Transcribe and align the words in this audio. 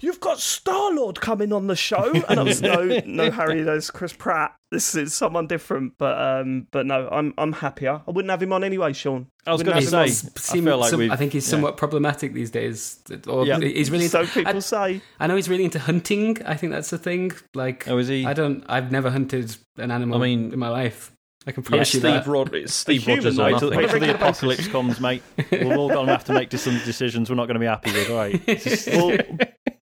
"You've 0.00 0.20
got 0.20 0.38
Star 0.40 0.92
Lord 0.92 1.20
coming 1.20 1.52
on 1.52 1.66
the 1.66 1.76
show," 1.76 2.12
and 2.28 2.40
I 2.40 2.42
was 2.42 2.60
no, 2.62 3.00
no, 3.06 3.30
Harry, 3.30 3.62
there's 3.62 3.90
Chris 3.90 4.12
Bratt. 4.12 4.52
This 4.70 4.94
is 4.94 5.14
someone 5.14 5.46
different, 5.48 5.94
but 5.98 6.20
um, 6.20 6.66
but 6.70 6.86
no, 6.86 7.08
I'm 7.10 7.34
I'm 7.36 7.52
happier. 7.52 8.02
I 8.06 8.10
wouldn't 8.10 8.30
have 8.30 8.42
him 8.42 8.52
on 8.52 8.62
anyway, 8.64 8.92
Sean. 8.92 9.26
I 9.46 9.52
was 9.52 9.62
going 9.62 9.76
to 9.76 9.80
him 9.82 9.94
on. 10.00 10.08
say, 10.08 10.28
I 10.28 10.38
Seem- 10.40 10.64
feel 10.64 10.78
like 10.78 10.90
some- 10.90 11.10
I 11.10 11.16
think 11.16 11.32
he's 11.32 11.46
yeah. 11.46 11.50
somewhat 11.50 11.76
problematic 11.76 12.32
these 12.34 12.50
days. 12.50 13.00
Or 13.26 13.44
Yeah. 13.46 13.58
he's 13.58 13.90
really 13.90 14.06
so 14.08 14.20
into, 14.20 14.32
people 14.34 14.56
I, 14.56 14.58
say. 14.60 15.02
I 15.18 15.26
know 15.26 15.34
he's 15.36 15.48
really 15.48 15.64
into 15.64 15.78
hunting. 15.80 16.38
I 16.46 16.54
think 16.54 16.72
that's 16.72 16.90
the 16.90 16.98
thing. 16.98 17.32
Like 17.54 17.88
Oh, 17.88 17.98
is 17.98 18.06
he? 18.08 18.26
I 18.26 18.32
don't 18.32 18.64
I've 18.68 18.92
never 18.92 19.10
hunted 19.10 19.56
an 19.76 19.90
animal 19.90 20.18
I 20.18 20.22
mean- 20.24 20.52
in 20.52 20.58
my 20.58 20.68
life. 20.68 21.10
I 21.46 21.52
can 21.52 21.62
Yeah, 21.64 21.68
promise 21.70 21.94
you 21.94 22.00
Steve, 22.00 22.12
that. 22.12 22.26
Rod- 22.26 22.54
it's 22.54 22.74
Steve 22.84 23.06
Rogers 23.08 23.36
though, 23.36 23.44
on. 23.46 23.52
nothing. 23.52 23.70
Wait 23.70 23.88
till 23.90 23.98
the 24.00 24.14
apocalypse 24.14 24.68
comes, 24.68 25.00
mate. 25.00 25.22
We're 25.50 25.74
all 25.74 25.88
going 25.88 26.06
to 26.06 26.12
have 26.12 26.24
to 26.26 26.34
make 26.34 26.52
some 26.52 26.74
decisions 26.84 27.30
we're 27.30 27.36
not 27.36 27.46
going 27.46 27.54
to 27.54 27.60
be 27.60 27.66
happy 27.66 27.90
with, 27.92 28.08
right? 28.10 28.86
well, 28.94 29.16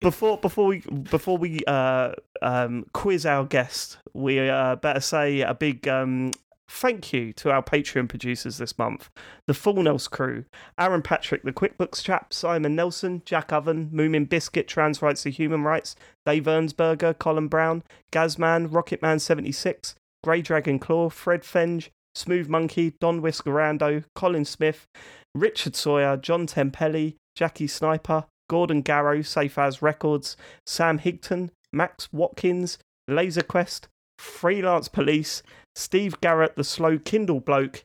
before 0.02 0.38
before 0.38 0.66
we 0.66 0.80
before 0.80 1.38
we 1.38 1.60
uh, 1.66 2.12
um, 2.40 2.84
quiz 2.92 3.24
our 3.24 3.44
guest, 3.44 3.98
we 4.12 4.48
uh, 4.48 4.76
better 4.76 5.00
say 5.00 5.40
a 5.40 5.54
big 5.54 5.88
um, 5.88 6.32
thank 6.68 7.12
you 7.12 7.32
to 7.34 7.50
our 7.50 7.62
Patreon 7.62 8.08
producers 8.08 8.58
this 8.58 8.78
month: 8.78 9.10
the 9.46 9.54
Full 9.54 9.82
Nels 9.82 10.08
crew, 10.08 10.44
Aaron 10.78 11.02
Patrick, 11.02 11.42
the 11.42 11.52
QuickBooks 11.52 12.02
chap, 12.02 12.32
Simon 12.32 12.76
Nelson, 12.76 13.22
Jack 13.24 13.52
Oven, 13.52 13.90
Moomin 13.92 14.28
Biscuit, 14.28 14.68
Trans 14.68 15.00
Rights 15.00 15.22
to 15.22 15.30
Human 15.30 15.62
Rights, 15.62 15.96
Dave 16.26 16.44
Ernsberger, 16.44 17.18
Colin 17.18 17.48
Brown, 17.48 17.82
Gazman, 18.12 18.68
Rocketman 18.68 19.20
seventy 19.20 19.52
six, 19.52 19.94
Grey 20.22 20.42
Dragon 20.42 20.78
Claw, 20.78 21.08
Fred 21.08 21.42
Fenge. 21.42 21.90
Smooth 22.14 22.46
Monkey, 22.46 22.92
Don 23.00 23.22
Whiskerando, 23.22 24.04
Colin 24.14 24.44
Smith, 24.44 24.86
Richard 25.34 25.74
Sawyer, 25.74 26.18
John 26.18 26.46
Tempelli, 26.46 27.16
Jackie 27.34 27.66
Sniper, 27.66 28.26
Gordon 28.52 28.82
Garrow, 28.82 29.22
Safe 29.24 29.56
As 29.56 29.80
Records, 29.80 30.36
Sam 30.66 30.98
Higton, 30.98 31.48
Max 31.72 32.12
Watkins, 32.12 32.76
Laser 33.08 33.42
Quest, 33.42 33.88
Freelance 34.18 34.88
Police, 34.88 35.42
Steve 35.74 36.20
Garrett, 36.20 36.54
the 36.54 36.62
Slow 36.62 36.98
Kindle 36.98 37.40
Bloke, 37.40 37.82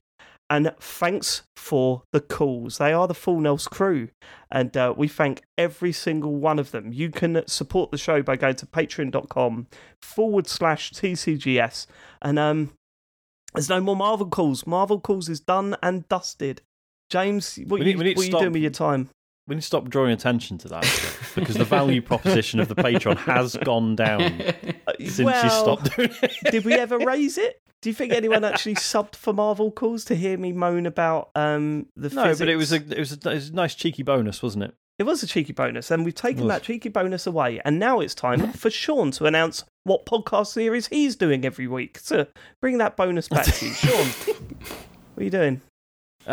and 0.50 0.74
thanks 0.78 1.44
for 1.56 2.04
the 2.12 2.20
calls. 2.20 2.80
They 2.80 2.92
are 2.92 3.08
the 3.08 3.14
Full 3.14 3.40
Nels 3.40 3.70
crew, 3.70 4.10
and 4.52 4.76
uh, 4.76 4.94
we 4.98 5.08
thank 5.08 5.44
every 5.58 5.94
single 5.94 6.36
one 6.36 6.60
of 6.60 6.72
them. 6.72 6.92
You 6.92 7.12
can 7.12 7.48
support 7.48 7.92
the 7.92 7.98
show 7.98 8.22
by 8.22 8.36
going 8.36 8.56
to 8.56 8.66
patreon.com 8.66 9.68
forward 10.02 10.48
slash 10.48 10.92
TCGS, 10.92 11.88
and 12.22 12.38
um, 12.38 12.72
there's 13.54 13.70
no 13.70 13.80
more 13.80 13.96
Marvel 13.96 14.28
calls. 14.28 14.68
Marvel 14.68 15.00
calls 15.00 15.30
is 15.30 15.40
done 15.40 15.78
and 15.82 16.06
dusted. 16.10 16.62
James, 17.10 17.58
what, 17.68 17.80
We 17.80 17.92
you, 17.92 17.98
we 17.98 18.04
need 18.04 18.18
what 18.18 18.26
you 18.26 18.32
stop- 18.32 18.42
doing 18.42 18.52
with 18.52 18.62
your 18.64 18.72
time? 18.72 19.10
We 19.48 19.56
need 19.56 19.62
to 19.62 19.68
stop 19.68 19.88
drawing 19.90 20.12
attention 20.12 20.58
to 20.60 20.68
that 20.68 20.84
because 21.36 21.56
the 21.56 21.64
value 21.64 22.02
proposition 22.02 22.60
of 22.60 22.68
the 22.68 22.76
Patreon 22.76 23.18
has 23.20 23.56
gone 23.64 23.96
down 23.96 24.20
since 25.00 25.20
you 25.20 25.50
stopped 25.50 25.96
doing 25.96 26.10
it. 26.22 26.34
did 26.52 26.66
we 26.66 26.74
ever 26.74 26.98
raise 27.00 27.38
it? 27.38 27.62
Do 27.82 27.90
you 27.90 27.94
think 27.94 28.12
anyone 28.12 28.44
actually 28.44 28.76
subbed 28.76 29.16
for 29.16 29.34
Marvel 29.34 29.72
calls 29.72 30.04
to 30.06 30.16
hear 30.16 30.38
me 30.38 30.52
moan 30.52 30.86
about 30.86 31.30
um, 31.36 31.86
the 31.96 32.10
No, 32.10 32.24
physics? 32.24 32.40
but 32.40 32.50
it 32.50 32.56
was 32.58 32.74
a 32.74 32.76
it 32.78 33.00
was 33.00 33.12
a, 33.14 33.16
it 33.30 33.34
was 33.36 33.50
a 33.50 33.54
nice 33.54 33.74
cheeky 33.76 34.04
bonus, 34.04 34.42
wasn't 34.44 34.66
it? 34.66 34.74
it 35.00 35.04
was 35.04 35.22
a 35.22 35.28
cheeky 35.28 35.54
bonus, 35.54 35.92
and 35.92 36.04
we've 36.04 36.16
taken 36.16 36.48
that 36.48 36.64
cheeky 36.64 36.90
bonus 36.90 37.28
away, 37.28 37.62
and 37.64 37.78
now 37.80 38.00
it's 38.00 38.16
time 38.16 38.52
for 38.54 38.70
Sean 38.72 39.12
to 39.12 39.26
announce 39.28 39.64
what 39.84 40.08
podcast 40.08 40.48
series 40.48 40.88
he's 40.88 41.16
doing 41.16 41.46
every 41.46 41.68
week. 41.68 42.00
So 42.00 42.26
bring 42.62 42.80
that 42.80 42.98
bonus 42.98 43.28
back 43.30 43.46
to 43.46 43.66
you, 43.68 43.74
Sean. 43.76 44.08
what 44.08 45.22
are 45.22 45.24
you 45.24 45.30
doing? 45.30 45.62
Uh, 46.28 46.32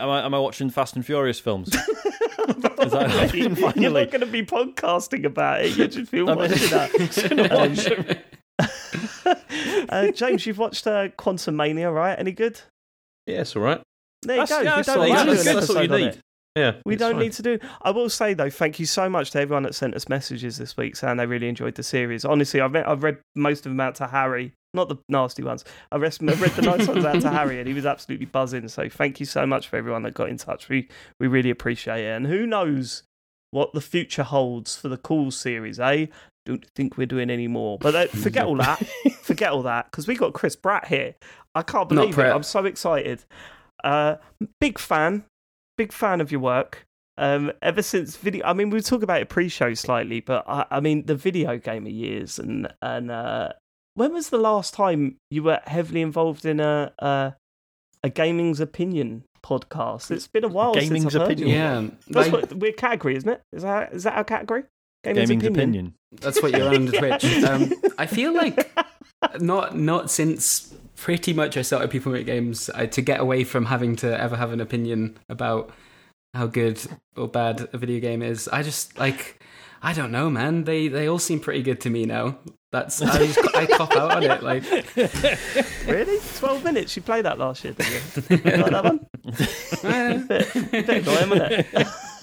am 0.00 0.08
I 0.08 0.24
am 0.24 0.32
I 0.34 0.38
watching 0.38 0.70
Fast 0.70 0.96
and 0.96 1.04
Furious 1.04 1.38
films? 1.38 1.68
Is 1.74 2.92
that 2.92 3.10
happening 3.10 3.56
You're 3.82 3.90
not 3.92 4.10
going 4.10 4.20
to 4.20 4.26
be 4.26 4.44
podcasting 4.44 5.24
about 5.24 5.62
it. 5.62 5.76
You 5.76 5.88
just 5.88 6.10
feel 6.10 6.28
I'm 6.30 6.36
watching 6.38 6.70
that. 6.70 6.90
gonna 7.28 8.18
watch 9.28 9.88
uh, 9.88 10.10
James, 10.12 10.46
you've 10.46 10.58
watched 10.58 10.86
uh, 10.86 11.08
Quantumania, 11.08 11.92
right? 11.94 12.18
Any 12.18 12.32
good? 12.32 12.60
Yeah, 13.26 13.40
it's 13.42 13.56
all 13.56 13.62
right. 13.62 13.80
There 14.22 14.36
you 14.36 14.46
That's- 14.46 14.50
go. 14.50 14.60
yeah, 14.62 14.76
we 14.76 14.76
that's 14.76 14.86
don't 14.86 14.98
all 14.98 15.04
need 15.04 15.16
to 15.18 15.24
do 15.24 15.30
That's. 15.30 15.44
That's 15.66 15.70
all 15.70 15.82
you 15.82 15.88
need. 15.88 16.18
Yeah, 16.56 16.72
We 16.86 16.94
don't 16.96 17.14
fine. 17.14 17.22
need 17.22 17.32
to 17.32 17.42
do. 17.42 17.58
I 17.82 17.90
will 17.90 18.08
say 18.08 18.32
though, 18.32 18.48
thank 18.50 18.78
you 18.78 18.86
so 18.86 19.08
much 19.08 19.32
to 19.32 19.40
everyone 19.40 19.64
that 19.64 19.74
sent 19.74 19.94
us 19.96 20.08
messages 20.08 20.56
this 20.56 20.76
week 20.76 20.94
saying 20.94 21.16
they 21.16 21.26
really 21.26 21.48
enjoyed 21.48 21.74
the 21.74 21.82
series. 21.82 22.24
Honestly, 22.24 22.60
I've 22.60 22.72
read, 22.72 22.84
I've 22.84 23.02
read 23.02 23.18
most 23.34 23.66
of 23.66 23.72
them 23.72 23.80
out 23.80 23.96
to 23.96 24.06
Harry, 24.06 24.52
not 24.74 24.88
the 24.88 24.96
nasty 25.08 25.42
ones. 25.42 25.64
I 25.92 25.96
read, 25.96 26.16
I 26.20 26.34
read 26.34 26.50
the 26.52 26.62
nice 26.62 26.88
ones 26.88 27.04
out 27.04 27.20
to 27.22 27.30
Harry, 27.30 27.58
and 27.58 27.68
he 27.68 27.74
was 27.74 27.86
absolutely 27.86 28.26
buzzing. 28.26 28.68
So 28.68 28.88
thank 28.88 29.20
you 29.20 29.26
so 29.26 29.46
much 29.46 29.68
for 29.68 29.76
everyone 29.76 30.02
that 30.02 30.14
got 30.14 30.28
in 30.28 30.36
touch. 30.36 30.68
We 30.68 30.88
we 31.18 31.26
really 31.26 31.50
appreciate 31.50 32.04
it. 32.04 32.10
And 32.10 32.26
who 32.26 32.46
knows 32.46 33.04
what 33.50 33.72
the 33.72 33.80
future 33.80 34.24
holds 34.24 34.76
for 34.76 34.88
the 34.88 34.96
Cool 34.96 35.30
series? 35.30 35.78
Eh? 35.78 36.06
Don't 36.44 36.66
think 36.76 36.98
we're 36.98 37.06
doing 37.06 37.30
any 37.30 37.48
more. 37.48 37.78
But 37.78 37.94
uh, 37.94 38.06
forget 38.08 38.44
all 38.44 38.56
that. 38.56 38.84
forget 39.22 39.52
all 39.52 39.62
that 39.62 39.90
because 39.90 40.06
we 40.06 40.16
got 40.16 40.34
Chris 40.34 40.56
Bratt 40.56 40.86
here. 40.86 41.14
I 41.54 41.62
can't 41.62 41.88
believe 41.88 42.18
it. 42.18 42.24
I'm 42.24 42.42
so 42.42 42.64
excited. 42.64 43.24
Uh, 43.82 44.16
big 44.60 44.78
fan, 44.78 45.24
big 45.78 45.92
fan 45.92 46.20
of 46.20 46.32
your 46.32 46.40
work. 46.40 46.86
Um, 47.16 47.52
ever 47.62 47.80
since 47.80 48.16
video, 48.16 48.44
I 48.44 48.54
mean, 48.54 48.70
we 48.70 48.80
talk 48.80 49.02
about 49.02 49.20
it 49.20 49.28
pre-show 49.28 49.74
slightly, 49.74 50.20
but 50.20 50.44
I, 50.48 50.66
I 50.70 50.80
mean, 50.80 51.06
the 51.06 51.14
video 51.14 51.58
game 51.58 51.86
of 51.86 51.92
years, 51.92 52.40
and 52.40 52.66
and 52.82 53.10
uh, 53.10 53.50
when 53.94 54.12
was 54.12 54.30
the 54.30 54.38
last 54.38 54.74
time 54.74 55.16
you 55.30 55.42
were 55.42 55.60
heavily 55.66 56.02
involved 56.02 56.44
in 56.44 56.60
a 56.60 56.92
a, 56.98 57.34
a 58.02 58.08
gaming's 58.10 58.60
opinion 58.60 59.24
podcast? 59.44 60.10
It's 60.10 60.28
been 60.28 60.44
a 60.44 60.48
while 60.48 60.74
Gaming's 60.74 61.02
since 61.02 61.14
I've 61.14 61.28
heard 61.28 61.38
Gaming's 61.38 61.42
opinion? 61.42 61.48
you. 61.48 61.54
yeah. 61.54 61.90
That's 62.08 62.28
Like- 62.28 62.32
what 62.50 62.52
we're 62.54 62.72
category, 62.72 63.16
isn't 63.16 63.28
it? 63.28 63.40
Is 63.52 63.62
that 63.62 63.92
is 63.92 64.02
that 64.04 64.14
our 64.16 64.24
category? 64.24 64.64
Gaming's 65.04 65.44
opinion. 65.44 65.94
That's 66.12 66.42
what 66.42 66.52
you're 66.56 66.74
on 66.74 66.86
Twitch. 66.86 67.24
Um, 67.44 67.72
I 67.98 68.06
feel 68.06 68.32
like 68.32 68.72
not 69.38 69.76
not 69.76 70.10
since 70.10 70.72
pretty 70.96 71.32
much 71.34 71.56
I 71.56 71.62
started 71.62 71.90
People 71.90 72.12
Make 72.12 72.24
Games 72.26 72.70
I, 72.70 72.86
to 72.86 73.02
get 73.02 73.20
away 73.20 73.44
from 73.44 73.66
having 73.66 73.96
to 73.96 74.18
ever 74.20 74.36
have 74.36 74.52
an 74.52 74.60
opinion 74.60 75.18
about 75.28 75.70
how 76.32 76.46
good 76.46 76.80
or 77.16 77.28
bad 77.28 77.68
a 77.72 77.78
video 77.78 78.00
game 78.00 78.22
is. 78.22 78.48
I 78.48 78.62
just 78.62 78.98
like 78.98 79.40
I 79.82 79.92
don't 79.92 80.10
know, 80.10 80.30
man. 80.30 80.64
They 80.64 80.88
they 80.88 81.06
all 81.06 81.18
seem 81.18 81.40
pretty 81.40 81.62
good 81.62 81.80
to 81.82 81.90
me 81.90 82.06
now. 82.06 82.38
That's 82.74 83.00
I, 83.00 83.26
just, 83.26 83.56
I 83.56 83.66
cop 83.66 83.94
out 83.94 84.16
on 84.16 84.22
it. 84.24 84.42
Like 84.42 84.64
Really? 85.86 86.18
Twelve 86.34 86.64
minutes? 86.64 86.96
You 86.96 87.02
played 87.02 87.24
that 87.24 87.38
last 87.38 87.62
year, 87.62 87.72
didn't 87.72 87.92
you? 87.92 88.36
You 88.50 88.62
like 88.62 88.72
that 88.72 88.84
one? 88.84 90.26
bit, 90.26 90.70
bit 90.72 91.06
annoying, 91.06 91.30
wasn't 91.30 91.66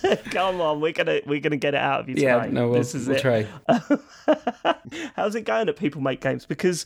it? 0.04 0.26
Come 0.32 0.60
on, 0.60 0.82
we're 0.82 0.92
gonna 0.92 1.22
we're 1.26 1.40
gonna 1.40 1.56
get 1.56 1.74
it 1.74 1.80
out 1.80 2.02
of 2.02 2.10
you 2.10 2.16
yeah, 2.18 2.34
tonight. 2.34 2.52
no, 2.52 2.68
we'll, 2.68 2.80
this 2.80 2.94
is 2.94 3.08
we'll 3.08 3.16
it. 3.16 3.22
try. 3.22 3.48
How's 5.16 5.36
it 5.36 5.44
going 5.44 5.70
at 5.70 5.78
People 5.78 6.02
Make 6.02 6.20
Games? 6.20 6.46
Because 6.46 6.86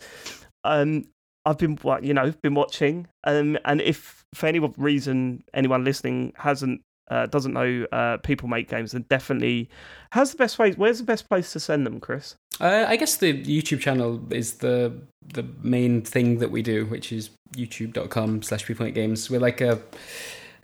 um, 0.63 1.06
I've 1.44 1.57
been, 1.57 1.79
you 2.03 2.13
know, 2.13 2.31
been 2.44 2.53
watching, 2.53 3.07
um, 3.23 3.57
and 3.65 3.81
if 3.81 4.25
for 4.35 4.45
any 4.45 4.59
reason 4.59 5.44
anyone 5.56 5.83
listening 5.83 6.33
hasn't 6.35 6.81
uh, 7.10 7.25
doesn't 7.28 7.54
know 7.54 7.86
uh, 7.92 8.18
People 8.18 8.48
Make 8.48 8.69
Games, 8.69 8.92
then 8.92 9.06
definitely. 9.10 9.69
has 10.12 10.31
the 10.31 10.38
best 10.38 10.57
way? 10.60 10.72
Where's 10.72 11.00
the 11.00 11.04
best 11.06 11.30
place 11.30 11.52
to 11.54 11.60
send 11.60 11.86
them, 11.86 12.00
Chris? 12.00 12.36
Uh, 12.60 12.86
I 12.88 12.96
guess 12.96 13.18
the 13.18 13.44
YouTube 13.44 13.80
channel 13.80 14.22
is 14.31 14.56
the 14.56 14.94
the 15.34 15.46
main 15.62 16.02
thing 16.02 16.40
that 16.40 16.52
we 16.52 16.62
do, 16.62 16.86
which 16.86 17.12
is 17.12 17.30
youtube.com 17.56 18.42
slash 18.44 18.68
games. 18.94 19.30
We're 19.30 19.40
like 19.40 19.62
a, 19.62 19.81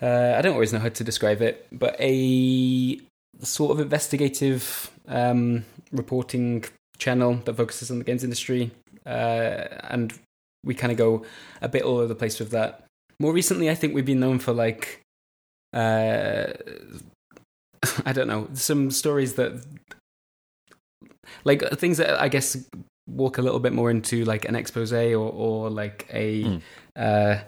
uh, 0.02 0.36
I 0.38 0.42
don't 0.42 0.54
always 0.54 0.72
know 0.72 0.80
how 0.80 0.90
to 0.90 1.04
describe 1.04 1.42
it, 1.42 1.68
but 1.72 1.96
a 2.00 3.00
sort 3.42 3.72
of 3.72 3.80
investigative 3.80 4.92
um, 5.08 5.66
reporting 5.92 6.66
channel 6.98 7.36
that 7.46 7.56
focuses 7.56 7.92
on 7.92 7.98
the 7.98 8.04
games 8.04 8.24
industry. 8.24 8.72
Uh, 9.06 9.68
and 9.90 10.14
we 10.64 10.76
kind 10.76 10.92
of 10.92 10.98
go 10.98 11.26
a 11.62 11.68
bit 11.68 11.82
all 11.82 11.98
over 11.98 12.08
the 12.08 12.16
place 12.16 12.40
with 12.40 12.52
that. 12.52 12.86
More 13.20 13.34
recently, 13.34 13.70
I 13.70 13.76
think 13.76 13.94
we've 13.94 14.06
been 14.06 14.20
known 14.20 14.40
for 14.40 14.54
like, 14.54 15.02
uh, 15.74 16.48
I 18.06 18.14
don't 18.14 18.28
know, 18.28 18.48
some 18.54 18.92
stories 18.92 19.34
that 19.36 19.64
like 21.44 21.62
things 21.78 21.98
that 21.98 22.20
I 22.22 22.28
guess 22.28 22.58
walk 23.10 23.38
a 23.38 23.42
little 23.42 23.60
bit 23.60 23.74
more 23.74 23.90
into 23.90 24.24
like 24.26 24.46
an 24.46 24.56
expose 24.56 24.94
or 24.94 25.16
or 25.16 25.70
like 25.70 26.08
a 26.12 26.44
Mm. 26.44 26.62
uh, 26.96 27.40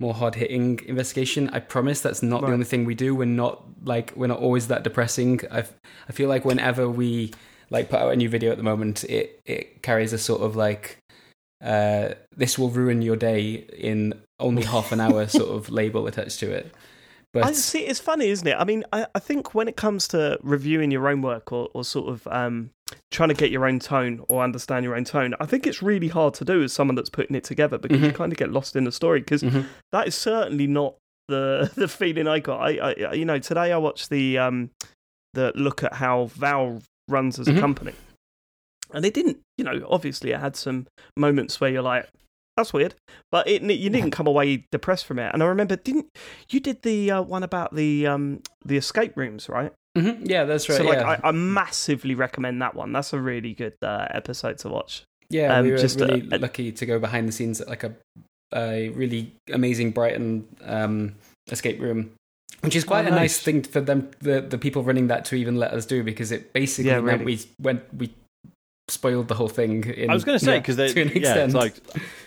more 0.00 0.14
hard 0.14 0.34
hitting 0.36 0.80
investigation. 0.86 1.48
I 1.50 1.58
promise 1.60 2.00
that's 2.00 2.22
not 2.22 2.42
the 2.42 2.52
only 2.52 2.64
thing 2.64 2.84
we 2.84 2.94
do. 2.94 3.14
We're 3.14 3.24
not 3.24 3.64
like 3.84 4.12
we're 4.16 4.28
not 4.28 4.38
always 4.38 4.68
that 4.68 4.84
depressing. 4.84 5.40
I 5.50 5.64
I 6.08 6.12
feel 6.12 6.28
like 6.28 6.44
whenever 6.44 6.88
we 6.88 7.32
like 7.70 7.90
put 7.90 8.00
out 8.00 8.12
a 8.12 8.16
new 8.16 8.28
video 8.28 8.50
at 8.52 8.56
the 8.58 8.62
moment, 8.62 9.04
it 9.04 9.40
it 9.44 9.82
carries 9.82 10.12
a 10.12 10.18
sort 10.18 10.42
of 10.42 10.54
like 10.56 10.98
uh, 11.64 12.10
this 12.36 12.56
will 12.58 12.70
ruin 12.70 13.02
your 13.02 13.16
day 13.16 13.66
in 13.76 14.14
only 14.38 14.62
half 14.62 14.92
an 14.92 15.00
hour 15.00 15.26
sort 15.40 15.50
of 15.50 15.68
label 15.70 16.06
attached 16.06 16.38
to 16.40 16.50
it. 16.50 16.72
But 17.32 17.44
I 17.44 17.52
see. 17.52 17.80
It's 17.80 18.00
funny, 18.00 18.28
isn't 18.28 18.46
it? 18.46 18.56
I 18.58 18.64
mean, 18.64 18.84
I, 18.92 19.06
I 19.14 19.18
think 19.18 19.54
when 19.54 19.68
it 19.68 19.76
comes 19.76 20.08
to 20.08 20.38
reviewing 20.42 20.90
your 20.90 21.08
own 21.08 21.20
work 21.20 21.52
or, 21.52 21.68
or 21.74 21.84
sort 21.84 22.08
of 22.08 22.26
um, 22.28 22.70
trying 23.10 23.28
to 23.28 23.34
get 23.34 23.50
your 23.50 23.66
own 23.66 23.78
tone 23.80 24.24
or 24.28 24.42
understand 24.42 24.84
your 24.84 24.96
own 24.96 25.04
tone, 25.04 25.34
I 25.38 25.44
think 25.46 25.66
it's 25.66 25.82
really 25.82 26.08
hard 26.08 26.32
to 26.34 26.44
do 26.44 26.62
as 26.62 26.72
someone 26.72 26.94
that's 26.94 27.10
putting 27.10 27.36
it 27.36 27.44
together 27.44 27.76
because 27.76 28.00
you 28.00 28.08
Mhm. 28.10 28.14
kind 28.14 28.32
of 28.32 28.38
get 28.38 28.50
lost 28.50 28.76
in 28.76 28.84
the 28.84 28.92
story. 28.92 29.20
Because 29.20 29.42
Mhm. 29.42 29.66
that 29.92 30.08
is 30.08 30.14
certainly 30.14 30.66
not 30.66 30.94
the 31.28 31.70
the 31.76 31.86
feeling 31.88 32.26
I 32.26 32.38
got. 32.38 32.60
I, 32.60 32.94
I 33.10 33.12
you 33.12 33.26
know 33.26 33.38
today 33.38 33.72
I 33.72 33.76
watched 33.76 34.08
the 34.08 34.38
um 34.38 34.70
the 35.34 35.52
look 35.54 35.82
at 35.82 35.92
how 35.94 36.26
Valve 36.34 36.84
runs 37.08 37.38
as 37.38 37.46
a 37.48 37.52
Mhm. 37.52 37.60
company, 37.60 37.92
and 38.94 39.04
it 39.04 39.12
didn't. 39.12 39.38
You 39.58 39.64
know, 39.64 39.86
obviously 39.90 40.30
it 40.30 40.40
had 40.40 40.56
some 40.56 40.86
moments 41.16 41.60
where 41.60 41.70
you're 41.70 41.82
like. 41.82 42.08
That's 42.58 42.72
weird, 42.72 42.96
but 43.30 43.46
it, 43.46 43.62
you 43.62 43.88
didn't 43.88 44.10
come 44.10 44.26
away 44.26 44.66
depressed 44.72 45.06
from 45.06 45.20
it. 45.20 45.30
And 45.32 45.44
I 45.44 45.46
remember, 45.46 45.76
didn't 45.76 46.06
you 46.50 46.58
did 46.58 46.82
the 46.82 47.12
uh, 47.12 47.22
one 47.22 47.44
about 47.44 47.72
the 47.72 48.04
um, 48.08 48.42
the 48.64 48.76
escape 48.76 49.16
rooms, 49.16 49.48
right? 49.48 49.72
Mhm. 49.96 50.28
yeah, 50.28 50.42
that's 50.44 50.68
right. 50.68 50.78
so, 50.78 50.82
like, 50.84 50.98
yeah. 50.98 51.20
I, 51.22 51.28
I 51.28 51.30
massively 51.30 52.16
recommend 52.16 52.60
that 52.62 52.74
one. 52.74 52.92
That's 52.92 53.12
a 53.12 53.20
really 53.20 53.54
good 53.54 53.74
uh, 53.80 54.06
episode 54.10 54.58
to 54.58 54.68
watch. 54.68 55.04
Yeah, 55.30 55.56
Um, 55.58 55.64
we 55.66 55.70
were 55.72 55.78
just, 55.78 56.00
really 56.00 56.26
uh, 56.32 56.38
lucky 56.38 56.72
to 56.72 56.84
go 56.86 56.98
behind 56.98 57.28
the 57.28 57.32
scenes 57.32 57.60
at 57.60 57.68
like 57.68 57.84
a, 57.84 57.94
a 58.54 58.88
really 58.90 59.32
amazing 59.52 59.92
Brighton 59.92 60.48
um, 60.64 61.14
escape 61.50 61.80
room, 61.80 62.10
which 62.62 62.74
is 62.74 62.82
quite 62.84 63.04
Oh, 63.04 63.08
a 63.08 63.10
nice 63.10 63.20
nice. 63.20 63.38
thing 63.40 63.62
for 63.62 63.80
them, 63.80 64.10
the 64.20 64.40
the 64.40 64.58
people 64.58 64.82
running 64.82 65.06
that, 65.08 65.24
to 65.26 65.36
even 65.36 65.56
let 65.56 65.72
us 65.72 65.86
do 65.86 66.02
because 66.02 66.32
it 66.32 66.52
basically 66.52 66.90
Yeah, 66.90 67.00
meant 67.00 67.20
really. 67.20 67.36
we 67.36 67.40
went 67.60 67.82
we 67.94 68.10
spoiled 68.90 69.28
the 69.28 69.34
whole 69.34 69.48
thing. 69.48 69.84
In, 69.84 70.10
I 70.10 70.14
was 70.14 70.24
going 70.24 70.38
to 70.38 70.44
say 70.44 70.54
yeah, 70.54 70.58
because 70.60 70.76
they, 70.76 70.92
to 70.92 71.02
an 71.02 71.08
yeah, 71.08 71.14
extent. 71.16 71.44
it's 71.46 71.54
like 71.54 71.74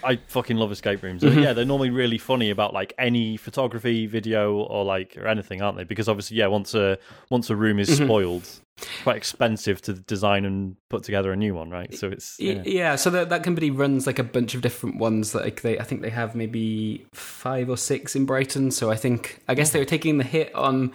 I 0.04 0.18
fucking 0.28 0.58
love 0.58 0.72
escape 0.72 1.02
rooms. 1.04 1.24
Mhm. 1.32 1.44
Yeah, 1.44 1.54
they're 1.54 1.66
normally 1.66 1.90
really 1.92 2.18
funny 2.18 2.50
about 2.50 2.74
like 2.74 2.94
any 2.98 3.38
photography, 3.38 4.06
video, 4.08 4.56
or 4.56 4.84
like 4.86 5.18
or 5.18 5.28
anything, 5.28 5.62
aren't 5.62 5.78
they? 5.78 5.84
Because 5.84 6.08
obviously, 6.10 6.38
yeah, 6.38 6.48
once 6.48 6.74
a 6.74 6.98
once 7.30 7.50
a 7.50 7.56
room 7.56 7.80
is 7.80 7.90
Mhm. 7.90 8.06
spoiled, 8.06 8.44
it's 8.78 8.88
quite 9.04 9.16
expensive 9.18 9.82
to 9.84 9.94
design 9.94 10.46
and 10.46 10.76
put 10.90 11.04
together 11.04 11.32
a 11.32 11.36
new 11.36 11.54
one, 11.54 11.70
right? 11.70 11.94
So 11.96 12.10
it's 12.10 12.40
yeah. 12.40 12.62
Yeah, 12.66 12.96
so 12.96 13.10
that 13.12 13.30
that 13.30 13.44
company 13.44 13.70
runs 13.72 14.08
like 14.08 14.20
a 14.20 14.24
bunch 14.24 14.56
of 14.56 14.62
different 14.62 14.98
ones. 14.98 15.34
Like 15.36 15.62
they, 15.62 15.78
I 15.80 15.84
think 15.84 16.02
they 16.02 16.10
have 16.10 16.36
maybe 16.36 17.06
five 17.14 17.70
or 17.70 17.78
six 17.78 18.16
in 18.16 18.26
Brighton. 18.26 18.72
So 18.72 18.90
I 18.92 18.96
think 18.96 19.40
I 19.48 19.54
guess 19.56 19.72
they 19.72 19.80
were 19.80 19.86
taking 19.86 20.18
the 20.18 20.24
hit 20.24 20.54
on 20.56 20.92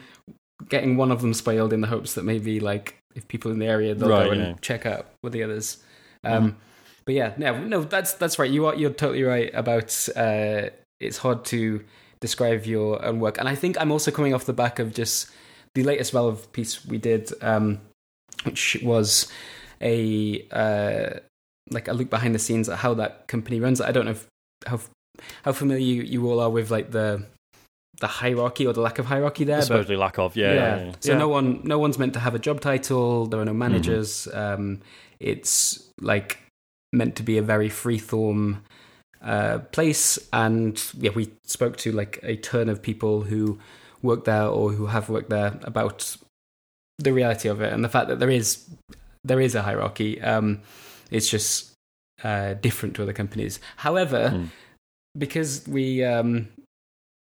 getting 0.68 0.96
one 0.96 1.10
of 1.12 1.20
them 1.20 1.34
spoiled 1.34 1.72
in 1.72 1.80
the 1.80 1.86
hopes 1.86 2.14
that 2.14 2.24
maybe 2.24 2.60
like 2.60 2.96
if 3.14 3.26
people 3.28 3.50
in 3.50 3.58
the 3.58 3.66
area 3.66 3.94
they'll 3.94 4.08
Right, 4.08 4.26
go 4.26 4.30
and 4.32 4.40
yeah. 4.40 4.54
check 4.60 4.86
out 4.86 5.06
with 5.22 5.32
the 5.32 5.42
others. 5.42 5.78
Um, 6.24 6.56
But 7.04 7.14
yeah, 7.14 7.34
no, 7.38 7.56
no, 7.64 7.82
that's 7.84 8.14
that's 8.14 8.36
right. 8.38 8.50
You 8.50 8.66
are 8.66 8.74
you're 8.74 8.90
totally 8.90 9.22
right 9.22 9.50
about 9.54 10.08
uh, 10.16 10.70
it's 10.98 11.18
hard 11.18 11.44
to 11.46 11.84
describe 12.20 12.66
your 12.66 13.04
own 13.04 13.20
work, 13.20 13.38
and 13.38 13.48
I 13.48 13.54
think 13.54 13.80
I'm 13.80 13.92
also 13.92 14.10
coming 14.10 14.34
off 14.34 14.44
the 14.44 14.52
back 14.52 14.80
of 14.80 14.92
just 14.92 15.30
the 15.74 15.84
latest 15.84 16.10
Valve 16.12 16.50
piece 16.52 16.84
we 16.84 16.98
did, 16.98 17.30
um, 17.42 17.78
which 18.42 18.78
was 18.82 19.30
a 19.80 20.44
uh, 20.50 21.20
like 21.70 21.86
a 21.86 21.92
look 21.92 22.10
behind 22.10 22.34
the 22.34 22.40
scenes 22.40 22.68
at 22.68 22.78
how 22.78 22.94
that 22.94 23.28
company 23.28 23.60
runs. 23.60 23.80
I 23.80 23.92
don't 23.92 24.06
know 24.06 24.12
if, 24.12 24.26
how 24.66 24.80
how 25.44 25.52
familiar 25.52 25.84
you, 25.84 26.02
you 26.02 26.28
all 26.28 26.40
are 26.40 26.50
with 26.50 26.72
like 26.72 26.90
the 26.90 27.24
the 28.00 28.06
hierarchy 28.06 28.66
or 28.66 28.72
the 28.72 28.80
lack 28.80 28.98
of 28.98 29.06
hierarchy 29.06 29.44
there. 29.44 29.58
but- 29.58 29.64
supposedly 29.66 29.96
lack 29.96 30.18
of. 30.18 30.36
Yeah, 30.36 30.52
yeah, 30.54 30.76
yeah. 30.86 30.92
so 31.00 31.12
Yeah. 31.12 31.18
no 31.18 31.28
one 31.28 31.60
no 31.64 31.78
one's 31.78 31.98
meant 31.98 32.12
to 32.14 32.20
have 32.20 32.34
a 32.34 32.38
job 32.38 32.60
title. 32.60 33.26
There 33.26 33.40
are 33.40 33.44
no 33.44 33.50
Mm-hmm. 33.52 33.58
managers. 33.58 34.28
Um, 34.32 34.80
it's 35.20 35.82
like 36.00 36.38
meant 36.92 37.16
to 37.16 37.22
be 37.22 37.38
a 37.38 37.42
very 37.42 37.68
freeform 37.70 38.58
uh, 39.22 39.58
place, 39.72 40.18
and 40.32 40.80
yeah, 40.98 41.10
we 41.14 41.30
spoke 41.44 41.76
to 41.78 41.92
like 41.92 42.20
a 42.22 42.36
ton 42.36 42.68
of 42.68 42.82
people 42.82 43.22
who 43.22 43.58
work 44.02 44.24
there 44.24 44.46
or 44.46 44.72
who 44.72 44.86
have 44.86 45.08
worked 45.08 45.30
there 45.30 45.58
about 45.62 46.16
the 46.98 47.12
reality 47.12 47.48
of 47.48 47.60
it 47.60 47.72
and 47.72 47.82
the 47.84 47.88
fact 47.88 48.08
that 48.08 48.18
there 48.20 48.30
is 48.30 48.68
there 49.24 49.40
is 49.40 49.54
a 49.54 49.62
hierarchy. 49.62 50.20
Um, 50.20 50.60
it's 51.10 51.28
just 51.30 51.72
uh, 52.24 52.54
different 52.54 52.94
to 52.96 53.02
other 53.02 53.12
companies. 53.12 53.58
However, 53.76 54.30
Mm. 54.34 54.48
because 55.18 55.66
we 55.66 56.04
um, 56.04 56.48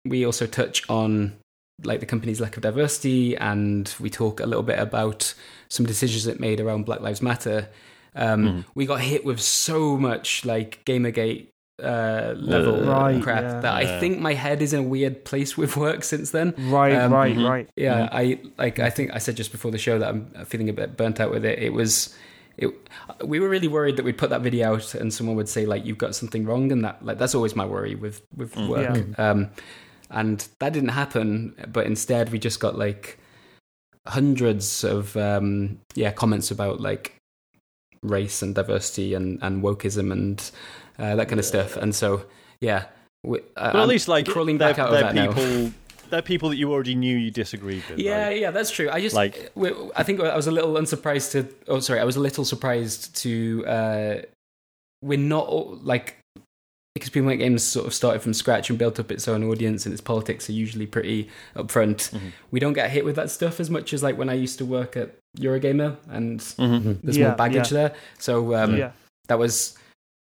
we 0.04 0.24
also 0.26 0.46
touch 0.46 0.88
on 0.88 1.36
like 1.84 2.00
the 2.00 2.06
company's 2.06 2.40
lack 2.40 2.56
of 2.56 2.62
diversity, 2.62 3.36
and 3.36 3.92
we 3.98 4.08
talk 4.10 4.40
a 4.40 4.46
little 4.46 4.62
bit 4.62 4.78
about 4.78 5.34
some 5.68 5.86
decisions 5.86 6.26
it 6.26 6.38
made 6.38 6.60
around 6.60 6.84
Black 6.84 7.00
Lives 7.00 7.22
Matter. 7.22 7.68
Um, 8.14 8.44
Mhm. 8.46 8.64
We 8.74 8.86
got 8.86 9.00
hit 9.00 9.24
with 9.24 9.40
so 9.40 9.96
much 9.96 10.44
like 10.44 10.84
GamerGate 10.84 11.48
uh, 11.82 12.34
level 12.36 12.84
Right, 12.84 13.20
crap 13.22 13.42
yeah. 13.42 13.60
that 13.60 13.74
I 13.74 13.98
think 13.98 14.20
my 14.20 14.34
head 14.34 14.62
is 14.62 14.72
in 14.72 14.80
a 14.80 14.82
weird 14.84 15.24
place 15.24 15.56
with 15.56 15.76
work 15.76 16.04
since 16.04 16.30
then. 16.30 16.54
Right, 16.58 16.94
Um, 16.94 17.12
right, 17.12 17.34
mhm. 17.34 17.48
right. 17.48 17.68
Yeah, 17.76 18.08
I 18.12 18.38
like. 18.58 18.78
I 18.78 18.90
think 18.90 19.10
I 19.14 19.18
said 19.18 19.36
just 19.36 19.50
before 19.50 19.70
the 19.72 19.78
show 19.78 19.98
that 19.98 20.08
I'm 20.08 20.26
feeling 20.44 20.68
a 20.68 20.72
bit 20.72 20.96
burnt 20.96 21.18
out 21.18 21.30
with 21.32 21.44
it. 21.44 21.58
It 21.58 21.72
was, 21.72 22.14
it. 22.58 22.68
We 23.24 23.40
were 23.40 23.48
really 23.48 23.66
worried 23.68 23.96
that 23.96 24.04
we'd 24.04 24.18
put 24.18 24.30
that 24.30 24.42
video 24.42 24.74
out 24.74 24.94
and 24.94 25.12
someone 25.12 25.34
would 25.34 25.48
say 25.48 25.66
like 25.66 25.84
you've 25.84 25.98
got 25.98 26.14
something 26.14 26.44
wrong, 26.44 26.70
and 26.70 26.84
that 26.84 27.04
like 27.04 27.18
that's 27.18 27.34
always 27.34 27.56
my 27.56 27.64
worry 27.64 27.94
with 27.96 28.20
with 28.36 28.54
Mm. 28.54 28.68
work. 28.68 29.18
Um, 29.18 29.48
and 30.12 30.46
that 30.60 30.72
didn't 30.72 30.90
happen, 30.90 31.54
but 31.72 31.86
instead 31.86 32.30
we 32.30 32.38
just 32.38 32.60
got 32.60 32.76
like 32.78 33.18
hundreds 34.06 34.82
of 34.84 35.16
um 35.16 35.78
yeah 35.94 36.10
comments 36.10 36.50
about 36.50 36.80
like 36.80 37.14
race 38.02 38.42
and 38.42 38.54
diversity 38.54 39.14
and 39.14 39.38
and 39.42 39.62
wokeism 39.62 40.10
and 40.10 40.50
uh, 40.98 41.14
that 41.16 41.28
kind 41.28 41.38
of 41.38 41.44
stuff. 41.46 41.76
And 41.76 41.94
so 41.94 42.24
yeah, 42.60 42.84
we, 43.24 43.38
uh, 43.56 43.72
But 43.72 43.82
at 43.82 43.88
least 43.88 44.08
like 44.08 44.26
crawling 44.26 44.58
back 44.58 44.78
out 44.78 44.92
of 44.92 45.00
that 45.00 45.14
now. 45.14 45.32
people. 45.32 45.72
They're 46.10 46.20
people 46.20 46.50
that 46.50 46.56
you 46.56 46.70
already 46.70 46.94
knew 46.94 47.16
you 47.16 47.30
disagreed 47.30 47.82
with. 47.88 47.98
Yeah, 47.98 48.26
right? 48.26 48.38
yeah, 48.38 48.50
that's 48.50 48.70
true. 48.70 48.90
I 48.90 49.00
just 49.00 49.16
Like- 49.16 49.50
like 49.54 49.74
I 49.96 50.02
think 50.02 50.20
I 50.20 50.36
was 50.36 50.46
a 50.46 50.50
little 50.52 50.76
unsurprised 50.76 51.32
to. 51.32 51.48
Oh, 51.68 51.80
sorry, 51.80 52.00
I 52.00 52.04
was 52.04 52.16
a 52.16 52.20
little 52.20 52.44
surprised 52.44 53.16
to. 53.22 53.64
uh 53.66 54.14
We're 55.00 55.18
not 55.18 55.82
like 55.84 56.18
because 56.94 57.08
people 57.10 57.26
make 57.28 57.38
games 57.38 57.62
sort 57.62 57.86
of 57.86 57.94
started 57.94 58.20
from 58.20 58.34
scratch 58.34 58.68
and 58.68 58.78
built 58.78 59.00
up 59.00 59.10
its 59.10 59.26
own 59.26 59.42
audience, 59.44 59.86
and 59.86 59.92
its 59.92 60.02
politics 60.02 60.48
are 60.48 60.52
usually 60.52 60.86
pretty 60.86 61.28
upfront. 61.56 62.10
Mhm. 62.12 62.32
We 62.50 62.60
don't 62.60 62.74
get 62.74 62.90
hit 62.90 63.04
with 63.04 63.16
that 63.16 63.30
stuff 63.30 63.60
as 63.60 63.70
much 63.70 63.92
as 63.94 64.02
like 64.02 64.18
when 64.18 64.28
I 64.28 64.34
used 64.34 64.58
to 64.58 64.64
work 64.66 64.96
at 64.96 65.14
Eurogamer, 65.38 65.96
and 66.10 66.40
Mhm. 66.40 66.98
there's 67.02 67.16
Yeah, 67.16 67.28
more 67.28 67.36
baggage 67.36 67.70
there. 67.70 67.94
So 68.18 68.54
um, 68.54 68.76
yeah. 68.76 68.92
that 69.28 69.38
was 69.38 69.76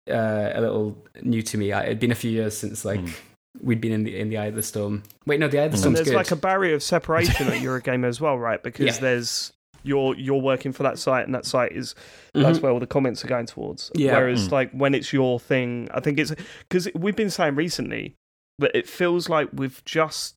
uh, 0.09 0.51
a 0.53 0.61
little 0.61 0.95
new 1.23 1.41
to 1.41 1.57
me. 1.57 1.71
I, 1.71 1.85
it'd 1.85 1.99
been 1.99 2.11
a 2.11 2.15
few 2.15 2.29
years 2.31 2.55
since 2.55 2.85
like 2.85 2.99
Mm. 2.99 3.13
we'd 3.61 3.81
been 3.81 3.91
in 3.91 4.03
the 4.03 4.15
in 4.17 4.29
the 4.29 4.37
eye 4.37 4.45
of 4.47 4.55
the 4.55 4.61
storm. 4.63 5.01
Wait, 5.25 5.39
no, 5.39 5.47
the 5.47 5.59
eye 5.59 5.63
of 5.63 5.71
the 5.71 5.75
And 5.75 5.79
storm's 5.79 5.97
there's 5.97 6.09
good. 6.09 6.15
like 6.15 6.29
a 6.31 6.35
barrier 6.35 6.75
of 6.75 6.83
separation 6.83 7.47
at 7.47 7.61
Eurogamer 7.61 8.05
as 8.07 8.21
well, 8.21 8.37
right? 8.37 8.61
Because 8.61 8.85
Yeah. 8.85 8.99
there's 9.01 9.51
you're 9.85 10.15
you're 10.15 10.41
working 10.41 10.71
for 10.71 10.83
that 10.83 10.97
site, 10.99 11.25
and 11.25 11.33
that 11.35 11.45
site 11.45 11.71
is 11.71 11.95
that's 12.33 12.59
Mhm. 12.59 12.61
where 12.63 12.71
all 12.71 12.79
the 12.79 12.87
comments 12.87 13.23
are 13.23 13.27
going 13.27 13.45
towards. 13.45 13.91
Yeah. 13.95 14.17
Whereas 14.17 14.47
Mm. 14.47 14.51
like 14.51 14.71
when 14.71 14.93
it's 14.93 15.13
your 15.13 15.39
thing, 15.39 15.87
I 15.93 15.99
think 15.99 16.19
it's 16.19 16.33
because 16.67 16.89
we've 16.95 17.15
been 17.15 17.29
saying 17.29 17.55
recently, 17.55 18.15
but 18.59 18.75
it 18.75 18.87
feels 18.87 19.29
like 19.29 19.49
we've 19.53 19.83
just 19.85 20.35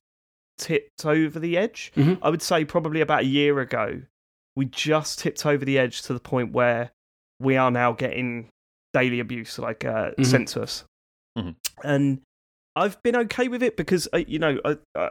tipped 0.57 1.05
over 1.05 1.39
the 1.39 1.57
edge. 1.57 1.91
Mhm. 1.95 2.19
I 2.21 2.29
would 2.29 2.41
say 2.41 2.65
probably 2.65 3.01
about 3.01 3.21
a 3.21 3.25
year 3.25 3.59
ago, 3.59 4.01
we 4.55 4.65
just 4.65 5.19
tipped 5.19 5.45
over 5.45 5.63
the 5.63 5.77
edge 5.79 6.01
to 6.03 6.13
the 6.13 6.19
point 6.19 6.51
where 6.51 6.91
we 7.39 7.55
are 7.55 7.71
now 7.71 7.93
getting 7.93 8.49
daily 8.93 9.19
abuse 9.19 9.57
like 9.59 9.85
uh, 9.85 10.11
Mhm. 10.17 10.25
sent 10.25 10.47
to 10.49 10.61
us, 10.63 10.83
Mhm. 11.37 11.55
and 11.83 12.21
I've 12.75 13.01
been 13.03 13.15
okay 13.15 13.47
with 13.47 13.63
it 13.63 13.77
because 13.77 14.07
uh, 14.13 14.17
you 14.27 14.39
know 14.39 14.59
I, 14.65 14.77
I 14.95 15.09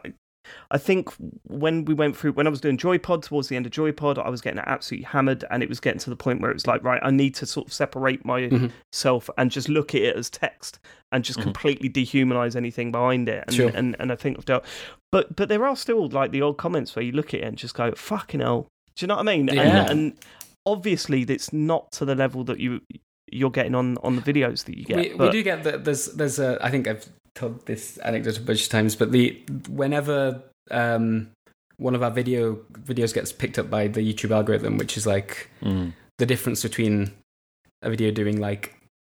I 0.71 0.77
think 0.77 1.09
when 1.43 1.85
we 1.85 1.93
went 1.93 2.15
through 2.17 2.31
when 2.33 2.47
I 2.47 2.49
was 2.49 2.61
doing 2.61 2.77
Joypod 2.77 3.23
towards 3.23 3.49
the 3.49 3.55
end 3.55 3.65
of 3.65 3.71
Joypod, 3.71 4.17
I 4.17 4.29
was 4.29 4.41
getting 4.41 4.59
absolutely 4.59 5.05
hammered, 5.05 5.43
and 5.51 5.61
it 5.61 5.69
was 5.69 5.79
getting 5.79 5.99
to 5.99 6.09
the 6.09 6.15
point 6.15 6.41
where 6.41 6.49
it 6.51 6.55
was 6.55 6.67
like 6.67 6.83
right, 6.83 6.99
I 7.03 7.11
need 7.11 7.35
to 7.35 7.45
sort 7.45 7.67
of 7.67 7.73
separate 7.73 8.23
Mhm. 8.23 8.71
myself 8.93 9.29
and 9.37 9.51
just 9.51 9.69
look 9.69 9.93
at 9.95 10.01
it 10.01 10.15
as 10.15 10.29
text 10.29 10.79
and 11.11 11.23
just 11.23 11.39
Mhm. 11.39 11.43
completely 11.43 11.89
dehumanize 11.89 12.55
anything 12.55 12.91
behind 12.91 13.29
it. 13.29 13.43
And, 13.47 13.55
Sure. 13.55 13.71
and 13.73 13.95
and 13.99 14.11
I 14.11 14.15
think 14.15 14.37
I've 14.37 14.45
dealt, 14.45 14.65
but 15.11 15.35
but 15.35 15.49
there 15.49 15.65
are 15.65 15.75
still 15.75 16.07
like 16.07 16.31
the 16.31 16.41
old 16.41 16.57
comments 16.57 16.95
where 16.95 17.03
you 17.03 17.11
look 17.11 17.33
at 17.33 17.41
it 17.41 17.43
and 17.43 17.57
just 17.57 17.75
go 17.75 17.91
fucking 17.91 18.39
hell. 18.39 18.67
Do 18.95 19.03
you 19.03 19.07
know 19.07 19.15
what 19.17 19.27
I 19.29 19.37
mean? 19.37 19.47
Yeah. 19.47 19.81
And, 19.81 19.89
and 19.91 20.13
obviously, 20.65 21.21
it's 21.23 21.53
not 21.53 21.91
to 21.93 22.05
the 22.05 22.15
level 22.15 22.43
that 22.45 22.59
you 22.59 22.81
you're 23.31 23.51
getting 23.51 23.75
on 23.75 23.97
on 24.01 24.15
the 24.15 24.21
videos 24.23 24.65
that 24.65 24.75
you 24.77 24.83
get. 24.85 24.97
we, 24.97 25.13
we 25.13 25.29
do 25.31 25.43
get 25.43 25.63
that 25.63 25.85
there's 25.85 26.07
there's 26.07 26.39
a 26.39 26.57
I 26.61 26.71
think 26.71 26.87
I've 26.87 27.05
told 27.39 27.65
this 27.65 27.97
anecdote 27.99 28.37
a 28.37 28.41
bunch 28.41 28.63
of 28.63 28.69
times, 28.69 28.95
but 28.95 29.11
the 29.11 29.25
whenever 29.69 30.41
um 30.71 31.29
one 31.77 31.95
of 31.95 32.03
our 32.03 32.11
video 32.11 32.55
videos 32.91 33.13
gets 33.13 33.31
picked 33.31 33.57
up 33.57 33.69
by 33.69 33.87
the 33.87 34.01
YouTube 34.01 34.31
algorithm, 34.31 34.77
which 34.77 34.97
is 34.97 35.05
like 35.07 35.49
Mm. 35.63 35.93
the 36.17 36.25
difference 36.25 36.61
between 36.63 37.11
a 37.81 37.89
video 37.89 38.11
doing 38.11 38.37
like 38.39 38.63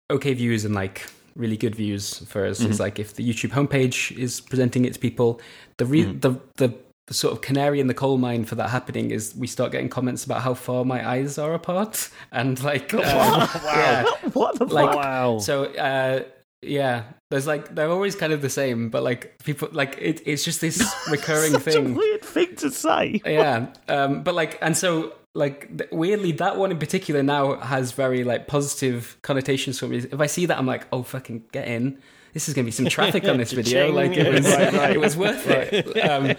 okay 0.09 0.33
views 0.33 0.63
and 0.65 0.73
like 0.75 0.97
really 1.35 1.57
good 1.57 1.75
views 1.75 2.19
for 2.31 2.45
us 2.45 2.59
is 2.61 2.77
Mhm. 2.77 2.79
like 2.85 2.99
if 2.99 3.13
the 3.15 3.23
YouTube 3.29 3.51
homepage 3.51 4.17
is 4.17 4.41
presenting 4.41 4.83
it 4.85 4.93
to 4.93 4.99
people, 4.99 5.39
the 5.77 5.85
re- 5.85 6.05
Mhm. 6.05 6.21
the 6.21 6.31
the 6.57 6.73
the 7.07 7.13
sort 7.15 7.33
of 7.33 7.41
canary 7.41 7.79
in 7.81 7.87
the 7.87 7.93
coal 7.93 8.17
mine 8.17 8.45
for 8.45 8.55
that 8.55 8.69
happening 8.69 9.11
is 9.11 9.33
we 9.35 9.47
start 9.47 9.71
getting 9.73 9.89
comments 9.89 10.23
about 10.23 10.41
how 10.47 10.53
far 10.53 10.85
my 10.85 10.99
eyes 11.13 11.37
are 11.37 11.53
apart 11.53 12.09
and 12.31 12.63
like 12.63 12.93
uh, 12.99 13.01
yeah 13.81 14.05
what 14.33 14.57
the 14.59 14.65
Like- 14.65 14.87
fuck? 14.93 14.95
wow. 15.03 15.39
so 15.39 15.65
uh 15.89 16.23
yeah 16.63 17.03
there's 17.31 17.47
like 17.47 17.73
they're 17.73 17.89
always 17.89 18.15
kind 18.15 18.31
of 18.33 18.41
the 18.41 18.49
same 18.49 18.89
but 18.89 19.01
like 19.03 19.35
people 19.43 19.67
like 19.71 19.97
it, 19.99 20.21
it's 20.25 20.43
just 20.43 20.61
this 20.61 20.79
recurring 21.09 21.51
Such 21.53 21.63
thing. 21.63 21.91
a 21.95 21.97
weird 21.97 22.21
thing 22.21 22.55
to 22.57 22.69
say. 22.69 23.21
yeah 23.25 23.67
um 23.87 24.21
but 24.23 24.35
like 24.35 24.59
and 24.61 24.77
so 24.77 25.13
like 25.33 25.87
weirdly 25.91 26.33
that 26.33 26.57
one 26.57 26.71
in 26.71 26.77
particular 26.77 27.23
now 27.23 27.55
has 27.61 27.93
very 27.93 28.23
like 28.23 28.47
positive 28.47 29.17
connotations 29.21 29.79
for 29.79 29.87
me. 29.87 29.97
If 29.99 30.19
i 30.19 30.25
see 30.27 30.45
that 30.47 30.57
i'm 30.57 30.67
like 30.67 30.85
oh 30.91 31.03
fucking 31.03 31.45
get 31.51 31.67
in. 31.67 31.97
This 32.33 32.47
is 32.47 32.53
gonna 32.53 32.65
be 32.65 32.71
some 32.71 32.85
traffic 32.85 33.25
on 33.25 33.37
this 33.37 33.51
video. 33.59 33.91
like 33.91 34.11
it 34.13 34.31
was 34.31 34.45
Right, 34.55 34.73
right. 34.73 34.91
it 34.91 34.99
was 34.99 35.17
worth 35.17 35.47
it. 35.47 35.97
Um 35.99 36.35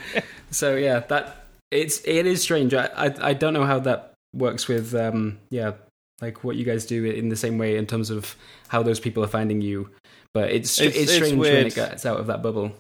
so 0.50 0.76
yeah 0.76 1.00
that 1.00 1.46
it's 1.70 2.00
it 2.04 2.26
is 2.26 2.42
strange. 2.42 2.74
I, 2.74 2.86
I 2.96 3.30
i 3.30 3.32
don't 3.34 3.54
know 3.54 3.64
how 3.64 3.78
that 3.80 4.12
works 4.34 4.68
with 4.68 4.94
um 4.94 5.38
yeah 5.50 5.72
like 6.20 6.44
what 6.44 6.54
you 6.56 6.64
guys 6.64 6.86
do 6.86 7.04
in 7.04 7.28
the 7.30 7.36
same 7.36 7.58
way 7.58 7.76
in 7.76 7.86
terms 7.86 8.08
of 8.10 8.36
how 8.68 8.82
those 8.82 9.00
people 9.00 9.24
are 9.24 9.28
finding 9.28 9.60
you 9.60 9.90
but 10.34 10.50
it's 10.50 10.80
It's- 10.80 10.96
it's, 10.96 11.10
it's 11.10 11.12
strange 11.26 11.38
when 11.38 11.66
it 11.66 11.74
gets 11.74 12.06
out 12.06 12.18
of 12.20 12.26
that 12.28 12.42
bubble 12.42 12.72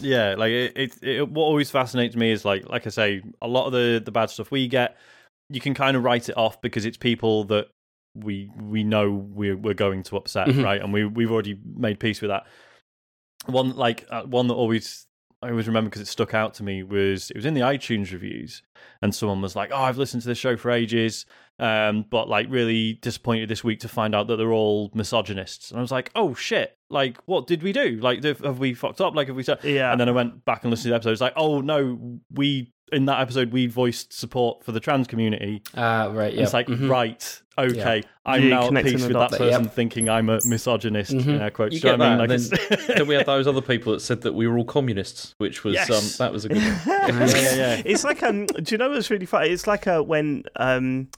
Yeah, 0.00 0.34
like 0.36 0.50
it, 0.50 0.72
it, 0.76 1.02
it. 1.02 1.28
What 1.28 1.44
always 1.44 1.70
fascinates 1.70 2.16
me 2.16 2.30
is 2.30 2.44
like, 2.44 2.68
like 2.68 2.86
I 2.86 2.90
say, 2.90 3.22
a 3.40 3.48
lot 3.48 3.66
of 3.66 3.72
the 3.72 4.02
the 4.04 4.10
bad 4.12 4.28
stuff 4.30 4.50
we 4.50 4.68
get, 4.68 4.96
you 5.48 5.60
can 5.60 5.72
kind 5.74 5.96
of 5.96 6.04
write 6.04 6.28
it 6.28 6.36
off 6.36 6.60
because 6.60 6.84
it's 6.84 6.96
people 6.98 7.44
that 7.44 7.68
we 8.14 8.50
we 8.60 8.84
know 8.84 9.10
we're 9.12 9.56
we're 9.56 9.74
going 9.74 10.02
to 10.04 10.16
upset, 10.16 10.48
Mhm. 10.48 10.62
right? 10.64 10.82
And 10.82 10.92
we 10.92 11.04
we've 11.06 11.30
already 11.32 11.58
made 11.76 11.98
peace 11.98 12.20
with 12.20 12.28
that. 12.30 12.46
One 13.46 13.76
like 13.76 14.06
uh, 14.10 14.22
one 14.24 14.48
that 14.48 14.54
always 14.54 15.06
I 15.42 15.50
always 15.50 15.66
remember 15.66 15.88
because 15.90 16.02
it 16.02 16.08
stuck 16.08 16.34
out 16.34 16.54
to 16.54 16.62
me 16.62 16.82
was 16.82 17.30
it 17.30 17.36
was 17.36 17.46
in 17.46 17.54
the 17.54 17.60
iTunes 17.60 18.12
reviews, 18.12 18.62
and 19.02 19.14
someone 19.14 19.40
was 19.40 19.54
like, 19.56 19.70
"Oh, 19.72 19.76
I've 19.82 19.98
listened 19.98 20.22
to 20.22 20.28
this 20.28 20.38
show 20.38 20.56
for 20.56 20.70
ages." 20.70 21.24
Um, 21.58 22.04
but 22.10 22.28
like 22.28 22.48
really 22.50 22.94
disappointed 23.00 23.48
this 23.48 23.64
week 23.64 23.80
to 23.80 23.88
find 23.88 24.14
out 24.14 24.26
that 24.26 24.36
they're 24.36 24.52
all 24.52 24.90
misogynists, 24.94 25.70
and 25.70 25.78
I 25.78 25.82
was 25.82 25.92
like, 25.92 26.10
"Oh 26.14 26.34
shit! 26.34 26.74
Like, 26.88 27.18
what 27.26 27.46
did 27.46 27.62
we 27.62 27.72
do? 27.72 27.98
Like, 28.00 28.22
have 28.24 28.40
have 28.40 28.58
we 28.58 28.72
fucked 28.74 29.00
up? 29.00 29.14
Like, 29.14 29.26
have 29.28 29.36
we?" 29.36 29.42
Said? 29.42 29.58
Yeah. 29.64 29.90
And 29.90 30.00
then 30.00 30.08
I 30.08 30.12
went 30.12 30.44
back 30.44 30.62
and 30.62 30.70
listened 30.70 30.84
to 30.84 30.88
the 30.90 30.94
episode. 30.96 31.12
It's 31.12 31.20
like, 31.20 31.32
oh 31.36 31.60
no, 31.60 32.20
we 32.32 32.72
in 32.92 33.06
that 33.06 33.20
episode 33.20 33.50
we 33.52 33.66
voiced 33.66 34.12
support 34.12 34.62
for 34.62 34.70
the 34.70 34.78
trans 34.78 35.08
community. 35.08 35.60
uh 35.76 36.08
right 36.14 36.28
And 36.28 36.36
yeah 36.36 36.42
It's 36.44 36.52
like, 36.52 36.68
Mhm. 36.68 36.88
right, 36.88 37.42
okay, 37.58 38.04
I'm 38.24 38.44
You 38.44 38.50
now 38.50 38.68
at 38.68 38.84
peace 38.84 39.02
with 39.02 39.12
that 39.14 39.32
person 39.32 39.64
Yep. 39.64 39.72
thinking 39.74 40.08
I'm 40.08 40.28
a 40.28 40.38
misogynist. 40.46 41.10
Mhm. 41.10 41.26
In 41.26 41.40
air 41.40 41.50
quotes. 41.50 41.74
You 41.74 41.80
Do 41.80 41.88
know 41.88 41.92
get 41.94 41.98
what 41.98 42.06
I 42.06 42.10
mean? 42.10 42.18
that, 42.38 42.50
Like, 42.52 42.70
and 42.70 42.70
it's- 42.70 42.86
then 42.98 43.06
we 43.08 43.16
had 43.16 43.26
those 43.26 43.48
other 43.48 43.60
people 43.60 43.92
that 43.92 43.98
said 44.00 44.20
that 44.20 44.34
we 44.34 44.46
were 44.46 44.56
all 44.56 44.64
communists, 44.64 45.34
which 45.38 45.64
was 45.64 45.74
Yes. 45.74 45.90
um, 45.90 46.24
that 46.24 46.32
was 46.32 46.44
a 46.44 46.48
good 46.50 46.58
one. 46.62 46.80
yeah, 46.86 47.26
yeah, 47.26 47.54
yeah. 47.56 47.82
It's 47.84 48.04
like 48.04 48.22
um. 48.22 48.46
Do 48.46 48.62
you 48.72 48.78
know 48.78 48.90
what's 48.90 49.10
really 49.10 49.26
funny? 49.26 49.48
It's 49.48 49.66
like 49.66 49.88
uh, 49.88 50.02
when 50.02 50.44
um, 50.54 51.08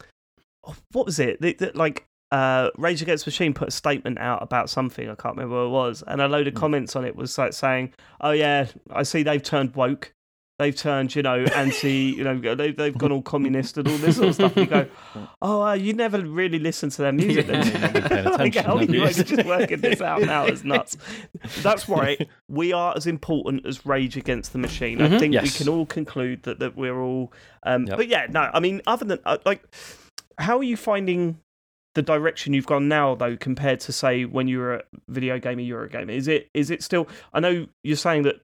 oh, 0.67 0.75
what 0.93 1.05
was 1.05 1.19
it? 1.19 1.39
The, 1.43 1.53
the, 1.53 1.73
like 1.75 2.07
uh, 2.31 2.71
Rage 2.77 3.01
Against 3.03 3.25
the 3.25 3.29
Machine 3.31 3.55
put 3.55 3.69
a 3.69 3.71
statement 3.71 4.19
out 4.19 4.43
about 4.43 4.69
something. 4.71 5.09
I 5.09 5.15
can't 5.15 5.37
remember 5.37 5.57
what 5.57 5.67
it 5.67 5.71
was, 5.71 6.03
and 6.07 6.21
a 6.21 6.29
load 6.29 6.47
of 6.47 6.55
Hmm. 6.55 6.61
comments 6.61 6.95
on 6.97 7.05
it 7.05 7.17
was 7.17 7.37
like 7.39 7.53
saying, 7.53 7.93
"Oh 8.21 8.33
yeah, 8.33 8.67
I 8.91 9.03
see 9.03 9.23
they've 9.23 9.43
turned 9.43 9.75
woke." 9.75 10.13
They've 10.61 10.75
turned, 10.75 11.15
you 11.15 11.23
know, 11.23 11.45
anti, 11.55 12.15
you 12.17 12.25
know, 12.25 12.37
they've, 12.57 12.77
they've 12.77 12.99
gone 12.99 13.13
all 13.13 13.23
communist 13.23 13.79
and 13.79 13.87
all 13.87 13.97
this 13.99 14.17
sort 14.17 14.31
of 14.31 14.35
stuff. 14.35 14.57
And 14.57 14.67
you 14.67 14.69
go, 14.69 14.89
oh, 15.41 15.63
uh, 15.63 15.75
you 15.75 15.93
never 15.93 16.19
really 16.21 16.59
listen 16.59 16.91
to 16.91 17.03
their 17.03 17.13
music. 17.23 17.47
then. 17.47 17.65
Yeah, 17.65 18.23
you're 18.25 18.33
like, 18.39 18.55
how 18.57 18.77
are 18.77 18.83
you 18.83 19.05
like, 19.05 19.15
just 19.15 19.47
working 19.47 19.81
this 19.81 20.01
out 20.01 20.23
now? 20.23 20.47
It's 20.47 20.65
nuts. 20.65 20.97
That's 21.63 21.89
right. 21.89 22.29
We 22.49 22.73
are 22.73 22.93
as 22.97 23.07
important 23.07 23.67
as 23.67 23.87
Rage 23.87 24.17
Against 24.17 24.53
the 24.53 24.59
Machine. 24.59 25.01
I 25.01 25.07
Mhm. 25.09 25.19
think 25.21 25.41
we 25.41 25.49
can 25.49 25.69
all 25.69 25.87
conclude 25.87 26.43
that, 26.43 26.59
that 26.59 26.77
we're 26.77 27.01
all. 27.01 27.33
Um, 27.63 27.87
Yep. 27.87 27.97
But 27.97 28.09
yeah, 28.09 28.27
no, 28.29 28.51
I 28.53 28.59
mean, 28.59 28.83
other 28.85 29.05
than, 29.05 29.21
uh, 29.25 29.39
like, 29.47 29.63
how 30.39 30.59
are 30.59 30.65
you 30.65 30.77
finding 30.77 31.39
the 31.99 32.03
direction 32.03 32.53
you've 32.55 32.67
gone 32.75 32.87
now 32.87 33.17
though 33.17 33.37
compared 33.37 33.81
to 33.81 33.91
say 33.93 34.25
when 34.25 34.47
you 34.47 34.59
were 34.59 34.75
a 34.77 34.83
video 35.09 35.37
gamer 35.41 35.63
eurogamer 35.63 36.11
is 36.13 36.29
it 36.29 36.49
is 36.55 36.71
it 36.71 36.81
still 36.81 37.09
i 37.33 37.41
know 37.41 37.67
you're 37.83 37.97
saying 37.97 38.23
that 38.23 38.37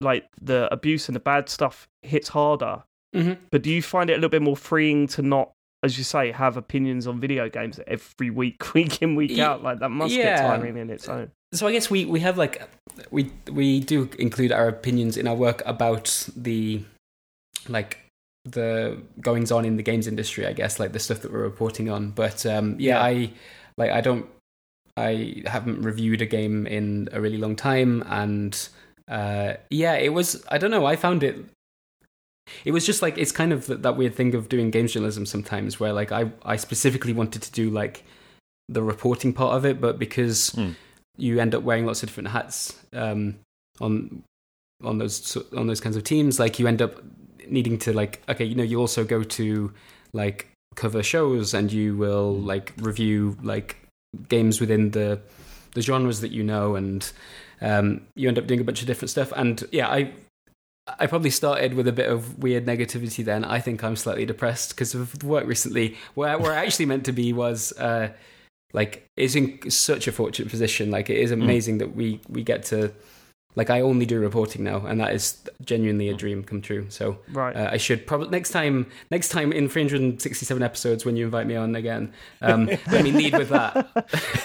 like 0.00 0.24
the 0.40 0.66
abuse 0.72 1.08
and 1.08 1.14
the 1.14 1.20
bad 1.20 1.48
stuff 1.48 1.86
hits 2.02 2.28
harder 2.28 2.82
Mhm. 3.14 3.36
but 3.50 3.62
do 3.62 3.70
you 3.70 3.82
find 3.82 4.08
it 4.10 4.14
a 4.14 4.16
little 4.16 4.30
bit 4.30 4.42
more 4.42 4.56
freeing 4.56 5.06
to 5.08 5.20
not 5.22 5.52
as 5.82 5.98
you 5.98 6.04
say 6.04 6.32
have 6.32 6.56
opinions 6.56 7.06
on 7.06 7.20
video 7.20 7.48
games 7.50 7.78
every 7.86 8.30
week 8.30 8.74
week 8.74 9.02
in 9.02 9.14
week 9.14 9.38
out 9.38 9.62
like 9.62 9.78
that 9.80 9.90
must 9.90 10.14
get 10.14 10.24
yeah. 10.24 10.48
tiring 10.48 10.76
in 10.78 10.88
its 10.90 11.06
own 11.08 11.30
so 11.52 11.66
I 11.66 11.72
guess 11.72 11.90
we 11.90 12.04
we 12.06 12.20
have 12.20 12.36
like 12.38 12.62
we 13.10 13.30
we 13.52 13.80
do 13.80 14.08
include 14.18 14.52
our 14.52 14.68
opinions 14.68 15.16
in 15.16 15.26
our 15.26 15.34
work 15.36 15.62
about 15.66 16.28
the 16.36 16.80
like 17.68 17.98
the 18.46 18.98
goings 19.20 19.50
on 19.52 19.64
in 19.64 19.76
the 19.76 19.82
games 19.82 20.06
industry. 20.06 20.46
I 20.46 20.52
guess 20.52 20.78
like 20.78 20.92
the 20.92 20.98
stuff 20.98 21.20
that 21.20 21.32
we're 21.32 21.42
reporting 21.42 21.90
on. 21.90 22.10
But 22.10 22.46
um, 22.46 22.76
yeah. 22.78 23.02
I 23.02 23.30
like 23.76 23.90
I 23.90 24.00
don't 24.00 24.26
I 24.96 25.42
haven't 25.46 25.82
reviewed 25.82 26.22
a 26.22 26.26
game 26.26 26.66
in 26.66 27.08
a 27.12 27.20
really 27.20 27.36
long 27.36 27.56
time, 27.56 28.02
and 28.06 28.68
uh, 29.08 29.54
yeah, 29.70 29.94
it 29.94 30.12
was 30.12 30.44
I 30.48 30.58
don't 30.58 30.70
know. 30.70 30.86
I 30.86 30.96
found 30.96 31.22
it. 31.22 31.36
It 32.64 32.70
was 32.70 32.86
just 32.86 33.02
like 33.02 33.18
it's 33.18 33.32
kind 33.32 33.52
of 33.52 33.66
that, 33.66 33.82
that 33.82 33.96
weird 33.96 34.14
thing 34.14 34.34
of 34.34 34.48
doing 34.48 34.70
games 34.70 34.92
journalism 34.92 35.26
sometimes, 35.26 35.80
where 35.80 35.92
like 35.92 36.12
I 36.12 36.30
I 36.44 36.56
specifically 36.56 37.12
wanted 37.12 37.42
to 37.42 37.52
do 37.52 37.70
like 37.70 38.04
the 38.68 38.82
reporting 38.82 39.32
part 39.32 39.54
of 39.56 39.64
it, 39.66 39.80
but 39.80 39.98
because 39.98 40.50
Hmm. 40.50 40.70
you 41.18 41.40
end 41.40 41.54
up 41.54 41.62
wearing 41.62 41.86
lots 41.86 42.02
of 42.02 42.08
different 42.08 42.28
hats 42.28 42.80
um, 42.92 43.36
on 43.80 44.22
on 44.82 44.98
those 44.98 45.36
on 45.56 45.66
those 45.66 45.80
kinds 45.80 45.96
of 45.96 46.04
teams, 46.04 46.38
like 46.38 46.58
you 46.58 46.66
end 46.66 46.80
up 46.80 47.02
needing 47.50 47.78
to 47.78 47.92
like 47.92 48.22
okay, 48.28 48.44
you 48.44 48.54
know, 48.54 48.62
you 48.62 48.80
also 48.80 49.04
go 49.04 49.22
to 49.22 49.72
like 50.12 50.48
cover 50.74 51.02
shows 51.02 51.54
and 51.54 51.72
you 51.72 51.96
will 51.96 52.34
like 52.34 52.72
review 52.78 53.36
like 53.42 53.76
games 54.28 54.60
within 54.60 54.90
the 54.90 55.20
the 55.74 55.82
genres 55.82 56.20
that 56.20 56.30
you 56.30 56.42
know 56.42 56.76
and 56.76 57.12
um, 57.60 58.02
you 58.14 58.28
end 58.28 58.38
up 58.38 58.46
doing 58.46 58.60
a 58.60 58.64
bunch 58.64 58.80
of 58.80 58.86
different 58.86 59.10
stuff. 59.10 59.32
And 59.36 59.64
yeah 59.72 59.88
i 59.88 60.12
i 61.00 61.06
probably 61.08 61.30
started 61.30 61.74
with 61.74 61.88
a 61.88 61.92
bit 61.92 62.08
of 62.08 62.38
weird 62.38 62.64
negativity 62.64 63.24
then. 63.24 63.44
I 63.44 63.60
think 63.60 63.82
i'm 63.82 63.96
slightly 63.96 64.24
depressed 64.24 64.70
because 64.70 64.94
of 64.94 65.18
the 65.18 65.26
work 65.26 65.46
recently. 65.46 65.96
Where, 66.14 66.38
where 66.38 66.52
i 66.52 66.64
actually 66.64 66.86
meant 66.86 67.04
to 67.06 67.12
be 67.12 67.32
was 67.32 67.72
uh, 67.78 68.10
like 68.72 69.06
is 69.16 69.34
in 69.34 69.70
such 69.70 70.06
a 70.06 70.12
fortunate 70.12 70.50
position. 70.50 70.90
Like 70.90 71.10
it 71.10 71.16
is 71.16 71.30
amazing 71.30 71.78
that 71.78 71.96
we 71.96 72.20
we 72.28 72.42
get 72.42 72.64
to 72.66 72.92
like 73.56 73.70
i 73.70 73.80
only 73.80 74.06
do 74.06 74.20
reporting 74.20 74.62
now 74.62 74.86
and 74.86 75.00
that 75.00 75.12
is 75.12 75.42
genuinely 75.64 76.08
a 76.08 76.14
dream 76.14 76.44
come 76.44 76.62
true 76.62 76.86
so 76.88 77.18
right 77.32 77.56
uh, 77.56 77.70
I 77.72 77.78
should 77.78 78.06
probably 78.06 78.28
next 78.28 78.50
time. 78.50 78.86
Next 79.10 79.30
time 79.30 79.52
in 79.52 79.68
367 79.68 80.62
episodes, 80.62 81.04
when 81.04 81.16
you 81.16 81.24
invite 81.24 81.46
me 81.46 81.56
on 81.56 81.74
again, 81.74 82.12
um, 82.42 82.66
let 82.90 83.02
me 83.02 83.12
lead 83.12 83.36
with 83.36 83.48
that. 83.48 83.74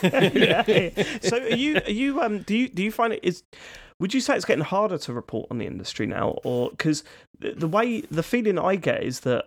yeah. 0.04 1.04
So 1.22 1.38
are 1.38 1.50
you 1.50 1.78
are 1.78 1.92
you 1.92 2.22
um 2.22 2.40
do 2.40 2.56
you 2.56 2.70
do 2.70 2.84
you 2.84 2.92
find 2.92 3.14
it 3.14 3.20
is 3.24 3.44
would 4.00 4.14
you 4.14 4.22
say 4.22 4.36
it's 4.36 4.46
getting 4.46 4.64
harder 4.64 4.98
to 4.98 5.14
report 5.14 5.48
on 5.52 5.58
the 5.60 5.68
industry 5.68 6.08
now 6.08 6.40
or 6.44 6.70
because 6.72 7.04
the, 7.40 7.68
way 7.68 8.02
the 8.02 8.24
feeling 8.24 8.58
I 8.58 8.76
get 8.76 9.04
is 9.04 9.22
that 9.22 9.46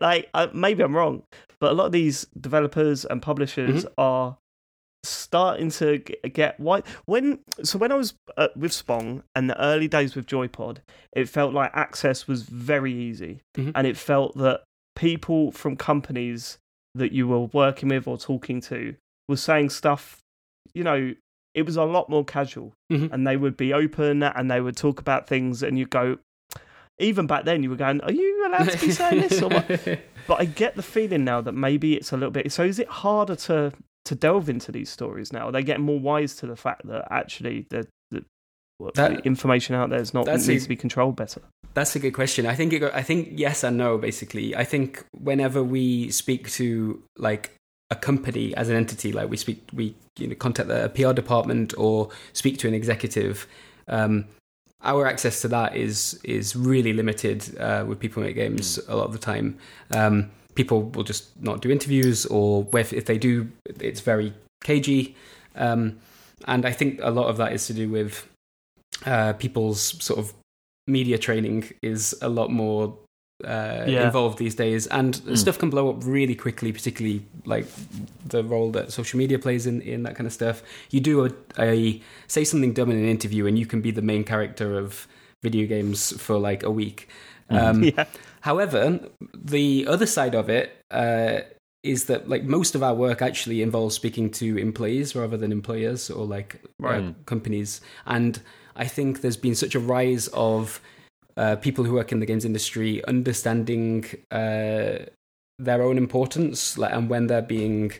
like 0.00 0.28
maybe 0.54 0.82
I'm 0.82 0.96
wrong 0.96 1.22
but 1.60 1.70
a 1.70 1.74
lot 1.74 1.86
of 1.86 1.92
these 1.92 2.26
developers 2.40 3.04
and 3.04 3.22
publishers 3.22 3.86
are 3.98 4.36
starting 5.04 5.68
to 5.70 5.98
get 5.98 6.58
why 6.60 6.82
when 7.06 7.40
so 7.64 7.76
when 7.78 7.90
I 7.90 7.96
was 7.96 8.14
uh, 8.36 8.48
with 8.54 8.72
Spong 8.72 9.22
and 9.34 9.50
the 9.50 9.60
early 9.60 9.88
days 9.88 10.14
with 10.14 10.26
Joypod 10.26 10.78
it 11.12 11.28
felt 11.28 11.52
like 11.52 11.70
access 11.74 12.28
was 12.28 12.44
very 12.44 12.92
easy 12.92 13.40
Mhm. 13.56 13.72
and 13.74 13.86
it 13.86 13.96
felt 13.96 14.36
that 14.38 14.62
people 14.94 15.50
from 15.50 15.76
companies 15.76 16.58
that 16.94 17.10
you 17.12 17.26
were 17.26 17.40
working 17.46 17.88
with 17.88 18.06
or 18.06 18.16
talking 18.16 18.60
to 18.60 18.94
was 19.28 19.42
saying 19.42 19.70
stuff 19.70 20.20
you 20.72 20.84
know 20.84 21.14
it 21.54 21.66
was 21.66 21.76
a 21.76 21.84
lot 21.84 22.08
more 22.08 22.24
casual 22.24 22.72
Mhm. 22.92 23.12
and 23.12 23.26
they 23.26 23.36
would 23.36 23.56
be 23.56 23.72
open 23.72 24.22
and 24.22 24.50
they 24.50 24.60
would 24.60 24.76
talk 24.76 25.00
about 25.00 25.26
things 25.26 25.64
and 25.64 25.78
you 25.80 25.86
go 25.86 26.18
even 27.00 27.26
back 27.26 27.44
then 27.44 27.64
you 27.64 27.70
were 27.70 27.76
going 27.76 28.00
are 28.02 28.12
you 28.12 28.46
allowed 28.46 28.70
to 28.70 28.78
be 28.78 28.92
saying 28.92 29.20
this 29.22 29.42
or 29.42 29.48
what 29.48 29.66
but 30.28 30.40
I 30.40 30.44
get 30.44 30.76
the 30.76 30.82
feeling 30.82 31.24
now 31.24 31.40
that 31.40 31.52
maybe 31.52 31.96
it's 31.96 32.12
a 32.12 32.16
little 32.16 32.30
bit. 32.30 32.52
So 32.52 32.62
is 32.62 32.78
it 32.78 32.86
harder 32.88 33.34
to 33.34 33.72
to 34.06 34.14
delve 34.14 34.48
into 34.48 34.72
these 34.72 34.90
stories 34.90 35.32
now? 35.32 35.48
Are 35.48 35.52
they 35.52 35.62
getting 35.62 35.84
more 35.84 36.00
wise 36.00 36.34
to 36.36 36.46
the 36.46 36.56
fact 36.56 36.86
that 36.86 37.06
actually 37.10 37.66
the 37.70 37.86
the, 38.10 38.24
That- 38.94 39.18
the 39.18 39.22
information 39.26 39.74
out 39.76 39.90
there 39.90 40.00
is 40.00 40.12
not 40.12 40.26
needs 40.26 40.48
a- 40.48 40.60
to 40.60 40.68
be 40.68 40.76
controlled 40.76 41.16
better? 41.16 41.40
That's 41.74 41.96
a 41.96 41.98
good 41.98 42.12
question. 42.12 42.44
I 42.46 42.54
think 42.54 42.72
it, 42.74 42.82
I 42.82 43.02
think 43.02 43.30
yes 43.32 43.64
and 43.64 43.76
no. 43.78 43.96
Basically, 43.96 44.54
I 44.54 44.64
think 44.64 45.04
whenever 45.12 45.62
we 45.62 46.10
speak 46.10 46.50
to 46.52 47.02
like 47.16 47.52
a 47.90 47.96
company 47.96 48.54
as 48.56 48.68
an 48.68 48.76
entity, 48.76 49.10
like 49.12 49.30
we 49.30 49.36
speak, 49.38 49.62
we 49.72 49.94
you 50.18 50.26
know 50.28 50.34
contact 50.34 50.68
the 50.68 50.90
PR 50.94 51.12
department 51.14 51.72
or 51.78 52.10
speak 52.34 52.58
to 52.58 52.68
an 52.68 52.74
executive. 52.74 53.46
Um, 53.88 54.26
our 54.82 55.06
access 55.06 55.40
to 55.42 55.48
that 55.48 55.74
is 55.76 56.20
is 56.24 56.54
really 56.56 56.92
limited 56.92 57.56
uh, 57.58 57.84
with 57.88 57.98
people 58.00 58.20
who 58.22 58.26
make 58.28 58.36
games 58.36 58.78
a 58.88 58.96
lot 58.96 59.06
of 59.06 59.12
the 59.12 59.18
time. 59.18 59.56
Um, 59.94 60.30
people 60.54 60.82
will 60.82 61.04
just 61.04 61.40
not 61.42 61.60
do 61.62 61.70
interviews, 61.70 62.26
or 62.26 62.66
if, 62.74 62.92
if 62.92 63.06
they 63.06 63.18
do, 63.18 63.50
it's 63.80 64.00
very 64.00 64.32
cagey. 64.64 65.14
Um, 65.56 65.98
and 66.46 66.64
I 66.66 66.72
think 66.72 67.00
a 67.02 67.10
lot 67.10 67.26
of 67.28 67.36
that 67.38 67.52
is 67.52 67.66
to 67.66 67.74
do 67.74 67.88
with 67.88 68.26
uh, 69.06 69.32
people's 69.34 69.80
sort 70.02 70.18
of 70.18 70.32
media 70.86 71.18
training 71.18 71.70
is 71.82 72.14
a 72.22 72.28
lot 72.28 72.50
more 72.50 72.96
uh, 73.44 73.84
Yeah. 73.88 74.06
involved 74.06 74.38
these 74.38 74.54
days, 74.54 74.86
and 74.88 75.20
stuff 75.38 75.58
can 75.58 75.70
blow 75.70 75.90
up 75.90 76.04
really 76.04 76.34
quickly, 76.34 76.72
particularly 76.72 77.24
like 77.44 77.66
the 78.26 78.44
role 78.44 78.70
that 78.72 78.92
social 78.92 79.18
media 79.18 79.38
plays 79.38 79.66
in, 79.66 79.80
in 79.82 80.02
that 80.04 80.14
kind 80.14 80.26
of 80.26 80.32
stuff. 80.32 80.62
You 80.90 81.00
do 81.00 81.26
a, 81.26 81.30
a 81.58 82.00
say 82.28 82.44
something 82.44 82.72
dumb 82.72 82.90
in 82.90 82.98
an 82.98 83.08
interview, 83.08 83.46
and 83.46 83.58
you 83.58 83.66
can 83.66 83.80
be 83.80 83.90
the 83.90 84.02
main 84.02 84.22
character 84.24 84.78
of 84.78 85.08
video 85.42 85.66
games 85.66 86.12
for 86.22 86.38
like 86.38 86.62
a 86.62 86.70
week. 86.70 87.08
Um, 87.50 87.82
Yeah. 87.96 88.04
However, 88.42 89.00
the 89.34 89.86
other 89.88 90.06
side 90.06 90.34
of 90.34 90.50
it 90.50 90.76
uh, 90.90 91.40
is 91.82 92.04
that 92.04 92.28
like 92.28 92.44
most 92.44 92.74
of 92.74 92.82
our 92.82 92.94
work 92.94 93.22
actually 93.22 93.62
involves 93.62 93.94
speaking 93.94 94.30
to 94.30 94.58
employees 94.58 95.14
rather 95.16 95.36
than 95.36 95.52
employers 95.52 96.10
or 96.10 96.26
like 96.26 96.60
uh, 96.84 97.12
companies. 97.26 97.80
And 98.04 98.40
I 98.76 98.86
think 98.86 99.20
there's 99.20 99.36
been 99.36 99.54
such 99.54 99.74
a 99.74 99.80
rise 99.80 100.28
of 100.28 100.80
uh, 101.36 101.56
people 101.56 101.84
who 101.84 101.94
work 101.94 102.12
in 102.12 102.20
the 102.20 102.26
games 102.26 102.44
industry 102.44 103.04
understanding 103.06 104.04
uh, 104.30 105.06
their 105.58 105.82
own 105.82 105.96
importance 105.96 106.76
like, 106.76 106.92
and 106.92 107.08
when 107.08 107.28
they're 107.28 107.42
being 107.42 107.92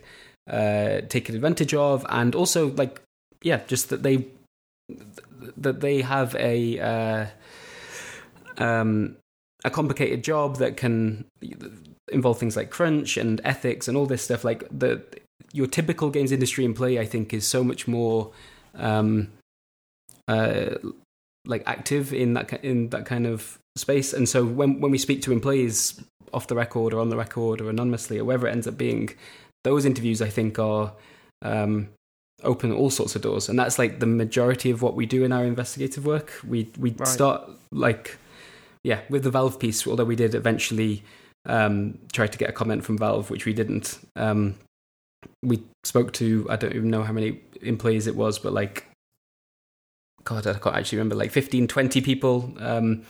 uh, 0.50 1.02
taken 1.08 1.34
advantage 1.34 1.72
of, 1.72 2.04
and 2.08 2.34
also 2.34 2.72
like 2.72 3.00
yeah, 3.42 3.61
just 3.66 3.90
that 3.90 4.02
they 4.02 4.26
that 5.56 5.80
they 5.80 6.02
have 6.02 6.34
a 6.37 6.78
uh, 6.80 7.26
um, 8.58 9.16
a 9.64 9.71
complicated 9.71 10.25
job 10.25 10.57
that 10.57 10.76
can 10.76 11.25
involve 12.11 12.38
things 12.38 12.57
like 12.57 12.71
crunch 12.71 13.16
and 13.16 13.40
ethics 13.45 13.88
and 13.88 13.97
all 13.97 14.07
this 14.07 14.23
stuff. 14.23 14.45
Like 14.45 14.66
the 14.76 15.02
your 15.52 15.66
typical 15.66 16.11
games 16.11 16.33
industry 16.33 16.64
employee, 16.64 16.99
I 16.99 17.07
think, 17.07 17.33
is 17.33 17.47
so 17.47 17.62
much 17.62 17.87
more 17.87 18.33
um, 18.75 19.28
uh, 20.28 20.76
like 21.47 21.62
active 21.66 22.12
in 22.12 22.35
that 22.35 22.64
in 22.64 22.88
that 22.90 23.07
kind 23.07 23.26
of 23.26 23.59
space. 23.76 24.12
And 24.12 24.28
so 24.28 24.45
when 24.45 24.81
when 24.81 24.90
we 24.90 24.99
speak 24.99 25.23
to 25.23 25.33
employees 25.33 26.00
off 26.33 26.47
the 26.47 26.54
record 26.54 26.95
or 26.95 27.00
on 27.00 27.11
the 27.11 27.16
record 27.16 27.61
or 27.61 27.69
anonymously 27.69 28.19
or 28.19 28.25
wherever 28.25 28.47
it 28.47 28.52
ends 28.52 28.66
up 28.66 28.78
being, 28.78 29.11
those 29.64 29.85
interviews 29.85 30.23
I 30.23 30.28
think 30.28 30.59
are 30.59 30.92
um, 31.42 31.88
open 32.42 32.73
all 32.73 32.90
sorts 32.90 33.14
of 33.14 33.23
doors, 33.23 33.49
and 33.49 33.59
that's 33.59 33.78
like 33.78 34.00
the 34.00 34.07
majority 34.07 34.71
of 34.71 34.83
what 34.83 34.95
we 34.95 35.07
do 35.07 35.25
in 35.25 35.33
our 35.33 35.45
investigative 35.45 36.04
work. 36.04 36.33
We 36.47 36.69
we 36.78 36.90
Right. 36.92 37.07
start 37.09 37.49
like 37.71 38.16
yeah 38.84 39.00
with 39.08 39.24
the 39.24 39.30
Valve 39.30 39.58
piece, 39.58 39.86
although 39.86 40.04
we 40.04 40.16
did 40.16 40.34
eventually 40.34 41.02
um, 41.46 41.98
try 42.12 42.26
to 42.26 42.38
get 42.38 42.48
a 42.48 42.52
comment 42.52 42.84
from 42.84 42.98
Valve, 42.98 43.30
which 43.30 43.46
we 43.46 43.52
didn't. 43.52 43.98
Um, 44.16 44.54
we 45.42 45.62
spoke 45.84 46.12
to 46.14 46.46
I 46.50 46.56
don't 46.56 46.74
even 46.74 46.90
know 46.90 47.02
how 47.02 47.12
many 47.12 47.40
employees 47.62 48.06
it 48.06 48.16
was, 48.16 48.38
but 48.38 48.52
like 48.52 48.86
God, 50.25 50.47
I 50.47 50.54
can't 50.54 50.76
actually 50.76 50.99
remember, 50.99 51.16
like 51.16 51.32
15, 51.32 51.66
20 51.66 52.00
people. 52.00 52.54
Um, 52.60 53.02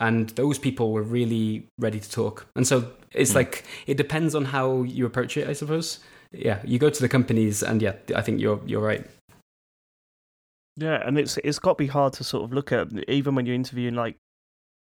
and 0.00 0.28
those 0.30 0.58
people 0.58 0.92
were 0.92 1.02
really 1.02 1.66
ready 1.78 1.98
to 2.00 2.10
talk. 2.10 2.46
And 2.54 2.66
so 2.66 2.92
it's 3.12 3.30
Hmm. 3.30 3.36
like, 3.38 3.64
it 3.86 3.96
depends 3.96 4.34
on 4.34 4.44
how 4.46 4.82
you 4.82 5.06
approach 5.06 5.36
it, 5.38 5.48
I 5.48 5.54
suppose. 5.54 6.00
Yeah, 6.32 6.60
you 6.64 6.78
go 6.78 6.90
to 6.90 7.00
the 7.00 7.08
companies, 7.08 7.62
and 7.62 7.80
yeah, 7.80 7.94
I 8.14 8.20
think 8.20 8.40
you're 8.40 8.60
you're 8.66 8.82
right. 8.82 9.06
Yeah, 10.76 11.06
and 11.06 11.18
it's 11.18 11.38
it's 11.44 11.58
got 11.58 11.78
to 11.78 11.84
be 11.84 11.86
hard 11.86 12.12
to 12.14 12.24
sort 12.24 12.44
of 12.44 12.52
look 12.52 12.72
at 12.72 12.88
even 13.08 13.34
when 13.34 13.46
you're 13.46 13.54
interviewing. 13.54 13.94
Like, 13.94 14.16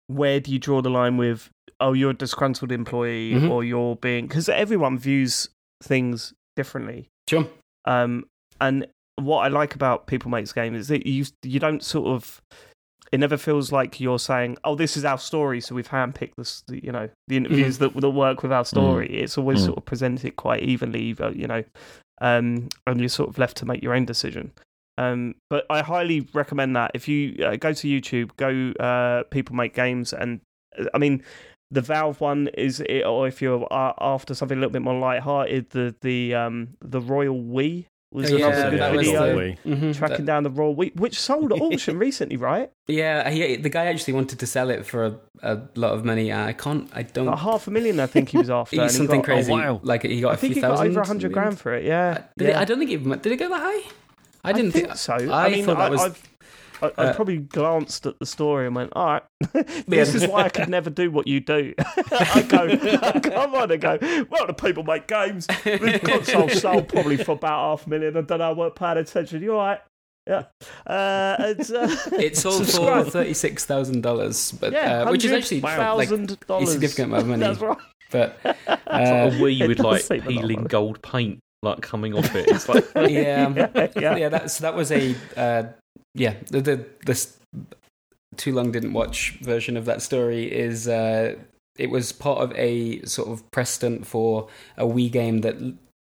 where 0.09 0.41
do 0.41 0.51
you 0.53 0.59
draw 0.59 0.83
the 0.83 0.91
line 0.91 1.17
with? 1.17 1.49
Oh, 1.81 1.93
you're 1.93 2.11
a 2.11 2.15
disgruntled 2.15 2.73
employee, 2.73 3.35
Mhm. 3.35 3.51
or 3.51 3.63
you're 3.63 3.95
being 3.97 4.27
because 4.27 4.49
everyone 4.49 4.99
views 4.99 5.49
things 5.83 6.35
differently. 6.57 7.07
Sure. 7.29 7.47
Um, 7.85 8.27
and 8.61 8.87
what 9.17 9.39
I 9.45 9.49
like 9.49 9.75
about 9.77 10.07
People 10.09 10.31
Makes 10.31 10.53
Game 10.53 10.75
is 10.75 10.89
that 10.89 11.07
you 11.07 11.25
you 11.43 11.61
don't 11.61 11.83
sort 11.83 12.09
of. 12.09 12.41
It 13.11 13.21
never 13.21 13.39
feels 13.39 13.73
like 13.73 14.01
you're 14.01 14.19
saying, 14.19 14.59
"Oh, 14.65 14.75
this 14.75 14.95
is 14.97 15.05
our 15.05 15.17
story," 15.19 15.61
so 15.63 15.75
we've 15.75 15.89
handpicked 15.89 16.35
this, 16.37 16.63
the, 16.69 16.85
you 16.85 16.93
know, 16.93 17.09
the 17.27 17.37
interviews 17.39 17.79
that 17.79 17.95
that 17.95 18.11
work 18.11 18.43
with 18.43 18.53
our 18.53 18.65
story. 18.67 19.09
It's 19.21 19.39
always 19.39 19.63
Mm. 19.63 19.67
sort 19.67 19.79
of 19.79 19.85
presented 19.87 20.37
quite 20.37 20.63
evenly, 20.63 21.15
you 21.35 21.47
know, 21.47 21.65
um, 22.21 22.69
and 22.87 23.01
you're 23.01 23.09
sort 23.09 23.31
of 23.31 23.39
left 23.39 23.57
to 23.59 23.65
make 23.67 23.83
your 23.83 23.95
own 23.95 24.05
decision. 24.05 24.53
Um, 24.99 25.35
but 25.49 25.65
I 25.71 25.83
highly 25.83 26.29
recommend 26.35 26.75
that 26.77 26.91
if 26.95 27.07
you 27.09 27.45
uh, 27.45 27.57
go 27.57 27.73
to 27.73 27.87
YouTube, 27.89 28.31
go 28.37 28.73
uh, 28.83 29.23
People 29.31 29.55
Make 29.57 29.75
Games, 29.75 30.13
and 30.13 30.41
uh, 30.79 30.85
I 30.93 30.99
mean 30.99 31.23
the 31.71 31.81
Valve 31.83 32.21
one 32.21 32.49
is, 32.55 32.83
or 33.07 33.29
if 33.29 33.41
you're 33.43 33.67
uh, 33.71 33.93
after 34.01 34.35
something 34.35 34.57
a 34.59 34.61
little 34.61 34.73
bit 34.73 34.83
more 34.83 34.99
light-hearted, 34.99 35.71
the 35.71 35.95
the 36.01 36.35
um, 36.35 36.69
the 36.85 37.01
Royal 37.01 37.41
We 37.41 37.87
was 38.11 38.33
Oh, 38.33 38.37
another 38.37 38.71
good 38.71 38.81
that 38.81 38.93
video. 38.95 39.27
the- 39.29 39.37
We. 39.67 39.71
Mhm. 39.77 39.95
Tracking 39.95 40.25
down 40.25 40.43
the 40.45 40.51
Royal 40.51 40.75
We, 40.75 40.93
which 40.97 41.21
sold 41.21 41.53
at 41.53 41.61
auction 41.67 41.99
recently, 41.99 42.39
right? 42.39 42.71
Yeah, 42.87 43.29
he, 43.29 43.57
the 43.57 43.69
guy 43.69 43.85
actually 43.87 44.15
wanted 44.15 44.39
to 44.39 44.47
sell 44.47 44.71
it 44.71 44.87
for 44.87 45.05
a, 45.05 45.21
a 45.43 45.61
lot 45.77 45.93
of 45.93 46.07
money. 46.07 46.33
I 46.33 46.55
can't. 46.55 46.89
I 46.95 47.03
don't. 47.03 47.27
Like 47.27 47.39
half 47.39 47.67
a 47.69 47.71
million, 47.71 48.01
I 48.01 48.07
think 48.07 48.31
he 48.31 48.39
was 48.39 48.49
after. 48.59 48.77
and 48.77 48.85
He's 48.85 48.93
he 48.95 48.99
something 48.99 49.21
got- 49.21 49.25
crazy. 49.27 49.53
wow. 49.53 49.79
Like 49.83 50.03
he 50.05 50.23
got 50.23 50.31
I 50.31 50.35
a 50.35 50.37
think 50.39 50.55
few 50.55 50.63
he 50.63 50.67
got 50.67 50.71
thousand. 50.79 50.89
over 50.93 51.01
a 51.03 51.07
hundred 51.07 51.33
grand 51.35 51.59
for 51.61 51.75
it. 51.75 51.85
Yeah, 51.85 52.23
Did 52.39 52.49
yeah. 52.49 52.57
it, 52.59 52.63
I 52.63 52.65
don't 52.65 52.79
think 52.79 52.91
it 52.91 53.23
did. 53.23 53.33
It 53.33 53.37
go 53.37 53.49
that 53.51 53.61
high? 53.61 53.91
I 54.45 54.53
didn't 54.53 54.73
think, 54.73 54.95
so. 54.97 55.15
I, 55.15 55.47
I 55.47 55.51
mean, 55.51 55.65
thought 55.65 55.79
that 55.79 55.87
I, 55.87 55.91
was- 55.91 56.01
I've, 56.03 56.23
I, 56.81 56.87
I 56.87 57.07
uh, 57.07 57.15
probably 57.15 57.39
glanced 57.39 58.07
at 58.07 58.19
the 58.21 58.27
story 58.27 58.67
and 58.67 58.77
went, 58.77 58.93
"All 58.95 59.05
right, 59.07 59.23
this 59.53 60.15
Yeah. 60.15 60.23
is 60.23 60.27
why 60.29 60.45
I 60.45 60.49
could 60.49 60.69
never 60.69 60.91
do 60.91 61.11
what 61.11 61.27
you 61.27 61.41
do." 61.41 61.75
I 61.79 62.43
go, 62.49 62.69
I 63.03 63.19
come 63.23 63.55
on, 63.55 63.71
and 63.73 63.81
go. 63.81 63.99
Well, 64.31 64.47
the 64.47 64.55
people 64.55 64.85
make 64.85 65.09
games. 65.09 65.49
This 65.65 66.01
console 66.03 66.49
sold 66.49 66.89
probably 66.89 67.17
for 67.17 67.33
about 67.33 67.79
half 67.79 67.87
a 67.87 67.91
million. 67.91 68.17
I 68.17 68.21
don't 68.21 68.39
know. 68.39 68.51
I 68.51 68.53
weren't 68.53 68.77
paying 68.77 68.99
attention. 68.99 69.43
You 69.43 69.55
all 69.57 69.67
right? 69.67 69.81
Yeah. 70.29 70.45
Uh, 70.87 71.37
it's, 71.41 71.71
uh, 71.73 71.89
It 72.13 72.37
sold 72.37 72.69
for 72.71 73.03
thirty 73.05 73.35
six 73.35 73.65
thousand 73.65 74.03
dollars, 74.03 74.53
but 74.53 74.73
yeah, 74.73 75.03
uh, 75.03 75.11
which 75.11 75.25
is 75.25 75.33
actually 75.33 75.63
like 75.63 75.77
thousand 75.79 76.37
a 76.49 76.67
significant 76.67 77.07
amount 77.13 77.23
of 77.23 77.29
money. 77.29 77.41
That's 77.41 77.61
right. 77.61 77.79
But 78.13 78.39
It's 78.45 78.57
like 78.57 78.79
uh, 78.87 78.87
a 78.87 79.31
Wii 79.33 79.67
with 79.67 79.81
like 79.81 80.03
seem 80.03 80.17
a 80.17 80.21
lot 80.21 80.27
of 80.27 80.33
peeling 80.33 80.65
gold 80.65 81.03
paint 81.03 81.41
like 81.63 81.81
coming 81.81 82.15
off 82.15 82.35
it. 82.35 82.49
It's 82.49 82.69
like 82.69 82.85
yeah, 82.95 83.49
yeah, 83.49 83.89
yeah. 83.97 84.17
yeah. 84.17 84.29
That 84.29 84.51
so 84.51 84.63
that 84.63 84.75
was 84.75 84.91
a 84.93 85.15
uh, 85.37 85.65
yeah. 86.15 86.35
The 86.51 86.61
the 86.61 86.87
this 87.05 87.37
too 88.37 88.55
long 88.55 88.71
didn't 88.73 88.93
watch 88.93 89.39
version 89.43 89.77
of 89.77 89.85
that 89.87 90.03
story 90.03 90.45
is 90.45 90.87
uh, 90.89 91.35
it 91.77 91.91
was 91.91 92.13
part 92.13 92.41
of 92.41 92.53
a 92.57 93.03
sort 93.05 93.29
of 93.29 93.49
press 93.51 93.71
stunt 93.71 94.07
for 94.07 94.49
a 94.77 94.85
Wii 94.85 95.11
game 95.11 95.41
that 95.41 95.57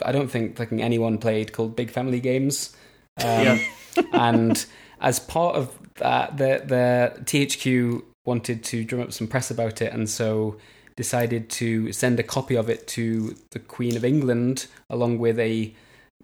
I 0.03 0.11
don't 0.11 0.29
think 0.29 0.57
fucking 0.57 0.81
anyone 0.81 1.17
played 1.17 1.53
called 1.53 1.75
Big 1.75 1.91
Family 1.91 2.19
Games. 2.19 2.75
Um, 3.17 3.25
Yeah. 3.25 3.59
and 4.13 4.65
as 5.01 5.19
part 5.19 5.55
of 5.55 5.77
that, 5.95 6.37
the 6.37 6.63
the 6.65 7.23
THQ 7.23 8.03
wanted 8.25 8.63
to 8.65 8.83
drum 8.83 9.01
up 9.01 9.11
some 9.11 9.27
press 9.27 9.51
about 9.51 9.81
it, 9.81 9.91
and 9.91 10.09
so 10.09 10.57
decided 10.95 11.49
to 11.49 11.91
send 11.91 12.19
a 12.19 12.23
copy 12.23 12.55
of 12.55 12.69
it 12.69 12.87
to 12.87 13.35
the 13.51 13.59
Queen 13.59 13.95
of 13.95 14.05
England 14.05 14.67
along 14.89 15.19
with 15.19 15.39
a 15.39 15.73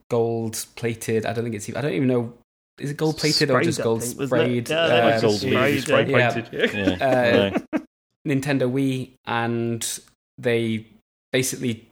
gold 0.10 0.65
plated. 0.75 1.25
I 1.25 1.34
don't 1.34 1.43
think 1.43 1.56
it's. 1.56 1.69
I 1.75 1.82
don't 1.82 1.93
even 1.93 2.08
know. 2.08 2.34
Is 2.80 2.91
it 2.91 2.97
gold 2.97 3.17
plated 3.17 3.49
or 3.49 3.62
just 3.62 3.82
gold 3.82 4.03
think, 4.03 4.21
sprayed? 4.27 4.69
Yeah, 4.69 4.88
they 4.88 4.99
uh, 4.99 5.06
were 5.06 5.12
Like 5.12 5.21
gold 5.21 5.39
sprayed, 5.39 5.88
leaf, 5.88 6.10
yeah. 6.10 6.34
painted. 6.34 6.49
Yeah. 6.51 7.08
Uh, 7.08 7.58
yeah. 7.73 7.80
Nintendo 8.27 8.71
Wii, 8.71 9.12
and 9.25 9.99
they 10.38 10.86
basically 11.32 11.88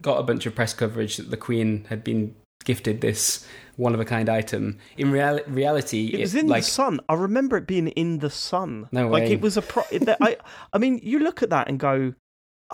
got 0.00 0.18
a 0.18 0.22
bunch 0.22 0.46
of 0.46 0.54
press 0.54 0.72
coverage 0.72 1.16
that 1.16 1.30
the 1.30 1.36
Queen 1.36 1.86
had 1.88 2.04
been 2.04 2.34
gifted 2.64 3.00
this 3.00 3.46
one 3.76 3.94
of 3.94 4.00
a 4.00 4.04
kind 4.04 4.28
item. 4.28 4.78
In 4.96 5.10
real- 5.10 5.40
reality, 5.46 6.10
It 6.12 6.20
was 6.20 6.34
in 6.34 6.48
like 6.48 6.64
the 6.64 6.70
sun. 6.70 7.00
I 7.08 7.14
remember 7.14 7.56
it 7.56 7.66
being 7.66 7.88
in 7.88 8.18
the 8.18 8.30
sun. 8.30 8.88
No 8.92 9.06
way. 9.08 9.20
Like 9.22 9.30
it 9.30 9.40
was 9.40 9.56
a 9.56 9.62
pro. 9.62 9.82
I, 10.20 10.36
I 10.72 10.78
mean, 10.78 11.00
you 11.02 11.18
look 11.20 11.42
at 11.42 11.50
that 11.50 11.68
and 11.68 11.78
go, 11.78 12.14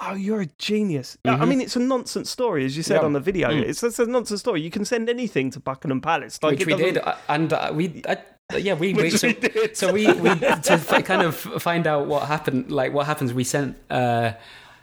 "Oh, 0.01 0.15
you're 0.15 0.41
a 0.43 0.47
genius." 0.59 1.19
I- 1.25 1.31
I 1.31 1.45
mean, 1.45 1.61
it's 1.61 1.77
a 1.77 1.81
nonsense 1.81 2.31
story, 2.31 2.65
as 2.65 2.77
you 2.77 2.83
said 2.83 3.01
Yeah. 3.01 3.07
on 3.07 3.13
the 3.13 3.21
video. 3.21 3.49
Mm. 3.51 3.63
It's, 3.63 3.83
it's 3.83 3.99
a 3.99 4.07
nonsense 4.07 4.41
story. 4.41 4.61
You 4.63 4.71
can 4.71 4.85
send 4.85 5.09
anything 5.09 5.51
to 5.51 5.61
Buckingham 5.61 6.01
Palace. 6.01 6.39
Like 6.43 6.59
which 6.59 6.67
we 6.67 6.73
doesn't- 6.73 6.95
did, 6.95 6.99
uh, 6.99 7.17
and 7.29 7.53
uh, 7.53 7.71
we. 7.75 8.03
I, 8.09 8.17
yeah, 8.57 8.75
we, 8.75 8.93
we 9.03 9.11
so, 9.11 9.29
we 9.29 9.35
did. 9.35 9.77
so 9.77 9.93
we 9.93 10.13
we 10.13 10.29
to 10.39 10.73
f- 10.75 11.05
kind 11.05 11.23
of 11.23 11.35
find 11.37 11.87
out 11.87 12.07
what 12.07 12.29
happened. 12.29 12.71
Like 12.71 12.93
what 12.93 13.07
happens, 13.07 13.33
we 13.33 13.45
sent. 13.45 13.77
Uh, 13.91 14.33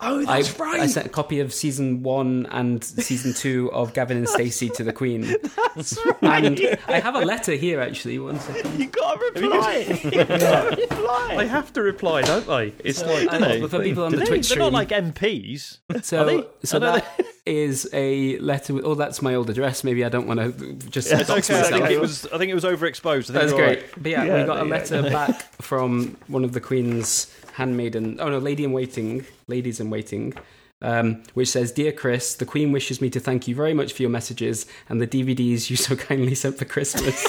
Oh, 0.02 0.22
I, 0.22 0.38
that's 0.42 0.58
right. 0.60 0.80
I 0.80 0.88
sent 0.88 1.06
a 1.06 1.10
copy 1.10 1.40
of 1.42 1.54
season 1.54 2.04
one 2.04 2.48
and 2.52 2.82
season 2.84 3.34
two 3.34 3.70
of 3.74 3.94
Gavin 3.94 4.18
and 4.18 4.30
Stacey 4.30 4.70
to 4.70 4.84
the 4.84 4.94
Queen, 4.94 5.22
That's 5.76 5.98
right. 6.22 6.46
and 6.46 6.80
I 6.88 7.00
have 7.00 7.16
a 7.16 7.20
letter 7.26 7.54
here 7.56 7.82
actually. 7.82 8.18
One 8.20 8.40
second. 8.40 8.80
you 8.80 8.88
got 8.88 9.14
to 9.36 9.42
reply. 9.42 10.00
you 10.04 10.12
got 10.26 10.28
to 10.40 10.78
reply. 10.80 11.36
they 11.38 11.48
have 11.48 11.74
to 11.74 11.82
reply, 11.82 12.22
don't 12.22 12.48
they? 12.48 12.74
It's 12.84 13.04
like 13.04 13.28
uh, 13.28 13.36
And 13.36 13.44
they? 13.44 13.68
for 13.68 13.80
people 13.84 14.04
on 14.06 14.12
Do 14.12 14.18
the 14.18 14.24
they, 14.24 14.30
Twitch 14.30 14.50
they're 14.50 14.60
not 14.60 14.72
like 14.74 14.90
MPs. 14.90 15.80
So, 16.02 16.24
they? 16.26 16.44
so 16.64 16.78
I 16.78 16.80
don't 16.80 16.94
that 16.96 17.26
is 17.46 17.90
a 17.94 18.38
letter. 18.40 18.76
With, 18.76 18.86
oh, 18.86 18.96
that's 18.96 19.22
my 19.22 19.36
old 19.36 19.50
address. 19.50 19.84
Maybe 19.84 20.06
I 20.06 20.10
don't 20.10 20.28
want 20.28 20.40
to 20.40 20.74
just 20.90 21.12
It's 21.12 21.28
dox 21.28 21.50
okay. 21.50 21.60
I 21.60 21.64
think 21.72 21.90
it 21.90 22.00
was. 22.00 22.26
I 22.28 22.38
think 22.38 22.52
it 22.52 22.56
was 22.56 22.64
overexposed. 22.64 23.32
I 23.32 23.34
think 23.34 23.34
That's 23.34 23.54
great. 23.54 23.80
right. 23.80 23.90
But 23.98 24.12
yeah, 24.12 24.24
Yeah, 24.24 24.38
we 24.42 24.44
got 24.46 24.58
a 24.62 24.66
yeah. 24.66 24.72
letter 24.72 25.02
back 25.04 25.42
from 25.62 26.16
one 26.28 26.44
of 26.46 26.54
the 26.54 26.62
Queen's 26.62 27.34
handmaiden. 27.60 28.18
Oh 28.20 28.30
no, 28.30 28.40
lady 28.40 28.64
in 28.64 28.72
waiting, 28.72 29.26
ladies 29.48 29.80
in 29.80 29.90
waiting, 29.90 30.34
um, 30.82 31.22
which 31.34 31.50
says, 31.50 31.72
"Dear 31.72 31.92
Chris, 31.92 32.36
the 32.36 32.46
Queen 32.46 32.72
wishes 32.72 33.02
me 33.02 33.10
to 33.12 33.20
thank 33.20 33.48
you 33.48 33.54
very 33.54 33.74
much 33.74 33.94
for 33.94 34.02
your 34.02 34.10
messages 34.10 34.66
and 34.88 35.00
the 35.02 35.08
DVDs 35.08 35.70
you 35.70 35.76
so 35.76 35.96
kindly 36.10 36.36
sent 36.36 36.58
for 36.58 36.66
Christmas." 36.66 37.20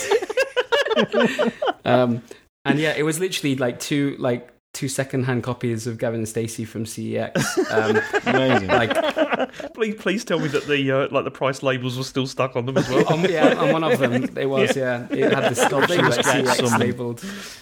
um, 1.84 2.22
and 2.64 2.78
yeah, 2.78 2.94
it 2.96 3.02
was 3.02 3.18
literally 3.18 3.56
like 3.56 3.80
two 3.80 4.16
like 4.18 4.48
two 4.72 4.88
second-hand 4.88 5.42
copies 5.42 5.86
of 5.86 5.98
Gavin 5.98 6.20
and 6.20 6.28
Stacey 6.28 6.64
from 6.64 6.84
CEX. 6.84 7.36
Um, 7.70 8.00
Amazing. 8.34 8.68
like 8.68 9.72
please, 9.74 9.94
please 9.96 10.24
tell 10.24 10.38
me 10.38 10.48
that 10.48 10.66
the 10.66 10.90
uh, 10.90 11.08
like 11.10 11.24
the 11.24 11.30
price 11.30 11.62
labels 11.62 11.98
were 11.98 12.04
still 12.04 12.26
stuck 12.26 12.54
on 12.56 12.66
them 12.66 12.78
as 12.78 12.88
well. 12.88 13.06
on, 13.12 13.20
yeah, 13.28 13.54
on 13.54 13.72
one 13.72 13.84
of 13.84 13.98
them 13.98 14.12
it 14.36 14.46
was 14.48 14.76
yeah, 14.76 15.06
it 15.10 15.32
had 15.32 15.50
the 15.52 15.54
sculpture 15.56 15.96
They 15.96 16.02
like 16.02 16.24
CEX 16.24 16.68
some- 16.68 16.80
labeled. 16.80 17.20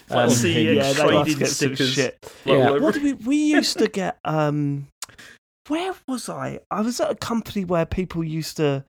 Um, 0.09 0.29
CEX 0.29 0.75
yeah, 0.75 0.93
trading 0.93 1.37
get 1.39 1.47
some 1.47 1.75
stickers. 1.75 1.93
shit. 1.93 2.17
Like, 2.45 2.57
Yeah. 2.57 2.69
What 2.77 2.93
did 2.93 3.03
we, 3.03 3.13
we 3.13 3.35
used 3.37 3.77
to 3.79 3.87
get? 3.87 4.17
Um, 4.25 4.87
where 5.67 5.93
was 6.07 6.29
I? 6.29 6.59
I 6.71 6.81
was 6.81 6.99
at 6.99 7.11
a 7.11 7.15
company 7.15 7.63
where 7.65 7.85
people 7.85 8.23
used 8.23 8.57
to 8.57 8.85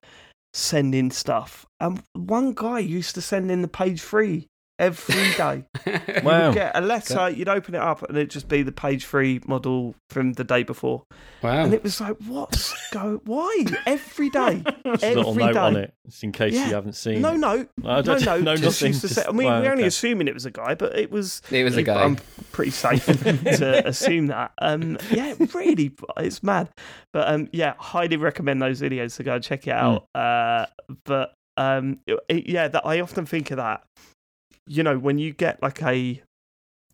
send 0.53 0.93
in 0.95 1.11
stuff, 1.11 1.65
and 1.79 2.01
one 2.13 2.53
guy 2.53 2.79
used 2.79 3.15
to 3.15 3.21
send 3.21 3.49
in 3.51 3.61
the 3.61 3.67
page 3.67 4.01
three 4.01 4.47
every 4.81 5.31
day. 5.37 5.63
You'd 5.85 6.53
get 6.53 6.71
a 6.75 6.81
letter, 6.81 7.29
you'd 7.29 7.47
open 7.47 7.75
it 7.75 7.81
up, 7.81 8.01
and 8.03 8.17
it'd 8.17 8.29
just 8.31 8.49
be 8.49 8.63
the 8.63 8.71
page 8.73 9.05
three 9.05 9.39
model 9.47 9.95
from 10.09 10.33
the 10.33 10.43
day 10.43 10.63
before, 10.63 11.03
wow. 11.41 11.63
and 11.63 11.73
it 11.73 11.83
was 11.83 12.01
like, 12.01 12.17
what's 12.27 12.73
go? 12.91 13.21
Why 13.25 13.63
every 13.85 14.29
day? 14.29 14.63
Just 14.85 15.03
a 15.03 15.13
little 15.15 15.31
Every 15.31 15.45
note 15.45 15.55
on 15.57 15.75
it, 15.77 15.93
just 16.05 16.23
in 16.23 16.31
case 16.33 16.53
yeah. 16.53 16.67
you 16.67 16.73
haven't 16.73 16.93
seen. 16.95 17.21
No, 17.21 17.33
no, 17.35 17.65
I 17.85 18.01
no, 18.01 18.01
don't 18.01 18.25
no. 18.25 18.39
know 18.41 18.55
just 18.57 18.81
nothing. 18.81 18.87
used 18.89 19.01
to 19.01 19.07
just- 19.07 19.21
say, 19.21 19.25
I 19.25 19.31
mean, 19.31 19.47
wow, 19.47 19.61
we're 19.61 19.71
only 19.71 19.83
okay. 19.83 19.87
assuming 19.87 20.27
it 20.27 20.33
was 20.33 20.45
a 20.45 20.51
guy, 20.51 20.75
but 20.75 20.97
it 20.97 21.09
was. 21.11 21.41
It 21.49 21.63
was 21.63 21.77
a 21.77 21.83
guy. 21.83 22.03
I'm 22.03 22.17
pretty 22.51 22.71
safe 22.71 23.05
to 23.05 23.83
assume 23.87 24.27
that. 24.27 24.51
Um, 24.61 24.97
yeah, 25.11 25.35
really, 25.53 25.95
it's 26.17 26.43
mad. 26.43 26.69
But 27.13 27.29
um, 27.29 27.47
yeah, 27.53 27.75
highly 27.77 28.17
recommend 28.17 28.61
those 28.61 28.81
videos 28.81 29.15
to 29.17 29.23
go 29.23 29.35
and 29.35 29.43
check 29.43 29.67
it 29.67 29.73
out. 29.73 30.07
Uh, 30.13 30.65
but 31.05 31.33
um, 31.57 31.99
it- 32.07 32.19
it- 32.27 32.49
yeah, 32.49 32.67
that 32.67 32.85
I 32.85 32.99
often 32.99 33.25
think 33.25 33.51
of 33.51 33.57
that. 33.57 33.83
You 34.67 34.83
know, 34.83 34.97
when 34.97 35.17
you 35.17 35.33
get 35.33 35.61
like 35.61 35.81
a 35.83 36.21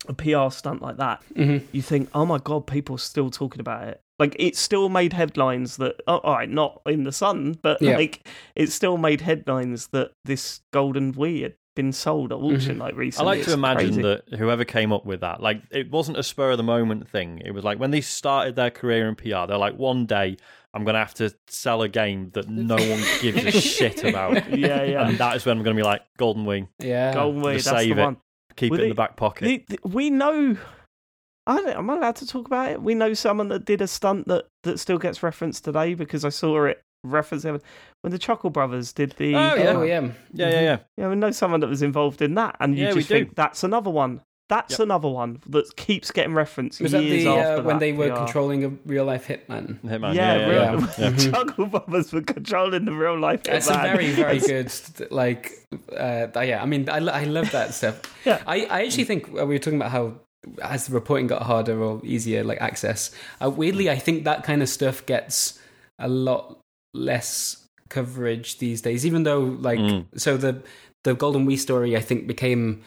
a 0.06 0.14
PR 0.14 0.48
stunt 0.50 0.80
like 0.80 0.96
that, 0.98 1.22
Mhm. 1.34 1.62
you 1.72 1.82
think, 1.82 2.08
oh 2.14 2.24
my 2.24 2.38
god, 2.38 2.66
people 2.68 2.94
are 2.94 3.00
still 3.00 3.30
talking 3.30 3.60
about 3.60 3.88
it. 3.88 4.00
Like 4.20 4.36
it 4.38 4.56
still 4.56 4.88
made 4.88 5.12
headlines 5.12 5.76
that, 5.78 5.96
oh, 6.06 6.18
all 6.18 6.34
right, 6.34 6.48
not 6.48 6.80
in 6.86 7.02
the 7.04 7.12
sun, 7.12 7.58
but 7.62 7.82
Yeah. 7.82 7.96
like 7.96 8.26
it 8.54 8.70
still 8.70 8.96
made 8.96 9.22
headlines 9.22 9.88
that 9.88 10.12
this 10.24 10.60
golden 10.72 11.14
Wii 11.14 11.42
had 11.42 11.54
been 11.74 11.92
sold 11.92 12.32
at 12.32 12.36
auction 12.38 12.78
like 12.78 12.96
recently. 12.96 13.28
I 13.28 13.30
like 13.36 13.44
to 13.44 13.50
It's 13.50 13.54
imagine 13.54 13.88
crazy. 13.88 14.02
that 14.02 14.22
whoever 14.38 14.64
came 14.64 14.92
up 14.92 15.04
with 15.04 15.20
that, 15.20 15.40
like, 15.40 15.62
it 15.70 15.90
wasn't 15.90 16.16
a 16.18 16.22
spur 16.24 16.50
of 16.52 16.56
the 16.58 16.64
moment 16.64 17.08
thing. 17.08 17.40
It 17.44 17.52
was 17.52 17.62
like 17.64 17.78
when 17.78 17.90
they 17.92 18.00
started 18.00 18.56
their 18.56 18.70
career 18.70 19.08
in 19.08 19.14
PR, 19.16 19.46
they're 19.46 19.58
like, 19.58 19.76
one 19.78 20.06
day 20.06 20.36
I'm 20.74 20.84
going 20.84 20.94
to 20.94 21.00
have 21.00 21.14
to 21.14 21.34
sell 21.48 21.82
a 21.82 21.88
game 21.88 22.30
that 22.34 22.48
no 22.48 22.76
one 22.76 23.02
gives 23.22 23.44
a 23.44 23.50
shit 23.60 24.04
about. 24.04 24.50
Yeah, 24.56 24.82
yeah. 24.84 25.08
And 25.08 25.18
that 25.18 25.36
is 25.36 25.46
when 25.46 25.56
I'm 25.58 25.64
going 25.64 25.76
to 25.76 25.82
be 25.82 25.86
like, 25.86 26.02
Golden 26.18 26.44
Wing, 26.44 26.68
Yeah. 26.78 27.14
Golden 27.14 27.40
Wing, 27.40 27.54
that's 27.54 27.64
save 27.68 27.96
the 27.96 28.02
it. 28.02 28.04
one. 28.04 28.16
keep 28.56 28.70
Well, 28.72 28.80
it 28.80 28.84
in 28.84 28.88
the 28.90 28.94
back 28.94 29.16
pocket. 29.16 29.44
The- 29.46 29.64
the- 29.82 29.88
we 29.88 30.10
know. 30.10 30.56
I 31.46 31.56
don't, 31.56 31.68
am 31.78 31.88
I 31.90 31.96
allowed 31.96 32.16
to 32.16 32.26
talk 32.26 32.46
about 32.46 32.70
it? 32.70 32.82
We 32.82 32.94
know 32.94 33.14
someone 33.14 33.48
that 33.48 33.64
did 33.64 33.80
a 33.80 33.86
stunt 33.88 34.28
that, 34.28 34.44
that 34.64 34.78
still 34.78 34.98
gets 34.98 35.22
referenced 35.22 35.64
today 35.64 35.94
because 35.94 36.22
I 36.24 36.28
saw 36.28 36.64
it 36.66 36.82
referenced 37.04 37.46
when 37.46 37.60
the 38.12 38.18
Chuckle 38.18 38.50
Brothers 38.50 38.92
did 38.92 39.12
the. 39.12 39.34
Oh, 39.34 39.54
yeah. 39.54 39.70
Oh 39.70 39.82
yeah. 39.82 40.00
yeah, 40.00 40.10
yeah, 40.50 40.60
yeah. 40.60 40.78
Yeah, 40.98 41.08
we 41.08 41.14
know 41.14 41.30
someone 41.30 41.60
that 41.60 41.68
was 41.68 41.80
involved 41.80 42.20
in 42.20 42.34
that, 42.34 42.56
and 42.60 42.76
you 42.76 42.84
Yeah, 42.84 42.90
we 42.92 42.96
just 43.00 43.08
do. 43.08 43.14
think 43.24 43.34
that's 43.36 43.64
another 43.64 43.88
one. 43.88 44.20
That's 44.48 44.72
Yep. 44.72 44.80
another 44.80 45.08
one 45.08 45.40
that 45.48 45.76
keeps 45.76 46.10
getting 46.10 46.32
referenced 46.34 46.80
Was 46.80 46.92
that 46.92 47.02
years 47.04 47.24
the 47.24 47.30
after 47.30 47.52
uh, 47.60 47.62
when 47.62 47.76
that 47.76 47.80
they 47.80 47.92
were 47.92 48.08
PR. 48.08 48.16
controlling 48.16 48.64
a 48.64 48.68
real 48.86 49.04
life 49.04 49.26
hitman? 49.28 49.78
Hitman. 49.80 50.14
Yeah, 50.14 50.36
Yeah, 50.36 50.38
yeah, 50.38 50.48
real, 50.48 50.80
yeah. 50.80 50.88
yeah. 50.98 51.10
Mhm. 51.10 51.30
Chuckle 51.32 51.66
Brothers 51.66 52.12
were 52.12 52.22
controlling 52.22 52.84
the 52.86 52.92
real 52.92 53.18
life. 53.18 53.42
Hitman. 53.42 53.54
It's 53.56 53.68
a 53.68 53.74
very, 53.74 54.10
very 54.12 54.38
good. 54.38 54.72
Like, 55.10 55.52
uh, 55.92 56.28
yeah. 56.40 56.62
I 56.62 56.66
mean, 56.66 56.88
I, 56.88 56.96
I 56.98 57.24
love 57.24 57.50
that 57.52 57.74
stuff. 57.74 58.00
Yeah. 58.24 58.42
I, 58.46 58.64
I 58.66 58.84
actually 58.84 59.04
think 59.04 59.28
uh, 59.28 59.46
we 59.46 59.54
were 59.54 59.58
talking 59.58 59.78
about 59.80 59.90
how 59.92 60.14
as 60.62 60.86
the 60.86 60.94
reporting 60.94 61.26
got 61.26 61.42
harder 61.42 61.80
or 61.82 62.00
easier, 62.04 62.42
like 62.44 62.60
access. 62.60 63.10
Uh, 63.44 63.50
weirdly, 63.50 63.90
I 63.90 63.96
think 63.96 64.24
that 64.24 64.44
kind 64.44 64.62
of 64.62 64.68
stuff 64.68 65.04
gets 65.04 65.58
a 65.98 66.08
lot 66.08 66.58
less 66.94 67.66
coverage 67.88 68.58
these 68.58 68.80
days. 68.80 69.04
Even 69.06 69.22
though, 69.24 69.40
like, 69.40 69.78
Mm. 69.78 70.06
so 70.16 70.36
the 70.36 70.62
the 71.04 71.14
Golden 71.14 71.46
Wii 71.46 71.58
story, 71.58 71.96
I 71.96 72.00
think 72.00 72.26
became 72.26 72.82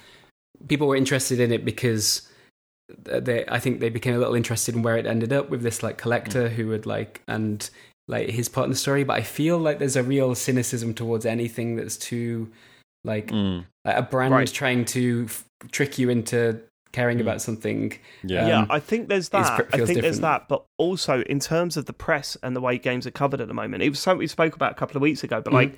people 0.67 0.87
were 0.87 0.95
interested 0.95 1.39
in 1.39 1.51
it 1.51 1.63
because 1.65 2.27
they 3.05 3.45
I 3.47 3.59
think 3.59 3.79
they 3.79 3.89
became 3.89 4.15
a 4.15 4.19
little 4.19 4.35
interested 4.35 4.75
in 4.75 4.81
where 4.81 4.97
it 4.97 5.05
ended 5.05 5.31
up 5.31 5.49
with 5.49 5.61
this 5.61 5.81
like 5.83 5.97
collector 5.97 6.49
who 6.49 6.67
would 6.67 6.85
like 6.85 7.21
and 7.27 7.69
like 8.07 8.29
his 8.29 8.49
part 8.49 8.65
in 8.65 8.71
the 8.71 8.75
story. 8.77 9.03
But 9.03 9.13
I 9.17 9.21
feel 9.21 9.57
like 9.57 9.79
there's 9.79 9.95
a 9.95 10.03
real 10.03 10.35
cynicism 10.35 10.93
towards 10.93 11.25
anything 11.25 11.75
that's 11.75 11.97
too 11.97 12.51
like 13.03 13.27
Mm. 13.27 13.65
like 13.85 13.95
a 13.97 14.01
brand 14.01 14.33
Right. 14.33 14.47
trying 14.47 14.85
to 14.85 15.25
f- 15.27 15.45
trick 15.71 15.97
you 15.97 16.09
into 16.09 16.59
caring 16.91 17.17
Mm. 17.19 17.21
about 17.21 17.41
something. 17.41 17.93
Yeah. 18.23 18.47
yeah, 18.47 18.59
um, 18.59 18.67
I 18.69 18.79
think 18.79 19.07
there's 19.07 19.21
it's 19.25 19.29
that. 19.29 19.67
I 19.71 19.77
feels 19.77 19.87
think 19.87 20.01
there's 20.01 20.19
that, 20.19 20.49
but 20.49 20.65
also 20.77 21.21
in 21.23 21.39
terms 21.39 21.77
of 21.77 21.85
the 21.85 21.93
press 21.93 22.35
and 22.43 22.55
the 22.55 22.61
way 22.61 22.77
games 22.77 23.07
are 23.07 23.11
covered 23.11 23.39
at 23.39 23.47
the 23.47 23.53
moment, 23.53 23.81
it 23.81 23.89
was 23.89 23.99
something 23.99 24.19
we 24.19 24.27
spoke 24.27 24.55
about 24.55 24.73
a 24.73 24.75
couple 24.75 24.97
of 24.97 25.01
weeks 25.01 25.23
ago. 25.23 25.39
But 25.41 25.51
Mhm. 25.51 25.55
like, 25.55 25.73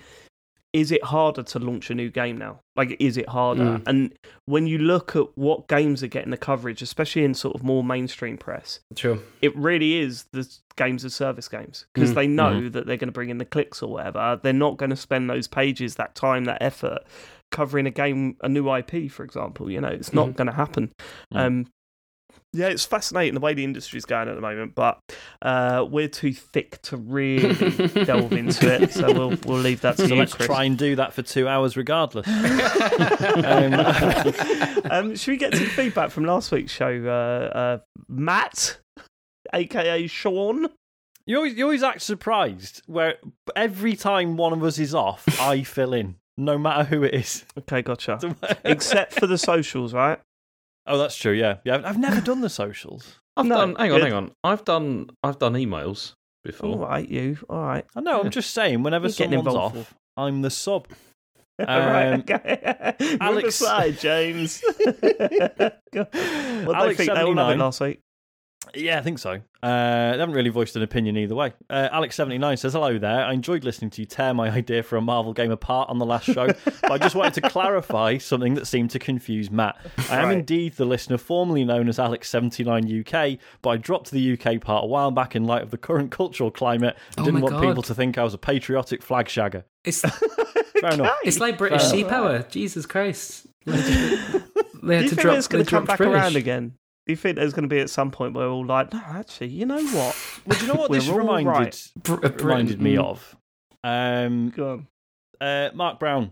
is 0.74 0.92
it 0.92 1.04
harder 1.04 1.44
to 1.44 1.60
launch 1.60 1.90
a 1.92 1.96
new 1.96 2.10
game 2.10 2.38
now? 2.38 2.60
Like, 2.76 2.98
is 3.00 3.16
it 3.16 3.30
harder? 3.30 3.64
Mm. 3.78 3.84
And 3.86 4.14
when 4.46 4.66
you 4.66 4.80
look 4.80 5.16
at 5.16 5.26
what 5.38 5.68
games 5.68 6.02
are 6.02 6.08
getting 6.08 6.32
the 6.32 6.38
coverage, 6.38 6.82
especially 6.82 7.24
in 7.24 7.36
sort 7.36 7.56
of 7.56 7.64
more 7.64 7.84
mainstream 7.84 8.38
press, 8.38 8.80
Sure. 8.98 9.20
it 9.44 9.56
really 9.56 10.00
is 10.00 10.26
the 10.34 10.52
games 10.76 11.06
as 11.06 11.14
service 11.14 11.48
games 11.48 11.86
because 11.94 12.12
Mm. 12.12 12.16
they 12.16 12.28
know 12.28 12.70
that 12.70 12.88
they're 12.88 12.98
going 12.98 13.08
to 13.10 13.12
bring 13.14 13.30
in 13.30 13.38
the 13.38 13.46
clicks 13.46 13.84
or 13.84 13.92
whatever. 13.94 14.40
They're 14.42 14.52
not 14.52 14.78
going 14.78 14.90
to 14.90 14.96
spend 14.96 15.30
those 15.30 15.48
pages, 15.48 15.96
that 15.96 16.16
time, 16.16 16.46
that 16.46 16.58
effort 16.62 17.04
covering 17.52 17.86
a 17.86 17.92
game, 17.92 18.36
a 18.42 18.50
new 18.50 18.68
IP, 18.68 19.08
for 19.12 19.24
example. 19.24 19.70
You 19.70 19.80
know, 19.82 19.90
it's 19.90 20.12
not 20.12 20.30
Mhm. 20.30 20.36
going 20.38 20.48
to 20.48 20.54
happen. 20.54 20.92
Mm. 21.32 21.40
Um, 21.40 21.66
yeah, 22.54 22.68
it's 22.68 22.86
fascinating 22.86 23.34
the 23.34 23.39
way 23.39 23.54
the 23.54 23.63
industry's 23.63 24.06
going 24.06 24.30
at 24.30 24.36
the 24.36 24.42
moment, 24.42 24.76
but 24.76 25.00
uh, 25.42 25.86
we're 25.89 26.08
too 26.08 26.34
thick 26.34 26.80
to 26.84 26.98
really 26.98 27.54
delve 28.06 28.32
into 28.34 28.72
it, 28.72 28.92
so 28.94 29.12
we'll 29.12 29.38
we'll 29.46 29.60
leave 29.60 29.82
that 29.82 29.98
to 29.98 30.08
So 30.08 30.13
you, 30.13 30.20
let's 30.20 30.34
Chris. 30.36 30.46
try 30.46 30.63
and 30.66 30.78
do 30.78 30.96
that 30.98 31.13
for 31.13 31.24
two 31.24 31.48
hours 31.48 31.76
regardless. 31.76 32.28
um, 32.28 33.74
um, 34.92 35.16
should 35.16 35.32
we 35.32 35.38
get 35.38 35.56
some 35.56 35.66
feedback 35.68 36.12
from 36.12 36.26
last 36.26 36.52
week's 36.52 36.72
show? 36.72 37.04
Uh, 37.06 37.58
uh, 37.58 37.78
Matt, 38.08 38.78
aka 39.54 40.08
Sean. 40.08 40.68
You 41.26 41.38
always, 41.38 41.56
you 41.56 41.63
always 41.63 41.84
act 41.84 42.02
surprised 42.02 42.82
where 42.86 43.16
every 43.56 43.96
time 43.96 44.36
one 44.36 44.52
of 44.54 44.62
us 44.63 44.78
is 44.78 44.94
off, 44.94 45.24
I 45.39 45.63
fill 45.63 45.94
in, 45.94 46.18
no 46.38 46.58
matter 46.58 46.84
who 46.84 47.04
it 47.04 47.13
is. 47.13 47.46
Okay, 47.58 47.82
gotcha. 47.82 48.20
Except 48.66 49.13
for 49.13 49.26
the 49.26 49.38
socials, 49.38 49.94
right? 49.94 50.20
Oh, 50.88 50.98
that's 50.98 51.15
true. 51.15 51.34
Yeah, 51.34 51.58
yeah. 51.63 51.82
I've 51.84 51.98
never 51.98 52.22
done 52.22 52.41
the 52.41 52.50
socials. 52.50 53.19
I've 53.38 53.46
No, 53.46 53.56
done. 53.56 53.76
Hang 53.76 53.91
on, 53.91 53.98
good. 54.00 54.04
hang 54.04 54.13
on. 54.13 54.32
I've 54.43 54.63
done. 54.65 55.10
I've 55.24 55.39
done 55.39 55.54
emails 55.54 56.13
before. 56.43 56.69
All 56.69 56.78
right, 56.78 57.08
you. 57.08 57.38
All 57.50 57.62
right. 57.63 57.86
I 57.96 58.02
know. 58.02 58.22
I'm 58.22 58.30
just 58.30 58.52
saying. 58.52 58.84
Whenever 58.84 59.06
You're 59.08 59.13
someone's 59.13 59.48
involved. 59.48 59.78
off, 59.78 59.93
I'm 60.17 60.41
the 60.41 60.50
sub. 60.50 60.88
All 61.60 61.65
right. 61.67 62.13
Um, 62.13 62.19
Okay. 62.22 62.96
Move 63.00 63.17
Alex- 63.22 63.62
aside, 63.62 64.00
James. 64.00 64.62
what 64.78 65.02
do 65.02 66.08
they 66.12 66.74
Alex 66.74 66.98
think? 66.98 67.13
They 67.13 67.22
all 67.22 67.34
love 67.36 67.50
it 67.50 67.58
79. 67.58 67.60
last 67.60 67.80
week. 67.82 68.00
Yeah, 68.76 68.97
I 68.97 69.02
think 69.02 69.19
so. 69.19 69.41
Uh, 69.62 70.12
they 70.13 70.17
haven't 70.19 70.34
really 70.34 70.49
voiced 70.49 70.76
an 70.76 70.82
opinion 70.84 71.15
either 71.17 71.36
way. 71.36 71.54
Uh, 71.69 71.89
Alex79 71.93 72.58
says, 72.58 72.73
Hello 72.73 72.97
there. 72.97 73.23
I 73.26 73.32
enjoyed 73.34 73.63
listening 73.63 73.91
to 73.91 74.02
you 74.02 74.06
tear 74.06 74.34
my 74.34 74.49
idea 74.49 74.82
for 74.84 74.97
a 74.97 75.02
Marvel 75.02 75.32
game 75.34 75.52
apart 75.52 75.89
on 75.89 75.99
the 75.99 76.06
last 76.06 76.26
show, 76.26 76.47
but 76.82 76.91
I 76.91 76.97
just 76.97 77.13
wanted 77.15 77.36
to 77.36 77.49
clarify 77.49 78.17
something 78.17 78.56
that 78.56 78.65
seemed 78.65 78.89
to 78.91 78.99
confuse 78.99 79.52
Matt. 79.52 79.78
I 80.10 80.17
am 80.19 80.26
Right. 80.30 80.38
indeed 80.39 80.73
the 80.73 80.86
listener 80.86 81.17
formerly 81.17 81.63
known 81.65 81.88
as 81.88 81.97
Alex79UK, 81.99 83.38
but 83.62 83.69
I 83.69 83.78
dropped 83.78 84.12
the 84.12 84.34
UK 84.34 84.60
part 84.60 84.84
a 84.86 84.88
while 84.88 85.12
back 85.12 85.36
in 85.36 85.43
light 85.45 85.62
of 85.62 85.71
the 85.71 85.78
current 85.78 86.10
cultural 86.12 86.49
climate 86.52 86.97
and 87.17 87.19
Oh 87.19 87.26
didn't 87.26 87.41
want 87.41 87.56
God. 87.56 87.62
people 87.67 87.84
to 87.84 87.93
think 87.95 88.17
I 88.17 88.23
was 88.23 88.34
a 88.34 88.38
patriotic 88.39 89.04
flag 89.04 89.28
shagger. 89.28 89.63
It's 89.84 90.02
Fair 90.82 90.93
enough. 90.93 91.15
it's 91.23 91.39
like 91.39 91.58
British 91.58 91.82
Fair 91.82 91.89
sea 91.91 91.99
enough. 92.02 92.10
power. 92.12 92.45
Jesus 92.49 92.86
Christ. 92.86 93.45
They 93.65 93.76
had 93.76 93.84
Do 94.82 94.88
to 94.88 95.04
you 95.04 95.10
think 95.10 95.19
drop. 95.21 95.38
it's 95.38 95.47
going 95.47 95.63
they 95.63 95.65
to 95.65 95.69
come 95.71 95.86
back 95.86 95.97
British. 95.97 96.13
around 96.13 96.36
again? 96.36 96.73
Do 97.06 97.12
you 97.12 97.18
think 97.18 97.36
there's 97.36 97.54
going 97.54 97.63
to 97.63 97.70
be 97.74 97.80
at 97.82 97.89
some 97.89 98.12
point 98.12 98.34
where 98.34 98.48
we're 98.48 98.54
all 98.54 98.66
like, 98.66 98.94
no, 98.94 99.02
actually, 99.06 99.48
you 99.50 99.66
know 99.66 99.76
what? 99.88 100.16
Well, 100.46 100.58
do 100.60 100.66
you 100.66 100.74
know 100.74 100.80
what 100.80 100.92
this 100.94 101.08
reminded, 101.08 101.50
right. 101.50 101.92
Br- 102.02 102.26
uh, 102.26 102.30
reminded 102.30 102.82
me 102.82 102.96
of? 102.98 103.36
Um, 103.84 104.50
Go 104.52 104.72
on. 105.42 105.46
uh, 105.46 105.70
Mark 105.74 106.00
Brown, 106.00 106.32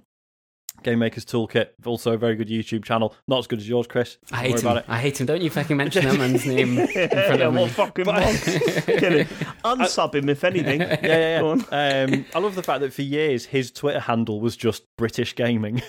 Game 0.83 0.99
Maker's 0.99 1.25
Toolkit, 1.25 1.71
also 1.85 2.13
a 2.13 2.17
very 2.17 2.37
good 2.37 2.47
YouTube 2.47 2.85
channel. 2.85 3.13
Not 3.27 3.39
as 3.39 3.47
good 3.47 3.59
as 3.59 3.67
yours, 3.67 3.85
Chris. 3.87 4.17
I 4.31 4.35
Don't 4.35 4.39
hate 4.43 4.51
worry 4.51 4.59
him. 4.61 4.67
about 4.67 4.77
it. 4.77 4.85
I 4.87 4.97
hate 4.99 5.19
him. 5.19 5.27
Don't 5.27 5.41
you 5.41 5.49
fucking 5.49 5.75
mention 5.75 6.05
that 6.05 6.17
man's 6.17 6.45
name 6.47 6.77
in 6.79 6.87
front 6.87 7.11
yeah, 7.11 7.47
of 7.47 7.53
me. 7.53 7.61
what 7.63 7.71
fucking 7.71 8.05
But- 8.05 8.15
mug? 8.23 8.35
Get 8.85 9.03
it. 9.13 9.27
Unsub 9.65 10.15
him, 10.15 10.29
if 10.29 10.43
anything. 10.45 10.79
Yeah, 10.79 10.97
yeah, 11.03 11.39
Go 11.41 11.55
yeah. 11.69 12.03
Um, 12.09 12.25
I 12.33 12.39
love 12.39 12.55
the 12.55 12.63
fact 12.63 12.79
that 12.79 12.93
for 12.93 13.01
years 13.01 13.43
his 13.47 13.71
Twitter 13.71 13.99
handle 13.99 14.39
was 14.39 14.55
just 14.55 14.83
British 14.97 15.35
Gaming. 15.35 15.81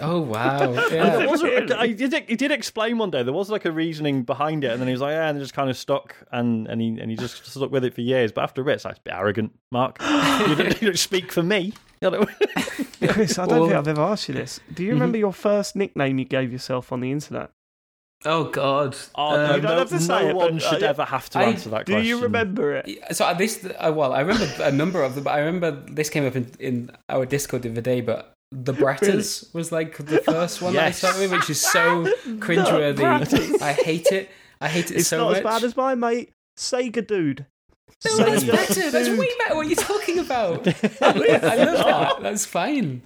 Oh 0.00 0.20
wow! 0.20 0.72
Yeah. 0.90 1.16
there 1.16 1.28
was? 1.28 1.42
I 1.44 1.88
did, 1.92 2.12
he 2.28 2.36
did 2.36 2.50
explain 2.50 2.98
one 2.98 3.10
day 3.10 3.22
there 3.22 3.32
was 3.32 3.50
like 3.50 3.64
a 3.64 3.72
reasoning 3.72 4.22
behind 4.22 4.64
it, 4.64 4.70
and 4.72 4.80
then 4.80 4.88
he 4.88 4.92
was 4.92 5.00
like, 5.00 5.12
"Yeah," 5.12 5.28
and 5.28 5.36
it 5.38 5.40
just 5.40 5.54
kind 5.54 5.70
of 5.70 5.76
stuck, 5.76 6.16
and 6.32 6.66
and 6.66 6.80
he 6.80 6.88
and 7.00 7.10
he 7.10 7.16
just 7.16 7.44
stuck 7.46 7.70
with 7.70 7.84
it 7.84 7.94
for 7.94 8.00
years. 8.00 8.32
But 8.32 8.42
after 8.44 8.62
a 8.62 8.64
bit, 8.64 8.74
it's 8.74 8.84
like, 8.84 8.96
a 8.98 9.00
bit 9.00 9.14
arrogant, 9.14 9.52
Mark. 9.70 9.98
you, 10.00 10.54
don't, 10.54 10.80
you 10.82 10.88
don't 10.88 10.98
speak 10.98 11.30
for 11.32 11.42
me. 11.42 11.72
Chris, 13.08 13.38
I 13.38 13.46
don't 13.46 13.58
Well- 13.60 13.66
think 13.68 13.78
I've 13.78 13.88
ever 13.88 14.02
asked 14.02 14.28
you 14.28 14.34
this. 14.34 14.60
Do 14.72 14.84
you 14.84 14.92
remember 14.92 15.18
your 15.18 15.32
first 15.32 15.76
nickname 15.76 16.18
you 16.18 16.24
gave 16.24 16.52
yourself 16.52 16.92
on 16.92 17.00
the 17.00 17.10
internet? 17.10 17.50
Oh 18.24 18.44
god. 18.44 18.96
Oh, 19.14 19.28
Um, 19.28 19.34
no, 19.36 19.54
you 19.56 19.60
don't 19.62 19.70
no, 19.72 19.78
have 19.78 19.88
to 19.90 20.00
say 20.00 20.22
no 20.24 20.28
it, 20.30 20.36
one 20.36 20.54
but, 20.54 20.62
uh, 20.64 20.70
should 20.70 20.82
yeah. 20.82 20.88
ever 20.88 21.04
have 21.04 21.28
to 21.30 21.38
I- 21.38 21.42
answer 21.44 21.68
that 21.70 21.84
question. 21.86 21.86
Do 21.86 21.92
question. 21.94 22.08
you 22.08 22.20
remember 22.22 22.76
it? 22.76 22.98
So 23.16 23.26
at 23.26 23.38
this, 23.38 23.64
uh, 23.78 23.92
well, 23.94 24.12
I 24.14 24.20
remember 24.20 24.48
a 24.62 24.72
number 24.72 25.02
of 25.02 25.14
them, 25.14 25.24
but 25.24 25.30
I 25.34 25.40
remember 25.40 25.70
this 25.92 26.08
came 26.10 26.26
up 26.26 26.34
in, 26.34 26.50
in 26.58 26.90
our 27.08 27.26
Discord 27.26 27.62
the 27.62 27.70
other 27.70 27.80
day. 27.82 28.00
But 28.00 28.32
the 28.52 28.72
Bratters 28.72 29.52
was 29.54 29.72
like 29.72 29.96
the 29.98 30.18
first 30.18 30.62
one 30.62 30.74
Yes. 30.74 31.00
that 31.00 31.08
I 31.08 31.12
started 31.12 31.30
with, 31.30 31.40
which 31.40 31.50
is 31.50 31.60
so 31.60 32.04
cringeworthy. 32.38 33.60
I 33.60 33.72
hate 33.72 34.06
it. 34.12 34.30
I 34.60 34.68
hate 34.68 34.90
it 34.90 34.98
It's 34.98 35.08
so 35.08 35.24
much. 35.26 35.36
It's 35.38 35.44
not 35.44 35.54
as 35.54 35.60
bad 35.62 35.66
as 35.66 35.76
mine, 35.76 36.00
mate. 36.00 36.32
Sega 36.56 37.06
dude. 37.06 37.46
no, 38.04 38.16
that's 38.18 38.44
better. 38.44 38.90
That's 38.90 39.08
way 39.10 39.28
better. 39.38 39.54
What 39.56 39.66
are 39.66 39.68
you 39.68 39.76
talking 39.76 40.18
about? 40.18 40.66
I 41.02 41.10
love, 41.12 41.44
I 41.44 41.56
love 41.56 41.84
that. 41.84 42.22
That's 42.22 42.46
fine. 42.46 43.02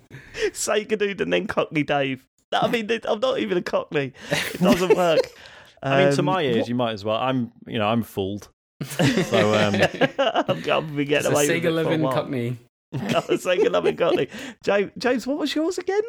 Sega 0.53 0.99
dude 0.99 1.21
and 1.21 1.33
then 1.33 1.47
Cockney 1.47 1.83
Dave. 1.83 2.27
I 2.53 2.69
mean, 2.69 2.91
I'm 3.09 3.21
not 3.21 3.39
even 3.39 3.59
a 3.59 3.63
Cockney. 3.63 4.13
It 4.31 4.61
doesn't 4.61 4.97
work. 4.97 5.21
I 5.83 6.05
mean, 6.05 6.13
to 6.13 6.19
Um, 6.19 6.25
my 6.27 6.43
ears, 6.43 6.69
you 6.69 6.75
might 6.75 6.93
as 6.93 7.05
well. 7.05 7.17
I'm, 7.17 7.53
you 7.67 7.79
know, 7.79 7.89
I'm 7.89 8.03
fooled. 8.03 8.49
So, 8.83 9.55
um, 9.55 9.75
I'm 10.19 10.61
going 10.63 10.87
to 10.89 10.93
be 10.95 11.03
It's 11.03 11.09
getting 11.09 11.33
a 11.33 11.35
away 11.35 11.47
with 11.49 11.51
it. 11.51 11.63
Sega 11.63 11.81
it 11.81 11.85
for 11.85 12.70
a 12.93 12.97
living 12.99 13.13
while. 13.13 13.23
Cockney. 13.23 13.37
Sega 13.37 13.71
loving 13.73 13.97
Cockney. 13.97 14.29
James, 14.65 14.91
James, 14.99 15.27
what 15.27 15.39
was 15.39 15.55
yours 15.55 15.79
again? 15.79 16.03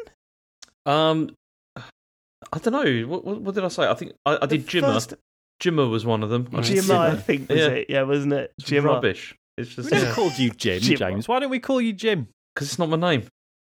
Um, 0.86 1.34
I 2.52 2.58
don't 2.58 2.72
know. 2.72 3.06
What, 3.08 3.24
what, 3.24 3.40
what 3.40 3.54
did 3.54 3.64
I 3.64 3.68
say? 3.68 3.88
I 3.88 3.94
think 3.94 4.12
I, 4.26 4.38
I 4.42 4.46
did 4.46 4.66
The 4.66 4.80
Jimmer. 4.80 4.92
first- 4.94 5.14
Jimmer 5.62 5.88
was 5.88 6.04
one 6.04 6.22
of 6.22 6.30
them. 6.30 6.48
I 6.52 6.56
Jimmer, 6.56 6.98
I 6.98 7.16
think 7.16 7.48
was 7.48 7.58
Yeah. 7.58 7.66
it. 7.68 7.86
Yeah, 7.88 8.02
wasn't 8.02 8.32
it? 8.32 8.52
It's 8.58 8.68
Jimmer. 8.68 8.84
rubbish. 8.86 9.34
It's 9.56 9.76
we 9.76 9.82
just 9.82 9.92
never 9.92 10.06
yeah. 10.06 10.12
called 10.12 10.38
you 10.38 10.50
Jim, 10.50 10.80
Jim. 10.80 10.96
James. 10.98 11.28
Why 11.28 11.38
don't 11.38 11.50
we 11.50 11.60
call 11.60 11.80
you 11.80 11.92
Jim? 11.92 12.28
because 12.54 12.68
it's 12.68 12.78
not 12.78 12.88
my 12.88 12.96
name. 12.96 13.26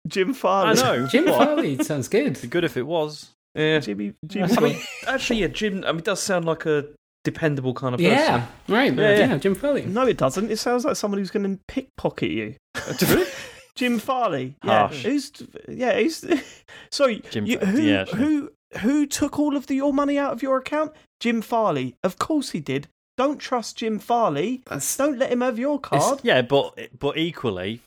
Jim 0.08 0.34
Farley. 0.34 0.80
I 0.80 0.84
know. 0.84 1.08
Jim 1.12 1.26
Farley 1.26 1.84
sounds 1.84 2.08
good. 2.08 2.28
It'd 2.28 2.41
be 2.43 2.48
good 2.48 2.63
if 2.63 2.78
it 2.78 2.84
was. 2.84 3.32
Yeah. 3.56 3.80
Jimmy. 3.80 4.13
Jim. 4.26 4.50
I 4.58 4.60
mean, 4.62 4.80
actually, 5.08 5.39
yeah, 5.41 5.48
Jim. 5.48 5.84
I 5.86 5.91
mean, 5.91 6.00
it 6.00 6.06
does 6.06 6.22
sound 6.22 6.45
like 6.45 6.65
a 6.65 6.86
dependable 7.23 7.73
kind 7.73 7.93
of 7.95 7.99
person. 7.99 8.13
Yeah, 8.15 8.45
right. 8.67 8.93
Yeah, 8.93 9.10
Yeah, 9.12 9.17
yeah. 9.32 9.38
Jim 9.38 9.55
Farley. 9.55 9.86
no, 9.86 10.05
it 10.08 10.17
doesn't. 10.17 10.51
It 10.51 10.58
sounds 10.58 10.86
like 10.86 10.95
someone 10.95 11.19
who's 11.19 11.32
going 11.32 11.58
to 11.58 11.62
pickpocket 11.67 12.32
you. 12.32 12.55
Jim 13.75 13.99
Farley. 13.99 14.55
Yeah. 14.63 14.88
Harsh. 14.88 15.03
Who's? 15.03 15.32
Yeah. 15.67 15.93
Who's? 15.99 16.25
Sorry. 16.91 17.21
Jim 17.32 17.45
you- 17.45 17.60
who? 17.60 17.82
yeah, 17.82 18.05
sure. 18.05 18.15
Who? 18.17 18.51
Who 18.82 19.05
took 19.08 19.39
all 19.39 19.55
of 19.58 19.65
the, 19.67 19.75
your 19.75 19.93
money 19.93 20.17
out 20.19 20.32
of 20.32 20.43
your 20.43 20.58
account? 20.58 20.91
Jim 21.19 21.41
Farley. 21.41 21.95
Of 22.03 22.19
course 22.19 22.51
he 22.51 22.60
did. 22.60 22.88
Don't 23.17 23.39
trust 23.39 23.77
Jim 23.77 23.97
Farley. 23.99 24.62
That's 24.67 24.95
Don't 24.95 25.17
let 25.17 25.32
him 25.32 25.41
have 25.41 25.58
your 25.58 25.79
card. 25.79 26.19
Yeah, 26.23 26.41
but 26.43 26.77
but 26.99 27.17
equally. 27.17 27.82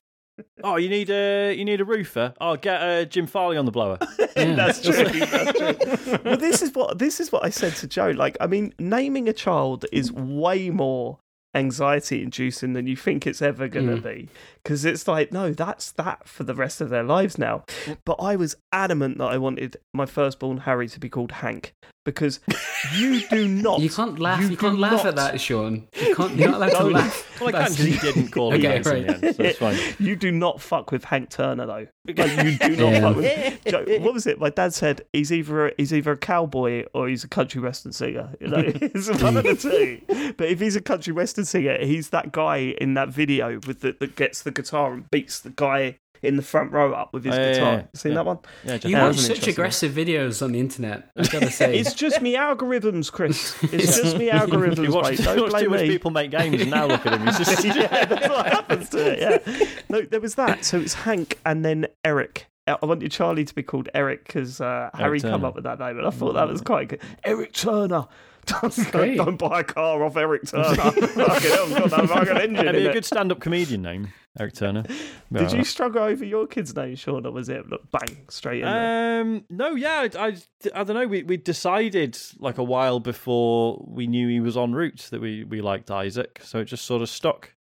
Oh, 0.65 0.77
you 0.77 0.89
need 0.89 1.11
a 1.11 1.55
you 1.55 1.65
need 1.65 1.81
a 1.81 1.85
roofer. 1.85 2.35
Oh, 2.41 2.57
get 2.57 2.81
uh, 2.81 3.05
Jim 3.05 3.27
Farley 3.27 3.57
on 3.57 3.65
the 3.65 3.71
blower. 3.71 3.99
yeah. 4.37 4.55
That's 4.55 4.81
true. 4.81 5.05
That's 5.05 5.59
true. 5.59 6.19
well, 6.25 6.37
this 6.37 6.63
is 6.63 6.75
what 6.75 6.99
this 6.99 7.21
is 7.21 7.31
what 7.31 7.45
I 7.45 7.51
said 7.51 7.75
to 7.77 7.87
Joe. 7.87 8.11
Like, 8.11 8.37
I 8.41 8.47
mean, 8.47 8.75
naming 8.79 9.29
a 9.29 9.33
child 9.33 9.85
is 9.93 10.13
way 10.13 10.71
more 10.71 11.19
anxiety 11.55 12.23
inducing 12.23 12.73
than 12.73 12.87
you 12.87 12.97
think 12.97 13.27
it's 13.27 13.43
ever 13.43 13.69
going 13.69 13.87
to 13.87 13.97
Mm. 13.97 14.03
be 14.03 14.29
because 14.63 14.85
it's 14.85 15.07
like 15.07 15.33
no 15.33 15.53
that's 15.53 15.91
that 15.93 16.27
for 16.27 16.45
the 16.45 16.55
rest 16.55 16.81
of 16.81 16.89
their 16.89 17.03
lives 17.03 17.37
now 17.37 17.63
but 18.07 18.15
i 18.15 18.35
was 18.37 18.57
adamant 18.73 19.19
that 19.19 19.27
i 19.27 19.37
wanted 19.37 19.77
my 19.93 20.07
firstborn 20.07 20.59
harry 20.59 20.89
to 20.89 20.99
be 20.99 21.09
called 21.11 21.33
hank 21.33 21.75
because 22.05 22.41
you 22.97 23.21
do 23.29 23.47
not 23.47 23.79
You 23.81 23.89
can't 23.89 24.19
laugh. 24.19 24.41
You, 24.41 24.49
you 24.49 24.57
can't 24.57 24.75
do 24.75 24.81
laugh 24.81 25.05
at 25.05 25.15
that, 25.15 25.41
Sean. 25.41 25.87
You 26.05 26.17
can't. 26.17 26.35
You're 26.35 26.51
not 26.51 26.57
allowed 26.69 26.79
to 26.81 26.85
laugh. 26.99 27.41
Well, 27.41 27.51
I 27.51 27.53
can 27.53 27.61
That's- 27.61 27.77
because 27.81 28.03
he 28.03 28.13
didn't 28.13 28.33
call 28.33 28.49
Okay, 28.55 28.59
me 28.59 28.65
Yates 28.75 28.89
right. 28.89 29.09
end, 29.09 29.37
so 29.37 29.43
it's 29.45 29.59
fine. 29.59 29.79
you 30.01 30.17
do 30.17 30.33
not 30.33 30.61
fuck 30.61 30.91
with 30.91 31.05
hank 31.05 31.31
turner 31.31 31.65
though 31.65 31.87
like, 32.09 32.45
you 32.45 32.59
do 32.59 32.77
not 32.77 32.93
Yeah. 32.93 33.01
fuck 33.03 33.17
with 33.17 33.65
Joe, 33.67 33.85
what 34.01 34.15
was 34.15 34.27
it? 34.27 34.41
My 34.41 34.51
dad 34.51 34.75
said 34.75 35.03
he's 35.13 35.31
either 35.33 35.69
a, 35.69 35.73
he's 35.79 35.95
either 35.95 36.11
a 36.11 36.17
cowboy 36.17 36.87
or 36.93 37.09
he's 37.09 37.23
a 37.23 37.29
country 37.29 37.61
western 37.61 37.93
singer. 37.93 38.35
You 38.41 38.49
know, 38.49 38.63
it's 38.67 39.09
one 39.23 39.37
of 39.37 39.45
the 39.45 39.55
two. 39.55 40.01
But 40.37 40.49
if 40.49 40.59
he's 40.59 40.75
a 40.75 40.81
country 40.81 41.13
western 41.13 41.42
singer, 41.45 41.79
he's 41.85 42.11
that 42.11 42.33
guy 42.33 42.57
in 42.81 42.95
that 42.95 43.09
video 43.11 43.61
with 43.67 43.81
the, 43.81 43.97
that 44.01 44.17
gets 44.17 44.43
the 44.43 44.51
guitar 44.51 44.93
and 44.93 45.11
beats 45.11 45.41
the 45.41 45.51
guy 45.51 45.99
in 46.23 46.37
the 46.37 46.43
front 46.43 46.71
row 46.71 46.93
up 46.93 47.13
with 47.13 47.25
his 47.25 47.35
Oh, 47.35 47.39
yeah, 47.41 47.53
guitar. 47.53 47.73
yeah, 47.75 47.83
Seen 47.95 48.13
yeah. 48.13 48.17
that 48.19 48.27
one? 48.27 48.39
Yeah, 48.65 48.73
just 48.77 48.85
You 48.85 48.91
Yeah, 48.93 49.07
watch 49.07 49.17
such 49.17 49.31
interesting 49.31 49.53
aggressive 49.55 49.93
videos 49.93 50.41
on 50.41 50.53
the 50.53 50.61
internet. 50.61 51.11
I 51.17 51.27
gotta 51.27 51.51
say. 51.51 51.77
It's 51.77 51.95
just 51.95 52.23
me 52.23 52.37
algorithms, 52.37 53.11
Chris. 53.11 53.57
It's 53.73 53.97
just 54.01 54.17
me 54.17 54.31
algorithms, 54.31 54.85
you 54.87 54.93
watch, 54.95 55.11
mate. 55.11 55.19
you 55.19 55.25
Don't 55.25 55.41
watch 55.41 55.51
blame 55.51 55.65
too 55.65 55.71
much 55.71 55.81
me. 55.81 55.89
people 55.89 56.11
make 56.13 56.31
games, 56.31 56.63
and 56.63 56.71
now 56.71 56.87
look 56.87 57.05
at 57.07 57.15
him. 57.15 57.27
He's 57.27 57.39
just 57.39 57.65
yeah, 57.65 58.05
that's 58.05 58.29
what 58.29 58.47
happens 58.47 58.89
to 58.91 58.99
it. 58.99 59.19
Yeah. 59.49 59.67
No, 59.89 60.03
there 60.03 60.21
was 60.21 60.37
that. 60.37 60.65
So 60.65 60.79
it's 60.79 60.95
Hank 60.95 61.41
and 61.45 61.65
then 61.65 61.87
Eric. 62.05 62.47
Uh, 62.69 62.77
I 62.81 62.87
wanted 62.87 63.11
Charlie 63.11 63.45
to 63.45 63.55
be 63.57 63.65
called 63.65 63.89
Eric 63.93 64.25
because 64.25 64.61
uh, 64.61 64.91
Harry 64.95 65.21
come 65.21 65.45
up 65.45 65.57
with 65.57 65.65
that 65.65 65.81
name, 65.81 65.99
and 65.99 66.07
I 66.07 66.11
thought 66.11 66.35
that 66.35 66.47
was 66.49 66.61
quite 66.61 66.87
good. 66.87 67.01
Eric 67.25 67.53
Turner. 67.53 68.07
Don't, 68.47 68.91
great. 68.91 69.17
don't 69.17 69.37
buy 69.37 69.61
a 69.61 69.65
car 69.65 70.03
off 70.03 70.17
Eric 70.17 70.47
Turner. 70.49 70.75
fucking 70.75 71.03
hell, 71.09 71.33
it's 71.33 71.79
got 71.79 71.91
that 71.91 72.09
fucking 72.09 72.37
engine 72.37 72.55
That'd 72.55 72.75
in 72.75 72.87
a 72.87 72.91
it. 72.91 72.93
good 72.93 73.05
stand-up 73.05 73.39
comedian 73.39 73.83
name, 73.83 74.13
Eric 74.37 74.55
Turner. 74.55 74.83
Did 75.33 75.53
you 75.53 75.63
struggle 75.63 76.03
over 76.03 76.25
your 76.25 76.49
kid's 76.49 76.75
name, 76.75 76.97
Sean, 76.97 77.25
or 77.25 77.31
was 77.31 77.49
it 77.49 77.69
look, 77.69 77.89
bang 77.93 78.27
straight 78.29 78.63
in 78.63 78.67
there? 78.67 79.21
Um, 79.21 79.45
no, 79.49 79.77
yeah, 79.77 80.09
I, 80.15 80.27
I, 80.27 80.37
I 80.75 80.83
don't 80.83 80.97
know. 80.97 81.07
We 81.07 81.23
we 81.23 81.37
decided 81.37 82.19
like 82.41 82.59
a 82.59 82.65
while 82.65 82.99
before 82.99 83.81
we 83.87 84.09
knew 84.09 84.29
he 84.29 84.41
was 84.41 84.57
en 84.57 84.73
route 84.73 85.07
that 85.13 85.21
we 85.21 85.45
we 85.45 85.61
liked 85.61 85.93
Isaac, 85.93 86.41
so 86.43 86.59
it 86.59 86.65
just 86.65 86.85
sort 86.85 87.01
of 87.01 87.09
stuck. 87.09 87.55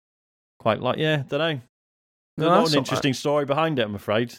Quite 0.61 0.81
like, 0.81 0.97
yeah, 0.97 1.25
don't 1.29 1.39
know. 1.41 1.61
No, 2.39 2.49
not 2.49 2.59
that's 2.61 2.71
an 2.71 2.77
not 2.77 2.81
interesting 2.81 3.13
story 3.13 3.45
behind 3.45 3.79
it, 3.79 3.83
I'm 3.83 3.95
afraid. 3.95 4.35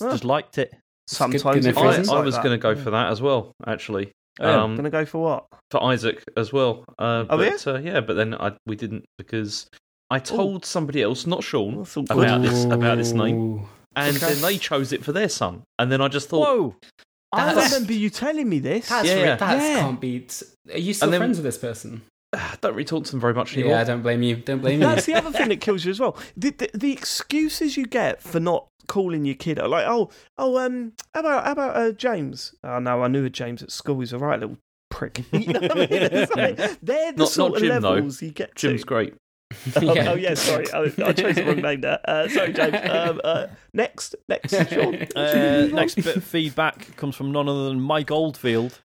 Oh. 0.00 0.10
Just 0.10 0.24
liked 0.24 0.58
it. 0.58 0.74
Sometimes 1.06 1.42
good 1.42 1.66
it 1.66 1.76
I, 1.78 1.80
feels 1.80 1.98
reason. 1.98 2.14
I 2.14 2.16
like 2.18 2.24
was 2.26 2.34
that. 2.34 2.44
going 2.44 2.58
to 2.58 2.62
go 2.62 2.76
for 2.76 2.90
that 2.90 3.10
as 3.10 3.22
well, 3.22 3.52
actually. 3.66 4.12
Yeah. 4.40 4.62
Um, 4.62 4.76
Gonna 4.76 4.90
go 4.90 5.04
for 5.04 5.22
what? 5.22 5.46
for 5.70 5.82
Isaac 5.84 6.22
as 6.36 6.52
well. 6.52 6.84
Uh, 6.98 7.24
Oh, 7.30 7.36
but 7.36 7.66
uh, 7.66 7.78
yeah, 7.78 8.00
but 8.00 8.14
then 8.14 8.34
I, 8.34 8.56
we 8.66 8.74
didn't 8.76 9.04
because 9.18 9.68
I 10.10 10.18
told 10.18 10.64
somebody 10.64 11.02
else, 11.02 11.26
not 11.26 11.44
Sean, 11.44 11.78
That's 11.78 11.96
all 11.96 12.04
about 12.10 12.42
this 12.42 12.64
about 12.64 12.98
this 12.98 13.12
name, 13.12 13.66
and 13.94 14.16
Okay. 14.16 14.32
then 14.34 14.42
they 14.42 14.58
chose 14.58 14.92
it 14.92 15.04
for 15.04 15.12
their 15.12 15.28
son. 15.28 15.62
And 15.78 15.92
then 15.92 16.00
I 16.00 16.08
just 16.08 16.28
thought, 16.28 16.46
Whoa! 16.48 16.76
I 17.32 17.52
remember 17.52 17.92
you 17.92 18.10
telling 18.10 18.48
me 18.48 18.58
this. 18.58 18.88
That's 18.88 19.06
Yeah, 19.06 19.14
ri- 19.14 19.20
yeah. 19.22 19.36
that 19.36 19.62
Yeah. 19.62 19.80
can't 19.80 20.00
be. 20.00 20.26
Are 20.72 20.78
you 20.78 20.94
still 20.94 21.06
And 21.06 21.12
then- 21.12 21.20
friends 21.20 21.36
with 21.38 21.44
this 21.44 21.58
person? 21.58 22.02
"Ah, 22.34 22.56
don't 22.60 22.72
really 22.74 22.84
talk 22.84 23.04
to 23.04 23.10
them 23.10 23.20
very 23.20 23.34
much 23.34 23.54
anymore. 23.54 23.72
Yeah, 23.72 23.80
I 23.80 23.84
don't 23.84 24.02
blame 24.02 24.22
you. 24.22 24.36
Don't 24.36 24.60
blame 24.60 24.80
you. 24.80 24.86
That's 24.86 25.06
the 25.06 25.14
other 25.14 25.30
thing 25.32 25.48
that 25.48 25.60
kills 25.60 25.84
you 25.84 25.90
as 25.90 25.98
well. 26.00 26.16
The, 26.36 26.50
the, 26.50 26.70
the 26.74 26.92
excuses 26.92 27.76
you 27.76 27.86
get 27.86 28.22
for 28.22 28.38
not 28.40 28.66
calling 28.90 29.24
your 29.24 29.36
kid, 29.36 29.56
like, 29.58 29.86
oh, 29.86 30.10
oh, 30.36 30.58
um, 30.58 30.92
how 31.14 31.20
about 31.20 31.44
how 31.46 31.52
about 31.52 31.76
uh, 31.76 31.92
James? 31.92 32.54
Oh 32.62 32.78
no, 32.78 33.02
I 33.02 33.08
knew 33.08 33.24
a 33.24 33.30
James 33.30 33.62
at 33.62 33.70
school. 33.70 34.00
He's 34.00 34.12
a 34.12 34.18
right 34.18 34.38
little 34.38 34.58
prick. 34.90 35.24
You 35.32 35.46
know 35.52 35.60
what 35.60 35.72
I 35.72 35.86
mean? 35.86 36.26
Like, 36.36 36.56
they're 36.82 37.12
the 37.12 37.18
Not- 37.18 37.28
sort 37.28 37.52
not 37.52 37.56
of 37.62 37.62
Jim, 37.68 37.82
though. 37.82 37.90
levels 37.92 38.20
you 38.20 38.32
get 38.32 38.54
Jim's 38.56 38.80
to. 38.82 38.86
great. 38.86 39.14
Oh, 39.76 39.94
Yeah. 39.94 40.10
oh, 40.10 40.14
yeah, 40.14 40.34
sorry, 40.34 40.70
I, 40.72 40.82
I 41.04 41.12
chose 41.12 41.34
the 41.36 41.44
wrong 41.44 41.60
name 41.62 41.80
there. 41.80 41.98
Uh, 42.04 42.28
sorry, 42.28 42.52
James. 42.52 42.76
Um, 42.88 43.20
uh, 43.24 43.46
next, 43.74 44.14
next, 44.28 44.50
Sean. 44.70 44.94
Uh, 45.16 45.68
next 45.72 45.96
bit 45.96 46.16
of 46.16 46.22
feedback 46.24 46.94
comes 46.96 47.16
from 47.16 47.32
none 47.32 47.48
other 47.48 47.68
than 47.68 47.80
Mike 47.80 48.10
Oldfield. 48.12 48.80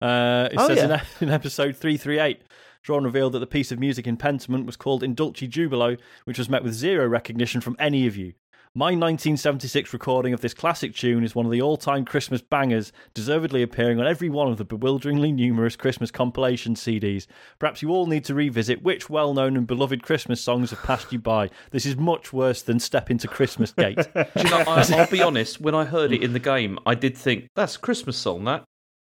Uh, 0.00 0.48
it 0.50 0.56
Oh, 0.58 0.66
says 0.66 0.78
yeah. 0.78 1.02
in, 1.20 1.28
in 1.28 1.34
episode 1.34 1.76
338, 1.76 2.42
Sean 2.82 3.04
revealed 3.04 3.32
that 3.34 3.38
the 3.38 3.46
piece 3.46 3.70
of 3.70 3.78
music 3.78 4.08
in 4.08 4.16
Pentiment 4.16 4.66
was 4.66 4.76
called 4.76 5.04
In 5.04 5.14
Dulci 5.14 5.48
Jubilo, 5.48 5.96
which 6.24 6.38
was 6.38 6.48
met 6.48 6.64
with 6.64 6.72
zero 6.74 7.06
recognition 7.06 7.60
from 7.60 7.76
any 7.78 8.08
of 8.08 8.16
you. 8.16 8.32
My 8.74 8.86
1976 8.86 9.92
recording 9.92 10.32
of 10.32 10.40
this 10.40 10.54
classic 10.54 10.94
tune 10.94 11.24
is 11.24 11.34
one 11.34 11.44
of 11.44 11.52
the 11.52 11.60
all 11.60 11.76
time 11.76 12.06
Christmas 12.06 12.40
bangers, 12.40 12.90
deservedly 13.12 13.60
appearing 13.62 14.00
on 14.00 14.06
every 14.06 14.30
one 14.30 14.48
of 14.48 14.56
the 14.56 14.64
bewilderingly 14.64 15.30
numerous 15.30 15.76
Christmas 15.76 16.10
compilation 16.10 16.74
CDs. 16.74 17.26
Perhaps 17.58 17.82
you 17.82 17.90
all 17.90 18.06
need 18.06 18.24
to 18.24 18.34
revisit 18.34 18.82
which 18.82 19.10
well 19.10 19.34
known 19.34 19.58
and 19.58 19.66
beloved 19.66 20.02
Christmas 20.02 20.40
songs 20.40 20.70
have 20.70 20.82
passed 20.84 21.12
you 21.12 21.18
by. 21.18 21.50
This 21.70 21.84
is 21.84 21.96
much 21.96 22.32
worse 22.32 22.62
than 22.62 22.80
Step 22.80 23.10
into 23.10 23.28
Christmas 23.28 23.72
Gate. 23.72 23.96
Do 24.14 24.24
you 24.38 24.44
know, 24.44 24.64
I, 24.66 24.86
I'll 24.96 25.06
be 25.06 25.20
honest. 25.20 25.60
When 25.60 25.74
I 25.74 25.84
heard 25.84 26.10
it 26.10 26.22
in 26.22 26.32
the 26.32 26.38
game, 26.38 26.78
I 26.86 26.94
did 26.94 27.14
think 27.14 27.48
that's 27.54 27.76
a 27.76 27.78
Christmas 27.80 28.16
song. 28.16 28.44
That 28.44 28.64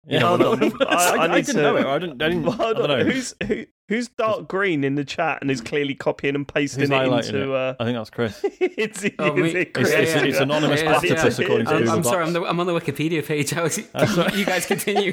Yeah, 0.07 0.21
Hold 0.21 0.43
on. 0.43 0.63
I- 0.83 0.85
I, 0.87 1.17
I 1.17 1.23
I 1.35 1.41
didn't 1.41 1.55
to- 1.57 1.63
know 1.63 1.77
it. 1.77 1.87
I 1.87 1.99
didn't. 1.99 2.21
I 2.23 2.29
didn't. 2.29 2.49
I 2.61 2.73
don't 2.73 2.89
know. 2.89 3.05
Who's 3.05 3.35
who, 3.47 3.65
who's 3.89 4.09
dark 4.09 4.49
green 4.49 4.85
in 4.85 4.97
the 4.97 5.05
chat 5.05 5.39
and 5.41 5.51
is 5.51 5.61
clearly 5.61 5.95
copying 5.95 6.35
and 6.35 6.47
pasting 6.47 6.81
Who's 6.83 6.91
it 6.91 7.35
into? 7.35 7.53
it? 7.53 7.57
Uh, 7.57 7.75
I 7.81 7.85
think 7.85 7.97
that's 7.97 8.11
Chris. 8.11 8.41
it's, 8.61 9.05
Oh, 9.19 9.27
it's, 9.27 9.37
me- 9.37 9.51
it- 9.61 9.71
It's, 9.77 9.91
Yeah, 9.91 9.99
it's, 9.99 10.15
yeah, 10.15 10.23
it's 10.25 10.39
anonymous 10.41 10.81
Yeah, 10.83 10.91
yeah. 10.93 10.99
Platypus 11.01 11.39
according 11.39 11.67
to 11.67 11.73
I'm, 11.73 11.79
Google 11.79 11.95
I'm 11.97 12.05
sorry. 12.05 12.25
I'm, 12.25 12.33
the, 12.33 12.43
I'm 12.45 12.61
on 12.61 12.67
the 12.67 12.79
Wikipedia 12.79 13.25
page. 13.25 13.53
Alex. 13.55 13.79
That's 13.93 14.15
right. 14.17 14.35
you 14.35 14.45
guys 14.45 14.67
continue. 14.67 15.13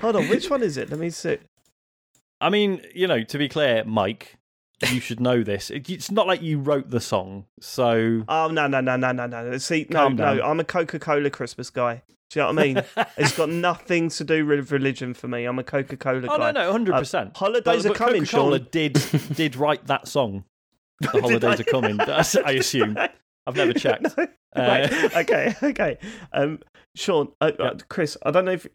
Hold 0.00 0.16
on, 0.16 0.28
which 0.28 0.48
one 0.50 0.62
is 0.62 0.76
it? 0.76 0.90
Let 0.90 0.98
me 0.98 1.10
see. 1.10 1.38
I 2.40 2.50
mean, 2.50 2.80
you 2.94 3.06
know, 3.08 3.22
to 3.22 3.38
be 3.38 3.48
clear, 3.48 3.82
Mike, 3.84 4.37
you 4.86 5.00
should 5.00 5.20
know 5.20 5.42
this. 5.42 5.70
It- 5.70 5.88
It's 5.90 6.10
not 6.10 6.26
like 6.26 6.42
you 6.42 6.58
wrote 6.58 6.90
the 6.90 7.00
song, 7.00 7.46
so 7.60 8.22
Oh 8.28 8.48
no 8.48 8.66
no 8.66 8.80
no 8.80 8.96
no 8.96 9.12
no 9.12 9.26
no! 9.26 9.58
See, 9.58 9.86
no 9.90 10.08
no, 10.08 10.16
down. 10.36 10.42
I'm 10.42 10.60
a 10.60 10.64
Coca 10.64 10.98
Cola 10.98 11.30
Christmas 11.30 11.70
guy. 11.70 12.02
Do 12.30 12.40
you 12.40 12.42
know 12.46 12.52
what 12.52 12.58
I 12.58 12.62
mean? 12.74 12.82
it's 13.16 13.36
got 13.36 13.48
nothing 13.48 14.10
to 14.10 14.24
do 14.24 14.44
with 14.44 14.70
religion 14.70 15.14
for 15.14 15.28
me. 15.28 15.44
I'm 15.46 15.58
a 15.58 15.64
Coca 15.64 15.96
Cola 15.96 16.26
oh 16.28 16.38
guy. 16.38 16.52
no 16.52 16.64
no, 16.64 16.72
hundred 16.72 16.92
percent. 16.94 17.36
holidays 17.36 17.86
are 17.86 17.94
coming, 17.94 18.24
Coca-Cola 18.24 18.58
Sean. 18.58 18.68
did 18.70 18.92
did 19.34 19.56
write 19.56 19.86
that 19.86 20.06
song. 20.08 20.44
The 21.00 21.08
holidays 21.20 21.60
are 21.60 21.64
coming. 21.64 21.98
I 22.00 22.52
assume. 22.52 22.96
I've 23.46 23.56
never 23.56 23.72
checked. 23.72 24.18
Uh, 24.18 24.26
right. 24.56 25.16
Okay. 25.16 25.54
Okay. 25.62 25.98
Um, 26.32 26.58
Sean, 26.96 27.28
uh, 27.40 27.52
uh, 27.58 27.76
Chris, 27.88 28.16
I 28.26 28.30
don't 28.32 28.44
know 28.44 28.52
if 28.52 28.66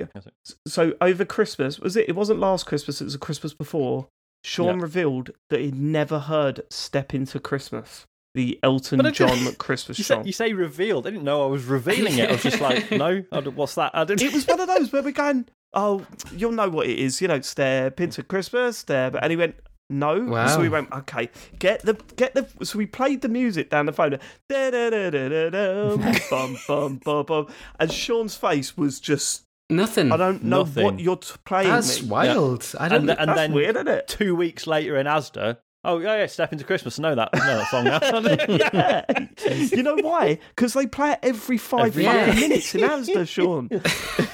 so. 0.65 0.93
Over 1.01 1.25
Christmas 1.25 1.79
was 1.79 1.97
it? 1.97 2.07
It 2.07 2.15
wasn't 2.15 2.39
last 2.39 2.65
Christmas. 2.65 3.01
It 3.01 3.03
was 3.03 3.13
the 3.13 3.19
Christmas 3.19 3.53
before. 3.53 4.07
Sean 4.43 4.77
Yeah. 4.77 4.81
revealed 4.83 5.31
that 5.49 5.59
he'd 5.61 5.75
never 5.75 6.19
heard 6.19 6.61
"Step 6.69 7.13
Into 7.13 7.39
Christmas," 7.39 8.05
the 8.35 8.59
Elton 8.63 9.11
John 9.13 9.53
Christmas 9.55 9.97
You 9.99 10.03
song. 10.03 10.23
say, 10.23 10.27
you 10.27 10.33
say 10.33 10.53
revealed. 10.53 11.07
I 11.07 11.11
didn't 11.11 11.25
know 11.25 11.43
I 11.43 11.47
was 11.47 11.65
revealing 11.65 12.17
it. 12.17 12.29
I 12.29 12.33
was 12.33 12.43
just 12.43 12.61
like, 12.61 12.91
no, 12.91 13.19
what's 13.55 13.75
that? 13.75 13.91
I 13.93 14.03
didn't. 14.03 14.21
it 14.23 14.33
was 14.33 14.47
one 14.47 14.59
of 14.59 14.67
those 14.67 14.91
where 14.91 15.03
we're 15.03 15.11
going, 15.11 15.47
oh, 15.73 16.05
you'll 16.35 16.51
know 16.51 16.69
what 16.69 16.87
it 16.87 16.99
is, 16.99 17.21
you 17.21 17.27
know, 17.27 17.41
step 17.41 17.99
into 18.01 18.21
Christmas, 18.23 18.77
step. 18.77 19.15
And 19.21 19.31
he 19.31 19.37
went, 19.37 19.55
no. 19.89 20.19
Wow. 20.21 20.47
So 20.47 20.59
we 20.61 20.69
went, 20.69 20.91
okay, 20.91 21.29
get 21.59 21.81
the, 21.83 21.93
get 22.15 22.33
the, 22.33 22.47
so 22.65 22.77
we 22.77 22.85
played 22.85 23.21
the 23.21 23.29
music 23.29 23.69
down 23.69 23.85
the 23.85 23.93
phone. 23.93 24.17
Da, 24.49 24.71
da, 24.71 24.89
da, 24.89 25.09
da, 25.09 25.29
da, 25.29 25.49
da, 25.49 25.95
bum, 26.29 26.57
bum, 26.67 26.99
bum, 27.03 27.25
bum. 27.25 27.47
And 27.79 27.91
Sean's 27.91 28.35
face 28.35 28.75
was 28.77 28.99
just, 28.99 29.43
Nothing. 29.75 30.11
I 30.11 30.17
don't 30.17 30.43
know 30.43 30.59
Nothing. 30.59 30.83
what 30.83 30.99
you're 30.99 31.17
t- 31.17 31.33
playing 31.45 31.69
That's 31.69 32.01
me. 32.01 32.09
wild. 32.09 32.71
I 32.79 32.87
don't. 32.89 32.99
And, 32.99 33.07
th- 33.07 33.17
and 33.19 33.29
That's 33.29 33.37
then 33.37 33.53
weird, 33.53 33.75
isn't 33.75 33.87
it? 33.87 34.07
two 34.07 34.35
weeks 34.35 34.65
later 34.67 34.97
in 34.97 35.05
Asda, 35.07 35.57
oh 35.83 35.99
yeah, 35.99 36.17
yeah, 36.17 36.25
step 36.27 36.51
into 36.53 36.63
Christmas. 36.65 36.99
I 36.99 37.01
know 37.03 37.15
that. 37.15 37.29
I 37.33 37.37
know 37.39 37.57
that 37.57 37.69
song 37.69 37.83
now. 37.85 39.05
yeah. 39.49 39.55
You 39.75 39.83
know 39.83 39.95
why? 40.01 40.39
Because 40.55 40.73
they 40.73 40.87
play 40.87 41.11
it 41.13 41.19
every 41.23 41.57
five 41.57 41.87
Every- 41.97 42.03
Yeah. 42.03 42.33
minutes 42.33 42.73
in 42.75 42.81
Asda, 42.81 43.27
Sean. 43.33 43.69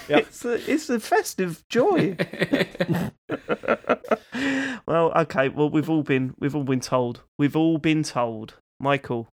It's 0.10 0.44
a, 0.46 0.72
it's 0.72 0.90
a 0.90 1.00
festive 1.00 1.64
joy. 1.70 2.16
well, 4.88 5.12
okay. 5.16 5.50
Well, 5.50 5.70
we've 5.70 5.90
all 5.90 6.04
been 6.04 6.34
we've 6.40 6.56
all 6.56 6.64
been 6.64 6.80
told. 6.80 7.22
We've 7.38 7.56
all 7.56 7.78
been 7.78 8.04
told. 8.04 8.56
Michael, 8.80 9.28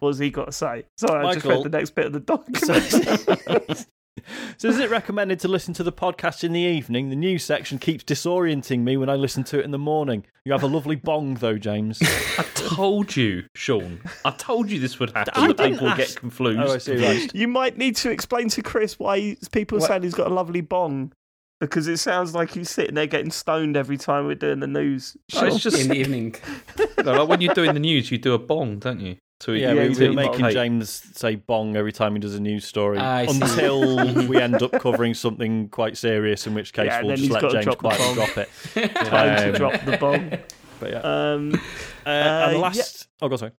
what's 0.00 0.18
he 0.18 0.30
got 0.30 0.46
to 0.46 0.52
say? 0.52 0.84
Sorry, 0.96 1.26
I 1.26 1.34
just 1.34 1.44
read 1.46 1.62
the 1.62 1.68
next 1.68 1.90
bit 1.90 2.06
of 2.06 2.12
the 2.12 2.20
so, 2.20 2.74
document. 2.80 3.86
So 4.58 4.68
is 4.68 4.78
it 4.78 4.90
recommended 4.90 5.40
to 5.40 5.48
listen 5.48 5.72
to 5.74 5.82
the 5.82 5.92
podcast 5.92 6.44
in 6.44 6.52
the 6.52 6.60
evening? 6.60 7.10
The 7.10 7.16
news 7.16 7.44
section 7.44 7.78
keeps 7.78 8.04
disorienting 8.04 8.80
me 8.80 8.96
when 8.96 9.08
I 9.08 9.14
listen 9.14 9.42
to 9.44 9.58
it 9.58 9.64
in 9.64 9.70
the 9.70 9.78
morning. 9.78 10.24
You 10.44 10.52
have 10.52 10.62
a 10.62 10.66
lovely 10.66 10.96
bong 10.96 11.34
though, 11.34 11.58
James. 11.58 11.98
I 12.38 12.42
told 12.54 13.16
you, 13.16 13.44
Sean. 13.54 14.00
I 14.24 14.30
told 14.32 14.70
you 14.70 14.78
this 14.78 14.98
would 14.98 15.10
happen. 15.10 15.32
I 15.34 15.48
that 15.48 15.56
didn't 15.56 15.72
people 15.72 15.88
ask- 15.88 15.98
get 15.98 16.16
confused. 16.16 16.60
Oh, 16.60 16.74
I 16.74 16.78
see. 16.78 16.96
Right. 16.96 17.30
you 17.34 17.48
might 17.48 17.78
need 17.78 17.96
to 17.96 18.10
explain 18.10 18.48
to 18.50 18.62
Chris 18.62 18.98
why 18.98 19.36
people 19.50 19.78
are 19.78 19.80
What? 19.80 19.88
saying 19.88 20.02
he's 20.02 20.14
got 20.14 20.26
a 20.30 20.34
lovely 20.34 20.60
bong. 20.60 21.12
Because 21.60 21.86
it 21.86 21.98
sounds 21.98 22.34
like 22.34 22.50
he's 22.50 22.68
sitting 22.70 22.96
there 22.96 23.06
getting 23.06 23.30
stoned 23.30 23.76
every 23.76 23.96
time 23.96 24.26
we're 24.26 24.34
doing 24.34 24.58
the 24.58 24.66
news. 24.66 25.16
No, 25.32 25.44
it's 25.46 25.60
just 25.60 25.78
in 25.80 25.86
the 25.88 25.94
evening. 25.94 26.34
no, 27.04 27.12
like 27.12 27.28
when 27.28 27.40
you're 27.40 27.54
doing 27.54 27.72
the 27.72 27.78
news, 27.78 28.10
you 28.10 28.18
do 28.18 28.34
a 28.34 28.38
bong, 28.38 28.80
don't 28.80 28.98
you? 28.98 29.16
To 29.42 29.54
Yeah, 29.54 29.72
Yeah, 29.72 29.82
we, 29.82 29.88
he's 29.88 29.98
we're 30.00 30.12
making 30.12 30.40
bong. 30.42 30.50
James 30.52 30.90
say 31.14 31.34
bong 31.34 31.76
every 31.76 31.92
time 31.92 32.14
he 32.14 32.20
does 32.20 32.34
a 32.34 32.40
news 32.40 32.64
story 32.64 32.98
I 32.98 33.22
until 33.22 34.26
we 34.28 34.36
end 34.36 34.62
up 34.62 34.72
covering 34.80 35.14
something 35.14 35.68
quite 35.68 35.96
serious, 35.96 36.46
in 36.46 36.54
which 36.54 36.72
case 36.72 36.86
Yeah, 36.86 37.02
we'll 37.02 37.16
just 37.16 37.30
let 37.30 37.50
James 37.50 37.64
drop 37.64 37.78
the 37.78 37.88
quietly 37.88 38.14
drop 38.14 38.38
it. 38.38 38.48
Time 38.94 39.36
to 39.36 39.48
Um, 39.48 39.54
drop 39.54 39.84
the 39.84 39.96
bong. 39.98 40.38
But 40.80 40.90
yeah. 40.90 40.98
Um, 40.98 41.54
Uh, 42.04 42.08
and 42.08 42.54
the 42.54 42.58
uh, 42.58 42.60
last. 42.60 43.06
Oh, 43.20 43.28
go 43.28 43.34
on, 43.34 43.38
sorry. 43.38 43.52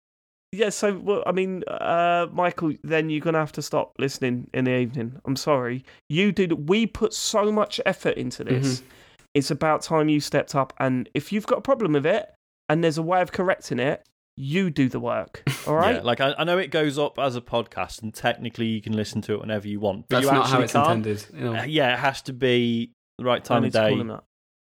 Yeah, 0.51 0.71
so 0.71 0.99
well, 0.99 1.23
I 1.25 1.31
mean, 1.33 1.62
uh, 1.68 2.27
Michael, 2.33 2.73
then 2.83 3.09
you're 3.11 3.21
gonna 3.21 3.38
have 3.38 3.53
to 3.53 3.62
stop 3.62 3.95
listening 3.99 4.51
in 4.53 4.64
the 4.64 4.77
evening. 4.77 5.21
I'm 5.25 5.37
sorry, 5.37 5.85
you 6.09 6.33
did. 6.33 6.68
We 6.68 6.87
put 6.87 7.14
so 7.14 7.51
much 7.53 7.81
effort 7.87 8.16
into 8.16 8.45
this. 8.45 8.81
Mm-hmm. 8.81 8.87
It's 9.35 9.51
about 9.51 9.83
time 9.83 10.09
you 10.09 10.21
stepped 10.21 10.55
up. 10.55 10.73
And 10.79 11.09
if 11.14 11.33
you've 11.33 11.47
got 11.47 11.59
a 11.59 11.62
problem 11.62 11.92
with 11.92 12.05
it, 12.05 12.27
and 12.68 12.83
there's 12.85 12.99
a 12.99 13.03
way 13.03 13.23
of 13.23 13.33
correcting 13.33 13.79
it, 13.79 14.05
you 14.37 14.71
do 14.71 14.88
the 14.88 15.01
work. 15.01 15.42
All 15.66 15.75
right? 15.75 15.97
Yeah, 15.97 16.03
like 16.03 16.21
I, 16.21 16.35
I 16.38 16.45
know 16.45 16.59
it 16.59 16.71
goes 16.71 16.99
up 16.99 17.18
as 17.18 17.37
a 17.37 17.40
podcast, 17.40 18.03
and 18.03 18.12
technically 18.14 18.66
you 18.66 18.83
can 18.83 18.95
listen 18.95 19.21
to 19.23 19.35
it 19.35 19.40
whenever 19.40 19.68
you 19.68 19.81
want. 19.81 20.07
But 20.09 20.16
That's 20.16 20.27
you 20.27 20.33
not 20.33 20.40
actually 20.45 20.57
how 20.57 20.62
it's 20.62 20.73
can't. 20.73 21.07
intended. 21.07 21.27
You 21.35 21.45
know. 21.45 21.57
Uh, 21.61 21.62
yeah, 21.64 21.95
it 21.95 21.99
has 21.99 22.23
to 22.23 22.33
be 22.33 22.92
the 23.18 23.25
right 23.25 23.45
time 23.45 23.64
of 23.64 23.73
to 23.73 23.79
call 23.79 23.88
day. 23.88 23.97
that. 23.97 24.03
Do 24.03 24.05
you 24.05 24.11
know 24.14 24.21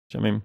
what 0.09 0.15
I 0.17 0.21
mean? 0.31 0.41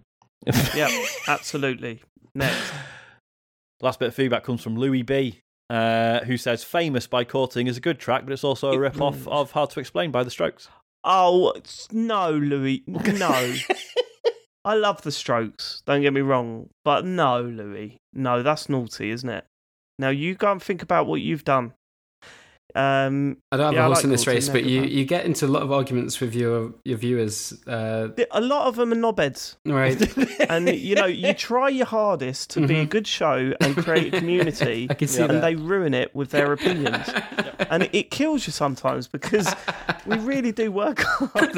Yeah, 0.76 1.04
absolutely. 1.28 2.02
Next. 2.34 2.72
Last 3.82 3.98
bit 3.98 4.08
of 4.08 4.14
feedback 4.14 4.42
comes 4.44 4.62
from 4.62 4.76
Louis 4.76 5.02
B, 5.02 5.40
uh, 5.68 6.20
who 6.20 6.36
says 6.36 6.64
"Famous" 6.64 7.06
by 7.06 7.24
Courting 7.24 7.66
is 7.66 7.76
a 7.76 7.80
good 7.80 7.98
track, 7.98 8.24
but 8.24 8.32
it's 8.32 8.44
also 8.44 8.72
a 8.72 8.78
rip 8.78 9.00
off 9.00 9.26
of 9.28 9.50
Hard 9.52 9.70
to 9.70 9.80
Explain 9.80 10.10
by 10.10 10.22
The 10.24 10.30
Strokes. 10.30 10.68
Oh 11.04 11.52
no, 11.92 12.32
Louis, 12.32 12.82
no. 12.86 13.54
I 14.66 14.74
love 14.74 15.00
the 15.02 15.12
Strokes. 15.12 15.82
Don't 15.86 16.02
get 16.02 16.12
me 16.12 16.20
wrong, 16.20 16.68
but 16.84 17.04
no, 17.06 17.40
Louis, 17.40 17.98
no, 18.12 18.42
that's 18.42 18.68
naughty, 18.68 19.10
isn't 19.10 19.28
it? 19.30 19.46
Now 19.98 20.08
you 20.10 20.34
go 20.34 20.50
and 20.52 20.60
think 20.62 20.82
about 20.82 21.06
what 21.06 21.20
you've 21.22 21.44
done. 21.44 21.72
Um, 22.74 23.38
I 23.52 23.56
don't 23.56 23.66
have 23.66 23.74
Yeah, 23.74 23.84
a 23.84 23.86
horse 23.86 23.98
like 23.98 24.04
in 24.04 24.10
this 24.10 24.26
race, 24.26 24.48
but 24.50 24.64
you, 24.64 24.82
you 24.82 25.06
get 25.06 25.24
into 25.24 25.46
a 25.46 25.48
lot 25.48 25.62
of 25.62 25.72
arguments 25.72 26.20
with 26.20 26.34
your 26.34 26.74
your 26.84 26.98
viewers, 26.98 27.54
uh, 27.66 28.08
a 28.32 28.40
lot 28.40 28.66
of 28.66 28.76
them 28.76 28.92
are 28.92 28.96
knobheads. 28.96 29.56
right? 29.64 29.96
and 30.50 30.68
you 30.68 30.94
know 30.96 31.06
you 31.06 31.32
try 31.32 31.70
your 31.70 31.86
hardest 31.86 32.50
to 32.50 32.66
be 32.66 32.80
a 32.80 32.84
good 32.84 33.06
show 33.06 33.54
and 33.62 33.76
create 33.76 34.12
a 34.12 34.18
community 34.18 34.88
I 34.90 34.94
can 34.94 35.08
see 35.08 35.22
and 35.22 35.30
that. 35.30 35.40
they 35.40 35.54
ruin 35.54 35.94
it 35.94 36.14
with 36.14 36.30
their 36.32 36.52
opinions 36.52 37.08
and 37.70 37.84
it, 37.84 37.90
it 37.94 38.10
kills 38.10 38.46
you 38.46 38.52
sometimes 38.52 39.08
because 39.08 39.48
we 40.04 40.18
really 40.18 40.52
do 40.52 40.70
work 40.70 41.00
hard. 41.00 41.54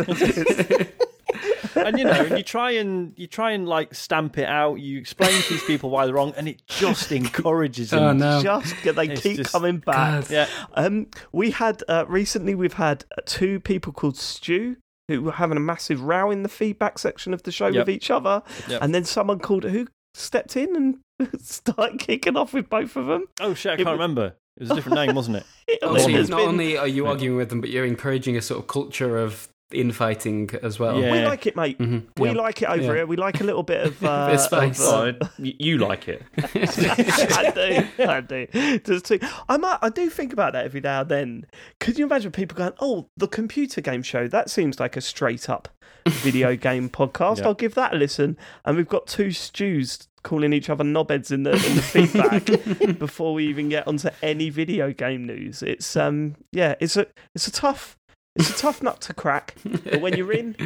and 1.77 1.99
you 1.99 2.05
know, 2.05 2.13
and 2.13 2.37
you 2.39 2.43
try 2.45 2.73
and 2.73 3.13
you 3.17 3.27
try 3.27 3.51
and 3.53 3.69
like 3.69 3.95
stamp 3.95 4.39
it 4.39 4.49
out. 4.49 4.77
You 4.81 4.99
explain 4.99 5.31
to 5.43 5.49
these 5.53 5.63
people 5.65 5.91
why 5.91 6.07
they're 6.07 6.15
wrong, 6.15 6.33
and 6.37 6.49
it 6.49 6.63
just 6.67 7.13
encourages 7.13 7.91
them. 7.91 8.03
Oh, 8.03 8.13
no. 8.13 8.43
just 8.43 8.75
get 8.83 8.97
they 8.97 9.09
It's 9.09 9.21
keep 9.23 9.37
just- 9.37 9.53
coming 9.53 9.79
back 9.79 10.23
God. 10.29 10.31
Yeah, 10.31 10.49
um 10.75 11.07
we 11.33 11.51
had 11.51 11.83
uh, 11.89 12.05
recently 12.09 12.55
we've 12.55 12.73
had 12.75 13.05
two 13.27 13.61
people 13.61 13.93
called 13.93 14.17
stu 14.17 14.77
who 15.09 15.23
were 15.23 15.33
having 15.33 15.57
a 15.57 15.61
massive 15.61 16.03
row 16.03 16.31
in 16.31 16.43
the 16.43 16.49
feedback 16.49 16.99
section 16.99 17.33
of 17.35 17.43
the 17.45 17.53
show 17.53 17.67
Yep. 17.69 17.87
with 17.87 17.95
each 17.95 18.11
other 18.11 18.43
Yep. 18.69 18.83
and 18.83 18.95
then 18.95 19.05
someone 19.05 19.39
called 19.39 19.65
who 19.65 19.87
stepped 20.15 20.57
in 20.57 20.77
and 20.77 21.31
started 21.43 21.99
kicking 21.99 22.37
off 22.37 22.53
with 22.53 22.69
both 22.69 22.97
of 22.97 23.07
them 23.07 23.25
Oh 23.41 23.55
shit, 23.55 23.71
I 23.71 23.75
It 23.75 23.77
can't 23.79 23.89
was- 23.89 23.93
remember. 23.95 24.35
It 24.57 24.63
was 24.63 24.71
a 24.73 24.75
different 24.75 24.97
name, 24.97 25.15
wasn't 25.15 25.37
it? 25.37 25.47
It 25.69 25.79
Oh, 25.83 25.93
was- 25.93 26.03
so 26.03 26.09
not 26.09 26.29
been- 26.29 26.49
only 26.49 26.77
are 26.77 26.89
you 26.89 27.07
arguing 27.07 27.37
with 27.37 27.49
them, 27.51 27.61
but 27.61 27.71
you're 27.71 27.85
encouraging 27.85 28.37
a 28.37 28.43
sort 28.43 28.59
of 28.61 28.67
culture 28.67 29.17
of 29.19 29.49
infighting 29.73 30.51
as 30.63 30.79
well. 30.79 31.01
Yeah. 31.01 31.13
We 31.13 31.21
like 31.25 31.47
it, 31.47 31.57
mate. 31.57 31.79
Mhm. 31.79 32.05
We 32.17 32.29
Yeah. 32.31 32.35
like 32.35 32.63
it 32.63 32.69
over 32.69 32.83
Yeah. 32.83 32.95
here. 32.95 33.07
We 33.07 33.17
like 33.17 33.41
a 33.41 33.45
little 33.45 33.63
bit 33.63 33.87
of. 33.87 34.03
Uh, 34.09 34.27
Bit 34.29 34.35
of 34.37 34.41
spice. 34.41 34.81
of, 34.81 35.17
uh, 35.21 35.29
y- 35.39 35.55
you 35.59 35.79
like 35.79 36.09
it. 36.09 36.23
I 36.39 37.53
do. 37.55 38.05
I 38.05 38.21
do. 38.21 38.79
Just 38.81 39.07
too, 39.07 39.19
I 39.49 39.57
might. 39.57 39.79
I 39.83 39.89
do 39.91 40.09
think 40.11 40.33
about 40.33 40.53
that 40.55 40.65
every 40.65 40.81
now 40.81 41.01
and 41.03 41.09
then. 41.11 41.47
Could 41.81 41.99
you 41.99 42.07
imagine 42.07 42.33
people 42.33 42.57
going, 42.57 42.73
"Oh, 42.81 43.09
the 43.17 43.29
computer 43.29 43.81
game 43.81 44.03
show. 44.03 44.29
That 44.29 44.51
seems 44.51 44.81
like 44.81 44.97
a 44.97 45.01
straight 45.01 45.49
up 45.51 45.69
video 46.07 46.57
game 46.57 46.89
podcast. 46.89 47.39
Yeah. 47.39 47.47
I'll 47.49 47.55
give 47.55 47.75
that 47.75 47.93
a 47.95 47.97
listen." 47.97 48.37
And 48.65 48.77
we've 48.77 48.89
got 48.89 49.07
two 49.07 49.31
stews 49.33 50.09
calling 50.23 50.53
each 50.53 50.69
other 50.71 50.85
knobheads 50.85 51.31
in 51.31 51.43
the 51.43 51.53
in 51.53 51.77
the 51.77 51.83
feedback 51.83 52.99
before 52.99 53.35
we 53.35 53.47
even 53.47 53.69
get 53.69 53.87
onto 53.87 54.09
any 54.23 54.49
video 54.51 54.93
game 54.93 55.27
news. 55.27 55.63
It's 55.63 55.97
um 55.97 56.37
yeah, 56.53 56.75
it's 56.81 56.97
a 56.97 57.07
it's 57.35 57.47
a 57.47 57.53
tough 57.53 57.98
it's 58.39 58.51
a 58.51 58.57
tough 58.57 58.83
nut 58.83 59.01
to 59.03 59.15
crack. 59.15 59.55
But 59.65 60.01
when 60.01 60.17
you're 60.17 60.33
in, 60.33 60.57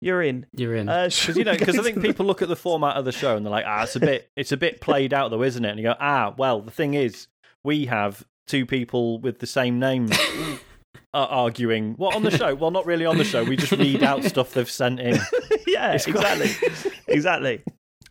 you're 0.00 0.22
in. 0.22 0.46
You're 0.54 0.74
in. 0.76 0.88
Uh, 0.88 1.04
Because 1.08 1.36
you 1.36 1.44
know, 1.44 1.56
because 1.56 1.78
I 1.78 1.82
think 1.82 2.00
people 2.02 2.26
look 2.26 2.42
at 2.42 2.48
the 2.48 2.56
format 2.56 2.96
of 2.96 3.04
the 3.04 3.12
show 3.12 3.36
and 3.36 3.44
they're 3.44 3.50
like, 3.50 3.64
ah, 3.66 3.82
it's 3.82 3.96
a 3.96 4.00
bit, 4.00 4.28
it's 4.36 4.52
a 4.52 4.56
bit 4.56 4.80
played 4.80 5.12
out 5.12 5.30
though, 5.30 5.42
isn't 5.42 5.64
it? 5.64 5.70
And 5.70 5.78
you 5.78 5.84
go, 5.84 5.94
ah, 6.00 6.34
well, 6.36 6.60
the 6.62 6.70
thing 6.70 6.94
is, 6.94 7.26
we 7.64 7.86
have 7.86 8.24
two 8.46 8.64
people 8.64 9.18
with 9.18 9.40
the 9.40 9.46
same 9.46 9.78
name 9.78 10.08
uh, 11.12 11.26
arguing. 11.28 11.94
What 11.94 12.14
on 12.14 12.22
the 12.22 12.30
show? 12.30 12.54
Well, 12.54 12.70
not 12.70 12.86
really 12.86 13.04
on 13.06 13.18
the 13.18 13.24
show. 13.24 13.42
We 13.44 13.56
just 13.56 13.72
read 13.72 14.02
out 14.02 14.24
stuff 14.24 14.52
they've 14.54 14.70
sent 14.70 15.00
in. 15.00 15.14
yeah, 15.66 15.92
It's 15.92 16.06
quite- 16.06 16.40
exactly, 16.40 16.92
exactly. 17.08 17.62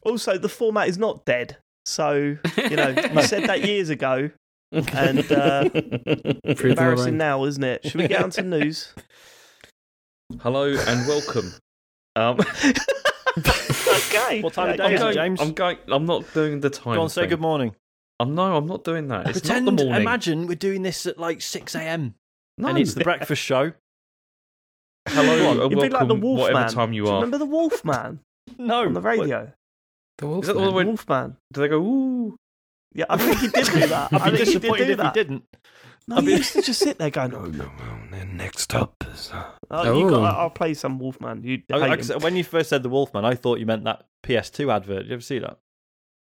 Also, 0.04 0.38
the 0.38 0.50
format 0.50 0.88
is 0.90 0.98
not 0.98 1.26
dead. 1.26 1.58
So 1.86 2.38
you 2.58 2.76
know, 2.76 2.90
you 3.14 3.22
said 3.24 3.44
that 3.46 3.64
years 3.64 3.90
ago, 3.90 4.30
and 4.72 5.32
uh, 5.32 5.70
Prove 5.70 6.66
embarrassing 6.66 7.18
now, 7.18 7.44
isn't 7.46 7.64
it? 7.64 7.84
Should 7.86 8.02
we 8.02 8.08
get 8.08 8.24
on 8.24 8.30
to 8.32 8.42
news? 8.42 8.94
Hello 10.42 10.66
and 10.66 11.08
welcome. 11.08 11.54
Um, 12.16 12.38
okay. 13.38 14.42
What 14.42 14.54
time 14.54 14.72
of 14.72 14.78
day 14.78 14.84
I'm 14.84 14.94
is 14.94 15.00
it, 15.00 15.04
going, 15.04 15.14
James? 15.16 15.42
I'm 15.42 15.54
going. 15.54 15.78
I'm 15.88 16.06
not 16.06 16.34
doing 16.34 16.60
the 16.60 16.70
time. 16.70 16.96
Go 16.96 17.02
on, 17.04 17.10
say 17.10 17.22
thing. 17.22 17.30
good 17.30 17.40
morning. 17.42 17.76
I'm 18.20 18.36
no. 18.36 18.56
I'm 18.58 18.66
not 18.66 18.84
doing 18.84 19.08
that. 19.08 19.28
It's 19.30 19.40
Pretend, 19.40 19.66
not 19.66 19.78
the 19.78 19.86
morning. 19.86 20.02
imagine 20.02 20.48
we're 20.48 20.56
doing 20.56 20.82
this 20.82 21.06
at 21.06 21.18
like 21.18 21.42
6 21.42 21.76
a.m. 21.76 22.16
no. 22.58 22.70
and 22.70 22.78
it's 22.78 22.94
the 22.96 23.04
breakfast 23.04 23.42
show. 23.42 23.72
hello 25.08 25.62
and 25.62 25.72
You'd 25.72 25.80
be 25.80 25.90
like 25.90 25.92
the 25.92 25.98
welcome. 26.16 26.22
Wolf 26.22 26.40
whatever 26.40 26.60
Man. 26.62 26.70
time 26.72 26.94
you 26.94 27.04
Do 27.04 27.10
you 27.10 27.14
are. 27.14 27.22
remember 27.22 27.38
the 27.38 27.46
Wolf 27.46 27.86
Man 27.86 28.20
No. 28.58 28.84
on 28.86 28.94
the 28.94 29.02
radio? 29.02 29.52
The 30.18 30.28
Wolf. 30.28 30.44
Is 30.44 30.48
that 30.48 30.54
the 30.56 30.60
one 30.62 30.74
where- 30.74 30.86
Wolfman. 30.86 31.38
Do 31.54 31.62
they 31.62 31.68
go 31.70 31.78
ooh? 31.80 32.36
Yeah, 32.98 33.06
I 33.10 33.18
think 33.18 33.38
he 33.40 33.48
did 33.48 33.66
do 33.68 33.88
that. 33.88 34.12
I 34.12 34.18
I'd 34.18 34.32
be 34.32 34.38
think 34.38 34.48
he 34.50 34.54
did 34.54 34.62
disappointed 34.62 34.86
do 34.88 34.92
if 34.94 35.00
he 35.00 35.12
didn't. 35.14 35.44
No, 36.10 36.22
he 36.22 36.32
used 36.38 36.54
to 36.54 36.62
just 36.62 36.80
sit 36.80 36.98
there 36.98 37.10
going, 37.10 37.34
"Oh 37.34 37.46
no, 37.46 37.66
no." 37.66 37.72
Then 38.12 38.38
next 38.38 38.74
up 38.74 39.04
is. 39.14 39.30
Uh... 39.32 39.44
Oh, 39.70 40.00
you 40.00 40.08
Oh. 40.08 40.10
got, 40.10 40.36
I'll 40.36 40.50
play 40.50 40.74
some 40.74 40.98
Wolfman. 41.00 41.44
You 41.44 41.62
I- 41.72 41.76
I- 41.78 41.90
hate 41.96 42.10
him. 42.10 42.20
when 42.22 42.36
you 42.36 42.44
first 42.44 42.70
said 42.70 42.82
the 42.84 42.90
Wolfman, 42.90 43.24
I 43.24 43.36
thought 43.36 43.60
you 43.60 43.66
meant 43.66 43.84
that 43.84 44.06
PS2 44.24 44.74
advert. 44.74 45.00
Did 45.04 45.08
you 45.10 45.14
ever 45.14 45.22
see 45.22 45.40
that? 45.40 45.60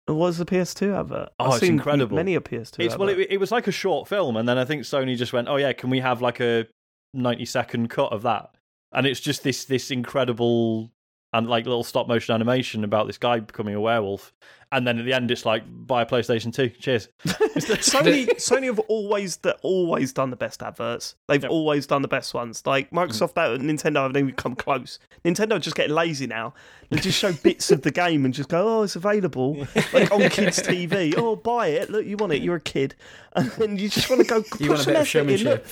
What 0.07 0.15
was 0.15 0.37
the 0.39 0.45
PS2 0.45 0.99
advert? 0.99 1.29
Oh, 1.39 1.45
I've 1.45 1.51
it's 1.53 1.59
seen 1.61 1.73
incredible. 1.73 2.15
Many 2.17 2.35
a 2.35 2.41
PS2. 2.41 2.83
It's 2.83 2.97
well, 2.97 3.09
it, 3.09 3.27
it 3.29 3.39
was 3.39 3.51
like 3.51 3.67
a 3.67 3.71
short 3.71 4.07
film, 4.07 4.35
and 4.37 4.49
then 4.49 4.57
I 4.57 4.65
think 4.65 4.83
Sony 4.83 5.15
just 5.15 5.33
went, 5.33 5.47
"Oh 5.47 5.55
yeah, 5.57 5.71
can 5.73 5.89
we 5.91 5.99
have 5.99 6.21
like 6.21 6.39
a 6.39 6.67
ninety 7.13 7.45
second 7.45 7.89
cut 7.89 8.11
of 8.11 8.23
that?" 8.23 8.49
And 8.91 9.05
it's 9.05 9.19
just 9.19 9.43
this 9.43 9.65
this 9.65 9.91
incredible 9.91 10.91
and 11.31 11.47
like 11.47 11.65
little 11.65 11.83
stop 11.83 12.07
motion 12.07 12.33
animation 12.33 12.83
about 12.83 13.05
this 13.05 13.19
guy 13.19 13.39
becoming 13.39 13.75
a 13.75 13.79
werewolf, 13.81 14.33
and 14.71 14.85
then 14.85 14.99
at 14.99 15.05
the 15.05 15.13
end, 15.13 15.31
it's 15.31 15.45
like 15.45 15.63
buy 15.87 16.03
a 16.03 16.05
PlayStation 16.05 16.53
Two. 16.53 16.69
Cheers. 16.69 17.09
Sony, 17.25 18.27
Sony 18.35 18.65
have 18.65 18.79
always 18.79 19.37
the, 19.37 19.55
always 19.61 20.13
done 20.13 20.29
the 20.29 20.35
best 20.35 20.61
adverts. 20.61 21.15
They've 21.27 21.41
Yep. 21.41 21.51
always 21.51 21.87
done 21.87 22.01
the 22.01 22.07
best 22.07 22.33
ones. 22.33 22.63
Like 22.65 22.89
mm. 22.91 22.97
Microsoft 22.97 23.37
and 23.55 23.63
Nintendo 23.69 24.01
haven't 24.03 24.17
even 24.17 24.33
come 24.35 24.55
close. 24.55 24.99
Nintendo 25.25 25.53
are 25.53 25.59
just 25.59 25.75
getting 25.75 25.95
lazy 25.95 26.27
now. 26.27 26.53
They 26.89 26.97
just 26.97 27.17
show 27.17 27.31
bits 27.33 27.71
of 27.71 27.81
the 27.81 27.91
game 27.91 28.25
and 28.25 28.33
just 28.33 28.49
go, 28.49 28.79
"Oh, 28.79 28.83
it's 28.83 28.95
available," 28.95 29.67
like 29.93 30.11
on 30.11 30.21
kids' 30.29 30.61
TV. 30.61 31.13
Oh, 31.17 31.35
buy 31.35 31.67
it. 31.67 31.89
Look, 31.89 32.05
you 32.05 32.17
want 32.17 32.33
it. 32.33 32.41
You're 32.41 32.55
a 32.57 32.61
kid, 32.61 32.95
and 33.33 33.49
then 33.51 33.77
you 33.77 33.89
just 33.89 34.09
want 34.09 34.21
to 34.21 34.27
go. 34.27 34.41
Put 34.41 34.61
You 34.61 34.69
want 34.69 34.81
a 34.81 34.83
some 34.83 34.93
bit 34.93 35.01
of 35.01 35.07
effort 35.07 35.19
in. 35.19 35.37
showmanship. 35.37 35.67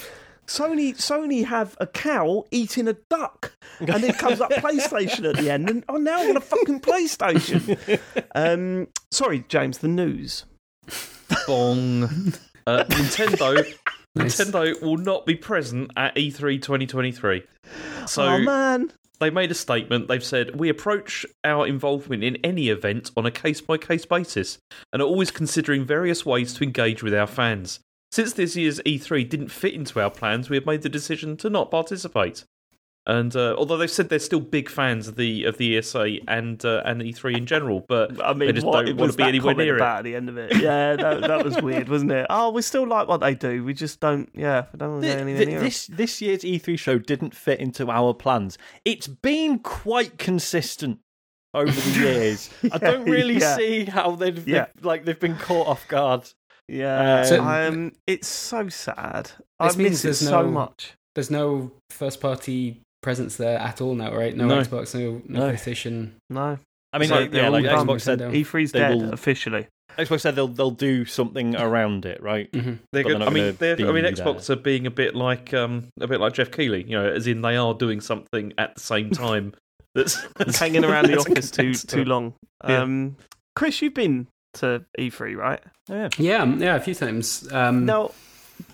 Look, 0.47 0.69
Sony, 0.71 0.95
Sony 0.95 1.45
have 1.45 1.75
a 1.79 1.87
cow 1.87 2.45
eating 2.51 2.87
a 2.87 2.93
duck, 3.09 3.53
and 3.79 4.03
it 4.03 4.17
comes 4.17 4.41
up 4.41 4.49
PlayStation 4.51 5.29
at 5.29 5.37
the 5.37 5.49
end. 5.49 5.69
And 5.69 5.83
oh, 5.89 5.97
now 5.97 6.21
I 6.21 6.25
want 6.25 6.37
a 6.37 6.41
fucking 6.41 6.81
PlayStation. 6.81 7.99
Um, 8.33 8.87
sorry, 9.11 9.45
James. 9.47 9.79
The 9.79 9.87
news. 9.87 10.45
Bong. 11.45 12.33
Uh, 12.67 12.83
Nintendo. 12.83 13.65
Nice. 14.13 14.41
Nintendo 14.41 14.81
will 14.81 14.97
not 14.97 15.25
be 15.25 15.35
present 15.35 15.89
at 15.95 16.17
E 16.17 16.29
E3 16.29 16.61
2023. 16.61 17.43
So 18.05 18.23
oh 18.23 18.39
man. 18.39 18.91
they 19.21 19.29
made 19.29 19.51
a 19.51 19.53
statement. 19.53 20.09
They've 20.09 20.21
said 20.21 20.59
we 20.59 20.67
approach 20.67 21.25
our 21.45 21.65
involvement 21.65 22.25
in 22.25 22.35
any 22.43 22.67
event 22.67 23.11
on 23.15 23.25
a 23.25 23.31
case 23.31 23.61
by 23.61 23.77
case 23.77 24.05
basis 24.05 24.57
and 24.91 25.01
are 25.01 25.05
always 25.05 25.31
considering 25.31 25.85
various 25.85 26.25
ways 26.25 26.53
to 26.55 26.65
engage 26.65 27.01
with 27.01 27.13
our 27.13 27.25
fans. 27.25 27.79
Since 28.11 28.33
this 28.33 28.55
year's 28.55 28.79
E3 28.81 29.27
didn't 29.27 29.49
fit 29.49 29.73
into 29.73 29.99
our 29.99 30.09
plans, 30.09 30.49
we 30.49 30.55
have 30.57 30.65
made 30.65 30.81
the 30.81 30.89
decision 30.89 31.35
to 31.37 31.49
not 31.49 31.69
participate. 31.71 32.45
And 33.05 33.33
uh, 33.37 33.55
although 33.57 33.77
they've 33.77 33.89
said 33.89 34.09
they're 34.09 34.19
still 34.19 34.41
big 34.41 34.69
fans 34.69 35.07
of 35.07 35.15
the 35.15 35.45
of 35.45 35.57
the 35.57 35.77
ESA 35.77 36.17
and 36.27 36.63
uh, 36.65 36.81
and 36.83 37.01
E3 37.01 37.37
in 37.37 37.45
general, 37.45 37.85
but 37.87 38.21
I 38.21 38.33
mean, 38.33 38.47
they 38.47 38.51
just 38.53 38.67
what 38.67 38.85
don't 38.85 38.97
want 38.97 39.11
to 39.13 39.17
be 39.17 39.23
anywhere 39.23 39.53
comment 39.53 39.65
near 39.65 39.77
it. 39.77 39.81
at 39.81 40.01
the 40.01 40.13
end 40.15 40.27
of 40.27 40.37
it? 40.37 40.53
Yeah, 40.57 40.97
that, 40.97 41.21
that 41.21 41.45
was 41.45 41.61
weird, 41.61 41.87
wasn't 41.87 42.11
it? 42.11 42.27
Oh, 42.29 42.49
we 42.51 42.61
still 42.61 42.85
like 42.85 43.07
what 43.07 43.21
they 43.21 43.33
do. 43.33 43.63
We 43.63 43.73
just 43.73 44.01
don't. 44.01 44.29
Yeah, 44.33 44.65
we 44.73 44.77
don't 44.77 44.91
want 44.91 45.03
to 45.03 45.07
Th- 45.07 45.17
go 45.19 45.21
anywhere 45.23 45.37
th- 45.37 45.47
near 45.47 45.57
'em. 45.59 45.63
this 45.63 45.87
this 45.87 46.21
year's 46.21 46.41
E3 46.41 46.77
show 46.77 46.97
didn't 46.99 47.33
fit 47.33 47.61
into 47.61 47.89
our 47.89 48.13
plans. 48.13 48.57
It's 48.83 49.07
been 49.07 49.59
quite 49.59 50.17
consistent 50.17 50.99
over 51.53 51.71
the 51.71 51.99
years. 52.01 52.49
I 52.73 52.77
don't 52.77 53.05
really 53.09 53.37
yeah. 53.37 53.55
see 53.55 53.85
how 53.85 54.15
they've, 54.17 54.43
they've 54.43 54.67
like 54.81 55.05
they've 55.05 55.17
been 55.19 55.37
caught 55.37 55.67
off 55.67 55.87
guard. 55.87 56.29
Yeah, 56.67 57.23
So- 57.23 57.43
um, 57.43 57.93
it's 58.07 58.27
so 58.27 58.67
sad. 58.69 59.31
I 59.59 59.67
This 59.67 59.77
means 59.77 60.03
miss 60.03 60.21
it 60.21 60.25
so 60.25 60.41
no- 60.43 60.51
much. 60.51 60.93
There's 61.15 61.31
no 61.31 61.71
first 61.89 62.19
party 62.21 62.81
presence 63.01 63.37
there 63.37 63.57
at 63.57 63.81
all 63.81 63.95
now, 63.95 64.13
right? 64.13 64.35
No, 64.35 64.45
No. 64.47 64.61
Xbox, 64.61 64.93
no, 64.93 65.21
no, 65.27 65.47
No. 65.47 65.53
PlayStation. 65.53 66.11
No, 66.29 66.59
I 66.93 66.97
mean, 66.99 67.09
So 67.09 67.15
like, 67.15 67.33
yeah, 67.33 67.49
like. 67.49 67.65
Xbox 67.65 68.01
said, 68.01 68.19
E3's 68.19 68.71
They 68.71 68.79
dead 68.79 68.95
will- 68.95 69.13
officially. 69.13 69.67
Xbox 69.97 70.19
said 70.21 70.35
they'll 70.35 70.47
they'll 70.47 70.69
do 70.69 71.05
something 71.05 71.55
around 71.55 72.05
it, 72.05 72.21
right? 72.21 72.49
hmm 72.53 72.73
They're 72.93 73.01
good. 73.03 73.19
they're 73.19 73.27
I 73.27 73.31
mean, 73.31 73.43
gonna 73.43 73.51
they're, 73.53 73.73
I 73.89 73.91
mean, 73.91 74.03
be 74.03 74.11
Xbox 74.11 74.47
are 74.51 74.55
being 74.55 74.85
a 74.85 74.91
bit 74.91 75.15
like 75.15 75.55
um, 75.55 75.87
a 75.99 76.05
bit 76.07 76.19
like 76.19 76.33
Geoff 76.33 76.51
Keighley, 76.51 76.83
you 76.83 76.91
know, 76.91 77.07
as 77.09 77.25
in 77.25 77.41
they 77.41 77.55
are 77.55 77.73
doing 77.73 77.99
something 78.01 78.53
at 78.59 78.75
the 78.75 78.81
same 78.81 79.09
time. 79.25 79.53
That's, 79.95 80.21
that's 80.35 80.59
Hanging 80.59 80.85
around 80.85 81.07
the 81.07 81.17
office 81.19 81.49
too 81.49 81.73
too 81.73 82.03
long. 82.05 82.35
Yeah. 82.67 82.83
Um, 82.83 83.15
Chris, 83.55 83.81
you've 83.81 83.95
been 83.95 84.27
to 84.59 84.85
E3, 84.99 85.35
right? 85.35 85.59
Oh, 85.89 85.95
yeah. 85.95 86.09
Yeah, 86.17 86.41
um, 86.43 86.61
yeah, 86.61 86.75
a 86.75 86.79
few 86.81 86.93
times. 86.95 87.47
Um, 87.51 87.85
Now, 87.85 88.11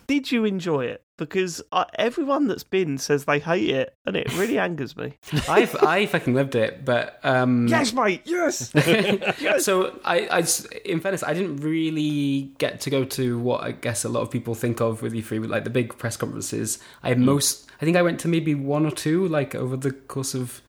did 0.08 0.32
you 0.32 0.46
enjoy 0.46 0.86
it? 0.86 1.02
Because 1.16 1.62
uh, 1.72 1.86
everyone 1.96 2.48
that's 2.48 2.64
been 2.64 2.98
says 2.98 3.26
they 3.26 3.38
hate 3.38 3.70
it, 3.70 3.96
and 4.06 4.18
it 4.18 4.36
really 4.36 4.58
angers 4.58 4.98
me. 4.98 5.14
I've 5.48 5.76
I 5.76 6.08
fucking 6.08 6.34
loved 6.34 6.56
it, 6.56 6.84
but 6.84 7.20
um, 7.24 7.68
yes, 7.70 7.94
mate. 7.94 8.24
Yes. 8.26 8.72
yes. 8.76 9.64
so 9.64 9.98
I, 10.04 10.22
I 10.26 10.40
s- 10.40 10.66
in 10.84 11.00
fairness, 11.02 11.22
I 11.24 11.36
didn't 11.36 11.58
really 11.58 12.54
get 12.58 12.82
to 12.82 12.90
go 12.90 13.06
to 13.06 13.38
what 13.38 13.64
I 13.64 13.74
guess 13.74 14.04
a 14.04 14.10
lot 14.10 14.22
of 14.22 14.32
people 14.32 14.56
think 14.56 14.82
of 14.82 15.04
with 15.04 15.14
E3, 15.14 15.40
with 15.42 15.52
like 15.52 15.66
the 15.66 15.70
big 15.70 15.96
press 16.00 16.18
conferences. 16.18 16.80
I 17.04 17.10
had 17.10 17.20
most, 17.20 17.70
I 17.80 17.86
think 17.86 17.96
I 17.96 18.02
went 18.02 18.20
to 18.22 18.28
maybe 18.28 18.56
one 18.56 18.84
or 18.86 18.92
two, 18.92 19.28
like 19.28 19.54
over 19.54 19.78
the 19.78 19.92
course 19.92 20.34
of, 20.34 20.64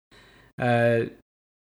uh, 0.61 1.07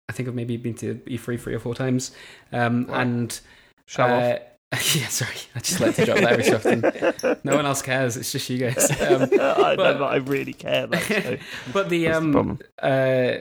I 0.08 0.12
think 0.12 0.28
I've 0.28 0.34
maybe 0.34 0.56
been 0.56 0.74
to 0.74 0.96
E3 1.06 1.38
three 1.40 1.54
or 1.54 1.58
four 1.58 1.74
times, 1.74 2.10
um, 2.52 2.86
Wow. 2.86 3.00
and 3.00 3.40
Show 3.86 4.04
uh, 4.04 4.38
yeah, 4.72 5.08
sorry, 5.08 5.36
I 5.54 5.60
just 5.60 5.80
like 5.80 5.94
to 5.96 6.04
drop 6.06 6.18
that 6.18 6.32
every 6.32 6.44
so 6.44 6.56
often. 6.56 7.40
No 7.44 7.56
one 7.56 7.66
else 7.66 7.82
cares; 7.82 8.16
it's 8.16 8.32
just 8.32 8.48
you 8.50 8.58
guys. 8.58 8.90
Um, 9.02 9.22
I, 9.40 9.76
but- 9.76 9.98
know, 9.98 10.04
I 10.04 10.16
really 10.16 10.54
care. 10.54 10.86
Though, 10.86 10.98
so 10.98 11.36
but 11.72 11.88
the 11.90 12.04
that's 12.06 12.20
the 12.20 12.38
um, 12.38 12.58
uh, 12.82 13.32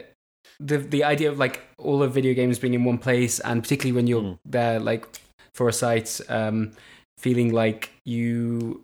the 0.59 0.78
the 0.78 1.03
idea 1.05 1.32
of 1.32 1.39
like 1.39 1.62
all 1.78 2.03
of 2.03 2.14
video 2.14 2.34
games 2.34 2.59
being 2.59 2.74
in 2.74 2.84
one 2.84 2.97
place, 2.97 3.39
and 3.39 3.62
particularly 3.64 3.93
when 3.95 4.07
you're 4.07 4.22
Mm. 4.22 4.38
there, 4.45 4.80
like 4.80 5.05
for 5.53 5.68
a 5.70 5.74
site, 5.74 6.20
um, 6.30 6.72
feeling 7.18 7.53
like 7.53 7.91
you, 8.05 8.84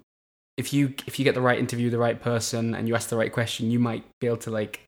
if 0.58 0.72
you 0.74 0.94
if 1.06 1.20
you 1.20 1.26
get 1.26 1.36
the 1.36 1.42
right 1.42 1.60
interview, 1.60 1.90
the 1.90 1.98
right 2.00 2.20
person, 2.22 2.74
and 2.76 2.88
you 2.88 2.96
ask 2.96 3.10
the 3.10 3.18
right 3.18 3.32
question, 3.32 3.72
you 3.72 3.80
might 3.80 4.04
be 4.22 4.28
able 4.28 4.38
to 4.38 4.52
like 4.52 4.82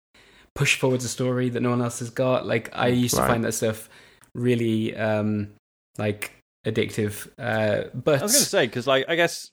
push 0.60 0.76
forwards 0.78 1.06
a 1.06 1.08
story 1.08 1.48
that 1.50 1.62
no 1.62 1.70
one 1.70 1.82
else 1.82 2.00
has 2.00 2.10
got. 2.10 2.46
Like 2.46 2.70
I 2.74 2.88
used 2.88 3.16
to 3.16 3.22
find 3.26 3.44
that 3.46 3.54
stuff 3.54 3.90
really 4.36 4.96
um, 4.96 5.54
like 5.98 6.32
addictive. 6.68 7.28
Uh, 7.38 7.90
but 7.94 8.20
I 8.20 8.24
was 8.24 8.34
going 8.34 8.44
to 8.44 8.50
say 8.50 8.66
because, 8.68 8.86
like, 8.86 9.06
I 9.08 9.16
guess 9.16 9.52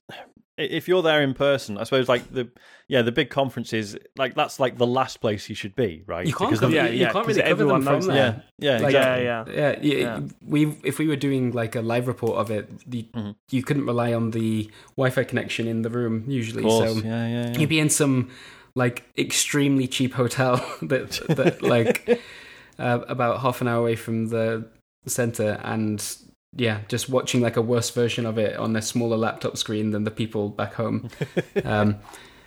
if 0.59 0.89
you're 0.89 1.03
there 1.03 1.23
in 1.23 1.33
person, 1.35 1.79
I 1.79 1.85
suppose, 1.85 2.09
like 2.09 2.33
the 2.33 2.49
yeah, 2.89 3.03
the 3.03 3.13
big 3.13 3.31
conferences, 3.31 3.97
like 4.17 4.35
that's 4.35 4.59
like 4.59 4.79
the 4.79 4.87
last 4.87 5.21
place 5.21 5.49
you 5.49 5.55
should 5.55 5.77
be, 5.77 6.03
right? 6.07 6.27
you 6.27 6.33
can't 6.33 6.51
Because 6.51 6.61
cover, 6.61 6.71
the- 6.71 6.77
yeah, 6.77 6.87
you, 6.89 7.01
yeah, 7.03 7.13
can't 7.13 7.27
really 7.27 7.43
cover 7.43 7.65
them 7.67 7.83
from 7.83 8.01
there. 8.03 8.43
yeah, 8.59 8.73
yeah, 8.73 8.79
Like, 8.79 8.95
exactly. 8.95 9.25
yeah, 9.25 9.45
yeah. 9.47 9.55
Yeah, 9.55 9.79
yeah, 9.83 9.95
Yeah. 9.99 10.21
we 10.45 10.77
if 10.83 10.99
we 10.99 11.07
were 11.09 11.17
doing 11.17 11.53
like 11.53 11.77
a 11.77 11.83
live 11.83 12.09
report 12.09 12.39
of 12.39 12.51
it, 12.51 12.65
the, 12.91 13.07
Mhm. 13.15 13.35
you 13.51 13.63
couldn't 13.63 13.87
rely 13.87 14.13
on 14.13 14.31
the 14.33 14.71
Wi-Fi 14.97 15.25
connection 15.25 15.67
in 15.69 15.83
the 15.83 15.91
room 15.91 16.25
usually. 16.27 16.65
Of 16.65 16.69
course, 16.71 16.93
So 16.95 16.99
yeah, 17.07 17.27
yeah, 17.29 17.47
yeah. 17.53 17.59
you'd 17.59 17.69
be 17.69 17.79
in 17.81 17.91
some 17.91 18.31
like 18.77 19.03
extremely 19.19 19.89
cheap 19.89 20.15
hotel 20.15 20.57
that 20.83 21.21
that 21.29 21.63
like 21.63 22.21
uh, 22.79 23.01
about 23.09 23.41
half 23.41 23.61
an 23.61 23.67
hour 23.67 23.81
away 23.81 23.97
from 23.97 24.29
the 24.29 24.69
center, 25.07 25.59
and 25.65 26.17
yeah, 26.55 26.83
just 26.89 27.09
watching 27.09 27.41
like 27.41 27.57
a 27.57 27.63
worse 27.63 27.91
version 27.91 28.25
of 28.27 28.39
it 28.39 28.57
on 28.57 28.77
a 28.77 28.83
smaller 28.83 29.17
laptop 29.17 29.57
screen 29.57 29.91
than 29.91 30.05
the 30.05 30.11
people 30.13 30.49
back 30.51 30.75
home. 30.75 31.11
um, 31.65 31.97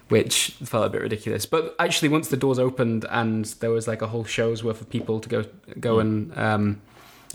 which 0.09 0.55
felt 0.63 0.87
a 0.87 0.89
bit 0.89 1.01
ridiculous. 1.01 1.45
But 1.45 1.75
actually, 1.77 2.09
once 2.09 2.29
the 2.29 2.37
doors 2.37 2.57
opened 2.57 3.05
and 3.11 3.45
there 3.61 3.69
was 3.69 3.87
like 3.87 4.01
a 4.01 4.07
whole 4.07 4.23
show's 4.23 4.63
worth 4.63 4.81
of 4.81 4.89
people 4.89 5.19
to 5.19 5.29
go 5.29 5.45
go 5.79 5.97
Mm. 5.97 6.01
and 6.01 6.37
um, 6.37 6.81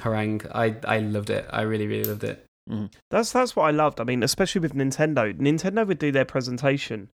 harangue, 0.01 0.42
I 0.53 0.74
I 0.84 0.99
loved 0.99 1.30
it. 1.30 1.47
I 1.51 1.62
really 1.62 1.86
really 1.86 2.03
loved 2.05 2.24
it. 2.24 2.45
That's 3.11 3.30
that's 3.30 3.55
what 3.55 3.64
I 3.64 3.70
loved. 3.70 4.01
I 4.01 4.05
mean, 4.05 4.24
especially 4.24 4.61
with 4.61 4.74
Nintendo. 4.74 5.32
Nintendo 5.38 5.86
would 5.86 5.99
do 5.99 6.11
their 6.11 6.24
presentation, 6.24 7.11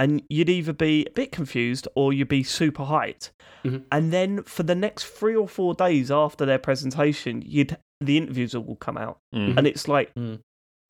and 0.00 0.22
you'd 0.28 0.48
either 0.48 0.72
be 0.72 1.04
a 1.06 1.10
bit 1.10 1.30
confused 1.30 1.86
or 1.94 2.12
you'd 2.12 2.28
be 2.28 2.42
super 2.42 2.84
hyped. 2.84 3.30
Mhm. 3.64 3.84
And 3.92 4.12
then 4.12 4.42
for 4.44 4.62
the 4.62 4.74
next 4.74 5.04
three 5.04 5.36
or 5.36 5.46
four 5.48 5.74
days 5.74 6.10
after 6.10 6.46
their 6.46 6.58
presentation, 6.58 7.42
you'd 7.44 7.76
the 8.00 8.16
interviews 8.16 8.54
will 8.54 8.76
come 8.76 8.96
out, 8.96 9.18
Mm. 9.34 9.58
and 9.58 9.66
it's 9.66 9.86
like, 9.86 10.14
Mm. 10.14 10.40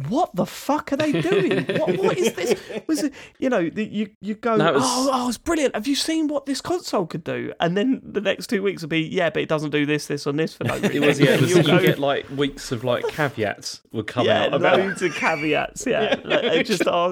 What 0.09 0.35
the 0.35 0.47
fuck 0.47 0.93
are 0.93 0.97
they 0.97 1.13
doing? 1.21 1.65
what 1.79 1.97
what 1.99 2.19
is 2.19 2.33
this? 2.35 2.61
Was 2.87 3.03
it, 3.05 3.13
you 3.39 3.49
know, 3.49 3.69
the, 3.69 3.85
you 3.85 4.11
you 4.21 4.35
go, 4.35 4.57
No, 4.57 4.69
it 4.69 4.75
was- 4.75 4.83
oh, 4.85 5.11
oh, 5.13 5.29
it's 5.29 5.39
brilliant. 5.39 5.75
Have 5.75 5.87
you 5.87 5.95
seen 5.95 6.29
what 6.29 6.47
this 6.47 6.61
console 6.61 7.07
could 7.07 7.25
do? 7.25 7.53
And 7.61 7.77
then 7.77 8.01
the 8.05 8.21
next 8.21 8.47
two 8.49 8.63
weeks 8.63 8.83
will 8.83 8.89
be, 8.89 9.01
yeah, 9.01 9.31
but 9.31 9.43
it 9.43 9.49
doesn't 9.49 9.71
do 9.71 9.85
this, 9.87 10.07
this, 10.07 10.27
and 10.27 10.39
this 10.39 10.55
for 10.55 10.65
no 10.65 10.75
reason. 10.79 10.91
It 11.03 11.07
was 11.07 11.21
yeah. 11.21 11.31
It 11.35 11.41
was, 11.41 11.51
You'll 11.51 11.63
go, 11.65 11.81
get 11.81 11.99
like 11.99 12.29
weeks 12.31 12.73
of 12.73 12.85
like 12.85 13.07
caveats 13.09 13.83
would 13.93 14.07
come 14.07 14.27
yeah, 14.27 14.45
out 14.45 14.55
about. 14.55 14.79
loads 14.79 15.03
of 15.03 15.15
caveats. 15.15 15.85
Yeah, 15.87 16.17
Like, 16.25 16.67
just 16.67 16.87
ar- 16.87 17.11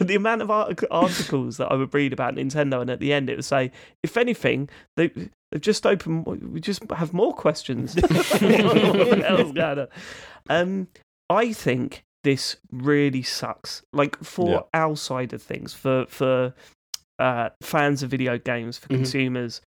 the 0.00 0.14
amount 0.16 0.42
of 0.42 0.50
articles 0.50 1.56
that 1.58 1.70
I 1.70 1.74
would 1.74 1.92
read 1.94 2.12
about 2.12 2.34
Nintendo, 2.34 2.80
and 2.80 2.90
at 2.90 3.00
the 3.00 3.12
end 3.12 3.30
it 3.30 3.36
would 3.36 3.44
say, 3.44 3.70
if 4.02 4.16
anything, 4.16 4.68
they 4.96 5.08
they've 5.52 5.60
just 5.60 5.86
opened. 5.86 6.26
We 6.26 6.60
just 6.60 6.82
have 6.90 7.12
more 7.12 7.32
questions. 7.34 7.94
what 8.00 8.08
the 8.08 9.22
hell's 9.26 9.52
going 9.52 9.78
on? 9.78 9.88
Um, 10.48 10.88
I 11.28 11.52
think 11.52 12.04
this 12.26 12.56
really 12.72 13.22
sucks. 13.22 13.82
Like 13.92 14.16
for 14.22 14.50
Yeah. 14.50 14.60
our 14.74 14.96
side 14.96 15.32
of 15.32 15.40
things, 15.40 15.72
for 15.72 16.06
for 16.06 16.52
uh, 17.18 17.48
fans 17.62 18.02
of 18.02 18.10
video 18.10 18.36
games, 18.36 18.76
for 18.76 18.88
Mhm. 18.88 18.96
consumers. 18.96 19.62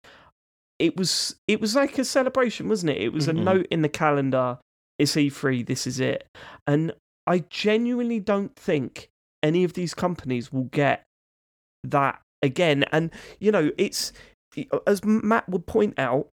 it 0.78 0.96
was 0.96 1.36
it 1.48 1.60
was 1.60 1.76
like 1.76 1.98
a 1.98 2.06
celebration, 2.06 2.70
wasn't 2.70 2.90
it? 2.92 3.02
It 3.02 3.12
was 3.12 3.26
Mhm. 3.28 3.30
a 3.30 3.34
note 3.34 3.68
in 3.70 3.82
the 3.82 3.90
calendar. 3.90 4.60
It's 4.98 5.18
E3. 5.18 5.62
This 5.64 5.86
is 5.88 6.00
it. 6.00 6.26
And 6.68 6.94
I 7.28 7.40
genuinely 7.50 8.20
don't 8.22 8.56
think 8.56 9.10
any 9.44 9.64
of 9.66 9.74
these 9.74 9.94
companies 9.94 10.54
will 10.54 10.70
get 10.72 11.04
that 11.84 12.22
again. 12.42 12.84
And 12.94 13.12
you 13.40 13.52
know, 13.52 13.72
it's 13.78 14.14
as 14.88 15.04
Matt 15.04 15.50
would 15.50 15.66
point 15.66 15.98
out, 16.00 16.30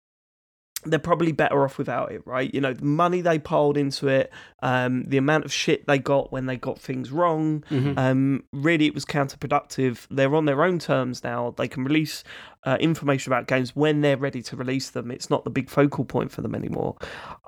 they're 0.86 1.00
probably 1.00 1.32
better 1.32 1.64
off 1.64 1.78
without 1.78 2.12
it, 2.12 2.22
right? 2.26 2.54
You 2.54 2.62
know, 2.62 2.74
the 2.74 2.86
money 2.86 3.22
they 3.22 3.40
piled 3.40 3.78
into 3.78 4.08
it, 4.08 4.32
um, 4.62 5.04
the 5.06 5.18
amount 5.18 5.46
of 5.46 5.52
shit 5.54 5.86
they 5.88 5.98
got 6.00 6.32
when 6.32 6.46
they 6.46 6.58
got 6.58 6.80
things 6.80 7.12
wrong. 7.12 7.64
Mhm. 7.70 7.98
Um, 7.98 8.44
really, 8.52 8.86
it 8.88 8.94
was 8.94 9.06
counterproductive. 9.06 10.08
They're 10.10 10.36
on 10.36 10.46
their 10.46 10.64
own 10.64 10.80
terms 10.80 11.24
now. 11.24 11.54
They 11.58 11.68
can 11.68 11.84
release 11.84 12.24
uh, 12.66 12.78
information 12.80 13.30
about 13.34 13.46
games 13.46 13.76
when 13.76 14.00
they're 14.00 14.16
ready 14.16 14.42
to 14.42 14.56
release 14.56 14.90
them. 14.92 15.12
It's 15.12 15.30
not 15.30 15.44
the 15.44 15.50
big 15.50 15.70
focal 15.70 16.06
point 16.06 16.32
for 16.32 16.42
them 16.42 16.56
anymore. 16.56 16.96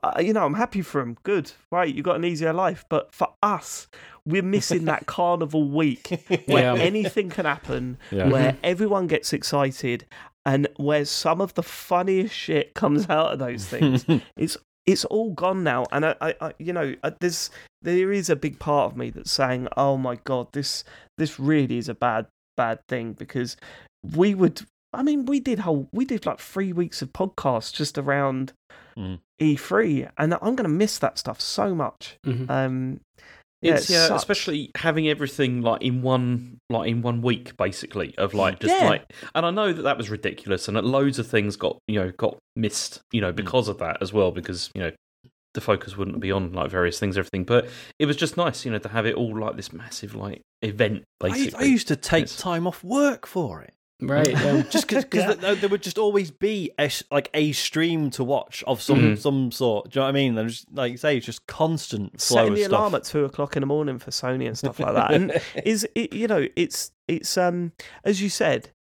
Uh, 0.04 0.20
you 0.20 0.34
know, 0.34 0.44
I'm 0.44 0.56
happy 0.56 0.82
for 0.82 1.00
them. 1.00 1.16
Good, 1.24 1.54
right? 1.72 1.88
You 1.94 2.04
got 2.04 2.18
an 2.18 2.26
easier 2.26 2.52
life. 2.52 2.84
But 2.90 3.14
for 3.14 3.30
us, 3.42 3.88
we're 4.26 4.42
missing 4.44 4.84
that 4.86 5.06
carnival 5.06 5.70
week 5.70 6.10
where 6.48 6.76
Yeah. 6.76 6.82
anything 6.84 7.30
can 7.30 7.46
happen, 7.46 7.98
Yeah. 8.12 8.28
where 8.28 8.58
everyone 8.62 9.08
gets 9.08 9.32
excited, 9.32 10.06
and 10.46 10.68
where 10.78 11.06
some 11.06 11.42
of 11.42 11.54
the 11.56 11.64
funniest 11.64 12.36
shit 12.36 12.74
comes 12.74 13.10
out 13.10 13.34
of 13.34 13.40
those 13.40 13.66
things. 13.66 14.06
it's 14.38 14.58
it's 14.86 15.06
all 15.06 15.32
gone 15.32 15.64
now, 15.64 15.86
and 15.92 16.06
I, 16.06 16.16
I, 16.22 16.36
I 16.42 16.54
you 16.60 16.72
know, 16.74 16.96
uh, 17.04 17.12
there's 17.20 17.50
there 17.82 18.12
is 18.12 18.30
a 18.30 18.36
big 18.36 18.60
part 18.60 18.92
of 18.92 18.98
me 18.98 19.10
that's 19.10 19.32
saying, 19.32 19.68
oh 19.76 19.98
my 19.98 20.16
god, 20.24 20.48
this 20.54 20.84
this 21.18 21.40
really 21.40 21.78
is 21.78 21.90
a 21.90 21.96
bad 21.96 22.28
bad 22.56 22.80
thing 22.88 23.14
because 23.14 23.58
we 24.16 24.36
would. 24.36 24.62
I 24.94 25.04
mean, 25.04 25.26
we 25.26 25.40
did 25.40 25.60
whole 25.60 25.90
we 25.92 26.06
did 26.06 26.26
like 26.26 26.40
three 26.40 26.72
weeks 26.72 27.02
of 27.02 27.12
podcasts 27.14 27.74
just 27.74 27.98
around 27.98 28.54
Mm. 28.98 29.20
E3, 29.42 30.10
and 30.18 30.34
I'm 30.36 30.56
going 30.56 30.64
to 30.64 30.70
miss 30.70 30.98
that 31.00 31.18
stuff 31.18 31.42
so 31.42 31.76
much. 31.76 32.18
Mhm. 32.26 32.50
Um, 32.50 33.02
yeah, 33.18 33.24
It's 33.62 33.90
it 33.90 33.94
yeah, 33.94 34.16
especially 34.16 34.72
having 34.76 35.08
everything 35.08 35.62
like 35.62 35.82
in 35.82 36.02
one 36.02 36.60
like 36.70 36.90
in 36.90 37.02
one 37.02 37.22
week, 37.22 37.58
basically 37.58 38.16
of 38.18 38.34
like 38.34 38.60
just 38.60 38.74
Yeah. 38.74 38.88
like. 38.88 39.14
And 39.34 39.46
I 39.46 39.52
know 39.52 39.74
that 39.74 39.82
that 39.84 39.98
was 39.98 40.10
ridiculous, 40.10 40.68
and 40.68 40.78
that 40.78 40.86
loads 40.86 41.20
of 41.20 41.28
things 41.28 41.56
got 41.56 41.80
you 41.88 42.00
know 42.00 42.12
got 42.18 42.38
missed, 42.56 43.02
you 43.12 43.22
know, 43.22 43.32
hmm. 43.32 43.36
because 43.36 43.68
of 43.68 43.80
that 43.80 43.98
as 44.02 44.14
well, 44.14 44.32
because 44.32 44.70
you 44.76 44.82
know 44.82 44.92
the 45.54 45.62
focus 45.62 45.96
wouldn't 45.96 46.20
be 46.20 46.32
on 46.32 46.52
like 46.52 46.70
various 46.70 47.00
things, 47.00 47.18
everything. 47.18 47.46
But 47.46 47.70
it 47.98 48.06
was 48.06 48.18
just 48.18 48.38
nice, 48.38 48.66
you 48.66 48.72
know, 48.72 48.78
to 48.80 48.90
have 48.90 49.06
it 49.06 49.16
all 49.16 49.40
like 49.40 49.56
this 49.56 49.72
massive 49.74 50.14
like 50.14 50.42
event. 50.62 51.04
I, 51.22 51.30
Basically, 51.30 51.60
I 51.66 51.68
used 51.68 51.88
to 51.88 51.96
take 51.96 52.24
It's- 52.26 52.38
time 52.40 52.68
off 52.68 52.84
work 52.84 53.26
for 53.26 53.62
it. 53.62 53.74
Right. 54.02 54.28
Yeah. 54.34 54.62
just 54.70 54.88
because 54.88 55.06
Yeah. 55.14 55.34
there, 55.34 55.56
there 55.56 55.70
would 55.70 55.82
just 55.82 55.98
always 55.98 56.30
be 56.30 56.72
a, 56.80 56.92
like 57.12 57.30
a 57.34 57.54
stream 57.54 58.10
to 58.12 58.24
watch 58.24 58.64
of 58.68 58.82
some 58.82 59.00
Mhm. 59.00 59.18
some 59.20 59.52
sort. 59.52 59.90
Do 59.92 60.00
you 60.00 60.02
know 60.02 60.06
what 60.06 60.10
I 60.10 60.12
mean? 60.14 60.36
There's 60.36 60.66
like 60.74 60.92
you 60.92 60.98
say, 60.98 61.16
it's 61.18 61.26
just 61.26 61.46
constant 61.48 62.22
flow 62.22 62.38
setting 62.38 62.54
the 62.56 62.60
stuff. 62.64 62.72
alarm 62.72 62.96
at 62.96 63.04
two 63.06 63.24
o'clock 63.26 63.56
in 63.56 63.62
the 63.62 63.68
morning 63.68 63.98
for 64.00 64.12
Sony 64.12 64.48
and 64.48 64.58
stuff 64.58 64.80
like 64.80 64.94
that. 64.96 65.14
And 65.14 65.32
is 65.66 65.88
it, 65.96 66.12
you 66.14 66.28
know, 66.28 66.46
it's 66.56 66.92
it's 67.08 67.38
um 67.38 67.72
as 68.04 68.22
you 68.22 68.30
said, 68.30 68.72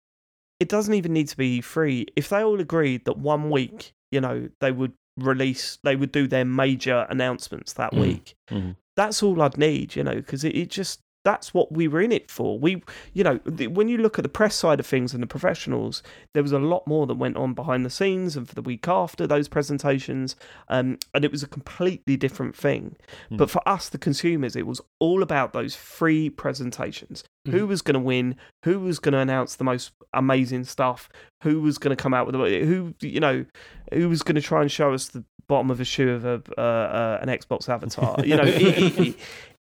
it 0.58 0.68
doesn't 0.68 0.94
even 0.94 1.12
need 1.12 1.28
to 1.28 1.36
be 1.36 1.60
free. 1.60 2.06
If 2.16 2.28
they 2.28 2.42
all 2.42 2.58
agreed 2.60 3.04
that 3.04 3.16
one 3.18 3.50
week, 3.50 3.92
you 4.10 4.20
know, 4.20 4.48
they 4.60 4.72
would 4.72 4.92
release, 5.16 5.78
they 5.84 5.94
would 5.94 6.10
do 6.10 6.26
their 6.26 6.44
major 6.44 7.06
announcements 7.08 7.72
that 7.74 7.92
Mm. 7.92 8.00
week. 8.00 8.34
Mhm. 8.50 8.76
That's 8.96 9.22
all 9.22 9.40
I'd 9.42 9.58
need, 9.58 9.94
you 9.94 10.02
know, 10.02 10.14
because 10.16 10.42
it, 10.44 10.56
it 10.56 10.70
just 10.70 11.00
that's 11.24 11.54
what 11.54 11.72
we 11.72 11.88
were 11.88 12.00
in 12.00 12.12
it 12.12 12.30
for. 12.30 12.58
We, 12.58 12.82
you 13.14 13.24
know, 13.24 13.40
the, 13.44 13.66
when 13.68 13.88
you 13.88 13.98
look 13.98 14.18
at 14.18 14.22
the 14.22 14.28
press 14.28 14.54
side 14.54 14.78
of 14.78 14.86
things 14.86 15.14
and 15.14 15.22
the 15.22 15.26
professionals, 15.26 16.02
there 16.34 16.42
was 16.42 16.52
a 16.52 16.58
lot 16.58 16.86
more 16.86 17.06
that 17.06 17.14
went 17.14 17.36
on 17.36 17.54
behind 17.54 17.84
the 17.84 17.90
scenes 17.90 18.36
and 18.36 18.48
for 18.48 18.54
the 18.54 18.62
week 18.62 18.86
after 18.88 19.26
those 19.26 19.48
presentations, 19.48 20.36
um, 20.68 20.98
and 21.14 21.24
it 21.24 21.32
was 21.32 21.42
a 21.42 21.46
completely 21.48 22.16
different 22.16 22.54
thing. 22.54 22.96
Mm. 23.30 23.38
But 23.38 23.50
for 23.50 23.66
us, 23.66 23.88
the 23.88 23.98
consumers, 23.98 24.54
it 24.54 24.66
was 24.66 24.80
all 25.00 25.22
about 25.22 25.52
those 25.52 25.74
free 25.74 26.28
presentations. 26.30 27.24
Who 27.46 27.64
Mhm. 27.64 27.68
was 27.68 27.82
going 27.82 27.94
to 27.94 28.00
win? 28.00 28.36
Who 28.64 28.80
was 28.80 28.98
going 28.98 29.12
to 29.12 29.18
announce 29.18 29.56
the 29.56 29.64
most 29.64 29.92
amazing 30.14 30.64
stuff? 30.64 31.08
Who 31.42 31.60
was 31.60 31.76
going 31.78 31.94
to 31.94 32.02
come 32.02 32.14
out 32.14 32.26
with 32.26 32.34
the, 32.34 32.64
who? 32.64 32.94
You 33.00 33.20
know, 33.20 33.44
who 33.92 34.08
was 34.08 34.22
going 34.22 34.36
to 34.36 34.40
try 34.40 34.62
and 34.62 34.70
show 34.70 34.94
us 34.94 35.08
the 35.08 35.24
bottom 35.46 35.70
of 35.70 35.78
a 35.78 35.84
shoe 35.84 36.10
of 36.10 36.24
a 36.24 36.42
uh, 36.56 36.60
uh, 36.62 37.18
an 37.20 37.28
Xbox 37.28 37.68
avatar? 37.68 38.16
You 38.24 38.36
know, 38.36 38.42
it, 38.46 38.98
it, 38.98 39.16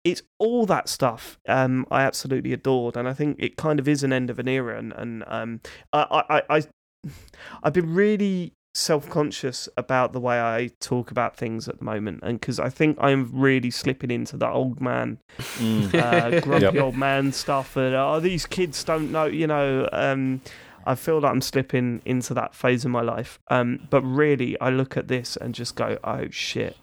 it's 0.04 0.22
all 0.40 0.66
that 0.66 0.90
stuff. 0.90 1.40
Um, 1.48 1.86
I 1.92 2.02
absolutely 2.04 2.54
adored, 2.54 2.98
and 2.98 3.08
I 3.08 3.14
think 3.14 3.38
it 3.40 3.56
kind 3.58 3.80
of 3.80 3.88
is 3.88 4.04
an 4.04 4.12
end 4.14 4.30
of 4.30 4.40
an 4.40 4.48
era. 4.48 4.78
And, 4.78 4.94
and 4.94 5.24
um, 5.28 5.62
I, 5.94 6.24
I, 6.30 6.58
I, 6.58 6.64
I've 7.64 7.74
been 7.74 7.94
really 7.94 8.54
self-conscious 8.74 9.68
about 9.76 10.14
the 10.14 10.20
way 10.20 10.40
I 10.40 10.70
talk 10.80 11.12
about 11.12 11.36
things 11.36 11.68
at 11.68 11.80
the 11.80 11.84
moment, 11.84 12.22
and 12.24 12.40
because 12.40 12.60
I 12.60 12.70
think 12.70 12.98
I'm 13.02 13.30
really 13.34 13.70
slipping 13.70 14.12
into 14.12 14.38
the 14.38 14.50
old 14.50 14.80
man 14.82 15.20
Mm. 15.58 15.94
uh, 15.96 16.40
grumpy 16.42 16.66
Yep. 16.66 16.76
old 16.78 16.96
man 16.96 17.32
stuff 17.32 17.76
and 17.76 17.96
oh 17.96 18.20
these 18.20 18.46
kids 18.46 18.84
don't 18.84 19.12
know 19.12 19.26
you 19.26 19.48
know 19.48 19.88
um 19.92 20.42
I 20.86 20.96
feel 20.96 21.20
that 21.22 21.28
I'm 21.28 21.42
slipping 21.42 22.02
into 22.06 22.34
that 22.34 22.54
phase 22.56 22.86
of 22.86 22.92
my 22.92 23.02
life 23.02 23.40
um 23.50 23.88
but 23.90 24.02
really 24.04 24.60
I 24.62 24.70
look 24.70 24.96
at 24.98 25.08
this 25.08 25.36
and 25.38 25.54
just 25.56 25.76
go 25.76 25.98
oh 26.04 26.28
shit 26.30 26.76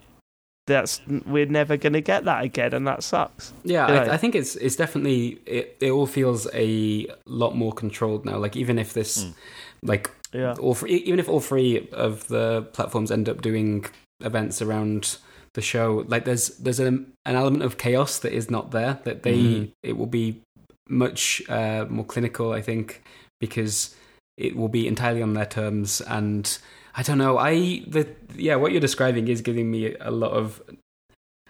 that's 0.69 1.01
we're 1.27 1.47
never 1.47 1.77
going 1.77 1.93
to 1.95 2.01
get 2.01 2.25
that 2.25 2.45
again 2.45 2.73
and 2.75 2.87
that 2.87 3.03
sucks 3.03 3.53
Yeah, 3.64 3.91
Yeah. 3.91 4.03
I, 4.11 4.14
I 4.14 4.16
think 4.16 4.35
it's 4.35 4.55
it's 4.57 4.77
definitely 4.77 5.41
it, 5.47 5.77
it 5.81 5.91
all 5.91 6.07
feels 6.07 6.47
a 6.55 7.07
lot 7.27 7.57
more 7.57 7.73
controlled 7.73 8.25
now. 8.25 8.39
Like 8.39 8.55
even 8.57 8.79
if 8.79 8.93
this, 8.93 9.25
Mm. 9.25 9.35
like 9.83 10.11
yeah 10.33 10.55
all 10.61 10.75
three, 10.75 10.95
even 10.95 11.19
if 11.19 11.29
all 11.29 11.41
three 11.41 11.89
of 11.93 12.29
the 12.29 12.62
platforms 12.73 13.11
end 13.11 13.29
up 13.29 13.41
doing 13.43 13.87
events 14.21 14.62
around 14.62 15.19
the 15.55 15.62
show, 15.62 16.05
like 16.07 16.25
there's 16.25 16.49
there's 16.59 16.79
an 16.81 17.12
an 17.25 17.35
element 17.35 17.62
of 17.64 17.79
chaos 17.79 18.19
that 18.21 18.33
is 18.33 18.51
not 18.51 18.71
there. 18.71 19.01
That 19.05 19.23
they 19.23 19.39
Mhm. 19.39 19.73
it 19.83 19.97
will 19.99 20.07
be 20.23 20.43
much 20.89 21.43
uh, 21.49 21.85
more 21.89 22.05
clinical, 22.05 22.53
I 22.53 22.62
think, 22.62 23.03
because 23.41 23.95
it 24.37 24.57
will 24.57 24.69
be 24.69 24.87
entirely 24.87 25.23
on 25.23 25.35
their 25.35 25.47
terms. 25.47 26.01
And 26.03 26.59
I 26.99 27.03
don't 27.03 27.18
know, 27.18 27.38
I 27.38 27.53
the 27.86 28.03
yeah, 28.34 28.57
what 28.57 28.72
you're 28.72 28.80
describing 28.88 29.28
is 29.28 29.40
giving 29.40 29.70
me 29.70 29.94
a 30.01 30.11
lot 30.11 30.32
of 30.32 30.61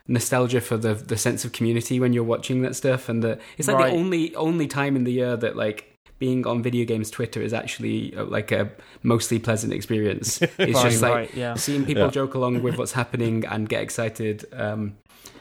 nostalgia 0.07 0.61
for 0.61 0.77
the 0.77 0.95
the 0.95 1.17
sense 1.17 1.45
of 1.45 1.53
community 1.53 1.99
when 2.01 2.13
you're 2.15 2.25
watching 2.35 2.63
that 2.63 2.75
stuff 2.77 3.09
and 3.09 3.23
the 3.23 3.39
it's 3.59 3.69
like 3.69 3.79
Right. 3.79 3.91
the 3.93 3.99
only 3.99 4.35
only 4.37 4.67
time 4.67 4.95
in 4.97 5.05
the 5.05 5.13
year 5.13 5.37
that 5.37 5.55
like 5.57 5.79
being 6.19 6.47
on 6.47 6.63
video 6.63 6.85
games 6.85 7.11
Twitter 7.11 7.41
is 7.41 7.53
actually 7.53 8.15
uh, 8.17 8.25
like 8.25 8.51
a 8.53 8.71
mostly 9.03 9.39
pleasant 9.39 9.73
experience. 9.73 10.41
It's 10.59 10.83
just 10.83 11.03
like 11.03 11.13
right, 11.15 11.35
yeah 11.35 11.55
seeing 11.55 11.85
people 11.87 12.05
Yeah. 12.05 12.11
joke 12.21 12.35
along 12.35 12.63
with 12.63 12.77
what's 12.79 12.93
happening 12.93 13.45
and 13.47 13.69
get 13.69 13.83
excited. 13.83 14.45
Um, 14.53 14.97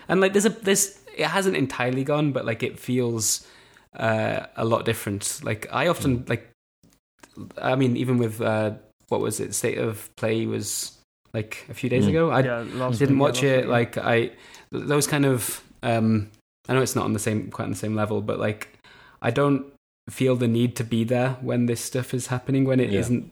and 0.07 0.21
like 0.21 0.33
there's 0.33 0.45
a 0.45 0.49
there's 0.67 0.99
it 1.17 1.25
hasn't 1.27 1.57
entirely 1.57 2.03
gone, 2.03 2.31
but 2.31 2.45
like 2.45 2.61
it 2.63 2.79
feels 2.79 3.45
uh, 3.95 4.45
a 4.55 4.63
lot 4.63 4.85
different. 4.85 5.41
Like 5.43 5.67
I 5.71 5.87
often 5.87 6.23
like, 6.27 6.43
I 7.57 7.75
mean, 7.75 7.97
even 7.97 8.17
with 8.19 8.39
uh, 8.39 8.71
what 9.09 9.21
was 9.21 9.39
it? 9.39 9.53
State 9.55 9.77
of 9.77 10.09
Play 10.15 10.45
was 10.45 10.97
like 11.33 11.65
a 11.69 11.73
few 11.73 11.89
days 11.89 12.05
Mm. 12.05 12.09
ago. 12.09 12.29
I 12.31 12.39
yeah, 12.41 12.63
didn't 12.91 13.17
week, 13.17 13.19
watch 13.21 13.43
it. 13.43 13.61
week, 13.65 13.69
Like 13.69 13.97
I 13.97 14.19
th- 14.27 14.33
those 14.71 15.07
kind 15.07 15.25
of 15.25 15.61
um, 15.83 16.29
I 16.67 16.73
know 16.73 16.81
it's 16.81 16.95
not 16.95 17.05
on 17.05 17.13
the 17.13 17.19
same 17.19 17.49
quite 17.51 17.65
on 17.65 17.71
the 17.71 17.77
same 17.77 17.95
level, 17.95 18.21
but 18.21 18.39
like 18.39 18.79
I 19.21 19.31
don't 19.31 19.65
feel 20.09 20.35
the 20.35 20.47
need 20.47 20.75
to 20.77 20.83
be 20.83 21.03
there 21.03 21.31
when 21.41 21.65
this 21.65 21.81
stuff 21.81 22.13
is 22.13 22.27
happening 22.27 22.63
when 22.65 22.79
it 22.79 22.89
Yeah. 22.91 22.99
not 23.01 23.23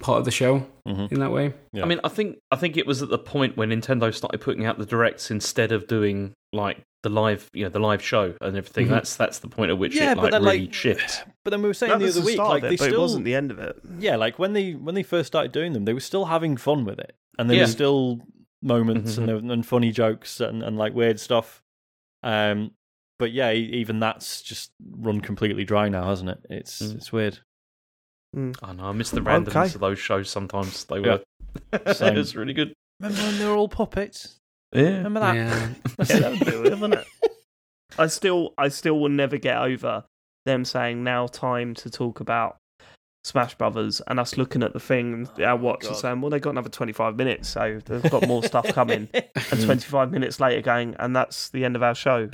part 0.00 0.18
of 0.18 0.24
the 0.24 0.30
show 0.30 0.66
Mhm. 0.86 1.10
in 1.12 1.20
that 1.20 1.32
way. 1.32 1.52
Yeah. 1.72 1.82
I 1.82 1.86
mean, 1.86 2.00
I 2.04 2.08
think 2.08 2.38
I 2.50 2.56
think 2.56 2.76
it 2.76 2.86
was 2.86 3.02
at 3.02 3.08
the 3.08 3.18
point 3.18 3.56
when 3.56 3.70
Nintendo 3.70 4.12
started 4.14 4.40
putting 4.40 4.64
out 4.64 4.78
the 4.78 4.86
directs 4.86 5.30
instead 5.30 5.72
of 5.72 5.86
doing 5.86 6.32
like 6.52 6.78
the 7.02 7.08
live, 7.10 7.48
you 7.54 7.64
know, 7.64 7.70
the 7.70 7.78
live 7.80 8.02
show 8.02 8.34
and 8.40 8.56
everything. 8.56 8.86
Mhm. 8.86 8.90
That's 8.90 9.16
that's 9.16 9.38
the 9.38 9.48
point 9.48 9.70
at 9.70 9.78
which 9.78 9.94
Yeah, 9.96 10.12
it 10.12 10.14
but 10.16 10.22
like 10.24 10.30
then, 10.32 10.42
really 10.44 10.60
like- 10.66 10.74
shifts. 10.74 11.22
But 11.44 11.50
then 11.52 11.62
we 11.62 11.68
were 11.68 11.74
saying 11.74 11.92
that 11.92 11.98
the 12.00 12.08
other 12.10 12.20
the 12.20 12.26
week, 12.26 12.38
like 12.38 12.62
of 12.62 12.68
they 12.68 12.76
but 12.76 12.84
still 12.84 12.94
it 12.94 13.00
wasn't 13.00 13.24
the 13.24 13.34
end 13.34 13.50
of 13.50 13.58
it 13.58 13.80
yeah, 13.98 14.16
like 14.16 14.38
when 14.38 14.52
they 14.52 14.72
when 14.72 14.94
they 14.94 15.02
first 15.02 15.26
started 15.28 15.52
doing 15.52 15.72
them, 15.72 15.84
they 15.86 15.94
were 15.94 16.00
still 16.00 16.26
having 16.26 16.56
fun 16.58 16.84
with 16.84 16.98
it, 16.98 17.14
and 17.38 17.48
there 17.48 17.56
Yeah. 17.56 17.62
were 17.64 17.68
still 17.68 18.20
moments 18.62 19.16
Mhm. 19.16 19.38
and, 19.38 19.50
and 19.50 19.66
funny 19.66 19.90
jokes 19.90 20.38
and, 20.40 20.62
and 20.62 20.76
like 20.76 20.92
weird 20.92 21.18
stuff. 21.18 21.62
Um, 22.22 22.72
but 23.18 23.32
yeah, 23.32 23.52
even 23.52 24.00
that's 24.00 24.42
just 24.42 24.72
run 24.98 25.20
completely 25.22 25.64
dry 25.64 25.88
now, 25.88 26.04
hasn't 26.08 26.28
it? 26.30 26.38
It's 26.50 26.82
Mm. 26.82 26.96
it's 26.96 27.10
weird. 27.12 27.38
I 28.36 28.72
know 28.74 28.84
I 28.84 28.92
miss 28.92 29.10
the 29.10 29.20
randomness 29.22 29.48
Okay. 29.56 29.74
of 29.74 29.80
those 29.80 29.98
shows. 29.98 30.30
Sometimes 30.30 30.84
they 30.84 31.00
were. 31.00 31.20
Same. 31.94 32.14
it 32.14 32.18
was 32.18 32.36
really 32.36 32.52
good. 32.52 32.74
Remember 33.00 33.22
when 33.22 33.38
they 33.38 33.46
were 33.46 33.56
all 33.56 33.68
puppets? 33.68 34.36
Yeah. 34.72 34.82
Remember 34.82 35.20
that? 35.20 35.34
Yeah. 35.34 35.68
yeah, 35.98 36.18
that'll 36.18 36.38
do 36.38 36.64
it, 36.64 36.72
isn't 36.74 36.92
it? 36.92 37.04
I 37.98 38.06
still, 38.06 38.54
I 38.56 38.68
still 38.68 38.98
will 38.98 39.08
never 39.08 39.36
get 39.36 39.58
over 39.58 40.04
them 40.46 40.64
saying 40.64 41.04
now 41.04 41.26
time 41.26 41.74
to 41.74 41.90
talk 41.90 42.20
about 42.20 42.56
Smash 43.24 43.54
Brothers 43.56 44.00
and 44.06 44.18
us 44.18 44.38
looking 44.38 44.62
at 44.62 44.72
the 44.72 44.80
thing 44.80 45.12
and 45.12 45.30
oh 45.38 45.44
our 45.44 45.56
watch 45.56 45.86
and 45.86 45.94
saying, 45.94 46.20
well, 46.20 46.30
they've 46.30 46.40
got 46.40 46.50
another 46.50 46.70
25 46.70 47.16
minutes, 47.16 47.48
so 47.48 47.80
they've 47.84 48.10
got 48.10 48.26
more 48.26 48.42
stuff 48.42 48.66
coming. 48.74 49.08
And 49.12 49.60
hmm. 49.60 49.64
25 49.64 50.10
minutes 50.10 50.40
later 50.40 50.62
going, 50.62 50.96
and 50.98 51.14
that's 51.14 51.50
the 51.50 51.64
end 51.64 51.76
of 51.76 51.82
our 51.82 51.94
show. 51.94 52.28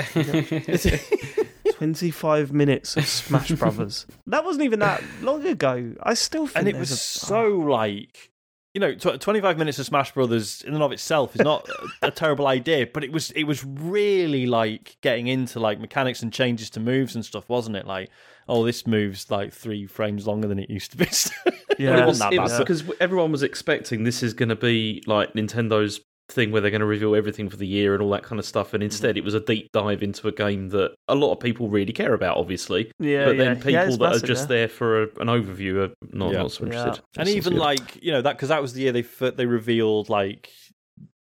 25 1.72 2.52
minutes 2.52 2.96
of 2.96 3.06
Smash 3.06 3.50
Brothers. 3.52 4.06
That 4.26 4.44
wasn't 4.44 4.64
even 4.64 4.78
that 4.78 5.02
long 5.22 5.44
ago. 5.46 5.94
I 6.02 6.14
still 6.14 6.46
think 6.46 6.56
and 6.56 6.68
it 6.68 6.76
was 6.76 6.90
a- 6.90 6.96
so 6.96 7.62
ah. 7.62 7.66
like 7.66 8.30
you 8.76 8.80
know 8.80 8.94
tw- 8.94 9.18
25 9.18 9.56
minutes 9.56 9.78
of 9.78 9.86
smash 9.86 10.12
brothers 10.12 10.60
in 10.66 10.74
and 10.74 10.82
of 10.82 10.92
itself 10.92 11.34
is 11.34 11.40
not 11.40 11.66
a 12.02 12.10
terrible 12.10 12.46
idea 12.46 12.86
but 12.86 13.02
it 13.02 13.10
was 13.10 13.30
it 13.30 13.44
was 13.44 13.64
really 13.64 14.46
like 14.46 14.98
getting 15.00 15.28
into 15.28 15.58
like 15.58 15.80
mechanics 15.80 16.22
and 16.22 16.30
changes 16.30 16.68
to 16.68 16.78
moves 16.78 17.14
and 17.14 17.24
stuff 17.24 17.48
wasn't 17.48 17.74
it 17.74 17.86
like 17.86 18.10
oh 18.50 18.66
this 18.66 18.86
moves 18.86 19.30
like 19.30 19.50
three 19.50 19.86
frames 19.86 20.26
longer 20.26 20.46
than 20.46 20.58
it 20.58 20.68
used 20.68 20.90
to 20.90 20.98
be 20.98 21.06
Yeah. 21.78 21.90
Well, 21.90 21.98
it 21.98 22.02
it 22.02 22.06
was, 22.06 22.20
wasn't 22.20 22.36
that 22.36 22.48
bad. 22.48 22.58
because 22.58 22.84
everyone 23.00 23.32
was 23.32 23.42
expecting 23.42 24.04
this 24.04 24.22
is 24.22 24.34
going 24.34 24.48
to 24.50 24.56
be 24.56 25.02
like 25.06 25.32
Nintendo's 25.32 26.00
thing 26.28 26.50
where 26.50 26.60
they're 26.60 26.70
going 26.72 26.80
to 26.80 26.86
reveal 26.86 27.14
everything 27.14 27.48
for 27.48 27.56
the 27.56 27.66
year 27.66 27.94
and 27.94 28.02
all 28.02 28.10
that 28.10 28.22
kind 28.24 28.38
of 28.40 28.44
stuff, 28.44 28.74
and 28.74 28.82
instead 28.82 29.16
it 29.16 29.22
was 29.24 29.34
a 29.34 29.40
deep 29.40 29.70
dive 29.72 30.02
into 30.02 30.26
a 30.26 30.32
game 30.32 30.70
that 30.70 30.94
a 31.08 31.14
lot 31.14 31.32
of 31.32 31.38
people 31.40 31.68
really 31.68 31.92
care 31.92 32.14
about, 32.14 32.36
obviously. 32.36 32.90
yeah, 32.98 33.26
but 33.26 33.36
then 33.36 33.46
yeah. 33.48 33.54
people 33.54 33.70
Yeah, 33.72 33.84
that 33.86 33.98
massive, 34.00 34.22
are 34.24 34.26
just 34.26 34.42
yeah. 34.44 34.46
there 34.56 34.68
for 34.68 35.02
a, 35.02 35.06
an 35.20 35.28
overview 35.28 35.88
are 35.88 35.94
not, 36.12 36.32
Yeah. 36.32 36.38
not 36.42 36.50
so 36.52 36.64
Yeah. 36.66 36.72
interested. 36.78 37.04
and 37.16 37.28
even 37.28 37.52
good. 37.52 37.60
like 37.60 38.02
you 38.02 38.10
know 38.12 38.22
that 38.22 38.36
because 38.36 38.48
that 38.48 38.60
was 38.60 38.72
the 38.72 38.82
year 38.82 38.92
they 38.92 39.02
they 39.02 39.46
revealed 39.46 40.08
like 40.08 40.50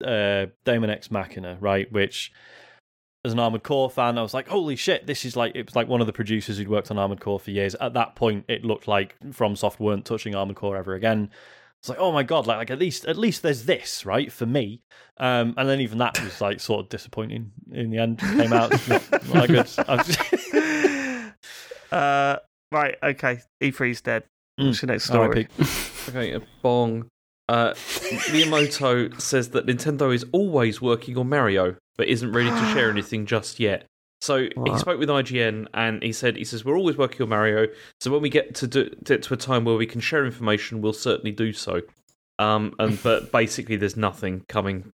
uh 0.04 0.48
Daemon 0.66 0.90
X 0.90 1.12
Machina 1.12 1.58
right 1.60 1.92
which 1.92 2.32
as 3.26 3.34
an 3.34 3.40
Armored 3.40 3.64
Core 3.64 3.90
fan 3.90 4.18
I 4.18 4.22
was 4.22 4.34
like 4.34 4.48
holy 4.48 4.76
shit 4.78 5.06
this 5.08 5.26
is 5.26 5.36
like 5.36 5.54
it 5.56 5.66
was 5.66 5.76
like 5.76 5.88
one 5.88 6.00
of 6.02 6.08
the 6.08 6.14
producers 6.14 6.58
who'd 6.58 6.70
worked 6.70 6.90
on 6.92 6.98
Armored 6.98 7.20
Core 7.20 7.40
for 7.40 7.52
years 7.52 7.76
at 7.76 7.94
that 7.96 8.16
point 8.16 8.46
it 8.48 8.64
looked 8.64 8.88
like 8.88 9.16
FromSoft 9.28 9.80
weren't 9.80 10.06
touching 10.06 10.36
Armored 10.36 10.56
Core 10.56 10.78
ever 10.78 10.94
again 10.94 11.30
it's 11.82 11.90
like 11.90 12.00
oh 12.00 12.12
my 12.12 12.24
god 12.24 12.46
like, 12.48 12.58
like 12.58 12.72
at 12.72 12.80
least 12.80 13.06
at 13.06 13.18
least 13.18 13.42
there's 13.42 13.66
this 13.66 14.06
right 14.06 14.32
for 14.32 14.46
me 14.46 14.82
um 15.18 15.54
and 15.58 15.68
then 15.70 15.80
even 15.80 15.98
that 15.98 16.22
was 16.24 16.42
like 16.42 16.60
sort 16.60 16.82
of 16.82 16.90
disappointing 16.90 17.52
in 17.72 17.90
the 17.90 17.98
end 17.98 18.20
came 18.20 18.52
out 18.54 18.72
not, 18.88 19.34
not 19.34 19.48
good 19.48 19.70
I 19.88 19.96
was- 19.96 20.18
uh, 21.92 22.38
right, 22.72 22.96
okay. 23.02 23.42
E3's 23.62 24.02
dead. 24.02 24.24
Mm. 24.60 24.68
What's 24.68 24.82
your 24.82 24.88
next 24.88 25.06
story? 25.06 25.48
RIP. 25.60 25.68
Okay, 26.10 26.32
a 26.34 26.42
bong. 26.64 27.08
Uh, 27.48 27.74
Miyamoto 27.74 29.20
says 29.22 29.50
that 29.50 29.68
Nintendo 29.68 30.14
is 30.14 30.26
always 30.32 30.82
working 30.82 31.18
on 31.18 31.30
Mario, 31.30 31.76
but 31.98 32.08
isn't 32.08 32.32
ready 32.32 32.50
to 32.50 32.56
share 32.74 32.90
anything 32.90 33.28
just 33.28 33.60
yet. 33.60 33.86
So 34.22 34.50
he 34.66 34.78
spoke 34.78 35.00
with 35.00 35.08
IGN 35.10 35.68
and 35.74 36.04
he 36.04 36.12
said, 36.12 36.36
"He 36.36 36.44
says 36.44 36.66
we're 36.66 36.78
always 36.78 36.98
working 36.98 37.22
on 37.22 37.30
Mario. 37.30 37.68
So 38.02 38.12
when 38.12 38.22
we 38.22 38.30
get 38.30 38.54
to 38.56 38.68
do, 38.68 38.90
get 39.04 39.24
to 39.24 39.34
a 39.34 39.38
time 39.38 39.64
where 39.64 39.76
we 39.76 39.86
can 39.86 40.02
share 40.02 40.26
information, 40.26 40.82
we'll 40.82 40.94
certainly 40.94 41.32
do 41.32 41.54
so." 41.54 41.82
Um, 42.38 42.74
and 42.80 43.02
but 43.04 43.32
basically, 43.32 43.78
there's 43.78 43.96
nothing 43.98 44.44
coming 44.50 44.92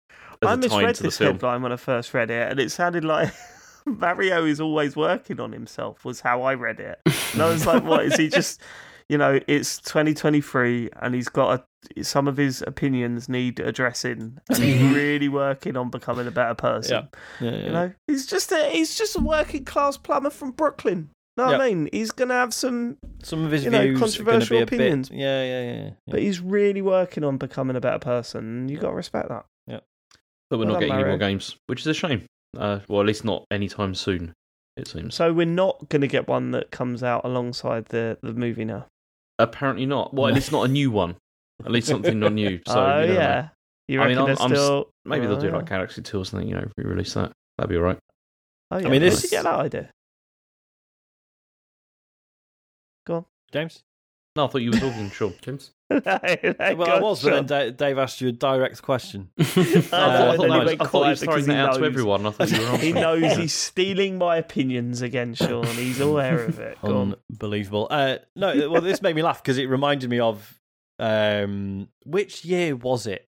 as 0.43 0.49
I 0.49 0.53
a 0.55 0.57
tie 0.57 0.57
misread 0.57 0.89
into 0.89 1.03
the 1.03 1.09
this 1.09 1.19
film. 1.19 1.35
headline 1.35 1.63
when 1.63 1.73
I 1.73 1.77
first 1.77 2.15
read 2.15 2.31
it, 2.31 2.51
and 2.51 2.59
it 2.59 2.71
sounded 2.71 3.05
like 3.05 3.33
Mario 3.85 4.47
is 4.47 4.61
always 4.61 4.97
working 4.97 5.39
on 5.39 5.53
himself. 5.53 6.05
Was 6.05 6.21
how 6.21 6.43
I 6.43 6.55
read 6.55 6.81
it, 6.81 6.99
and 7.33 7.43
I 7.43 7.49
was 7.51 7.67
like, 7.67 7.85
"What 7.85 8.05
is 8.07 8.17
he 8.17 8.29
just?" 8.31 8.61
You 9.11 9.19
know, 9.19 9.41
it's 9.49 9.79
2023, 9.79 10.91
and 11.03 11.17
he's 11.17 11.29
got 11.29 11.67
a, 11.97 12.05
some 12.05 12.29
of 12.29 12.37
his 12.37 12.63
opinions 12.65 13.29
need 13.29 13.59
addressing, 13.59 14.39
and 14.49 14.59
he's 14.59 14.81
really 14.95 15.29
working 15.29 15.77
on 15.77 15.91
becoming 15.91 16.29
a 16.29 16.31
better 16.31 16.55
person. 16.55 17.09
Yeah, 17.41 17.51
yeah. 17.51 17.65
You 17.65 17.73
know, 17.73 17.93
he's 18.07 18.25
just 18.27 18.53
a 18.53 18.71
he's 18.71 18.97
just 18.97 19.17
a 19.17 19.21
working 19.21 19.65
class 19.65 19.97
plumber 19.97 20.31
from 20.31 20.53
Brooklyn. 20.53 21.11
Know 21.37 21.47
what 21.47 21.61
I 21.61 21.71
mean? 21.71 21.89
He's 21.93 22.13
gonna 22.13 22.35
have 22.35 22.55
some, 22.55 22.99
some 23.23 23.45
of 23.45 23.51
his 23.51 23.65
you 23.65 23.71
know, 23.71 23.83
views 23.83 23.97
are 23.97 23.99
gonna 23.99 24.39
controversial 24.39 24.59
a 24.59 24.63
opinions. 24.63 25.09
bit 25.09 25.19
yeah 25.19 25.43
yeah 25.43 25.63
yeah, 25.63 25.83
yeah. 25.85 25.91
but 26.07 26.21
he's 26.21 26.39
really 26.39 26.83
working 26.83 27.25
on 27.25 27.37
becoming 27.37 27.75
a 27.75 27.81
better 27.81 27.99
person. 27.99 28.45
and 28.45 28.71
You 28.71 28.77
got 28.79 28.91
to 28.91 28.95
respect 28.95 29.29
that. 29.29 29.45
Yeah. 29.67 29.81
But 30.51 30.59
we're 30.59 30.67
Well 30.67 30.75
not 30.75 30.81
done, 30.81 30.89
getting 30.89 31.01
any 31.01 31.09
more 31.09 31.19
games, 31.19 31.57
which 31.67 31.81
is 31.81 31.87
a 31.89 31.95
shame. 31.95 32.27
Uh, 32.57 32.79
well, 32.89 33.01
at 33.01 33.07
least 33.07 33.25
not 33.25 33.45
anytime 33.51 33.95
soon. 33.97 34.35
It 34.77 34.87
seems. 34.87 35.15
So 35.17 35.33
we're 35.33 35.47
not 35.47 35.89
going 35.89 36.03
to 36.03 36.09
get 36.09 36.29
one 36.29 36.53
that 36.53 36.71
comes 36.71 37.03
out 37.03 37.25
alongside 37.25 37.87
the 37.87 38.19
the 38.23 38.33
movie 38.35 38.65
now. 38.65 38.87
Apparently 39.43 39.87
not. 39.87 40.13
Well, 40.15 40.29
at 40.29 40.35
least 40.35 40.53
not 40.53 40.65
a 40.65 40.69
new 40.69 40.91
one. 40.91 41.17
At 41.65 41.71
least 41.71 41.89
something 41.89 42.19
not 42.19 42.33
new. 42.33 42.61
So 42.67 42.81
oh 42.81 43.01
you 43.03 43.09
know. 43.09 43.15
yeah, 43.15 43.49
you 43.89 44.01
I 44.01 44.09
mean, 44.09 44.17
reckon 44.17 44.19
I'm- 44.19 44.27
they're 44.37 44.43
I'm 44.45 44.53
s- 44.53 44.59
still? 44.59 44.91
maybe 45.05 45.27
they'll 45.27 45.41
do 45.41 45.49
yeah. 45.49 45.57
like 45.57 45.69
Galaxy 45.69 46.03
Two 46.03 46.21
or 46.21 46.25
something. 46.25 46.49
You 46.49 46.55
know, 46.57 46.67
re-release 46.77 47.15
that. 47.15 47.33
That'd 47.59 47.69
be 47.71 47.77
all 47.77 47.83
right. 47.83 47.99
Oh, 48.71 48.79
yeah. 48.79 48.87
I 48.87 48.91
mean, 48.91 49.01
Where 49.03 49.11
this- 49.11 49.23
did 49.23 49.31
you 49.33 49.37
get 49.39 49.45
that 49.45 49.55
idea? 49.61 49.91
Go 53.07 53.15
on. 53.17 53.25
James 53.53 53.83
No, 54.37 54.45
I 54.45 54.49
thought 54.49 54.59
you 54.63 54.71
were 54.71 54.79
talking. 54.79 55.11
Sure. 55.11 55.33
James. 55.43 55.73
well 55.91 56.03
I 56.17 57.01
was 57.01 57.25
but 57.25 57.49
then 57.49 57.75
Dave 57.75 57.99
asked 57.99 58.21
you 58.21 58.29
a 58.29 58.33
direct 58.33 58.81
question 58.81 59.29
I 59.41 59.43
thought, 59.45 59.93
I 59.93 59.97
Uh, 59.97 60.37
thought, 60.37 60.47
he 60.47 60.53
I 60.53 60.65
thought 60.65 60.71
he 60.71 60.77
quiet 60.77 61.11
was 61.11 61.23
throwing 61.25 61.45
that 61.47 61.53
he 61.53 61.59
out 61.59 61.73
to 61.75 61.81
knows. 61.81 61.87
everyone. 61.89 62.27
I 62.27 62.31
thought 62.31 62.53
you 62.53 62.61
were 62.61 62.77
He 62.79 62.93
knows 62.93 63.37
he's 63.37 63.53
stealing 63.53 64.17
my 64.19 64.37
opinions 64.37 65.03
again, 65.03 65.35
Sean. 65.35 65.65
He's 65.67 65.99
aware 65.99 66.45
of 66.45 66.61
it. 66.61 66.79
Unbelievable 66.85 67.89
uh 67.91 68.19
no 68.37 68.71
well 68.71 68.81
this 68.83 69.03
made 69.03 69.17
me 69.17 69.23
laugh 69.23 69.43
because 69.43 69.59
it 69.59 69.69
reminded 69.69 70.09
me 70.09 70.21
of 70.21 70.61
um 71.01 71.89
which 72.05 72.45
year 72.45 72.77
was 72.77 73.09
it 73.09 73.29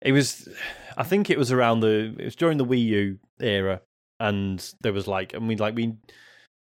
it 0.00 0.12
was 0.12 0.48
I 0.96 1.02
think 1.02 1.28
it 1.28 1.38
was 1.38 1.50
around 1.50 1.80
the 1.80 2.14
it 2.18 2.24
was 2.24 2.36
during 2.36 2.58
the 2.58 2.64
Wii 2.64 2.84
U 2.84 3.18
era 3.40 3.80
and 4.20 4.64
there 4.80 4.92
was 4.92 5.08
like 5.08 5.34
I 5.34 5.40
mean 5.40 5.58
like 5.58 5.74
we 5.74 5.94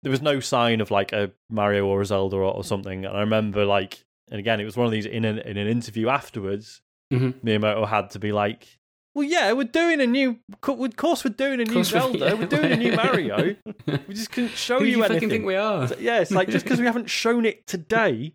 there 0.02 0.10
was 0.10 0.22
no 0.22 0.40
sign 0.40 0.80
of 0.80 0.90
like 0.90 1.12
a 1.12 1.30
Mario 1.50 1.86
or 1.86 2.00
a 2.00 2.06
Zelda 2.06 2.36
or, 2.36 2.42
or 2.44 2.64
something 2.64 3.04
and 3.04 3.16
I 3.16 3.20
remember 3.20 3.64
like 3.64 4.04
and 4.30 4.38
again 4.40 4.60
it 4.60 4.64
was 4.64 4.76
one 4.76 4.86
of 4.86 4.92
these 4.92 5.06
in 5.06 5.24
an 5.24 5.38
in 5.38 5.56
an 5.56 5.66
interview 5.68 6.08
afterwards 6.08 6.80
Mhm. 7.12 7.34
Miyamoto 7.44 7.86
had 7.86 8.10
to 8.10 8.18
be 8.18 8.32
like 8.32 8.66
well 9.14 9.24
yeah 9.24 9.52
we're 9.52 9.64
doing 9.64 10.00
a 10.00 10.06
new 10.06 10.38
of 10.50 10.60
course 10.96 11.24
we're 11.24 11.30
doing 11.30 11.60
a 11.60 11.64
new 11.64 11.72
course 11.74 11.92
we- 11.92 11.98
Zelda 12.00 12.18
yeah. 12.18 12.32
we're 12.34 12.46
doing 12.46 12.72
a 12.72 12.76
new 12.76 12.92
Mario 12.96 13.54
we 14.08 14.14
just 14.14 14.32
couldn't 14.32 14.52
show 14.52 14.78
Who 14.78 14.84
do 14.86 14.90
you, 14.90 14.96
you 14.96 15.02
anything 15.04 15.16
fucking 15.16 15.28
think 15.30 15.44
we 15.46 15.56
are? 15.56 15.88
so, 15.88 15.96
yeah, 15.98 16.20
it's 16.20 16.30
like 16.30 16.48
just 16.48 16.64
because 16.64 16.78
we 16.80 16.86
haven't 16.86 17.10
shown 17.10 17.44
it 17.44 17.66
today 17.66 18.32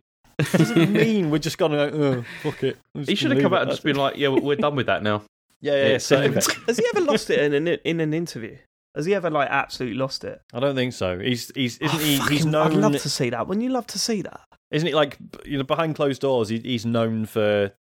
doesn't 0.51 0.91
mean 0.93 1.32
we're 1.32 1.39
just 1.39 1.57
gonna 1.57 1.89
go, 1.89 1.97
oh, 2.20 2.26
fuck 2.43 2.61
it. 2.63 2.78
He 2.93 3.15
should 3.15 3.32
have 3.32 3.41
come 3.41 3.55
out 3.55 3.63
and 3.63 3.72
just 3.72 3.82
been 3.84 3.95
like, 3.95 4.18
"Yeah, 4.18 4.28
we're 4.28 4.55
done 4.55 4.76
with 4.76 4.86
that 4.86 5.01
now." 5.01 5.24
Yeah, 5.61 5.74
yeah, 5.74 5.82
yeah, 5.82 5.91
Yeah, 5.93 5.97
save. 5.97 6.36
Has 6.36 6.78
he 6.78 6.86
ever 6.93 7.03
lost 7.03 7.32
it 7.32 7.39
in 7.39 7.53
an 7.55 7.68
in 7.84 7.99
an 7.99 8.13
interview? 8.13 8.55
Has 8.97 9.05
he 9.05 9.15
ever 9.15 9.29
like 9.29 9.47
absolutely 9.49 9.97
lost 9.97 10.23
it? 10.25 10.41
I 10.53 10.59
don't 10.59 10.75
think 10.75 10.91
so. 10.91 11.17
He's 11.19 11.51
he's 11.55 11.77
isn't 11.77 11.95
Oh, 11.95 11.99
he? 12.03 12.09
He's 12.15 12.19
fucking- 12.19 12.55
I'd 12.55 12.71
known. 12.73 12.81
love 12.81 12.97
to 13.01 13.09
see 13.09 13.29
that. 13.29 13.47
Wouldn't 13.47 13.63
you 13.63 13.69
love 13.69 13.87
to 13.87 13.99
see 13.99 14.21
that? 14.23 14.41
Isn't 14.71 14.87
he 14.87 14.93
like 14.95 15.17
you 15.45 15.57
know 15.57 15.63
behind 15.63 15.95
closed 15.95 16.21
doors? 16.21 16.49
He, 16.49 16.59
he's 16.59 16.85
known 16.85 17.25
for 17.25 17.71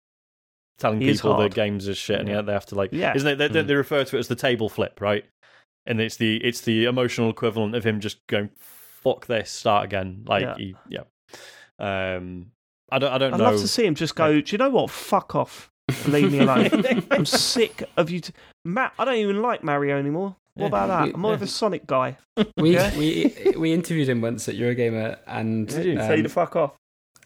telling 0.78 1.00
He 1.00 1.10
people 1.12 1.36
the 1.38 1.48
games 1.48 1.88
are 1.88 1.94
shit, 1.94 2.20
and 2.20 2.28
Yeah. 2.28 2.36
yeah, 2.36 2.42
they 2.42 2.52
have 2.52 2.66
to 2.66 2.74
like. 2.76 2.92
Yeah. 2.92 3.14
Isn't 3.16 3.26
it? 3.28 3.36
They, 3.36 3.48
they, 3.48 3.62
Mm. 3.62 3.66
they 3.66 3.74
refer 3.74 4.04
to 4.04 4.16
it 4.16 4.20
as 4.20 4.28
the 4.28 4.36
table 4.36 4.68
flip, 4.68 5.00
right? 5.00 5.24
And 5.86 6.00
it's 6.00 6.16
the 6.16 6.36
it's 6.44 6.60
the 6.60 6.84
emotional 6.84 7.30
equivalent 7.30 7.74
of 7.74 7.82
him 7.84 7.98
just 8.00 8.24
going 8.28 8.50
fuck 8.58 9.26
this, 9.26 9.50
start 9.50 9.84
again. 9.84 10.24
Like 10.28 10.42
Yeah. 10.42 10.54
he, 10.58 10.76
yeah. 10.88 11.02
Um, 11.78 12.52
I 12.90 12.98
don't 12.98 13.12
I 13.12 13.18
don't 13.18 13.30
know. 13.30 13.36
I'd 13.36 13.38
know. 13.38 13.50
love 13.52 13.60
to 13.60 13.68
see 13.68 13.84
him 13.86 13.94
just 13.94 14.14
go. 14.14 14.40
Do 14.40 14.52
you 14.52 14.58
know 14.58 14.70
what? 14.70 14.90
Fuck 14.90 15.34
off. 15.34 15.70
Leave 16.06 16.32
me 16.32 16.40
alone. 16.40 16.68
I'm 17.10 17.26
sick 17.26 17.84
of 17.96 18.10
you. 18.10 18.20
T- 18.20 18.32
Matt, 18.64 18.92
I 18.98 19.04
don't 19.04 19.14
even 19.16 19.40
like 19.42 19.62
Mario 19.62 19.96
anymore. 19.98 20.36
What 20.56 20.66
about 20.68 20.88
that? 20.88 21.14
I'm 21.14 21.20
more 21.20 21.34
of 21.34 21.42
a 21.42 21.46
Sonic 21.46 21.86
guy. 21.86 22.16
We 22.56 22.74
Yeah. 22.74 22.96
we 22.98 23.54
we 23.56 23.72
interviewed 23.72 24.08
him 24.08 24.20
once 24.20 24.48
at 24.48 24.56
Eurogamer, 24.56 25.18
and 25.26 25.68
Did 25.68 25.84
you? 25.86 26.00
um, 26.00 26.06
Say 26.06 26.20
the 26.22 26.28
fuck 26.28 26.56
off. 26.56 26.72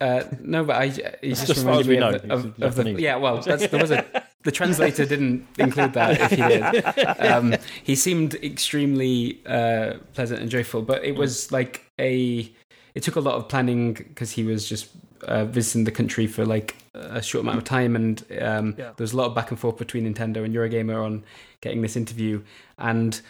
Uh, 0.01 0.25
no, 0.41 0.65
but 0.65 0.77
I 0.77 0.87
he 0.89 1.29
Just 1.31 1.47
just 1.47 1.59
as 1.59 1.65
far 1.65 1.81
as 1.81 1.87
reminded 1.89 2.23
me 2.23 2.29
know, 2.29 2.35
of, 2.35 2.57
the, 2.57 2.67
of, 2.67 2.79
of 2.79 2.85
the 2.85 3.01
yeah. 3.01 3.17
Well, 3.17 3.41
that's, 3.41 3.67
there 3.69 3.81
was 3.81 3.91
a 3.91 4.05
the 4.45 4.51
translator 4.51 5.05
didn't 5.05 5.47
include 5.59 5.93
that. 5.93 6.19
If 6.19 6.31
he 6.31 6.37
did, 6.37 7.05
um, 7.21 7.55
he 7.85 7.95
seemed 7.95 8.35
extremely 8.37 9.41
uh, 9.47 9.95
pleasant 10.15 10.41
and 10.41 10.51
joyful. 10.51 10.83
But 10.83 11.05
it 11.05 11.17
was 11.17 11.53
like 11.53 11.85
a. 12.01 12.51
It 12.95 13.03
took 13.03 13.17
a 13.17 13.21
lot 13.21 13.35
of 13.35 13.49
planning 13.49 13.93
because 13.93 14.31
he 14.33 14.43
was 14.43 14.69
just 14.69 14.89
uh, 15.25 15.45
visiting 15.45 15.85
the 15.85 15.91
country 15.91 16.27
for 16.27 16.45
like 16.47 16.77
a 16.95 17.23
short 17.23 17.43
amount 17.45 17.59
of 17.59 17.65
time, 17.65 17.97
and 17.97 18.21
um, 18.41 18.75
Yeah. 18.79 18.93
there 18.97 19.05
was 19.05 19.13
a 19.13 19.17
lot 19.17 19.27
of 19.27 19.35
back 19.35 19.51
and 19.51 19.59
forth 19.61 19.77
between 19.79 20.13
Nintendo 20.13 20.45
and 20.45 20.55
Eurogamer 20.55 21.05
on 21.05 21.25
getting 21.61 21.83
this 21.83 21.97
interview. 21.97 22.43
And 22.79 23.21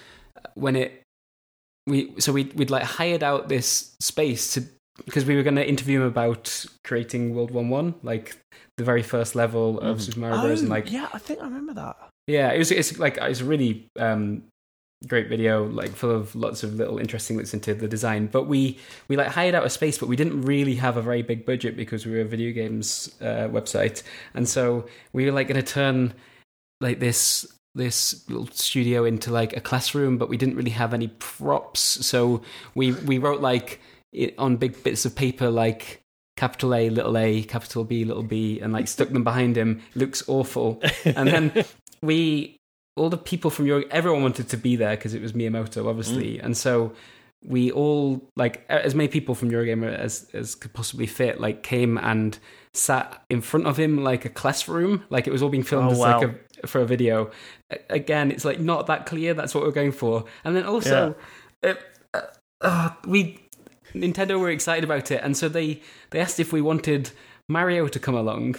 when 0.55 0.77
it 0.77 1.03
we 1.87 2.13
so 2.19 2.33
we 2.33 2.45
we'd 2.55 2.71
like 2.71 2.83
hired 2.85 3.23
out 3.23 3.49
this 3.49 3.95
space 4.01 4.55
to 4.55 4.65
because 5.05 5.25
we 5.25 5.35
were 5.37 5.43
going 5.43 5.57
to 5.57 5.67
interview 5.67 6.01
him 6.03 6.07
about 6.07 6.65
creating 6.85 7.35
World 7.35 7.51
One 7.51 7.69
One, 7.71 7.95
like 8.03 8.37
the 8.77 8.85
very 8.85 9.03
first 9.03 9.35
level 9.35 9.79
of 9.81 9.99
Mhm. 9.99 10.01
Super 10.03 10.21
Mario 10.21 10.41
Bros. 10.43 10.61
And 10.61 10.69
like, 10.71 10.91
yeah, 10.93 11.01
Oh, 11.01 11.03
yeah, 11.03 11.09
I 11.15 11.19
think 11.19 11.41
I 11.41 11.45
remember 11.45 11.75
that. 11.75 11.97
Yeah, 12.27 12.53
it 12.53 12.59
was 12.59 12.71
it's 12.71 12.99
like 12.99 13.17
it's 13.21 13.41
a 13.41 13.45
really 13.45 13.89
um, 13.99 14.45
great 15.07 15.29
video, 15.29 15.65
like 15.67 15.91
full 15.91 16.11
of 16.11 16.35
lots 16.35 16.63
of 16.63 16.75
little 16.75 16.99
interesting 16.99 17.37
looks 17.37 17.55
into 17.55 17.75
the 17.75 17.89
design. 17.89 18.27
But 18.27 18.45
we 18.45 18.79
we 19.09 19.17
like 19.17 19.29
hired 19.29 19.55
out 19.55 19.65
a 19.65 19.71
space, 19.71 19.99
but 19.99 20.09
we 20.09 20.17
didn't 20.17 20.43
really 20.43 20.75
have 20.77 20.97
a 20.97 21.03
very 21.03 21.23
big 21.23 21.47
budget 21.47 21.77
because 21.77 22.07
we 22.07 22.13
were 22.13 22.21
a 22.21 22.25
video 22.25 22.53
games 22.53 23.15
uh, 23.21 23.49
website, 23.49 24.03
and 24.35 24.49
so 24.49 24.87
we 25.13 25.25
were 25.25 25.33
like 25.33 25.49
going 25.49 25.63
to 25.63 25.73
turn 25.73 26.15
like 26.81 27.01
this 27.01 27.47
this 27.75 28.29
little 28.29 28.49
studio 28.49 29.05
into 29.05 29.31
like 29.31 29.57
a 29.57 29.61
classroom 29.61 30.19
but 30.19 30.29
we 30.29 30.37
didn't 30.37 30.57
really 30.57 30.71
have 30.71 30.93
any 30.93 31.09
props. 31.19 31.81
So 31.81 32.43
we 32.75 32.93
we 32.93 33.19
wrote 33.19 33.41
like 33.41 33.81
it 34.13 34.35
on 34.39 34.57
big 34.57 34.83
bits 34.83 35.05
of 35.05 35.15
paper 35.15 35.51
like 35.51 36.03
capital 36.37 36.75
A 36.75 36.91
little 36.91 37.17
a 37.17 37.43
capital 37.43 37.85
B 37.85 38.05
little 38.05 38.23
b 38.23 38.61
and 38.61 38.73
like 38.73 38.89
stuck 38.89 39.11
them 39.11 39.25
behind 39.25 39.57
him. 39.57 39.83
Looks 39.95 40.29
awful. 40.29 40.83
And 41.05 41.29
then 41.29 41.65
we 42.03 42.60
all 43.01 43.11
the 43.11 43.19
people 43.19 43.51
from 43.51 43.67
your 43.67 43.85
everyone 43.91 44.23
wanted 44.23 44.49
to 44.49 44.57
be 44.57 44.77
there 44.77 44.97
because 44.97 45.15
it 45.15 45.23
was 45.23 45.33
Miyamoto 45.33 45.87
obviously 45.87 46.39
and 46.39 46.57
so 46.57 46.93
we 47.43 47.71
all 47.71 48.23
like 48.37 48.65
as 48.69 48.95
many 48.95 49.09
people 49.09 49.35
from 49.35 49.51
Eurogamer 49.51 49.93
as 49.93 50.29
as 50.35 50.55
could 50.55 50.73
possibly 50.73 51.07
fit 51.07 51.41
like 51.41 51.63
came 51.63 51.97
and 51.99 52.39
sat 52.75 53.23
in 53.31 53.41
front 53.41 53.67
of 53.67 53.79
him 53.79 54.03
like 54.03 54.25
a 54.25 54.29
classroom, 54.29 55.05
like 55.11 55.27
it 55.27 55.33
was 55.33 55.43
all 55.43 55.49
being 55.49 55.63
filmed 55.63 55.89
Oh, 55.89 55.93
as 55.93 55.99
wow. 55.99 56.21
like 56.21 56.37
a 56.63 56.67
for 56.67 56.81
a 56.81 56.87
video. 56.87 57.31
Again, 57.89 58.31
it's 58.31 58.45
like 58.45 58.61
not 58.61 58.87
that 58.87 59.07
clear. 59.07 59.35
That's 59.35 59.55
what 59.55 59.65
we're 59.65 59.71
going 59.73 59.93
for. 59.93 60.25
And 60.45 60.55
then 60.55 60.65
also, 60.65 61.15
uh, 61.63 61.75
uh, 62.15 62.21
uh, 62.61 62.91
we 63.07 63.49
Nintendo 63.95 64.39
were 64.39 64.51
excited 64.51 64.85
about 64.85 65.11
it, 65.11 65.21
and 65.23 65.37
so 65.37 65.49
they 65.49 65.81
they 66.11 66.21
asked 66.21 66.39
if 66.39 66.53
we 66.53 66.61
wanted 66.61 67.11
Mario 67.49 67.89
to 67.89 67.99
come 67.99 68.15
along 68.15 68.57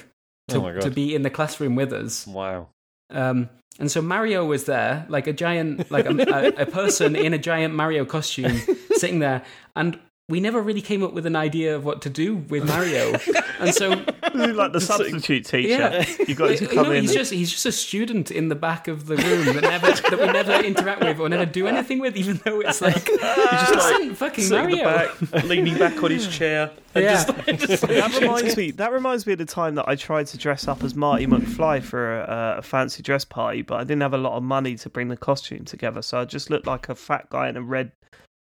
to, 0.50 0.58
Oh 0.58 0.80
to 0.80 0.90
be 0.90 1.16
in 1.16 1.22
the 1.22 1.30
classroom 1.30 1.76
with 1.76 1.94
us. 1.94 2.28
Wow. 2.28 2.70
Um, 3.10 3.50
and 3.80 3.90
so 3.90 4.02
Mario 4.02 4.46
was 4.46 4.66
there, 4.66 5.06
like 5.10 5.28
a 5.28 5.34
giant, 5.34 5.90
like 5.90 6.06
a, 6.06 6.12
a, 6.12 6.64
a 6.64 6.66
person 6.66 7.16
in 7.16 7.34
a 7.34 7.38
giant 7.38 7.74
Mario 7.74 8.06
costume, 8.06 8.58
sitting 8.96 9.20
there, 9.20 9.44
and 9.76 10.00
we 10.32 10.40
never 10.40 10.62
really 10.62 10.82
came 10.82 11.04
up 11.04 11.14
with 11.14 11.26
an 11.26 11.36
idea 11.36 11.76
of 11.76 11.86
what 11.86 12.02
to 12.04 12.10
do 12.10 12.36
with 12.38 12.66
Mario. 12.68 13.18
And 13.60 13.74
so, 13.76 13.90
like 14.34 14.72
the 14.74 14.82
substitute 14.82 15.46
teacher. 15.46 15.68
yeah, 15.70 16.06
You 16.28 16.34
got 16.34 16.58
to 16.58 16.66
come 16.68 16.86
know, 16.86 16.92
in. 16.92 17.02
He's 17.04 17.14
just 17.14 17.32
he's 17.32 17.52
just 17.52 17.66
a 17.66 17.72
student 17.72 18.32
in 18.32 18.50
the 18.50 18.56
back 18.56 18.88
of 18.88 19.06
the 19.06 19.18
room 19.18 19.46
that 19.56 19.62
never 19.62 19.88
that 19.92 20.20
we 20.20 20.26
never 20.32 20.54
interact 20.54 21.02
with 21.04 21.20
or 21.20 21.30
never 21.30 21.46
do 21.46 21.68
anything 21.68 22.00
with, 22.00 22.16
even 22.18 22.40
though 22.44 22.62
it's 22.62 22.82
like 22.82 23.08
He's 23.08 23.20
just 23.20 23.74
this 23.74 23.92
like 24.00 24.16
fucking 24.16 24.44
sitting 24.46 24.72
in 24.72 24.78
the 24.78 24.84
Mario. 24.84 25.10
back, 25.32 25.44
leaning 25.44 25.78
back 25.78 26.02
on 26.02 26.10
his 26.12 26.28
chair. 26.28 26.72
Yeah. 26.96 27.02
just, 27.14 27.28
like, 27.30 27.46
just 27.60 27.84
like- 27.84 27.92
that 27.92 28.20
reminds 28.22 28.58
me. 28.58 28.72
That 28.72 28.92
reminds 28.92 29.28
me 29.28 29.34
of 29.34 29.40
the 29.40 29.46
time 29.46 29.76
that 29.76 29.88
I 29.88 29.96
tried 29.96 30.28
to 30.28 30.38
dress 30.38 30.68
up 30.68 30.84
as 30.84 30.96
Marty 30.96 31.26
McFly 31.28 31.84
for 31.84 32.22
a, 32.22 32.56
a 32.58 32.62
fancy 32.62 33.04
dress 33.04 33.26
party, 33.26 33.62
but 33.62 33.76
I 33.80 33.84
didn't 33.84 34.02
have 34.02 34.14
a 34.14 34.18
lot 34.18 34.38
of 34.38 34.44
money 34.44 34.76
to 34.78 34.90
bring 34.90 35.08
the 35.10 35.18
costume 35.18 35.66
together, 35.66 36.02
so 36.02 36.20
I 36.20 36.26
just 36.26 36.50
looked 36.50 36.68
like 36.68 36.90
a 36.90 36.96
fat 36.96 37.30
guy 37.30 37.48
in 37.50 37.58
a 37.58 37.62
red 37.62 37.92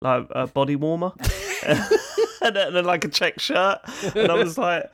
like 0.01 0.27
a 0.31 0.47
body 0.47 0.75
warmer 0.75 1.11
and, 1.65 1.79
then, 2.41 2.67
and 2.67 2.75
then 2.75 2.85
like 2.85 3.03
a 3.05 3.09
check 3.09 3.39
shirt, 3.39 3.79
and 4.15 4.31
I 4.31 4.35
was 4.35 4.57
like, 4.57 4.91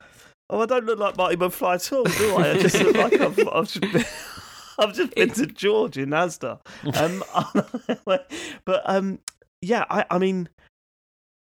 "Oh, 0.49 0.61
I 0.61 0.65
don't 0.65 0.85
look 0.85 0.99
like 0.99 1.17
Marty 1.17 1.35
McFly 1.35 1.75
at 1.75 1.93
all, 1.93 2.03
do 2.05 2.35
I? 2.35 2.51
I 2.51 2.57
just 2.61 2.81
look 2.81 2.95
like 2.95 3.19
I've, 3.19 3.39
I've 3.47 3.67
just 3.71 3.91
been." 3.91 4.05
I've 4.79 4.95
just 4.95 5.13
been 5.13 5.29
to 5.29 5.45
George 5.45 5.99
in 5.99 6.09
Asda, 6.09 6.59
um, 6.95 7.23
but 8.05 8.81
um, 8.85 9.19
yeah, 9.61 9.85
I, 9.87 10.03
I 10.09 10.17
mean, 10.17 10.49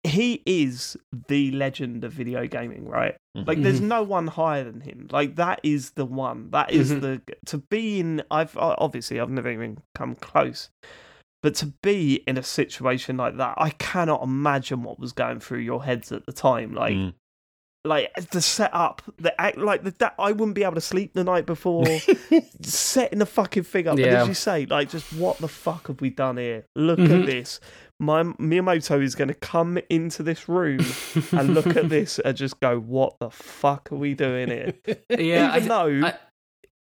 he 0.03 0.43
is 0.45 0.97
the 1.29 1.51
legend 1.51 2.03
of 2.03 2.11
video 2.11 2.45
gaming, 2.47 2.85
right? 2.85 3.15
Mhm. 3.37 3.47
Like, 3.47 3.61
there's 3.61 3.79
Mhm. 3.79 3.87
no 3.87 4.03
one 4.03 4.27
higher 4.27 4.65
than 4.65 4.81
him. 4.81 5.07
Like, 5.09 5.37
that 5.37 5.61
is 5.63 5.91
the 5.91 6.05
one. 6.05 6.49
That 6.51 6.71
is 6.71 6.91
Mhm. 6.91 6.99
the 7.01 7.21
to 7.45 7.59
be 7.59 8.01
in. 8.01 8.21
I've 8.29 8.57
obviously 8.57 9.21
I've 9.21 9.29
never 9.29 9.49
even 9.49 9.77
come 9.95 10.15
close, 10.15 10.69
but 11.43 11.53
to 11.55 11.67
be 11.83 12.23
in 12.25 12.37
a 12.37 12.43
situation 12.43 13.17
like 13.17 13.37
that, 13.37 13.53
I 13.57 13.69
cannot 13.69 14.23
imagine 14.23 14.81
what 14.81 14.97
was 14.99 15.11
going 15.11 15.39
through 15.41 15.59
your 15.59 15.83
heads 15.83 16.11
at 16.11 16.25
the 16.25 16.33
time. 16.33 16.73
Like, 16.73 16.95
Mm. 16.95 17.13
like 17.85 18.11
the 18.31 18.41
setup, 18.41 19.01
the 19.19 19.39
act, 19.39 19.57
like 19.57 19.83
the, 19.83 19.91
that. 19.99 20.15
I 20.17 20.31
wouldn't 20.31 20.55
be 20.55 20.63
able 20.63 20.75
to 20.75 20.81
sleep 20.81 21.13
the 21.13 21.23
night 21.25 21.45
before. 21.45 21.85
setting 22.61 23.19
the 23.19 23.25
fucking 23.25 23.63
thing 23.63 23.87
up, 23.87 23.97
and 23.97 24.05
Yeah. 24.05 24.21
as 24.21 24.27
you 24.27 24.33
say, 24.33 24.65
like, 24.65 24.89
just 24.89 25.11
what 25.13 25.37
the 25.39 25.47
fuck 25.47 25.87
have 25.89 26.01
we 26.01 26.09
done 26.09 26.37
here? 26.37 26.65
Look 26.75 26.99
Mhm. 26.99 27.21
at 27.21 27.25
this. 27.25 27.59
My 27.99 28.23
Miyamoto 28.23 29.01
is 29.03 29.15
going 29.15 29.27
to 29.27 29.33
come 29.33 29.77
into 29.89 30.23
this 30.23 30.49
room 30.49 30.79
and 31.31 31.53
look 31.53 31.67
at 31.67 31.89
this 31.89 32.19
and 32.19 32.35
just 32.35 32.59
go, 32.59 32.79
"What 32.79 33.19
the 33.19 33.29
fuck 33.29 33.91
are 33.91 33.95
we 33.95 34.13
doing 34.13 34.47
here?" 34.49 34.73
Yeah, 35.09 35.55
Even 35.57 35.71
I, 35.71 35.99
though 35.99 36.07
I- 36.07 36.17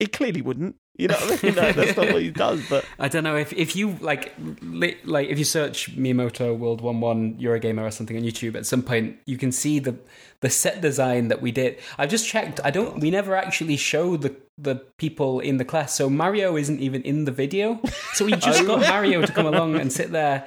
he 0.00 0.06
clearly 0.08 0.42
wouldn't. 0.42 0.74
You 0.96 1.08
know 1.08 1.14
what 1.14 1.42
I 1.42 1.46
mean? 1.46 1.54
No, 1.54 1.72
that's 1.72 1.96
not 1.96 2.12
what 2.12 2.20
he 2.20 2.30
does. 2.46 2.60
But 2.68 2.84
I 2.98 3.08
don't 3.08 3.24
know 3.24 3.36
if 3.36 3.52
if 3.54 3.74
you 3.76 3.96
like 4.00 4.34
li- 4.60 4.98
like 5.04 5.28
if 5.28 5.38
you 5.38 5.44
search 5.44 5.96
Miyamoto 5.96 6.58
World 6.58 6.80
One 6.82 7.00
One 7.00 7.36
Eurogamer 7.36 7.82
or 7.86 7.90
something 7.90 8.16
on 8.18 8.22
YouTube 8.22 8.54
at 8.54 8.66
some 8.66 8.82
point 8.82 9.16
you 9.24 9.38
can 9.38 9.50
see 9.52 9.78
the 9.78 9.96
the 10.40 10.50
set 10.50 10.80
design 10.82 11.28
that 11.28 11.40
we 11.40 11.52
did. 11.52 11.78
I've 11.96 12.10
just 12.10 12.26
checked. 12.28 12.60
I 12.64 12.70
don't. 12.70 12.98
We 13.00 13.10
never 13.10 13.34
actually 13.36 13.76
show 13.78 14.16
the 14.18 14.34
the 14.58 14.74
people 14.98 15.40
in 15.40 15.56
the 15.56 15.64
class. 15.64 15.94
So 15.94 16.10
Mario 16.10 16.56
isn't 16.56 16.80
even 16.80 17.00
in 17.02 17.24
the 17.24 17.32
video. 17.32 17.80
So 18.14 18.24
we 18.26 18.32
just 18.32 18.66
got 18.70 18.80
Mario 18.80 19.22
to 19.24 19.32
come 19.32 19.46
along 19.46 19.76
and 19.76 19.90
sit 19.90 20.10
there 20.12 20.46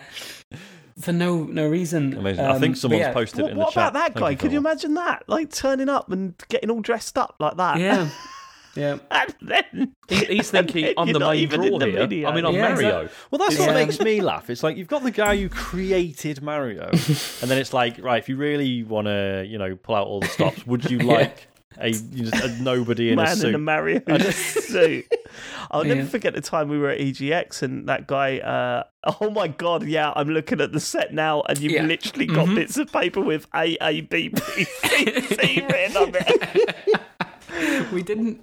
for 0.99 1.11
no 1.13 1.43
no 1.45 1.67
reason. 1.67 2.13
Amazing. 2.15 2.45
I 2.45 2.49
Um, 2.55 2.59
think 2.61 2.75
but 2.75 2.79
someone's 2.79 2.99
yeah. 3.01 3.13
posted 3.13 3.39
it 3.39 3.43
what, 3.43 3.51
in 3.51 3.57
the 3.57 3.63
what 3.63 3.73
about 3.73 3.93
that 3.93 4.13
Thank 4.13 4.19
guy? 4.19 4.29
you, 4.31 4.37
Could 4.37 4.51
you 4.51 4.59
imagine 4.59 4.93
that? 4.95 5.23
Like 5.27 5.49
turning 5.51 5.89
up 5.89 6.11
and 6.11 6.35
getting 6.49 6.69
all 6.69 6.81
dressed 6.81 7.17
up 7.17 7.35
like 7.39 7.57
that. 7.57 7.79
Yeah, 7.79 8.09
yeah. 8.75 8.97
and 9.11 9.35
then 9.41 9.95
he's 10.09 10.49
thinking, 10.51 10.85
and 10.85 10.93
I'm 10.97 11.11
the 11.13 11.19
main 11.19 11.35
even 11.43 11.59
draw 11.61 11.73
in 11.73 11.79
the 11.79 11.85
here. 11.87 11.99
video. 11.99 12.29
I 12.29 12.35
mean, 12.35 12.45
I'm 12.45 12.53
Yeah, 12.55 12.69
Mario. 12.73 13.09
Well, 13.31 13.39
that's 13.39 13.57
Yeah. 13.59 13.67
what 13.67 13.73
makes 13.75 13.99
me 13.99 14.21
laugh. 14.21 14.49
It's 14.49 14.63
like 14.63 14.77
you've 14.77 14.87
got 14.87 15.03
the 15.03 15.11
guy 15.11 15.37
who 15.37 15.49
created 15.49 16.41
Mario, 16.41 16.89
and 16.91 16.97
then 17.49 17.57
it's 17.57 17.73
like, 17.73 17.99
right, 18.01 18.17
if 18.21 18.29
you 18.29 18.37
really 18.37 18.83
want 18.83 19.07
to, 19.07 19.45
you 19.47 19.57
know, 19.57 19.75
pull 19.75 19.95
out 19.95 20.07
all 20.07 20.19
the 20.19 20.27
stops, 20.27 20.65
would 20.67 20.89
you 20.89 20.99
like 20.99 21.47
a, 21.79 21.89
you 21.89 22.25
just, 22.25 22.43
a 22.43 22.61
nobody 22.61 23.11
in 23.11 23.17
a 23.19 23.27
suit. 23.35 23.41
man 23.43 23.49
in 23.49 23.55
a 23.55 23.57
Mario 23.57 24.01
suit. 24.31 25.05
I'll 25.71 25.83
never 25.83 26.05
forget 26.05 26.35
the 26.35 26.41
time 26.41 26.69
we 26.69 26.77
were 26.77 26.89
at 26.91 26.99
EGX 26.99 27.63
and 27.63 27.89
that 27.89 28.05
guy. 28.05 28.37
Uh, 28.37 28.83
oh 29.19 29.31
my 29.31 29.47
god! 29.47 29.83
Yeah, 29.87 30.13
I'm 30.15 30.29
looking 30.29 30.61
at 30.61 30.71
the 30.71 30.79
set 30.79 31.13
now, 31.15 31.41
and 31.49 31.57
you've 31.59 31.71
Yeah. 31.73 31.83
literally 31.85 32.27
got 32.27 32.47
Mhm. 32.47 32.55
bits 32.55 32.77
of 32.77 32.91
paper 32.91 33.21
with 33.21 33.47
A 33.55 33.75
A 33.81 34.01
B 34.01 34.27
B 34.29 34.39
C 34.65 35.05
C 35.21 35.65
written 35.67 35.97
on 35.97 36.11
it. 36.13 37.01
We 37.91 38.01
didn't 38.03 38.41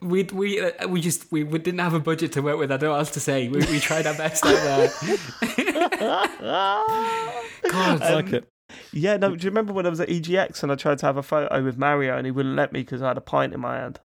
we 0.00 0.24
we 0.24 0.60
uh, 0.60 0.88
we 0.88 1.00
just 1.00 1.30
we, 1.30 1.44
we 1.44 1.58
didn't 1.58 1.80
have 1.80 1.94
a 1.94 2.00
budget 2.00 2.32
to 2.32 2.42
work 2.42 2.58
with 2.58 2.70
i 2.72 2.76
don't 2.76 2.88
know 2.88 2.90
what 2.92 2.98
else 2.98 3.10
to 3.12 3.20
say 3.20 3.48
we, 3.48 3.58
we 3.66 3.78
tried 3.78 4.06
our 4.06 4.14
best 4.14 4.44
out 4.44 4.52
there 4.62 4.90
god 7.70 8.02
I 8.02 8.14
like 8.14 8.32
it. 8.32 8.48
Yeah, 8.92 9.16
no. 9.16 9.36
Do 9.36 9.44
you 9.44 9.50
remember 9.50 9.72
when 9.72 9.86
I 9.86 9.88
was 9.88 10.00
at 10.00 10.08
EGX 10.08 10.62
and 10.62 10.72
I 10.72 10.74
tried 10.74 10.98
to 10.98 11.06
have 11.06 11.16
a 11.16 11.22
photo 11.22 11.62
with 11.62 11.76
Mario 11.78 12.16
and 12.16 12.26
he 12.26 12.30
wouldn't 12.32 12.56
let 12.56 12.72
me 12.72 12.80
because 12.80 13.02
I 13.02 13.08
had 13.08 13.16
a 13.18 13.20
pint 13.20 13.52
in 13.54 13.60
my 13.60 13.76
hand? 13.76 14.00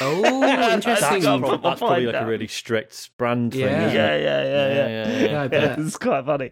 oh 0.00 0.44
interesting 0.72 1.22
got 1.22 1.40
prob- 1.40 1.62
that's 1.62 1.80
probably 1.80 2.06
like 2.06 2.14
a 2.22 2.26
really 2.26 2.46
strict 2.46 3.16
brand 3.16 3.54
Yeah. 3.54 3.66
thing. 3.66 3.74
Yeah, 3.80 3.86
isn't 3.86 3.96
yeah, 3.96 4.12
it? 4.14 4.22
yeah, 4.22 4.42
yeah. 4.44 4.68
yeah, 4.68 4.88
yeah, 4.88 5.18
yeah. 5.18 5.30
yeah 5.30 5.42
i 5.42 5.46
Yeah, 5.66 5.76
it's 5.86 5.96
quite 5.96 6.24
funny. 6.26 6.50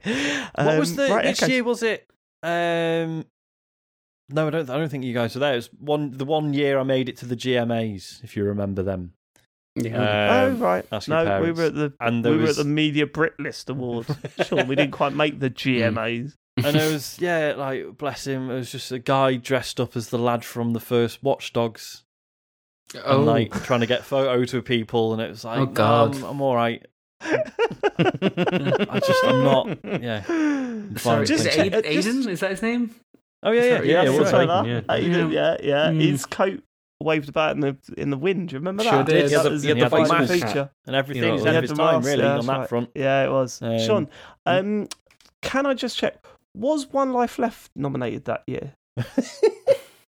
What 0.55 0.79
was 0.79 0.91
Um, 0.91 0.97
the 0.97 1.09
right, 1.15 1.25
which 1.27 1.43
okay. 1.43 1.53
year 1.53 1.65
was 1.65 1.83
it? 1.83 2.09
Um, 2.43 3.25
no, 4.33 4.47
I 4.47 4.51
don't. 4.51 4.71
I 4.71 4.77
don't 4.79 4.89
think 4.89 5.05
you 5.05 5.15
guys 5.15 5.35
were 5.35 5.41
there. 5.41 5.53
It 5.53 5.57
was 5.57 5.71
one 5.79 6.11
the 6.17 6.25
one 6.25 6.53
year 6.55 6.79
I 6.79 6.83
made 6.83 7.09
it 7.09 7.17
to 7.19 7.27
the 7.27 7.37
GMAs, 7.37 8.23
if 8.25 8.37
you 8.37 8.45
remember 8.45 8.83
them. 8.83 9.13
yeah 9.75 10.45
oh 10.45 10.53
Um, 10.53 10.59
right, 10.61 10.85
ask 10.93 11.09
your 11.09 11.25
no, 11.25 11.41
we 11.41 11.53
were 11.53 11.65
at 11.65 11.75
the 11.75 11.93
And 12.01 12.17
we 12.17 12.23
there 12.31 12.39
were 12.39 12.49
at 12.49 12.57
the 12.57 12.65
Media 12.65 13.07
Brit 13.07 13.39
List 13.39 13.71
Awards. 13.71 14.11
sure, 14.47 14.65
we 14.65 14.75
didn't 14.75 14.93
quite 14.93 15.15
make 15.15 15.41
the 15.41 15.49
GMAs. 15.51 16.35
and 16.59 16.77
it 16.77 16.93
was 16.93 17.17
yeah, 17.21 17.55
like 17.57 17.97
bless 17.97 18.27
him, 18.27 18.51
it 18.51 18.55
was 18.55 18.71
just 18.71 18.93
a 18.93 18.99
guy 18.99 19.37
dressed 19.37 19.81
up 19.81 19.97
as 19.97 20.09
the 20.11 20.19
lad 20.19 20.45
from 20.45 20.73
the 20.75 20.81
first 20.81 21.23
Watchdogs, 21.23 22.05
oh 23.05 23.17
and 23.19 23.27
like 23.27 23.65
trying 23.65 23.81
to 23.81 23.87
get 23.87 24.05
photos 24.05 24.53
with 24.53 24.65
people, 24.67 25.13
and 25.15 25.23
it 25.23 25.31
was 25.31 25.45
like, 25.45 25.59
Oh, 25.61 25.65
"No, 25.65 25.71
God. 25.73 26.17
I'm, 26.17 26.25
I'm 26.25 26.41
all 26.43 26.55
right. 26.55 26.85
I 27.23 29.01
just 29.07 29.25
I'm 29.25 29.45
not. 29.45 29.79
Yeah. 30.03 30.23
sorry 30.97 31.25
Just 31.27 31.47
is 31.47 31.55
just- 31.55 31.59
Aiden 31.59 32.29
is 32.29 32.41
that 32.41 32.51
his 32.51 32.63
name 32.63 32.95
Oh 33.43 33.51
yeah, 33.53 33.63
yeah, 33.63 33.77
Sorry, 33.77 33.89
yeah. 33.91 34.03
Yeah, 34.03 34.11
it 34.11 34.19
that's 34.19 34.33
right. 34.33 34.49
right. 34.49 34.67
yeah. 34.67 34.81
Aiden, 34.83 35.33
yeah, 35.33 35.57
yeah. 35.63 35.87
Mm. 35.91 36.01
His 36.01 36.27
coat 36.27 36.63
waved 37.03 37.29
about 37.29 37.55
in 37.57 37.61
the 37.61 37.77
in 37.97 38.11
the 38.11 38.17
wind. 38.17 38.49
Do 38.51 38.55
you 38.55 38.59
remember 38.61 38.85
that? 38.85 38.91
Sure 38.91 39.05
did. 39.05 39.15
He 39.15 39.21
had 39.23 39.31
That 39.31 39.43
the- 39.45 39.51
was 39.51 39.63
he 39.63 39.69
had 39.71 39.79
the 39.81 39.91
fine 39.91 40.09
mask. 40.09 40.33
feature. 40.33 40.71
and 40.87 40.95
everything. 40.97 41.23
You 41.25 41.29
know, 41.31 41.35
He's 41.35 41.43
he 41.43 41.49
ahead 41.49 41.55
had 41.57 41.65
of 41.65 41.71
his 41.71 41.77
the 41.77 41.83
time, 41.85 41.95
mask, 41.97 42.07
really, 42.09 42.23
yeah, 42.23 42.39
on 42.39 42.47
that 42.47 42.59
right. 42.59 42.69
front. 42.69 42.91
Yeah, 42.95 43.25
it 43.25 43.31
was. 43.31 43.61
Um, 43.63 43.79
Sean, 43.81 44.09
um, 44.47 44.89
can 45.43 45.67
I 45.67 45.75
just 45.75 45.99
check? 45.99 46.25
Was 46.55 46.87
One 46.93 47.13
Life 47.13 47.39
Left 47.39 47.71
nominated 47.75 48.27
that 48.27 48.43
year? 48.47 48.75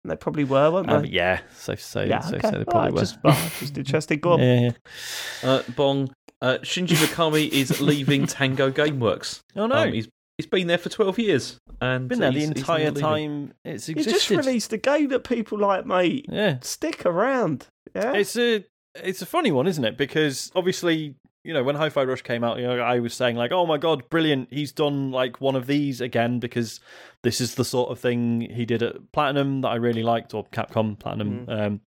they 0.06 0.16
probably 0.16 0.44
were, 0.46 0.72
weren't 0.72 0.88
they? 0.88 0.94
Um, 0.94 1.06
yeah, 1.06 1.42
safe 1.54 1.80
to 1.80 1.86
say. 1.86 2.08
yeah, 2.10 2.22
safe 2.22 2.32
to 2.42 2.48
okay. 2.48 2.50
say 2.50 2.58
they 2.60 2.66
probably 2.66 2.82
right, 2.90 2.94
were. 2.94 3.00
just, 3.02 3.18
oh, 3.24 3.52
just 3.60 3.78
interesting. 3.78 4.20
Go 4.20 4.34
on. 4.34 4.40
Yeah, 4.40 4.60
yeah. 4.62 5.50
Uh, 5.50 5.64
Bong, 5.76 6.10
uh, 6.42 6.58
Shinji 6.62 6.96
Mikami 6.96 7.50
is 7.50 7.80
leaving 7.90 8.26
Tango 8.26 8.72
Gameworks. 8.72 9.42
Oh 9.56 9.68
no, 9.68 9.76
Um, 9.76 9.94
he's 9.94 10.08
he's 10.40 10.46
been 10.48 10.68
there 10.68 10.78
for 10.78 10.88
twelve 10.90 11.20
years 11.20 11.60
and 11.82 12.08
been 12.08 12.20
there 12.20 12.32
the 12.32 12.40
he's- 12.40 12.50
he's 12.50 12.58
entire 12.60 12.86
leaving. 12.92 13.02
time 13.02 13.54
it's 13.66 13.90
existed. 13.90 14.06
You 14.12 14.18
just 14.18 14.30
released 14.30 14.72
a 14.74 14.78
game 14.78 15.10
that 15.10 15.26
people 15.26 15.60
like, 15.60 15.86
mate. 15.86 16.26
Yeah, 16.30 16.58
Stick 16.62 17.06
around. 17.06 17.68
Yeah. 17.94 18.14
it's 18.14 18.38
a 18.38 18.64
it's 18.96 19.22
a 19.22 19.26
funny 19.26 19.52
one, 19.52 19.68
isn't 19.68 19.84
it? 19.86 19.98
Because 19.98 20.52
obviously, 20.56 21.16
you 21.44 21.54
know, 21.54 21.64
when 21.64 21.76
Hi-Fi 21.76 22.04
Rush 22.04 22.22
came 22.22 22.44
out, 22.44 22.58
you 22.58 22.68
know, 22.68 22.80
I 22.80 23.00
was 23.00 23.14
saying 23.14 23.36
like, 23.36 23.52
"Oh 23.52 23.66
my 23.66 23.78
god, 23.78 24.10
brilliant! 24.10 24.48
He's 24.52 24.72
done 24.72 25.12
like 25.12 25.40
one 25.42 25.56
of 25.56 25.68
these 25.68 26.02
again." 26.02 26.40
Because 26.40 26.80
this 27.24 27.40
is 27.42 27.56
the 27.56 27.66
sort 27.66 27.92
of 27.92 28.00
thing 28.00 28.42
he 28.42 28.66
did 28.66 28.82
at 28.84 29.12
Platinum 29.12 29.62
that 29.62 29.70
I 29.70 29.76
really 29.76 30.04
liked, 30.04 30.34
or 30.34 30.46
Capcom 30.46 30.98
Platinum. 31.00 31.46
Mm. 31.48 31.60
Um, 31.66 31.82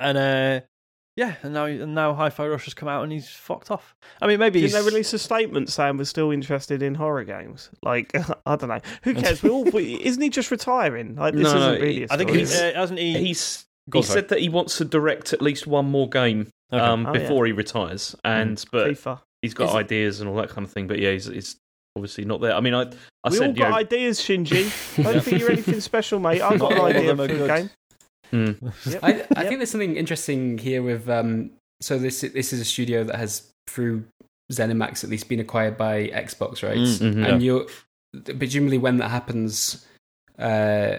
and 0.00 0.18
uh, 0.18 0.60
yeah, 1.18 1.34
and 1.42 1.52
now 1.52 1.64
and 1.64 1.94
now 1.96 2.14
Hi-Fi 2.14 2.46
Rush 2.46 2.64
has 2.66 2.74
come 2.74 2.88
out 2.88 3.02
and 3.02 3.10
he's 3.12 3.28
fucked 3.28 3.70
off. 3.72 3.96
I 4.22 4.26
mean, 4.28 4.38
maybe 4.38 4.60
Didn't 4.60 4.74
he's 4.74 4.84
they 4.84 4.88
release 4.88 5.12
a 5.12 5.18
statement 5.18 5.68
saying 5.68 5.96
we're 5.96 6.04
still 6.04 6.30
interested 6.30 6.80
in 6.82 6.94
horror 6.94 7.24
games? 7.24 7.70
Like, 7.82 8.12
I 8.46 8.54
don't 8.56 8.68
know. 8.68 8.80
Who 9.02 9.14
cares? 9.14 9.42
we 9.42 9.50
all, 9.50 9.64
we, 9.64 9.94
isn't 10.04 10.22
he 10.22 10.30
just 10.30 10.50
retiring? 10.52 11.16
Like, 11.16 11.34
this 11.34 11.42
No, 11.42 11.48
isn't 11.56 11.60
no, 11.60 11.72
really 11.80 12.02
a 12.04 12.06
I 12.10 12.16
think 12.16 12.28
story. 12.30 12.38
he's 12.40 12.54
uh, 12.60 12.72
hasn't 12.74 13.00
he? 13.00 13.18
He's 13.18 13.64
Go 13.90 13.98
he 14.00 14.02
sorry. 14.04 14.20
said 14.20 14.28
that 14.28 14.38
he 14.40 14.48
wants 14.48 14.76
to 14.78 14.84
direct 14.84 15.32
at 15.32 15.42
least 15.42 15.66
one 15.66 15.86
more 15.90 16.08
game 16.08 16.46
Okay. 16.72 16.80
um, 16.84 17.06
Oh, 17.06 17.12
yeah. 17.14 17.20
before 17.20 17.46
he 17.46 17.52
retires, 17.52 18.14
and 18.24 18.62
but 18.70 18.90
FIFA. 18.90 19.20
he's 19.42 19.54
got 19.54 19.70
Is 19.70 19.74
it- 19.74 19.78
ideas 19.78 20.20
and 20.20 20.28
all 20.30 20.36
that 20.36 20.50
kind 20.50 20.64
of 20.66 20.70
thing. 20.72 20.86
But 20.86 20.98
yeah, 21.00 21.12
he's, 21.12 21.24
he's 21.26 21.56
obviously 21.96 22.26
not 22.26 22.40
there. 22.40 22.54
I 22.54 22.60
mean, 22.60 22.74
I 22.74 22.82
I 23.24 23.30
we 23.30 23.36
said 23.36 23.42
all 23.48 23.54
you 23.54 23.54
got 23.62 23.70
know, 23.70 23.76
ideas, 23.76 24.20
Shinji. 24.20 24.66
I 25.04 25.12
don't 25.14 25.22
think 25.24 25.40
you're 25.40 25.50
anything 25.50 25.80
special, 25.80 26.20
mate. 26.20 26.42
I've 26.42 26.60
got 26.60 26.70
Not 26.72 26.90
an 26.90 26.96
idea 26.96 27.16
for 27.16 27.22
are 27.22 27.26
the 27.26 27.46
game. 27.46 27.70
Mm, 28.32 28.56
I, 29.02 29.08
I 29.08 29.12
Yep. 29.12 29.26
think 29.48 29.58
there's 29.58 29.70
something 29.70 29.96
interesting 29.96 30.58
here 30.58 30.82
with 30.82 31.08
um 31.08 31.50
so 31.80 31.98
this 31.98 32.20
this 32.20 32.52
is 32.52 32.60
a 32.60 32.64
studio 32.64 33.04
that 33.04 33.16
has 33.16 33.50
through 33.68 34.04
ZeniMax 34.52 35.04
at 35.04 35.10
least 35.10 35.28
been 35.28 35.40
acquired 35.40 35.76
by 35.76 36.08
Xbox, 36.08 36.62
right? 36.62 36.78
Mm, 36.78 36.98
mhm. 37.14 37.26
And 37.28 37.42
you're 37.42 37.66
presumably 38.38 38.78
when 38.78 38.96
that 38.96 39.10
happens, 39.10 39.86
uh, 40.38 40.96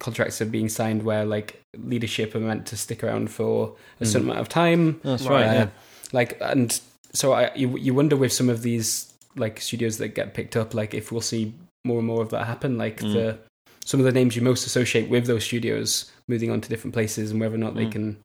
contracts 0.00 0.40
are 0.42 0.46
being 0.46 0.68
signed 0.68 1.02
where 1.04 1.24
like 1.24 1.60
leadership 1.78 2.34
are 2.34 2.40
meant 2.40 2.66
to 2.66 2.76
stick 2.76 3.02
around 3.04 3.30
for 3.30 3.76
a 4.00 4.06
certain 4.06 4.28
amount 4.28 4.40
of 4.40 4.48
time. 4.48 5.00
That's 5.04 5.22
Right, 5.24 5.30
right. 5.46 5.46
Uh, 5.48 5.52
Yeah. 5.54 5.68
Like 6.12 6.36
and 6.40 6.80
so 7.12 7.32
I 7.32 7.52
you 7.54 7.76
you 7.78 7.94
wonder 7.94 8.16
with 8.16 8.32
some 8.32 8.48
of 8.50 8.62
these 8.62 9.12
like 9.36 9.60
studios 9.60 9.98
that 9.98 10.08
get 10.08 10.34
picked 10.34 10.56
up, 10.56 10.74
like 10.74 10.94
if 10.94 11.10
we'll 11.10 11.20
see 11.20 11.54
more 11.84 11.98
and 11.98 12.06
more 12.06 12.22
of 12.22 12.30
that 12.30 12.46
happen, 12.46 12.76
like 12.78 13.00
Mm. 13.00 13.12
the 13.12 13.38
some 13.84 14.00
of 14.00 14.06
the 14.06 14.12
names 14.12 14.34
you 14.36 14.42
most 14.42 14.66
associate 14.66 15.08
with 15.08 15.26
those 15.26 15.44
studios 15.44 16.10
moving 16.28 16.50
on 16.50 16.60
to 16.60 16.68
different 16.68 16.94
places 16.94 17.30
and 17.30 17.40
whether 17.40 17.54
or 17.54 17.58
not 17.58 17.74
they 17.74 17.86
Mm. 17.86 17.92
can 17.92 18.16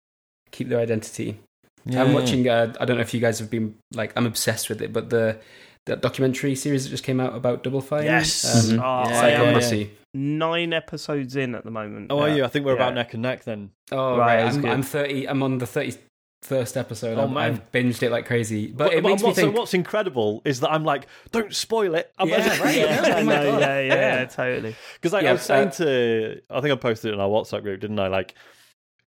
keep 0.52 0.70
their 0.70 0.80
identity. 0.80 1.40
Yeah, 1.86 2.02
I'm 2.02 2.10
yeah. 2.10 2.14
watching. 2.14 2.48
Uh, 2.50 2.74
I 2.80 2.86
don't 2.86 2.98
know 2.98 3.02
if 3.02 3.14
you 3.14 3.20
guys 3.20 3.40
have 3.40 3.50
been 3.50 3.76
like. 3.94 4.12
I'm 4.16 4.26
obsessed 4.26 4.70
with 4.70 4.82
it, 4.82 4.92
but 4.94 5.10
the 5.10 5.40
that 5.86 6.02
documentary 6.02 6.54
series 6.56 6.84
that 6.84 6.90
just 6.90 7.04
came 7.04 7.20
out 7.20 7.36
about 7.36 7.64
Double 7.64 7.82
Fine. 7.82 8.04
Yes. 8.04 8.70
um. 8.72 8.80
Oh, 8.80 9.10
Yeah, 9.10 9.28
yeah, 9.52 9.60
yeah. 9.70 9.86
Nine 10.14 10.74
episodes 10.74 11.36
in 11.36 11.56
at 11.56 11.64
the 11.64 11.72
moment. 11.72 12.08
Oh, 12.12 12.20
are 12.20 12.30
Yeah. 12.30 12.36
you? 12.36 12.44
I 12.44 12.48
think 12.48 12.66
we're 12.66 12.72
Yeah. 12.76 12.84
about 12.84 12.96
neck 12.96 13.14
and 13.14 13.24
neck 13.24 13.44
then. 13.46 13.72
Oh 13.92 14.18
Right, 14.18 14.44
right, 14.44 14.54
I'm. 14.54 14.66
I'm 14.66 14.84
thirty. 14.84 15.28
I'm 15.28 15.42
on 15.42 15.58
the 15.60 15.66
thirty 15.68 15.94
first 16.42 16.78
episode. 16.78 17.18
Oh, 17.18 17.24
I've, 17.24 17.32
man. 17.32 17.44
I've 17.54 17.72
binged 17.72 18.02
it 18.02 18.12
like 18.12 18.26
crazy, 18.26 18.68
but 18.68 18.86
What- 18.88 18.94
it 18.94 19.04
makes 19.04 19.22
me 19.22 19.28
what's, 19.28 19.40
think. 19.40 19.56
what's 19.58 19.74
incredible 19.74 20.42
is 20.46 20.62
that 20.62 20.72
I'm 20.72 20.84
like, 20.86 21.08
don't 21.32 21.54
spoil 21.54 21.96
it. 21.96 22.12
I'm 22.18 22.30
Yeah, 22.30 22.62
right, 22.64 22.76
Yeah, 22.78 23.14
Oh 23.18 23.24
no, 23.24 23.60
yeah, 23.60 23.80
yeah, 23.82 23.94
Yeah. 24.22 24.26
totally. 24.26 24.76
Because 24.96 25.14
like, 25.14 25.24
Yeah, 25.24 25.30
I 25.30 25.34
was 25.34 25.42
saying 25.42 25.68
uh, 25.68 25.72
to, 25.72 26.42
I 26.50 26.62
think 26.62 26.72
I 26.72 26.76
posted 26.76 27.12
it 27.12 27.14
in 27.16 27.20
our 27.20 27.28
WhatsApp 27.30 27.62
group, 27.64 27.82
didn't 27.82 28.00
I? 28.00 28.08
Like, 28.08 28.36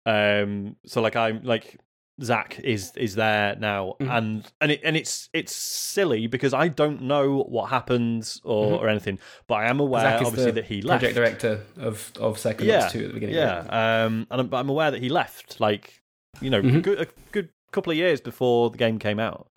um, 0.05 0.75
so 0.85 1.01
like 1.01 1.15
I'm 1.15 1.43
like 1.43 1.77
Zach 2.21 2.59
is 2.59 2.91
is 2.97 3.15
there 3.15 3.55
now, 3.55 3.95
Mhm. 3.99 4.17
and 4.17 4.51
and 4.59 4.71
it 4.71 4.81
and 4.83 4.97
it's 4.97 5.29
it's 5.33 5.55
silly 5.55 6.27
because 6.27 6.53
I 6.53 6.67
don't 6.67 7.03
know 7.03 7.43
what 7.47 7.69
happens 7.69 8.41
or, 8.43 8.71
Mhm. 8.77 8.79
or 8.81 8.89
anything, 8.89 9.19
but 9.47 9.55
I 9.55 9.65
am 9.69 9.79
aware 9.79 10.17
obviously 10.23 10.51
that 10.51 10.65
he 10.65 10.81
left. 10.81 11.01
project 11.01 11.15
director 11.15 11.61
of 11.79 12.11
of 12.19 12.37
Second 12.37 12.67
yeah, 12.67 12.87
2 12.89 12.99
at 12.99 13.07
the 13.07 13.13
beginning. 13.13 13.35
yeah, 13.35 13.59
um, 14.05 14.27
and 14.29 14.41
I'm, 14.41 14.47
but 14.47 14.57
I'm 14.57 14.69
aware 14.69 14.91
that 14.91 15.01
he 15.01 15.09
left. 15.09 15.59
Like, 15.59 16.00
you 16.39 16.49
know, 16.49 16.61
Mhm. 16.61 16.81
good, 16.83 17.01
a 17.01 17.07
good 17.31 17.49
couple 17.71 17.91
of 17.91 17.97
years 17.97 18.21
before 18.21 18.69
the 18.69 18.77
game 18.77 18.99
came 18.99 19.19
out. 19.19 19.47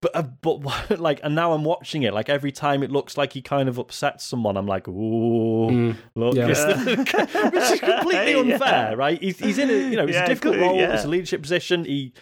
But 0.00 0.16
uh, 0.16 0.22
but 0.40 0.98
like, 1.00 1.20
and 1.22 1.34
now 1.34 1.52
I'm 1.52 1.64
watching 1.64 2.02
it. 2.02 2.14
Like 2.14 2.28
every 2.30 2.50
time 2.52 2.82
it 2.82 2.90
looks 2.90 3.16
like 3.18 3.34
he 3.34 3.42
kind 3.42 3.68
of 3.68 3.78
upsets 3.78 4.24
someone, 4.24 4.56
I'm 4.56 4.66
like, 4.66 4.88
ooh, 4.88 5.68
Mm. 5.70 5.96
look, 6.14 6.34
Yeah. 6.34 6.46
which 7.50 7.62
is 7.72 7.80
completely 7.80 8.32
Yeah. 8.32 8.54
unfair, 8.54 8.96
right? 8.96 9.20
He's, 9.20 9.38
he's 9.38 9.58
in 9.58 9.68
a 9.68 9.74
you 9.90 9.96
know 9.96 10.04
it's 10.04 10.14
Yeah, 10.14 10.24
a 10.24 10.28
difficult 10.28 10.54
good, 10.54 10.62
role, 10.62 10.76
yeah. 10.76 10.94
it's 10.94 11.04
a 11.04 11.08
leadership 11.08 11.42
position. 11.42 11.84
He 11.84 12.14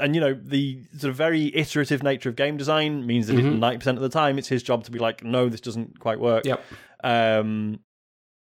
and 0.00 0.14
you 0.14 0.20
know 0.20 0.32
the 0.42 0.84
sort 0.96 1.10
of 1.10 1.16
very 1.16 1.54
iterative 1.54 2.02
nature 2.02 2.28
of 2.30 2.36
game 2.36 2.56
design 2.56 3.04
means 3.06 3.26
that 3.26 3.36
Mhm. 3.36 3.58
ninety 3.58 3.78
percent 3.78 3.98
of 3.98 4.02
the 4.02 4.08
time 4.08 4.38
it's 4.38 4.48
his 4.48 4.62
job 4.62 4.84
to 4.84 4.90
be 4.90 4.98
like, 4.98 5.22
no, 5.22 5.48
this 5.50 5.60
doesn't 5.60 6.00
quite 6.00 6.20
work. 6.20 6.44
Yep. 6.46 6.62
Um, 7.04 7.80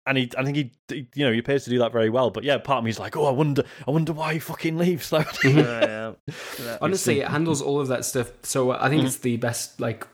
and 0.09 0.17
he, 0.17 0.29
I 0.37 0.43
think 0.43 0.57
he, 0.57 0.71
he- 0.89 1.07
you 1.15 1.25
know, 1.25 1.31
he 1.31 1.39
appears 1.39 1.63
to 1.63 1.69
do 1.69 1.79
that 1.79 1.91
very 1.93 2.09
well. 2.09 2.29
But 2.31 2.43
yeah, 2.43 2.57
part 2.57 2.79
of 2.79 2.83
me 2.83 2.89
is 2.89 2.99
like, 2.99 3.15
oh, 3.15 3.25
I 3.25 3.31
wonder, 3.31 3.63
I 3.87 3.91
wonder 3.91 4.11
why 4.11 4.33
he 4.33 4.39
fucking 4.39 4.77
leaves. 4.77 5.11
Yeah, 5.13 5.23
yeah. 5.45 6.11
Yeah. 6.63 6.77
Honestly, 6.81 7.21
it 7.21 7.27
handles 7.27 7.61
all 7.61 7.79
of 7.79 7.87
that 7.89 8.03
stuff. 8.03 8.31
So 8.43 8.71
I 8.71 8.89
think 8.89 9.03
Mhm. 9.03 9.05
it's 9.05 9.17
the 9.17 9.37
best 9.37 9.79
like 9.79 10.05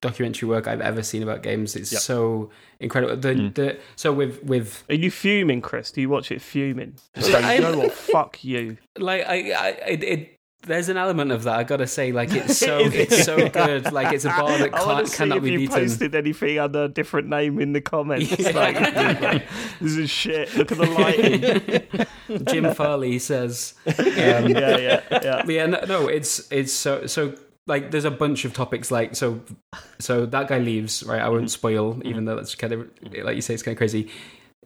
documentary 0.00 0.48
work 0.48 0.66
I've 0.66 0.80
ever 0.80 1.02
seen 1.02 1.22
about 1.22 1.42
games. 1.42 1.76
It's 1.76 1.92
Yep. 1.92 2.00
so 2.02 2.50
incredible. 2.80 3.16
The, 3.16 3.34
Mm. 3.34 3.54
the 3.54 3.78
so 3.96 4.12
with 4.12 4.42
with 4.42 4.82
Are 4.88 4.94
you 4.96 5.10
fuming, 5.10 5.60
Chris? 5.60 5.92
Do 5.92 6.00
you 6.00 6.08
watch 6.08 6.32
it 6.32 6.42
fuming? 6.42 6.94
Like, 7.16 7.26
you 7.28 7.36
I'm- 7.38 7.62
know 7.62 7.78
what? 7.78 7.92
Fuck 7.92 8.42
you. 8.44 8.78
like 8.98 9.24
I, 9.26 9.52
I 9.52 9.68
it, 9.88 10.02
it 10.04 10.36
there's 10.62 10.88
an 10.88 10.96
element 10.96 11.32
of 11.32 11.44
that 11.44 11.58
I 11.58 11.64
gotta 11.64 11.86
say 11.86 12.12
like 12.12 12.32
it's 12.32 12.58
so 12.58 12.78
it's 12.82 13.24
so 13.24 13.48
good 13.48 13.92
like 13.92 14.12
it's 14.12 14.24
a 14.24 14.28
bar 14.28 14.56
that 14.58 14.72
can't, 14.72 15.08
see 15.08 15.16
cannot 15.16 15.38
if 15.38 15.44
be 15.44 15.52
you 15.52 15.58
beaten 15.58 15.80
posted 15.80 16.14
anything 16.14 16.58
under 16.58 16.84
a 16.84 16.88
different 16.88 17.28
name 17.28 17.60
in 17.60 17.72
the 17.72 17.80
comments. 17.80 18.38
Yeah. 18.38 18.50
Like, 18.50 19.48
this 19.80 19.96
is 19.96 20.10
shit. 20.10 20.54
Look 20.56 20.72
at 20.72 20.78
the 20.78 20.86
lighting. 20.86 22.44
Jim 22.46 22.74
Farley 22.74 23.18
says 23.18 23.74
um, 23.86 23.94
yeah, 23.98 24.76
yeah, 24.78 25.00
yeah. 25.10 25.42
yeah 25.46 25.66
no, 25.66 25.80
no 25.86 26.08
it's 26.08 26.50
it's 26.52 26.72
so 26.72 27.06
so 27.06 27.34
like 27.66 27.90
there's 27.90 28.04
a 28.04 28.10
bunch 28.10 28.44
of 28.44 28.54
topics 28.54 28.90
like 28.90 29.14
so 29.16 29.40
so 29.98 30.26
that 30.26 30.48
guy 30.48 30.58
leaves 30.58 31.02
right 31.04 31.20
I 31.20 31.28
won't 31.28 31.50
spoil 31.50 32.00
even 32.04 32.24
though 32.24 32.36
that's 32.36 32.54
kind 32.54 32.72
of 32.72 32.88
like 33.24 33.36
you 33.36 33.42
say 33.42 33.54
it's 33.54 33.62
kind 33.62 33.74
of 33.74 33.78
crazy 33.78 34.10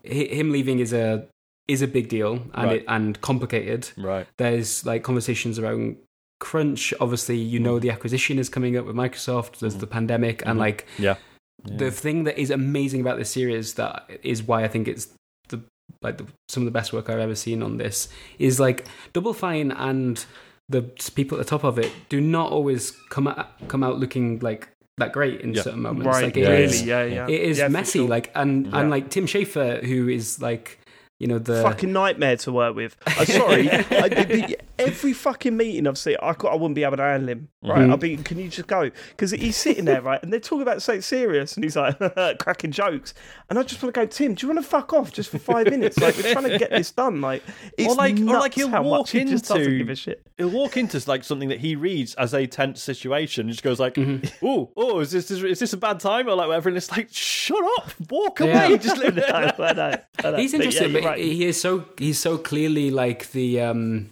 Hi- 0.07 0.35
him 0.35 0.53
leaving 0.53 0.79
is 0.79 0.93
a 0.93 1.27
is 1.69 1.83
a 1.83 1.87
big 1.89 2.09
deal 2.09 2.35
and 2.55 2.67
Right. 2.71 2.77
it, 2.83 2.85
and 2.89 3.21
complicated 3.21 3.91
right. 3.97 4.27
there's 4.39 4.87
like 4.87 5.03
conversations 5.03 5.59
around 5.59 5.97
crunch 6.39 6.93
obviously 7.01 7.37
you 7.37 7.59
know 7.59 7.79
the 7.79 7.91
acquisition 7.91 8.39
is 8.39 8.49
coming 8.49 8.77
up 8.77 8.85
with 8.87 8.95
microsoft 8.95 9.59
there's 9.61 9.77
the 9.77 9.87
pandemic 9.87 10.43
and 10.45 10.57
Mhm. 10.59 10.61
like 10.61 10.87
Yeah. 10.99 11.17
the 11.65 11.91
thing 11.91 12.25
that 12.25 12.39
is 12.39 12.51
amazing 12.51 13.01
about 13.01 13.17
this 13.19 13.31
series 13.31 13.75
that 13.75 14.09
is 14.23 14.43
why 14.43 14.63
i 14.63 14.69
think 14.69 14.87
it's 14.87 15.09
the 15.49 15.61
like 16.03 16.19
the, 16.19 16.27
some 16.49 16.63
of 16.63 16.67
the 16.67 16.71
best 16.79 16.93
work 16.93 17.09
i've 17.09 17.19
ever 17.19 17.35
seen 17.35 17.63
on 17.63 17.79
this 17.79 18.09
is 18.39 18.61
like 18.61 18.85
double 19.15 19.33
fine 19.33 19.71
and 19.73 20.27
the 20.69 20.83
people 21.15 21.39
at 21.39 21.45
the 21.47 21.49
top 21.51 21.65
of 21.65 21.79
it 21.79 21.91
do 22.11 22.21
not 22.21 22.53
always 22.53 22.91
come 23.09 23.27
out 23.29 23.49
come 23.69 23.83
out 23.83 23.99
looking 23.99 24.39
like 24.41 24.69
that 24.99 25.13
great 25.13 25.41
in 25.41 25.55
Yeah. 25.55 25.63
certain 25.63 25.81
moments 25.83 26.07
Right, 26.07 26.25
like 26.25 26.37
it 26.37 26.43
Yeah, 26.43 26.55
is 26.59 26.83
yeah, 26.83 27.05
yeah. 27.05 27.29
it 27.29 27.41
is 27.41 27.59
Yeah, 27.59 27.69
messy 27.69 28.01
sure. 28.01 28.09
like 28.09 28.31
and 28.35 28.67
Yeah. 28.67 28.79
and 28.81 28.91
like 28.91 29.09
tim 29.11 29.27
schafer 29.27 29.83
who 29.83 30.09
is 30.09 30.41
like 30.43 30.79
you 31.19 31.27
know 31.27 31.39
the 31.39 31.63
fucking 31.63 31.93
nightmare 31.93 32.37
to 32.39 32.53
work 32.53 32.75
with. 32.77 32.97
I'm 33.07 33.27
sorry. 33.27 33.71
I, 33.73 34.57
every 34.79 35.13
fucking 35.13 35.57
meeting 35.57 35.87
I've 35.87 35.97
seen, 35.99 36.17
I, 36.23 36.35
I 36.49 36.55
wouldn't 36.55 36.75
be 36.75 36.85
able 36.85 36.99
to 36.99 37.03
handle 37.03 37.29
him. 37.31 37.49
Right? 37.63 37.79
Mhm. 37.81 37.91
I'll 37.91 37.97
be. 37.97 38.17
Can 38.19 38.39
you 38.39 38.49
just 38.49 38.69
go? 38.69 38.91
Because 39.11 39.31
he's 39.33 39.57
sitting 39.57 39.87
there, 39.87 40.01
right, 40.03 40.23
and 40.23 40.33
they're 40.33 40.39
talking 40.41 40.63
about 40.63 40.83
something 40.83 41.01
serious, 41.03 41.55
and 41.57 41.65
he's 41.65 41.75
like 41.77 41.99
cracking 42.39 42.71
jokes, 42.71 43.15
and 43.51 43.59
I 43.59 43.63
just 43.63 43.83
want 43.83 43.95
to 43.95 44.01
go, 44.01 44.07
Tim. 44.07 44.35
Do 44.35 44.47
you 44.47 44.53
want 44.53 44.63
to 44.65 44.69
fuck 44.69 44.93
off 44.93 45.13
just 45.13 45.31
for 45.31 45.39
five 45.39 45.67
minutes? 45.71 45.99
Like 45.99 46.17
we're 46.17 46.33
trying 46.33 46.49
to 46.51 46.59
get 46.59 46.71
this 46.71 46.93
done. 46.93 47.21
Like 47.21 47.43
it's 47.79 47.97
like- 47.97 48.19
or 48.19 48.39
like 48.39 48.55
he'll 48.55 48.69
walk 48.71 48.85
much 48.85 49.11
he 49.11 49.25
just 49.25 49.51
into- 49.51 49.79
give 49.79 49.89
a 49.89 49.95
shit. 49.97 50.25
He'll 50.37 50.51
walk 50.51 50.77
into 50.77 51.03
like 51.09 51.25
something 51.25 51.49
that 51.49 51.61
he 51.61 51.75
reads 51.77 52.15
as 52.17 52.35
a 52.35 52.47
tense 52.47 52.83
situation. 52.83 53.43
and 53.47 53.51
just 53.51 53.63
goes 53.65 53.81
like, 53.81 53.95
Mm-hmm. 53.95 54.47
"Oh, 54.47 54.71
oh, 54.77 55.01
is 55.01 55.11
this 55.11 55.31
is 55.31 55.59
this 55.59 55.73
a 55.73 55.77
bad 55.79 55.99
time?" 55.99 56.29
Or 56.29 56.35
like 56.35 56.49
whatever. 56.49 56.69
And 56.69 56.77
it's 56.77 56.91
like, 56.91 57.09
"Shut 57.11 57.65
up, 57.79 57.91
walk 58.11 58.41
Yeah. 58.41 58.67
away." 58.67 58.79
Just 58.79 58.99
live 58.99 59.19
I 59.19 59.21
know, 59.57 59.65
I 59.65 59.73
know, 59.73 59.97
I 60.25 60.31
know. 60.31 60.37
he's 60.37 60.53
But 60.53 60.59
yeah, 60.61 60.65
interesting, 60.67 60.93
but 60.93 61.03
right. 61.07 61.19
he 61.19 61.45
is 61.45 61.61
so 61.61 61.85
he's 61.99 62.19
so 62.19 62.39
clearly 62.39 62.91
like 62.91 63.31
the 63.33 63.61
um 63.61 64.11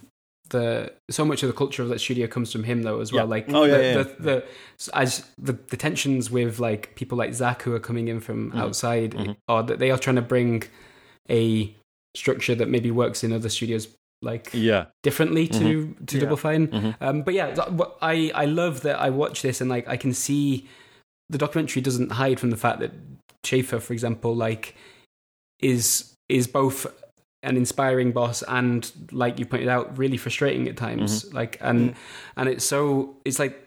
the 0.49 0.93
so 1.09 1.25
much 1.25 1.41
of 1.43 1.47
the 1.47 1.53
culture 1.55 1.81
of 1.81 1.89
that 1.89 1.99
studio 1.99 2.27
comes 2.27 2.51
from 2.51 2.63
him 2.63 2.83
though 2.83 2.99
as 3.01 3.11
well. 3.11 3.25
Yeah. 3.25 3.29
Like 3.29 3.45
Oh, 3.53 3.63
yeah, 3.63 3.77
the, 3.77 3.83
yeah. 3.83 3.93
The, 4.03 4.15
the 4.19 4.43
as 4.93 5.25
the, 5.39 5.53
the 5.53 5.77
tensions 5.77 6.29
with 6.29 6.59
like 6.59 6.95
people 6.95 7.17
like 7.17 7.33
Zach 7.33 7.63
who 7.63 7.73
are 7.73 7.79
coming 7.79 8.07
in 8.07 8.19
from 8.19 8.49
Mm-hmm. 8.51 8.59
outside, 8.59 9.35
or 9.47 9.63
that 9.63 9.79
they 9.79 9.89
are 9.91 9.97
trying 9.97 10.17
to 10.17 10.21
bring 10.21 10.63
a 11.29 11.73
structure 12.15 12.53
that 12.55 12.69
maybe 12.69 12.91
works 12.91 13.23
in 13.23 13.33
other 13.33 13.49
studios 13.49 13.87
like 14.21 14.49
yeah, 14.53 14.85
differently 15.03 15.47
to 15.47 15.59
Mm-hmm. 15.87 16.05
to 16.05 16.15
Yeah. 16.17 16.23
Double 16.23 16.37
Fine. 16.37 16.67
Mhm. 16.67 16.95
Um, 17.01 17.21
but 17.23 17.33
yeah, 17.33 17.55
I 18.01 18.31
I 18.35 18.45
love 18.45 18.81
that 18.81 18.99
I 18.99 19.09
watch 19.09 19.41
this 19.41 19.61
and 19.61 19.69
like 19.69 19.87
I 19.87 19.97
can 19.97 20.13
see 20.13 20.67
the 21.29 21.39
documentary 21.39 21.81
doesn't 21.81 22.11
hide 22.13 22.39
from 22.39 22.51
the 22.51 22.57
fact 22.57 22.79
that 22.81 22.91
Schafer, 23.43 23.81
for 23.81 23.93
example, 23.93 24.35
like 24.35 24.75
is 25.59 26.13
is 26.29 26.47
both 26.47 26.85
an 27.43 27.57
inspiring 27.57 28.11
boss 28.11 28.41
and 28.47 28.91
like 29.11 29.37
you 29.39 29.45
pointed 29.45 29.67
out 29.67 29.97
really 29.97 30.17
frustrating 30.17 30.67
at 30.67 30.75
times 30.75 31.31
like 31.33 31.57
and 31.61 31.93
and 32.37 32.49
it's 32.49 32.65
so 32.65 33.15
it's 33.23 33.37
like 33.37 33.61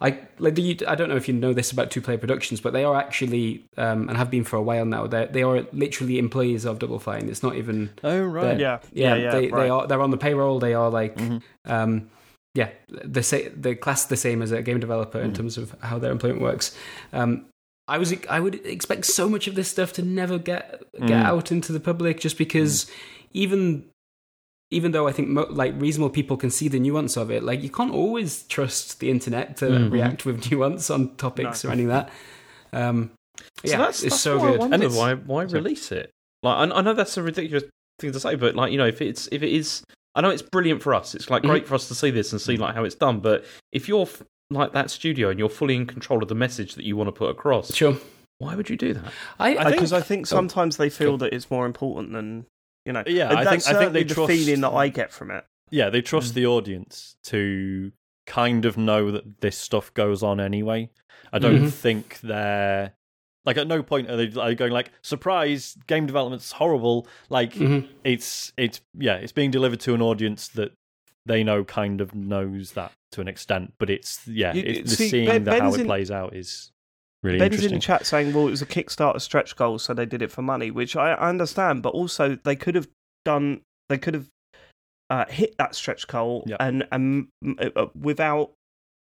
I 0.00 0.20
like 0.38 0.54
do 0.54 0.62
you, 0.62 0.76
I 0.86 0.94
don't 0.94 1.08
know 1.08 1.16
if 1.16 1.26
you 1.26 1.34
know 1.34 1.52
this 1.52 1.72
about 1.72 1.90
two 1.90 2.00
player 2.00 2.18
productions, 2.18 2.60
but 2.60 2.72
they 2.72 2.84
are 2.84 2.94
actually 2.94 3.64
um, 3.76 4.08
and 4.08 4.16
have 4.16 4.30
been 4.30 4.44
for 4.44 4.54
a 4.56 4.62
while 4.62 4.84
now. 4.84 5.06
They 5.08 5.26
they 5.26 5.42
are 5.42 5.66
literally 5.72 6.18
employees 6.18 6.64
of 6.64 6.78
Double 6.78 7.00
Fine. 7.00 7.28
It's 7.28 7.42
not 7.42 7.56
even 7.56 7.90
oh 8.04 8.22
right, 8.22 8.58
yeah, 8.58 8.78
yeah, 8.92 9.14
yeah, 9.14 9.22
yeah. 9.22 9.30
they, 9.32 9.48
right. 9.48 9.62
they 9.64 9.68
are 9.70 9.86
they're 9.88 10.00
on 10.00 10.10
the 10.10 10.16
payroll. 10.16 10.60
They 10.60 10.72
are 10.74 10.88
like 10.88 11.16
Mhm. 11.16 11.42
um, 11.66 12.10
yeah, 12.54 12.70
the 12.88 13.22
sa- 13.24 13.50
the 13.56 13.74
class 13.74 14.04
the 14.04 14.16
same 14.16 14.40
as 14.40 14.52
a 14.52 14.62
game 14.62 14.78
developer 14.78 15.20
in 15.20 15.32
Mhm. 15.32 15.36
terms 15.36 15.58
of 15.58 15.74
how 15.80 15.98
their 15.98 16.12
employment 16.12 16.42
works. 16.42 16.76
Um, 17.12 17.46
I 17.88 17.98
was 17.98 18.14
I 18.28 18.38
would 18.40 18.54
expect 18.66 19.06
so 19.06 19.28
much 19.28 19.46
of 19.48 19.54
this 19.54 19.68
stuff 19.68 19.92
to 19.94 20.02
never 20.02 20.38
get 20.38 20.82
get 21.00 21.08
Mm. 21.24 21.24
out 21.24 21.50
into 21.50 21.72
the 21.72 21.80
public, 21.80 22.20
just 22.20 22.36
because 22.38 22.90
even 23.32 23.84
even 24.70 24.92
though 24.92 25.08
I 25.08 25.12
think 25.12 25.28
mo- 25.28 25.46
like 25.48 25.72
reasonable 25.80 26.10
people 26.10 26.36
can 26.36 26.50
see 26.50 26.68
the 26.68 26.78
nuance 26.78 27.16
of 27.16 27.30
it, 27.30 27.42
like 27.42 27.62
you 27.62 27.70
can't 27.70 27.92
always 27.92 28.42
trust 28.44 29.00
the 29.00 29.10
internet 29.10 29.56
to 29.58 29.66
Mhm. 29.66 29.90
react 29.90 30.26
with 30.26 30.36
nuance 30.50 30.90
on 30.90 31.16
topics 31.16 31.64
or 31.64 31.70
anything 31.70 31.88
like 31.88 32.10
that. 32.72 32.78
Um, 32.78 33.10
So 33.64 33.70
yeah, 33.70 33.78
that's, 33.78 34.02
it's 34.02 34.12
that's 34.14 34.20
so 34.22 34.38
why 34.38 34.50
good. 34.52 34.60
I 34.60 34.74
And 34.74 34.94
why 34.94 35.14
why 35.14 35.42
release 35.44 35.90
it. 35.92 36.10
Like 36.42 36.56
I, 36.70 36.74
I 36.78 36.80
know 36.82 36.92
that's 36.92 37.16
a 37.16 37.22
ridiculous 37.22 37.64
thing 37.98 38.12
to 38.12 38.20
say, 38.20 38.34
but 38.34 38.54
like 38.54 38.70
you 38.72 38.78
know, 38.78 38.86
if 38.86 39.00
it's 39.00 39.28
if 39.32 39.42
it 39.42 39.50
is, 39.52 39.82
I 40.14 40.20
know 40.20 40.28
it's 40.30 40.42
brilliant 40.42 40.82
for 40.82 40.92
us. 40.94 41.14
It's 41.14 41.30
like 41.30 41.42
Mm-hmm. 41.42 41.50
great 41.50 41.66
for 41.66 41.74
us 41.74 41.88
to 41.88 41.94
see 41.94 42.10
this 42.10 42.32
and 42.32 42.40
see 42.40 42.56
like 42.58 42.74
how 42.74 42.84
it's 42.84 42.94
done. 42.96 43.20
But 43.20 43.44
if 43.72 43.88
you're 43.88 44.02
f- 44.02 44.22
like 44.50 44.72
that 44.72 44.90
studio 44.90 45.28
and 45.30 45.38
you're 45.38 45.48
fully 45.48 45.76
in 45.76 45.86
control 45.86 46.22
of 46.22 46.28
the 46.28 46.34
message 46.34 46.74
that 46.74 46.84
you 46.84 46.96
want 46.96 47.08
to 47.08 47.12
put 47.12 47.30
across, 47.30 47.74
Sure. 47.74 47.96
why 48.38 48.54
would 48.56 48.70
you 48.70 48.76
do 48.76 48.94
that? 48.94 49.12
I, 49.38 49.56
I 49.56 49.70
Because 49.70 49.90
think 49.90 50.02
I 50.02 50.06
think 50.06 50.26
sometimes 50.26 50.76
they 50.76 50.88
feel 50.90 51.18
that 51.18 51.32
it's 51.32 51.50
more 51.50 51.66
important 51.66 52.12
than 52.12 52.46
you 52.86 52.92
know. 52.92 53.02
Yeah, 53.06 53.28
and 53.30 53.38
I 53.40 53.44
think- 53.56 53.66
I 53.68 53.78
think 53.78 53.92
they 53.92 54.04
the 54.04 54.14
trust- 54.14 54.30
feeling 54.32 54.60
that 54.62 54.70
I 54.72 54.88
get 54.88 55.12
from 55.12 55.30
it. 55.30 55.44
Yeah, 55.70 55.90
they 55.90 56.00
trust 56.00 56.32
Mm. 56.32 56.34
the 56.34 56.46
audience 56.46 57.16
to 57.24 57.92
kind 58.26 58.64
of 58.64 58.78
know 58.78 59.10
that 59.10 59.40
this 59.42 59.58
stuff 59.58 59.92
goes 59.94 60.22
on 60.22 60.40
anyway. 60.40 60.88
I 61.32 61.38
don't 61.38 61.64
Mhm. 61.64 61.70
think 61.72 62.20
they're 62.20 62.94
like 63.44 63.56
at 63.58 63.66
no 63.66 63.82
point 63.82 64.10
are 64.10 64.16
they 64.16 64.28
like, 64.28 64.58
going 64.58 64.72
like 64.72 64.90
surprise 65.02 65.76
game 65.86 66.06
development's 66.06 66.52
horrible. 66.52 67.06
Like 67.28 67.54
Mhm. 67.54 67.86
it's 68.04 68.52
it's 68.56 68.80
yeah, 68.98 69.16
it's 69.16 69.32
being 69.32 69.50
delivered 69.50 69.80
to 69.80 69.94
an 69.94 70.00
audience 70.02 70.48
that 70.48 70.72
they 71.28 71.44
know 71.44 71.62
kind 71.64 72.00
of 72.00 72.14
knows 72.14 72.72
that 72.72 72.92
to 73.12 73.20
an 73.20 73.28
extent, 73.28 73.74
but 73.78 73.88
it's 73.90 74.26
yeah, 74.26 74.52
You- 74.54 74.62
it's, 74.66 74.90
the 74.90 74.96
see, 74.96 75.08
seeing 75.10 75.26
Ben- 75.28 75.44
the, 75.44 75.60
how 75.60 75.72
it 75.74 75.80
in- 75.80 75.86
plays 75.86 76.10
out 76.10 76.34
is 76.34 76.70
really 77.22 77.38
Ben's 77.38 77.54
in 77.54 77.72
interesting. 77.72 77.78
the 77.78 77.82
chat 77.82 78.06
saying, 78.06 78.32
"Well, 78.34 78.48
it 78.48 78.50
was 78.50 78.62
a 78.62 78.66
Kickstarter 78.66 79.20
stretch 79.20 79.54
goal, 79.56 79.78
so 79.78 79.94
they 79.94 80.06
did 80.06 80.22
it 80.22 80.30
for 80.32 80.42
money," 80.42 80.70
which 80.70 80.96
I, 80.96 81.12
I 81.12 81.28
understand. 81.28 81.82
But 81.82 81.90
also, 81.90 82.36
they 82.44 82.56
could 82.56 82.74
have 82.74 82.88
done, 83.24 83.60
they 83.88 83.98
could 83.98 84.14
have 84.14 84.26
uh, 85.10 85.24
hit 85.28 85.54
that 85.58 85.74
stretch 85.74 86.06
goal 86.06 86.44
Yeah. 86.46 86.56
and 86.60 86.86
and 86.92 87.28
uh, 87.58 87.70
uh, 87.76 87.86
without 87.98 88.52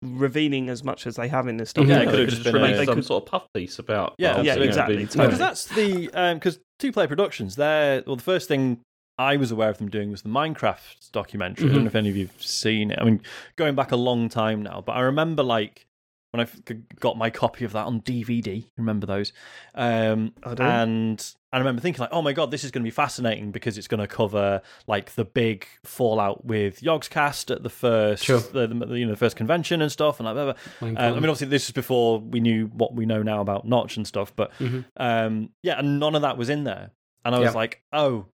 revealing 0.01 0.69
as 0.69 0.83
much 0.83 1.05
as 1.07 1.15
they 1.17 1.27
have 1.27 1.47
in 1.47 1.57
this 1.57 1.73
documentary. 1.73 2.05
Yeah, 2.05 2.09
it 2.09 2.11
could 2.11 2.19
have 2.19 2.29
just 2.29 2.41
just 2.43 2.53
been 2.53 2.61
released 2.61 2.81
a- 2.81 2.85
some 2.85 2.95
could- 2.95 3.05
sort 3.05 3.23
of 3.23 3.29
puff 3.29 3.47
piece 3.53 3.79
about. 3.79 4.15
Yeah, 4.17 4.35
well, 4.35 4.45
yeah, 4.45 4.55
exactly. 4.55 4.95
being 4.97 5.07
Totally. 5.07 5.25
Because 5.27 5.39
that's 5.39 5.65
the 5.65 6.33
because 6.35 6.59
two 6.79 6.91
player 6.91 7.07
productions. 7.07 7.55
They're 7.55 8.03
well, 8.07 8.15
the 8.15 8.23
first 8.23 8.47
thing 8.47 8.79
I 9.19 9.35
was 9.37 9.51
aware 9.51 9.69
of 9.69 9.77
them 9.77 9.89
doing 9.89 10.09
was 10.09 10.21
the 10.23 10.29
Minecraft 10.29 11.11
documentary. 11.11 11.65
I 11.65 11.73
don't 11.73 11.81
Mhm. 11.81 11.83
know 11.83 11.87
if 11.89 11.95
any 11.95 12.09
of 12.09 12.15
you've 12.17 12.41
seen 12.41 12.89
it. 12.89 12.97
I 12.99 13.03
mean, 13.03 13.21
going 13.57 13.75
back 13.75 13.91
a 13.91 13.95
long 13.97 14.29
time 14.29 14.63
now, 14.63 14.81
but 14.85 14.93
I 14.93 15.01
remember 15.01 15.43
like 15.43 15.85
when 16.31 16.45
I 16.45 16.73
got 16.99 17.17
my 17.17 17.31
copy 17.31 17.65
of 17.65 17.71
that 17.73 17.85
on 17.87 18.01
DVD. 18.01 18.63
Remember 18.77 19.07
those? 19.07 19.33
Um, 19.73 20.33
I 20.43 20.53
do. 20.53 20.61
and 20.63 21.33
I 21.51 21.57
remember 21.57 21.81
thinking 21.81 22.01
like, 22.01 22.11
oh 22.13 22.21
my 22.21 22.33
god, 22.33 22.51
this 22.51 22.63
is 22.63 22.69
going 22.69 22.83
to 22.83 22.87
be 22.87 22.91
fascinating 22.91 23.51
because 23.51 23.79
it's 23.79 23.87
going 23.87 23.99
to 23.99 24.05
cover 24.07 24.61
like 24.85 25.15
the 25.15 25.25
big 25.25 25.65
fallout 25.83 26.45
with 26.45 26.81
Yogscast 26.81 27.49
at 27.53 27.63
the 27.63 27.69
first, 27.71 28.23
Sure. 28.25 28.39
the, 28.39 28.67
the, 28.67 28.93
you 28.95 29.05
know, 29.05 29.13
the 29.13 29.17
first 29.17 29.35
convention 29.37 29.81
and 29.81 29.91
stuff, 29.91 30.19
and 30.19 30.25
like, 30.27 30.35
blah. 30.35 30.53
Um, 30.87 30.97
I 30.97 31.09
mean, 31.09 31.15
obviously, 31.25 31.47
this 31.47 31.65
is 31.65 31.71
before 31.71 32.19
we 32.19 32.39
knew 32.39 32.67
what 32.67 32.93
we 32.93 33.07
know 33.07 33.23
now 33.23 33.41
about 33.41 33.65
Notch 33.67 33.97
and 33.97 34.05
stuff, 34.05 34.31
but 34.35 34.51
Mhm. 34.59 34.85
um, 34.97 35.49
yeah, 35.63 35.79
and 35.79 35.99
none 35.99 36.13
of 36.15 36.21
that 36.21 36.37
was 36.37 36.49
in 36.49 36.63
there, 36.63 36.91
and 37.25 37.33
I 37.33 37.39
was 37.39 37.53
Yeah. 37.53 37.57
like, 37.57 37.81
oh, 37.91 38.27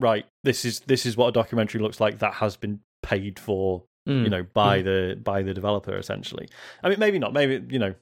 right, 0.00 0.26
this 0.42 0.64
is 0.64 0.80
this 0.80 1.06
is 1.06 1.16
what 1.16 1.28
a 1.28 1.32
documentary 1.32 1.80
looks 1.80 2.00
like 2.00 2.18
that 2.18 2.34
has 2.34 2.56
been 2.56 2.80
paid 3.02 3.38
for, 3.38 3.84
Mm. 4.08 4.24
you 4.24 4.30
know, 4.30 4.42
by 4.54 4.80
the 4.82 5.20
by 5.22 5.42
the 5.42 5.52
developer 5.54 5.96
essentially. 5.96 6.48
I 6.82 6.88
mean, 6.88 6.98
maybe 6.98 7.18
not, 7.18 7.32
maybe 7.32 7.62
you 7.72 7.78
know. 7.78 7.94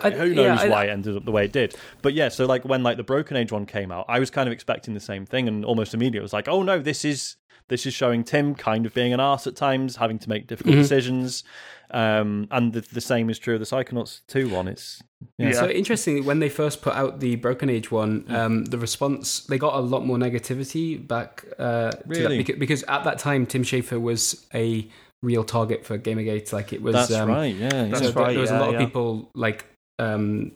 I- 0.00 0.10
who 0.10 0.26
yeah, 0.26 0.34
knows 0.54 0.60
I- 0.60 0.68
why 0.68 0.84
it 0.84 0.90
ended 0.90 1.16
up 1.16 1.24
the 1.24 1.32
way 1.32 1.44
it 1.46 1.52
did? 1.52 1.74
But 2.02 2.14
yeah, 2.14 2.28
so 2.28 2.46
like 2.46 2.64
when 2.64 2.82
like 2.82 2.96
the 2.96 3.02
Broken 3.02 3.36
Age 3.36 3.50
one 3.50 3.66
came 3.66 3.90
out, 3.90 4.04
I 4.08 4.18
was 4.20 4.30
kind 4.30 4.48
of 4.48 4.52
expecting 4.52 4.94
the 4.94 5.00
same 5.00 5.26
thing, 5.26 5.48
and 5.48 5.64
almost 5.64 5.92
immediately 5.94 6.18
it 6.18 6.22
was 6.22 6.32
like, 6.32 6.46
oh 6.48 6.62
no, 6.62 6.78
this 6.78 7.04
is 7.04 7.36
this 7.68 7.86
is 7.86 7.94
showing 7.94 8.24
Tim 8.24 8.54
kind 8.54 8.84
of 8.86 8.94
being 8.94 9.12
an 9.12 9.20
ass 9.20 9.46
at 9.46 9.54
times, 9.56 9.96
having 9.96 10.18
to 10.20 10.28
make 10.28 10.46
difficult 10.48 10.74
Mhm. 10.74 10.78
decisions, 10.78 11.44
um, 11.92 12.46
and 12.50 12.72
the, 12.72 12.80
the 12.80 13.00
same 13.00 13.30
is 13.30 13.38
true 13.38 13.54
of 13.54 13.60
the 13.60 13.66
Psychonauts 13.66 14.20
two 14.28 14.48
one. 14.48 14.68
It's 14.68 15.02
yeah. 15.38 15.52
So 15.52 15.68
interestingly, 15.68 16.20
when 16.22 16.38
they 16.40 16.48
first 16.48 16.80
put 16.82 16.94
out 16.94 17.20
the 17.20 17.36
Broken 17.36 17.68
Age 17.68 17.90
one, 17.90 18.22
Mm. 18.22 18.34
um, 18.34 18.64
the 18.66 18.78
response 18.78 19.40
they 19.40 19.58
got 19.58 19.74
a 19.74 19.80
lot 19.80 20.04
more 20.06 20.16
negativity 20.16 21.06
back. 21.06 21.44
Uh, 21.58 21.90
to 21.90 21.96
that 21.98 22.06
Really? 22.06 22.38
because, 22.38 22.56
because 22.58 22.82
at 22.84 23.04
that 23.04 23.18
time, 23.18 23.46
Tim 23.46 23.62
Schafer 23.62 24.00
was 24.00 24.46
a 24.54 24.88
real 25.22 25.44
target 25.44 25.84
for 25.84 25.98
Gamergate. 25.98 26.52
Like 26.52 26.72
it 26.72 26.80
was. 26.82 26.94
that's 26.94 27.12
um, 27.12 27.28
right. 27.28 27.54
Yeah, 27.54 27.64
yeah. 27.72 27.84
That's 27.88 27.98
so 28.00 28.10
there- 28.12 28.22
right, 28.22 28.32
There 28.32 28.40
was 28.40 28.50
yeah, 28.50 28.58
a 28.58 28.60
lot 28.60 28.72
yeah. 28.72 28.78
of 28.80 28.86
people 28.86 29.30
like 29.34 29.66
um, 29.98 30.52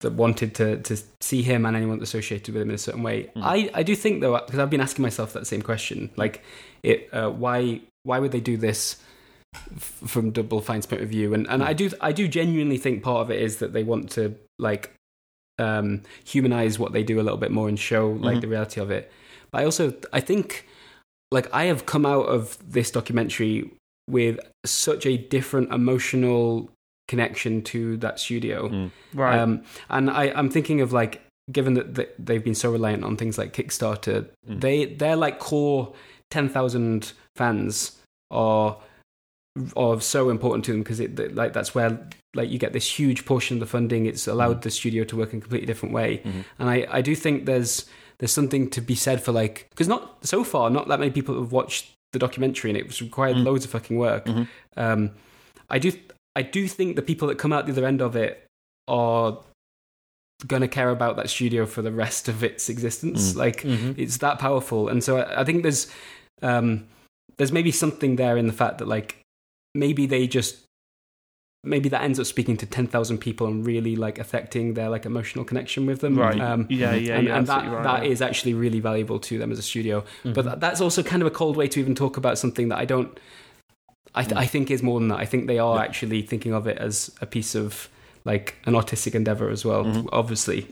that 0.00 0.12
wanted 0.14 0.54
to 0.54 0.78
to 0.82 0.96
see 1.20 1.42
him 1.42 1.66
and 1.66 1.76
anyone 1.76 2.00
associated 2.02 2.54
with 2.54 2.62
him 2.62 2.70
in 2.70 2.74
a 2.76 2.78
certain 2.78 3.02
way. 3.02 3.24
Mm. 3.36 3.42
I 3.42 3.70
I 3.74 3.82
do 3.82 3.94
think 3.94 4.22
though 4.22 4.38
because 4.44 4.58
I've 4.58 4.70
been 4.70 4.80
asking 4.80 5.02
myself 5.02 5.34
that 5.34 5.46
same 5.46 5.60
question. 5.62 6.10
Like 6.16 6.42
it, 6.82 7.10
uh, 7.12 7.28
why 7.30 7.82
why 8.04 8.18
would 8.20 8.32
they 8.32 8.40
do 8.40 8.56
this? 8.56 8.96
F- 9.76 10.00
From 10.06 10.30
Double 10.30 10.60
Fine's 10.60 10.86
point 10.86 11.02
of 11.02 11.08
view, 11.08 11.34
and 11.34 11.46
and 11.48 11.62
I 11.62 11.72
do 11.72 11.90
I 12.00 12.12
do 12.12 12.28
genuinely 12.28 12.78
think 12.78 13.02
part 13.02 13.20
of 13.22 13.30
it 13.30 13.40
is 13.40 13.58
that 13.58 13.72
they 13.72 13.82
want 13.84 14.10
to 14.12 14.34
like 14.58 14.92
um, 15.58 16.02
humanize 16.24 16.78
what 16.78 16.92
they 16.92 17.02
do 17.02 17.18
a 17.20 17.22
little 17.22 17.38
bit 17.38 17.50
more 17.50 17.68
and 17.68 17.78
show 17.78 18.10
like 18.10 18.38
Mhm. 18.38 18.40
the 18.42 18.48
reality 18.48 18.80
of 18.80 18.90
it. 18.90 19.10
But 19.50 19.62
I 19.62 19.64
also 19.64 19.94
I 20.12 20.20
think 20.20 20.66
like 21.32 21.52
I 21.52 21.64
have 21.64 21.86
come 21.86 22.04
out 22.06 22.26
of 22.26 22.58
this 22.70 22.90
documentary 22.90 23.70
with 24.08 24.38
such 24.64 25.06
a 25.06 25.16
different 25.16 25.72
emotional 25.72 26.70
connection 27.08 27.62
to 27.62 27.96
that 27.98 28.18
studio. 28.20 28.68
Mm. 28.68 28.90
right. 29.14 29.38
Um, 29.38 29.62
and 29.88 30.10
I, 30.10 30.24
I'm 30.34 30.50
thinking 30.50 30.80
of 30.80 30.92
like, 30.92 31.22
given 31.50 31.74
that 31.74 32.14
they've 32.24 32.42
been 32.44 32.54
so 32.54 32.70
reliant 32.70 33.02
on 33.04 33.16
things 33.16 33.38
like 33.38 33.52
Kickstarter, 33.52 34.26
Mm. 34.48 34.60
they 34.60 34.84
they're 34.86 35.16
like 35.16 35.38
core 35.38 35.92
ten 36.30 36.48
thousand 36.48 37.12
fans 37.36 38.00
are 38.30 38.76
are 39.76 40.00
so 40.00 40.30
important 40.30 40.64
to 40.66 40.72
them 40.72 40.82
because 40.82 41.00
it 41.00 41.34
like 41.34 41.52
that's 41.52 41.74
where 41.74 41.98
like 42.34 42.50
you 42.50 42.58
get 42.58 42.72
this 42.72 42.98
huge 42.98 43.24
portion 43.24 43.56
of 43.56 43.60
the 43.60 43.66
funding. 43.66 44.06
It's 44.06 44.26
allowed 44.28 44.62
the 44.62 44.70
studio 44.70 45.04
to 45.04 45.16
work 45.16 45.32
in 45.32 45.38
a 45.38 45.40
completely 45.42 45.66
different 45.66 45.94
way, 45.94 46.18
Mhm. 46.24 46.44
and 46.58 46.70
I 46.70 46.86
I 46.90 47.00
do 47.02 47.14
think 47.14 47.46
there's 47.46 47.86
there's 48.18 48.32
something 48.32 48.70
to 48.70 48.80
be 48.80 48.94
said 48.94 49.22
for 49.22 49.32
like 49.32 49.66
because 49.70 49.88
not 49.88 50.24
so 50.26 50.42
far 50.44 50.70
not 50.70 50.88
that 50.88 50.98
many 51.00 51.10
people 51.10 51.38
have 51.40 51.52
watched 51.52 51.92
the 52.12 52.18
documentary 52.18 52.70
and 52.70 52.78
it 52.78 52.86
was 52.86 53.00
required 53.02 53.36
Mm. 53.36 53.44
loads 53.44 53.64
of 53.64 53.70
fucking 53.70 53.98
work. 53.98 54.24
Mhm. 54.26 54.48
Um, 54.76 55.10
I 55.70 55.78
do 55.78 55.92
I 56.34 56.42
do 56.42 56.68
think 56.68 56.96
the 56.96 57.02
people 57.02 57.28
that 57.28 57.38
come 57.38 57.52
out 57.52 57.66
the 57.66 57.72
other 57.72 57.86
end 57.86 58.00
of 58.02 58.14
it 58.16 58.44
are 58.88 59.38
gonna 60.46 60.68
care 60.68 60.90
about 60.90 61.16
that 61.16 61.30
studio 61.30 61.64
for 61.66 61.80
the 61.82 61.90
rest 61.92 62.28
of 62.28 62.44
its 62.44 62.68
existence. 62.68 63.32
Mm. 63.32 63.36
Like 63.36 63.62
Mhm. 63.62 63.94
it's 63.96 64.18
that 64.18 64.38
powerful, 64.38 64.88
and 64.88 65.02
so 65.02 65.18
I, 65.18 65.40
I 65.40 65.44
think 65.44 65.62
there's 65.62 65.86
um, 66.42 66.86
there's 67.38 67.52
maybe 67.52 67.72
something 67.72 68.16
there 68.16 68.36
in 68.36 68.46
the 68.46 68.52
fact 68.52 68.76
that 68.78 68.88
like 68.88 69.16
maybe 69.76 70.06
they 70.06 70.26
just 70.26 70.64
maybe 71.64 71.88
that 71.88 72.02
ends 72.02 72.20
up 72.20 72.26
speaking 72.26 72.56
to 72.56 72.64
10,000 72.66 73.18
people 73.18 73.46
and 73.48 73.66
really 73.66 73.96
like 73.96 74.20
affecting 74.20 74.74
their 74.74 74.88
like 74.88 75.04
emotional 75.04 75.44
connection 75.44 75.84
with 75.84 76.00
them 76.00 76.16
right. 76.16 76.40
um, 76.40 76.64
yeah, 76.70 76.94
yeah, 76.94 77.16
and, 77.16 77.26
yeah. 77.26 77.36
and 77.36 77.46
that 77.48 77.54
absolutely 77.58 77.76
right, 77.76 77.82
that 77.82 78.04
yeah. 78.04 78.10
is 78.12 78.22
actually 78.22 78.54
really 78.54 78.78
valuable 78.78 79.18
to 79.18 79.36
them 79.38 79.50
as 79.50 79.58
a 79.58 79.62
studio 79.62 80.04
Mhm. 80.22 80.34
but 80.34 80.44
that, 80.44 80.60
that's 80.60 80.80
also 80.80 81.02
kind 81.02 81.22
of 81.22 81.26
a 81.26 81.30
cold 81.30 81.56
way 81.56 81.66
to 81.68 81.80
even 81.80 81.94
talk 81.96 82.16
about 82.16 82.38
something 82.38 82.68
that 82.68 82.78
I 82.78 82.84
don't 82.84 83.18
I, 84.14 84.22
th- 84.22 84.34
Mm. 84.36 84.40
I 84.40 84.46
think 84.46 84.70
is 84.70 84.82
more 84.82 84.98
than 85.00 85.08
that 85.08 85.18
I 85.18 85.24
think 85.26 85.46
they 85.48 85.58
are 85.58 85.76
Yeah. 85.76 85.82
actually 85.82 86.22
thinking 86.22 86.52
of 86.54 86.66
it 86.68 86.78
as 86.78 87.10
a 87.20 87.26
piece 87.26 87.54
of 87.56 87.88
like 88.24 88.54
an 88.66 88.76
artistic 88.76 89.14
endeavor 89.16 89.50
as 89.50 89.64
well 89.64 89.84
Mhm. 89.84 90.08
obviously 90.12 90.68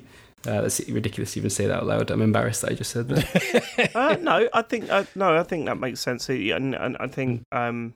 uh, 0.47 0.61
that's 0.61 0.79
ridiculous 0.89 1.33
to 1.33 1.41
even 1.41 1.51
say 1.51 1.67
that 1.67 1.79
out 1.79 1.87
loud 1.87 2.11
I'm 2.13 2.23
embarrassed 2.23 2.63
that 2.63 2.71
I 2.71 2.75
just 2.75 2.93
said 2.93 3.09
that 3.09 3.91
uh, 3.97 4.17
no, 4.21 4.49
I 4.53 4.63
think 4.63 4.89
uh, 4.91 5.05
no, 5.17 5.37
I 5.37 5.43
think 5.43 5.67
that 5.67 5.79
makes 5.81 5.99
sense, 6.01 6.29
and, 6.29 6.75
and 6.75 6.97
I 7.01 7.07
think 7.09 7.43
um, 7.51 7.95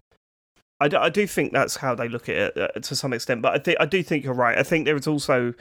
I, 0.80 0.88
do, 0.88 0.96
I 0.96 1.08
do 1.08 1.26
think 1.26 1.52
that's 1.52 1.76
how 1.76 1.94
they 1.94 2.08
look 2.08 2.28
at 2.28 2.36
it 2.36 2.56
uh, 2.58 2.68
to 2.80 2.94
some 2.94 3.12
extent. 3.12 3.42
But 3.42 3.54
I 3.54 3.58
think 3.58 3.76
I 3.80 3.86
do 3.86 4.02
think 4.02 4.24
you're 4.24 4.34
right. 4.34 4.56
I 4.56 4.62
think 4.62 4.84
there 4.84 4.96
is 4.96 5.06
also 5.08 5.54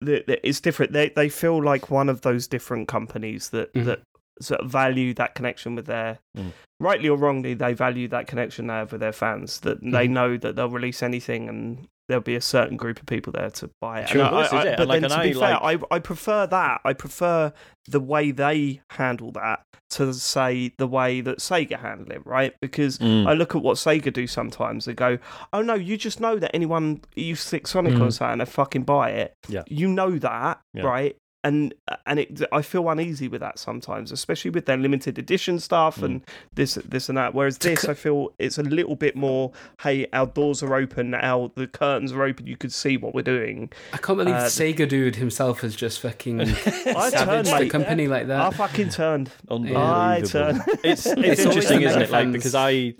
that 0.00 0.40
it's 0.46 0.60
different. 0.60 0.92
They 0.92 1.10
they 1.10 1.28
feel 1.28 1.62
like 1.62 1.90
one 1.90 2.08
of 2.08 2.20
those 2.22 2.46
different 2.46 2.88
companies 2.88 3.50
that 3.50 3.72
Mhm. 3.74 3.84
that 3.86 4.00
sort 4.40 4.60
of 4.60 4.70
value 4.70 5.14
that 5.14 5.34
connection 5.34 5.74
with 5.74 5.86
their. 5.86 6.18
Mm. 6.36 6.52
Rightly 6.78 7.08
or 7.08 7.16
wrongly, 7.16 7.54
they 7.54 7.72
value 7.72 8.06
that 8.08 8.26
connection 8.26 8.66
they 8.66 8.74
have 8.74 8.92
with 8.92 9.00
their 9.00 9.12
fans. 9.12 9.60
That 9.60 9.80
they 9.80 10.06
Mhm. 10.06 10.10
know 10.10 10.36
that 10.36 10.56
they'll 10.56 10.68
release 10.68 11.02
anything, 11.02 11.48
and 11.48 11.88
there'll 12.08 12.22
be 12.22 12.36
a 12.36 12.40
certain 12.40 12.76
group 12.76 13.00
of 13.00 13.06
people 13.06 13.32
there 13.32 13.50
to 13.50 13.70
buy 13.80 14.00
it. 14.00 14.08
Sure. 14.08 14.22
I- 14.24 14.44
is 14.44 14.52
I- 14.52 14.62
it. 14.64 14.76
But 14.78 14.88
like, 14.88 15.00
then, 15.00 15.10
to 15.10 15.16
be 15.20 15.30
I, 15.30 15.32
fair, 15.32 15.58
like- 15.60 15.82
I 15.90 15.96
I 15.96 15.98
prefer 15.98 16.46
that. 16.46 16.80
I 16.84 16.92
prefer 16.92 17.52
the 17.88 18.00
way 18.00 18.30
they 18.30 18.80
handle 18.90 19.32
that 19.32 19.60
to 19.90 20.12
say 20.12 20.72
the 20.78 20.86
way 20.88 21.20
that 21.20 21.38
Sega 21.38 21.78
handle 21.78 22.10
it, 22.10 22.26
right? 22.26 22.52
Because 22.60 22.98
Mm. 22.98 23.26
I 23.28 23.34
look 23.34 23.54
at 23.54 23.62
what 23.62 23.76
Sega 23.76 24.12
do 24.12 24.26
sometimes. 24.26 24.84
They 24.86 24.94
go, 24.94 25.18
"Oh 25.52 25.62
no, 25.62 25.74
you 25.74 25.96
just 25.96 26.18
know 26.20 26.38
that 26.38 26.50
anyone 26.54 27.00
you 27.14 27.36
stick 27.36 27.66
Sonic 27.68 27.94
Mm. 27.94 28.02
on 28.02 28.10
something, 28.10 28.38
they 28.38 28.44
fucking 28.46 28.82
buy 28.82 29.10
it. 29.10 29.34
Yeah. 29.48 29.62
you 29.68 29.86
know 29.88 30.18
that, 30.18 30.60
Yeah. 30.74 30.82
right?" 30.82 31.16
And 31.46 31.74
and 32.06 32.18
it, 32.20 32.40
I 32.50 32.62
feel 32.62 32.88
uneasy 32.90 33.28
with 33.28 33.40
that 33.40 33.58
sometimes, 33.58 34.10
especially 34.10 34.50
with 34.50 34.66
their 34.66 34.76
limited 34.76 35.18
edition 35.18 35.60
stuff 35.60 35.98
Mm. 35.98 36.04
and 36.04 36.20
this 36.54 36.74
this 36.74 37.08
and 37.08 37.16
that. 37.18 37.34
Whereas 37.34 37.58
this, 37.58 37.84
I 37.84 37.94
feel 37.94 38.32
it's 38.38 38.58
a 38.58 38.62
little 38.62 38.96
bit 38.96 39.14
more. 39.14 39.52
Hey, 39.82 40.06
our 40.12 40.26
doors 40.26 40.62
are 40.62 40.74
open. 40.74 41.14
Our 41.14 41.50
the 41.54 41.66
curtains 41.66 42.12
are 42.12 42.22
open. 42.24 42.46
You 42.46 42.56
could 42.56 42.72
see 42.72 42.96
what 42.96 43.14
we're 43.14 43.22
doing. 43.22 43.70
I 43.92 43.98
can't 43.98 44.18
believe 44.18 44.34
Uh, 44.34 44.44
Sega 44.46 44.88
dude 44.88 45.16
himself 45.16 45.60
has 45.60 45.76
just 45.76 46.00
fucking 46.00 46.40
I 46.40 46.44
savaged 46.54 47.14
turned, 47.16 47.46
the 47.46 47.58
mate. 47.60 47.70
company 47.70 48.08
like 48.08 48.26
that. 48.26 48.40
I 48.40 48.50
fucking 48.50 48.88
turned. 48.88 49.30
Unbelievable. 49.48 49.82
I 49.86 50.22
turn. 50.26 50.62
It's 50.84 51.06
it's, 51.06 51.06
It's 51.16 51.40
interesting, 51.42 51.82
isn't 51.82 52.02
it? 52.02 52.10
Like 52.10 52.32
because 52.32 52.54
I 52.56 52.94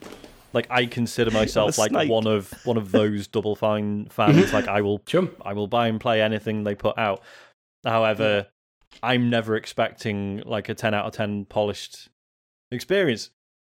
like 0.53 0.69
I 0.71 0.87
consider 0.87 1.31
myself 1.33 1.77
like 1.79 1.91
snake. 1.91 2.09
one 2.11 2.27
of 2.27 2.53
one 2.65 2.77
of 2.77 2.93
those 2.93 3.27
Double 3.27 3.57
Fine 3.57 4.07
fans. 4.11 4.53
like 4.53 4.69
I 4.69 4.81
will 4.83 5.03
Sure. 5.07 5.29
I 5.45 5.53
will 5.53 5.67
buy 5.67 5.89
and 5.89 6.01
play 6.01 6.23
anything 6.23 6.65
they 6.65 6.75
put 6.75 6.97
out. 6.99 7.23
However, 7.87 8.47
I'm 9.03 9.31
never 9.31 9.57
expecting 9.57 10.43
like 10.45 10.69
a 10.69 10.75
10 10.75 10.93
out 10.95 11.07
of 11.07 11.13
10 11.13 11.47
polished 11.47 12.09
experience. 12.71 13.31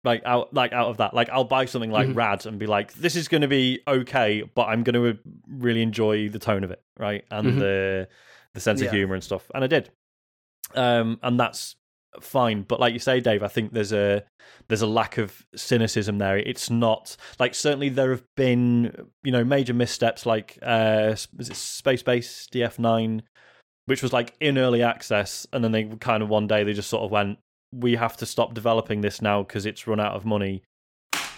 like 0.04 0.22
out 0.24 0.54
like 0.54 0.72
out 0.72 0.88
of 0.88 0.98
that. 0.98 1.12
Like 1.12 1.28
I'll 1.28 1.42
buy 1.44 1.64
something 1.64 1.90
like 1.90 2.09
Mhm. 2.09 2.14
Rad 2.16 2.46
and 2.46 2.56
be 2.59 2.66
like, 2.66 2.94
this 2.94 3.16
is 3.16 3.26
going 3.26 3.40
to 3.42 3.48
be 3.48 3.80
okay, 3.86 4.42
but 4.54 4.66
I'm 4.68 4.84
going 4.84 4.94
to 4.94 5.18
really 5.48 5.82
enjoy 5.82 6.28
the 6.28 6.38
tone 6.38 6.62
of 6.62 6.70
it, 6.70 6.80
right, 6.98 7.24
and 7.32 7.48
Mhm. 7.48 7.59
the 7.59 8.09
the 8.54 8.61
sense 8.61 8.80
Yeah. 8.80 8.86
of 8.86 8.92
humor 8.94 9.14
and 9.14 9.24
stuff, 9.24 9.50
and 9.54 9.64
I 9.64 9.66
did. 9.66 9.90
Um, 10.74 11.18
and 11.22 11.38
that's 11.38 11.74
fine, 12.20 12.62
but 12.62 12.78
like 12.80 12.92
you 12.92 13.00
say, 13.00 13.18
Dave, 13.20 13.42
I 13.42 13.48
think 13.48 13.72
there's 13.72 13.92
a 13.92 14.24
there's 14.68 14.82
a 14.82 14.86
lack 14.86 15.18
of 15.18 15.44
cynicism 15.56 16.18
there. 16.18 16.38
It's 16.38 16.70
not 16.70 17.16
like 17.40 17.54
certainly 17.56 17.88
there 17.88 18.11
have 18.12 18.24
been 18.36 19.11
you 19.24 19.32
know 19.32 19.42
major 19.44 19.74
missteps 19.74 20.24
like 20.24 20.59
uh, 20.62 21.16
was 21.36 21.50
it 21.50 21.56
Space 21.56 22.04
Base 22.04 22.46
DF9, 22.52 23.22
which 23.89 24.03
was 24.03 24.12
like 24.12 24.34
in 24.41 24.59
early 24.59 24.82
access, 24.82 25.47
and 25.53 25.64
then 25.64 25.72
they 25.72 25.84
kind 25.84 26.22
of 26.22 26.28
one 26.28 26.47
day 26.47 26.62
they 26.64 26.72
just 26.74 26.89
sort 26.91 27.03
of 27.05 27.11
went, 27.11 27.39
we 27.74 27.97
have 27.97 28.16
to 28.18 28.26
stop 28.26 28.55
developing 28.55 29.01
this 29.01 29.20
now 29.22 29.43
because 29.43 29.66
it's 29.66 29.86
run 29.86 30.01
out 30.01 30.14
of 30.14 30.24
money. 30.24 30.62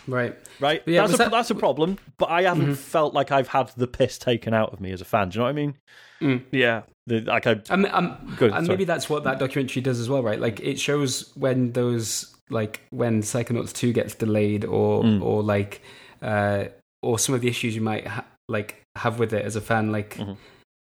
Right. 0.06 0.36
Right, 0.58 0.82
Yeah, 0.86 1.02
that's 1.02 1.14
a 1.14 1.16
that- 1.18 1.30
that's 1.30 1.50
a 1.50 1.54
problem. 1.54 1.98
But 2.18 2.30
I 2.30 2.42
haven't 2.42 2.70
Mhm. 2.72 2.76
felt 2.76 3.14
like 3.14 3.30
I've 3.30 3.48
had 3.48 3.68
the 3.76 3.86
piss 3.86 4.18
taken 4.18 4.54
out 4.54 4.72
of 4.72 4.80
me 4.80 4.92
as 4.92 5.00
a 5.00 5.04
fan. 5.04 5.28
Do 5.28 5.34
you 5.36 5.38
know 5.40 5.44
what 5.44 5.50
I 5.50 6.30
mean? 6.32 6.44
Yeah. 6.50 6.82
The, 7.06 7.20
like 7.20 7.46
I 7.46 7.60
Um, 7.70 7.86
um, 7.90 8.34
Good, 8.38 8.52
and 8.52 8.66
sorry. 8.66 8.76
maybe 8.76 8.84
that's 8.84 9.08
what 9.10 9.24
that 9.24 9.38
documentary 9.38 9.82
does 9.82 10.00
as 10.00 10.08
well, 10.08 10.22
right? 10.22 10.40
Like 10.40 10.60
it 10.60 10.78
shows 10.80 11.30
when 11.36 11.72
those 11.72 12.34
like 12.50 12.80
when 12.90 13.22
Psychonauts 13.22 13.72
two 13.72 13.92
gets 13.92 14.14
delayed, 14.14 14.64
or 14.64 15.02
Mm. 15.04 15.22
or 15.22 15.42
like 15.42 15.82
uh, 16.22 16.64
or 17.02 17.18
some 17.18 17.34
of 17.34 17.40
the 17.40 17.48
issues 17.48 17.74
you 17.74 17.80
might 17.80 18.06
ha- 18.06 18.24
like 18.48 18.82
have 18.96 19.18
with 19.18 19.32
it 19.32 19.44
as 19.44 19.54
a 19.56 19.60
fan. 19.60 19.92
Like 19.92 20.16
Mhm. 20.16 20.36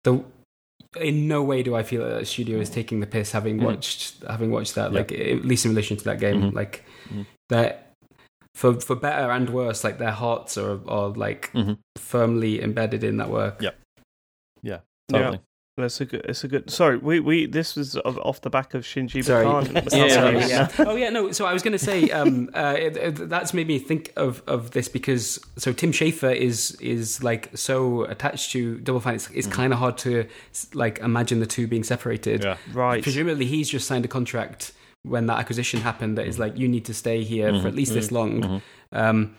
the 0.04 0.24
in 1.00 1.28
no 1.28 1.42
way 1.44 1.64
do 1.64 1.76
I 1.76 1.84
feel 1.84 2.04
that 2.08 2.20
the 2.20 2.26
studio 2.26 2.60
is 2.60 2.70
taking 2.70 3.00
the 3.00 3.08
piss 3.08 3.32
having 3.32 3.60
Mhm. 3.60 3.64
watched 3.64 4.24
having 4.28 4.52
watched 4.52 4.76
that. 4.76 4.92
Yeah. 4.92 5.00
Like 5.00 5.12
at 5.12 5.46
least 5.46 5.66
in 5.66 5.72
relation 5.72 5.98
to 5.98 6.04
that 6.06 6.20
game, 6.20 6.42
Mhm. 6.42 6.54
like 6.54 6.84
Mhm. 7.10 7.26
that. 7.50 7.88
For 8.56 8.80
for 8.82 8.96
better 8.96 9.32
and 9.32 9.50
worse, 9.50 9.84
like 9.84 9.98
their 9.98 10.12
hearts 10.12 10.58
are 10.58 10.80
are 10.90 11.10
like 11.10 11.52
Mhm. 11.54 11.78
firmly 11.98 12.62
embedded 12.62 13.04
in 13.04 13.18
that 13.18 13.30
work. 13.30 13.62
Yeah 13.62 13.72
yeah. 14.62 14.80
totally. 15.10 15.40
That's 15.82 16.00
a 16.02 16.06
good. 16.06 16.26
It's 16.26 16.44
a 16.44 16.48
good. 16.48 16.70
Sorry, 16.70 16.98
we 16.98 17.20
we 17.20 17.46
this 17.46 17.76
was 17.76 17.96
off 17.98 18.42
the 18.42 18.50
back 18.50 18.74
of 18.74 18.84
Shinji 18.84 19.24
Sorry. 19.24 19.46
Bakan. 19.46 19.92
Yeah, 19.92 20.08
Sorry, 20.10 20.40
yeah. 20.40 20.48
yeah. 20.48 20.86
Oh 20.88 20.96
yeah, 20.96 21.10
no. 21.10 21.32
So 21.32 21.46
I 21.46 21.54
was 21.54 21.62
going 21.64 21.74
to 21.74 21.80
say 21.80 22.10
um, 22.12 22.50
uh, 22.56 22.76
it, 22.78 22.98
it- 22.98 23.30
that's 23.30 23.54
made 23.54 23.68
me 23.68 23.80
think 23.80 24.14
of, 24.16 24.42
of 24.48 24.72
this 24.72 24.88
because 24.88 25.40
so 25.58 25.74
Tim 25.74 25.92
Schafer 25.92 26.36
is 26.36 26.72
is 26.80 27.24
like 27.24 27.50
so 27.56 28.04
attached 28.06 28.52
to 28.52 28.78
Double 28.80 29.00
Fine. 29.00 29.16
It's, 29.16 29.30
it's 29.32 29.48
kind 29.48 29.74
of 29.74 29.80
hard 29.80 29.98
to 30.00 30.26
like 30.74 31.00
imagine 31.00 31.40
the 31.40 31.46
two 31.48 31.68
being 31.68 31.84
separated. 31.84 32.44
Yeah. 32.44 32.58
Right. 32.74 33.04
Presumably, 33.04 33.46
he's 33.46 33.70
just 33.70 33.88
signed 33.88 34.06
a 34.06 34.08
contract 34.08 34.72
when 35.04 35.26
that 35.26 35.40
acquisition 35.40 35.82
happened 35.82 36.18
that 36.18 36.28
is 36.28 36.38
like 36.40 36.58
you 36.58 36.68
need 36.68 36.86
to 36.86 36.94
stay 36.94 37.24
here 37.24 37.52
Mhm, 37.52 37.62
for 37.64 37.68
at 37.68 37.76
least 37.76 37.94
this 37.94 38.12
long. 38.12 38.42
mhm. 38.42 38.62
Um, 38.92 39.36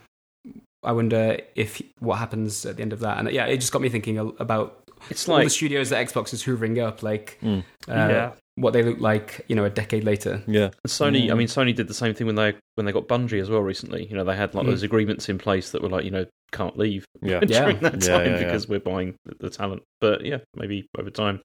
I 0.84 0.90
wonder 0.90 1.38
if 1.54 1.80
what 2.00 2.18
happens 2.18 2.66
at 2.66 2.76
the 2.76 2.82
end 2.82 2.92
of 2.92 2.98
that. 3.00 3.16
And 3.18 3.30
yeah, 3.30 3.46
it 3.46 3.58
just 3.58 3.70
got 3.72 3.80
me 3.82 3.88
thinking 3.88 4.18
about 4.18 4.81
It's 5.10 5.28
all 5.28 5.36
like 5.36 5.44
the 5.46 5.50
studios 5.50 5.90
that 5.90 6.06
Xbox 6.06 6.32
is 6.32 6.42
hoovering 6.44 6.82
up, 6.82 7.02
like 7.02 7.38
Mm. 7.42 7.60
uh, 7.88 7.92
yeah. 7.94 8.32
what 8.56 8.72
they 8.72 8.82
look 8.82 9.00
like, 9.00 9.44
you 9.48 9.56
know, 9.56 9.64
a 9.64 9.70
decade 9.70 10.04
later. 10.04 10.42
Yeah. 10.46 10.70
Sony. 10.86 11.24
I 11.30 11.34
Mm. 11.34 11.38
mean, 11.38 11.48
Sony 11.48 11.74
did 11.74 11.88
the 11.88 11.94
same 11.94 12.14
thing 12.14 12.26
when 12.26 12.36
they 12.36 12.54
when 12.76 12.84
they 12.86 12.92
got 12.92 13.08
Bungie 13.08 13.40
as 13.40 13.48
well 13.50 13.60
recently. 13.62 14.06
You 14.06 14.16
know, 14.16 14.24
they 14.24 14.36
had 14.36 14.54
like 14.54 14.64
Mm. 14.66 14.70
those 14.70 14.82
agreements 14.82 15.28
in 15.28 15.38
place 15.38 15.70
that 15.72 15.82
were 15.82 15.88
like, 15.88 16.04
you 16.04 16.10
know, 16.10 16.26
can't 16.52 16.76
leave 16.78 17.04
Yeah. 17.22 17.40
during 17.40 17.76
Yeah. 17.76 17.88
that 17.90 18.00
time 18.00 18.26
yeah, 18.26 18.32
yeah. 18.32 18.38
because 18.38 18.68
we're 18.68 18.80
buying 18.80 19.14
the- 19.24 19.36
the 19.40 19.50
talent. 19.50 19.82
But 20.00 20.24
yeah, 20.24 20.38
maybe 20.54 20.86
over 20.98 21.10
time 21.10 21.40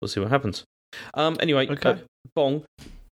we'll 0.00 0.08
see 0.08 0.20
what 0.20 0.30
happens. 0.30 0.64
Um, 1.14 1.36
anyway, 1.40 1.66
Okay. 1.68 1.90
uh, 1.90 1.96
Bong. 2.34 2.64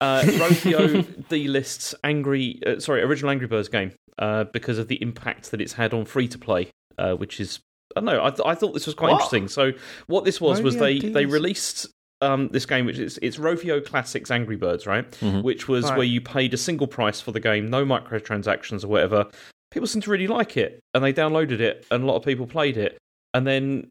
Uh, 0.00 0.22
Rovio 0.24 1.28
delists 1.28 1.94
angry, 2.04 2.60
uh, 2.66 2.78
sorry, 2.80 3.00
original 3.02 3.30
Angry 3.30 3.46
Birds 3.46 3.68
game 3.68 3.92
uh, 4.18 4.44
because 4.44 4.78
of 4.78 4.88
the 4.88 5.00
impact 5.02 5.50
that 5.50 5.60
it's 5.60 5.74
had 5.74 5.94
on 5.94 6.04
free 6.04 6.28
to 6.28 6.38
play, 6.38 6.68
uh, 6.98 7.14
which 7.14 7.40
is 7.40 7.60
I 7.96 8.00
don't 8.00 8.04
know. 8.06 8.24
I, 8.24 8.30
th- 8.30 8.40
I 8.44 8.54
thought 8.54 8.74
this 8.74 8.86
was 8.86 8.94
quite 8.94 9.12
What? 9.12 9.14
interesting. 9.32 9.48
So 9.48 9.72
what 10.06 10.24
this 10.24 10.40
was 10.40 10.60
was 10.62 10.76
Rovio 10.76 11.00
they 11.02 11.08
they 11.10 11.26
released 11.26 11.88
um, 12.20 12.48
this 12.48 12.64
game, 12.66 12.86
which 12.86 12.98
is 12.98 13.18
it's 13.22 13.36
Rovio 13.36 13.84
Classics 13.84 14.30
Angry 14.30 14.56
Birds, 14.56 14.86
right? 14.86 15.10
Mhm. 15.20 15.42
Which 15.42 15.68
was 15.68 15.84
Right. 15.84 15.98
where 15.98 16.06
you 16.06 16.20
paid 16.20 16.54
a 16.54 16.56
single 16.56 16.86
price 16.86 17.20
for 17.20 17.32
the 17.32 17.40
game, 17.40 17.68
no 17.70 17.84
microtransactions 17.84 18.84
or 18.84 18.88
whatever. 18.88 19.26
People 19.70 19.86
seem 19.86 20.02
to 20.02 20.10
really 20.10 20.26
like 20.28 20.56
it, 20.56 20.80
and 20.94 21.02
they 21.04 21.12
downloaded 21.12 21.60
it, 21.60 21.84
and 21.90 22.02
a 22.04 22.06
lot 22.06 22.16
of 22.16 22.24
people 22.24 22.46
played 22.46 22.76
it. 22.76 22.96
And 23.34 23.46
then, 23.46 23.88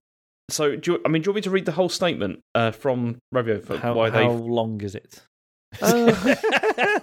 so 0.50 0.76
do 0.78 0.94
you, 0.94 1.02
I 1.06 1.10
mean, 1.10 1.22
do 1.22 1.28
you 1.28 1.32
want 1.32 1.36
me 1.36 1.42
to 1.42 1.50
read 1.52 1.66
the 1.66 1.74
whole 1.74 1.90
statement 1.90 2.40
uh, 2.56 2.72
from 2.72 3.18
Rovio 3.36 3.64
for 3.64 3.78
How, 3.78 3.94
why 3.94 4.10
how 4.10 4.20
they? 4.20 4.28
long 4.28 4.80
is 4.82 4.96
it? 4.96 5.22
Uh, 5.82 6.36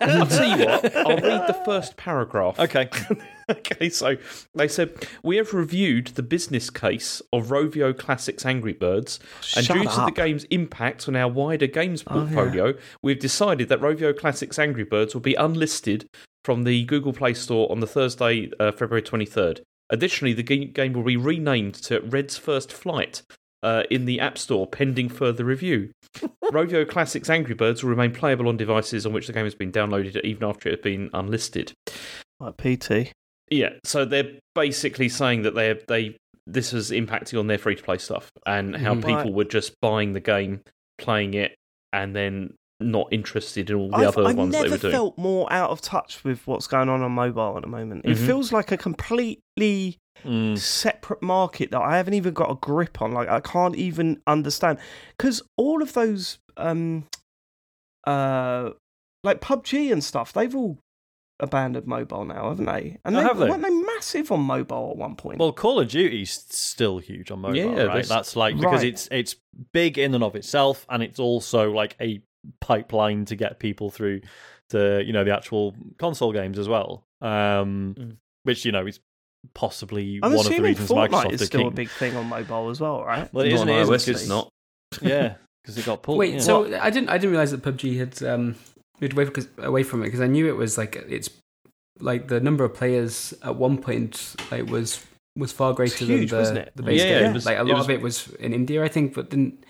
I'll 0.01 0.27
tell 0.27 0.59
you 0.59 0.67
what. 0.67 0.97
I'll 0.97 1.17
read 1.17 1.47
the 1.49 1.61
first 1.65 1.97
paragraph. 1.97 2.59
Okay. 2.59 2.89
okay, 3.51 3.89
so 3.91 4.17
they 4.55 4.69
said 4.69 4.95
we 5.23 5.37
have 5.37 5.53
reviewed 5.53 6.09
the 6.09 6.23
business 6.23 6.71
case 6.71 7.21
of 7.33 7.49
Rovio 7.49 7.97
Classics 7.97 8.47
Angry 8.47 8.73
Birds, 8.73 9.19
and 9.57 9.65
Shut 9.67 9.77
due 9.77 9.85
to 9.85 10.05
the 10.07 10.13
game's 10.15 10.45
impact 10.45 11.09
on 11.09 11.17
our 11.17 11.29
wider 11.31 11.67
games 11.67 12.05
Oh, 12.07 12.15
yeah. 12.15 12.21
portfolio, 12.35 12.75
we've 13.03 13.19
decided 13.19 13.69
that 13.69 13.81
Rovio 13.81 14.17
Classics 14.17 14.59
Angry 14.59 14.85
Birds 14.85 15.15
will 15.15 15.21
be 15.21 15.35
unlisted 15.35 16.07
from 16.45 16.65
the 16.65 16.85
Google 16.85 17.13
Play 17.13 17.35
Store 17.35 17.71
on 17.71 17.81
the 17.81 17.87
Thursday, 17.87 18.51
uh, 18.61 18.73
February 18.73 19.03
twenty 19.03 19.27
third. 19.27 19.63
Additionally, 19.93 20.33
the 20.33 20.45
game 20.45 20.93
will 20.93 21.03
be 21.03 21.17
renamed 21.17 21.75
to 21.75 22.01
Red's 22.01 22.37
First 22.39 22.73
Flight. 22.73 23.23
Uh, 23.63 23.83
in 23.91 24.07
the 24.07 24.19
App 24.21 24.39
Store, 24.39 24.67
pending 24.67 25.11
further 25.11 25.45
review. 25.45 25.91
Rovio 26.51 26.89
Classics 26.89 27.29
Angry 27.29 27.55
Birds 27.55 27.83
will 27.83 27.91
remain 27.91 28.11
playable 28.11 28.49
on 28.49 28.57
devices 28.57 29.05
on 29.05 29.13
which 29.13 29.27
the 29.27 29.35
game 29.35 29.45
has 29.45 29.55
been 29.55 29.71
downloaded 29.71 30.19
even 30.25 30.45
after 30.49 30.71
it 30.71 30.77
has 30.77 30.81
been 30.83 31.11
unlisted. 31.13 31.73
Like 32.41 32.57
PT. 32.57 33.13
Yeah, 33.51 33.71
so 33.85 34.07
they're 34.07 34.31
basically 34.55 35.11
saying 35.11 35.43
that 35.43 35.55
they 35.55 35.79
they 35.89 36.17
this 36.47 36.73
is 36.73 36.91
impacting 36.91 37.39
on 37.39 37.49
their 37.49 37.59
free 37.59 37.77
to 37.77 37.83
play 37.83 37.99
stuff 37.99 38.31
and 38.47 38.75
how 38.77 38.95
Mhm. 38.95 39.05
people 39.05 39.33
were 39.35 39.45
just 39.45 39.75
buying 39.83 40.13
the 40.15 40.21
game, 40.21 40.63
playing 40.99 41.35
it, 41.35 41.55
and 41.93 42.17
then 42.17 42.55
not 42.81 43.09
interested 43.13 43.69
in 43.69 43.77
all 43.77 43.91
the 43.91 43.97
I've, 43.99 44.17
other 44.17 44.27
I've 44.29 44.37
ones 44.37 44.55
they 44.55 44.69
were 44.71 44.79
doing. 44.79 44.91
felt 44.93 45.19
more 45.19 45.53
out 45.53 45.69
of 45.69 45.83
touch 45.83 46.25
with 46.25 46.47
what's 46.47 46.67
going 46.67 46.89
on 46.89 47.03
on 47.03 47.13
mobile 47.13 47.57
at 47.59 47.63
the 47.63 47.69
moment. 47.69 48.07
It 48.07 48.17
Mhm. 48.17 48.27
feels 48.27 48.53
like 48.53 48.73
a 48.73 48.79
completely 48.79 49.99
Mm. 50.25 50.59
separate 50.59 51.23
market 51.23 51.71
that 51.71 51.81
I 51.81 51.97
haven't 51.97 52.15
even 52.15 52.35
got 52.35 52.51
a 52.51 52.55
grip 52.57 53.01
on. 53.01 53.13
Like 53.13 53.29
I 53.29 53.41
can't 53.41 53.75
even 53.77 54.21
understand 54.27 54.79
because 55.17 55.41
all 55.57 55.83
of 55.83 55.93
those, 55.95 56.39
um, 56.57 57.07
uh, 58.07 58.71
like 59.25 59.41
PUBG 59.41 59.93
and 59.93 60.03
stuff, 60.03 60.33
they've 60.33 60.55
all 60.55 60.79
abandoned 61.39 61.87
mobile 61.87 62.25
now, 62.25 62.51
haven't 62.51 62.67
they? 62.67 62.99
And 63.05 63.17
Oh, 63.17 63.21
they, 63.21 63.25
have 63.25 63.39
they? 63.39 63.49
weren't 63.49 63.63
they 63.63 63.71
massive 63.71 64.31
on 64.31 64.41
mobile 64.41 64.91
at 64.91 64.97
one 64.99 65.17
point? 65.17 65.39
Well, 65.39 65.53
Call 65.53 65.81
of 65.81 65.89
Duty's 65.89 66.45
still 66.51 66.99
huge 66.99 67.31
on 67.31 67.41
mobile, 67.41 67.57
Yeah, 67.57 67.85
right? 67.85 68.07
That's 68.07 68.37
like 68.37 68.59
because 68.59 68.83
Right. 68.83 68.89
it's 68.93 69.09
it's 69.11 69.37
big 69.73 69.99
in 69.99 70.15
and 70.15 70.25
of 70.25 70.37
itself, 70.37 70.85
and 70.91 71.03
it's 71.03 71.19
also 71.19 71.71
like 71.73 71.97
a 72.01 72.23
pipeline 72.61 73.25
to 73.27 73.37
get 73.37 73.59
people 73.59 73.91
through 73.91 74.21
to 74.71 75.03
you 75.05 75.13
know 75.13 75.25
the 75.25 75.35
actual 75.35 75.75
console 75.99 76.33
games 76.33 76.59
as 76.59 76.69
well. 76.69 77.05
Um, 77.23 77.95
Mm. 77.99 78.17
which 78.45 78.65
you 78.65 78.73
know 78.73 78.87
is 78.87 79.01
possibly 79.55 80.21
I'm 80.23 80.33
one 80.35 80.47
of 80.47 80.53
the 80.53 80.61
reasons 80.63 80.89
Fortnite 80.91 81.09
Microsoft 81.11 81.33
is 81.33 81.43
are 81.43 81.47
still 81.47 81.69
a 81.69 81.71
big 81.71 81.91
thing 81.91 82.17
on 82.17 82.27
mobile 82.27 82.71
as 82.71 82.81
well, 82.81 83.03
right? 83.05 83.33
Well, 83.33 83.45
it 83.45 83.49
Not 83.51 83.55
isn't. 83.55 83.69
on 83.71 83.75
It 83.77 83.81
isn't 83.83 83.95
iOS, 83.95 83.99
'cause- 84.07 84.09
it's 84.09 84.29
not. 84.29 84.49
Yeah, 85.03 85.35
because 85.63 85.79
it 85.79 85.87
got 85.87 86.03
pulled. 86.03 86.19
Wait, 86.19 86.35
yeah. 86.35 86.41
so 86.41 86.67
I 86.81 86.91
didn't 86.91 87.09
I 87.11 87.19
didn't 87.19 87.31
realize 87.31 87.51
that 87.53 87.63
PUBG 87.63 87.99
had 87.99 88.23
um, 88.29 88.57
moved 89.01 89.13
away, 89.13 89.25
because, 89.25 89.49
away 89.59 89.83
from 89.83 90.03
it 90.03 90.07
because 90.07 90.21
I 90.21 90.27
knew 90.27 90.49
it 90.49 90.57
was 90.57 90.77
like 90.77 90.97
it's 90.97 91.31
like 92.01 92.29
the 92.29 92.41
number 92.41 92.65
of 92.65 92.75
players 92.75 93.35
at 93.43 93.57
one 93.57 93.79
point 93.79 94.35
like 94.51 94.67
was 94.69 95.05
was 95.37 95.53
far 95.53 95.73
greater 95.75 96.05
huge, 96.05 96.31
than 96.31 96.39
wasn't 96.41 96.55
the, 96.57 96.63
it? 96.63 96.73
the 96.75 96.83
base 96.83 97.01
Yeah, 97.03 97.21
game. 97.21 97.31
it 97.31 97.35
was- 97.35 97.47
like 97.47 97.59
a 97.59 97.61
it 97.61 97.67
lot 97.67 97.77
was- 97.79 97.87
of 97.87 97.91
it 97.91 98.01
was 98.03 98.29
in 98.41 98.53
India, 98.53 98.83
I 98.83 98.89
think, 98.89 99.15
but 99.15 99.31
didn't 99.31 99.65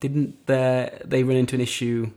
didn't 0.00 0.46
they 0.46 0.98
they 1.04 1.22
run 1.22 1.36
into 1.36 1.54
an 1.54 1.60
issue? 1.60 2.10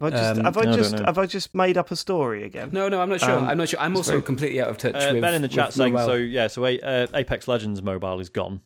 Have 0.00 0.12
I 0.14 0.16
just, 0.16 0.38
Um, 0.38 0.44
have, 0.44 0.56
I 0.56 0.60
I 0.60 0.64
just 0.76 0.92
know. 0.96 1.04
have 1.04 1.18
I 1.18 1.26
just 1.26 1.54
made 1.54 1.76
up 1.76 1.90
a 1.90 1.96
story 1.96 2.44
again? 2.44 2.70
No, 2.72 2.88
no, 2.88 3.00
I'm 3.02 3.08
not 3.10 3.20
sure. 3.20 3.30
Um, 3.30 3.44
I'm 3.48 3.58
not 3.58 3.68
sure. 3.68 3.80
I'm 3.80 3.94
also 3.96 4.12
very- 4.12 4.22
completely 4.22 4.60
out 4.60 4.68
of 4.68 4.78
touch. 4.78 4.94
Uh, 4.94 5.10
with, 5.12 5.20
ben 5.22 5.34
in 5.34 5.42
the 5.42 5.48
chat 5.48 5.72
saying 5.74 5.92
mobile. 5.92 6.06
so. 6.06 6.14
Yeah, 6.14 6.46
so 6.46 6.64
uh, 6.64 7.06
Apex 7.14 7.46
Legends 7.48 7.82
mobile 7.82 8.18
is 8.20 8.28
gone. 8.30 8.62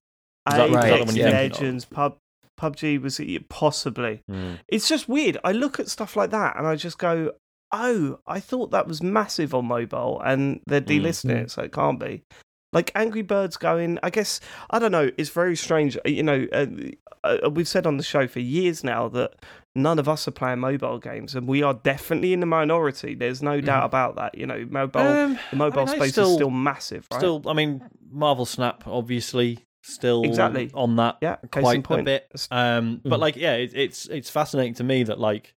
Is 0.49 0.55
that 0.57 0.69
Apex 0.71 1.07
one 1.07 1.17
you're 1.17 1.31
thinking? 1.31 1.53
Legends, 1.53 1.85
pub, 1.87 2.19
PUBG 2.61 3.01
was 3.03 3.21
possibly. 3.49 4.23
Mm. 4.31 4.59
It's 4.69 4.89
just 4.89 5.09
weird. 5.09 5.39
I 5.43 5.53
look 5.53 5.81
at 5.81 5.89
stuff 5.89 6.15
like 6.17 6.31
that 6.31 6.57
and 6.57 6.67
I 6.67 6.77
just 6.77 6.99
go, 6.99 7.33
"Oh, 7.73 8.21
I 8.27 8.39
thought 8.41 8.71
that 8.71 8.87
was 8.87 9.03
massive 9.03 9.55
on 9.55 9.65
mobile, 9.67 10.21
and 10.25 10.61
they're 10.67 10.81
Mm. 10.81 11.03
delisting 11.03 11.31
it, 11.31 11.51
so 11.51 11.63
it 11.63 11.73
can't 11.73 11.99
be." 11.99 12.23
Like 12.75 12.91
Angry 12.95 13.23
Birds 13.23 13.57
going, 13.57 13.99
I 14.03 14.11
guess 14.11 14.41
I 14.71 14.79
don't 14.79 14.93
know. 14.93 15.11
It's 15.17 15.31
very 15.31 15.57
strange. 15.57 15.97
You 16.05 16.23
know, 16.25 16.47
uh, 16.53 16.67
uh, 17.23 17.49
we've 17.51 17.69
said 17.69 17.87
on 17.87 17.97
the 17.97 18.03
show 18.03 18.27
for 18.27 18.41
years 18.41 18.85
now 18.85 19.09
that 19.09 19.35
none 19.75 19.99
of 19.99 20.09
us 20.09 20.29
are 20.29 20.33
playing 20.33 20.59
mobile 20.59 20.99
games, 20.99 21.35
and 21.35 21.47
we 21.49 21.63
are 21.63 21.75
definitely 21.75 22.33
in 22.33 22.41
the 22.41 22.47
minority. 22.47 23.15
There's 23.15 23.43
no 23.43 23.61
doubt 23.61 23.85
about 23.87 24.17
that. 24.17 24.37
You 24.37 24.47
know, 24.47 24.67
mobile 24.69 25.01
Um, 25.01 25.39
the 25.51 25.57
mobile 25.57 25.83
I 25.83 25.85
mean, 25.87 25.97
space 26.01 26.13
still- 26.13 26.29
is 26.31 26.35
still 26.35 26.51
massive, 26.51 27.07
right? 27.11 27.19
Still, 27.19 27.43
I 27.47 27.53
mean, 27.55 27.81
Marvel 28.11 28.45
Snap 28.47 28.85
obviously 28.87 29.65
still 29.83 30.25
Exactly. 30.25 30.71
on 30.75 30.97
that 30.97 31.19
yeah, 31.23 31.37
case 31.51 31.63
quite 31.63 31.79
a 31.79 31.83
point. 31.83 32.05
bit. 32.07 32.47
Um, 32.51 33.01
but 33.05 33.19
Mm. 33.19 33.21
like, 33.21 33.37
yeah, 33.37 33.55
it, 33.55 33.73
it's 33.75 34.07
it's 34.07 34.31
fascinating 34.31 34.75
to 34.75 34.85
me 34.85 35.03
that 35.05 35.19
like, 35.21 35.55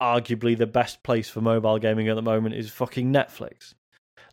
arguably 0.00 0.56
the 0.58 0.66
best 0.66 1.02
place 1.02 1.28
for 1.28 1.40
mobile 1.40 1.78
gaming 1.78 2.08
at 2.08 2.16
the 2.16 2.22
moment 2.22 2.54
is 2.54 2.70
fucking 2.70 3.12
Netflix. 3.12 3.74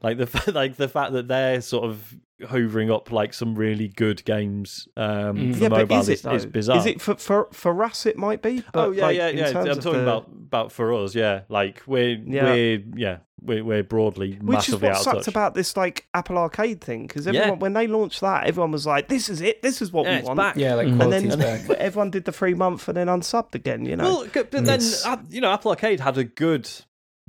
Like 0.01 0.17
the 0.17 0.51
like 0.55 0.75
the 0.77 0.87
fact 0.87 1.13
that 1.13 1.27
they're 1.27 1.61
sort 1.61 1.85
of 1.85 2.15
hoovering 2.41 2.89
up 2.89 3.11
like 3.11 3.33
some 3.33 3.53
really 3.53 3.89
good 3.89 4.23
games 4.23 4.87
um, 4.95 5.35
Mm. 5.35 5.55
for 5.55 5.63
yeah, 5.63 5.67
mobile 5.67 5.85
but 5.87 5.99
is 5.99 6.07
it 6.09 6.25
is, 6.25 6.25
is 6.25 6.45
bizarre. 6.45 6.77
Is 6.77 6.85
it 6.85 7.01
for 7.01 7.15
for 7.15 7.47
for 7.51 7.83
us? 7.83 8.05
It 8.05 8.17
might 8.17 8.41
be. 8.41 8.63
But 8.71 8.87
oh 8.87 8.91
yeah, 8.91 9.03
like, 9.03 9.17
yeah, 9.17 9.27
in 9.27 9.37
yeah. 9.39 9.47
I'm 9.49 9.65
talking 9.81 9.91
the- 9.93 10.03
about 10.03 10.27
about 10.29 10.71
for 10.71 10.93
us. 10.93 11.13
Yeah, 11.15 11.41
like 11.49 11.83
we're 11.85 12.17
Yeah. 12.25 12.43
we're 12.45 12.83
yeah 12.95 13.17
we're 13.41 13.63
we're 13.65 13.83
broadly 13.83 14.37
Which 14.41 14.69
is 14.69 14.77
what 14.77 14.95
sucked 14.97 15.17
touch. 15.17 15.27
about 15.27 15.53
this 15.53 15.75
like 15.75 16.07
Apple 16.13 16.37
Arcade 16.37 16.79
thing 16.81 17.05
because 17.05 17.25
Yeah. 17.25 17.51
when 17.51 17.73
they 17.73 17.87
launched 17.87 18.21
that, 18.21 18.47
everyone 18.47 18.71
was 18.71 18.85
like, 18.85 19.09
"This 19.09 19.27
is 19.27 19.41
it. 19.41 19.61
This 19.61 19.81
is 19.81 19.91
what 19.91 20.05
yeah, 20.05 20.11
we 20.11 20.17
it's 20.19 20.27
want." 20.27 20.37
back. 20.37 20.55
Yeah, 20.55 20.75
like 20.75 20.87
Mm. 20.87 21.01
And 21.01 21.11
then 21.11 21.39
back. 21.67 21.69
everyone 21.71 22.09
did 22.09 22.23
the 22.23 22.31
free 22.31 22.53
month 22.53 22.87
and 22.87 22.95
then 22.95 23.07
unsubbed 23.07 23.53
again. 23.53 23.85
You 23.85 23.97
know. 23.97 24.03
Well, 24.23 24.27
but 24.33 24.51
then 24.51 24.63
It's- 24.63 25.05
uh, 25.05 25.17
you 25.29 25.41
know, 25.41 25.51
Apple 25.51 25.71
Arcade 25.71 25.99
had 25.99 26.17
a 26.17 26.23
good 26.23 26.69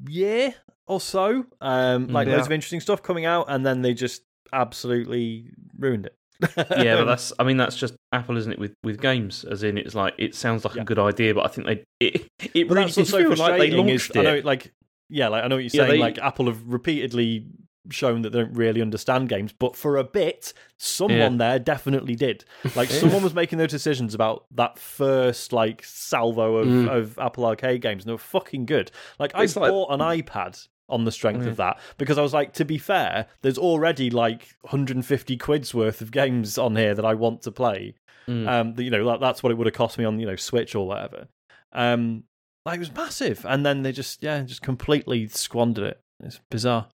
year 0.09 0.55
or 0.91 1.01
so, 1.01 1.45
um, 1.61 2.09
like 2.09 2.27
Yeah. 2.29 2.35
loads 2.37 2.47
of 2.47 2.53
interesting 2.53 2.81
stuff 2.81 3.03
coming 3.03 3.25
out, 3.25 3.47
and 3.49 3.65
then 3.65 3.83
they 3.83 3.95
just 3.95 4.23
absolutely 4.53 5.51
ruined 5.79 6.07
it. 6.07 6.17
yeah, 6.57 6.97
but 6.97 7.05
that's 7.13 7.33
I 7.39 7.45
mean 7.45 7.57
that's 7.59 7.77
just 7.77 7.95
Apple, 8.13 8.37
isn't 8.37 8.53
it? 8.53 8.59
With 8.59 8.73
with 8.83 9.01
games, 9.01 9.45
as 9.45 9.63
in 9.63 9.77
it's 9.79 9.95
like 9.95 10.15
it 10.19 10.35
sounds 10.35 10.65
like 10.65 10.75
Yeah. 10.75 10.83
a 10.83 10.85
good 10.85 10.99
idea, 10.99 11.35
but 11.35 11.45
I 11.45 11.49
think 11.49 11.67
they 11.67 11.85
it 12.01 12.27
it 12.55 12.69
But 12.69 12.75
really 12.75 12.85
that's 12.87 12.95
did 12.95 13.01
what's 13.03 13.11
so 13.11 13.19
feel 13.19 13.29
like 13.31 13.37
they 13.59 13.71
frustrating. 13.71 13.89
Is, 13.89 14.09
launched 14.11 14.17
I 14.17 14.23
know, 14.23 14.35
it. 14.37 14.45
like, 14.45 14.73
yeah, 15.11 15.29
like 15.29 15.45
I 15.45 15.49
know 15.49 15.57
what 15.57 15.65
you're 15.65 15.71
Yeah, 15.85 15.89
saying. 15.89 15.93
they- 15.93 15.99
Like 15.99 16.19
Apple 16.19 16.47
have 16.47 16.63
repeatedly 16.67 17.47
shown 17.91 18.23
that 18.23 18.31
they 18.31 18.39
don't 18.41 18.53
really 18.55 18.81
understand 18.83 19.29
games, 19.29 19.53
but 19.59 19.75
for 19.75 19.97
a 19.97 20.05
bit, 20.05 20.53
someone 20.79 21.19
Yeah. 21.33 21.37
there 21.39 21.59
definitely 21.59 22.15
did. 22.15 22.45
Like 22.77 22.89
someone 22.91 23.23
was 23.23 23.35
making 23.35 23.59
those 23.59 23.71
decisions 23.71 24.15
about 24.15 24.45
that 24.55 24.79
first 24.79 25.53
like 25.53 25.83
salvo 25.85 26.57
of, 26.57 26.69
Mm. 26.69 26.89
of 26.89 27.19
Apple 27.19 27.45
Arcade 27.47 27.81
games, 27.83 28.05
and 28.05 28.09
they 28.09 28.13
were 28.13 28.19
fucking 28.19 28.67
good. 28.67 28.91
Like 29.19 29.33
I 29.35 29.41
like- 29.41 29.55
bought 29.55 29.93
an 29.93 30.01
iPad 30.01 30.67
on 30.91 31.05
the 31.05 31.13
strength 31.13 31.45
Yeah. 31.45 31.51
of 31.51 31.57
that 31.57 31.79
because 31.99 32.19
I 32.19 32.23
was 32.23 32.35
like, 32.35 32.53
to 32.55 32.65
be 32.65 32.79
fair, 32.79 33.27
there's 33.43 33.59
already 33.59 34.11
like 34.11 34.57
150 34.63 35.37
quid's 35.37 35.75
worth 35.75 36.01
of 36.01 36.11
games 36.11 36.59
on 36.59 36.77
here 36.77 36.95
that 36.95 37.05
I 37.05 37.15
want 37.15 37.43
to 37.43 37.51
play. 37.53 37.95
Mm. 38.29 38.49
Um, 38.49 38.75
that, 38.75 38.85
you 38.85 38.91
know, 38.91 39.05
that, 39.07 39.21
that's 39.21 39.43
what 39.43 39.51
it 39.51 39.57
would 39.57 39.67
have 39.67 39.75
cost 39.75 39.99
me 39.99 40.05
on 40.05 40.21
you 40.21 40.27
know 40.27 40.37
Switch 40.37 40.75
or 40.75 40.87
whatever. 40.87 41.29
Um, 41.73 42.25
like 42.67 42.77
it 42.77 42.81
was 42.81 42.95
massive, 42.95 43.47
and 43.49 43.65
then 43.65 43.83
they 43.83 43.93
just 43.93 44.23
yeah, 44.23 44.43
just 44.43 44.63
completely 44.63 45.27
squandered 45.29 45.85
it. 45.85 46.01
It's 46.23 46.41
bizarre. 46.51 46.89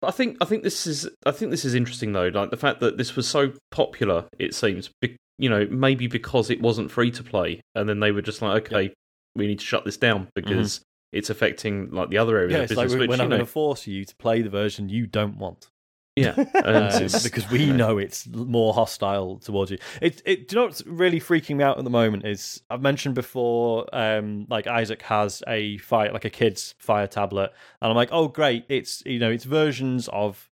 I 0.00 0.12
think 0.12 0.36
I 0.40 0.44
think 0.44 0.62
this 0.62 0.86
is 0.86 1.08
I 1.26 1.32
think 1.32 1.50
this 1.50 1.64
is 1.64 1.74
interesting 1.74 2.12
though, 2.12 2.28
like 2.28 2.50
the 2.50 2.56
fact 2.56 2.78
that 2.80 2.98
this 2.98 3.16
was 3.16 3.26
so 3.26 3.52
popular. 3.72 4.26
It 4.38 4.54
seems, 4.54 4.90
you 5.38 5.48
know, 5.50 5.66
maybe 5.70 6.06
because 6.06 6.50
it 6.50 6.60
wasn't 6.62 6.90
free 6.92 7.10
to 7.10 7.22
play, 7.24 7.60
and 7.74 7.88
then 7.88 7.98
they 8.00 8.12
were 8.12 8.22
just 8.22 8.40
like, 8.40 8.66
okay, 8.66 8.94
we 9.34 9.48
need 9.48 9.58
to 9.58 9.64
shut 9.64 9.84
this 9.84 9.96
down 9.96 10.28
because 10.36 10.80
it's 11.12 11.30
affecting 11.30 11.90
like 11.90 12.10
the 12.10 12.18
other 12.18 12.36
areas 12.36 12.52
Yeah, 12.52 12.58
of 12.58 12.64
it's 12.64 12.76
like 12.76 12.84
business. 12.86 12.92
we're, 12.92 12.98
which 13.00 13.08
we're 13.10 13.16
not 13.16 13.28
going 13.28 13.38
to 13.40 13.46
force 13.46 13.86
you 13.86 14.04
to 14.04 14.16
play 14.16 14.42
the 14.42 14.50
version 14.50 14.88
you 14.88 15.06
don't 15.06 15.38
want. 15.38 15.70
yeah, 16.16 16.32
Um, 16.64 17.08
because 17.22 17.48
we 17.50 17.72
know 17.72 17.96
it's 17.98 18.26
more 18.26 18.74
hostile 18.74 19.38
towards 19.38 19.70
you. 19.70 19.78
It, 20.02 20.20
it, 20.26 20.48
do 20.48 20.56
you 20.56 20.60
know 20.60 20.66
what's 20.66 20.84
really 20.84 21.20
freaking 21.20 21.56
me 21.56 21.64
out 21.64 21.78
at 21.78 21.84
the 21.84 21.90
moment 21.90 22.26
is 22.26 22.60
I've 22.68 22.82
mentioned 22.82 23.14
before, 23.14 23.86
um, 23.94 24.46
like 24.50 24.66
Isaac 24.66 25.00
has 25.02 25.42
a 25.46 25.78
fire, 25.78 26.12
like 26.12 26.24
a 26.24 26.30
kid's 26.30 26.74
fire 26.78 27.06
tablet, 27.06 27.52
and 27.80 27.88
I'm 27.90 27.96
like, 27.96 28.08
oh 28.12 28.26
great, 28.28 28.64
it's 28.68 29.02
you 29.06 29.18
know, 29.20 29.30
it's 29.30 29.44
versions 29.44 30.08
of 30.12 30.50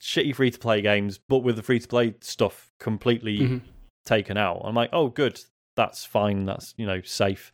shitty 0.00 0.34
free 0.36 0.50
to 0.50 0.58
play 0.58 0.80
games, 0.82 1.18
but 1.18 1.38
with 1.38 1.56
the 1.56 1.62
free 1.62 1.80
to 1.80 1.88
play 1.88 2.14
stuff 2.20 2.70
completely 2.78 3.38
Mhm. 3.40 3.60
taken 4.04 4.36
out. 4.36 4.60
I'm 4.64 4.74
like, 4.74 4.90
oh 4.92 5.08
good, 5.08 5.40
that's 5.74 6.04
fine, 6.04 6.44
that's 6.44 6.74
you 6.76 6.86
know 6.86 7.00
safe. 7.02 7.52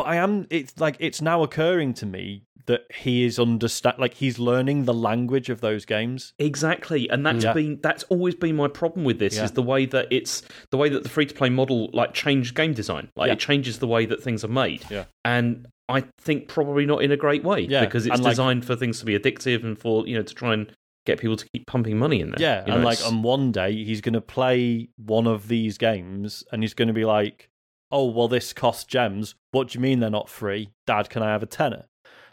But 0.00 0.06
I 0.08 0.16
am, 0.16 0.46
it's 0.50 0.78
like 0.80 0.96
it's 0.98 1.20
now 1.22 1.42
occurring 1.42 1.94
to 1.94 2.06
me 2.06 2.44
that 2.66 2.82
he 2.94 3.24
is 3.24 3.38
understand, 3.38 3.98
like 3.98 4.14
he's 4.14 4.38
learning 4.38 4.84
the 4.84 4.94
language 4.94 5.48
of 5.50 5.60
those 5.60 5.84
games. 5.84 6.34
Exactly, 6.38 7.08
and 7.10 7.24
that's 7.26 7.44
Yeah. 7.44 7.52
been 7.52 7.80
that's 7.82 8.04
always 8.04 8.34
been 8.34 8.56
my 8.56 8.68
problem 8.68 9.04
with 9.04 9.18
this 9.18 9.36
Yeah. 9.36 9.44
is 9.44 9.52
the 9.52 9.62
way 9.62 9.86
that 9.86 10.06
it's 10.10 10.42
the 10.70 10.76
way 10.76 10.88
that 10.88 11.02
the 11.02 11.08
free 11.08 11.26
to 11.26 11.34
play 11.34 11.48
model 11.50 11.90
like 11.92 12.14
changed 12.14 12.54
game 12.54 12.72
design. 12.72 13.08
Like 13.16 13.28
Yeah. 13.28 13.32
it 13.34 13.38
changes 13.40 13.78
the 13.78 13.86
way 13.88 14.06
that 14.06 14.22
things 14.22 14.44
are 14.44 14.48
made. 14.48 14.84
Yeah. 14.90 15.04
and 15.24 15.66
I 15.88 16.04
think 16.20 16.46
probably 16.46 16.86
not 16.86 17.02
in 17.02 17.10
a 17.10 17.16
great 17.16 17.42
way. 17.42 17.62
Yeah, 17.62 17.84
because 17.84 18.06
it's 18.06 18.14
and, 18.14 18.22
like- 18.24 18.30
designed 18.32 18.64
for 18.64 18.76
things 18.76 19.00
to 19.00 19.04
be 19.04 19.18
addictive 19.18 19.64
and 19.64 19.76
for 19.76 20.06
you 20.06 20.14
know 20.16 20.22
to 20.22 20.34
try 20.34 20.54
and 20.54 20.70
get 21.06 21.18
people 21.18 21.36
to 21.36 21.46
keep 21.52 21.66
pumping 21.66 21.98
money 21.98 22.20
in 22.20 22.30
there. 22.30 22.40
Yeah, 22.40 22.64
You 22.66 22.74
and 22.74 22.84
like 22.84 22.98
it's- 22.98 23.10
on 23.10 23.22
one 23.22 23.50
day 23.52 23.72
he's 23.84 24.00
going 24.00 24.12
to 24.14 24.20
play 24.20 24.88
one 24.96 25.26
of 25.26 25.48
these 25.48 25.76
games, 25.78 26.44
and 26.52 26.62
he's 26.62 26.74
going 26.74 26.88
to 26.88 26.94
be 26.94 27.04
like, 27.04 27.48
"Oh, 27.92 28.06
well, 28.06 28.28
this 28.28 28.52
costs 28.52 28.84
gems. 28.84 29.34
What 29.52 29.68
do 29.68 29.78
you 29.78 29.82
mean 29.82 30.00
they're 30.00 30.10
not 30.10 30.28
free, 30.28 30.70
Dad? 30.86 31.10
Can 31.10 31.22
I 31.22 31.30
have 31.30 31.42
a 31.42 31.46
tenner?" 31.46 31.86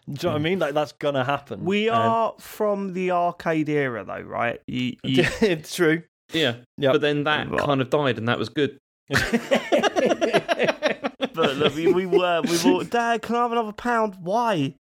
Do 0.10 0.14
you 0.14 0.18
know 0.24 0.30
what 0.30 0.36
I 0.36 0.42
mean? 0.42 0.60
Like 0.60 0.74
that's 0.74 0.94
gonna 0.94 1.24
happen. 1.26 1.66
we 1.66 1.90
Um, 1.90 1.98
are 2.02 2.34
from 2.40 2.94
the 2.94 3.12
arcade 3.12 3.68
era, 3.68 4.06
though, 4.06 4.22
right? 4.22 4.62
You, 4.68 4.96
you, 5.04 5.26
it's 5.42 5.76
true. 5.76 6.04
yeah, 6.32 6.56
Yep. 6.78 6.94
but 6.94 7.02
then 7.02 7.24
that 7.26 7.50
Right. 7.50 7.60
kind 7.60 7.82
of 7.82 7.90
died, 7.90 8.18
and 8.18 8.28
that 8.30 8.40
was 8.40 8.48
good. 8.50 8.78
but 11.34 11.56
look, 11.58 11.76
we, 11.76 11.92
we 11.92 12.06
were, 12.06 12.42
we 12.42 12.74
were. 12.74 12.84
Dad, 12.84 13.22
can 13.22 13.36
I 13.36 13.42
have 13.44 13.52
another 13.52 13.72
pound? 13.72 14.16
Why? 14.22 14.76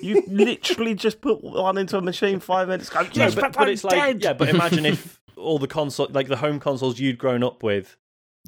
You 0.00 0.22
literally 0.26 0.94
just 0.94 1.20
put 1.20 1.42
one 1.42 1.78
into 1.78 1.96
a 1.98 2.02
machine 2.02 2.40
five 2.40 2.68
minutes 2.68 2.88
ago. 2.90 3.02
No, 3.16 3.26
but, 3.30 3.34
but, 3.36 3.52
but 3.52 3.62
I'm 3.62 3.68
it's 3.68 3.84
like 3.84 4.22
yeah, 4.22 4.32
but 4.32 4.48
imagine 4.48 4.86
if 4.86 5.20
all 5.36 5.58
the 5.58 5.68
console, 5.68 6.08
like 6.10 6.28
the 6.28 6.36
home 6.36 6.60
consoles 6.60 6.98
you'd 6.98 7.18
grown 7.18 7.42
up 7.42 7.62
with, 7.62 7.96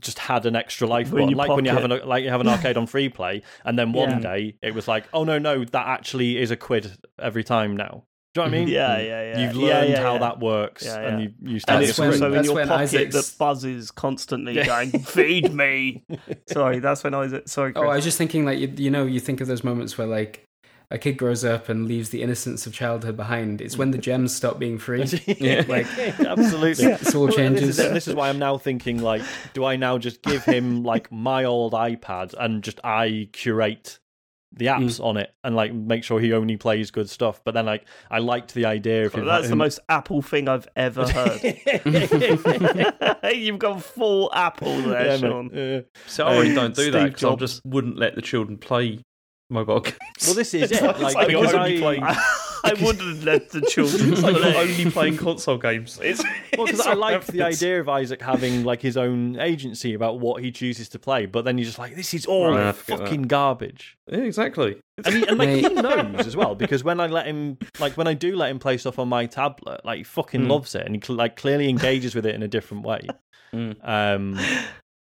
just 0.00 0.18
had 0.18 0.46
an 0.46 0.56
extra 0.56 0.86
life 0.86 1.10
Were 1.10 1.20
in 1.20 1.26
button, 1.26 1.36
like 1.38 1.50
when 1.50 1.64
you 1.64 1.70
have 1.70 1.84
an 1.84 2.06
like 2.06 2.24
you 2.24 2.30
have 2.30 2.40
an 2.40 2.48
arcade 2.48 2.76
on 2.76 2.86
free 2.86 3.08
play, 3.08 3.42
and 3.64 3.78
then 3.78 3.92
one 3.92 4.10
Yeah. 4.10 4.18
day 4.20 4.56
it 4.62 4.74
was 4.74 4.88
like, 4.88 5.04
oh 5.12 5.24
no, 5.24 5.38
no, 5.38 5.64
that 5.64 5.86
actually 5.86 6.38
is 6.38 6.50
a 6.50 6.56
quid 6.56 6.90
every 7.18 7.44
time 7.44 7.76
now. 7.76 8.04
Do 8.34 8.42
you 8.42 8.46
know 8.46 8.50
what 8.50 8.54
I 8.54 8.58
mm-hmm. 8.58 8.64
mean? 8.66 8.74
Yeah, 8.74 8.88
mm. 8.96 9.06
yeah, 9.06 9.22
yeah. 9.22 9.38
You've 9.40 9.56
Yeah, 9.56 9.62
learned 9.78 9.90
yeah, 9.90 10.02
how 10.02 10.12
yeah. 10.14 10.18
that 10.18 10.40
works, 10.40 10.84
Yeah, 10.84 11.00
and 11.00 11.22
you 11.22 11.32
you 11.40 11.52
and 11.52 11.60
start 11.62 11.82
it's 11.82 11.88
That's 11.88 11.96
to 11.96 12.02
when- 12.02 12.12
also 12.12 12.38
in 12.38 12.44
your 12.44 12.54
when 12.54 12.68
pocket 12.68 12.82
Isaac's- 12.82 13.14
that 13.14 13.38
buzzes 13.38 13.90
constantly 13.90 14.54
Yeah. 14.54 14.66
going, 14.66 14.90
feed 14.90 15.52
me. 15.52 16.04
Sorry, 16.46 16.78
that's 16.78 17.02
when 17.04 17.14
Isaac. 17.14 17.48
Sorry, 17.48 17.72
Chris. 17.72 17.84
Oh, 17.84 17.88
I 17.88 17.96
was 17.96 18.04
just 18.04 18.18
thinking, 18.18 18.44
like 18.44 18.58
you, 18.58 18.72
you 18.76 18.90
know, 18.90 19.06
you 19.06 19.18
think 19.18 19.40
of 19.40 19.48
those 19.48 19.64
moments 19.64 19.96
where 19.96 20.06
like 20.06 20.44
a 20.90 20.96
kid 20.98 21.18
grows 21.18 21.44
up 21.44 21.68
and 21.68 21.86
leaves 21.86 22.08
the 22.10 22.22
innocence 22.22 22.66
of 22.66 22.72
childhood 22.72 23.16
behind. 23.16 23.60
It's 23.60 23.76
when 23.76 23.90
the 23.90 23.98
gems 23.98 24.34
stop 24.34 24.58
being 24.58 24.78
free. 24.78 25.04
yeah, 25.26 25.64
Like- 25.68 25.86
absolutely. 26.20 26.86
It's 26.86 27.14
all 27.14 27.28
changes. 27.28 27.76
This 27.76 27.86
is, 27.86 27.92
this 27.92 28.08
is 28.08 28.14
why 28.14 28.28
I'm 28.30 28.38
now 28.38 28.56
thinking 28.58 29.02
like, 29.02 29.20
do 29.52 29.64
I 29.64 29.76
now 29.76 29.98
just 29.98 30.22
give 30.22 30.44
him 30.44 30.82
like 30.84 31.12
my 31.12 31.44
old 31.44 31.74
iPad 31.74 32.34
and 32.38 32.62
just 32.64 32.80
I 32.84 33.28
curate 33.32 33.98
the 34.50 34.64
Mm. 34.64 34.78
apps 34.86 34.98
on 35.04 35.18
it 35.18 35.34
and 35.44 35.54
like 35.54 35.74
make 35.74 36.02
sure 36.04 36.18
he 36.20 36.32
only 36.32 36.56
plays 36.56 36.90
good 36.90 37.10
stuff? 37.10 37.42
But 37.44 37.52
then 37.52 37.66
like 37.66 37.84
I 38.10 38.18
liked 38.20 38.54
the 38.54 38.64
idea 38.64 39.04
of 39.04 39.12
Well, 39.12 39.24
him. 39.24 39.28
that's 39.28 39.50
the 39.50 39.56
most 39.56 39.78
Apple 39.90 40.22
thing 40.22 40.48
I've 40.48 40.66
ever 40.74 41.06
heard. 41.06 41.42
You've 43.34 43.58
gone 43.58 43.80
full 43.80 44.30
Apple 44.34 44.80
there, 44.82 45.06
Yeah, 45.06 45.16
Sean. 45.18 45.50
Yeah. 45.52 45.80
So 46.06 46.24
I 46.26 46.34
already 46.34 46.54
don't 46.54 46.74
do 46.74 46.80
Steve 46.82 46.92
that 46.94 47.04
because 47.12 47.24
I 47.24 47.34
just 47.36 47.60
wouldn't 47.66 47.98
let 47.98 48.14
the 48.14 48.22
children 48.22 48.56
play 48.58 49.00
mobile 49.50 49.80
games. 49.80 49.96
Well, 50.24 50.34
this 50.34 50.54
is 50.54 50.70
it. 50.72 50.82
like- 50.82 50.98
Like, 51.14 51.26
because 51.28 51.54
only 51.54 51.76
I- 51.76 51.80
playing, 51.80 52.02
I 52.04 52.74
wouldn't 52.82 53.24
let 53.24 53.50
the 53.50 53.60
children 53.62 54.12
it's 54.12 54.20
like 54.22 54.36
play. 54.36 54.50
you're 54.50 54.60
only 54.60 54.90
playing 54.90 55.16
console 55.16 55.56
games. 55.58 55.98
It's, 56.02 56.22
Well, 56.56 56.66
because 56.66 56.80
it's 56.80 56.86
I 56.88 56.90
all 56.92 56.96
liked 56.98 57.28
the 57.28 57.42
idea 57.42 57.80
of 57.80 57.88
Isaac 57.88 58.20
having 58.20 58.64
like 58.64 58.82
his 58.82 58.96
own 58.96 59.38
agency 59.38 59.94
about 59.94 60.18
what 60.18 60.42
he 60.42 60.50
chooses 60.50 60.88
to 60.90 60.98
play, 60.98 61.26
but 61.26 61.44
then 61.44 61.56
you're 61.56 61.66
just 61.66 61.78
like, 61.78 61.94
this 61.94 62.12
is 62.14 62.26
all 62.26 62.50
Right, 62.50 62.66
I 62.68 62.72
forget 62.72 62.98
fucking 62.98 63.22
garbage. 63.22 63.96
Yeah, 64.10 64.18
exactly. 64.18 64.80
And, 65.04 65.14
he, 65.14 65.26
and 65.28 65.38
like 65.38 65.48
he 65.50 65.62
knows 65.68 66.26
as 66.26 66.36
well 66.36 66.56
because 66.56 66.82
when 66.82 66.98
I 66.98 67.06
let 67.06 67.26
him, 67.26 67.58
like 67.78 67.96
when 67.96 68.08
I 68.08 68.14
do 68.14 68.34
let 68.34 68.50
him 68.50 68.58
play 68.58 68.76
stuff 68.76 68.98
on 68.98 69.08
my 69.08 69.26
tablet, 69.26 69.82
like 69.84 69.98
he 69.98 70.04
fucking 70.04 70.42
Mm. 70.42 70.50
loves 70.50 70.74
it 70.74 70.84
and 70.84 70.94
he 70.96 71.00
cl- 71.02 71.16
like 71.16 71.36
clearly 71.36 71.68
engages 71.68 72.14
with 72.16 72.26
it 72.26 72.34
in 72.34 72.42
a 72.42 72.48
different 72.48 72.82
way. 72.84 73.06
Mm. 73.54 73.76
Um, 73.82 74.38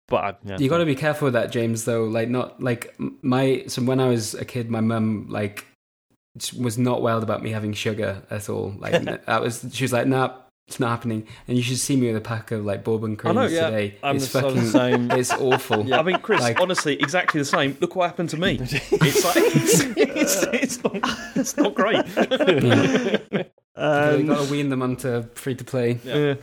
but 0.08 0.16
I, 0.16 0.34
yeah, 0.44 0.58
You 0.58 0.68
got 0.68 0.78
to 0.78 0.84
be 0.86 0.94
careful 0.94 1.26
with 1.26 1.34
that, 1.34 1.50
James. 1.50 1.84
Though, 1.84 2.04
like, 2.04 2.28
not 2.28 2.62
like 2.62 2.94
my. 2.98 3.64
So 3.68 3.82
when 3.82 4.00
I 4.00 4.08
was 4.08 4.34
a 4.34 4.44
kid, 4.44 4.70
my 4.70 4.80
mum 4.80 5.26
like 5.28 5.66
was 6.58 6.76
not 6.78 7.00
wild 7.02 7.22
about 7.22 7.42
me 7.42 7.50
having 7.50 7.72
sugar 7.72 8.22
at 8.30 8.48
all. 8.48 8.74
Like 8.78 9.02
that 9.26 9.40
was. 9.42 9.64
She 9.72 9.84
was 9.84 9.92
like, 9.92 10.06
"Nah, 10.06 10.34
it's 10.68 10.80
not 10.80 10.88
happening." 10.90 11.26
And 11.48 11.56
you 11.56 11.62
should 11.62 11.78
see 11.78 11.96
me 11.96 12.08
with 12.08 12.16
a 12.16 12.20
pack 12.20 12.50
of 12.50 12.64
like 12.64 12.82
bourbon 12.84 13.12
I 13.12 13.16
creams 13.16 13.34
know, 13.36 13.46
yeah. 13.46 13.70
today. 13.70 13.94
I'm 14.02 14.16
it's 14.16 14.32
the, 14.32 14.38
I'm 14.40 14.54
the 14.54 14.60
fucking. 14.62 14.70
same. 14.70 15.10
It's 15.18 15.30
awful. 15.32 15.86
Yeah. 15.86 16.00
I 16.00 16.02
mean, 16.02 16.18
Chris, 16.18 16.40
Like- 16.40 16.60
honestly, 16.60 16.94
exactly 16.94 17.40
the 17.40 17.44
same. 17.46 17.76
Look 17.80 17.96
what 17.96 18.08
happened 18.10 18.30
to 18.30 18.36
me. 18.36 18.58
It's 18.60 19.24
like 19.24 19.36
it's, 19.36 19.80
it's, 19.96 20.42
it's, 20.52 20.84
not, 20.84 20.96
it's 21.36 21.56
not 21.56 21.74
great. 21.74 22.04
Yeah. 22.16 23.18
you 23.36 23.44
Um, 23.76 24.26
got 24.26 24.44
to 24.46 24.50
wean 24.52 24.68
them 24.68 24.82
onto 24.82 25.24
free 25.34 25.54
to 25.56 25.64
play. 25.64 25.98
Yeah. 26.04 26.34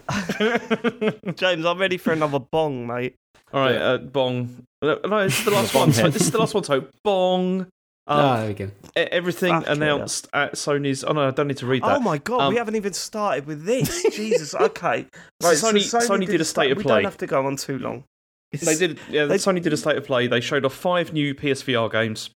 James, 1.35 1.65
I'm 1.65 1.79
ready 1.79 1.97
for 1.97 2.11
another 2.13 2.39
bong, 2.39 2.85
mate. 2.88 3.15
All 3.53 3.59
right, 3.61 3.75
uh, 3.75 3.97
bong. 3.97 4.65
No, 4.81 4.99
no, 5.05 5.23
this 5.23 5.39
is 5.39 5.45
the 5.45 5.51
last 5.51 5.73
one. 5.75 5.91
So 5.93 6.09
this 6.09 6.21
is 6.23 6.31
the 6.31 6.37
last 6.39 6.53
one. 6.53 6.63
So 6.63 6.85
bong. 7.03 7.61
Um, 8.07 8.19
ah, 8.19 8.37
there 8.37 8.47
we 8.47 8.53
go. 8.55 8.65
e- 8.65 8.69
everything 9.11 9.53
Fuck 9.53 9.65
yeah. 9.67 9.71
announced 9.73 10.27
at 10.33 10.53
Sony's. 10.53 11.03
Oh 11.03 11.13
no, 11.13 11.27
I 11.27 11.31
don't 11.31 11.47
need 11.47 11.57
to 11.57 11.67
read 11.67 11.83
that. 11.83 11.97
Oh 11.97 11.99
my 11.99 12.17
god, 12.17 12.41
Um, 12.41 12.49
we 12.53 12.57
haven't 12.57 12.75
even 12.75 12.93
started 12.93 13.45
with 13.45 13.63
this. 13.63 14.03
Jesus, 14.15 14.55
okay. 14.55 15.05
So 15.41 15.47
Right, 15.49 15.57
Sony- 15.57 16.07
Sony 16.07 16.25
did 16.25 16.41
a 16.41 16.45
state 16.45 16.71
of 16.71 16.77
play. 16.77 16.83
we 16.83 16.83
play. 16.83 16.95
don't 16.95 17.03
have 17.05 17.17
to 17.17 17.27
go 17.27 17.45
on 17.45 17.57
too 17.57 17.77
long. 17.77 18.03
They 18.51 18.75
did. 18.75 18.99
Yeah, 19.09 19.25
They- 19.25 19.35
Sony 19.37 19.61
did 19.61 19.71
a 19.71 19.77
state 19.77 19.97
of 19.97 20.05
play. 20.05 20.27
They 20.27 20.41
showed 20.41 20.65
off 20.65 20.73
five 20.73 21.13
new 21.13 21.35
PSVR 21.35 21.91
games. 21.91 22.31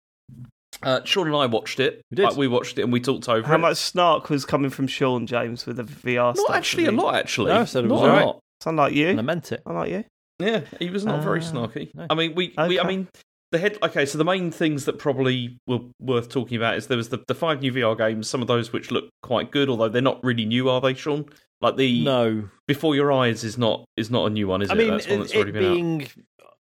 Uh, 0.82 1.00
Sean 1.04 1.28
and 1.28 1.36
I 1.36 1.46
watched 1.46 1.80
it. 1.80 2.02
We 2.10 2.16
did. 2.16 2.24
Like, 2.24 2.36
we 2.36 2.46
watched 2.48 2.78
it 2.78 2.82
and 2.82 2.92
we 2.92 3.00
talked 3.00 3.28
over 3.28 3.46
How 3.46 3.54
it. 3.54 3.58
much 3.58 3.76
snark 3.78 4.28
was 4.28 4.44
coming 4.44 4.70
from 4.70 4.86
Sean 4.86 5.26
James 5.26 5.64
with 5.66 5.76
the 5.76 5.84
VR 5.84 6.34
Not 6.34 6.38
stuff? 6.38 6.56
actually 6.56 6.86
a 6.86 6.92
lot, 6.92 7.14
actually. 7.14 7.52
No, 7.52 7.60
I 7.60 7.64
said 7.64 7.84
it 7.84 7.88
Not 7.88 7.94
was 7.94 8.02
a 8.02 8.04
alright. 8.10 8.26
lot. 8.26 8.40
Sound 8.60 8.76
like 8.76 8.92
And 8.94 9.18
I 9.18 9.22
meant 9.22 9.50
it. 9.52 9.62
I 9.64 9.72
like 9.72 9.90
you. 9.90 10.04
Yeah, 10.38 10.62
he 10.78 10.90
was 10.90 11.04
not 11.04 11.22
very 11.22 11.40
Ah, 11.40 11.42
snarky. 11.44 11.94
no. 11.94 12.06
I 12.10 12.14
mean, 12.14 12.34
we, 12.34 12.52
we, 12.68 12.80
I 12.80 12.86
mean, 12.86 13.08
the 13.52 13.58
head. 13.58 13.78
Okay, 13.82 14.04
so 14.04 14.18
the 14.18 14.24
main 14.24 14.50
things 14.50 14.84
that 14.86 14.98
probably 14.98 15.58
were 15.66 15.78
worth 16.00 16.28
talking 16.28 16.56
about 16.56 16.76
is 16.76 16.88
there 16.88 16.96
was 16.96 17.10
the, 17.10 17.22
the 17.28 17.34
five 17.34 17.60
new 17.60 17.72
VR 17.72 17.96
games. 17.96 18.28
Some 18.28 18.42
of 18.42 18.48
those 18.48 18.72
which 18.72 18.90
look 18.90 19.04
quite 19.22 19.50
good, 19.52 19.68
although 19.68 19.88
they're 19.88 20.02
not 20.02 20.22
really 20.24 20.44
new, 20.44 20.68
are 20.68 20.80
they, 20.80 20.94
Sean? 20.94 21.26
Like 21.60 21.76
the 21.76 22.02
No, 22.04 22.48
Before 22.66 22.94
Your 22.96 23.12
Eyes 23.12 23.44
is 23.44 23.56
not 23.56 23.84
is 23.96 24.10
not 24.10 24.26
a 24.26 24.30
new 24.30 24.48
one, 24.48 24.60
is 24.60 24.70
I 24.70 24.74
it? 24.74 24.78
mean, 24.78 24.90
That's 24.90 25.06
one 25.08 25.14
it, 25.16 25.18
that's 25.22 25.34
already 25.34 25.50
it 25.50 25.52
been 25.54 25.64
out. 25.64 25.74
being 25.74 26.08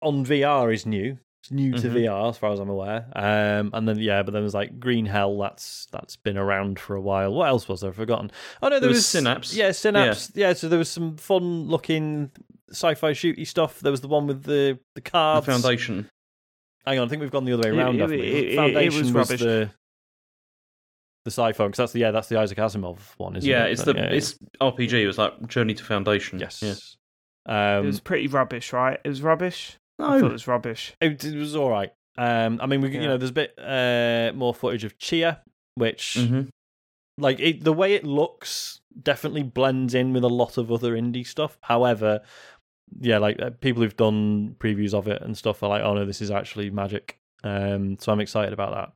on 0.02 0.24
VR 0.26 0.72
is 0.74 0.84
new. 0.86 1.16
It's 1.42 1.50
new 1.50 1.72
to 1.72 1.88
Mhm. 1.88 1.94
VR 1.94 2.28
as 2.28 2.38
far 2.38 2.52
as 2.52 2.60
I'm 2.60 2.68
aware. 2.68 3.06
Um, 3.16 3.70
and 3.72 3.88
then 3.88 3.98
yeah, 3.98 4.22
but 4.22 4.32
then 4.32 4.42
there's 4.42 4.54
like 4.54 4.78
Green 4.78 5.06
Hell. 5.06 5.36
That's 5.38 5.86
that's 5.90 6.14
been 6.14 6.36
around 6.36 6.78
for 6.78 6.94
a 6.94 7.00
while. 7.00 7.32
What 7.32 7.48
else 7.48 7.66
was 7.68 7.80
there? 7.80 7.90
I've 7.90 7.96
forgotten. 7.96 8.30
Oh 8.62 8.68
no, 8.68 8.74
there, 8.74 8.80
There 8.80 8.88
was 8.90 9.06
Synapse. 9.06 9.52
Yeah, 9.54 9.72
Synapse. 9.72 10.30
Yeah. 10.36 10.52
so 10.52 10.68
there 10.68 10.78
was 10.78 10.90
some 10.90 11.16
fun 11.16 11.66
looking 11.68 12.30
sci-fi 12.72 13.12
shooty 13.12 13.46
stuff. 13.46 13.80
There 13.80 13.90
was 13.92 14.00
the 14.00 14.08
one 14.08 14.26
with 14.26 14.42
the 14.44 14.78
the 14.94 15.00
The. 15.00 15.42
Foundation. 15.44 16.08
Hang 16.84 16.98
on, 16.98 17.06
I 17.06 17.08
think 17.08 17.20
we've 17.22 17.30
gone 17.30 17.44
the 17.44 17.52
other 17.52 17.62
way 17.62 17.68
It- 17.68 17.78
around. 17.78 17.94
it- 17.96 18.00
haven't 18.00 18.18
we? 18.18 18.26
it- 18.26 18.34
it- 18.34 18.48
it 18.52 18.56
Foundation 18.56 18.98
was 19.00 19.12
was, 19.12 19.30
rubbish. 19.30 19.40
the 19.40 19.70
the 21.24 21.30
sci-fi 21.30 21.64
because 21.66 21.76
that's 21.76 21.92
the 21.92 22.00
yeah 22.00 22.10
that's 22.10 22.28
the 22.28 22.38
Isaac 22.38 22.58
Asimov 22.58 22.98
one, 23.18 23.36
isn't 23.36 23.48
it? 23.48 23.52
Yeah, 23.52 23.66
it? 23.66 23.72
it's 23.72 23.84
the 23.84 23.94
Yeah, 23.94 24.04
yeah. 24.10 24.16
it's 24.16 24.38
RPG. 24.60 24.92
It 25.02 25.06
was 25.06 25.18
like 25.18 25.46
Journey 25.46 25.74
to 25.74 25.84
Foundation. 25.84 26.38
yes. 26.40 26.60
Yeah. 26.62 26.74
Um, 27.78 27.84
it 27.84 27.86
was 27.86 28.00
pretty 28.00 28.26
rubbish, 28.26 28.72
right? 28.72 28.98
It 29.04 29.08
was 29.08 29.22
rubbish. 29.22 29.76
I 29.98 30.14
No. 30.14 30.20
thought 30.20 30.30
it 30.30 30.32
was 30.32 30.48
rubbish. 30.48 30.94
It, 31.00 31.24
it 31.24 31.36
was 31.36 31.54
all 31.54 31.70
right. 31.70 31.92
Um, 32.18 32.58
I 32.60 32.66
mean, 32.66 32.80
we 32.80 32.92
you 32.92 33.00
know, 33.00 33.16
there's 33.16 33.30
a 33.30 33.34
bit 33.34 33.54
uh, 33.58 34.32
more 34.34 34.52
footage 34.54 34.84
of 34.84 34.98
Chia, 34.98 35.42
which 35.76 36.16
Mhm. 36.18 36.48
like 37.18 37.38
it, 37.40 37.62
the 37.62 37.72
way 37.72 37.94
it 37.94 38.04
looks 38.04 38.80
definitely 39.00 39.42
blends 39.44 39.94
in 39.94 40.12
with 40.12 40.24
a 40.24 40.28
lot 40.28 40.58
of 40.58 40.70
other 40.72 40.92
indie 40.94 41.26
stuff. 41.26 41.56
However, 41.62 42.20
yeah, 43.00 43.18
like 43.18 43.40
uh, 43.40 43.50
people 43.60 43.82
who've 43.82 43.96
done 43.96 44.56
previews 44.58 44.94
of 44.94 45.08
it 45.08 45.22
and 45.22 45.36
stuff 45.36 45.62
are 45.62 45.68
like, 45.68 45.82
oh 45.82 45.94
no, 45.94 46.04
this 46.04 46.20
is 46.20 46.30
actually 46.30 46.70
magic. 46.70 47.18
Um, 47.44 47.98
so 47.98 48.12
I'm 48.12 48.20
excited 48.20 48.52
about 48.52 48.94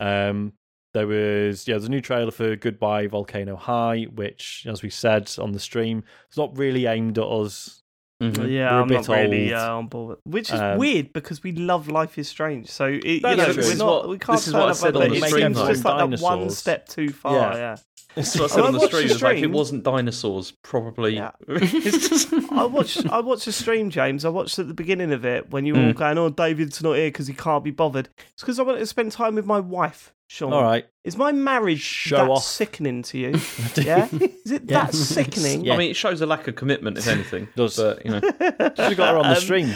that. 0.00 0.28
Um, 0.30 0.52
there 0.94 1.06
was 1.06 1.68
yeah, 1.68 1.74
there's 1.74 1.84
a 1.84 1.90
new 1.90 2.00
trailer 2.00 2.30
for 2.30 2.56
Goodbye 2.56 3.06
Volcano 3.08 3.56
High, 3.56 4.04
which, 4.14 4.66
as 4.68 4.82
we 4.82 4.90
said 4.90 5.30
on 5.38 5.52
the 5.52 5.60
stream, 5.60 6.04
it's 6.28 6.36
not 6.36 6.56
really 6.56 6.86
aimed 6.86 7.18
at 7.18 7.24
us. 7.24 7.82
Mhm. 8.22 8.50
Yeah, 8.50 8.72
We're 8.72 8.78
a 8.78 8.82
I'm 8.82 8.88
bit 8.88 8.94
not 8.94 9.08
really 9.08 9.54
uh, 9.54 9.74
on 9.76 9.86
board. 9.86 10.08
with- 10.24 10.34
Which 10.34 10.52
is 10.52 10.60
Um, 10.60 10.78
weird 10.78 11.12
because 11.12 11.42
we 11.44 11.52
love 11.52 11.88
Life 11.88 12.18
is 12.18 12.28
Strange. 12.28 12.68
So 12.68 12.86
it, 12.86 13.04
you 13.04 13.20
know, 13.20 13.36
we're 13.56 13.76
not, 13.76 13.86
what- 13.86 14.08
we 14.08 14.18
can't 14.18 14.38
this 14.38 14.48
is 14.48 14.52
turn 14.52 14.60
what 14.60 14.68
I 14.68 14.70
up 14.72 14.76
said 14.76 14.96
on 14.96 15.02
on 15.02 15.08
the 15.10 15.16
stream, 15.16 15.30
seems 15.42 15.56
though. 15.56 15.68
just 15.68 15.84
like 15.84 16.10
that 16.10 16.20
one 16.20 16.50
step 16.50 16.88
too 16.88 17.10
far. 17.10 17.34
Yeah. 17.34 17.54
Yeah. 17.56 17.76
That's 18.16 18.34
what 18.36 18.44
I 18.44 18.46
said 18.48 18.56
And 18.58 18.66
on 18.66 18.72
the 18.72 18.78
watched 18.80 18.92
stream. 18.94 19.06
the 19.08 19.14
It's 19.14 19.22
like 19.22 19.38
it 19.38 19.50
wasn't 19.52 19.84
dinosaurs, 19.84 20.52
probably. 20.62 21.14
Yeah. 21.14 21.30
Just- 21.48 22.32
I 22.50 22.64
watched 22.64 23.06
I 23.08 23.20
watched 23.20 23.44
the 23.44 23.52
stream, 23.52 23.90
James. 23.90 24.24
I 24.24 24.30
watched 24.30 24.58
at 24.58 24.66
the 24.66 24.74
beginning 24.74 25.12
of 25.12 25.24
it 25.24 25.50
when 25.50 25.64
you 25.64 25.74
were 25.74 25.80
all 25.80 25.92
Mm. 25.92 25.96
going, 25.96 26.18
"Oh, 26.18 26.28
David's 26.30 26.82
not 26.82 26.94
here 26.94 27.08
because 27.08 27.28
he 27.28 27.34
can't 27.34 27.62
be 27.62 27.70
bothered." 27.70 28.08
It's 28.32 28.42
because 28.42 28.58
I 28.58 28.64
wanted 28.64 28.80
to 28.80 28.86
spend 28.86 29.12
time 29.12 29.36
with 29.36 29.46
my 29.46 29.60
wife. 29.60 30.12
Sean, 30.30 30.52
All 30.52 30.62
right, 30.62 30.86
is 31.04 31.16
my 31.16 31.32
marriage 31.32 31.80
Show 31.80 32.16
that 32.16 32.28
off. 32.28 32.44
sickening 32.44 33.02
to 33.04 33.18
you? 33.18 33.28
yeah, 33.76 34.08
is 34.12 34.52
it 34.52 34.62
Yeah. 34.66 34.84
that 34.84 34.94
sickening? 34.94 35.64
Yeah. 35.64 35.72
I 35.74 35.76
mean, 35.78 35.90
it 35.90 35.96
shows 35.96 36.20
a 36.20 36.26
lack 36.26 36.46
of 36.48 36.54
commitment, 36.54 36.98
if 36.98 37.06
anything. 37.08 37.48
Does. 37.56 37.76
But 37.78 38.04
you 38.04 38.10
know, 38.12 38.20
should 38.40 38.60
have 38.78 38.96
got 38.96 39.12
her 39.12 39.16
on 39.16 39.22
the 39.30 39.36
Um, 39.36 39.40
stream. 39.40 39.68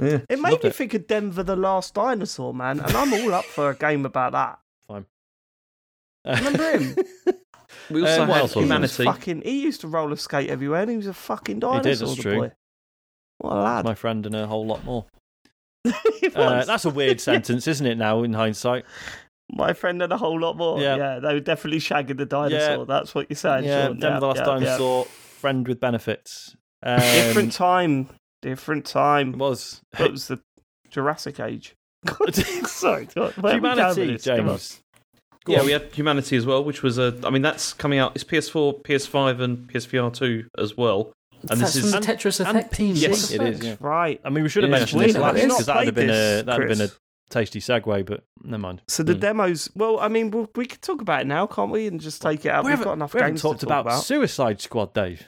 yeah. 0.00 0.18
It 0.28 0.38
made 0.40 0.52
Loved 0.52 0.62
me 0.64 0.70
it. 0.70 0.76
think 0.76 0.94
of 0.94 1.06
Denver 1.08 1.42
the 1.42 1.56
Last 1.56 1.94
Dinosaur, 1.94 2.54
man, 2.54 2.78
and 2.78 2.96
I'm 2.96 3.12
all 3.12 3.34
up 3.34 3.44
for 3.44 3.70
a 3.70 3.74
game 3.76 4.06
about 4.06 4.32
that. 4.32 4.58
Fine. 4.86 5.06
Remember 6.24 6.78
him? 6.78 6.96
We 7.90 8.02
also 8.02 8.22
Uh, 8.22 8.26
what 8.26 8.34
had 8.34 8.40
else 8.42 8.42
was 8.42 8.54
there? 8.54 8.62
Humanity. 8.62 9.04
fucking. 9.04 9.42
He 9.42 9.62
used 9.62 9.80
to 9.80 9.88
roller 9.88 10.14
skate 10.16 10.48
everywhere, 10.48 10.82
and 10.82 10.90
he 10.92 10.96
was 10.96 11.08
a 11.08 11.12
fucking 11.12 11.58
dinosaur. 11.58 11.82
did, 11.82 11.98
that's 11.98 12.16
the 12.16 12.22
true. 12.22 12.38
Boy. 12.42 12.52
What 13.38 13.52
a 13.52 13.56
lad! 13.56 13.84
My 13.84 13.94
friend 13.96 14.24
and 14.26 14.36
a 14.36 14.46
whole 14.46 14.64
lot 14.64 14.84
more. 14.84 15.06
He 15.84 16.28
Uh, 16.28 16.58
was. 16.58 16.66
that's 16.68 16.84
a 16.84 16.90
weird 16.90 17.20
sentence, 17.20 17.66
isn't 17.66 17.84
it? 17.84 17.98
Now 17.98 18.22
in 18.22 18.34
hindsight, 18.34 18.84
My 19.54 19.72
friend 19.74 20.00
and 20.02 20.12
a 20.12 20.16
whole 20.16 20.40
lot 20.40 20.56
more. 20.56 20.80
Yeah. 20.80 20.96
Yeah, 20.96 21.18
they 21.18 21.34
were 21.34 21.40
definitely 21.40 21.80
shagging 21.80 22.16
the 22.16 22.26
dinosaur. 22.26 22.78
Yeah. 22.78 22.84
That's 22.86 23.14
what 23.14 23.26
you're 23.28 23.36
saying. 23.36 23.64
yeah, 23.64 23.86
Sean. 23.88 23.98
Denver 23.98 24.20
the 24.20 24.26
Last 24.26 24.36
yeah, 24.36 24.42
yeah. 24.42 24.46
Dinosaur, 24.46 25.04
friend 25.04 25.68
with 25.68 25.80
benefits. 25.80 26.56
Um, 26.82 26.98
Different 27.00 27.52
time. 27.52 28.08
Different 28.40 28.88
It 28.88 28.92
time. 28.92 29.32
was 29.38 29.80
It 29.98 30.10
was 30.10 30.28
the 30.28 30.40
Jurassic 30.90 31.38
Age. 31.38 31.74
Sorry, 32.66 33.06
God, 33.14 33.36
where 33.36 33.52
are 33.54 33.60
we 33.60 33.68
humanity, 33.68 34.06
this? 34.12 34.24
Come 34.24 34.40
on. 34.40 34.46
James. 34.46 34.80
Go 35.44 35.52
yeah, 35.54 35.60
on. 35.60 35.66
we 35.66 35.72
had 35.72 35.92
humanity 35.92 36.36
as 36.36 36.46
well, 36.46 36.64
which 36.64 36.82
was 36.82 36.98
a. 36.98 37.18
I 37.24 37.30
mean, 37.30 37.42
that's 37.42 37.72
coming 37.72 37.98
out. 37.98 38.12
It's 38.14 38.24
PS4, 38.24 38.82
PS5, 38.82 39.40
and 39.40 39.68
PSVR 39.68 40.12
two 40.12 40.46
as 40.58 40.76
well. 40.76 41.12
And 41.50 41.60
That's 41.60 41.74
this 41.74 41.84
is 41.84 41.92
the 41.92 41.98
Tetris 41.98 42.38
and 42.38 42.56
Effect 42.56 42.74
team. 42.74 42.94
Yes, 42.94 43.32
it 43.32 43.42
is. 43.42 43.64
Yeah. 43.64 43.76
Right. 43.80 44.20
I 44.24 44.30
mean, 44.30 44.44
we 44.44 44.48
should 44.48 44.62
have 44.62 44.70
Yeah, 44.70 44.78
mentioned 44.78 45.02
it's 45.02 45.14
this 45.14 45.20
last 45.20 45.34
because 45.34 45.66
that'd 45.66 45.86
have 45.86 45.94
been 45.96 46.10
a 46.10 46.42
that'd 46.42 46.48
have 46.48 46.58
been 46.68 46.70
a 46.72 46.74
this, 46.86 46.98
tasty 47.32 47.58
segue, 47.60 48.06
but 48.06 48.22
never 48.44 48.60
mind. 48.60 48.82
So 48.88 49.02
the 49.02 49.14
Mm. 49.14 49.20
demos. 49.20 49.70
Well, 49.74 49.98
I 49.98 50.08
mean, 50.08 50.30
we 50.30 50.46
we 50.54 50.66
could 50.66 50.82
talk 50.82 51.00
about 51.00 51.22
it 51.22 51.26
now, 51.26 51.46
can't 51.46 51.70
we? 51.72 51.86
And 51.88 52.00
just 52.00 52.22
take 52.22 52.44
it 52.44 52.50
out. 52.50 52.64
we 52.64 52.68
We've 52.70 52.78
haven't, 52.78 52.84
got 52.84 52.92
enough 52.94 53.14
we 53.14 53.20
haven't 53.20 53.34
games 53.34 53.42
talked 53.42 53.60
to 53.60 53.66
talk 53.66 53.80
about, 53.86 54.04
Suicide 54.04 54.60
Squad, 54.60 54.94
Dave. 54.94 55.26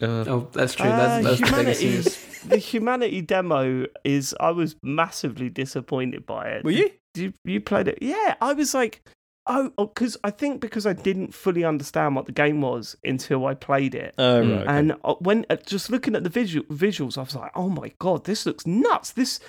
uh, 0.00 0.06
Oh, 0.26 0.48
that's 0.52 0.74
true. 0.74 0.88
Uh, 0.88 0.96
That's, 0.96 1.24
that's 1.24 1.40
the 1.40 1.46
humanity, 1.46 1.86
news. 1.90 2.18
the 2.46 2.56
humanity 2.56 3.20
demo 3.20 3.86
is. 4.04 4.34
I 4.40 4.50
was 4.50 4.76
massively 4.82 5.48
disappointed 5.50 6.24
by 6.26 6.48
it. 6.48 6.64
Were 6.64 6.70
you? 6.70 6.90
You, 7.14 7.32
you 7.44 7.60
played 7.60 7.88
it? 7.88 7.98
Yeah, 8.00 8.36
I 8.40 8.54
was 8.54 8.72
like, 8.74 9.02
oh, 9.46 9.70
because 9.76 10.16
I 10.22 10.30
think 10.30 10.60
because 10.60 10.86
I 10.86 10.92
didn't 10.92 11.34
fully 11.34 11.64
understand 11.64 12.14
what 12.14 12.26
the 12.26 12.32
game 12.32 12.60
was 12.60 12.96
until 13.04 13.44
I 13.46 13.54
played 13.54 13.94
it. 13.94 14.14
Oh, 14.18 14.42
Mm. 14.42 14.52
right. 14.56 14.60
okay. 14.62 14.78
And 14.78 14.92
uh, 15.04 15.14
when 15.14 15.44
uh, 15.50 15.56
just 15.56 15.90
looking 15.90 16.14
at 16.14 16.22
the 16.22 16.30
visual 16.30 16.64
visuals, 16.66 17.18
I 17.18 17.22
was 17.22 17.34
like, 17.34 17.50
"Oh 17.56 17.68
my 17.68 17.92
god, 17.98 18.24
this 18.24 18.46
looks 18.46 18.66
nuts!" 18.66 19.12
This, 19.12 19.40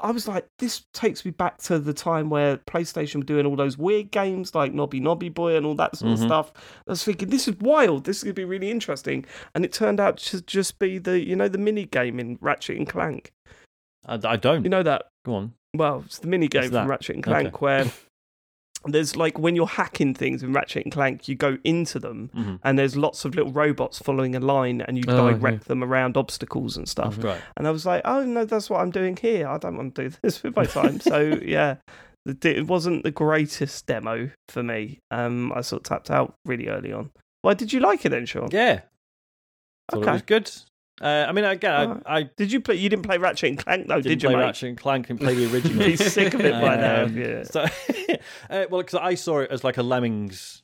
I 0.00 0.10
was 0.10 0.26
like, 0.26 0.46
"This 0.58 0.84
takes 0.94 1.24
me 1.24 1.30
back 1.32 1.58
to 1.64 1.78
the 1.78 1.92
time 1.92 2.30
where 2.30 2.56
PlayStation 2.56 3.16
were 3.16 3.22
doing 3.24 3.44
all 3.46 3.56
those 3.56 3.76
weird 3.76 4.10
games 4.10 4.54
like 4.54 4.72
Noby 4.72 5.00
Noby 5.02 5.32
Boy 5.32 5.56
and 5.56 5.66
all 5.66 5.74
that 5.74 5.96
sort 5.96 6.10
Mhm. 6.10 6.14
of 6.14 6.18
stuff." 6.20 6.52
I 6.86 6.92
was 6.92 7.04
thinking, 7.04 7.28
"This 7.28 7.46
is 7.46 7.56
wild. 7.60 8.04
This 8.04 8.18
is 8.18 8.24
gonna 8.24 8.34
be 8.34 8.44
really 8.44 8.70
interesting." 8.70 9.24
And 9.54 9.64
it 9.64 9.72
turned 9.72 10.00
out 10.00 10.16
to 10.18 10.40
just 10.42 10.78
be 10.78 10.98
the, 10.98 11.20
you 11.20 11.36
know, 11.36 11.48
the 11.48 11.58
mini 11.58 11.84
game 11.84 12.18
in 12.18 12.38
Ratchet 12.40 12.78
and 12.78 12.88
Clank. 12.88 13.32
I, 14.06 14.18
I 14.24 14.36
don't. 14.36 14.64
You 14.64 14.70
know 14.70 14.82
that 14.82 15.06
Go 15.24 15.34
on. 15.34 15.52
well, 15.74 16.02
it's 16.06 16.18
the 16.18 16.26
mini 16.26 16.48
game 16.48 16.70
from 16.70 16.88
Ratchet 16.88 17.16
and 17.16 17.22
Clank 17.24 17.48
Okay. 17.48 17.56
where 17.58 17.84
there's 18.86 19.16
like 19.16 19.38
when 19.38 19.54
you're 19.56 19.66
hacking 19.66 20.14
things 20.14 20.42
in 20.42 20.52
Ratchet 20.52 20.84
and 20.84 20.92
Clank, 20.92 21.28
you 21.28 21.34
go 21.34 21.58
into 21.64 21.98
them 21.98 22.30
Mhm. 22.34 22.58
and 22.64 22.78
there's 22.78 22.96
lots 22.96 23.24
of 23.24 23.34
little 23.34 23.52
robots 23.52 23.98
following 23.98 24.34
a 24.34 24.40
line 24.40 24.80
and 24.82 24.96
you 24.98 25.04
Oh, 25.08 25.30
direct 25.32 25.66
them 25.68 25.82
around 25.84 26.16
obstacles 26.16 26.76
and 26.76 26.88
stuff. 26.88 27.22
Right. 27.22 27.40
And 27.56 27.66
I 27.66 27.70
was 27.70 27.86
like, 27.86 28.02
oh 28.04 28.24
no, 28.24 28.44
that's 28.44 28.68
what 28.70 28.80
I'm 28.80 28.90
doing 28.90 29.16
here. 29.16 29.46
I 29.46 29.58
don't 29.58 29.76
want 29.76 29.94
to 29.94 30.08
do 30.08 30.16
this 30.22 30.42
with 30.42 30.56
my 30.56 30.64
time. 30.64 31.00
so 31.00 31.20
yeah, 31.42 31.76
it 32.26 32.44
it 32.44 32.66
wasn't 32.66 33.02
the 33.04 33.10
greatest 33.10 33.86
demo 33.86 34.30
for 34.48 34.62
me. 34.62 34.98
Um, 35.10 35.52
I 35.54 35.60
sort 35.60 35.80
of 35.80 35.84
tapped 35.88 36.10
out 36.10 36.34
really 36.44 36.68
early 36.68 36.92
on. 36.92 37.10
Why 37.42 37.54
did 37.54 37.72
you 37.72 37.80
like 37.80 38.04
it 38.04 38.10
then, 38.10 38.26
Sean? 38.26 38.48
Yeah. 38.52 38.82
Thought 39.90 40.02
Okay. 40.02 40.10
it 40.10 40.12
was 40.12 40.22
good. 40.22 40.50
Uh, 41.00 41.24
I 41.28 41.32
mean, 41.32 41.44
again, 41.44 41.72
Alright. 41.88 42.02
I, 42.06 42.18
I 42.18 42.22
Did 42.36 42.52
you 42.52 42.60
play? 42.60 42.76
You 42.76 42.88
didn't 42.88 43.04
play 43.04 43.18
Ratchet 43.18 43.48
and 43.48 43.58
Clank 43.58 43.88
though, 43.88 43.96
didn't 43.96 44.08
did 44.08 44.22
you, 44.22 44.28
play 44.28 44.36
mate? 44.36 44.42
Ratchet 44.44 44.68
and 44.68 44.78
Clank 44.78 45.10
and 45.10 45.18
play 45.18 45.34
the 45.34 45.46
original. 45.52 45.84
He's 45.84 46.12
sick 46.12 46.34
of 46.34 46.40
it 46.42 46.52
by 46.52 46.76
now. 46.76 47.04
Um, 47.04 47.16
Yeah. 47.16 47.42
So, 47.44 47.62
uh, 48.50 48.66
well, 48.70 48.82
because 48.82 48.94
I 49.00 49.14
saw 49.14 49.38
it 49.40 49.50
as 49.50 49.64
like 49.64 49.78
a 49.78 49.82
Lemmings 49.82 50.62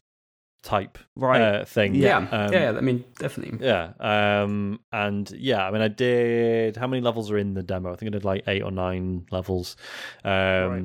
type 0.62 0.98
Right. 1.16 1.40
uh, 1.40 1.64
thing. 1.64 1.94
Yeah, 1.94 2.18
Um, 2.18 2.52
yeah. 2.52 2.74
I 2.76 2.80
mean, 2.80 3.04
definitely. 3.18 3.64
Yeah. 3.66 3.92
Um, 4.00 4.80
and 4.92 5.30
yeah, 5.30 5.66
I 5.66 5.70
mean, 5.70 5.82
I 5.82 5.88
did. 5.88 6.76
How 6.76 6.86
many 6.86 7.00
levels 7.00 7.30
are 7.30 7.38
in 7.38 7.54
the 7.54 7.62
demo? 7.62 7.92
I 7.92 7.96
think 7.96 8.08
I 8.08 8.12
did 8.12 8.24
like 8.24 8.44
eight 8.46 8.62
or 8.62 8.70
nine 8.70 9.26
levels. 9.30 9.76
Um, 10.24 10.30
Right. 10.32 10.84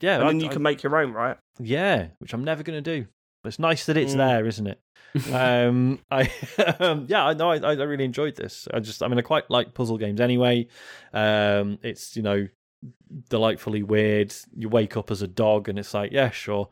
Yeah. 0.00 0.14
and 0.16 0.24
I- 0.24 0.26
then 0.28 0.40
you 0.40 0.48
I- 0.48 0.52
can 0.52 0.62
make 0.62 0.82
your 0.82 0.96
own, 0.96 1.12
right? 1.12 1.36
yeah, 1.58 2.08
which 2.18 2.32
I'm 2.32 2.44
never 2.44 2.62
going 2.62 2.82
to 2.82 3.00
do. 3.00 3.06
But 3.42 3.48
it's 3.48 3.58
nice 3.58 3.84
that 3.86 3.96
it's 3.96 4.14
Mm. 4.14 4.18
there, 4.18 4.46
isn't 4.46 4.66
it? 4.66 4.80
Um, 5.32 6.00
I 6.10 6.30
um, 6.80 7.06
yeah, 7.08 7.24
I 7.26 7.34
know. 7.34 7.50
I, 7.50 7.56
I 7.58 7.72
really 7.74 8.04
enjoyed 8.04 8.36
this. 8.36 8.66
I 8.72 8.80
just, 8.80 9.02
I 9.02 9.08
mean, 9.08 9.18
I 9.18 9.22
quite 9.22 9.50
like 9.50 9.74
puzzle 9.74 9.98
games 9.98 10.20
anyway. 10.20 10.66
Um, 11.12 11.78
it's 11.82 12.16
you 12.16 12.22
know 12.22 12.48
delightfully 13.28 13.82
weird. 13.82 14.34
You 14.56 14.68
wake 14.68 14.96
up 14.96 15.10
as 15.10 15.22
a 15.22 15.28
dog, 15.28 15.68
and 15.68 15.78
it's 15.78 15.94
like, 15.94 16.12
yeah, 16.12 16.30
sure. 16.30 16.68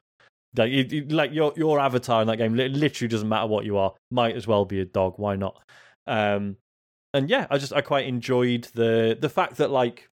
Like, 0.57 0.71
you, 0.71 0.85
you- 0.91 1.05
like 1.07 1.33
your 1.33 1.53
your 1.57 1.81
avatar 1.81 2.21
in 2.21 2.29
that 2.29 2.37
game, 2.37 2.55
literally 2.55 3.09
doesn't 3.09 3.29
matter 3.29 3.47
what 3.47 3.65
you 3.65 3.77
are. 3.79 3.95
Might 4.11 4.37
as 4.37 4.47
well 4.47 4.65
be 4.65 4.81
a 4.81 4.85
dog. 4.85 5.15
Why 5.17 5.37
not? 5.37 5.59
Um, 6.07 6.57
and 7.15 7.31
yeah, 7.31 7.47
I 7.51 7.59
just 7.59 7.73
I 7.73 7.81
quite 7.81 8.07
enjoyed 8.07 8.69
the 8.75 9.17
the 9.19 9.29
fact 9.29 9.57
that 9.59 9.71
like 9.71 10.09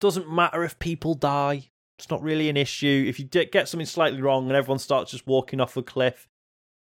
doesn't 0.00 0.30
matter 0.30 0.64
if 0.64 0.78
people 0.78 1.14
die. 1.14 1.70
It's 1.98 2.10
not 2.10 2.22
really 2.22 2.48
an 2.50 2.56
issue. 2.58 3.06
If 3.08 3.18
you 3.18 3.24
get 3.26 3.68
something 3.68 3.86
slightly 3.86 4.20
wrong 4.20 4.48
and 4.48 4.54
everyone 4.56 4.78
starts 4.78 5.10
just 5.12 5.26
walking 5.26 5.60
off 5.60 5.76
a 5.78 5.82
cliff, 5.82 6.28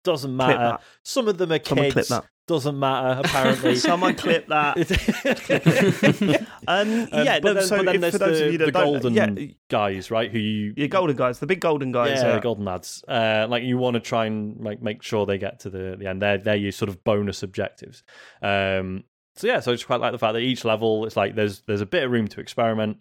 doesn't 0.03 0.35
matter. 0.35 0.77
Some 1.03 1.27
of 1.27 1.37
them 1.37 1.51
are 1.51 1.59
Someone 1.63 1.91
kids. 1.91 2.09
that. 2.09 2.25
doesn't 2.47 2.77
matter 2.77 3.21
apparently. 3.23 3.75
Someone 3.89 4.15
clip 4.15 4.47
that. 4.47 4.77
Um, 6.67 7.07
Um, 7.11 7.25
yeah, 7.25 7.39
but 7.39 7.43
no, 7.43 7.53
then, 7.55 7.63
so 7.67 7.77
but 7.77 7.85
then 7.91 8.01
there's 8.01 8.13
the, 8.13 8.57
the 8.57 8.71
golden 8.71 9.13
yeah, 9.13 9.29
guys, 9.69 10.09
right? 10.11 10.31
Who 10.31 10.39
you 10.39 10.73
your 10.77 10.87
golden 10.87 11.15
guys, 11.17 11.39
the 11.39 11.45
big 11.47 11.59
golden 11.59 11.91
guys. 11.91 12.19
yeah, 12.19 12.27
Yeah, 12.27 12.35
the 12.35 12.41
golden 12.41 12.63
lads. 12.65 13.03
Uh, 13.07 13.47
like 13.49 13.63
you 13.63 13.77
want 13.77 13.95
to 13.95 13.99
try 13.99 14.25
and 14.27 14.59
like 14.63 14.81
make 14.81 15.03
sure 15.03 15.25
they 15.25 15.37
get 15.37 15.59
to 15.61 15.69
the, 15.69 15.95
the 15.99 16.07
end. 16.07 16.21
They're 16.21 16.37
they're 16.37 16.55
your 16.55 16.71
sort 16.71 16.89
of 16.89 17.03
bonus 17.03 17.43
objectives. 17.43 18.03
Um, 18.41 19.03
so 19.35 19.47
yeah, 19.47 19.59
so 19.59 19.71
I 19.71 19.75
just 19.75 19.87
quite 19.87 19.99
like 19.99 20.11
the 20.13 20.19
fact 20.19 20.33
that 20.33 20.39
each 20.41 20.63
level 20.63 21.05
it's 21.05 21.17
like 21.17 21.35
there's 21.35 21.61
there's 21.67 21.81
a 21.81 21.85
bit 21.85 22.03
of 22.03 22.11
room 22.11 22.27
to 22.29 22.39
experiment, 22.39 22.97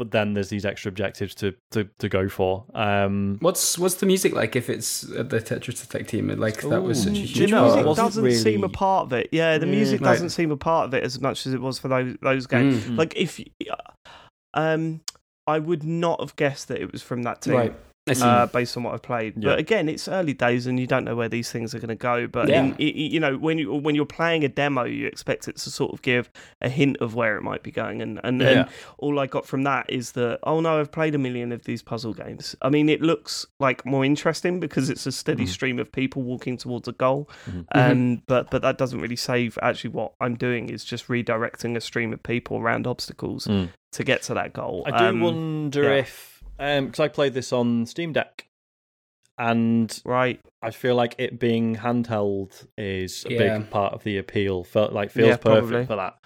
but 0.00 0.12
then 0.12 0.32
there's 0.32 0.48
these 0.48 0.64
extra 0.64 0.88
objectives 0.88 1.34
to 1.34 1.54
to, 1.72 1.86
to 1.98 2.08
go 2.08 2.26
for. 2.26 2.64
Um, 2.74 3.36
What's 3.40 3.78
what's 3.78 3.96
the 3.96 4.06
music 4.06 4.32
like 4.32 4.56
if 4.56 4.70
it's 4.70 5.04
uh, 5.12 5.22
the 5.22 5.40
Tetris 5.40 5.82
Effect 5.84 6.08
team? 6.08 6.28
Like 6.40 6.62
that 6.62 6.80
was 6.80 7.02
such 7.02 7.12
a 7.12 7.16
huge 7.20 7.34
do 7.34 7.40
you 7.42 7.46
the 7.48 7.50
know, 7.52 7.60
part. 7.60 7.72
it 7.72 7.74
music 7.74 7.86
wasn't 7.86 8.06
doesn't 8.24 8.42
seem 8.42 8.64
a 8.64 8.68
part 8.70 9.02
of 9.04 9.12
it. 9.12 9.28
Yeah, 9.30 9.58
the 9.58 9.66
Mm, 9.66 9.70
music 9.70 10.00
right. 10.00 10.12
doesn't 10.12 10.30
seem 10.30 10.50
a 10.50 10.56
part 10.56 10.86
of 10.86 10.94
it 10.94 11.04
as 11.04 11.20
much 11.20 11.46
as 11.46 11.52
it 11.52 11.60
was 11.60 11.78
for 11.78 11.88
those 11.88 12.16
those 12.22 12.46
games. 12.46 12.82
Mm. 12.84 12.96
Like 12.96 13.12
if, 13.14 13.38
um, 14.54 15.02
I 15.46 15.58
would 15.58 15.84
not 15.84 16.20
have 16.20 16.34
guessed 16.36 16.68
that 16.68 16.80
it 16.80 16.90
was 16.92 17.02
from 17.02 17.22
that 17.24 17.42
team. 17.42 17.54
Right. 17.54 17.74
Uh, 18.08 18.46
based 18.46 18.76
on 18.76 18.82
what 18.82 18.94
I've 18.94 19.02
played. 19.02 19.34
Yeah. 19.36 19.50
But 19.50 19.58
again, 19.60 19.88
it's 19.88 20.08
early 20.08 20.32
days, 20.32 20.66
and 20.66 20.80
you 20.80 20.86
don't 20.88 21.04
know 21.04 21.14
where 21.14 21.28
these 21.28 21.52
things 21.52 21.74
are 21.74 21.78
going 21.78 21.90
to 21.90 21.94
go. 21.94 22.26
But 22.26 22.48
Yeah. 22.48 22.64
in, 22.64 22.74
you 22.78 23.20
know, 23.20 23.36
when 23.36 23.58
you 23.58 23.72
when 23.74 23.94
you're 23.94 24.04
playing 24.06 24.42
a 24.42 24.48
demo, 24.48 24.82
you 24.84 25.06
expect 25.06 25.46
it 25.46 25.56
to 25.58 25.70
sort 25.70 25.92
of 25.92 26.02
give 26.02 26.28
a 26.60 26.68
hint 26.68 26.96
of 27.00 27.14
where 27.14 27.36
it 27.36 27.42
might 27.42 27.62
be 27.62 27.70
going. 27.70 28.02
And 28.02 28.18
and, 28.24 28.40
Yeah. 28.40 28.48
and 28.48 28.68
all 28.98 29.20
I 29.20 29.26
got 29.26 29.46
from 29.46 29.62
that 29.64 29.88
is 29.88 30.12
that 30.12 30.40
oh 30.42 30.60
no, 30.60 30.80
I've 30.80 30.90
played 30.90 31.14
a 31.14 31.18
million 31.18 31.52
of 31.52 31.64
these 31.64 31.82
puzzle 31.82 32.12
games. 32.14 32.56
I 32.62 32.68
mean, 32.68 32.88
it 32.88 33.00
looks 33.00 33.46
like 33.60 33.86
more 33.86 34.04
interesting 34.04 34.58
because 34.58 34.90
it's 34.90 35.06
a 35.06 35.12
steady 35.12 35.44
Mhm. 35.44 35.48
stream 35.48 35.78
of 35.78 35.92
people 35.92 36.22
walking 36.22 36.56
towards 36.56 36.88
a 36.88 36.92
goal. 36.92 37.28
Mhm. 37.48 37.66
And 37.72 38.26
but 38.26 38.50
but 38.50 38.62
that 38.62 38.76
doesn't 38.78 38.98
really 39.00 39.14
save. 39.16 39.56
Actually, 39.62 39.90
what 39.90 40.14
I'm 40.20 40.34
doing 40.34 40.68
is 40.68 40.84
just 40.84 41.06
redirecting 41.08 41.76
a 41.76 41.80
stream 41.80 42.12
of 42.12 42.22
people 42.24 42.56
around 42.56 42.88
obstacles 42.88 43.46
Mm. 43.46 43.68
to 43.92 44.02
get 44.04 44.22
to 44.22 44.34
that 44.34 44.52
goal. 44.52 44.82
I 44.86 44.98
do 44.98 45.04
Um, 45.04 45.20
wonder 45.20 45.92
if 45.92 46.29
because 46.60 47.00
I 47.00 47.08
played 47.08 47.34
this 47.34 47.52
on 47.52 47.86
Steam 47.86 48.12
Deck, 48.12 48.46
and 49.38 50.00
right. 50.04 50.40
I 50.62 50.70
feel 50.70 50.94
like 50.94 51.14
it 51.18 51.38
being 51.40 51.76
handheld 51.76 52.66
is 52.76 53.24
a 53.24 53.30
Yeah. 53.30 53.58
big 53.58 53.70
part 53.70 53.94
of 53.94 54.04
the 54.04 54.18
appeal. 54.18 54.64
Felt 54.64 54.92
like 54.92 55.10
feels 55.10 55.28
Yeah, 55.30 55.36
perfect 55.36 55.70
probably. 55.70 55.86
for 55.86 55.96
that. 55.96 56.18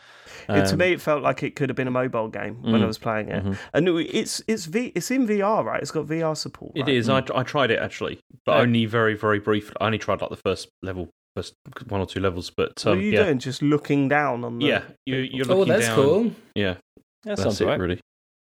It, 0.49 0.67
to 0.67 0.73
Um, 0.73 0.79
me, 0.79 0.93
it 0.93 1.01
felt 1.01 1.23
like 1.23 1.43
it 1.43 1.55
could 1.55 1.69
have 1.71 1.77
been 1.77 1.87
a 1.87 1.93
mobile 1.93 2.29
game 2.29 2.61
when 2.63 2.83
I 2.83 2.85
Mm. 2.85 2.87
was 2.89 2.99
playing 2.99 3.29
it. 3.29 3.45
mhm. 3.45 3.57
And 3.73 3.89
it's 3.89 4.43
it's 4.49 4.67
v, 4.67 4.93
it's 4.95 5.11
in 5.11 5.27
VR, 5.27 5.65
right? 5.65 5.81
It's 5.81 5.91
got 5.93 6.07
VR 6.07 6.35
support. 6.37 6.73
It 6.75 6.81
right? 6.83 6.89
is. 6.89 7.09
I, 7.09 7.23
I 7.35 7.43
tried 7.45 7.71
it 7.71 7.79
actually, 7.79 8.19
but 8.45 8.57
Yeah. 8.57 8.63
only 8.63 8.87
very, 8.87 9.15
very 9.15 9.39
briefly. 9.39 9.77
I 9.81 9.87
only 9.87 9.99
tried 9.99 10.21
like 10.21 10.31
the 10.31 10.37
first 10.37 10.69
level, 10.83 11.11
first 11.37 11.55
one 11.89 12.01
or 12.01 12.07
two 12.07 12.21
levels. 12.21 12.51
But 12.51 12.83
What 12.85 12.93
um, 12.93 12.99
are 12.99 13.03
you 13.03 13.13
yeah, 13.13 13.25
doing? 13.25 13.39
Just 13.39 13.63
looking 13.63 14.09
down 14.09 14.45
on 14.45 14.59
the. 14.59 14.67
yeah, 14.67 14.83
you, 15.07 15.17
you're 15.19 15.47
oh, 15.47 15.59
looking 15.59 15.73
that's 15.73 15.87
down. 15.87 15.95
cool. 15.97 16.33
Yeah, 16.57 16.75
that 16.75 16.81
that's 17.23 17.43
sounds 17.43 17.61
it 17.61 17.67
right. 17.67 17.79
really. 17.79 18.01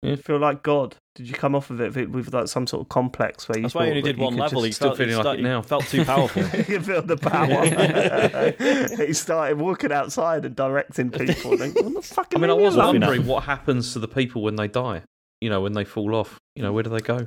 You 0.03 0.17
feel 0.17 0.39
like 0.39 0.63
God. 0.63 0.97
Did 1.15 1.29
you 1.29 1.35
come 1.35 1.55
off 1.55 1.71
of 1.71 1.81
it 1.81 1.95
with- 1.95 2.09
with 2.09 2.35
like 2.35 2.49
some 2.49 2.67
sort 2.67 2.81
of 2.83 2.89
complex 2.89 3.49
where 3.49 3.59
you? 3.59 3.63
That's 3.63 3.75
why 3.75 3.83
I 3.83 3.85
thought 3.85 3.91
only 3.91 4.03
did 4.03 4.19
one 4.19 4.37
level. 4.37 4.63
He 4.63 4.71
just- 4.71 4.79
Still 4.79 4.89
felt, 4.89 4.99
feeling 4.99 5.15
he 5.17 5.23
like 5.23 5.39
it 5.39 5.43
now. 5.43 5.63
Felt 5.63 5.85
too 5.87 6.05
powerful. 6.05 6.43
you 6.69 6.81
feel 6.81 7.03
the 7.03 7.17
power. 7.17 8.97
he 9.07 9.13
started 9.13 9.59
walking 9.59 9.93
outside 9.93 10.45
and 10.45 10.57
directing 10.57 11.11
people. 11.13 11.57
Like, 11.57 11.75
what 11.75 11.95
the 11.95 12.03
fuck? 12.03 12.33
I 12.35 12.39
mean, 12.39 12.51
I 12.51 12.55
was 12.55 12.75
alone." 12.75 13.01
wondering 13.01 13.27
what 13.27 13.45
happens 13.45 13.93
to 13.93 13.99
the 13.99 14.09
people 14.09 14.43
when 14.43 14.57
they 14.57 14.69
die. 14.69 15.03
You 15.41 15.51
know, 15.51 15.61
when 15.61 15.73
they 15.75 15.85
fall 15.85 16.15
off. 16.15 16.39
You 16.57 16.63
know, 16.63 16.73
where 16.73 16.83
do 16.83 16.91
they 16.91 17.01
go? 17.01 17.27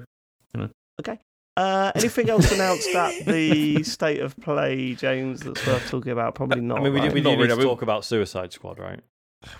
Okay. 0.99 1.19
Uh, 1.57 1.91
anything 1.95 2.29
else 2.29 2.51
announced 2.51 2.89
at 2.95 3.25
the 3.25 3.83
state 3.83 4.19
of 4.21 4.35
play, 4.37 4.93
James? 4.95 5.41
That's 5.41 5.65
worth 5.67 5.89
talking 5.89 6.11
about. 6.11 6.35
Probably 6.35 6.61
not. 6.61 6.79
I 6.79 6.83
mean, 6.83 6.93
we, 6.93 6.99
right? 6.99 7.09
do, 7.09 7.13
we 7.15 7.21
Not 7.21 7.31
need 7.31 7.43
really, 7.43 7.55
to 7.55 7.63
talk 7.63 7.81
about 7.81 8.03
Suicide 8.05 8.51
Squad, 8.53 8.79
right? 8.79 8.99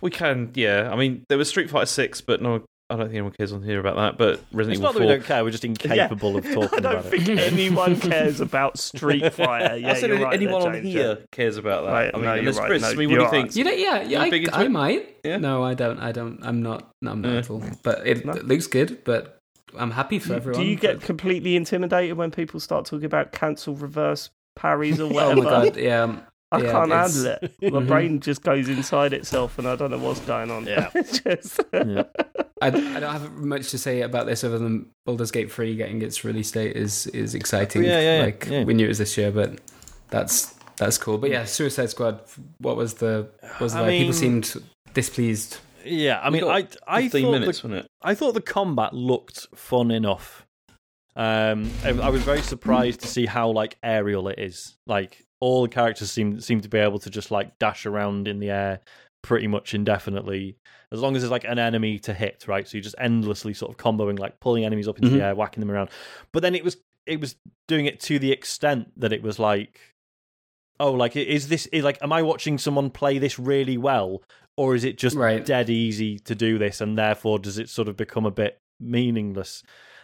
We 0.01 0.11
can, 0.11 0.51
yeah. 0.55 0.89
I 0.91 0.95
mean, 0.95 1.25
there 1.29 1.37
was 1.37 1.47
Street 1.49 1.69
Fighter 1.69 1.85
Six, 1.85 2.21
but 2.21 2.41
no, 2.41 2.63
I 2.89 2.95
don't 2.97 3.05
think 3.07 3.15
anyone 3.15 3.31
cares 3.31 3.51
on 3.51 3.63
here 3.63 3.79
about 3.79 3.95
that. 3.95 4.17
But 4.17 4.41
Resident 4.51 4.73
It's 4.73 4.79
Evil 4.79 4.83
not 4.83 4.93
that 4.93 4.99
we 4.99 5.07
don't 5.07 5.23
care. 5.25 5.43
We're 5.43 5.49
just 5.49 5.65
incapable 5.65 6.37
of 6.37 6.43
talking 6.53 6.59
about 6.59 6.75
it. 6.77 6.85
I 6.85 6.93
don't 6.93 7.05
think 7.05 7.27
it. 7.29 7.39
anyone 7.39 7.99
cares 7.99 8.39
about 8.39 8.77
Street 8.77 9.33
Fighter. 9.33 9.77
Yeah, 9.77 9.91
I 9.91 9.93
said 9.95 10.09
you're 10.11 10.19
right 10.19 10.33
anyone 10.35 10.59
there, 10.61 10.69
on 10.69 10.73
James, 10.75 10.93
here 10.93 11.17
yeah. 11.19 11.25
cares 11.31 11.57
about 11.57 11.85
that. 11.85 11.91
Right, 11.91 12.11
I 12.13 12.17
mean, 12.17 12.25
no, 12.25 12.33
you're 12.33 12.39
unless 12.41 12.57
right. 12.59 12.67
Chris. 12.67 12.81
No, 12.83 12.87
I 12.89 12.93
mean, 12.93 12.97
what 12.97 13.01
do 13.07 13.11
you're 13.13 13.19
you 13.21 13.25
right. 13.25 13.31
think? 13.31 13.55
You 13.55 13.63
know, 13.63 13.71
yeah, 13.71 14.01
yeah 14.03 14.25
You're 14.25 14.51
I, 14.53 14.59
I 14.61 14.63
it? 14.65 14.71
might. 14.71 15.17
Yeah. 15.23 15.37
No, 15.37 15.63
I 15.63 15.73
don't. 15.73 15.99
I 15.99 16.11
don't. 16.11 16.39
I'm 16.43 16.61
not. 16.61 16.91
no, 17.01 17.11
I'm 17.11 17.21
not 17.21 17.31
Yeah. 17.33 17.37
at 17.39 17.49
all. 17.49 17.63
But 17.81 18.05
it, 18.07 18.23
No. 18.25 18.33
it 18.33 18.45
looks 18.47 18.67
good. 18.67 19.03
But 19.03 19.39
I'm 19.77 19.91
happy 19.91 20.19
for 20.19 20.29
Do- 20.29 20.35
everyone. 20.35 20.61
Do 20.61 20.67
you 20.67 20.75
get 20.75 20.99
but- 20.99 21.05
completely 21.07 21.55
intimidated 21.55 22.17
when 22.17 22.29
people 22.29 22.59
start 22.59 22.85
talking 22.85 23.05
about 23.05 23.31
cancel 23.31 23.73
reverse 23.75 24.29
parries 24.55 24.99
or 24.99 25.05
Oh 25.05 25.13
whatever? 25.13 25.41
my 25.41 25.49
god! 25.49 25.77
Yeah. 25.77 26.03
Um, 26.03 26.21
I 26.55 26.63
yeah, 26.63 26.71
can't 26.71 26.91
it's- 26.91 27.15
handle 27.23 27.37
it. 27.43 27.55
My 27.73 27.79
Mhm. 27.81 27.87
brain 27.87 28.19
just 28.19 28.43
goes 28.43 28.69
inside 28.69 29.13
itself, 29.13 29.57
and 29.59 29.67
I 29.67 29.75
don't 29.75 29.91
know 29.91 29.97
what's 29.99 30.19
going 30.21 30.51
on. 30.51 30.65
Yeah. 30.65 30.89
Just 30.93 31.61
Yeah. 31.73 32.03
I, 32.61 32.67
I 32.67 32.69
don't 32.71 33.03
have 33.03 33.33
much 33.33 33.69
to 33.71 33.77
say 33.77 34.01
about 34.01 34.25
this 34.27 34.43
other 34.43 34.57
than 34.57 34.87
Baldur's 35.05 35.31
Gate 35.31 35.51
3 35.51 35.75
getting 35.75 36.01
its 36.01 36.23
release 36.23 36.51
date 36.51 36.75
is 36.75 37.07
is 37.07 37.35
exciting. 37.35 37.83
Yeah, 37.83 37.99
yeah, 37.99 38.17
yeah, 38.19 38.25
Like 38.25 38.47
yeah. 38.49 38.63
we 38.63 38.73
knew 38.73 38.85
it 38.85 38.89
was 38.89 38.97
this 38.97 39.17
year, 39.17 39.31
but 39.31 39.59
that's 40.09 40.53
that's 40.77 40.97
cool. 40.97 41.17
But 41.17 41.29
yeah, 41.31 41.45
Suicide 41.45 41.89
Squad. 41.89 42.19
What 42.59 42.77
was 42.77 42.95
the 42.95 43.27
what 43.41 43.61
was 43.61 43.73
the 43.73 43.79
I 43.79 43.89
vibe? 43.89 43.97
people 43.99 44.13
seemed 44.13 44.53
displeased. 44.93 45.57
Yeah, 45.83 46.19
I 46.23 46.29
mean, 46.29 46.43
I 46.45 46.67
I 46.87 47.09
thought 47.09 47.31
minutes, 47.31 47.61
the, 47.61 47.73
it? 47.73 47.87
I 48.01 48.15
thought 48.15 48.33
the 48.33 48.41
combat 48.41 48.93
looked 48.93 49.47
fun 49.55 49.91
enough. 49.91 50.45
Um, 51.17 51.71
I, 51.83 51.89
I 51.89 52.09
was 52.09 52.23
very 52.23 52.41
surprised 52.41 53.01
to 53.01 53.07
see 53.07 53.25
how 53.25 53.49
like 53.51 53.77
aerial 53.83 54.27
it 54.29 54.39
is. 54.39 54.75
Like 54.87 55.24
all 55.45 55.61
the 55.61 55.69
characters 55.69 56.09
seem 56.11 56.39
seem 56.39 56.59
to 56.61 56.69
be 56.69 56.79
able 56.79 56.97
to 56.99 57.09
just 57.11 57.29
like 57.29 57.57
dash 57.59 57.85
around 57.85 58.27
in 58.27 58.39
the 58.39 58.49
air 58.49 58.79
pretty 59.21 59.47
much 59.47 59.73
indefinitely, 59.73 60.55
as 60.91 60.99
long 61.01 61.15
as 61.15 61.21
there's 61.21 61.31
like 61.31 61.43
an 61.45 61.59
enemy 61.59 61.99
to 61.99 62.13
hit, 62.13 62.45
right? 62.47 62.67
So 62.67 62.77
you're 62.77 62.83
just 62.83 62.95
endlessly 62.99 63.53
sort 63.53 63.71
of 63.71 63.77
comboing, 63.77 64.17
like 64.19 64.39
pulling 64.39 64.65
enemies 64.65 64.87
up 64.87 64.97
into 64.97 65.09
Mhm. 65.09 65.17
the 65.17 65.23
air, 65.25 65.35
whacking 65.35 65.61
them 65.61 65.71
around. 65.71 65.89
But 66.31 66.41
then 66.41 66.55
it 66.55 66.63
was 66.63 66.77
it 67.05 67.19
was 67.21 67.35
doing 67.67 67.85
it 67.85 67.99
to 67.99 68.17
the 68.17 68.31
extent 68.31 68.91
that 68.99 69.13
it 69.13 69.21
was 69.21 69.37
like, 69.37 69.79
oh, 70.79 70.91
like 70.93 71.15
is 71.15 71.47
this 71.47 71.67
is 71.67 71.83
like, 71.83 71.99
am 72.01 72.11
I 72.11 72.21
watching 72.23 72.57
someone 72.57 72.89
play 72.89 73.17
this 73.19 73.37
really 73.37 73.77
well, 73.77 74.23
or 74.57 74.75
is 74.75 74.83
it 74.83 74.97
just 74.97 75.15
Right. 75.15 75.45
dead 75.45 75.69
easy 75.69 76.17
to 76.19 76.33
do 76.33 76.57
this, 76.57 76.81
and 76.81 76.97
therefore 76.97 77.37
does 77.39 77.57
it 77.59 77.69
sort 77.69 77.87
of 77.87 77.95
become 77.97 78.25
a 78.25 78.31
bit 78.31 78.57
meaningless? 78.79 79.63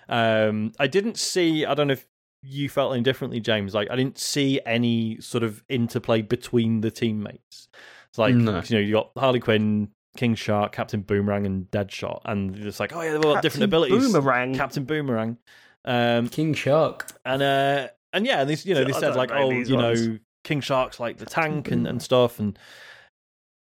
Um, 0.09 0.73
I 0.79 0.87
didn't 0.87 1.17
see. 1.17 1.65
I 1.65 1.73
don't 1.73 1.87
know 1.87 1.93
if 1.93 2.05
you 2.43 2.69
felt 2.69 2.93
any 2.93 3.03
differently, 3.03 3.39
James. 3.39 3.73
Like 3.73 3.89
I 3.91 3.95
didn't 3.95 4.17
see 4.17 4.59
any 4.65 5.19
sort 5.21 5.43
of 5.43 5.63
interplay 5.69 6.21
between 6.21 6.81
the 6.81 6.91
teammates. 6.91 7.67
It's 8.09 8.17
like 8.17 8.35
No. 8.35 8.61
you 8.65 8.75
know 8.75 8.81
you 8.81 8.93
got 8.93 9.11
Harley 9.17 9.39
Quinn, 9.39 9.89
King 10.17 10.35
Shark, 10.35 10.71
Captain 10.71 11.01
Boomerang, 11.01 11.45
and 11.45 11.69
Deadshot, 11.71 12.21
and 12.25 12.55
it's 12.57 12.79
like 12.79 12.95
oh 12.95 13.01
yeah, 13.01 13.13
they've 13.13 13.25
all 13.25 13.35
got 13.35 13.43
different 13.43 13.65
abilities. 13.65 14.11
Boomerang. 14.11 14.55
Captain 14.55 14.83
Boomerang, 14.83 15.37
um, 15.85 16.27
King 16.29 16.53
Shark. 16.53 17.07
and 17.25 17.41
uh, 17.41 17.87
and 18.13 18.25
yeah, 18.25 18.41
and 18.41 18.49
this 18.49 18.65
you 18.65 18.73
know 18.75 18.83
they 18.83 18.93
I 18.93 18.99
said 18.99 19.15
like 19.15 19.29
know 19.29 19.35
oh 19.37 19.49
you 19.51 19.75
ones. 19.75 20.07
know 20.07 20.17
King 20.43 20.61
Shark's 20.61 20.99
like 20.99 21.17
the 21.17 21.25
tank 21.25 21.71
and, 21.71 21.85
and 21.87 22.01
stuff 22.01 22.39
and. 22.39 22.57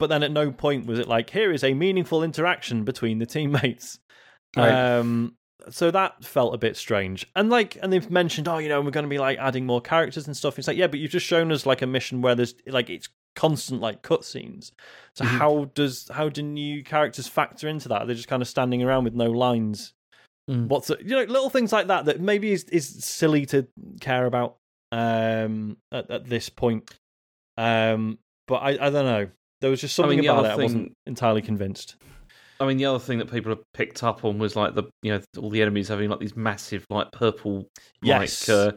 But 0.01 0.09
then 0.09 0.25
at 0.25 0.33
no 0.33 0.51
point 0.51 0.87
was 0.87 0.99
it 0.99 1.07
like 1.07 1.31
here 1.31 1.53
is 1.53 1.63
a 1.63 1.73
meaningful 1.73 2.25
interaction 2.25 2.83
between 2.85 3.21
the 3.21 3.27
teammates. 3.27 4.01
Right. 4.57 4.71
Um, 4.99 5.37
so 5.71 5.91
that 5.91 6.25
felt 6.25 6.55
a 6.55 6.59
bit 6.59 6.77
strange. 6.77 7.27
And 7.37 7.51
like, 7.51 7.77
and 7.83 7.93
they've 7.93 8.11
mentioned, 8.11 8.49
oh, 8.49 8.59
you 8.59 8.69
know, 8.69 8.81
we're 8.81 8.91
going 8.91 9.05
to 9.05 9.11
be 9.11 9.19
like 9.19 9.39
adding 9.39 9.67
more 9.67 9.81
characters 9.81 10.27
and 10.27 10.37
stuff. 10.37 10.59
It's 10.59 10.69
like, 10.69 10.77
yeah, 10.77 10.87
but 10.87 10.99
you've 11.01 11.11
just 11.11 11.27
shown 11.27 11.51
us 11.53 11.67
like 11.67 11.83
a 11.83 11.87
mission 11.87 12.23
where 12.23 12.35
there's 12.35 12.55
like 12.67 12.91
it's 12.91 13.09
constant 13.37 13.81
like 13.81 14.03
cutscenes. 14.03 14.71
So 15.17 15.25
Mhm. 15.25 15.39
how 15.39 15.65
does 15.75 16.09
how 16.13 16.29
do 16.29 16.43
new 16.43 16.85
characters 16.85 17.27
factor 17.29 17.69
into 17.69 17.89
that? 17.89 18.07
They're 18.07 18.15
just 18.17 18.29
kind 18.29 18.43
of 18.43 18.49
standing 18.49 18.83
around 18.83 19.05
with 19.05 19.15
no 19.15 19.31
lines. 19.31 19.93
Mm. 20.51 20.69
What's 20.69 20.91
it, 20.91 21.01
you 21.01 21.11
know 21.17 21.23
little 21.25 21.49
things 21.51 21.73
like 21.73 21.87
that 21.87 22.05
that 22.05 22.21
maybe 22.21 22.53
is 22.53 22.65
is 22.65 22.87
silly 23.05 23.47
to 23.47 23.67
care 24.01 24.27
about 24.27 24.57
um 24.93 25.77
at, 25.91 26.11
at 26.11 26.29
this 26.29 26.49
point. 26.49 26.91
Um, 27.57 28.19
but 28.47 28.57
I 28.57 28.71
I 28.73 28.91
don't 28.91 29.07
know. 29.07 29.29
There 29.61 29.71
was 29.71 29.81
just 29.81 29.99
I 29.99 30.03
something 30.03 30.21
mean, 30.21 30.29
about 30.29 30.45
it. 30.45 30.51
other 30.51 30.61
I 30.61 30.65
wasn't 30.65 30.93
entirely 31.07 31.41
convinced. 31.43 31.97
I 32.61 32.67
mean, 32.67 32.77
the 32.77 32.85
other 32.87 32.99
thing 32.99 33.19
that 33.19 33.31
people 33.31 33.51
have 33.51 33.63
picked 33.73 34.03
up 34.03 34.25
on 34.25 34.39
was 34.39 34.55
like 34.57 34.75
the 34.75 34.85
you 35.03 35.13
know 35.13 35.21
all 35.39 35.51
the 35.51 35.61
enemies 35.63 35.89
having 35.89 36.09
like 36.11 36.21
these 36.21 36.37
massive 36.37 36.85
like 36.91 37.11
purple 37.13 37.69
Yes. 38.03 38.49
like 38.49 38.57
uh, 38.57 38.73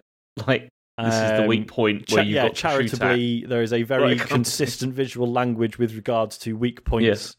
like 0.48 0.70
this 0.98 1.14
is 1.14 1.40
the 1.42 1.46
weak 1.48 1.60
week 1.60 1.68
point 1.68 2.08
Cha- 2.08 2.16
where 2.16 2.24
you've 2.26 2.36
yeah, 2.36 2.48
got 2.48 2.56
to 2.56 2.56
shoot 2.56 2.66
at. 2.66 3.00
charitably, 3.00 3.46
there 3.46 3.62
is 3.62 3.72
a 3.74 3.84
very 3.84 4.18
Right, 4.18 4.20
consistent 4.28 4.94
visual 4.96 5.32
language 5.32 5.78
with 5.78 5.94
regards 5.96 6.38
to 6.40 6.58
weak 6.58 6.84
points. 6.86 7.06
Yes. 7.06 7.36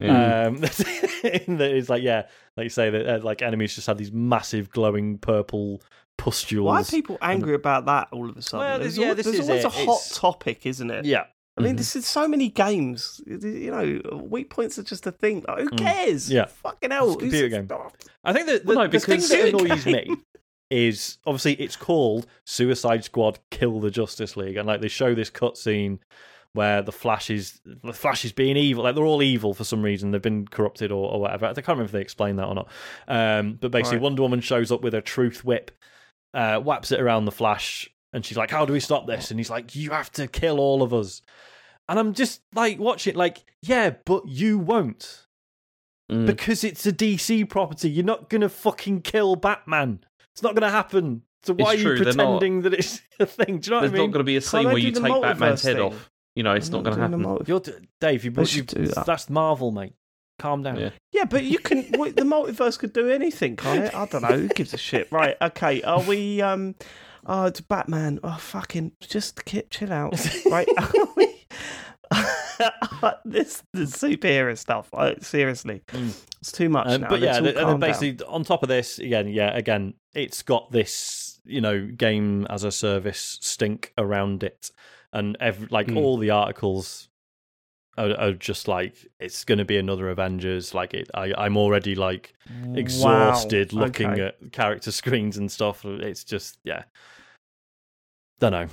Yeah. 0.00 0.46
Um, 0.48 0.56
in 1.46 1.60
it's 1.60 1.88
like, 1.88 2.02
yeah, 2.02 2.26
like 2.56 2.64
you 2.64 2.68
say 2.70 2.90
that 2.90 3.06
uh, 3.06 3.24
like 3.24 3.40
enemies 3.42 3.74
just 3.74 3.86
have 3.86 3.96
these 3.96 4.12
massive 4.12 4.70
glowing 4.70 5.18
purple 5.18 5.80
pustules. 6.18 6.66
Why 6.66 6.80
are 6.80 6.84
people 6.84 7.16
angry 7.22 7.54
about 7.54 7.86
that 7.86 8.08
all 8.12 8.28
of 8.28 8.36
a 8.36 8.42
sudden? 8.42 8.66
Well, 8.66 8.78
there's 8.80 8.98
yeah, 8.98 9.08
al- 9.08 9.14
this 9.14 9.24
there's 9.26 9.38
is 9.38 9.48
always 9.48 9.64
it. 9.64 9.68
a 9.68 9.70
hot 9.70 9.82
It's- 9.82 10.18
topic, 10.18 10.66
isn't 10.66 10.90
it? 10.90 11.04
Yeah, 11.04 11.24
I 11.58 11.62
mean, 11.62 11.74
Mhm. 11.74 11.78
this 11.78 11.96
is 11.96 12.06
so 12.06 12.28
many 12.28 12.48
games. 12.50 13.20
You 13.26 13.70
know, 13.70 14.18
weak 14.22 14.50
points 14.50 14.78
are 14.78 14.82
just 14.82 15.06
a 15.06 15.12
thing. 15.12 15.42
Like, 15.48 15.60
who 15.60 15.70
Mm. 15.70 15.78
cares? 15.78 16.30
Yeah. 16.30 16.44
Fucking 16.46 16.90
hell. 16.90 17.06
It's 17.06 17.16
a 17.16 17.18
computer 17.20 17.48
who's- 17.48 17.66
game. 17.68 17.78
I 18.24 18.32
think 18.34 18.46
that 18.48 18.66
the, 18.66 18.74
Well, 18.74 18.84
no, 18.84 18.86
the 18.88 19.00
thing 19.00 19.20
that 19.20 19.48
annoys 19.54 19.86
me 19.86 20.16
is 20.70 21.18
obviously 21.26 21.54
it's 21.54 21.76
called 21.76 22.26
Suicide 22.44 23.04
Squad 23.04 23.38
Kill 23.50 23.80
the 23.80 23.90
Justice 23.90 24.36
League, 24.36 24.56
and 24.56 24.66
like 24.66 24.80
they 24.80 24.88
show 24.88 25.14
this 25.14 25.30
cutscene 25.30 25.98
where 26.52 26.82
the 26.82 26.92
Flash 26.92 27.30
is 27.30 27.60
the 27.64 27.92
Flash 27.92 28.24
is 28.24 28.32
being 28.32 28.56
evil. 28.56 28.84
Like 28.84 28.94
they're 28.94 29.04
all 29.04 29.22
evil 29.22 29.54
for 29.54 29.64
some 29.64 29.82
reason. 29.82 30.10
They've 30.10 30.20
been 30.22 30.46
corrupted 30.48 30.90
or, 30.90 31.10
or 31.12 31.20
whatever. 31.20 31.46
I 31.46 31.54
can't 31.54 31.68
remember 31.68 31.84
if 31.84 31.92
they 31.92 32.00
explained 32.00 32.38
that 32.38 32.46
or 32.48 32.54
not. 32.54 32.68
Um, 33.08 33.58
but 33.60 33.70
basically, 33.70 33.98
Right. 33.98 34.02
Wonder 34.04 34.22
Woman 34.22 34.40
shows 34.40 34.70
up 34.72 34.82
with 34.82 34.94
a 34.94 35.00
truth 35.02 35.44
whip, 35.44 35.70
uh, 36.34 36.58
whaps 36.60 36.92
it 36.92 37.00
around 37.00 37.24
the 37.26 37.32
Flash, 37.32 37.88
and 38.12 38.24
she's 38.24 38.36
like, 38.36 38.50
"How 38.50 38.64
do 38.64 38.72
we 38.72 38.80
stop 38.80 39.06
this?" 39.06 39.30
And 39.30 39.38
he's 39.40 39.50
like, 39.50 39.74
"You 39.76 39.90
have 39.90 40.10
to 40.12 40.26
kill 40.26 40.58
all 40.60 40.82
of 40.82 40.92
us." 40.94 41.22
And 41.88 41.98
I'm 41.98 42.14
just 42.14 42.40
like, 42.54 42.78
watch 42.80 43.06
it, 43.06 43.14
like, 43.14 43.44
yeah, 43.62 43.90
but 44.04 44.26
you 44.28 44.58
won't 44.58 45.22
Mm. 46.10 46.26
because 46.26 46.62
it's 46.64 46.86
a 46.86 46.92
DC 46.92 47.44
property. 47.48 47.90
You're 47.90 48.04
not 48.04 48.28
gonna 48.30 48.48
fucking 48.48 49.02
kill 49.02 49.34
Batman. 49.36 50.04
It's 50.32 50.42
not 50.42 50.54
gonna 50.54 50.70
happen. 50.70 51.22
So 51.42 51.54
why 51.54 51.72
It's 51.74 51.80
are 51.80 51.84
true, 51.84 51.96
you 51.98 52.04
they're 52.04 52.14
not. 52.14 52.38
pretending 52.40 52.62
that 52.62 52.74
it's 52.74 53.00
a 53.20 53.26
thing? 53.26 53.58
Do 53.58 53.66
you 53.66 53.70
know 53.70 53.76
what 53.76 53.84
I 53.84 53.86
mean? 53.86 53.92
There's 53.92 53.92
not 54.06 54.12
going 54.12 54.12
to 54.12 54.24
be 54.24 54.36
a 54.36 54.40
scene 54.40 54.60
they 54.64 54.66
where 54.66 54.78
you 54.78 54.90
take 54.90 55.02
Batman's 55.04 55.38
multiverse 55.62 55.64
head 55.64 55.76
thing? 55.76 55.80
off. 55.84 56.10
You 56.34 56.42
know, 56.42 56.52
it's 56.54 56.70
not 56.70 56.82
going 56.82 56.96
to 56.96 57.02
happen. 57.02 57.22
multi- 57.22 57.44
You're 57.46 57.60
d- 57.60 57.72
Dave. 58.00 58.24
You, 58.24 58.30
They 58.32 58.42
you, 58.42 58.46
should 58.46 58.66
do 58.66 58.86
that. 58.88 59.06
That's 59.06 59.30
Marvel, 59.30 59.70
mate. 59.70 59.92
Calm 60.40 60.62
down. 60.64 60.76
Yeah. 60.80 60.90
Yeah, 61.12 61.24
but 61.24 61.44
you 61.44 61.58
can. 61.60 61.86
wait, 61.96 62.16
the 62.16 62.22
multiverse 62.22 62.76
could 62.78 62.92
do 62.92 63.08
anything, 63.10 63.54
can't 63.56 63.84
it? 63.84 63.94
I 63.94 64.06
don't 64.06 64.22
know. 64.22 64.28
Who 64.36 64.48
gives 64.48 64.74
a 64.74 64.76
shit? 64.76 65.10
Right. 65.12 65.36
Okay. 65.40 65.82
Are 65.82 66.02
we? 66.02 66.42
Um. 66.42 66.74
Oh, 67.28 67.46
it's 67.46 67.60
Batman. 67.60 68.20
Oh, 68.22 68.36
fucking. 68.38 68.92
Just 69.00 69.40
chill 69.70 69.92
out. 69.92 70.14
Right. 70.50 70.68
This 73.24 73.62
the 73.72 73.80
superhero 73.82 74.56
stuff. 74.56 74.88
Like, 74.92 75.22
seriously, 75.24 75.82
Mm. 75.88 76.16
it's 76.40 76.52
too 76.52 76.68
much 76.68 76.86
Um, 76.88 77.02
now. 77.02 77.08
but 77.08 77.20
yeah, 77.20 77.36
and 77.36 77.46
then 77.46 77.54
calm 77.54 77.66
down. 77.66 77.80
basically 77.80 78.24
on 78.26 78.44
top 78.44 78.62
of 78.62 78.68
this, 78.68 78.98
again, 78.98 79.28
yeah, 79.28 79.54
again, 79.54 79.94
it's 80.14 80.42
got 80.42 80.70
this 80.72 81.40
you 81.44 81.60
know 81.60 81.86
game 81.86 82.46
as 82.48 82.64
a 82.64 82.70
service 82.72 83.38
stink 83.42 83.92
around 83.98 84.42
it, 84.42 84.70
and 85.12 85.36
every, 85.40 85.66
like 85.70 85.90
Hmm. 85.90 85.98
all 85.98 86.16
the 86.16 86.30
articles 86.30 87.08
are, 87.98 88.12
are 88.18 88.32
just 88.32 88.68
like 88.68 88.94
it's 89.20 89.44
going 89.44 89.58
to 89.58 89.64
be 89.64 89.76
another 89.76 90.08
Avengers. 90.10 90.74
Like 90.74 90.94
it, 90.94 91.10
I, 91.14 91.32
I'm 91.36 91.56
already 91.56 91.94
like 91.94 92.34
exhausted 92.74 93.72
Wow, 93.72 93.80
looking 93.82 94.10
okay. 94.10 94.22
at 94.22 94.52
character 94.52 94.90
screens 95.00 95.36
and 95.36 95.50
stuff. 95.50 95.84
It's 95.84 96.24
just 96.24 96.58
yeah, 96.64 96.84
don't 98.40 98.52
know. 98.52 98.66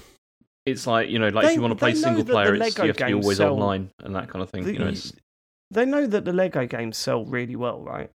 It's 0.66 0.88
like 0.88 1.10
you 1.10 1.20
know, 1.20 1.30
like 1.30 1.44
They- 1.46 1.50
if 1.52 1.56
you 1.56 1.62
want 1.62 1.72
to 1.74 1.76
play 1.80 1.94
single 1.94 2.24
player, 2.24 2.56
it's, 2.56 2.60
Lego 2.78 2.84
you 2.84 2.88
have 2.90 2.98
to 2.98 3.06
be 3.06 3.14
always 3.14 3.38
sell- 3.38 3.54
online 3.54 3.90
and 4.00 4.16
that 4.16 4.30
kind 4.30 4.42
of 4.42 4.50
thing. 4.50 4.68
You 4.68 4.80
know, 4.80 4.88
it's, 4.88 5.14
They 5.72 5.86
know 5.86 6.08
that 6.08 6.26
the 6.26 6.34
Lego 6.34 6.66
games 6.66 6.98
sell 6.98 7.26
really 7.26 7.56
well, 7.56 7.82
right? 7.82 8.10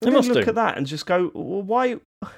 They 0.00 0.10
They 0.10 0.16
must 0.16 0.28
look 0.28 0.44
do. 0.44 0.48
at 0.50 0.54
that 0.54 0.76
and 0.78 0.86
just 0.86 1.06
go, 1.06 1.30
well, 1.34 1.62
"Why? 1.62 1.96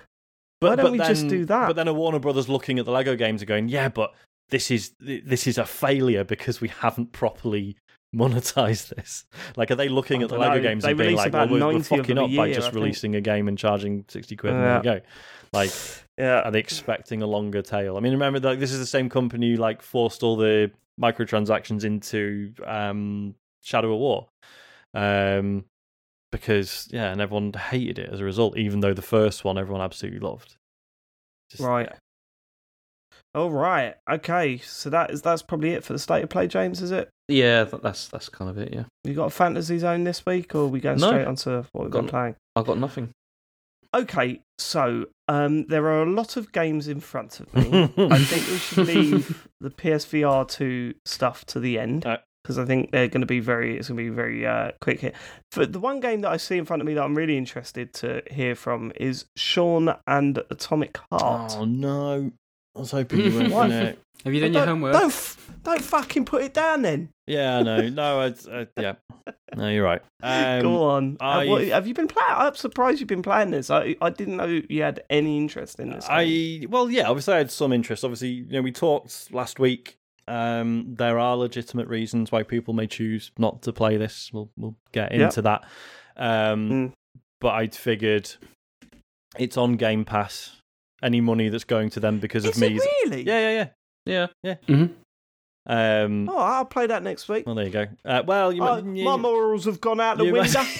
But, 0.58 0.70
Why 0.70 0.76
don't 0.76 0.84
but 0.86 0.92
we 0.92 0.98
then, 0.98 1.08
just 1.08 1.28
do 1.28 1.44
that? 1.44 1.66
But 1.66 1.76
then 1.76 1.86
a 1.86 1.92
Warner 1.92 2.18
Brothers 2.18 2.48
looking 2.48 2.78
at 2.78 2.86
the 2.86 2.90
Lego 2.90 3.14
games 3.14 3.42
and 3.42 3.46
going, 3.46 3.68
yeah, 3.68 3.90
but 3.90 4.14
this 4.48 4.70
is 4.70 4.92
this 4.98 5.46
is 5.46 5.58
a 5.58 5.66
failure 5.66 6.24
because 6.24 6.62
we 6.62 6.68
haven't 6.68 7.12
properly 7.12 7.76
monetized 8.14 8.88
this. 8.96 9.24
Like, 9.56 9.70
are 9.70 9.74
they 9.76 9.88
looking 9.88 10.22
at 10.22 10.28
the 10.28 10.38
Lego 10.38 10.56
know. 10.56 10.62
games 10.62 10.84
they 10.84 10.90
and 10.90 10.98
being 10.98 11.16
like, 11.16 11.32
well, 11.32 11.48
we're, 11.48 11.66
we're 11.66 11.82
fucking 11.82 12.18
up 12.18 12.30
by 12.34 12.52
just 12.52 12.72
releasing 12.72 13.14
a 13.14 13.20
game 13.20 13.48
and 13.48 13.56
charging 13.58 14.04
sixty 14.08 14.36
quid 14.36 14.52
and 14.54 14.62
there 14.62 14.76
you 14.76 14.82
go. 15.00 15.06
Like, 15.52 15.70
Yeah, 16.18 16.40
are 16.40 16.50
they 16.50 16.58
expecting 16.58 17.22
a 17.22 17.26
longer 17.26 17.62
tail? 17.62 17.96
I 17.96 18.00
mean, 18.00 18.12
remember, 18.12 18.40
like, 18.40 18.58
this 18.58 18.72
is 18.72 18.78
the 18.78 18.86
same 18.86 19.08
company 19.08 19.52
who, 19.52 19.56
like 19.56 19.82
forced 19.82 20.22
all 20.22 20.36
the 20.36 20.70
microtransactions 21.00 21.84
into 21.84 22.52
um, 22.64 23.34
Shadow 23.62 23.92
of 23.92 23.98
War. 24.00 24.28
Um, 24.94 25.64
because 26.32 26.88
yeah, 26.90 27.12
and 27.12 27.20
everyone 27.20 27.52
hated 27.52 27.98
it 27.98 28.10
as 28.12 28.20
a 28.20 28.24
result, 28.24 28.56
even 28.58 28.80
though 28.80 28.94
the 28.94 29.02
first 29.02 29.44
one 29.44 29.58
everyone 29.58 29.82
absolutely 29.82 30.20
loved. 30.20 30.56
Just, 31.50 31.62
Right. 31.62 31.88
yeah. 31.90 31.98
All 33.36 33.50
right. 33.50 33.94
Okay. 34.10 34.58
So 34.58 34.90
that 34.90 35.10
is 35.12 35.22
that's 35.22 35.42
probably 35.42 35.70
it 35.70 35.84
for 35.84 35.92
the 35.92 35.98
state 35.98 36.24
of 36.24 36.30
play, 36.30 36.46
James. 36.48 36.80
Is 36.82 36.90
it? 36.90 37.08
yeah, 37.28 37.64
that's 37.64 38.08
that's 38.08 38.28
kind 38.28 38.50
of 38.50 38.56
it. 38.58 38.72
Yeah, 38.72 38.84
You 39.04 39.14
got 39.14 39.26
a 39.26 39.30
fantasy 39.30 39.78
zone 39.78 40.04
this 40.04 40.24
week, 40.26 40.54
or 40.54 40.62
are 40.62 40.66
we 40.66 40.80
going 40.80 40.98
No. 40.98 41.08
straight 41.08 41.26
onto 41.26 41.62
what 41.72 41.82
we've 41.84 41.90
Got 41.90 42.00
been 42.02 42.08
playing? 42.08 42.36
I've 42.56 42.66
got 42.66 42.78
nothing. 42.78 43.10
Okay. 43.94 44.40
So 44.58 45.06
um, 45.28 45.66
there 45.66 45.84
are 45.86 46.02
a 46.02 46.10
lot 46.10 46.36
of 46.36 46.50
games 46.52 46.88
in 46.88 47.00
front 47.00 47.40
of 47.40 47.54
me. 47.54 47.82
I 47.98 48.18
think 48.18 48.46
we 48.48 48.56
should 48.58 48.86
leave 48.86 49.48
the 49.60 49.70
PSVR 49.70 50.48
two 50.48 50.94
stuff 51.04 51.44
to 51.46 51.60
the 51.60 51.78
end 51.78 52.06
Uh, 52.06 52.18
because 52.42 52.58
I 52.58 52.64
think 52.64 52.90
they're 52.92 53.08
going 53.08 53.20
to 53.22 53.26
be 53.26 53.40
very. 53.40 53.76
It's 53.76 53.88
going 53.88 53.96
to 53.98 54.02
be 54.02 54.08
very 54.14 54.46
uh, 54.46 54.70
quick 54.80 55.00
here. 55.00 55.12
For 55.52 55.66
the 55.66 55.80
one 55.80 56.00
game 56.00 56.20
that 56.22 56.30
I 56.30 56.36
see 56.38 56.56
in 56.56 56.64
front 56.64 56.80
of 56.80 56.86
me 56.86 56.94
that 56.94 57.02
I'm 57.02 57.14
really 57.16 57.36
interested 57.36 57.92
to 57.94 58.22
hear 58.30 58.54
from 58.54 58.92
is 58.96 59.26
Sean 59.36 59.94
and 60.06 60.38
Atomic 60.48 60.98
Heart. 61.10 61.56
Oh 61.58 61.64
no! 61.64 62.30
I 62.76 62.78
was 62.80 62.90
hoping 62.90 63.20
you 63.20 63.34
weren't 63.34 63.52
What? 63.52 63.62
gonna. 63.70 63.96
Have 64.24 64.34
you 64.34 64.40
done 64.40 64.52
your 64.52 64.62
don't, 64.62 64.68
homework? 64.68 64.92
Don't, 64.94 65.06
f- 65.06 65.50
don't 65.62 65.82
fucking 65.82 66.24
put 66.24 66.42
it 66.42 66.52
down 66.52 66.82
then. 66.82 67.10
Yeah, 67.28 67.58
I 67.58 67.62
know. 67.62 67.88
No, 67.88 68.20
I, 68.20 68.34
I, 68.52 68.66
yeah. 68.76 68.94
No, 69.56 69.68
you're 69.68 69.84
right. 69.84 70.02
Um, 70.22 70.62
Go 70.62 70.82
on. 70.84 71.16
Uh, 71.20 71.44
what- 71.44 71.62
I've- 71.62 71.86
you 71.88 71.94
been 71.94 72.08
playing? 72.08 72.28
I'm 72.30 72.54
surprised 72.56 72.98
you've 73.00 73.08
been 73.08 73.22
playing 73.22 73.50
this. 73.50 73.70
I 73.70 73.94
I 74.00 74.10
didn't 74.10 74.36
know 74.38 74.60
you 74.68 74.82
had 74.82 75.04
any 75.10 75.36
interest 75.36 75.78
in 75.78 75.90
this. 75.90 76.06
game. 76.08 76.16
I 76.16 76.66
well, 76.68 76.90
yeah. 76.90 77.08
Obviously, 77.08 77.34
I 77.34 77.38
had 77.38 77.50
some 77.50 77.72
interest. 77.72 78.04
Obviously, 78.04 78.28
you 78.30 78.46
know, 78.52 78.62
we 78.62 78.72
talked 78.72 79.32
last 79.32 79.58
week. 79.60 79.94
Um, 80.28 80.94
there 80.98 81.20
are 81.20 81.36
legitimate 81.36 81.86
reasons 81.86 82.32
why 82.32 82.42
people 82.42 82.74
may 82.74 82.88
choose 82.88 83.30
not 83.38 83.62
to 83.62 83.72
play 83.72 83.96
this. 83.96 84.30
We'll 84.32 84.50
we'll 84.56 84.74
get 84.92 85.12
Yep. 85.12 85.20
into 85.20 85.42
that. 85.42 85.64
Um, 86.16 86.70
Mm. 86.70 86.92
but 87.40 87.50
I'd 87.50 87.74
figured 87.76 88.32
it's 89.38 89.56
on 89.56 89.74
Game 89.76 90.04
Pass. 90.04 90.56
Any 91.02 91.20
money 91.20 91.48
that's 91.48 91.64
going 91.64 91.90
to 91.90 92.00
them 92.00 92.18
because 92.18 92.44
of 92.44 92.52
Is 92.52 92.58
me, 92.60 92.66
it 92.68 92.76
is- 92.76 92.86
really? 93.04 93.22
yeah, 93.26 93.68
yeah, 94.06 94.26
Yeah, 94.42 94.56
hmm 94.66 94.84
yeah. 95.68 96.02
Um, 96.04 96.28
Oh, 96.28 96.36
I'll 96.38 96.64
play 96.64 96.86
that 96.86 97.02
next 97.02 97.28
week. 97.28 97.44
well, 97.44 97.54
there 97.56 97.64
you 97.66 97.70
go. 97.72 97.86
Uh, 98.04 98.22
well, 98.26 98.52
you, 98.52 98.62
Oh, 98.62 98.80
might- 98.82 98.96
you- 98.96 99.04
my 99.04 99.16
morals 99.16 99.64
have 99.66 99.80
gone 99.80 100.00
out 100.00 100.16
the 100.18 100.24
you 100.26 100.32
window. 100.32 100.60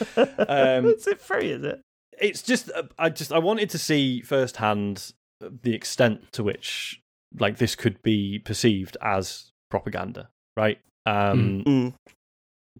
Um, 0.48 0.86
is 0.86 1.06
it 1.06 1.20
free? 1.20 1.50
Is 1.50 1.62
it? 1.64 1.80
it's 2.20 2.42
just 2.42 2.70
uh, 2.74 2.84
I 2.98 3.08
just 3.10 3.32
I 3.32 3.38
wanted 3.38 3.70
to 3.70 3.78
see 3.78 4.20
firsthand 4.22 5.12
the 5.40 5.74
extent 5.74 6.32
to 6.32 6.42
which 6.42 7.00
like 7.38 7.58
this 7.58 7.74
could 7.74 8.02
be 8.02 8.38
perceived 8.38 8.96
as 9.02 9.50
propaganda, 9.70 10.28
right? 10.56 10.78
Um, 11.06 11.62
Mm. 11.66 11.94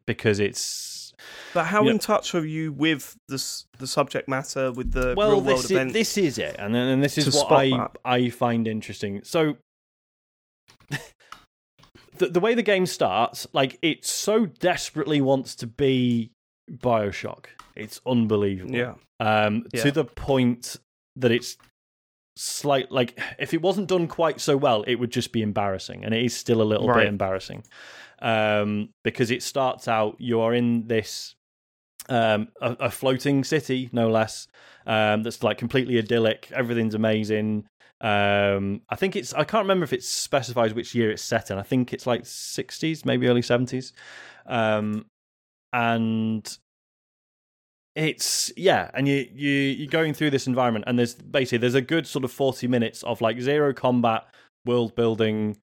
Because 0.07 0.40
it's 0.40 1.10
But 1.55 1.65
how 1.65 1.85
Yeah. 1.85 1.93
in 1.93 1.99
touch 1.99 2.35
are 2.35 2.45
you 2.45 2.73
with 2.73 3.17
the 3.29 3.43
the 3.79 3.87
subject 3.87 4.29
matter, 4.29 4.73
with 4.73 4.93
the 4.93 5.15
well, 5.17 5.31
real 5.31 5.41
world 5.41 5.47
this 5.59 5.65
is, 5.67 5.71
event? 5.73 5.93
this 5.93 6.17
is 6.19 6.39
it, 6.39 6.57
and 6.59 6.75
then- 6.75 6.89
and 6.89 7.03
this 7.03 7.19
is 7.19 7.35
what 7.35 7.51
I 7.53 7.71
that. 7.71 7.97
I 8.05 8.29
find 8.31 8.67
interesting. 8.69 9.23
So. 9.25 9.57
The, 12.19 12.29
the 12.29 12.41
way 12.41 12.53
the 12.55 12.63
game 12.63 12.85
starts, 12.85 13.47
like 13.55 13.79
it 13.81 14.05
so 14.05 14.45
desperately 14.45 15.23
wants 15.23 15.55
to 15.57 15.67
be 15.67 16.33
Bioshock. 16.71 17.47
It's 17.75 18.01
unbelievable. 18.07 18.75
Yeah. 18.75 18.95
um, 19.21 19.65
Yeah. 19.73 19.85
to 19.85 19.91
the 19.91 20.05
point 20.05 20.77
that 21.17 21.31
it's 21.31 21.57
slight 22.37 22.93
like 22.93 23.19
if 23.39 23.55
it 23.55 23.63
wasn't 23.63 23.89
done 23.89 24.07
quite 24.07 24.39
so 24.41 24.57
well, 24.59 24.83
it 24.83 24.97
would 24.97 25.11
just 25.11 25.33
be 25.33 25.41
embarrassing, 25.41 26.05
and 26.05 26.13
it 26.13 26.23
is 26.23 26.37
still 26.37 26.61
a 26.61 26.65
little 26.65 26.89
Right. 26.89 26.99
bit 27.05 27.07
embarrassing 27.09 27.65
um, 28.21 28.91
because 29.05 29.31
it 29.31 29.43
starts 29.43 29.89
out 29.89 30.17
you 30.19 30.41
are 30.41 30.55
in 30.55 30.87
this 30.87 31.35
um, 32.09 32.49
a, 32.61 32.77
a 32.81 32.91
floating 32.91 33.45
city, 33.45 33.89
no 33.93 34.09
less, 34.09 34.49
um, 34.87 35.23
that's 35.23 35.43
like 35.43 35.59
completely 35.59 35.99
idyllic. 35.99 36.51
Everything's 36.53 36.95
amazing. 36.95 37.67
Um, 38.01 38.81
I 38.89 38.97
think 38.97 39.15
it's 39.15 39.35
I 39.35 39.45
can't 39.45 39.65
remember 39.65 39.85
if 39.85 39.93
it 39.93 40.03
specifies 40.03 40.75
which 40.75 40.95
year 40.95 41.11
it's 41.11 41.23
set 41.23 41.51
in. 41.51 41.59
I 41.59 41.63
think 41.63 41.93
it's 41.93 42.07
like 42.07 42.23
60s, 42.23 43.05
maybe 43.05 43.29
early 43.29 43.43
70s. 43.43 43.93
Um, 44.47 45.07
and 45.73 46.59
it's 47.95 48.53
yeah, 48.57 48.91
and 48.95 49.07
you 49.07 49.27
you 49.33 49.51
you're 49.51 49.89
going 49.89 50.15
through 50.15 50.31
this 50.31 50.47
environment, 50.47 50.87
and 50.89 50.99
there's 50.99 51.15
basically 51.15 51.59
there's 51.59 51.75
a 51.75 51.83
good 51.83 52.07
sort 52.07 52.25
of 52.25 52.33
40 52.33 52.67
minutes 52.69 53.03
of 53.03 53.21
like 53.21 53.41
zero 53.41 53.75
combat, 53.75 54.27
world 54.65 54.95
building, 54.95 55.59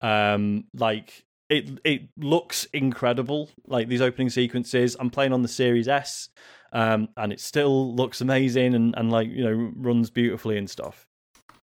um, 0.00 0.64
like 0.74 1.24
it 1.52 1.80
it 1.84 2.02
looks 2.16 2.64
incredible. 2.72 3.50
Like 3.66 3.88
these 3.88 4.00
opening 4.00 4.30
sequences, 4.30 4.96
I'm 4.98 5.10
playing 5.10 5.32
on 5.32 5.42
the 5.42 5.48
Series 5.48 5.88
S, 5.88 6.28
um, 6.72 7.08
and 7.16 7.32
it 7.32 7.40
still 7.40 7.94
looks 7.94 8.20
amazing 8.20 8.74
and 8.74 8.94
and 8.96 9.10
like 9.10 9.28
you 9.28 9.44
know 9.44 9.72
runs 9.76 10.10
beautifully 10.10 10.58
and 10.58 10.68
stuff. 10.68 11.06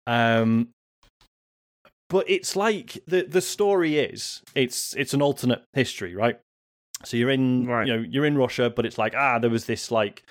Um, 0.07 0.69
but 2.09 2.29
it's 2.29 2.57
like 2.57 2.99
the 3.07 3.23
the 3.23 3.41
story 3.41 3.99
is 3.99 4.43
it's 4.55 4.95
it's 4.97 5.15
an 5.15 5.23
alternate 5.23 5.63
history, 5.73 6.15
right? 6.15 6.39
So 7.05 7.17
you're 7.17 7.31
in 7.31 7.67
Right. 7.67 7.87
you 7.87 7.97
know 7.97 8.05
you're 8.09 8.27
in 8.27 8.37
Russia, 8.37 8.71
but 8.71 8.85
it's 8.85 8.99
like 8.99 9.15
ah 9.15 9.39
there 9.39 9.51
was 9.51 9.65
this 9.65 9.91
like 9.91 10.25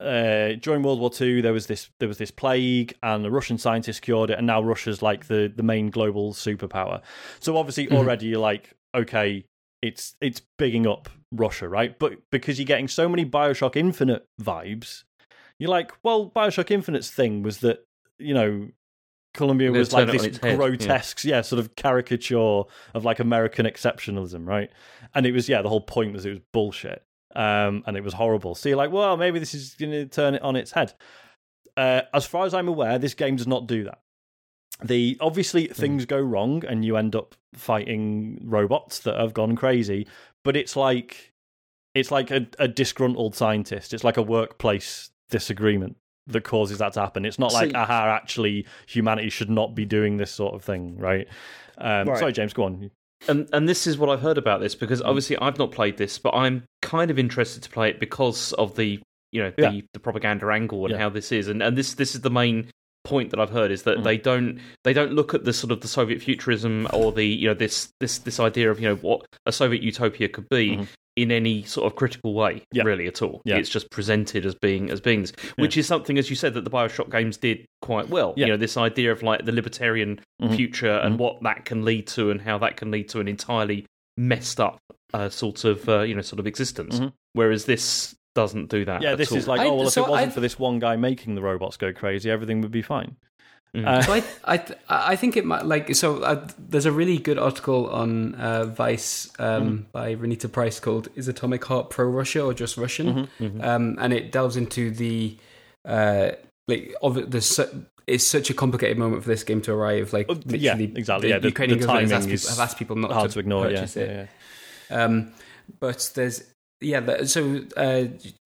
uh, 0.00 0.52
during 0.60 0.82
World 0.82 1.00
War 1.00 1.10
Two 1.10 1.42
there 1.42 1.52
was 1.52 1.66
this 1.66 1.88
there 2.00 2.08
was 2.08 2.18
this 2.18 2.30
plague 2.30 2.94
and 3.02 3.24
the 3.24 3.30
Russian 3.30 3.58
scientists 3.58 4.00
cured 4.00 4.30
it, 4.30 4.38
and 4.38 4.46
now 4.46 4.62
Russia's 4.62 5.02
like 5.02 5.26
the 5.26 5.52
the 5.54 5.62
main 5.62 5.90
global 5.90 6.32
superpower. 6.32 7.00
So 7.40 7.56
obviously 7.56 7.86
Mhm. 7.86 7.96
already 7.96 8.26
you're 8.26 8.40
like 8.40 8.74
okay 8.94 9.44
it's 9.82 10.16
it's 10.20 10.40
bigging 10.58 10.86
up 10.86 11.08
Russia, 11.32 11.68
right? 11.68 11.98
But 11.98 12.18
because 12.30 12.58
you're 12.58 12.66
getting 12.66 12.88
so 12.88 13.08
many 13.08 13.24
Bioshock 13.24 13.76
Infinite 13.76 14.26
vibes, 14.40 15.04
you're 15.58 15.70
like 15.70 15.92
well 16.02 16.30
Bioshock 16.30 16.70
Infinite's 16.70 17.10
thing 17.10 17.42
was 17.42 17.58
that 17.58 17.86
you 18.18 18.34
know 18.34 18.68
Columbia 19.34 19.70
They're 19.70 19.78
was 19.80 19.92
like 19.92 20.10
this 20.10 20.22
head, 20.24 20.38
yeah. 20.42 20.56
grotesque, 20.56 21.22
yeah. 21.24 21.42
sort 21.42 21.60
of 21.60 21.76
caricature 21.76 22.62
of 22.94 23.04
like 23.04 23.18
American 23.20 23.66
exceptionalism, 23.66 24.46
right? 24.46 24.70
And 25.14 25.26
it 25.26 25.32
was, 25.32 25.46
yeah, 25.46 25.60
the 25.60 25.68
whole 25.68 25.82
point 25.82 26.14
was 26.14 26.24
it 26.24 26.30
was 26.30 26.38
bullshit, 26.54 27.04
um, 27.36 27.84
and 27.86 27.96
it 27.96 28.02
was 28.02 28.14
horrible. 28.14 28.54
So 28.54 28.68
you're 28.70 28.78
like, 28.78 28.90
well, 28.90 29.16
maybe 29.16 29.38
this 29.38 29.54
is 29.54 29.74
going 29.74 29.92
to 29.92 30.06
turn 30.06 30.34
it 30.34 30.42
on 30.42 30.56
its 30.56 30.72
head. 30.72 30.94
Uh, 31.76 32.00
as 32.14 32.24
far 32.24 32.46
as 32.46 32.54
I'm 32.54 32.66
aware, 32.66 32.98
this 32.98 33.12
game 33.14 33.36
does 33.36 33.46
not 33.46 33.66
do 33.66 33.84
that. 33.84 34.00
The 34.82 35.16
obviously 35.20 35.68
things 35.68 36.04
go 36.06 36.18
wrong, 36.18 36.64
and 36.66 36.84
you 36.84 36.96
end 36.96 37.14
up 37.14 37.34
fighting 37.54 38.40
robots 38.42 39.00
that 39.00 39.18
have 39.18 39.34
gone 39.34 39.54
crazy. 39.56 40.06
But 40.44 40.56
it's 40.56 40.76
like 40.76 41.32
it's 41.94 42.10
like 42.10 42.30
a, 42.30 42.46
a 42.58 42.68
disgruntled 42.68 43.34
scientist. 43.34 43.94
It's 43.94 44.04
like 44.04 44.16
a 44.16 44.22
workplace 44.22 45.10
disagreement 45.30 45.96
that 46.26 46.44
causes 46.44 46.78
that 46.78 46.92
to 46.94 47.00
happen. 47.00 47.24
It's 47.24 47.38
not 47.38 47.52
like, 47.52 47.70
See- 47.70 47.74
aha, 47.76 48.16
actually, 48.20 48.66
humanity 48.86 49.30
should 49.30 49.48
not 49.50 49.74
be 49.74 49.84
doing 49.84 50.16
this 50.16 50.30
sort 50.30 50.54
of 50.54 50.62
thing, 50.64 50.96
right? 50.98 51.26
Um, 51.78 52.08
Right. 52.08 52.18
Sorry, 52.18 52.32
James, 52.32 52.52
go 52.52 52.64
on. 52.64 52.90
And 53.28 53.48
and 53.52 53.68
this 53.68 53.86
is 53.86 53.98
what 53.98 54.08
I've 54.10 54.20
heard 54.20 54.38
about 54.38 54.60
this 54.60 54.74
because 54.74 55.00
Mm. 55.02 55.06
obviously 55.06 55.36
I've 55.38 55.58
not 55.58 55.72
played 55.72 55.96
this, 55.96 56.18
but 56.18 56.34
I'm 56.34 56.64
kind 56.82 57.10
of 57.10 57.18
interested 57.18 57.62
to 57.62 57.70
play 57.70 57.88
it 57.90 57.98
because 58.00 58.52
of 58.54 58.76
the 58.76 59.00
you 59.32 59.42
know 59.42 59.52
the, 59.56 59.62
Yeah. 59.62 59.80
the 59.92 60.00
propaganda 60.00 60.46
angle 60.50 60.84
and 60.84 60.92
Yeah. 60.92 60.98
how 60.98 61.08
this 61.08 61.32
is, 61.32 61.48
and 61.48 61.62
and 61.62 61.76
this 61.76 61.94
this 61.94 62.14
is 62.14 62.20
the 62.20 62.30
main 62.30 62.68
point 63.04 63.30
that 63.30 63.38
I've 63.40 63.50
heard 63.50 63.70
is 63.70 63.84
that 63.84 63.98
Mm. 63.98 64.04
they 64.04 64.16
don't 64.18 64.60
they 64.84 64.92
don't 64.92 65.12
look 65.12 65.32
at 65.34 65.44
the 65.44 65.52
sort 65.52 65.70
of 65.72 65.80
the 65.80 65.88
Soviet 65.88 66.20
futurism 66.20 66.86
or 66.92 67.12
the 67.12 67.24
you 67.26 67.48
know 67.48 67.54
this 67.54 67.88
this 68.00 68.18
this 68.18 68.38
idea 68.38 68.70
of 68.70 68.80
you 68.80 68.88
know 68.88 68.96
what 68.96 69.24
a 69.46 69.52
Soviet 69.52 69.82
utopia 69.82 70.28
could 70.28 70.48
be. 70.48 70.76
Mhm. 70.76 70.88
In 71.16 71.30
any 71.32 71.62
sort 71.62 71.86
of 71.90 71.96
critical 71.96 72.34
way, 72.34 72.62
Yeah. 72.72 72.82
really 72.82 73.06
at 73.06 73.22
all. 73.22 73.40
Yeah. 73.46 73.56
It's 73.56 73.70
just 73.70 73.90
presented 73.90 74.44
as 74.44 74.54
being 74.54 74.90
as 74.90 75.00
being 75.00 75.22
this, 75.22 75.32
which 75.56 75.78
is 75.78 75.86
something, 75.86 76.18
as 76.18 76.28
you 76.28 76.36
said, 76.36 76.52
that 76.54 76.64
the 76.64 76.70
Bioshock 76.70 77.10
games 77.10 77.38
did 77.38 77.64
quite 77.80 78.10
well. 78.10 78.34
Yeah. 78.36 78.46
You 78.46 78.52
know, 78.52 78.56
this 78.58 78.76
idea 78.76 79.12
of 79.12 79.22
like 79.22 79.46
the 79.46 79.52
libertarian 79.52 80.20
Mhm. 80.42 80.54
future 80.56 80.92
and 80.92 81.14
Mhm. 81.14 81.18
what 81.18 81.42
that 81.42 81.64
can 81.64 81.86
lead 81.86 82.06
to, 82.08 82.30
and 82.30 82.42
how 82.42 82.58
that 82.58 82.76
can 82.76 82.90
lead 82.90 83.08
to 83.08 83.20
an 83.20 83.28
entirely 83.28 83.86
messed 84.18 84.60
up 84.60 84.78
uh, 85.14 85.28
sort 85.30 85.64
of 85.64 85.88
uh, 85.88 86.00
you 86.02 86.14
know 86.14 86.20
sort 86.20 86.38
of 86.40 86.46
existence. 86.46 87.00
Mhm. 87.00 87.12
Whereas 87.32 87.64
this 87.64 88.14
doesn't 88.34 88.68
do 88.68 88.84
that. 88.84 89.00
Yeah, 89.00 89.12
at 89.12 89.18
this 89.18 89.32
all. 89.32 89.38
is 89.38 89.48
like, 89.48 89.60
I- 89.60 89.66
oh, 89.68 89.74
well, 89.76 89.86
if 89.86 89.94
so 89.94 90.04
it 90.04 90.10
wasn't 90.10 90.32
I- 90.32 90.34
for 90.34 90.40
this 90.40 90.58
one 90.58 90.78
guy 90.78 90.96
making 90.96 91.34
the 91.36 91.40
robots 91.42 91.78
go 91.78 91.94
crazy, 91.94 92.30
everything 92.30 92.60
would 92.60 92.70
be 92.72 92.82
fine. 92.82 93.16
Mm. 93.74 93.86
Uh, 93.86 94.02
So 94.02 94.12
I, 94.14 94.22
I, 94.54 94.64
I 94.88 95.16
think 95.16 95.36
it 95.36 95.44
might 95.44 95.66
like 95.66 95.94
so. 95.94 96.22
Uh, 96.22 96.46
there's 96.58 96.86
a 96.86 96.92
really 96.92 97.18
good 97.18 97.38
article 97.38 97.90
on 97.90 98.34
uh, 98.36 98.64
Vice 98.66 99.28
um, 99.38 99.86
by 99.92 100.12
Renata 100.12 100.48
Price 100.48 100.80
called 100.80 101.08
"Is 101.14 101.28
Atomic 101.28 101.64
Heart 101.64 101.90
Pro 101.90 102.06
Russia 102.06 102.42
or 102.44 102.54
Just 102.54 102.76
Russian?" 102.76 103.28
Mhm. 103.40 103.64
Um, 103.64 103.96
and 104.00 104.12
it 104.12 104.32
delves 104.32 104.56
into 104.56 104.90
the 104.90 105.36
uh, 105.84 106.30
like 106.68 106.94
of 107.02 107.30
the 107.30 107.40
su- 107.40 107.86
it's 108.06 108.24
such 108.24 108.50
a 108.50 108.54
complicated 108.54 108.98
moment 108.98 109.22
for 109.24 109.28
this 109.28 109.42
game 109.44 109.60
to 109.62 109.72
arrive. 109.72 110.12
Like, 110.12 110.26
Oh, 110.28 110.38
yeah, 110.46 110.76
exactly, 110.76 111.28
The 111.28 111.34
yeah, 111.34 111.38
the- 111.40 111.48
Ukrainian 111.48 111.80
the 111.80 111.86
government 111.86 112.12
has 112.12 112.24
asked, 112.24 112.28
people, 112.30 112.48
have 112.50 112.60
asked 112.60 112.78
people 112.78 112.96
not 112.96 113.10
Hard 113.12 113.30
to, 113.30 113.34
to 113.34 113.40
ignore, 113.40 113.64
yeah, 113.68 113.80
purchase 113.80 113.96
yeah, 113.96 114.02
it. 114.02 114.28
yeah. 114.90 115.04
Um, 115.04 115.32
but 115.80 116.12
there's 116.14 116.44
yeah, 116.80 117.00
that, 117.00 117.28
so 117.28 117.62
uh, 117.76 118.04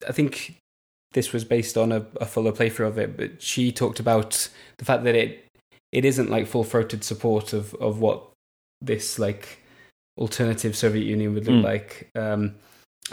I 0.08 0.12
think 0.12 0.56
this 1.12 1.32
was 1.32 1.44
based 1.44 1.76
on 1.76 1.90
a, 1.92 2.06
a 2.20 2.24
fuller 2.24 2.52
playthrough 2.52 2.86
of 2.86 2.98
it. 2.98 3.16
But 3.16 3.42
she 3.42 3.70
talked 3.72 4.00
about 4.00 4.48
the 4.80 4.84
fact 4.84 5.04
that 5.04 5.14
it 5.14 5.44
it 5.92 6.04
isn't 6.04 6.30
like 6.30 6.46
full 6.48 6.64
throated 6.64 7.04
support 7.04 7.52
of 7.52 7.74
of 7.74 8.00
what 8.00 8.22
this 8.80 9.18
like 9.18 9.60
alternative 10.18 10.76
Soviet 10.76 11.04
Union 11.04 11.34
would 11.34 11.46
look 11.46 11.62
Mm. 11.62 11.64
like, 11.64 12.08
um, 12.14 12.54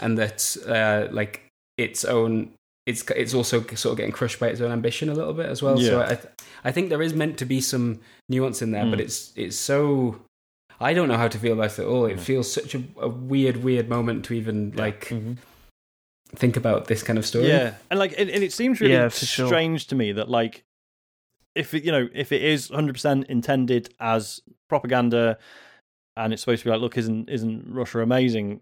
and 0.00 0.18
that 0.18 0.56
uh, 0.66 1.12
like 1.12 1.46
its 1.76 2.04
own. 2.04 2.52
It's, 2.86 3.04
it's 3.14 3.34
also 3.34 3.60
sort 3.74 3.92
of 3.92 3.96
getting 3.98 4.12
crushed 4.12 4.40
by 4.40 4.46
its 4.48 4.62
own 4.62 4.72
ambition 4.72 5.10
a 5.10 5.14
little 5.14 5.34
bit 5.34 5.44
as 5.44 5.62
well. 5.62 5.76
So 5.76 6.00
I, 6.00 6.06
th- 6.14 6.32
I 6.64 6.72
think 6.72 6.88
there 6.88 7.02
is 7.02 7.12
meant 7.12 7.36
to 7.36 7.44
be 7.44 7.60
some 7.60 8.00
nuance 8.30 8.62
in 8.62 8.70
there, 8.70 8.86
but 8.86 8.98
Mm. 8.98 9.02
it's 9.02 9.30
it's 9.36 9.56
so 9.58 10.22
I 10.80 10.94
don't 10.94 11.08
know 11.08 11.18
how 11.18 11.28
to 11.28 11.38
feel 11.38 11.52
about 11.52 11.72
it 11.78 11.80
at 11.80 11.86
all. 11.86 12.06
It 12.06 12.16
Mm. 12.16 12.20
feels 12.20 12.50
such 12.50 12.74
a, 12.74 12.82
a 12.98 13.08
weird, 13.10 13.58
weird 13.62 13.90
moment 13.90 14.24
to 14.26 14.32
even 14.34 14.72
like 14.74 15.08
Mhm. 15.08 15.36
think 16.34 16.56
about 16.56 16.86
this 16.86 17.02
kind 17.02 17.18
of 17.18 17.26
story. 17.26 17.48
Yeah, 17.48 17.74
and 17.90 17.98
like, 17.98 18.14
and, 18.18 18.30
and 18.30 18.42
it 18.42 18.52
seems 18.54 18.80
really 18.80 18.94
Yeah, 18.94 19.08
for 19.10 19.26
sure. 19.26 19.46
strange 19.48 19.86
to 19.88 19.94
me 19.94 20.12
that 20.12 20.30
like, 20.30 20.62
if 21.58 21.74
it, 21.74 21.84
you 21.84 21.92
know, 21.92 22.08
if 22.14 22.32
it 22.32 22.42
is 22.42 22.70
100 22.70 22.92
percent 22.92 23.26
intended 23.28 23.92
as 24.00 24.40
propaganda, 24.68 25.38
and 26.16 26.32
it's 26.32 26.42
supposed 26.42 26.62
to 26.62 26.66
be 26.66 26.70
like, 26.70 26.80
look, 26.80 26.96
isn't 26.96 27.28
isn't 27.28 27.66
Russia 27.68 28.00
amazing? 28.00 28.60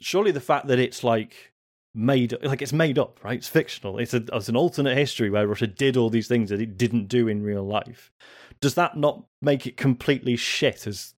Surely 0.00 0.30
the 0.30 0.40
fact 0.40 0.66
that 0.68 0.78
it's 0.78 1.02
like 1.04 1.52
made 1.94 2.34
like 2.42 2.62
it's 2.62 2.72
made 2.72 2.98
up, 2.98 3.22
right? 3.24 3.38
It's 3.38 3.48
fictional. 3.48 3.98
It's 3.98 4.14
a 4.14 4.22
it's 4.32 4.48
an 4.48 4.56
alternate 4.56 4.96
history 4.96 5.30
where 5.30 5.46
Russia 5.46 5.66
did 5.66 5.96
all 5.96 6.10
these 6.10 6.28
things 6.28 6.50
that 6.50 6.60
it 6.60 6.76
didn't 6.76 7.08
do 7.08 7.28
in 7.28 7.42
real 7.42 7.64
life. 7.64 8.10
Does 8.60 8.74
that 8.74 8.96
not 8.96 9.24
make 9.42 9.66
it 9.66 9.76
completely 9.76 10.36
shit? 10.36 10.86
As 10.86 11.14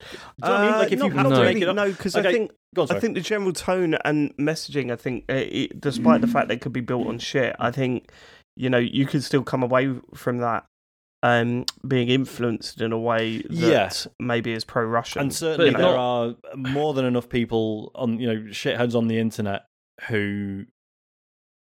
do 0.00 0.06
you 0.12 0.48
know 0.48 0.54
I 0.56 0.62
mean? 0.64 0.74
Uh, 0.74 0.78
Like 0.78 0.92
if 0.92 0.98
not- 0.98 1.10
you 1.10 1.16
have 1.16 1.30
not 1.30 1.38
to 1.38 1.44
make 1.44 1.62
it 1.62 1.68
up, 1.68 1.76
no, 1.76 1.90
because 1.90 2.16
Okay, 2.16 2.28
I 2.28 2.32
think 2.32 2.50
on, 2.76 2.86
I 2.90 3.00
think 3.00 3.14
the 3.14 3.20
general 3.20 3.52
tone 3.52 3.94
and 4.04 4.36
messaging. 4.36 4.92
I 4.92 4.96
think, 4.96 5.24
uh, 5.30 5.34
it, 5.34 5.80
despite 5.80 6.20
the 6.20 6.26
fact 6.26 6.48
they 6.48 6.58
could 6.58 6.72
be 6.72 6.80
built 6.80 7.06
on 7.06 7.18
shit, 7.18 7.56
I 7.58 7.70
think 7.70 8.10
you 8.56 8.70
know 8.70 8.78
you 8.78 9.06
could 9.06 9.22
still 9.22 9.42
come 9.42 9.62
away 9.62 9.92
from 10.14 10.38
that 10.38 10.64
um, 11.22 11.64
being 11.86 12.08
influenced 12.08 12.80
in 12.80 12.92
a 12.92 12.98
way 12.98 13.38
that 13.38 13.50
Yeah. 13.50 13.90
maybe 14.20 14.52
is 14.52 14.64
pro-Russian. 14.64 15.22
And 15.22 15.34
certainly 15.34 15.72
But 15.72 15.78
there 15.78 15.86
not- 15.92 15.98
are 15.98 16.56
more 16.56 16.94
than 16.94 17.04
enough 17.04 17.28
people 17.28 17.90
on 17.94 18.18
you 18.20 18.26
know 18.32 18.40
shitheads 18.50 18.94
on 18.94 19.08
the 19.08 19.18
internet 19.18 19.66
who 20.08 20.66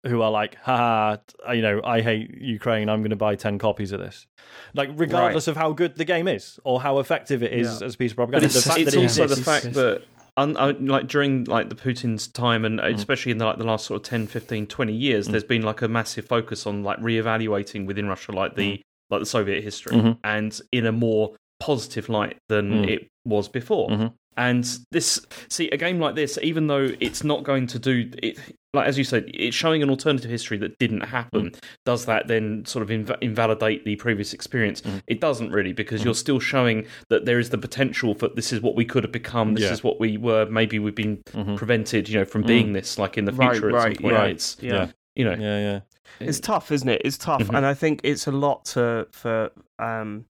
who 0.07 0.23
are 0.23 0.31
like, 0.31 0.55
ha, 0.63 1.19
you 1.53 1.63
know, 1.63 1.81
I 1.83 2.01
hate 2.01 2.31
Ukraine. 2.41 2.89
I'm 2.89 3.01
going 3.01 3.11
to 3.11 3.17
buy 3.17 3.35
ten 3.35 3.59
copies 3.59 3.91
of 3.91 3.99
this. 3.99 4.27
Like, 4.73 4.91
regardless 4.95 5.49
of 5.49 5.57
how 5.57 5.73
good 5.73 5.97
the 5.97 6.05
game 6.05 6.29
is 6.29 6.61
or 6.63 6.81
how 6.81 7.01
effective 7.01 7.43
it 7.43 7.53
is 7.53 7.81
Yeah. 7.81 7.87
as 7.87 7.95
a 7.95 7.99
piece 7.99 8.13
of 8.13 8.17
But 8.19 8.27
propaganda, 8.31 8.47
it's, 8.47 8.55
the 8.55 8.69
fact 8.71 8.79
it's 8.81 8.91
that 8.93 8.99
it 9.01 9.03
also 9.03 9.27
the 9.27 9.33
exists. 9.33 9.45
fact 9.65 9.75
that 9.75 10.03
un, 10.37 10.57
uh, 10.57 10.73
like 10.81 11.07
during 11.09 11.45
like 11.45 11.69
the 11.69 11.75
Putin's 11.75 12.29
time 12.29 12.65
and 12.65 12.79
Mm. 12.81 12.95
especially 12.95 13.33
in 13.33 13.39
the, 13.39 13.45
like 13.47 13.59
the 13.59 13.65
last 13.65 13.87
sort 13.87 14.01
of 14.01 14.09
10 14.09 14.27
15 14.27 14.67
20 14.67 14.93
years 14.93 15.29
there's 15.29 15.45
been 15.45 15.63
like 15.63 15.83
a 15.83 15.89
massive 15.89 16.27
focus 16.27 16.67
on 16.67 16.83
like 16.83 16.99
reevaluating 17.01 17.87
within 17.87 18.07
Russia 18.09 18.33
like 18.33 18.55
the 18.57 18.81
like 19.11 19.21
the 19.21 19.27
Soviet 19.27 19.63
history 19.63 19.97
Mhm. 19.97 20.19
and 20.25 20.61
in 20.73 20.85
a 20.87 20.93
more 20.93 21.35
positive 21.61 22.09
light 22.09 22.37
than 22.49 22.71
Mm. 22.85 22.89
it 22.89 23.09
was 23.25 23.49
before 23.49 23.89
Mhm. 23.89 24.13
and 24.37 24.79
this 24.93 25.25
see 25.49 25.71
a 25.71 25.77
game 25.77 25.99
like 26.01 26.15
this 26.17 26.39
even 26.43 26.67
though 26.67 26.91
it's 27.01 27.25
not 27.25 27.43
going 27.45 27.67
to 27.69 27.79
do 27.79 28.11
it 28.23 28.39
like 28.77 28.87
as 28.87 28.97
you 28.99 29.05
said 29.05 29.25
it's 29.35 29.57
showing 29.57 29.83
an 29.83 29.91
alternative 29.91 30.31
history 30.31 30.57
that 30.59 30.79
didn't 30.79 31.01
happen 31.01 31.51
Mm. 31.51 31.59
does 31.85 32.05
that 32.07 32.29
then 32.29 32.65
sort 32.67 32.83
of 32.83 32.89
inv- 32.91 33.17
invalidate 33.21 33.85
the 33.85 33.97
previous 33.97 34.33
experience 34.33 34.81
Mhm. 34.83 35.03
it 35.09 35.21
doesn't 35.21 35.51
really 35.51 35.73
because 35.73 36.01
Mm-hmm. 36.01 36.07
you're 36.09 36.15
still 36.15 36.41
showing 36.41 36.87
that 37.09 37.25
there 37.25 37.39
is 37.41 37.51
the 37.51 37.59
potential 37.59 38.15
for 38.15 38.29
this 38.29 38.53
is 38.53 38.61
what 38.61 38.77
we 38.77 38.85
could 38.85 39.03
have 39.03 39.13
become 39.13 39.55
this 39.55 39.65
Yeah. 39.65 39.73
is 39.73 39.83
what 39.83 39.99
we 39.99 40.17
were 40.17 40.47
maybe 40.47 40.79
we've 40.79 40.95
been 40.95 41.19
Mhm. 41.35 41.57
prevented 41.57 42.09
you 42.09 42.19
know 42.19 42.25
from 42.25 42.45
Mm. 42.45 42.47
being 42.47 42.73
this 42.73 42.99
like 42.99 43.19
in 43.19 43.25
the 43.25 43.33
Right, 43.33 43.53
future 43.53 43.69
at 43.71 43.75
right, 43.75 43.97
some 43.97 44.03
point 44.03 44.15
yeah. 44.15 44.25
it's 44.25 44.57
yeah. 44.61 44.87
you 45.17 45.25
know 45.25 45.37
Yeah, 45.39 45.59
yeah. 45.69 45.81
It's 46.21 46.41
tough, 46.41 46.71
isn't 46.73 46.89
it? 46.89 47.03
It's 47.05 47.19
tough, 47.19 47.43
Mhm. 47.43 47.57
and 47.57 47.67
I 47.67 47.75
think 47.75 48.01
it's 48.05 48.27
a 48.27 48.33
lot 48.33 48.65
to 48.67 49.07
for 49.11 49.51
um, 49.79 50.25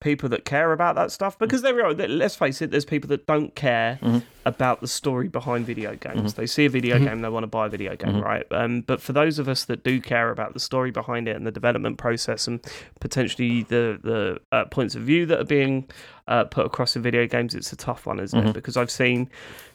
people 0.00 0.28
that 0.28 0.44
care 0.44 0.72
about 0.72 0.94
that 0.94 1.10
stuff 1.10 1.38
because 1.38 1.62
there 1.62 1.84
are. 1.84 1.92
Let's 1.92 2.36
face 2.36 2.62
it, 2.62 2.70
there's 2.70 2.84
people 2.84 3.08
that 3.08 3.26
don't 3.26 3.54
care 3.56 3.98
Mhm. 4.00 4.22
about 4.46 4.80
the 4.80 4.86
story 4.86 5.26
behind 5.28 5.66
video 5.66 5.96
games. 5.96 6.32
Mhm. 6.34 6.36
They 6.36 6.46
see 6.46 6.66
a 6.66 6.70
video 6.70 6.98
Mhm. 6.98 7.04
game, 7.04 7.20
they 7.20 7.28
want 7.28 7.42
to 7.42 7.48
buy 7.48 7.66
a 7.66 7.68
video 7.68 7.96
game, 7.96 8.14
Mhm. 8.14 8.22
right? 8.24 8.46
Um, 8.52 8.82
but 8.82 9.00
for 9.00 9.12
those 9.12 9.38
of 9.40 9.48
us 9.48 9.64
that 9.64 9.82
do 9.82 10.00
care 10.00 10.30
about 10.30 10.54
the 10.54 10.60
story 10.60 10.90
behind 10.92 11.26
it 11.26 11.34
and 11.36 11.44
the 11.46 11.50
development 11.50 11.98
process 11.98 12.46
and 12.46 12.60
potentially 13.00 13.64
the 13.64 13.98
the 14.02 14.38
uh, 14.52 14.64
points 14.66 14.94
of 14.94 15.02
view 15.02 15.26
that 15.26 15.40
are 15.40 15.44
being 15.44 15.88
uh, 16.28 16.44
put 16.44 16.66
across 16.66 16.94
in 16.94 17.02
video 17.02 17.26
games, 17.26 17.54
it's 17.54 17.72
a 17.72 17.76
tough 17.76 18.06
one, 18.06 18.20
isn't 18.20 18.48
it? 18.48 18.52
Because 18.52 18.76
I've 18.76 18.90
seen 18.90 19.30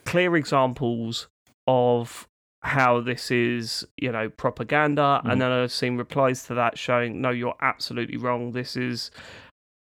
clear 0.06 0.36
examples 0.36 1.28
of 1.68 2.28
how 2.62 3.02
this 3.02 3.30
is, 3.32 3.86
you 3.98 4.12
know, 4.12 4.30
propaganda, 4.30 5.20
Mhm. 5.26 5.32
and 5.32 5.42
then 5.42 5.52
I've 5.52 5.72
seen 5.72 5.98
replies 5.98 6.44
to 6.48 6.54
that 6.54 6.78
showing, 6.78 7.20
no, 7.20 7.30
you're 7.32 7.56
absolutely 7.62 8.16
wrong. 8.18 8.52
This 8.54 8.78
is, 8.78 9.12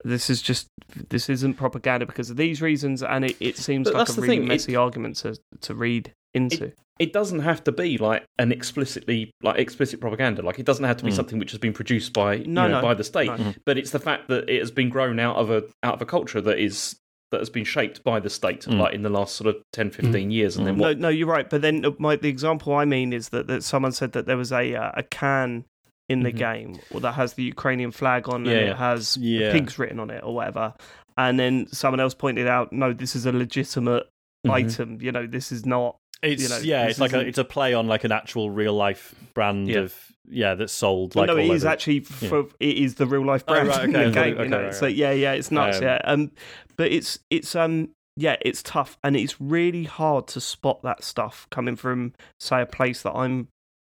this 0.05 0.29
is 0.31 0.43
just, 0.43 0.69
this 1.11 1.29
isn't 1.29 1.55
propaganda 1.55 2.07
because 2.07 2.31
of 2.31 2.37
these 2.37 2.61
reasons, 2.63 3.03
and 3.03 3.25
it, 3.25 3.37
it 3.41 3.57
seems 3.57 3.91
But 3.91 3.99
like 3.99 4.09
a 4.09 4.13
really 4.21 4.29
thing, 4.29 4.43
it- 4.45 4.49
messy 4.49 4.77
argument 4.77 5.17
to 5.17 5.37
to 5.61 5.75
read 5.75 6.13
into. 6.35 6.73
it 6.99 7.13
doesn't 7.13 7.41
have 7.41 7.63
to 7.65 7.73
be 7.73 7.99
like 7.99 8.25
an 8.39 8.53
explicitly 8.53 9.31
like 9.43 9.59
explicit 9.59 10.01
propaganda 10.01 10.41
like 10.41 10.59
it 10.59 10.65
doesn't 10.65 10.85
have 10.87 10.97
to 10.97 11.05
be 11.05 11.11
Mm. 11.11 11.15
something 11.17 11.39
which 11.39 11.51
has 11.51 11.59
been 11.61 11.75
produced 11.75 12.13
by 12.15 12.39
No, 12.39 12.43
you 12.65 12.69
know 12.69 12.69
no, 12.69 12.83
by 12.83 12.95
the 12.95 13.05
state 13.05 13.27
no. 13.27 13.53
but 13.67 13.77
it's 13.77 13.91
the 13.91 13.99
fact 13.99 14.29
that 14.29 14.49
it 14.49 14.59
has 14.59 14.71
been 14.71 14.89
grown 14.89 15.19
out 15.19 15.37
of 15.37 15.51
a 15.51 15.63
out 15.83 15.95
of 15.95 16.01
a 16.03 16.07
culture 16.07 16.41
that 16.41 16.59
is 16.59 16.97
that 17.33 17.41
has 17.41 17.51
been 17.51 17.65
shaped 17.65 18.03
by 18.03 18.19
the 18.19 18.31
state 18.31 18.63
Mm. 18.63 18.79
like 18.79 18.95
in 18.95 19.03
the 19.03 19.11
last 19.11 19.37
sort 19.37 19.55
of 19.55 19.63
10 19.75 19.91
15 19.91 20.31
years 20.31 20.57
and 20.57 20.67
then 20.67 20.79
No, 20.79 20.89
what 20.89 20.99
no, 20.99 21.09
you're 21.11 21.27
right. 21.29 21.49
But 21.51 21.61
then 21.63 21.85
uh, 21.85 21.91
my, 21.99 22.17
the 22.17 22.29
example 22.31 22.75
I 22.75 22.85
mean 22.87 23.13
is 23.13 23.29
that, 23.31 23.47
that 23.47 23.63
someone 23.63 23.93
said 23.93 24.13
that 24.13 24.25
there 24.27 24.37
was 24.39 24.53
a 24.53 24.75
uh, 24.75 24.93
a 24.95 25.03
can 25.03 25.65
in 26.13 26.23
the 26.23 26.33
Mhm. 26.33 26.37
game 26.49 26.71
or 26.93 27.01
that 27.01 27.15
has 27.15 27.35
the 27.35 27.43
Ukrainian 27.45 27.91
flag 27.91 28.29
on 28.29 28.45
Yeah, 28.45 28.53
and 28.53 28.69
it 28.71 28.77
has 28.77 29.17
Yeah. 29.21 29.53
pigs 29.53 29.79
written 29.79 29.99
on 29.99 30.11
it 30.11 30.23
or 30.23 30.35
whatever. 30.35 30.75
And 31.19 31.39
then 31.39 31.67
someone 31.73 32.01
else 32.01 32.15
pointed 32.15 32.47
out, 32.47 32.73
no, 32.73 32.93
this 32.93 33.15
is 33.17 33.27
a 33.27 33.33
legitimate 33.33 34.05
Mhm. 34.47 34.51
item. 34.53 34.99
You 35.01 35.13
know, 35.13 35.27
this 35.27 35.53
is 35.53 35.67
not 35.67 35.97
It's 36.23 36.41
you 36.43 36.49
know, 36.49 36.59
yeah, 36.59 36.87
it's 36.87 37.01
like 37.01 37.13
a 37.15 37.21
it's 37.21 37.39
a 37.39 37.45
play 37.45 37.75
on 37.75 37.89
like 37.89 38.05
an 38.05 38.13
actual 38.13 38.49
real 38.51 38.75
life 38.75 39.13
brand 39.35 39.69
Yeah. 39.69 39.81
of 39.81 39.95
yeah 40.29 40.55
that's 40.55 40.73
sold. 40.73 41.17
Like 41.17 41.27
no, 41.27 41.37
it 41.37 41.51
is 41.51 41.65
actually 41.65 42.01
for 42.01 42.47
it 42.61 42.77
is 42.79 42.95
the 42.95 43.07
real 43.07 43.27
life 43.27 43.43
Oh, 43.49 43.53
brand 43.55 43.69
right, 43.69 43.85
in 43.87 43.93
the 43.93 43.99
game. 44.11 44.35
okay, 44.35 44.43
you 44.45 44.49
know? 44.49 44.63
right, 44.67 44.75
So 44.75 44.87
yeah, 44.87 45.11
yeah, 45.11 45.33
it's 45.33 45.51
nuts. 45.51 45.79
Um, 45.79 45.83
yeah, 45.83 45.99
um, 46.05 46.31
but 46.77 46.93
it's 46.93 47.19
it's 47.29 47.57
um 47.57 47.89
yeah, 48.17 48.37
it's 48.43 48.63
tough 48.63 48.99
and 49.03 49.17
it's 49.17 49.41
really 49.41 49.85
hard 49.85 50.29
to 50.29 50.41
spot 50.41 50.83
that 50.85 51.03
stuff 51.03 51.49
coming 51.51 51.75
from 51.77 52.13
say 52.39 52.61
a 52.63 52.67
place 52.67 53.03
that 53.03 53.15
I'm 53.15 53.49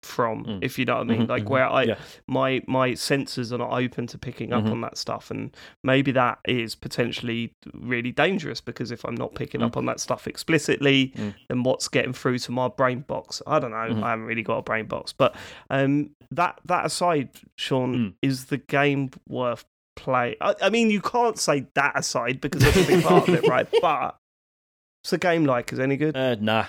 from, 0.03 0.45
Mm. 0.45 0.59
if 0.65 0.79
you 0.79 0.85
know 0.85 0.95
what 0.97 1.01
I 1.03 1.05
mean. 1.05 1.27
Mhm, 1.27 1.29
like 1.29 1.45
mhm. 1.45 1.49
where 1.49 1.67
I 1.69 1.83
Yeah. 1.85 1.99
my 2.27 2.61
my 2.67 2.95
senses 2.95 3.53
are 3.53 3.59
not 3.59 3.73
open 3.73 4.07
to 4.09 4.19
picking 4.19 4.53
up 4.53 4.65
Mhm. 4.65 4.73
on 4.73 4.81
that 4.83 4.99
stuff, 4.99 5.31
and 5.31 5.57
maybe 5.85 6.11
that 6.13 6.39
is 6.47 6.75
potentially 6.75 7.55
really 7.73 8.11
dangerous 8.13 8.61
because 8.61 8.91
if 8.91 9.05
I'm 9.05 9.15
not 9.15 9.35
picking 9.35 9.63
up 9.63 9.77
on 9.77 9.87
that 9.87 10.01
stuff 10.01 10.27
explicitly, 10.27 11.13
Mm. 11.17 11.35
then 11.49 11.63
what's 11.63 11.89
getting 11.89 12.13
through 12.13 12.39
to 12.41 12.53
my 12.53 12.69
brain 12.69 13.01
box? 13.01 13.41
I 13.47 13.59
don't 13.61 13.71
know. 13.71 13.77
Mhm. 13.77 14.03
I 14.03 14.11
haven't 14.11 14.27
really 14.27 14.43
got 14.43 14.59
a 14.59 14.63
brain 14.63 14.87
box, 14.87 15.13
but 15.13 15.35
um, 15.71 16.11
that 16.31 16.61
that 16.65 16.85
aside, 16.87 17.29
Sean, 17.57 17.95
Mm. 17.95 18.15
is 18.23 18.47
the 18.47 18.59
game 18.59 19.11
worth 19.29 19.65
play? 19.95 20.37
I, 20.41 20.55
I 20.63 20.71
mean, 20.71 20.91
you 20.91 21.01
can't 21.01 21.39
say 21.39 21.67
that 21.75 21.93
aside 21.97 22.41
because 22.41 22.63
that's 22.63 22.77
a 22.77 22.87
big 22.87 23.05
part 23.05 23.29
of 23.29 23.35
it, 23.35 23.47
right? 23.47 23.69
But 23.83 24.17
what's 25.03 25.11
the 25.11 25.19
game 25.19 25.45
like? 25.45 25.73
Is 25.73 25.79
any 25.79 25.97
good? 25.97 26.17
Uh, 26.17 26.37
nah. 26.41 26.67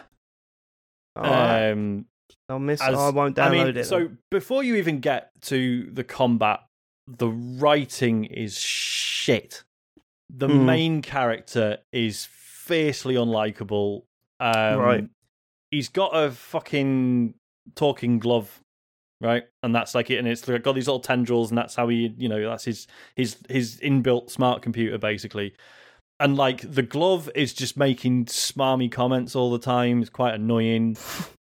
Right. 1.15 1.69
Um, 1.71 2.05
I'll 2.53 2.59
miss. 2.59 2.81
as- 2.81 2.95
I 2.95 3.09
won't 3.09 3.35
download 3.35 3.45
I 3.47 3.49
mean, 3.65 3.77
it. 3.77 3.85
so 3.85 3.99
then. 3.99 4.17
before 4.31 4.63
you 4.63 4.75
even 4.75 4.99
get 4.99 5.31
to 5.43 5.89
the 5.91 6.03
combat, 6.03 6.61
the 7.07 7.27
writing 7.29 8.25
is 8.25 8.57
shit. 8.57 9.63
The 10.29 10.47
Hmm. 10.47 10.65
main 10.65 11.01
character 11.01 11.79
is 11.91 12.25
fiercely 12.31 13.15
unlikable. 13.15 14.03
Um, 14.39 14.79
Right. 14.79 15.09
He's 15.71 15.89
got 15.89 16.11
a 16.15 16.31
fucking 16.31 17.33
talking 17.75 18.19
glove, 18.19 18.61
right? 19.21 19.43
And 19.63 19.73
that's 19.75 19.95
like 19.95 20.09
it. 20.11 20.17
And 20.19 20.27
it's 20.27 20.41
got 20.41 20.73
these 20.75 20.87
little 20.87 20.99
tendrils, 20.99 21.49
and 21.51 21.57
that's 21.57 21.75
how 21.75 21.87
he, 21.87 22.13
you 22.17 22.29
know, 22.29 22.49
that's 22.49 22.65
his 22.65 22.87
his 23.15 23.37
his 23.49 23.79
inbuilt 23.81 24.29
smart 24.29 24.61
computer, 24.61 24.97
basically. 24.97 25.55
And 26.19 26.37
like 26.37 26.61
the 26.61 26.83
glove 26.83 27.29
is 27.35 27.53
just 27.53 27.75
making 27.75 28.25
smarmy 28.25 28.89
comments 28.91 29.35
all 29.35 29.51
the 29.51 29.59
time. 29.59 30.01
It's 30.01 30.09
quite 30.11 30.35
annoying. 30.35 30.95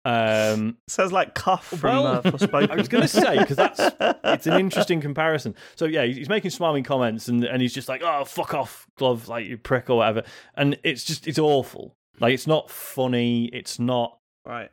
Um, 0.04 0.78
sounds 0.88 1.12
like 1.12 1.34
Cuff 1.34 1.66
from 1.66 1.80
well, 2.02 2.06
uh, 2.06 2.22
Forspoken. 2.22 2.70
I 2.70 2.76
was 2.76 2.88
going 2.88 3.02
to 3.02 3.08
say 3.08 3.38
because 3.38 3.56
that's 3.56 3.80
it's 4.24 4.46
an 4.46 4.58
interesting 4.58 5.00
comparison. 5.00 5.54
So 5.76 5.84
yeah, 5.84 6.04
he's 6.04 6.28
making 6.28 6.50
smiling 6.52 6.84
comments 6.84 7.28
and 7.28 7.44
and 7.44 7.60
he's 7.60 7.74
just 7.74 7.88
like, 7.88 8.02
"Oh, 8.02 8.24
fuck 8.24 8.54
off, 8.54 8.86
glove, 8.96 9.28
like 9.28 9.46
you 9.46 9.58
prick 9.58 9.90
or 9.90 9.98
whatever," 9.98 10.22
and 10.54 10.78
it's 10.84 11.04
just 11.04 11.26
it's 11.26 11.38
awful. 11.38 11.96
Like 12.18 12.32
it's 12.32 12.46
not 12.46 12.70
funny. 12.70 13.46
It's 13.46 13.78
not. 13.78 14.18
right. 14.46 14.70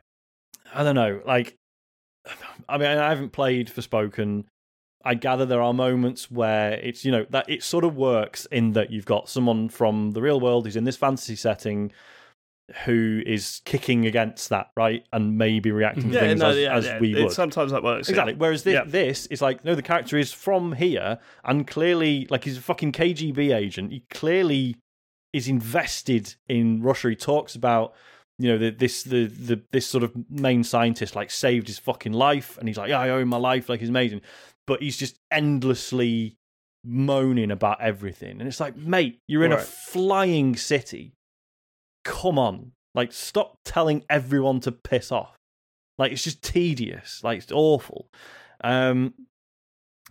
I 0.74 0.84
don't 0.84 0.94
know. 0.94 1.20
Like, 1.24 1.56
I 2.68 2.76
mean, 2.76 2.88
I 2.88 3.08
haven't 3.08 3.32
played 3.32 3.68
Forspoken. 3.68 4.44
I 5.04 5.14
gather 5.14 5.46
there 5.46 5.62
are 5.62 5.72
moments 5.72 6.30
where 6.30 6.72
it's 6.72 7.04
you 7.04 7.12
know 7.12 7.26
that 7.30 7.48
it 7.48 7.62
sort 7.62 7.84
of 7.84 7.96
works 7.96 8.46
in 8.46 8.72
that 8.72 8.90
you've 8.90 9.06
got 9.06 9.28
someone 9.28 9.68
from 9.68 10.12
the 10.12 10.20
real 10.20 10.40
world 10.40 10.64
who's 10.64 10.76
in 10.76 10.84
this 10.84 10.96
fantasy 10.96 11.36
setting 11.36 11.92
who 12.84 13.22
is 13.24 13.62
kicking 13.64 14.06
against 14.06 14.50
that 14.50 14.70
right 14.76 15.04
and 15.12 15.38
maybe 15.38 15.70
reacting 15.70 16.10
to 16.10 16.14
Yeah, 16.14 16.20
things 16.20 16.40
no, 16.40 16.50
as, 16.50 16.56
yeah, 16.58 16.74
as 16.76 16.84
yeah. 16.84 16.98
we 17.00 17.14
It- 17.14 17.32
Sometimes 17.32 17.72
that 17.72 17.82
works. 17.82 18.08
Exactly. 18.08 18.34
Whereas 18.34 18.62
this, 18.62 18.80
this 18.86 19.26
is 19.26 19.40
like, 19.40 19.64
no, 19.64 19.74
the 19.74 19.82
character 19.82 20.18
is 20.18 20.32
from 20.32 20.72
here 20.72 21.18
and 21.44 21.66
clearly, 21.66 22.26
like, 22.30 22.44
he's 22.44 22.58
a 22.58 22.60
fucking 22.60 22.92
KGB 22.92 23.54
agent. 23.54 23.92
He 23.92 24.00
clearly 24.10 24.76
is 25.32 25.48
invested 25.48 26.34
in 26.48 26.82
Russia. 26.82 27.08
He 27.10 27.16
talks 27.16 27.54
about, 27.54 27.94
you 28.38 28.48
know, 28.50 28.58
the, 28.58 28.70
this 28.70 29.02
the 29.02 29.26
the 29.26 29.60
this 29.72 29.86
sort 29.86 30.04
of 30.04 30.12
main 30.30 30.62
scientist 30.62 31.16
like 31.16 31.30
saved 31.30 31.66
his 31.66 31.78
fucking 31.78 32.12
life, 32.12 32.56
and 32.58 32.68
he's 32.68 32.78
like, 32.78 32.88
yeah, 32.88 33.00
I 33.00 33.10
owe 33.10 33.18
him 33.18 33.28
my 33.28 33.36
life, 33.36 33.68
like 33.68 33.80
he's 33.80 33.88
amazing. 33.88 34.20
But 34.66 34.80
he's 34.80 34.96
just 34.96 35.18
endlessly 35.30 36.36
moaning 36.84 37.50
about 37.50 37.80
everything, 37.80 38.38
and 38.40 38.48
it's 38.48 38.60
like, 38.60 38.76
mate, 38.76 39.20
you're 39.26 39.44
in 39.44 39.52
a 39.52 39.58
flying 39.58 40.54
city. 40.56 41.14
Come 42.04 42.38
on, 42.38 42.72
like, 42.94 43.12
stop 43.12 43.58
telling 43.64 44.04
everyone 44.08 44.60
to 44.60 44.72
piss 44.72 45.12
off. 45.12 45.38
Like 45.98 46.12
it's 46.12 46.24
just 46.24 46.42
tedious. 46.42 47.22
Like 47.24 47.38
it's 47.38 47.52
awful. 47.52 48.08
Um, 48.62 49.14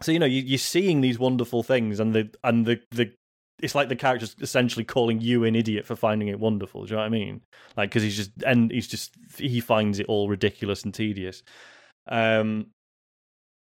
so 0.01 0.11
you 0.11 0.19
know 0.19 0.25
you, 0.25 0.41
you're 0.41 0.57
seeing 0.57 1.01
these 1.01 1.17
wonderful 1.17 1.63
things, 1.63 1.99
and 1.99 2.13
the 2.13 2.29
and 2.43 2.65
the 2.65 2.81
the 2.91 3.13
it's 3.59 3.73
like 3.73 3.89
the 3.89 3.95
character's 3.95 4.35
essentially 4.39 4.83
calling 4.83 5.19
you 5.19 5.43
an 5.45 5.55
idiot 5.55 5.85
for 5.85 5.95
finding 5.95 6.27
it 6.27 6.39
wonderful. 6.39 6.83
Do 6.83 6.91
you 6.91 6.95
know 6.97 7.01
what 7.01 7.07
I 7.07 7.09
mean? 7.09 7.41
Like 7.75 7.89
because 7.89 8.03
he's 8.03 8.17
just 8.17 8.31
and 8.45 8.69
he's 8.69 8.87
just 8.87 9.15
he 9.37 9.61
finds 9.61 9.99
it 9.99 10.05
all 10.07 10.27
ridiculous 10.27 10.83
and 10.83 10.93
tedious. 10.93 11.41
Um. 12.07 12.67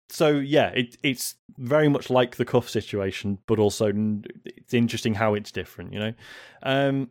So 0.09 0.29
yeah, 0.29 0.69
it 0.69 0.97
it's 1.03 1.35
very 1.57 1.89
much 1.89 2.09
like 2.09 2.35
the 2.35 2.45
cuff 2.45 2.69
situation, 2.69 3.39
but 3.47 3.59
also 3.59 3.91
it's 4.45 4.73
interesting 4.73 5.15
how 5.15 5.33
it's 5.33 5.51
different. 5.51 5.91
You 5.93 5.99
know. 5.99 6.13
Um 6.61 7.09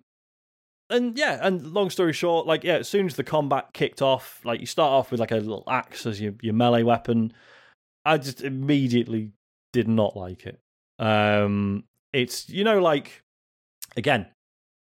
and 0.91 1.17
yeah, 1.17 1.39
and 1.41 1.73
long 1.73 1.91
story 1.91 2.13
short, 2.13 2.47
like 2.47 2.65
yeah, 2.65 2.77
as 2.77 2.89
soon 2.89 3.07
as 3.07 3.17
the 3.17 3.25
combat 3.25 3.69
kicked 3.73 4.03
off, 4.03 4.41
like 4.45 4.61
you 4.61 4.67
start 4.67 4.91
off 4.93 5.11
with 5.11 5.21
like 5.21 5.31
a 5.31 5.37
little 5.37 5.65
axe 5.69 6.07
as 6.07 6.21
your 6.21 6.35
your 6.43 6.55
melee 6.55 6.83
weapon. 6.83 7.33
I 8.05 8.19
just 8.19 8.43
immediately 8.43 9.33
did 9.73 9.89
not 9.89 10.17
like 10.17 10.47
it. 10.47 10.61
Um, 10.99 11.85
it's 12.13 12.49
you 12.49 12.65
know 12.65 12.81
like 12.81 13.23
again 13.97 14.27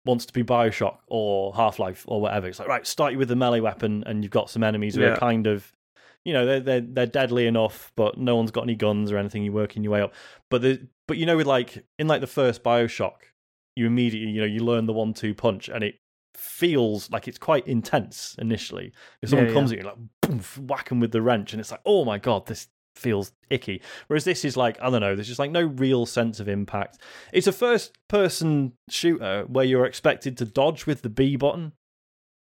wants 0.04 0.26
to 0.26 0.32
be 0.32 0.44
Bioshock 0.44 0.98
or 1.08 1.54
Half 1.54 1.78
Life 1.78 2.04
or 2.06 2.20
whatever. 2.20 2.46
It's 2.46 2.58
like 2.58 2.68
right, 2.68 2.86
start 2.86 3.12
you 3.12 3.18
with 3.18 3.28
the 3.28 3.36
melee 3.36 3.60
weapon, 3.60 4.04
and 4.06 4.22
you've 4.22 4.30
got 4.32 4.50
some 4.50 4.62
enemies 4.62 4.94
who 4.94 5.02
Yeah. 5.02 5.08
are 5.12 5.16
kind 5.16 5.46
of 5.46 5.72
you 6.24 6.32
know 6.32 6.44
they're 6.46 6.60
they're 6.60 6.80
they're 6.80 7.06
deadly 7.06 7.46
enough, 7.46 7.92
but 7.96 8.18
no 8.18 8.36
one's 8.36 8.50
got 8.50 8.62
any 8.64 8.74
guns 8.74 9.10
or 9.12 9.18
anything. 9.18 9.42
You're 9.44 9.52
working 9.54 9.82
your 9.82 9.92
way 9.92 10.00
up, 10.02 10.12
but 10.50 10.62
the 10.62 10.86
but 11.08 11.16
you 11.16 11.26
know 11.26 11.36
with 11.36 11.46
like 11.46 11.84
in 11.98 12.06
like 12.08 12.20
the 12.20 12.26
first 12.26 12.62
Bioshock, 12.62 13.14
you 13.76 13.86
immediately 13.86 14.30
you 14.32 14.40
know 14.40 14.46
you 14.46 14.60
learn 14.60 14.86
the 14.86 14.92
one 14.92 15.14
two 15.14 15.34
punch, 15.34 15.68
and 15.68 15.84
it 15.84 15.96
feels 16.34 17.10
like 17.10 17.28
it's 17.28 17.38
quite 17.38 17.66
intense 17.66 18.34
initially. 18.38 18.92
If 19.22 19.30
someone 19.30 19.48
Yeah, 19.48 19.54
comes 19.54 19.72
at 19.72 19.78
you 19.78 19.84
like 19.84 19.96
boom, 20.22 20.40
whack 20.66 20.88
'em 20.90 21.00
with 21.00 21.12
the 21.12 21.22
wrench, 21.22 21.52
and 21.52 21.60
it's 21.60 21.70
like 21.70 21.80
oh 21.86 22.04
my 22.04 22.18
god, 22.18 22.46
this 22.46 22.68
feels 22.96 23.32
icky. 23.50 23.82
Whereas 24.06 24.24
this 24.24 24.44
is 24.44 24.56
like 24.56 24.80
I 24.82 24.90
don't 24.90 25.00
know, 25.00 25.14
there's 25.14 25.28
just 25.28 25.38
like 25.38 25.50
no 25.50 25.62
real 25.64 26.06
sense 26.06 26.40
of 26.40 26.48
impact. 26.48 26.98
It's 27.32 27.46
a 27.46 27.52
first 27.52 27.96
person 28.08 28.72
shooter 28.88 29.44
where 29.48 29.64
you're 29.64 29.84
expected 29.86 30.36
to 30.38 30.44
dodge 30.44 30.86
with 30.86 31.02
the 31.02 31.10
B 31.10 31.36
button, 31.36 31.72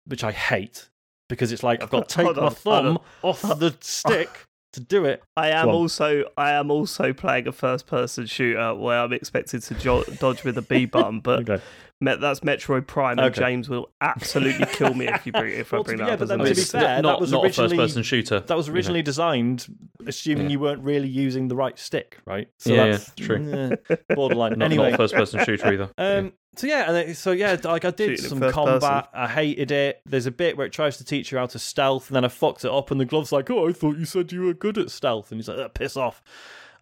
which 0.06 0.22
I 0.22 0.32
hate 0.32 0.90
because 1.28 1.50
it's 1.52 1.62
like 1.62 1.82
I've 1.82 1.90
got 1.90 2.08
to 2.08 2.14
take 2.24 2.36
my 2.36 2.50
thumb 2.50 2.98
off 3.22 3.40
the 3.40 3.74
stick 3.80 4.46
to 4.74 4.80
do 4.80 5.04
it. 5.04 5.22
I 5.36 5.48
am 5.50 5.66
Go 5.66 5.72
also 5.72 6.24
I 6.36 6.52
am 6.52 6.70
also 6.70 7.12
playing 7.12 7.48
a 7.48 7.52
first 7.52 7.86
person 7.86 8.26
shooter 8.26 8.74
where 8.74 9.00
I'm 9.00 9.12
expected 9.12 9.62
to 9.62 9.74
jo- 9.74 10.04
dodge 10.20 10.44
with 10.44 10.56
a 10.58 10.62
B 10.62 10.86
button, 10.86 11.20
but 11.20 11.48
Okay. 11.48 11.62
me- 12.00 12.16
that's 12.20 12.40
Metroid 12.40 12.86
Prime, 12.86 13.18
and 13.18 13.26
Okay. 13.28 13.40
James 13.40 13.68
will 13.68 13.90
absolutely 14.00 14.66
kill 14.66 14.94
me 14.94 15.08
if 15.08 15.24
you 15.26 15.32
bring 15.32 15.54
if 15.54 15.72
Well, 15.72 15.80
I 15.80 15.84
bring 15.84 15.96
be- 15.98 16.02
that 16.04 16.08
yeah, 16.08 16.12
up. 16.14 16.18
but 16.18 16.22
as 16.24 16.28
then 16.28 16.38
to 16.38 16.44
be 16.44 16.50
option. 16.50 16.64
fair, 16.80 17.02
that 17.02 17.20
was 17.20 17.32
not 17.32 17.44
a 17.46 17.52
first 17.52 17.74
person 17.76 18.02
shooter. 18.02 18.40
That 18.40 18.56
was 18.56 18.68
originally 18.68 19.02
designed 19.02 19.66
assuming 20.06 20.46
Yeah. 20.46 20.50
you 20.52 20.60
weren't 20.60 20.82
really 20.82 21.08
using 21.08 21.48
the 21.48 21.56
right 21.56 21.78
stick, 21.78 22.18
right? 22.26 22.48
Yeah, 22.66 22.90
that's 22.92 23.12
yeah, 23.16 23.26
true. 23.26 23.76
borderline. 24.14 24.58
Not, 24.58 24.66
anyway, 24.66 24.90
not 24.90 24.94
a 24.94 24.96
first 24.98 25.14
person 25.14 25.44
shooter 25.44 25.72
either. 25.72 25.90
Um, 25.98 26.32
so 26.56 26.66
yeah, 26.66 26.90
and 26.90 27.16
so 27.16 27.32
yeah, 27.32 27.56
like 27.64 27.84
I 27.84 27.90
did 27.90 28.18
Shooting 28.18 28.40
some 28.40 28.52
combat. 28.52 29.08
I 29.12 29.28
hated 29.28 29.70
it. 29.70 30.00
There's 30.06 30.26
a 30.26 30.30
bit 30.30 30.56
where 30.56 30.66
it 30.66 30.72
tries 30.72 30.96
to 30.98 31.04
teach 31.04 31.32
you 31.32 31.38
how 31.38 31.46
to 31.46 31.58
stealth, 31.58 32.08
and 32.08 32.16
then 32.16 32.24
I 32.24 32.28
fucked 32.28 32.64
it 32.64 32.70
up, 32.70 32.90
and 32.90 33.00
the 33.00 33.04
glove's 33.04 33.32
like, 33.32 33.50
"Oh, 33.50 33.68
I 33.68 33.72
thought 33.72 33.98
you 33.98 34.04
said 34.04 34.32
you 34.32 34.42
were 34.42 34.54
good 34.54 34.78
at 34.78 34.90
stealth," 34.90 35.30
and 35.30 35.38
he's 35.38 35.48
like, 35.48 35.58
"Ah, 35.58 35.68
"Piss 35.68 35.96
off." 35.96 36.22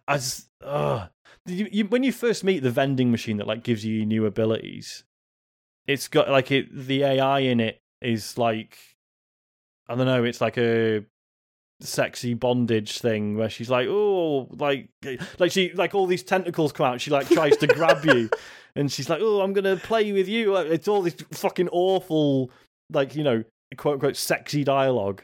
I 0.07 0.15
just, 0.15 0.49
ugh. 0.63 1.09
You, 1.45 1.67
you, 1.71 1.85
when 1.85 2.03
you 2.03 2.11
first 2.11 2.43
meet 2.43 2.63
the 2.63 2.71
vending 2.71 3.11
machine 3.11 3.37
that 3.37 3.47
like 3.47 3.63
gives 3.63 3.85
you 3.85 4.05
new 4.05 4.25
abilities, 4.25 5.03
it's 5.87 6.07
got 6.07 6.29
like 6.29 6.51
it. 6.51 6.67
The 6.71 7.03
AI 7.03 7.39
in 7.39 7.59
it 7.59 7.81
is 8.01 8.37
like, 8.37 8.77
I 9.87 9.95
don't 9.95 10.05
know. 10.05 10.23
It's 10.23 10.41
like 10.41 10.57
a 10.57 11.03
sexy 11.81 12.33
bondage 12.33 12.99
thing 12.99 13.37
where 13.37 13.49
she's 13.49 13.69
like, 13.69 13.87
oh, 13.89 14.47
like, 14.51 14.89
like 15.39 15.51
she, 15.51 15.71
like 15.73 15.95
all 15.95 16.05
these 16.05 16.23
tentacles 16.23 16.71
come 16.71 16.85
out. 16.85 17.01
She 17.01 17.11
like 17.11 17.27
tries 17.29 17.57
to 17.57 17.67
grab 17.67 18.05
you, 18.05 18.29
and 18.75 18.91
she's 18.91 19.09
like, 19.09 19.19
oh, 19.21 19.41
I'm 19.41 19.53
gonna 19.53 19.77
play 19.77 20.11
with 20.11 20.27
you. 20.27 20.55
It's 20.55 20.87
all 20.87 21.01
this 21.01 21.15
fucking 21.31 21.69
awful, 21.69 22.51
like 22.91 23.15
you 23.15 23.23
know, 23.23 23.43
quote 23.77 23.95
unquote, 23.95 24.15
sexy 24.15 24.63
dialogue, 24.63 25.23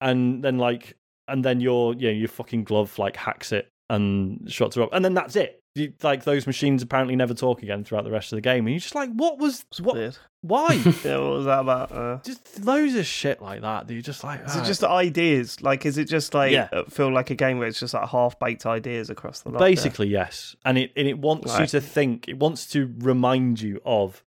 and 0.00 0.42
then 0.42 0.58
like, 0.58 0.96
and 1.28 1.44
then 1.44 1.60
your, 1.60 1.94
yeah, 1.94 2.10
your 2.10 2.28
fucking 2.28 2.64
glove 2.64 2.98
like 2.98 3.16
hacks 3.16 3.52
it 3.52 3.68
and 3.90 4.50
shuts 4.50 4.76
her 4.76 4.82
up, 4.82 4.90
and 4.92 5.04
then 5.04 5.14
that's 5.14 5.36
it. 5.36 5.60
You, 5.78 5.92
like 6.02 6.24
those 6.24 6.46
machines 6.46 6.82
apparently 6.82 7.16
never 7.16 7.34
talk 7.34 7.62
again 7.62 7.84
throughout 7.84 8.04
the 8.04 8.10
rest 8.10 8.32
of 8.32 8.36
the 8.36 8.40
game, 8.42 8.66
and 8.66 8.70
you're 8.74 8.80
just 8.80 8.94
like, 8.94 9.10
what 9.12 9.38
was 9.38 9.64
what? 9.80 9.96
Weird. 9.96 10.18
Why? 10.40 10.74
Yeah, 11.04 11.18
what 11.18 11.30
was 11.30 11.44
that 11.46 11.60
about? 11.60 11.90
Uh, 11.92 12.18
just 12.24 12.64
loads 12.64 12.94
of 12.94 13.04
shit 13.06 13.42
like 13.42 13.62
that. 13.62 13.86
That 13.88 13.92
you're 13.92 14.02
just 14.02 14.22
like, 14.22 14.40
is 14.46 14.54
it 14.56 14.60
"Ah, 14.60 14.64
just 14.64 14.84
ideas? 14.84 15.60
Like, 15.62 15.84
is 15.84 15.98
it 15.98 16.04
just 16.04 16.32
like 16.34 16.52
Yeah. 16.52 16.68
uh, 16.72 16.84
feel 16.84 17.12
like 17.12 17.30
a 17.30 17.34
game 17.34 17.58
where 17.58 17.66
it's 17.66 17.80
just 17.80 17.94
like 17.94 18.08
half 18.08 18.38
baked 18.38 18.64
ideas 18.66 19.10
across 19.10 19.40
the 19.40 19.50
lot? 19.50 19.58
Basically, 19.58 20.08
yes, 20.08 20.54
and 20.64 20.78
it 20.78 20.92
and 20.96 21.08
it 21.08 21.18
wants 21.18 21.58
you 21.58 21.66
to 21.66 21.80
think. 21.80 22.28
It 22.28 22.38
wants 22.38 22.66
to 22.70 22.94
remind 22.98 23.60
you 23.60 23.80
of 23.84 24.22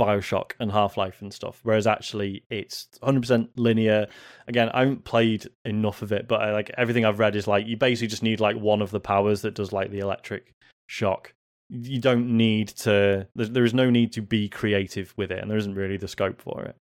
Bioshock 0.00 0.52
and 0.58 0.72
Half 0.72 0.96
Life 0.96 1.20
and 1.20 1.32
stuff. 1.32 1.60
Whereas 1.62 1.86
actually, 1.86 2.44
it's 2.50 2.88
100% 3.02 3.50
linear. 3.56 4.06
Again, 4.48 4.70
I 4.72 4.80
haven't 4.80 5.04
played 5.04 5.48
enough 5.64 6.02
of 6.02 6.12
it, 6.12 6.26
but 6.26 6.40
I, 6.40 6.52
like 6.52 6.70
everything 6.78 7.04
I've 7.04 7.18
read 7.18 7.36
is 7.36 7.46
like 7.46 7.66
you 7.66 7.76
basically 7.76 8.08
just 8.08 8.22
need 8.22 8.40
like 8.40 8.56
one 8.56 8.80
of 8.82 8.90
the 8.90 9.00
powers 9.00 9.42
that 9.42 9.54
does 9.54 9.70
like 9.72 9.90
the 9.90 9.98
electric 10.00 10.54
shock. 10.92 11.34
You 11.70 12.00
don't 12.00 12.36
need 12.36 12.68
to. 12.68 13.26
There, 13.34 13.64
is 13.64 13.72
no 13.72 13.88
need 13.88 14.12
to 14.12 14.20
be 14.20 14.48
creative 14.48 15.14
with 15.16 15.32
it, 15.32 15.38
and 15.38 15.50
there 15.50 15.56
isn't 15.56 15.74
really 15.74 15.96
the 15.96 16.08
scope 16.08 16.40
for 16.40 16.62
it. 16.62 16.76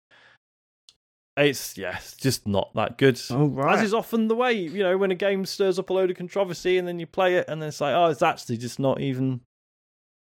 It's 1.36 1.78
yeah, 1.78 1.98
it's 1.98 2.16
just 2.16 2.48
not 2.48 2.74
that 2.76 2.98
good. 2.98 3.22
Oh, 3.30 3.48
right. 3.48 3.78
As 3.78 3.84
is 3.84 3.94
often 3.94 4.28
the 4.28 4.36
way, 4.36 4.54
you 4.54 4.82
know, 4.82 4.98
when 4.98 5.12
a 5.12 5.16
game 5.16 5.46
stirs 5.46 5.78
up 5.78 5.90
a 5.90 5.94
load 5.94 6.10
of 6.10 6.18
controversy 6.18 6.78
and 6.78 6.88
then 6.88 7.00
you 7.00 7.06
play 7.06 7.36
it 7.36 7.46
and 7.48 7.62
then 7.62 7.70
it's 7.70 7.82
like, 7.82 7.94
oh, 7.94 8.08
it's 8.08 8.24
actually 8.24 8.58
just 8.58 8.80
not 8.80 9.00
even. 9.02 9.42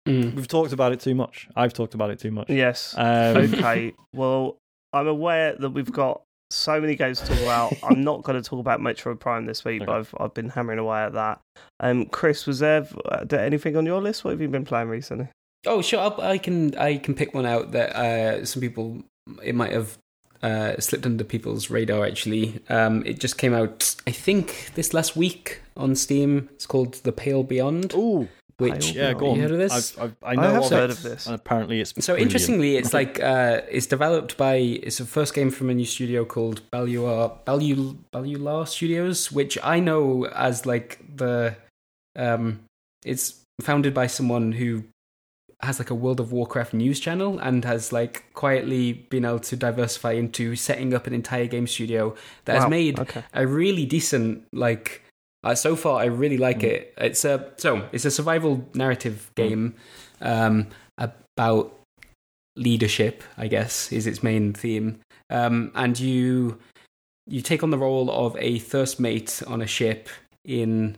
Mm. 0.08 0.34
We've 0.34 0.48
talked 0.48 0.72
about 0.72 0.94
it 0.94 1.02
too 1.02 1.14
much. 1.14 1.50
I've 1.56 1.74
talked 1.74 1.94
about 1.94 2.10
it 2.10 2.20
too 2.20 2.32
much. 2.32 2.50
Yes. 2.50 2.96
Um, 2.98 3.38
okay. 3.38 3.94
Well, 4.14 4.58
I'm 4.94 5.08
aware 5.08 5.56
that 5.56 5.70
we've 5.72 5.92
got 5.92 6.22
so 6.50 6.80
many 6.80 6.96
games 6.96 7.22
to 7.22 7.28
talk 7.28 7.42
about. 7.42 7.78
I'm 7.84 8.02
not 8.04 8.24
going 8.24 8.42
to 8.42 8.48
talk 8.48 8.60
about 8.60 8.80
Metroid 8.80 9.20
Prime 9.20 9.46
this 9.46 9.66
week, 9.66 9.86
but 9.86 9.90
I've 9.90 10.16
I've 10.20 10.34
been 10.34 10.50
hammering 10.50 10.80
away 10.80 11.00
at 11.04 11.14
that. 11.14 11.42
Um, 11.80 12.06
Chris, 12.06 12.46
was 12.46 12.60
there 12.60 12.88
uh, 13.06 13.26
there 13.26 13.42
anything 13.42 13.76
on 13.76 13.86
your 13.86 14.02
list? 14.02 14.24
What 14.24 14.32
have 14.32 14.42
you 14.42 14.48
been 14.48 14.66
playing 14.66 14.90
recently? 14.90 15.28
Oh, 15.66 15.82
sure. 15.82 16.00
I'll, 16.00 16.22
I 16.22 16.38
can 16.38 16.76
I 16.76 16.98
can 16.98 17.14
pick 17.14 17.34
one 17.34 17.46
out 17.46 17.72
that 17.72 17.96
uh, 17.96 18.46
some 18.46 18.62
people 18.62 19.04
it 19.44 19.56
might 19.56 19.72
have 19.74 19.98
uh, 20.42 20.80
slipped 20.80 21.06
under 21.06 21.24
people's 21.24 21.70
radar. 21.70 22.06
Actually, 22.06 22.62
um, 22.70 23.04
it 23.06 23.20
just 23.20 23.38
came 23.38 23.54
out. 23.54 23.96
I 24.06 24.12
think 24.12 24.72
this 24.76 24.94
last 24.94 25.16
week 25.16 25.62
on 25.76 25.96
Steam. 25.96 26.50
It's 26.54 26.66
called 26.66 26.96
The 26.96 27.12
Pale 27.12 27.44
Beyond. 27.44 27.94
Ooh, 27.94 28.28
which 28.58 28.94
Pale 28.94 28.96
yeah, 28.96 29.14
go 29.14 29.30
on. 29.30 29.36
You 29.36 29.42
heard 29.44 29.52
of 29.52 29.58
this? 29.60 29.98
I've, 29.98 30.04
I've, 30.04 30.16
I 30.24 30.32
I 30.32 30.36
know 30.36 30.42
have 30.54 30.64
of 30.64 30.70
heard 30.72 30.90
it, 30.90 30.98
of 30.98 31.04
this. 31.04 31.26
and 31.28 31.36
apparently 31.36 31.80
it's 31.82 31.92
So 31.92 32.14
brilliant. 32.14 32.22
interestingly, 32.24 32.76
it's 32.78 32.94
like 32.94 33.22
uh, 33.22 33.62
it's 33.70 33.86
developed 33.86 34.36
by 34.38 34.56
it's 34.56 34.98
the 34.98 35.06
first 35.06 35.34
game 35.34 35.52
from 35.52 35.70
a 35.70 35.74
new 35.74 35.86
studio 35.86 36.26
called 36.26 36.62
Balluar 36.72 37.38
Ballu 37.46 37.98
Bellular 38.12 38.68
Studios, 38.68 39.32
which 39.32 39.58
I 39.64 39.80
know 39.80 40.26
as 40.28 40.66
like 40.66 41.00
the 41.16 41.56
um, 42.16 42.62
it's 43.06 43.42
founded 43.62 43.94
by 43.94 44.08
someone 44.08 44.52
who 44.54 44.84
has 45.62 45.80
like 45.80 45.90
a 45.90 45.96
World 45.96 46.20
of 46.20 46.32
Warcraft 46.32 46.74
news 46.76 47.00
channel 47.00 47.40
and 47.40 47.66
has 47.66 47.92
like 47.92 48.26
quietly 48.34 48.94
been 48.94 49.26
able 49.26 49.40
to 49.40 49.56
diversify 49.56 50.12
into 50.12 50.56
setting 50.56 50.94
up 50.94 51.08
an 51.08 51.14
entire 51.14 51.48
game 51.48 51.66
studio 51.66 52.16
that 52.46 52.60
has 52.62 52.70
made 52.70 53.00
okay. 53.00 53.24
a 53.34 53.48
really 53.48 53.86
decent 53.86 54.44
like 54.54 55.02
uh, 55.44 55.56
so 55.56 55.76
far 55.76 56.00
i 56.00 56.06
really 56.06 56.38
like 56.38 56.64
it. 56.64 56.94
It's 56.98 57.24
a 57.26 57.52
so 57.58 57.88
it's 57.92 58.06
a 58.06 58.12
survival 58.12 58.68
narrative 58.74 59.32
game 59.36 59.76
um 60.22 60.68
about 60.98 61.74
leadership 62.56 63.24
i 63.38 63.48
guess 63.48 63.92
is 63.92 64.08
its 64.08 64.24
main 64.24 64.54
theme. 64.54 65.00
Um 65.30 65.72
and 65.76 66.00
you 66.00 66.58
you 67.28 67.42
take 67.42 67.64
on 67.64 67.72
the 67.72 67.78
role 67.78 68.10
of 68.10 68.36
a 68.38 68.60
first 68.60 69.00
mate 69.00 69.44
on 69.48 69.62
a 69.62 69.68
ship 69.68 70.10
in 70.46 70.98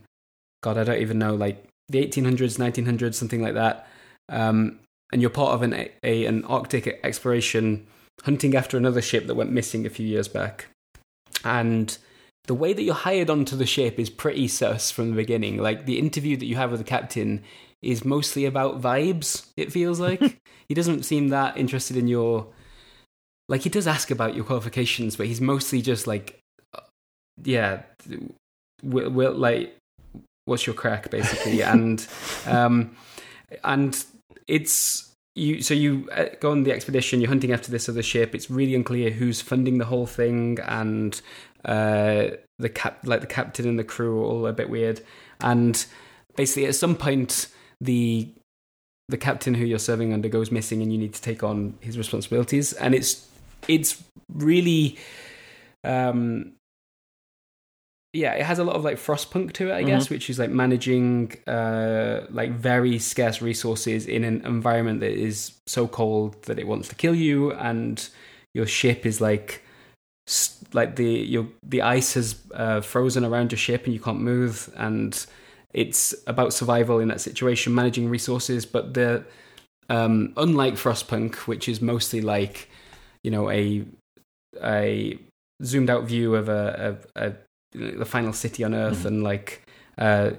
god 0.62 0.78
i 0.78 0.84
don't 0.84 1.02
even 1.02 1.18
know 1.18 1.34
like 1.34 1.66
the 1.90 2.06
1800s 2.06 2.58
1900s 2.58 3.16
something 3.16 3.42
like 3.42 3.56
that. 3.56 3.88
Um 4.30 4.80
and 5.12 5.22
you're 5.22 5.32
part 5.32 5.54
of 5.54 5.62
an 5.64 5.74
a, 6.04 6.26
an 6.26 6.46
arctic 6.46 7.00
exploration 7.04 7.88
hunting 8.24 8.56
after 8.56 8.78
another 8.78 9.02
ship 9.02 9.28
that 9.28 9.36
went 9.36 9.52
missing 9.52 9.86
a 9.86 9.90
few 9.90 10.06
years 10.06 10.28
back. 10.28 10.68
And 11.44 11.98
the 12.46 12.56
way 12.56 12.74
that 12.74 12.82
you're 12.82 12.96
hired 12.96 13.30
onto 13.30 13.56
the 13.56 13.66
ship 13.66 14.00
is 14.00 14.10
pretty 14.10 14.48
sus 14.48 14.92
from 14.92 15.12
the 15.12 15.16
beginning. 15.16 15.58
Like 15.58 15.86
the 15.86 16.00
interview 16.00 16.36
that 16.38 16.46
you 16.46 16.56
have 16.56 16.72
with 16.72 16.80
the 16.80 16.86
captain 16.86 17.44
is 17.82 18.04
mostly 18.04 18.46
about 18.46 18.82
vibes. 18.82 19.48
It 19.56 19.72
feels 19.72 20.00
like 20.00 20.40
he 20.68 20.76
doesn't 20.76 21.04
seem 21.04 21.30
that 21.30 21.58
interested 21.58 21.98
in 21.98 22.08
your. 22.08 22.48
Like 23.48 23.62
he 23.62 23.70
does 23.70 23.88
ask 23.88 24.12
about 24.12 24.36
your 24.36 24.46
qualifications, 24.46 25.16
but 25.16 25.26
he's 25.26 25.42
mostly 25.42 25.82
just 25.82 26.06
like, 26.06 26.40
uh, 26.76 26.82
yeah, 27.44 27.82
will, 28.84 29.10
will 29.10 29.34
like, 29.34 29.76
what's 30.46 30.68
your 30.68 30.76
crack 30.76 31.10
basically, 31.10 31.62
and 31.64 32.06
um, 32.46 32.96
and 33.64 34.06
it's 34.48 35.12
you. 35.36 35.62
So 35.62 35.74
you 35.74 36.10
uh, 36.12 36.26
go 36.40 36.52
on 36.52 36.64
the 36.64 36.72
expedition. 36.72 37.22
You're 37.22 37.30
hunting 37.30 37.52
after 37.52 37.72
this 37.72 37.90
other 37.90 38.04
ship. 38.04 38.36
It's 38.36 38.52
really 38.52 38.76
unclear 38.76 39.10
who's 39.10 39.42
funding 39.42 39.80
the 39.80 39.86
whole 39.86 40.06
thing, 40.06 40.60
and 40.68 41.20
uh, 41.66 42.28
the 42.58 42.70
cap 42.70 43.00
like 43.04 43.22
the 43.22 43.28
captain 43.28 43.68
and 43.68 43.78
the 43.80 43.84
crew 43.84 44.22
are 44.22 44.26
all 44.26 44.48
a 44.48 44.54
bit 44.54 44.70
weird. 44.70 45.02
And 45.42 45.84
basically 46.36 46.66
at 46.66 46.76
some 46.76 46.96
point 46.96 47.48
the 47.82 48.28
the 49.08 49.18
captain 49.18 49.56
who 49.56 49.66
you're 49.66 49.80
serving 49.80 50.14
under 50.14 50.30
goes 50.30 50.52
missing 50.52 50.82
and 50.82 50.92
you 50.92 50.98
need 50.98 51.14
to 51.14 51.22
take 51.22 51.44
on 51.44 51.78
his 51.82 51.98
responsibilities. 51.98 52.74
And 52.74 52.94
it's 52.94 53.28
it's 53.68 54.02
really 54.34 54.98
um 55.84 56.54
yeah 58.14 58.34
it 58.34 58.44
has 58.44 58.60
a 58.60 58.64
lot 58.64 58.76
of 58.76 58.84
like 58.84 58.98
frostpunk 58.98 59.54
to 59.54 59.70
it 59.70 59.74
i 59.74 59.82
guess 59.84 60.10
which 60.10 60.30
is 60.30 60.40
like 60.40 60.50
managing 60.50 61.32
uh 61.48 62.22
like 62.32 62.52
very 62.52 62.98
scarce 63.00 63.42
resources 63.42 64.06
in 64.08 64.24
an 64.24 64.44
environment 64.46 65.00
that 65.00 65.12
is 65.12 65.52
so 65.68 65.88
cold 65.88 66.42
that 66.44 66.58
it 66.60 66.68
wants 66.68 66.88
to 66.90 66.96
kill 66.96 67.14
you. 67.16 67.52
And 67.54 68.08
your 68.54 68.66
ship 68.66 69.06
is 69.06 69.22
like 69.22 69.62
s- 70.28 70.59
like 70.74 70.96
the 70.96 71.06
your 71.06 71.48
the 71.64 71.82
ice 71.82 72.14
has 72.14 72.36
uh, 72.54 72.82
frozen 72.82 73.26
around 73.26 73.52
your 73.52 73.58
ship 73.60 73.86
and 73.86 73.94
you 73.94 74.00
can't 74.00 74.20
move 74.22 74.70
and 74.76 75.26
it's 75.74 76.16
about 76.28 76.54
survival 76.54 77.00
in 77.00 77.08
that 77.10 77.22
situation 77.22 77.74
managing 77.76 78.10
resources 78.10 78.66
but 78.66 78.94
the 78.94 79.24
um 79.90 80.34
unlike 80.38 80.76
frostpunk 80.76 81.36
which 81.48 81.68
is 81.70 81.82
mostly 81.82 82.22
like 82.22 82.70
you 83.24 83.32
know 83.32 83.50
a 83.50 83.84
a 84.64 85.18
zoomed 85.64 85.90
out 85.90 86.04
view 86.06 86.36
of 86.36 86.50
a, 86.50 86.98
a, 87.16 87.28
a 87.28 87.34
the 88.00 88.06
final 88.06 88.34
city 88.34 88.64
on 88.64 88.74
earth 88.74 89.04
Mhm. 89.04 89.06
and 89.06 89.24
like 89.24 89.62
uh, 89.98 90.32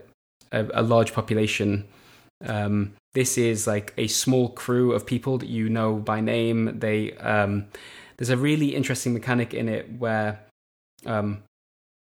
a, 0.52 0.66
a 0.74 0.82
large 0.82 1.12
population 1.12 1.86
um 2.46 2.92
this 3.14 3.36
is 3.36 3.66
like 3.66 3.92
a 3.98 4.06
small 4.06 4.48
crew 4.50 4.92
of 4.92 5.04
people 5.06 5.38
that 5.38 5.48
you 5.48 5.68
know 5.68 5.94
by 5.96 6.20
name 6.20 6.78
they 6.78 7.12
um 7.18 7.66
there's 8.20 8.28
a 8.28 8.36
really 8.36 8.76
interesting 8.76 9.14
mechanic 9.14 9.54
in 9.54 9.66
it 9.66 9.90
where 9.98 10.38
um, 11.06 11.42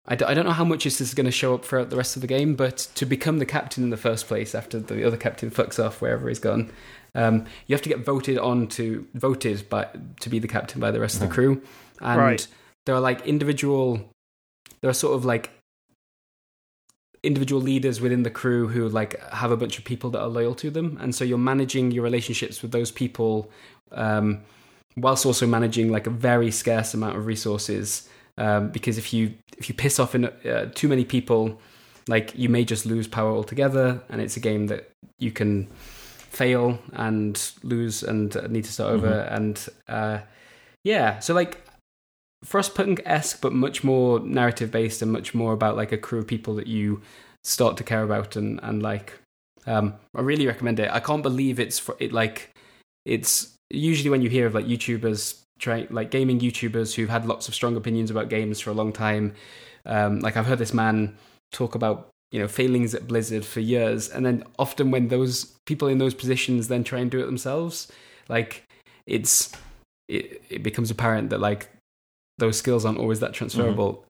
I, 0.06 0.14
d- 0.14 0.26
I 0.26 0.34
don't 0.34 0.44
know 0.44 0.52
how 0.52 0.64
much 0.64 0.84
this 0.84 1.00
is 1.00 1.14
going 1.14 1.24
to 1.24 1.30
show 1.32 1.54
up 1.54 1.64
throughout 1.64 1.88
the 1.88 1.96
rest 1.96 2.16
of 2.16 2.20
the 2.20 2.28
game, 2.28 2.54
but 2.54 2.76
to 2.96 3.06
become 3.06 3.38
the 3.38 3.46
captain 3.46 3.82
in 3.82 3.88
the 3.88 3.96
first 3.96 4.26
place 4.28 4.54
after 4.54 4.78
the 4.78 5.06
other 5.06 5.16
captain 5.16 5.50
fucks 5.50 5.82
off 5.82 6.02
wherever 6.02 6.28
he's 6.28 6.38
gone, 6.38 6.70
um, 7.14 7.46
you 7.66 7.74
have 7.74 7.80
to 7.82 7.88
get 7.88 8.04
voted 8.04 8.36
on 8.36 8.66
to 8.68 9.06
voted 9.14 9.68
by 9.70 9.88
to 10.20 10.28
be 10.28 10.38
the 10.38 10.48
captain 10.48 10.80
by 10.82 10.90
the 10.90 11.00
rest 11.00 11.14
of 11.14 11.20
the 11.22 11.28
crew, 11.34 11.62
and 12.00 12.20
Right. 12.20 12.46
there 12.84 12.94
are 12.94 13.00
like 13.00 13.26
individual, 13.26 14.10
there 14.82 14.90
are 14.90 14.94
sort 14.94 15.14
of 15.14 15.24
like 15.24 15.50
individual 17.22 17.62
leaders 17.62 18.00
within 18.00 18.22
the 18.24 18.30
crew 18.30 18.68
who 18.68 18.88
like 18.88 19.18
have 19.30 19.50
a 19.52 19.56
bunch 19.56 19.78
of 19.78 19.84
people 19.84 20.10
that 20.10 20.20
are 20.20 20.28
loyal 20.28 20.54
to 20.56 20.70
them, 20.70 20.98
and 21.00 21.14
so 21.14 21.24
you're 21.24 21.38
managing 21.38 21.90
your 21.90 22.04
relationships 22.04 22.60
with 22.60 22.72
those 22.72 22.90
people. 22.90 23.50
Um, 23.92 24.40
whilst 24.96 25.24
also 25.24 25.46
managing 25.46 25.90
like 25.90 26.06
a 26.06 26.10
very 26.10 26.50
scarce 26.50 26.94
amount 26.94 27.16
of 27.16 27.26
resources 27.26 28.08
um, 28.38 28.70
because 28.70 28.98
if 28.98 29.12
you 29.12 29.34
if 29.58 29.68
you 29.68 29.74
piss 29.74 29.98
off 29.98 30.14
in, 30.14 30.24
uh, 30.24 30.70
too 30.74 30.88
many 30.88 31.04
people 31.04 31.60
like 32.08 32.32
you 32.36 32.48
may 32.48 32.64
just 32.64 32.86
lose 32.86 33.06
power 33.06 33.30
altogether 33.30 34.02
and 34.08 34.20
it's 34.20 34.36
a 34.36 34.40
game 34.40 34.66
that 34.66 34.90
you 35.18 35.30
can 35.30 35.66
fail 35.66 36.78
and 36.94 37.52
lose 37.62 38.02
and 38.02 38.36
uh, 38.36 38.46
need 38.46 38.64
to 38.64 38.72
start 38.72 38.92
over. 38.92 39.20
And 39.30 39.68
uh, 39.88 40.20
yeah 40.84 41.18
so 41.20 41.34
like 41.34 41.64
frostpunk-esque 42.44 43.40
but 43.40 43.52
much 43.52 43.84
more 43.84 44.18
narrative 44.20 44.70
based 44.70 45.00
and 45.02 45.12
much 45.12 45.34
more 45.34 45.52
about 45.52 45.76
like 45.76 45.92
a 45.92 45.98
crew 45.98 46.18
of 46.18 46.26
people 46.26 46.54
that 46.56 46.66
you 46.66 47.00
start 47.44 47.76
to 47.76 47.84
care 47.84 48.02
about 48.02 48.36
and, 48.36 48.60
and 48.62 48.82
like. 48.82 49.18
Um, 49.64 49.94
i 50.16 50.20
really 50.20 50.48
recommend 50.48 50.80
it. 50.80 50.90
I 50.90 50.98
can't 50.98 51.22
believe 51.22 51.60
it's 51.60 51.78
fr- 51.78 51.92
it 52.00 52.12
like 52.12 52.50
it's 53.04 53.54
usually 53.72 54.10
when 54.10 54.22
you 54.22 54.28
hear 54.28 54.46
of 54.46 54.54
like 54.54 54.66
YouTubers 54.66 55.40
trying 55.58 55.86
like 55.90 56.10
gaming 56.10 56.40
YouTubers 56.40 56.94
who've 56.94 57.08
had 57.08 57.24
lots 57.26 57.48
of 57.48 57.54
strong 57.54 57.76
opinions 57.76 58.10
about 58.10 58.28
games 58.28 58.60
for 58.60 58.70
a 58.70 58.74
long 58.74 58.92
time. 58.92 59.34
Um, 59.86 60.20
like 60.20 60.36
I've 60.36 60.46
heard 60.46 60.58
this 60.58 60.74
man 60.74 61.16
talk 61.52 61.74
about 61.74 62.08
you 62.30 62.40
know 62.40 62.48
failings 62.48 62.94
at 62.94 63.06
Blizzard 63.06 63.44
for 63.44 63.60
years, 63.60 64.08
and 64.08 64.26
then 64.26 64.44
often 64.58 64.90
when 64.90 65.08
those 65.08 65.56
people 65.66 65.88
in 65.88 65.98
those 65.98 66.14
positions 66.14 66.68
then 66.68 66.84
try 66.84 66.98
and 66.98 67.10
do 67.10 67.20
it 67.20 67.26
themselves, 67.26 67.90
like 68.28 68.64
it's 69.06 69.52
it, 70.08 70.42
it 70.50 70.62
becomes 70.62 70.90
apparent 70.90 71.30
that 71.30 71.40
like 71.40 71.68
those 72.38 72.58
skills 72.58 72.84
aren't 72.84 72.98
always 72.98 73.20
that 73.20 73.32
transferable. 73.32 74.04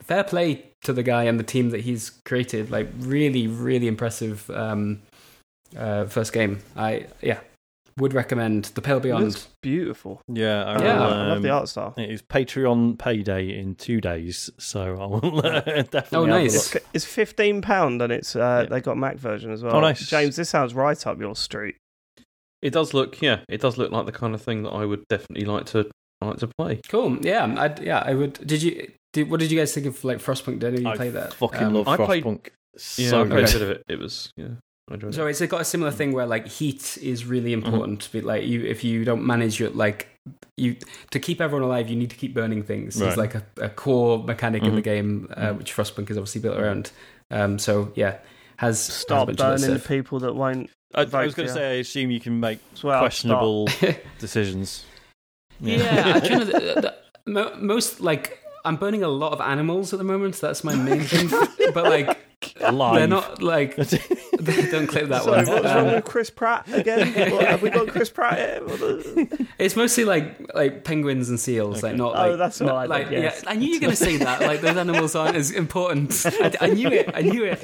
Fair 0.00 0.24
play 0.24 0.64
to 0.82 0.92
the 0.92 1.04
guy 1.04 1.24
and 1.24 1.38
the 1.38 1.44
team 1.44 1.70
that 1.70 1.82
he's 1.82 2.10
created. 2.24 2.72
Like 2.72 2.88
really, 2.98 3.46
really 3.46 3.86
impressive 3.86 4.50
um, 4.50 5.00
uh, 5.76 6.06
first 6.06 6.32
game. 6.32 6.58
I 6.76 7.06
yeah 7.20 7.38
would 7.98 8.14
recommend 8.14 8.66
The 8.66 8.82
Pale 8.82 8.98
It 8.98 9.02
Beyond. 9.04 9.24
looks 9.24 9.48
beautiful. 9.62 10.20
Yeah, 10.28 10.64
I 10.64 10.76
will, 10.78 10.84
Yeah, 10.84 11.00
I 11.00 11.26
love 11.28 11.42
the 11.42 11.50
um, 11.50 11.58
art 11.58 11.68
style. 11.68 11.94
It 11.96 12.10
is 12.10 12.22
Patreon 12.22 12.98
payday 12.98 13.58
in 13.58 13.74
two 13.74 14.00
days, 14.00 14.50
so 14.58 14.96
I 15.00 15.06
will 15.06 15.38
uh, 15.46 15.60
definitely. 15.60 16.00
Oh, 16.12 16.20
have 16.24 16.24
a 16.24 16.26
nice. 16.42 16.74
look. 16.74 16.84
It's 16.94 17.04
fifteen 17.04 17.62
pound, 17.62 18.00
and 18.02 18.12
it's 18.12 18.34
uh, 18.36 18.60
Yeah. 18.64 18.68
they 18.68 18.80
got 18.80 18.96
Mac 18.96 19.16
version 19.16 19.50
as 19.52 19.62
well. 19.62 19.76
Oh, 19.76 19.80
nice. 19.80 20.06
James. 20.08 20.36
This 20.36 20.48
sounds 20.48 20.74
right 20.74 21.06
up 21.06 21.20
your 21.20 21.36
street. 21.36 21.76
It 22.62 22.72
does 22.72 22.94
look, 22.94 23.20
yeah, 23.20 23.40
it 23.48 23.60
does 23.60 23.76
look 23.76 23.90
like 23.90 24.06
the 24.06 24.12
kind 24.12 24.34
of 24.34 24.42
thing 24.42 24.62
that 24.62 24.70
I 24.70 24.84
would 24.84 25.02
definitely 25.08 25.46
like 25.46 25.66
to 25.66 25.90
like 26.20 26.36
to 26.38 26.48
play. 26.58 26.80
Cool. 26.88 27.18
Yeah. 27.20 27.44
I 27.58 27.80
yeah. 27.82 28.02
I 28.06 28.14
would. 28.14 28.34
Did 28.46 28.62
you? 28.62 28.90
Did, 29.12 29.28
what 29.30 29.40
did 29.40 29.50
you 29.50 29.58
guys 29.58 29.74
think 29.74 29.86
of 29.86 30.02
like 30.04 30.18
Frostpunk? 30.18 30.60
Did 30.60 30.78
you 30.78 30.88
I 30.88 30.96
play 30.96 31.10
that? 31.10 31.34
fucking 31.34 31.62
Um, 31.66 31.74
love 31.74 31.88
I 31.88 31.96
played- 31.96 32.24
Frostpunk. 32.24 32.48
Yeah, 32.96 33.20
I 33.20 33.24
played 33.26 33.28
good. 33.28 33.48
a 33.48 33.52
bit 33.52 33.62
of 33.62 33.70
it. 33.70 33.82
It 33.88 33.98
was, 33.98 34.30
yeah, 34.38 34.46
I 34.46 34.46
enjoyed 34.46 34.58
So 35.12 35.26
it. 35.26 35.30
it's 35.30 35.40
got 35.46 35.60
a 35.60 35.64
similar 35.64 35.90
thing 35.90 36.12
where 36.12 36.26
like 36.26 36.46
heat 36.46 36.98
is 37.02 37.24
really 37.24 37.52
Mm-hmm. 37.54 37.64
important. 37.66 38.08
But 38.12 38.24
like 38.24 38.44
you, 38.44 38.64
if 38.64 38.84
you 38.84 39.04
don't 39.04 39.24
manage 39.26 39.58
your 39.60 39.70
like 39.70 40.08
you 40.56 40.76
to 41.10 41.18
keep 41.18 41.40
everyone 41.40 41.64
alive, 41.66 41.88
you 41.88 41.96
need 41.96 42.10
to 42.10 42.16
keep 42.16 42.34
burning 42.34 42.62
things. 42.62 43.00
It's 43.00 43.16
like 43.16 43.34
a, 43.34 43.42
a 43.60 43.68
core 43.68 44.22
mechanic 44.22 44.62
in 44.62 44.74
the 44.74 44.80
Mhm. 44.80 44.84
game, 44.84 45.28
uh, 45.36 45.52
which 45.54 45.74
Frostpunk 45.74 46.10
is 46.10 46.16
obviously 46.16 46.40
built 46.40 46.58
around. 46.58 46.92
Um, 47.30 47.58
so 47.58 47.90
yeah, 47.94 48.18
has 48.58 48.86
has 48.86 48.88
a 48.88 48.92
Stop 48.92 49.26
bunch 49.26 49.40
of 49.40 49.46
that 49.60 49.60
burning 49.60 49.74
the 49.74 49.88
people 49.88 50.18
that 50.20 50.34
won't. 50.34 50.70
I, 50.94 51.00
I 51.02 51.24
was 51.24 51.34
going 51.34 51.48
to 51.48 51.54
say, 51.54 51.70
I 51.70 51.74
assume 51.80 52.10
you 52.10 52.20
can 52.20 52.38
make 52.38 52.58
well. 52.82 53.00
questionable 53.00 53.66
decisions. 54.18 54.84
Yeah, 55.60 56.12
I 56.16 56.20
kind 56.20 56.42
of 56.42 56.48
the, 56.48 56.94
the, 57.24 57.56
most 57.58 58.00
like 58.00 58.41
I'm 58.64 58.76
burning 58.76 59.02
a 59.02 59.08
lot 59.08 59.32
of 59.32 59.40
animals 59.40 59.92
at 59.92 59.98
the 59.98 60.04
moment. 60.04 60.36
So 60.36 60.46
that's 60.48 60.62
my 60.64 60.74
main 60.74 61.00
thing. 61.00 61.28
but 61.74 61.84
like 61.84 62.18
Alive. 62.60 62.96
they're 62.96 63.06
not 63.06 63.40
like 63.42 63.76
don't 63.76 64.86
clip 64.88 65.08
that 65.08 65.22
Sorry, 65.22 65.44
one. 65.44 65.46
what's 65.46 65.64
wrong 65.74 65.86
Um, 65.88 65.94
with 65.94 66.04
Chris 66.04 66.28
Pratt 66.30 66.66
again? 66.72 67.32
What, 67.32 67.44
have 67.48 67.62
we 67.62 67.70
got 67.70 67.88
Chris 67.88 68.10
Pratt 68.10 68.36
here? 68.38 69.28
It's 69.58 69.76
mostly 69.76 70.04
like 70.04 70.52
like 70.54 70.82
penguins 70.84 71.28
and 71.28 71.38
seals, 71.38 71.82
like 71.82 71.94
not 71.96 72.14
Oh, 72.16 72.36
that's 72.36 72.60
not, 72.60 72.70
all 72.70 72.76
right 72.76 72.88
like 72.88 73.10
then, 73.10 73.22
yes. 73.22 73.42
yeah. 73.44 73.50
I 73.50 73.54
knew 73.54 73.68
you 73.68 73.74
were 73.76 73.80
going 73.80 73.90
to 73.90 73.96
say 73.96 74.16
that. 74.16 74.40
Like 74.40 74.60
those 74.60 74.76
animals 74.76 75.14
aren't 75.14 75.36
as 75.36 75.50
important. 75.52 76.24
I, 76.26 76.52
I 76.60 76.66
knew 76.68 76.88
it. 76.88 77.10
I 77.14 77.20
knew 77.22 77.44
it. 77.44 77.62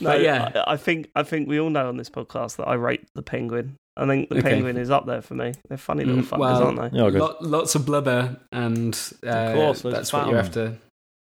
No, 0.00 0.10
But 0.10 0.22
yeah. 0.22 0.52
I, 0.66 0.72
I 0.72 0.76
think 0.76 1.10
I 1.14 1.22
think 1.22 1.48
we 1.48 1.60
all 1.60 1.70
know 1.70 1.88
on 1.88 1.96
this 1.96 2.08
podcast 2.10 2.56
that 2.56 2.68
I 2.68 2.74
rate 2.74 3.02
the 3.14 3.22
penguin. 3.22 3.76
I 4.00 4.06
think 4.06 4.28
the 4.30 4.38
Okay. 4.38 4.50
penguin 4.50 4.76
is 4.76 4.90
up 4.90 5.06
there 5.06 5.20
for 5.22 5.34
me. 5.34 5.52
They're 5.68 5.76
funny 5.78 6.04
little 6.04 6.22
Mm, 6.22 6.26
fuckers, 6.26 6.38
well, 6.38 6.62
aren't 6.64 6.92
they? 6.92 6.98
Yeah, 6.98 7.10
good. 7.10 7.20
Lot, 7.20 7.42
lots 7.44 7.74
of 7.74 7.84
blubber, 7.86 8.36
and 8.52 8.98
uh, 9.26 9.52
course, 9.54 9.82
that's 9.82 10.12
of 10.12 10.20
what 10.20 10.28
you're 10.30 10.36
fat 10.42 10.46
after. 10.46 10.78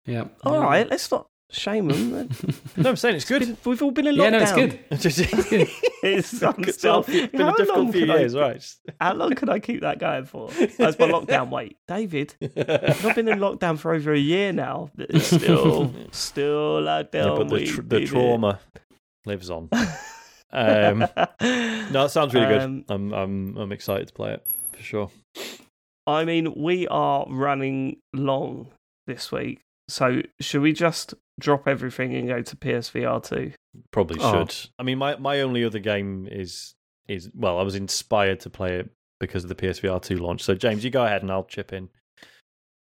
Yeah. 0.07 0.24
All 0.44 0.61
right, 0.61 0.89
let's 0.89 1.11
not 1.11 1.27
shame 1.51 1.89
them. 1.89 2.31
no, 2.78 2.90
I'm 2.90 2.97
saying 2.97 3.16
it's 3.16 3.27
good. 3.27 3.57
We've 3.66 3.82
all 3.82 3.90
been 3.90 4.07
in 4.07 4.16
lockdown. 4.16 4.32
Yeah, 4.32 4.47
lockdown. 4.47 4.90
no, 4.90 4.99
it's 5.03 5.51
good. 5.51 5.69
It's, 6.03 6.43
I'm 6.43 6.55
It's 6.65 6.78
still, 6.78 7.03
been 7.05 7.31
a 7.40 7.44
how 7.44 7.51
difficult 7.53 7.77
long 7.78 7.93
few 7.93 8.01
can 8.07 8.11
I- 8.11 8.19
years, 8.19 8.35
right? 8.35 8.74
How 9.01 9.15
long 9.15 9.35
can 9.36 9.49
I 9.49 9.61
keep 9.61 9.82
that 9.82 10.01
going 10.01 10.24
for? 10.24 10.49
That's 10.51 10.99
my 10.99 11.07
lockdown 11.07 11.49
weight. 11.51 11.77
David, 11.86 12.35
I've 12.43 13.15
been 13.15 13.28
in 13.28 13.39
lockdown 13.39 13.78
for 13.78 13.94
over 13.94 14.12
a 14.12 14.19
year 14.19 14.53
now. 14.53 14.90
but 14.97 15.11
It's 15.11 15.27
still, 15.27 15.94
still 16.11 16.81
lockdown 16.82 17.15
yeah, 17.15 17.35
but 17.36 17.49
the, 17.49 17.55
weight, 17.55 17.69
tr- 17.69 17.77
the 17.82 17.82
baby. 17.82 18.07
trauma 18.07 18.59
lives 19.27 19.49
on. 19.49 19.69
Um, 20.53 20.99
no, 21.41 21.93
that 21.93 22.11
sounds 22.11 22.35
really 22.35 22.47
Um, 22.57 22.81
good. 22.83 22.85
I'm, 22.95 23.12
I'm, 23.12 23.57
I'm 23.57 23.73
excited 23.73 24.09
to 24.09 24.15
play 24.15 24.33
it 24.35 24.47
for 24.77 24.83
sure. 24.83 25.11
I 26.07 26.24
mean, 26.24 26.55
we 26.57 26.87
are 26.89 27.24
running 27.29 27.99
long 28.12 28.69
this 29.07 29.31
week. 29.33 29.61
So 29.89 30.23
should 30.41 30.62
we 30.62 30.73
just 30.73 31.15
drop 31.41 31.66
everything 31.69 32.15
and 32.15 32.29
go 32.29 32.43
to 32.43 32.57
PSVR 32.57 33.23
2? 33.27 33.53
Probably 33.91 34.19
Oh. 34.20 34.33
should. 34.47 34.70
I 34.79 34.83
mean, 34.83 34.99
my, 34.99 35.16
my 35.16 35.41
only 35.41 35.65
other 35.65 35.79
game 35.79 36.29
is 36.31 36.74
is 37.09 37.29
well, 37.35 37.59
I 37.59 37.62
was 37.62 37.74
inspired 37.74 38.41
to 38.41 38.51
play 38.51 38.77
it 38.77 38.91
because 39.19 39.43
of 39.45 39.49
the 39.49 39.55
PSVR 39.57 40.01
two 40.01 40.16
launch. 40.19 40.43
So 40.43 40.55
James, 40.55 40.85
you 40.85 40.91
go 40.91 41.05
ahead 41.05 41.23
and 41.23 41.31
I'll 41.33 41.45
chip 41.45 41.73
in. 41.73 41.89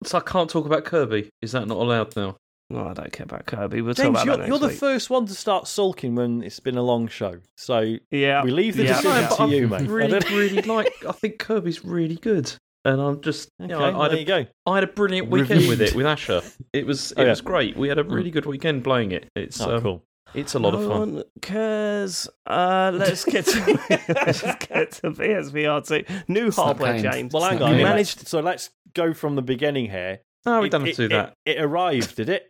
So 0.04 0.18
I 0.18 0.20
can't 0.20 0.48
talk 0.50 0.66
about 0.66 0.84
Kirby. 0.84 1.30
Is 1.42 1.52
that 1.52 1.66
not 1.66 1.78
allowed 1.78 2.14
now? 2.16 2.36
No, 2.70 2.86
I 2.86 2.92
don't 2.94 3.12
care 3.12 3.24
about 3.24 3.46
Kirby. 3.46 3.82
We'll 3.82 3.94
talk 3.94 4.04
James, 4.04 4.14
about 4.14 4.26
you're, 4.26 4.36
that 4.36 4.46
you're 4.48 4.60
next 4.60 4.74
the 4.74 4.78
first 4.78 5.10
one 5.10 5.26
to 5.26 5.34
start 5.34 5.66
sulking 5.66 6.14
when 6.14 6.42
it's 6.44 6.60
been 6.60 6.76
a 6.76 6.82
long 6.82 7.08
show. 7.08 7.38
So 7.56 7.96
Yeah. 8.12 8.44
we 8.44 8.52
leave 8.52 8.76
the 8.76 8.84
Yeah. 8.84 8.88
decision 9.00 9.10
No, 9.22 9.36
to 9.36 9.42
I've 9.42 9.50
you, 9.50 9.68
mate. 9.68 9.80
I 9.80 9.84
Really, 9.86 10.10
don't- 10.20 10.30
really 10.30 10.62
like. 10.62 10.92
I 11.08 11.12
think 11.12 11.38
Kirby's 11.40 11.84
really 11.84 12.14
good, 12.16 12.52
and 12.84 13.00
I'm 13.00 13.20
just. 13.22 13.48
You 13.58 13.66
know, 13.66 13.80
I, 13.80 13.90
well, 13.90 14.02
I, 14.02 14.08
there 14.08 14.18
had 14.18 14.20
you 14.20 14.24
go. 14.44 14.46
I 14.66 14.74
had 14.76 14.84
a 14.84 14.86
brilliant 14.86 15.28
weekend 15.30 15.66
with 15.68 15.80
it 15.82 15.94
with 15.96 16.06
Asher. 16.06 16.42
It 16.72 16.86
was. 16.86 17.10
It 17.12 17.18
Oh, 17.18 17.22
yeah. 17.24 17.30
was 17.30 17.40
great. 17.40 17.76
We 17.76 17.88
had 17.88 17.98
a 17.98 18.04
really 18.04 18.30
good 18.30 18.46
weekend 18.46 18.84
playing 18.84 19.10
it. 19.12 19.28
It's. 19.34 19.60
Oh, 19.60 19.76
um, 19.76 19.82
cool. 19.82 20.04
It's 20.32 20.54
a 20.54 20.60
lot 20.60 20.76
of 20.76 20.86
fun. 20.86 21.24
Because 21.34 22.28
uh, 22.46 22.92
let's 22.94 23.24
get 23.24 23.46
to 23.46 23.78
let's 24.08 24.42
get 24.42 24.92
to 24.92 25.10
PSVR 25.10 25.84
2. 25.86 26.04
New 26.28 26.44
not 26.46 26.54
hardware. 26.54 27.00
James. 27.00 27.32
Well, 27.32 27.42
hang 27.42 27.60
on. 27.60 27.70
really 27.70 27.72
You 27.72 27.78
You 27.78 27.84
managed. 27.84 28.16
managed. 28.18 28.28
So 28.28 28.38
let's 28.38 28.70
go 28.94 29.12
from 29.12 29.34
the 29.34 29.42
beginning 29.42 29.90
here. 29.90 30.20
No, 30.46 30.60
we 30.60 30.66
It- 30.68 30.70
don't 30.70 30.82
have 30.82 30.88
it, 30.90 30.94
to 30.96 31.08
do 31.08 31.14
that. 31.16 31.34
It, 31.44 31.56
it 31.56 31.62
arrived, 31.62 32.14
did 32.16 32.28
it? 32.28 32.49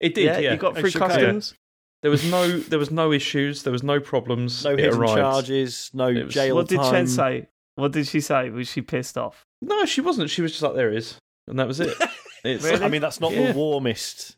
It 0.00 0.14
did. 0.14 0.24
Yeah, 0.24 0.38
Yeah, 0.38 0.52
you 0.52 0.56
got 0.58 0.74
free 0.74 0.84
Extra 0.88 1.00
code. 1.02 1.10
customs. 1.10 1.54
There 2.02 2.10
was 2.10 2.24
no. 2.30 2.58
There 2.60 2.78
was 2.78 2.90
no 2.90 3.12
issues. 3.12 3.62
There 3.62 3.72
was 3.72 3.82
no 3.82 4.00
problems. 4.00 4.64
No 4.64 4.70
it 4.72 4.78
hidden 4.80 4.98
arrived. 4.98 5.16
charges. 5.18 5.90
No 5.92 6.08
It 6.08 6.24
was- 6.24 6.34
jail 6.34 6.54
What 6.56 6.68
did 6.68 6.76
time. 6.78 6.92
Chen 6.92 7.06
say? 7.06 7.46
What 7.76 7.92
did 7.92 8.06
she 8.06 8.20
say? 8.20 8.48
Was 8.50 8.68
she 8.68 8.80
pissed 8.82 9.16
off? 9.18 9.44
No, 9.62 9.84
she 9.84 10.00
wasn't. 10.00 10.30
She 10.30 10.40
was 10.42 10.52
just 10.52 10.62
like, 10.62 10.74
"There 10.74 10.90
it 10.90 10.96
is," 10.96 11.18
and 11.46 11.58
that 11.58 11.68
was 11.68 11.80
it. 11.80 11.94
It's, 12.42 12.64
Really? 12.64 12.82
I 12.82 12.88
mean, 12.88 13.02
that's 13.02 13.20
not 13.20 13.32
Yeah. 13.32 13.52
the 13.52 13.58
warmest. 13.58 14.36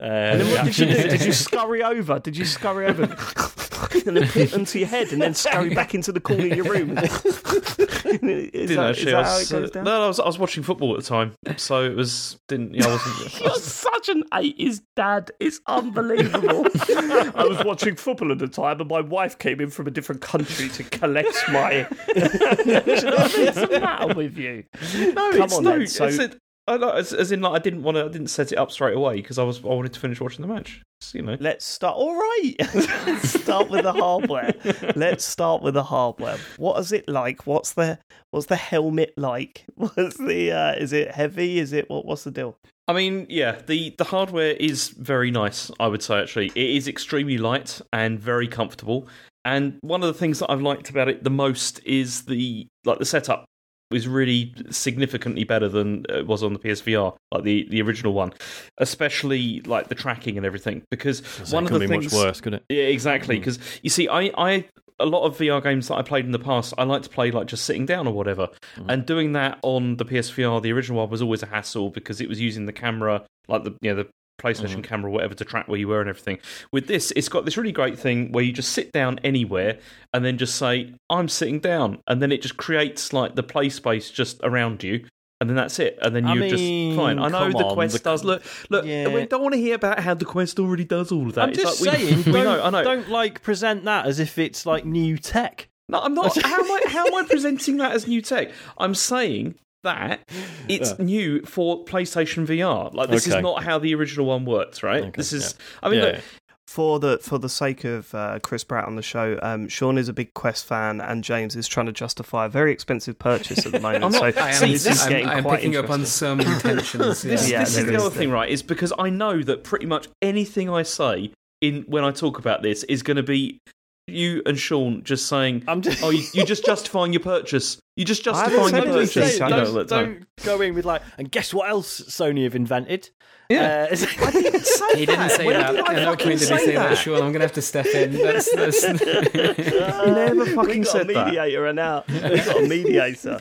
Uh, 0.00 0.04
And 0.04 0.40
then 0.40 0.50
what 0.56 0.64
did 0.64 0.78
you 0.78 0.86
do? 0.86 0.94
Did 1.08 1.22
you 1.22 1.32
scurry 1.34 1.82
over? 1.82 2.18
Did 2.18 2.34
you 2.34 2.46
scurry 2.46 2.86
over 2.86 3.06
and 4.06 4.16
then 4.16 4.28
put 4.28 4.36
it 4.36 4.54
onto 4.54 4.78
your 4.78 4.88
head 4.88 5.12
and 5.12 5.20
then 5.20 5.34
scurry 5.34 5.74
back 5.74 5.94
into 5.94 6.12
the 6.12 6.20
corner 6.20 6.46
of 6.46 6.56
your 6.56 6.64
room? 6.64 6.94
didn't 8.12 8.26
that, 8.26 8.50
is 8.54 8.76
actually. 8.76 9.14
I 9.14 9.22
how 9.22 9.36
it 9.36 9.38
was, 9.40 9.52
goes 9.52 9.70
uh, 9.70 9.72
down? 9.72 9.84
no, 9.84 10.04
I 10.04 10.08
was. 10.08 10.20
I 10.20 10.26
was 10.26 10.38
watching 10.38 10.62
football 10.62 10.92
at 10.94 11.00
the 11.00 11.06
time, 11.06 11.32
so 11.56 11.84
it 11.84 11.96
was. 11.96 12.38
Didn't. 12.48 12.74
Yeah, 12.74 12.86
I 12.86 12.90
wasn't. 12.90 13.40
You're 13.40 13.54
such 13.56 14.08
an 14.08 14.24
80s 14.32 14.80
dad. 14.96 15.30
It's 15.40 15.60
unbelievable. 15.66 16.66
I 16.88 17.44
was 17.48 17.64
watching 17.64 17.96
football 17.96 18.32
at 18.32 18.38
the 18.38 18.48
time, 18.48 18.80
and 18.80 18.88
my 18.88 19.00
wife 19.00 19.38
came 19.38 19.60
in 19.60 19.70
from 19.70 19.86
a 19.86 19.90
different 19.90 20.20
country 20.20 20.68
to 20.70 20.84
collect 20.84 21.36
my. 21.48 21.86
Do 22.14 22.20
you 22.20 22.24
know 22.24 22.30
what 22.30 22.60
I 22.60 23.36
mean? 23.36 23.46
What's 23.46 23.60
the 23.60 23.80
matter 23.80 24.14
with 24.14 24.36
you? 24.36 24.64
no, 25.12 25.32
Come 25.32 25.42
it's 25.42 25.54
on 25.56 25.64
no. 25.64 25.78
then, 25.78 25.86
so- 25.86 26.06
it's 26.06 26.18
it, 26.18 26.38
I 26.68 26.76
know, 26.76 26.90
as, 26.90 27.12
as 27.12 27.32
in, 27.32 27.40
like, 27.40 27.54
I 27.54 27.58
didn't 27.58 27.82
want 27.82 27.96
to. 27.96 28.04
I 28.04 28.08
didn't 28.08 28.28
set 28.28 28.52
it 28.52 28.56
up 28.56 28.70
straight 28.70 28.96
away 28.96 29.16
because 29.16 29.38
I 29.38 29.42
was. 29.42 29.62
I 29.64 29.68
wanted 29.68 29.92
to 29.94 30.00
finish 30.00 30.20
watching 30.20 30.42
the 30.42 30.52
match. 30.52 30.80
It's, 31.00 31.12
you 31.12 31.22
know. 31.22 31.36
Let's 31.40 31.64
start. 31.64 31.96
All 31.96 32.14
right. 32.14 32.54
Let's 32.74 33.40
start 33.42 33.68
with 33.68 33.82
the 33.82 33.92
hardware. 33.92 34.54
Let's 34.94 35.24
start 35.24 35.62
with 35.62 35.74
the 35.74 35.82
hardware. 35.82 36.38
What 36.58 36.78
is 36.78 36.92
it 36.92 37.08
like? 37.08 37.46
What's 37.48 37.72
the 37.72 37.98
what's 38.30 38.46
the 38.46 38.56
helmet 38.56 39.12
like? 39.16 39.64
What's 39.74 40.16
the? 40.18 40.52
Uh, 40.52 40.74
is 40.74 40.92
it 40.92 41.10
heavy? 41.10 41.58
Is 41.58 41.72
it 41.72 41.90
what? 41.90 42.04
What's 42.04 42.22
the 42.22 42.30
deal? 42.30 42.56
I 42.86 42.92
mean, 42.92 43.26
yeah, 43.28 43.60
the 43.66 43.94
the 43.98 44.04
hardware 44.04 44.52
is 44.52 44.90
very 44.90 45.32
nice. 45.32 45.68
I 45.80 45.88
would 45.88 46.02
say 46.02 46.20
actually, 46.20 46.52
it 46.54 46.76
is 46.76 46.86
extremely 46.86 47.38
light 47.38 47.80
and 47.92 48.20
very 48.20 48.46
comfortable. 48.46 49.08
And 49.44 49.78
one 49.80 50.02
of 50.02 50.06
the 50.06 50.18
things 50.18 50.38
that 50.38 50.50
I've 50.50 50.62
liked 50.62 50.90
about 50.90 51.08
it 51.08 51.24
the 51.24 51.30
most 51.30 51.80
is 51.84 52.22
the 52.22 52.68
like 52.84 53.00
the 53.00 53.04
setup 53.04 53.46
is 53.94 54.08
really 54.08 54.54
significantly 54.70 55.44
better 55.44 55.68
than 55.68 56.06
uh, 56.10 56.18
it 56.18 56.26
was 56.26 56.42
on 56.42 56.52
the 56.52 56.58
PSVR, 56.58 57.16
like 57.30 57.44
the 57.44 57.66
the 57.68 57.82
original 57.82 58.12
one, 58.12 58.32
especially 58.78 59.60
like 59.62 59.88
the 59.88 59.94
tracking 59.94 60.36
and 60.36 60.46
everything. 60.46 60.82
Because 60.90 61.20
one 61.52 61.66
of 61.66 61.72
the 61.72 61.80
be 61.80 61.86
things, 61.86 62.04
much 62.04 62.12
worse, 62.12 62.40
could 62.40 62.54
it? 62.54 62.64
yeah, 62.68 62.84
exactly. 62.84 63.36
Hmm. 63.36 63.40
Because 63.40 63.58
you 63.82 63.90
see, 63.90 64.08
I, 64.08 64.30
I, 64.36 64.68
a 64.98 65.06
lot 65.06 65.24
of 65.24 65.36
VR 65.36 65.62
games 65.62 65.88
that 65.88 65.96
I 65.96 66.02
played 66.02 66.24
in 66.24 66.32
the 66.32 66.38
past, 66.38 66.74
I 66.78 66.84
like 66.84 67.02
to 67.02 67.10
play 67.10 67.30
like 67.30 67.46
just 67.46 67.64
sitting 67.64 67.86
down 67.86 68.06
or 68.06 68.14
whatever. 68.14 68.48
Hmm. 68.76 68.90
And 68.90 69.06
doing 69.06 69.32
that 69.32 69.58
on 69.62 69.96
the 69.96 70.04
PSVR, 70.04 70.62
the 70.62 70.72
original 70.72 71.00
one, 71.00 71.10
was 71.10 71.22
always 71.22 71.42
a 71.42 71.46
hassle 71.46 71.90
because 71.90 72.20
it 72.20 72.28
was 72.28 72.40
using 72.40 72.66
the 72.66 72.72
camera, 72.72 73.24
like 73.48 73.64
the 73.64 73.76
you 73.80 73.90
know 73.94 74.02
the 74.02 74.08
PlayStation 74.40 74.68
mm-hmm. 74.68 74.80
camera 74.82 75.10
or 75.10 75.14
whatever, 75.14 75.34
to 75.34 75.44
track 75.44 75.68
where 75.68 75.78
you 75.78 75.88
were 75.88 76.00
and 76.00 76.08
everything. 76.08 76.38
With 76.72 76.86
this, 76.86 77.12
it's 77.16 77.28
got 77.28 77.44
this 77.44 77.56
really 77.56 77.72
great 77.72 77.98
thing 77.98 78.32
where 78.32 78.44
you 78.44 78.52
just 78.52 78.72
sit 78.72 78.92
down 78.92 79.18
anywhere 79.24 79.78
and 80.12 80.24
then 80.24 80.38
just 80.38 80.56
say, 80.56 80.94
"I'm 81.10 81.28
sitting 81.28 81.60
down," 81.60 82.00
and 82.08 82.20
then 82.22 82.32
it 82.32 82.42
just 82.42 82.56
creates 82.56 83.12
like 83.12 83.34
the 83.34 83.42
play 83.42 83.68
space 83.68 84.10
just 84.10 84.40
around 84.42 84.82
you. 84.82 85.04
And 85.40 85.50
then 85.50 85.56
that's 85.56 85.80
it. 85.80 85.98
And 86.00 86.14
then 86.14 86.24
I 86.24 86.34
you're 86.34 86.48
just 86.50 86.62
mean, 86.62 86.96
fine. 86.96 87.18
I 87.18 87.26
know 87.26 87.50
the 87.50 87.64
on, 87.64 87.74
Quest 87.74 87.94
the- 87.94 87.98
does 87.98 88.22
look. 88.22 88.44
Look, 88.70 88.84
Yeah. 88.86 89.08
we 89.08 89.26
don't 89.26 89.42
want 89.42 89.54
to 89.54 89.60
hear 89.60 89.74
about 89.74 89.98
how 89.98 90.14
the 90.14 90.24
Quest 90.24 90.60
already 90.60 90.84
does 90.84 91.10
all 91.10 91.26
of 91.26 91.34
that. 91.34 91.42
I'm 91.42 91.48
It's 91.50 91.62
just 91.62 91.84
like, 91.84 91.98
we- 91.98 92.06
saying, 92.06 92.16
we 92.26 92.32
don't, 92.32 92.44
know, 92.44 92.62
I 92.62 92.70
know. 92.70 92.84
don't 92.84 93.08
like 93.08 93.42
present 93.42 93.84
that 93.84 94.06
as 94.06 94.20
if 94.20 94.38
it's 94.38 94.66
like 94.66 94.84
new 94.84 95.18
tech. 95.18 95.68
No, 95.88 95.98
I'm 96.00 96.14
not. 96.14 96.40
How 96.44 96.60
am 96.60 96.70
I? 96.70 96.82
How 96.86 97.06
am 97.06 97.14
I 97.16 97.24
presenting 97.24 97.78
that 97.78 97.90
as 97.90 98.06
new 98.06 98.22
tech? 98.22 98.52
I'm 98.78 98.94
saying 98.94 99.56
that 99.82 100.20
it's 100.68 100.98
new 100.98 101.42
for 101.42 101.84
PlayStation 101.84 102.46
VR. 102.46 102.92
Like 102.94 103.10
this 103.10 103.26
Okay. 103.26 103.36
is 103.38 103.42
not 103.42 103.62
how 103.64 103.78
the 103.78 103.94
original 103.94 104.26
one 104.26 104.44
works, 104.44 104.82
right? 104.82 105.02
Okay, 105.02 105.12
this 105.16 105.32
is. 105.32 105.54
I 105.82 105.88
mean, 105.90 105.98
Yeah. 106.00 106.04
look, 106.06 106.20
For 106.68 106.98
the 107.00 107.18
for 107.18 107.38
the 107.38 107.48
sake 107.50 107.84
of 107.84 108.14
uh, 108.14 108.38
Chris 108.42 108.64
Bratt 108.64 108.86
on 108.86 108.96
the 108.96 109.02
show, 109.02 109.38
um, 109.42 109.68
Sean 109.68 109.98
is 109.98 110.08
a 110.08 110.12
big 110.12 110.32
Quest 110.32 110.64
fan, 110.64 111.00
and 111.02 111.22
James 111.22 111.54
is 111.56 111.68
trying 111.68 111.86
to 111.86 111.92
justify 111.92 112.46
a 112.46 112.48
very 112.48 112.72
expensive 112.72 113.18
purchase 113.18 113.66
at 113.66 113.72
the 113.72 113.80
moment. 113.86 114.04
I'm 114.04 114.12
not- 114.12 114.34
so 114.34 114.40
I 114.40 114.50
am, 114.52 114.70
this 114.70 114.86
is 114.86 115.02
I'm, 115.02 115.08
getting 115.10 115.28
I'm 115.28 115.42
quite 115.42 115.56
picking 115.56 115.76
up 115.76 115.90
on 115.90 116.00
interesting. 116.00 116.40
some 116.40 116.60
tensions. 116.60 117.22
this, 117.22 117.50
yeah. 117.50 117.58
Yeah, 117.58 117.64
this 117.64 117.76
is 117.76 117.86
the 117.86 117.96
other 117.96 118.08
thing, 118.10 118.30
right? 118.30 118.48
Is 118.48 118.62
because 118.62 118.92
I 118.98 119.10
know 119.10 119.42
that 119.42 119.64
pretty 119.64 119.86
much 119.86 120.08
anything 120.22 120.70
I 120.70 120.82
say 120.84 121.32
in 121.60 121.82
when 121.88 122.04
I 122.04 122.10
talk 122.10 122.38
about 122.38 122.62
this 122.62 122.84
is 122.84 123.02
going 123.02 123.18
to 123.18 123.22
be 123.22 123.58
you 124.06 124.42
and 124.46 124.58
Sean 124.58 125.04
just 125.04 125.26
saying, 125.26 125.64
I'm 125.68 125.82
just. 125.82 126.02
"Oh, 126.02 126.10
you, 126.10 126.24
you're 126.32 126.46
just 126.46 126.64
justifying 126.64 127.12
your 127.12 127.20
purchase. 127.20 127.78
You're 127.96 128.06
just 128.06 128.24
justifying 128.24 128.74
your 128.74 128.84
purchase." 128.84 129.36
Shane. 129.36 129.48
You 129.48 129.54
don't, 129.56 129.70
look, 129.70 129.90
no. 129.90 130.04
don't 130.04 130.26
go 130.44 130.60
in 130.60 130.74
with 130.74 130.84
like, 130.84 131.02
and 131.18 131.30
guess 131.30 131.54
what 131.54 131.68
else 131.68 132.00
Sony 132.00 132.44
have 132.44 132.54
invented? 132.54 133.10
Yeah. 133.48 133.88
Uh, 133.90 133.96
say 133.96 134.98
He 134.98 135.06
didn't 135.06 135.30
say 135.30 135.46
When 135.46 135.58
that. 135.58 135.72
did 135.72 135.80
I 135.80 135.94
At 135.94 135.96
no 135.96 136.04
fucking 136.12 136.26
point 136.28 136.40
did 136.40 136.48
he 136.48 136.56
say 136.56 136.64
say 136.64 136.74
that, 136.74 136.90
that? 136.90 136.98
Sean. 136.98 137.14
I'm 137.16 137.20
going 137.20 137.34
to 137.34 137.40
have 137.40 137.52
to 137.52 137.62
step 137.62 137.86
in. 137.86 138.12
That's, 138.22 138.54
that's... 138.54 138.82
never 138.82 140.46
fucking 140.46 140.68
we 140.68 140.84
got 140.84 140.86
said 140.92 141.10
a 141.10 141.14
that. 141.14 141.26
mediator 141.26 141.66
and 141.66 141.76
now 141.76 142.04
we 142.08 142.20
got 142.20 142.62
a 142.62 142.66
mediator. 142.66 143.40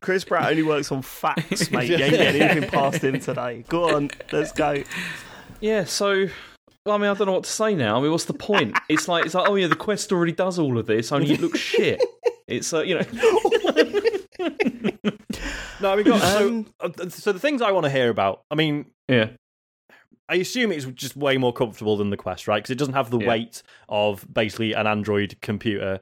Chris 0.00 0.24
Bratt 0.24 0.50
only 0.50 0.62
works 0.62 0.90
on 0.92 1.02
facts, 1.02 1.70
mate. 1.70 1.90
You 1.90 1.96
ain't 1.96 2.14
getting 2.14 2.42
anything 2.42 2.70
passed 2.70 3.04
in 3.04 3.20
today. 3.20 3.64
Go 3.68 3.94
on, 3.94 4.10
let's 4.32 4.52
go. 4.52 4.82
Yeah, 5.60 5.84
so 5.84 6.28
I 6.86 6.96
mean, 6.96 7.10
I 7.10 7.14
don't 7.14 7.26
know 7.26 7.32
what 7.32 7.44
to 7.44 7.50
say 7.50 7.74
now. 7.74 7.98
I 7.98 8.00
mean, 8.00 8.10
what's 8.10 8.24
the 8.24 8.32
point? 8.34 8.78
It's 8.88 9.06
like 9.06 9.26
it's 9.26 9.34
like, 9.34 9.48
oh 9.48 9.54
yeah, 9.54 9.66
the 9.66 9.76
quest 9.76 10.12
already 10.12 10.32
does 10.32 10.58
all 10.58 10.78
of 10.78 10.86
this, 10.86 11.12
only 11.12 11.30
it 11.32 11.40
looks 11.40 11.58
shit. 11.58 12.02
It's 12.48 12.72
uh, 12.72 12.80
you 12.82 12.94
know, 12.94 13.02
no, 15.80 15.96
we 15.96 16.02
got 16.02 16.22
Um, 16.22 16.66
so. 16.80 16.92
uh, 17.04 17.08
So 17.10 17.32
the 17.32 17.38
things 17.38 17.62
I 17.62 17.70
want 17.72 17.84
to 17.84 17.90
hear 17.90 18.08
about. 18.10 18.42
I 18.50 18.54
mean, 18.54 18.86
yeah, 19.08 19.30
I 20.28 20.36
assume 20.36 20.72
it's 20.72 20.86
just 20.86 21.16
way 21.16 21.36
more 21.36 21.52
comfortable 21.52 21.96
than 21.96 22.10
the 22.10 22.16
Quest, 22.16 22.48
right? 22.48 22.56
Because 22.62 22.70
it 22.70 22.78
doesn't 22.78 22.94
have 22.94 23.10
the 23.10 23.18
Yeah. 23.18 23.28
weight 23.28 23.62
of 23.88 24.26
basically 24.32 24.72
an 24.72 24.86
Android 24.86 25.36
computer 25.42 26.00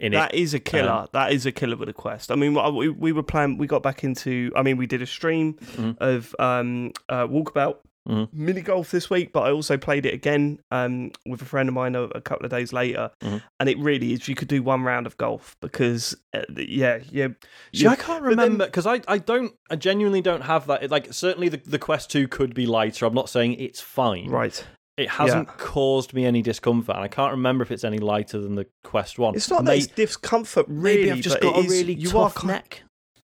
in 0.00 0.12
it. 0.14 0.16
That 0.16 0.34
is 0.34 0.54
a 0.54 0.58
killer. 0.60 0.90
Um, 0.90 1.08
that 1.12 1.32
is 1.32 1.46
a 1.46 1.52
killer 1.52 1.76
with 1.76 1.88
the 1.88 1.92
quest. 1.92 2.30
I 2.30 2.34
mean, 2.34 2.54
we, 2.74 2.88
we 2.88 3.12
were 3.12 3.22
playing. 3.22 3.58
We 3.58 3.66
got 3.66 3.82
back 3.82 4.04
into. 4.04 4.50
I 4.56 4.62
mean, 4.62 4.76
we 4.76 4.86
did 4.86 5.02
a 5.02 5.06
stream 5.06 5.54
Mhm. 5.76 5.96
of 6.00 6.34
um, 6.38 6.92
uh, 7.08 7.26
walkabout 7.26 7.76
Mhm. 8.08 8.28
mini 8.32 8.60
golf 8.60 8.90
this 8.90 9.08
week, 9.08 9.32
but 9.32 9.40
I 9.44 9.50
also 9.50 9.78
played 9.78 10.04
it 10.04 10.12
again 10.12 10.60
um, 10.70 11.10
with 11.26 11.40
a 11.40 11.44
friend 11.46 11.68
of 11.70 11.74
mine 11.74 11.94
a, 11.94 12.02
a 12.02 12.20
couple 12.20 12.44
of 12.44 12.50
days 12.50 12.72
later, 12.72 13.10
Mhm. 13.22 13.42
and 13.60 13.68
it 13.68 13.78
really 13.78 14.12
is. 14.12 14.28
You 14.28 14.34
could 14.34 14.48
do 14.48 14.62
one 14.62 14.82
round 14.82 15.06
of 15.06 15.16
golf 15.16 15.56
because, 15.60 16.14
uh, 16.34 16.42
yeah, 16.56 16.98
yeah. 17.10 17.28
See, 17.74 17.86
I 17.86 17.96
can't 17.96 18.22
remember 18.22 18.66
because 18.66 18.86
I, 18.86 19.00
I 19.08 19.18
don't 19.18 19.54
I 19.70 19.76
genuinely 19.76 20.20
don't 20.20 20.42
have 20.42 20.66
that. 20.66 20.82
It, 20.82 20.90
like 20.90 21.12
certainly 21.14 21.48
the 21.48 21.56
the 21.64 21.78
Quest 21.78 22.10
Two 22.10 22.28
could 22.28 22.54
be 22.54 22.66
lighter. 22.66 23.06
I'm 23.06 23.14
not 23.14 23.28
saying 23.30 23.54
it's 23.54 23.80
fine. 23.80 24.28
Right. 24.28 24.64
It 24.96 25.08
hasn't 25.08 25.48
caused 25.48 26.12
me 26.14 26.24
any 26.24 26.40
discomfort, 26.40 26.94
and 26.94 27.04
I 27.04 27.08
can't 27.08 27.32
remember 27.32 27.62
if 27.64 27.72
it's 27.72 27.82
any 27.82 27.98
lighter 27.98 28.38
than 28.38 28.54
the 28.54 28.66
Quest 28.84 29.18
One. 29.18 29.34
It's 29.34 29.50
not 29.50 29.64
that 29.64 29.76
it's 29.76 29.88
discomfort, 29.88 30.66
really. 30.68 30.98
maybe 31.06 31.10
I've 31.12 31.20
just 31.20 31.40
got 31.40 31.56
a 31.56 31.60
is- 31.60 31.70
really 31.70 31.96
tough 31.96 32.44
are 32.44 32.46
neck. 32.46 32.82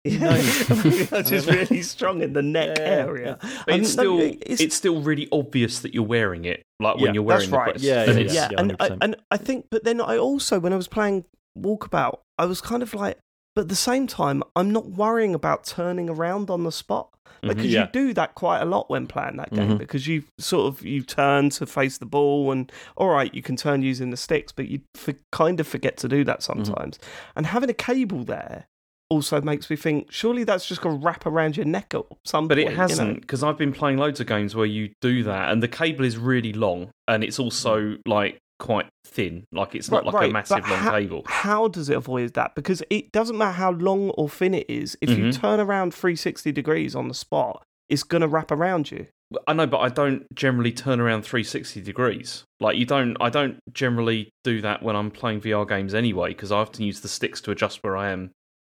Yeah, 0.20 0.36
You're 1.12 1.24
just 1.24 1.48
really 1.48 1.82
strong 1.96 2.22
in 2.22 2.34
the 2.34 2.42
neck 2.42 2.78
Yeah, 2.78 2.84
area. 2.86 3.38
but 3.66 3.76
it's 3.76 3.96
no, 3.96 4.02
still 4.04 4.20
it's- 4.20 4.60
it's, 4.62 4.76
still 4.76 5.02
really 5.02 5.28
obvious 5.32 5.80
that 5.80 5.94
you're 5.94 6.04
wearing 6.04 6.46
it, 6.46 6.64
like 6.80 6.98
when 6.98 7.14
you're 7.14 7.24
wearing 7.24 7.50
that's 7.50 7.52
right. 7.52 7.72
quest. 7.72 7.84
Yeah, 7.84 8.06
yeah, 8.12 8.32
yeah, 8.32 8.50
and 8.58 8.76
I, 8.80 8.98
and 9.02 9.16
I 9.32 9.38
think, 9.38 9.68
but 9.70 9.84
then 9.84 10.02
I 10.02 10.18
also, 10.18 10.60
when 10.60 10.74
I 10.74 10.76
was 10.78 10.88
playing 10.88 11.26
Walkabout, 11.58 12.20
I 12.38 12.46
was 12.46 12.62
kind 12.62 12.82
of 12.84 12.94
like, 12.94 13.18
but 13.56 13.62
at 13.64 13.70
the 13.70 13.76
same 13.76 14.08
time, 14.08 14.44
I'm 14.56 14.72
not 14.72 14.88
worrying 14.92 15.36
about 15.36 15.66
turning 15.66 16.10
around 16.10 16.50
on 16.50 16.64
the 16.64 16.72
spot 16.72 17.10
because 17.42 17.66
Yeah. 17.66 17.84
you 17.84 17.90
do 17.92 18.14
that 18.16 18.36
quite 18.36 18.60
a 18.62 18.66
lot 18.66 18.90
when 18.90 19.08
playing 19.08 19.38
that 19.38 19.52
game 19.54 19.72
Mhm. 19.76 19.78
because 19.78 20.08
you 20.08 20.24
sort 20.40 20.68
of 20.74 20.86
you 20.86 21.02
turn 21.04 21.50
to 21.52 21.66
face 21.66 21.98
the 21.98 22.06
ball 22.06 22.52
and 22.52 22.72
all 22.98 23.08
right, 23.10 23.34
you 23.34 23.42
can 23.42 23.56
turn 23.56 23.82
using 23.82 24.10
the 24.10 24.18
sticks, 24.18 24.52
but 24.52 24.68
you 24.68 24.82
for, 24.96 25.14
kind 25.32 25.60
of 25.60 25.68
forget 25.68 25.96
to 25.98 26.08
do 26.10 26.24
that 26.26 26.44
sometimes. 26.44 27.00
And 27.36 27.46
having 27.48 27.70
a 27.70 27.74
cable 27.74 28.24
there 28.24 28.68
also 29.10 29.42
makes 29.42 29.70
me 29.70 29.76
think 29.76 30.12
surely 30.12 30.44
that's 30.44 30.68
just 30.68 30.82
going 30.82 31.00
to 31.00 31.06
wrap 31.06 31.26
around 31.26 31.58
your 31.58 31.66
neck 31.66 31.94
at 31.94 32.04
some 32.26 32.48
But 32.48 32.60
it 32.60 32.74
hasn't 32.74 33.22
because 33.22 33.44
I've 33.44 33.58
been 33.58 33.74
playing 33.74 33.98
loads 33.98 34.20
of 34.20 34.28
games 34.28 34.56
where 34.56 34.66
you 34.66 34.92
do 35.02 35.24
that, 35.24 35.52
and 35.52 35.64
the 35.64 35.68
cable 35.68 36.06
is 36.06 36.18
really 36.18 36.54
long, 36.54 36.92
and 37.08 37.24
it's 37.24 37.40
also 37.40 37.98
like 38.06 38.38
quite 38.60 38.88
thin. 39.06 39.46
Like 39.52 39.74
it's 39.74 39.90
not 39.90 40.04
Right, 40.04 40.06
like 40.06 40.16
right, 40.16 40.30
a 40.30 40.34
massive 40.34 40.58
but 40.64 40.70
long 40.70 40.80
how, 40.80 40.92
cable. 40.92 41.24
How 41.26 41.68
does 41.68 41.90
it 41.90 41.96
avoid 41.96 42.34
that? 42.34 42.56
Because 42.56 42.84
it 42.90 43.12
doesn't 43.12 43.38
matter 43.38 43.54
how 43.54 43.72
long 43.72 44.10
or 44.12 44.30
thin 44.30 44.54
it 44.54 44.70
is. 44.70 44.98
If 45.02 45.10
you 45.10 45.26
Mhm. 45.26 45.40
turn 45.40 45.60
around 45.60 45.94
360 45.94 46.52
degrees 46.52 46.96
on 46.96 47.08
the 47.08 47.14
spot, 47.14 47.64
it's 47.88 48.04
going 48.04 48.22
to 48.22 48.28
wrap 48.28 48.52
around 48.52 48.92
you. 48.92 49.08
I 49.48 49.54
know, 49.54 49.68
but 49.68 49.78
I 49.80 49.90
don't 49.90 50.26
generally 50.36 50.72
turn 50.72 51.00
around 51.00 51.22
360 51.24 51.82
degrees. 51.82 52.44
Like 52.60 52.78
you 52.78 52.86
don't, 52.86 53.16
I 53.22 53.30
don't 53.30 53.60
generally 53.74 54.30
do 54.44 54.60
that 54.62 54.82
when 54.84 54.96
I'm 54.96 55.12
playing 55.12 55.42
VR 55.42 55.66
games 55.68 55.94
anyway, 55.94 56.30
because 56.30 56.52
I 56.52 56.58
often 56.58 56.84
use 56.84 57.02
the 57.02 57.08
sticks 57.08 57.40
to 57.42 57.52
adjust 57.52 57.80
where 57.84 57.96
I 57.96 58.10
am 58.12 58.32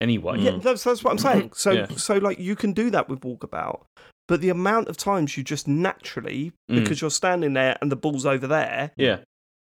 anyway. 0.02 0.40
Yeah, 0.40 0.58
that's, 0.62 0.84
that's 0.84 1.04
what 1.04 1.12
I'm 1.12 1.18
saying. 1.18 1.52
So, 1.54 1.72
Yeah. 1.72 1.88
so 1.96 2.18
like 2.18 2.40
you 2.40 2.56
can 2.56 2.74
do 2.74 2.90
that 2.92 3.10
with 3.10 3.22
walkabout, 3.22 3.82
but 4.28 4.42
the 4.42 4.50
amount 4.50 4.88
of 4.88 4.98
times 4.98 5.38
you 5.38 5.44
just 5.44 5.68
naturally, 5.68 6.52
Mm. 6.70 6.76
because 6.82 7.02
you're 7.02 7.10
standing 7.10 7.54
there 7.54 7.78
and 7.82 7.92
the 7.92 7.96
ball's 7.96 8.26
over 8.26 8.48
there, 8.48 8.92
yeah. 8.98 9.20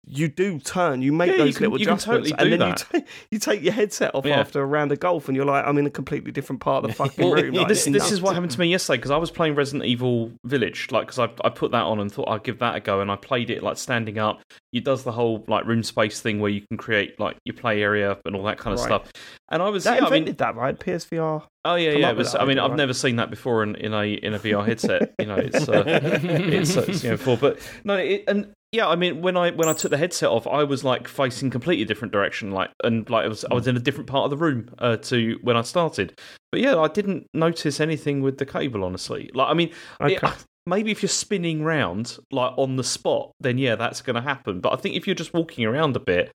You 0.06 0.28
do 0.28 0.60
turn. 0.60 1.02
You 1.02 1.14
make 1.14 1.28
Yeah, 1.32 1.38
you 1.38 1.44
those 1.46 1.58
can- 1.58 1.64
little 1.72 1.80
you 1.80 1.86
can 1.86 1.94
adjustments, 1.94 2.30
totally 2.32 2.52
and 2.54 2.62
then 2.62 2.70
you, 2.70 2.76
ta- 2.76 3.08
you 3.32 3.40
take 3.40 3.64
your 3.64 3.74
headset 3.74 4.14
off 4.14 4.26
Yeah. 4.26 4.40
after 4.40 4.62
a 4.62 4.66
round 4.66 4.92
of 4.92 5.00
golf, 5.00 5.28
and 5.30 5.36
you're 5.36 5.46
like, 5.46 5.66
I'm 5.66 5.78
in 5.78 5.86
a 5.86 5.90
completely 5.90 6.32
different 6.32 6.62
part 6.62 6.84
of 6.84 6.90
the 6.92 6.96
fucking 7.04 7.24
Well, 7.24 7.42
room. 7.42 7.54
Like, 7.54 7.68
this, 7.70 7.86
this 7.86 8.12
is 8.12 8.22
what 8.22 8.34
happened 8.34 8.52
to 8.52 8.60
me 8.60 8.68
yesterday 8.68 8.98
because 8.98 9.12
I 9.12 9.18
was 9.18 9.32
playing 9.32 9.56
Resident 9.56 9.86
Evil 9.86 10.32
Village, 10.44 10.90
like 10.92 11.08
because 11.08 11.20
I, 11.20 11.30
I 11.46 11.50
put 11.50 11.72
that 11.72 11.84
on 11.84 12.00
and 12.00 12.12
thought 12.12 12.28
I'd 12.30 12.44
give 12.44 12.60
that 12.60 12.76
a 12.76 12.80
go, 12.80 13.00
and 13.02 13.10
I 13.10 13.16
played 13.16 13.50
it 13.50 13.64
like 13.64 13.78
standing 13.78 14.18
up. 14.20 14.42
It 14.74 14.84
does 14.84 15.04
the 15.04 15.12
whole 15.12 15.46
like 15.48 15.66
room 15.66 15.84
space 15.84 16.20
thing 16.20 16.40
where 16.40 16.52
you 16.52 16.62
can 16.68 16.78
create 16.78 17.20
like 17.20 17.38
your 17.46 17.56
play 17.56 17.82
area 17.82 18.18
and 18.26 18.36
all 18.36 18.44
that 18.44 18.58
kind 18.58 18.74
of 18.74 18.80
Right. 18.82 18.88
stuff. 18.88 19.12
And 19.52 19.62
I 19.62 19.70
was, 19.70 19.84
That 19.84 20.02
yeah, 20.02 20.08
I 20.08 20.10
mean, 20.10 20.14
invented 20.24 20.38
that, 20.40 20.56
right? 20.56 20.78
PSVR. 20.78 21.44
Oh 21.66 21.76
yeah, 21.76 21.92
yeah. 21.92 22.10
It 22.10 22.18
was, 22.18 22.34
I 22.36 22.44
mean, 22.46 22.60
I've 22.60 22.72
right? 22.72 22.78
never 22.78 22.94
seen 22.94 23.18
that 23.18 23.30
before 23.30 23.64
in, 23.64 23.76
in 23.76 23.94
a 23.94 24.06
in 24.06 24.34
a 24.34 24.40
VR 24.40 24.66
headset. 24.66 25.14
You 25.20 25.28
know, 25.28 25.36
it's 25.36 25.70
uh, 25.70 25.84
it's, 25.88 26.76
uh, 26.76 26.86
it's 26.88 27.04
you 27.04 27.12
know 27.12 27.18
for 27.18 27.38
but 27.38 27.60
no, 27.84 27.96
it, 27.96 28.24
and 28.28 28.52
yeah, 28.74 28.88
I 28.90 28.96
mean, 28.96 29.22
when 29.22 29.38
I 29.38 29.52
when 29.52 29.70
I 29.70 29.74
took 29.74 29.92
the 29.92 29.98
headset 29.98 30.30
off, 30.30 30.48
I 30.48 30.64
was 30.64 30.84
like 30.84 31.08
facing 31.08 31.50
completely 31.52 31.86
different 31.86 32.12
direction, 32.12 32.52
like 32.52 32.72
and 32.84 33.08
like 33.10 33.24
I 33.26 33.28
was 33.28 33.46
I 33.46 33.54
was 33.54 33.68
in 33.68 33.78
a 33.78 33.80
different 33.80 34.10
part 34.10 34.26
of 34.26 34.32
the 34.32 34.38
room 34.44 34.70
uh, 34.80 34.98
to 34.98 35.38
when 35.44 35.56
I 35.56 35.62
started. 35.62 36.20
But 36.52 36.62
yeah, 36.62 36.78
I 36.80 36.88
didn't 36.88 37.28
notice 37.34 37.80
anything 37.80 38.22
with 38.22 38.38
the 38.40 38.46
cable, 38.46 38.84
honestly. 38.84 39.30
Like, 39.34 39.50
I 39.50 39.54
mean, 39.54 39.72
it- 40.14 40.20
maybe 40.66 40.92
if 40.92 41.02
you're 41.04 41.10
spinning 41.10 41.64
round 41.64 42.18
like 42.32 42.54
on 42.58 42.76
the 42.78 42.84
spot, 42.84 43.32
then 43.40 43.58
yeah, 43.60 43.76
that's 43.76 44.02
going 44.02 44.16
to 44.16 44.22
happen. 44.22 44.60
But 44.60 44.74
I 44.74 44.78
think 44.78 44.96
if 44.96 45.06
you're 45.08 45.16
just 45.16 45.34
walking 45.34 45.66
around 45.66 45.96
a 45.96 46.00
bit, 46.00 46.32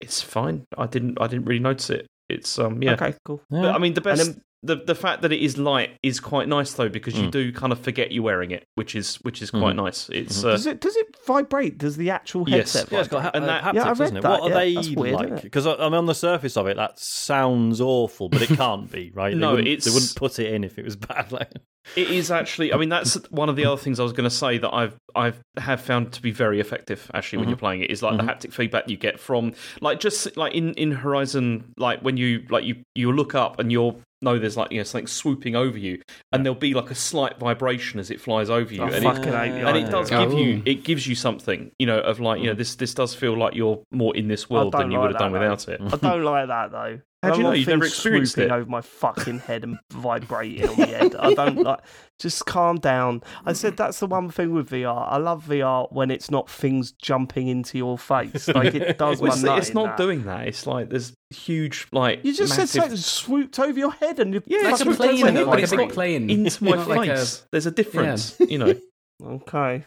it's 0.00 0.22
fine. 0.22 0.64
I 0.78 0.86
didn't 0.86 1.18
I 1.20 1.26
didn't 1.26 1.46
really 1.46 1.60
notice 1.60 1.90
it. 1.90 2.06
It's 2.28 2.58
um 2.58 2.82
yeah. 2.82 2.92
Okay, 2.92 3.14
cool. 3.24 3.42
Yeah. 3.50 3.62
But 3.62 3.74
I 3.74 3.78
mean, 3.78 3.94
the 3.94 4.00
best, 4.00 4.24
then- 4.24 4.42
the 4.64 4.76
the 4.76 4.94
fact 4.94 5.22
that 5.22 5.32
it 5.32 5.40
is 5.40 5.58
light 5.58 5.90
is 6.02 6.20
quite 6.20 6.46
nice 6.48 6.72
though, 6.74 6.88
because 6.88 7.18
you 7.18 7.24
Mm. 7.28 7.30
do 7.32 7.52
kind 7.52 7.72
of 7.72 7.80
forget 7.80 8.12
you're 8.12 8.22
wearing 8.22 8.50
it, 8.52 8.64
which 8.76 8.94
is 8.94 9.16
which 9.16 9.42
is 9.42 9.50
quite 9.50 9.74
nice. 9.76 10.08
It's 10.10 10.44
uh, 10.44 10.52
Does 10.52 10.66
it 10.66 10.80
does 10.80 10.96
it 10.96 11.06
vibrate? 11.26 11.78
Does 11.78 11.96
the 11.96 12.10
actual 12.10 12.48
Yes. 12.48 12.72
headset? 12.74 12.92
Yeah, 12.92 13.00
it's 13.00 13.08
got 13.08 13.22
vibrate? 13.22 13.32
ha- 13.34 13.38
And 13.40 13.48
that- 13.48 13.64
uh, 13.64 13.66
haptics, 13.66 13.74
Yeah, 13.74 13.82
I 13.82 13.88
read 13.92 14.00
isn't 14.02 14.16
it? 14.18 14.20
that, 14.22 14.30
What 14.40 14.52
are 14.52 14.64
yeah. 14.66 14.80
they 14.82 14.94
weird, 14.94 15.14
like? 15.14 15.42
Because 15.42 15.66
I 15.66 15.76
mean, 15.76 15.94
on 15.94 16.06
the 16.06 16.14
surface 16.14 16.56
of 16.56 16.66
it, 16.68 16.76
that 16.76 16.98
sounds 16.98 17.80
awful, 17.80 18.28
but 18.28 18.42
it 18.42 18.48
can't 18.56 18.90
be, 18.90 19.10
right? 19.14 19.36
No, 19.36 19.48
they 19.50 19.52
wouldn't, 19.56 19.68
it's- 19.68 19.84
they 19.84 19.90
wouldn't 19.90 20.14
put 20.16 20.38
it 20.38 20.52
in 20.54 20.64
if 20.64 20.78
it 20.78 20.84
was 20.84 20.96
bad. 20.96 21.32
Like, 21.32 21.50
it 21.96 22.10
is 22.10 22.30
actually. 22.30 22.72
I 22.72 22.76
mean, 22.76 22.88
that's 22.88 23.14
one 23.30 23.48
of 23.48 23.56
the 23.56 23.64
other 23.64 23.76
things 23.80 23.98
I 23.98 24.04
was 24.04 24.12
going 24.12 24.28
to 24.30 24.34
say 24.34 24.58
that 24.58 24.72
I've 24.72 24.94
I've 25.16 25.40
have 25.58 25.80
found 25.80 26.12
to 26.12 26.22
be 26.22 26.30
very 26.30 26.60
effective 26.60 27.10
actually 27.12 27.38
when 27.38 27.46
Mhm. 27.46 27.50
you're 27.50 27.56
playing 27.58 27.82
it 27.82 27.90
is 27.90 28.02
like 28.02 28.14
Mhm. 28.14 28.18
the 28.18 28.32
haptic 28.48 28.52
feedback 28.52 28.88
you 28.88 28.96
get 28.96 29.18
from 29.18 29.52
like 29.80 29.98
just 29.98 30.36
like 30.36 30.54
in 30.54 30.74
in 30.74 30.92
Horizon, 30.92 31.72
like 31.76 32.00
when 32.00 32.16
you 32.16 32.44
like 32.50 32.64
you 32.64 32.76
you 32.94 33.10
look 33.12 33.34
up 33.34 33.58
and 33.58 33.72
you're 33.72 33.96
know 34.22 34.38
there's 34.38 34.56
like 34.56 34.70
you 34.72 34.78
know 34.78 34.84
something 34.84 35.06
swooping 35.06 35.54
over 35.56 35.78
you, 35.78 36.00
and 36.32 36.44
there'll 36.44 36.58
be 36.58 36.74
like 36.74 36.90
a 36.90 36.94
slight 36.94 37.38
vibration 37.38 38.00
as 38.00 38.10
it 38.10 38.20
flies 38.20 38.50
over 38.50 38.72
you, 38.72 38.82
Oh, 38.82 38.86
and 38.86 38.94
it, 38.96 39.02
fucking 39.02 39.32
hate 39.32 39.50
and 39.64 39.76
it 39.76 39.90
does 39.90 40.10
give 40.10 40.32
Oh. 40.32 40.36
you 40.36 40.62
it 40.64 40.84
gives 40.84 41.06
you 41.06 41.14
something 41.14 41.70
you 41.78 41.86
know 41.86 41.98
of 42.00 42.20
like 42.20 42.40
you 42.40 42.46
know 42.46 42.54
mm. 42.54 42.58
this 42.58 42.76
this 42.76 42.94
does 42.94 43.14
feel 43.14 43.36
like 43.36 43.54
you're 43.54 43.82
more 43.90 44.16
in 44.16 44.28
this 44.28 44.48
world 44.48 44.72
than 44.72 44.90
you 44.90 44.98
like 44.98 45.08
would 45.08 45.12
have 45.12 45.20
done 45.20 45.32
that, 45.32 45.40
without 45.40 45.68
it. 45.68 45.80
I 45.80 45.96
don't 45.96 46.22
like 46.24 46.48
that 46.48 46.70
though. 46.72 47.00
How 47.22 47.30
do 47.30 47.36
you 47.36 47.42
know? 47.44 47.48
want 47.50 47.58
You've 47.60 47.68
never 47.68 47.84
experienced 47.84 48.32
swooping 48.34 48.50
it? 48.52 48.54
over 48.54 48.68
my 48.68 48.80
fucking 48.80 49.38
head 49.40 49.62
and 49.62 49.78
vibrating 49.92 50.68
on 50.68 50.76
the 50.76 50.86
head. 50.86 51.14
I 51.14 51.34
don't 51.34 51.56
like. 51.62 51.78
Just 52.22 52.46
calm 52.46 52.76
down. 52.76 53.20
I 53.44 53.52
said 53.52 53.72
mm-hmm. 53.72 53.76
that's 53.76 53.98
the 53.98 54.06
one 54.06 54.30
thing 54.30 54.52
with 54.52 54.70
VR. 54.70 55.08
I 55.10 55.16
love 55.16 55.46
VR 55.46 55.90
when 55.92 56.08
it's 56.08 56.30
not 56.30 56.48
things 56.48 56.92
jumping 56.92 57.48
into 57.48 57.78
your 57.78 57.98
face. 57.98 58.46
Like 58.46 58.76
it 58.76 58.96
does 58.96 59.20
my 59.20 59.28
it's, 59.28 59.42
it's 59.42 59.74
not 59.74 59.96
that. 59.96 59.98
doing 59.98 60.22
that. 60.24 60.46
It's 60.46 60.64
like 60.64 60.88
there's 60.88 61.14
huge 61.30 61.88
like 61.90 62.24
You 62.24 62.32
just 62.32 62.50
massive 62.50 62.68
said 62.68 62.82
something 62.82 62.96
swooped 62.96 63.58
over 63.58 63.76
your 63.76 63.90
head 63.90 64.20
and 64.20 64.34
you 64.34 64.42
Yeah, 64.46 64.70
like 64.70 64.72
it's 64.72 64.82
a 64.82 64.84
plane, 64.84 65.36
over 65.36 65.44
like 65.46 65.64
a 65.64 65.68
big 65.68 65.78
not 65.80 65.88
plane. 65.90 66.30
into 66.30 66.62
my 66.62 66.76
Not 66.76 66.88
like 66.88 67.10
a- 67.10 67.16
face. 67.16 67.44
There's 67.50 67.66
a 67.66 67.72
difference, 67.72 68.36
you 68.38 68.58
know. 68.58 68.74
Okay. 69.24 69.84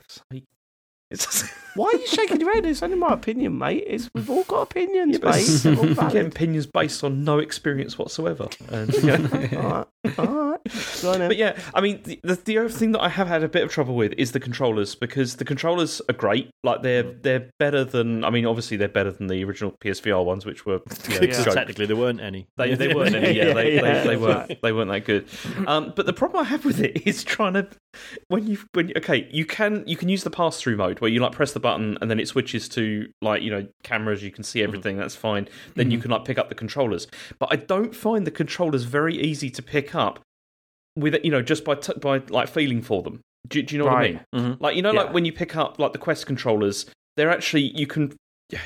It's 1.12 1.44
Why 1.76 1.92
are 1.94 1.98
you 2.00 2.08
shaking 2.08 2.40
your 2.40 2.54
head? 2.54 2.66
It's 2.66 2.82
only 2.82 2.98
my 2.98 3.10
opinion, 3.14 3.58
mate. 3.58 3.84
It's 3.86 4.10
we've 4.16 4.30
all 4.30 4.44
got 4.46 4.62
opinions, 4.64 5.20
Yeah, 5.22 5.26
mate. 5.30 5.36
it's- 5.42 5.64
They're 5.64 5.74
all 5.76 5.82
getting 5.84 5.96
valid. 6.10 6.26
opinions 6.28 6.66
based 6.66 7.04
on 7.04 7.24
no 7.24 7.40
experience 7.40 7.98
whatsoever. 7.98 8.48
And, 8.70 8.94
you 8.94 9.02
know. 9.18 9.50
all 9.58 9.70
right, 9.70 10.20
all 10.20 10.26
right. 10.52 10.60
Go 11.02 11.12
on 11.12 11.20
then. 11.20 11.30
But 11.30 11.38
yeah, 11.38 11.60
I 11.74 11.82
mean, 11.82 12.02
the, 12.04 12.20
the 12.24 12.36
the 12.36 12.58
other 12.60 12.70
thing 12.70 12.92
that 12.94 13.02
I 13.02 13.10
have 13.10 13.28
had 13.28 13.44
a 13.44 13.48
bit 13.50 13.64
of 13.64 13.72
trouble 13.72 13.96
with 13.96 14.14
is 14.14 14.32
the 14.32 14.40
controllers 14.40 14.96
because 14.96 15.36
the 15.36 15.46
controllers 15.46 16.02
are 16.10 16.14
great. 16.14 16.50
Like 16.64 16.82
they're 16.82 17.04
they're 17.04 17.50
better 17.60 17.84
than. 17.84 18.24
I 18.24 18.30
mean, 18.30 18.46
obviously 18.46 18.78
they're 18.78 18.88
better 18.88 19.12
than 19.12 19.28
the 19.28 19.44
original 19.44 19.76
PSVR 19.84 20.24
ones, 20.26 20.46
which 20.46 20.66
were 20.66 20.82
you 21.10 21.14
know, 21.16 21.20
because 21.20 21.54
technically 21.54 21.86
there 21.86 21.96
weren't 21.98 22.22
any. 22.22 22.48
They, 22.58 22.74
they 22.76 22.94
weren't 22.94 23.16
any, 23.16 23.36
yeah, 23.38 23.54
they, 23.54 23.76
Yeah, 23.76 23.82
they, 23.82 24.08
they 24.08 24.14
yeah, 24.16 24.18
weren't 24.22 24.62
they 24.62 24.72
weren't 24.72 24.90
that 24.92 25.06
good. 25.06 25.28
Um, 25.68 25.94
but 25.96 26.06
the 26.06 26.14
problem 26.14 26.42
I 26.46 26.48
have 26.50 26.64
with 26.66 26.80
it 26.80 27.02
is 27.08 27.24
trying 27.24 27.54
to 27.54 27.68
when 28.30 28.48
you 28.48 28.58
when 28.74 28.92
okay 28.98 29.28
you 29.32 29.46
can 29.46 29.84
you 29.86 29.98
can 29.98 30.10
use 30.10 30.24
the 30.24 30.30
pass 30.32 30.60
through 30.60 30.78
mode 30.78 31.00
where 31.00 31.10
you 31.12 31.20
like 31.20 31.32
press 31.34 31.54
the 31.54 31.60
button 31.68 31.98
and 32.00 32.10
then 32.10 32.20
it 32.20 32.28
switches 32.28 32.64
to 32.78 32.84
like 33.30 33.42
you 33.46 33.52
know 33.54 33.64
cameras. 33.84 34.24
You 34.24 34.32
can 34.32 34.44
see 34.44 34.60
Mm-hmm. 34.60 34.68
everything. 34.70 34.96
That's 34.98 35.16
fine. 35.16 35.48
Then 35.76 35.92
you 35.92 36.00
can 36.00 36.12
like 36.12 36.24
pick 36.30 36.38
up 36.42 36.50
the 36.50 36.56
controllers. 36.64 37.08
But 37.40 37.50
I 37.52 37.58
don't 37.74 37.94
find 38.06 38.26
the 38.26 38.32
controllers 38.42 38.84
very 39.00 39.16
easy 39.30 39.50
to 39.58 39.62
pick 39.76 39.96
up 39.96 40.20
with 40.96 41.14
you 41.26 41.32
know 41.32 41.42
just 41.42 41.64
by 41.66 41.76
t- 41.76 42.00
by 42.08 42.16
like 42.30 42.48
feeling 42.48 42.82
for 42.82 43.02
them. 43.04 43.16
Do, 43.48 43.62
do 43.62 43.76
you 43.76 43.80
know 43.80 43.86
what 43.86 43.94
I 43.96 43.98
Right. 44.00 44.14
mean? 44.34 44.42
Mhm. 44.44 44.62
Like 44.62 44.76
you 44.76 44.82
know, 44.82 44.94
Yeah. 44.94 45.02
like 45.02 45.14
when 45.14 45.26
you 45.26 45.34
pick 45.34 45.56
up 45.56 45.78
like 45.80 45.94
the 45.94 46.00
Quest 46.00 46.26
controllers, 46.26 46.86
they're 47.18 47.30
actually 47.38 47.64
you 47.82 47.88
can. 47.88 48.14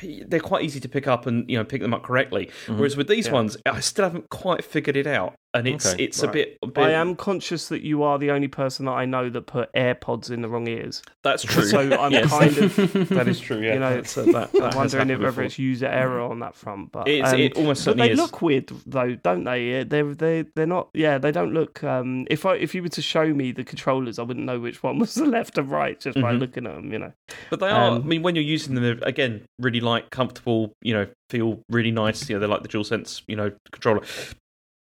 They're 0.03 0.41
quite 0.51 0.63
easy 0.65 0.81
to 0.81 0.89
pick 0.89 1.07
up 1.07 1.25
and 1.25 1.49
you 1.49 1.57
know 1.57 1.63
pick 1.63 1.81
them 1.81 1.93
up 1.93 2.03
correctly. 2.03 2.49
Whereas 2.67 2.97
with 2.97 3.07
these 3.07 3.27
Yeah. 3.27 3.33
ones, 3.39 3.57
I 3.65 3.79
still 3.79 4.03
haven't 4.05 4.29
quite 4.29 4.63
figured 4.63 4.97
it 4.97 5.07
out, 5.07 5.35
and 5.53 5.67
it's 5.67 5.93
Okay. 5.93 6.03
it's 6.03 6.21
a 6.23 6.27
bit. 6.27 6.57
A 6.61 6.67
bit 6.67 6.83
I 6.83 6.91
am 6.91 7.15
conscious 7.15 7.69
that 7.69 7.81
you 7.81 8.03
are 8.03 8.17
the 8.19 8.31
only 8.31 8.47
person 8.47 8.85
that 8.85 8.91
I 8.91 9.05
know 9.05 9.29
that 9.29 9.41
put 9.47 9.71
AirPods 9.73 10.29
in 10.29 10.41
the 10.41 10.47
wrong 10.49 10.67
ears. 10.67 11.01
That's 11.23 11.43
true. 11.43 11.63
So 11.65 11.79
I'm 11.79 12.11
Yes. 12.11 12.29
kind 12.29 12.57
of, 12.57 12.75
that 13.09 13.27
is 13.27 13.39
true. 13.39 13.57
Yeah, 13.59 13.73
you 13.73 13.79
know, 13.79 13.95
That's, 13.95 14.17
uh, 14.17 14.23
that, 14.25 14.51
that 14.53 14.63
I'm 14.73 14.75
wondering 14.77 14.83
if 14.83 14.91
happened 15.19 15.23
whether 15.23 15.43
it's 15.43 15.57
user 15.59 15.87
error 15.87 16.21
on 16.21 16.39
that 16.39 16.55
front. 16.55 16.91
But 16.91 17.07
It's- 17.07 17.33
um, 17.33 17.39
it 17.39 17.55
almost 17.57 17.85
but 17.85 17.97
they 17.97 18.11
is. 18.11 18.17
look 18.17 18.41
weird 18.41 18.71
though, 18.85 19.15
don't 19.15 19.43
they? 19.43 19.83
They're 19.83 20.13
they 20.13 20.45
they're 20.55 20.65
not. 20.65 20.89
Yeah, 20.93 21.17
they 21.17 21.31
don't 21.31 21.53
look. 21.53 21.83
Um, 21.83 22.27
if 22.29 22.45
I 22.45 22.55
if 22.55 22.75
you 22.75 22.83
were 22.83 22.89
to 22.89 23.01
show 23.01 23.33
me 23.33 23.51
the 23.51 23.63
controllers, 23.63 24.19
I 24.19 24.23
wouldn't 24.23 24.45
know 24.45 24.59
which 24.59 24.83
one 24.83 24.99
was 24.99 25.13
the 25.15 25.25
left 25.25 25.57
and 25.57 25.69
right 25.71 25.99
just 25.99 26.19
by 26.21 26.33
Mhm. 26.33 26.39
looking 26.39 26.67
at 26.67 26.75
them. 26.75 26.91
You 26.93 26.99
know. 26.99 27.13
But 27.49 27.59
they 27.59 27.69
are. 27.69 27.91
Um, 27.91 28.03
I 28.03 28.05
mean, 28.05 28.21
when 28.23 28.35
you're 28.35 28.43
using 28.43 28.75
them, 28.75 28.83
they're, 28.83 28.99
again, 29.07 29.41
really 29.59 29.79
light, 29.79 30.09
comfortable. 30.11 30.73
You 30.81 30.93
know, 30.93 31.07
feel 31.29 31.59
really 31.69 31.91
nice. 31.91 32.27
You 32.29 32.35
know, 32.35 32.39
they're 32.39 32.49
like 32.49 32.63
the 32.63 32.69
DualSense, 32.69 33.21
you 33.27 33.35
know, 33.35 33.51
controller. 33.71 34.01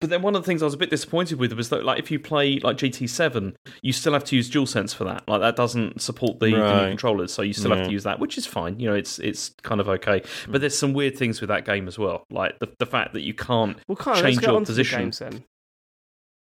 But 0.00 0.10
then 0.10 0.22
one 0.22 0.36
of 0.36 0.42
the 0.42 0.46
things 0.46 0.62
I 0.62 0.66
was 0.66 0.74
a 0.74 0.78
bit 0.78 0.90
disappointed 0.90 1.40
with 1.40 1.52
was 1.54 1.70
that, 1.70 1.84
like, 1.84 1.98
if 1.98 2.10
you 2.10 2.20
play 2.20 2.60
like 2.60 2.76
GT7, 2.76 3.56
you 3.82 3.92
still 3.92 4.12
have 4.12 4.22
to 4.24 4.36
use 4.36 4.48
DualSense 4.48 4.94
for 4.94 5.02
that. 5.04 5.26
Like, 5.26 5.40
that 5.40 5.56
doesn't 5.56 6.00
support 6.00 6.38
the, 6.38 6.52
the 6.52 6.82
new 6.82 6.88
controllers, 6.90 7.32
so 7.32 7.42
you 7.42 7.52
still 7.52 7.74
have 7.74 7.86
to 7.86 7.90
use 7.90 8.04
that, 8.04 8.20
which 8.20 8.38
is 8.38 8.46
fine. 8.46 8.78
You 8.78 8.90
know, 8.90 8.94
it's 8.94 9.18
it's 9.18 9.54
kind 9.62 9.80
of 9.80 9.88
okay. 9.88 10.22
But 10.48 10.60
there's 10.60 10.78
some 10.78 10.92
weird 10.92 11.16
things 11.16 11.40
with 11.40 11.48
that 11.48 11.64
game 11.64 11.88
as 11.88 11.98
well, 11.98 12.24
like 12.30 12.58
the 12.60 12.68
the 12.78 12.86
fact 12.86 13.12
that 13.14 13.22
you 13.22 13.34
can't 13.34 13.76
Well, 13.88 13.96
kind 13.96 14.18
of 14.18 14.22
Change 14.24 14.36
let's 14.36 14.38
get 14.38 14.46
your 14.46 14.56
on 14.56 14.64
to 14.64 14.72
the 14.72 14.78
position. 14.78 15.00
games 15.00 15.18
then. 15.18 15.44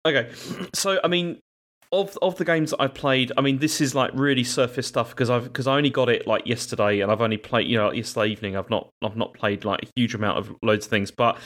Okay, 0.06 0.32
so 0.74 1.00
I 1.04 1.08
mean, 1.08 1.40
of 1.92 2.18
of 2.22 2.36
the 2.38 2.46
games 2.46 2.72
that 2.72 2.82
I 2.82 2.88
played, 2.88 3.32
I 3.38 3.42
mean, 3.42 3.60
this 3.60 3.80
is 3.80 3.94
like 3.96 4.12
really 4.16 4.44
surface 4.44 4.88
stuff 4.88 5.12
because 5.12 5.30
I've 5.30 5.44
because 5.44 5.68
I 5.68 5.78
only 5.78 5.92
got 5.92 6.10
it 6.10 6.26
like 6.28 6.48
yesterday, 6.48 7.02
and 7.02 7.12
I've 7.12 7.22
only 7.22 7.38
played 7.38 7.68
you 7.68 7.78
know 7.78 7.92
yesterday 7.92 8.32
evening. 8.32 8.58
I've 8.58 8.70
not 8.70 8.90
I've 9.04 9.16
not 9.16 9.34
played 9.34 9.64
like 9.64 9.84
a 9.84 9.88
huge 9.96 10.16
amount 10.16 10.40
of 10.40 10.56
loads 10.62 10.88
of 10.88 10.90
things, 10.90 11.12
but 11.12 11.38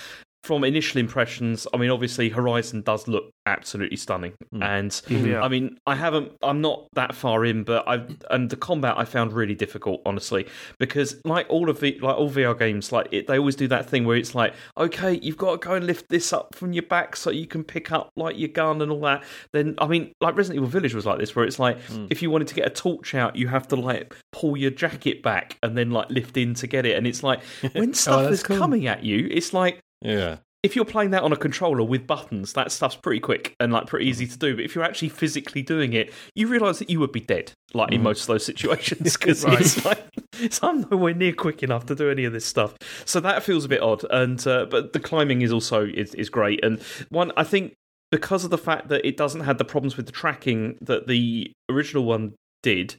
from 0.43 0.63
initial 0.63 0.99
impressions, 0.99 1.67
I 1.73 1.77
mean, 1.77 1.89
obviously 1.89 2.29
Horizon 2.29 2.81
does 2.81 3.07
look 3.07 3.31
absolutely 3.45 3.97
stunning, 3.97 4.33
Mm. 4.53 4.63
and 4.63 5.01
Yeah. 5.27 5.41
I 5.41 5.47
mean, 5.49 5.77
I 5.85 5.95
haven't, 5.95 6.31
I'm 6.41 6.61
not 6.61 6.87
that 6.93 7.15
far 7.15 7.43
in, 7.45 7.63
but 7.63 7.87
I 7.87 8.01
and 8.29 8.49
the 8.49 8.55
combat 8.55 8.95
I 8.97 9.03
found 9.05 9.33
really 9.33 9.55
difficult, 9.55 10.01
honestly, 10.05 10.47
because 10.79 11.19
like 11.25 11.47
all 11.49 11.69
of 11.69 11.79
the 11.79 11.97
like 12.01 12.15
all 12.17 12.29
VR 12.29 12.57
games, 12.57 12.91
like 12.91 13.07
it, 13.11 13.27
they 13.27 13.37
always 13.37 13.55
do 13.55 13.67
that 13.69 13.89
thing 13.89 14.05
where 14.05 14.15
it's 14.17 14.35
like, 14.35 14.53
okay, 14.77 15.19
you've 15.21 15.37
got 15.37 15.61
to 15.61 15.67
go 15.67 15.73
and 15.75 15.85
lift 15.85 16.07
this 16.09 16.31
up 16.31 16.55
from 16.55 16.71
your 16.73 16.83
back 16.83 17.15
so 17.15 17.29
you 17.29 17.47
can 17.47 17.63
pick 17.63 17.91
up 17.91 18.09
like 18.15 18.37
your 18.37 18.49
gun 18.49 18.81
and 18.81 18.91
all 18.91 19.01
that. 19.01 19.23
Then 19.53 19.75
I 19.79 19.87
mean, 19.87 20.11
like 20.21 20.35
Resident 20.37 20.57
Evil 20.57 20.69
Village 20.69 20.93
was 20.93 21.05
like 21.05 21.19
this, 21.19 21.35
where 21.35 21.45
it's 21.45 21.59
like 21.59 21.77
if 22.09 22.21
you 22.21 22.29
wanted 22.31 22.47
to 22.49 22.55
get 22.55 22.67
a 22.67 22.69
torch 22.71 23.15
out, 23.15 23.35
you 23.35 23.47
have 23.49 23.67
to 23.69 23.75
like 23.75 24.15
pull 24.31 24.55
your 24.55 24.71
jacket 24.71 25.23
back 25.23 25.57
and 25.63 25.77
then 25.77 25.91
like 25.91 26.09
lift 26.09 26.37
in 26.37 26.53
to 26.55 26.67
get 26.67 26.85
it, 26.85 26.95
and 26.97 27.05
it's 27.07 27.23
like 27.23 27.41
when 27.73 27.93
stuff 27.93 28.23
that's 28.23 28.35
is 28.35 28.43
cool. 28.43 28.57
coming 28.57 28.87
at 28.87 29.03
you, 29.03 29.27
it's 29.31 29.51
like 29.53 29.79
Yeah. 30.01 30.37
if 30.63 30.75
you're 30.75 30.85
playing 30.85 31.11
that 31.11 31.23
on 31.23 31.31
a 31.31 31.37
controller 31.37 31.83
with 31.83 32.05
buttons, 32.07 32.53
that 32.53 32.71
stuff's 32.71 32.95
pretty 32.95 33.19
quick 33.19 33.55
and 33.59 33.71
like 33.71 33.87
pretty 33.87 34.05
easy 34.05 34.27
to 34.27 34.37
do. 34.37 34.55
But 34.55 34.65
if 34.65 34.75
you're 34.75 34.83
actually 34.83 35.09
physically 35.09 35.61
doing 35.61 35.93
it, 35.93 36.11
you 36.35 36.47
realise 36.47 36.79
that 36.79 36.89
you 36.89 36.99
would 36.99 37.11
be 37.11 37.21
dead, 37.21 37.53
like 37.73 37.91
in 37.91 38.03
most 38.03 38.21
of 38.21 38.27
those 38.27 38.45
situations, 38.45 39.15
because 39.17 39.45
it's 39.45 39.85
like 39.85 40.03
it's, 40.39 40.59
I'm 40.61 40.81
nowhere 40.89 41.13
near 41.13 41.33
quick 41.33 41.63
enough 41.63 41.85
to 41.87 41.95
do 41.95 42.09
any 42.09 42.25
of 42.25 42.33
this 42.33 42.45
stuff. 42.45 42.75
So 43.05 43.19
that 43.21 43.43
feels 43.43 43.65
a 43.65 43.69
bit 43.69 43.81
odd. 43.81 44.03
And 44.09 44.45
uh, 44.45 44.65
but 44.65 44.93
the 44.93 44.99
climbing 44.99 45.41
is 45.41 45.51
also 45.53 45.85
is, 45.85 46.13
is 46.15 46.29
great. 46.29 46.63
And 46.65 46.81
one, 47.09 47.31
I 47.37 47.43
think, 47.43 47.73
because 48.11 48.43
of 48.43 48.49
the 48.49 48.57
fact 48.57 48.89
that 48.89 49.05
it 49.05 49.15
doesn't 49.17 49.41
have 49.41 49.57
the 49.57 49.65
problems 49.65 49.95
with 49.95 50.05
the 50.05 50.11
tracking 50.11 50.77
that 50.81 51.07
the 51.07 51.51
original 51.69 52.03
one 52.03 52.33
did. 52.63 52.95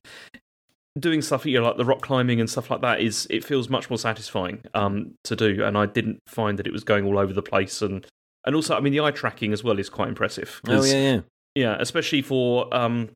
Doing 0.98 1.22
stuff, 1.22 1.46
you 1.46 1.58
know, 1.60 1.66
like 1.66 1.76
the 1.76 1.84
rock 1.84 2.00
climbing 2.02 2.40
and 2.40 2.48
stuff 2.50 2.70
like 2.70 2.80
that, 2.80 3.00
is 3.00 3.26
it 3.30 3.44
feels 3.44 3.68
much 3.68 3.88
more 3.90 3.98
satisfying 3.98 4.62
um, 4.74 5.14
to 5.24 5.36
do, 5.36 5.62
and 5.64 5.78
I 5.78 5.86
didn't 5.86 6.18
find 6.26 6.58
that 6.58 6.66
it 6.66 6.72
was 6.72 6.82
going 6.84 7.04
all 7.04 7.18
over 7.18 7.32
the 7.32 7.42
place, 7.42 7.82
and 7.82 8.04
and 8.44 8.56
also, 8.56 8.76
I 8.76 8.80
mean, 8.80 8.92
the 8.92 9.00
eye 9.00 9.10
tracking 9.12 9.52
as 9.52 9.62
well 9.62 9.78
is 9.78 9.88
quite 9.88 10.08
impressive. 10.08 10.60
Oh 10.66 10.82
yeah, 10.84 10.94
yeah. 11.14 11.20
yeah, 11.54 11.76
especially 11.78 12.22
for 12.22 12.72
um, 12.74 13.10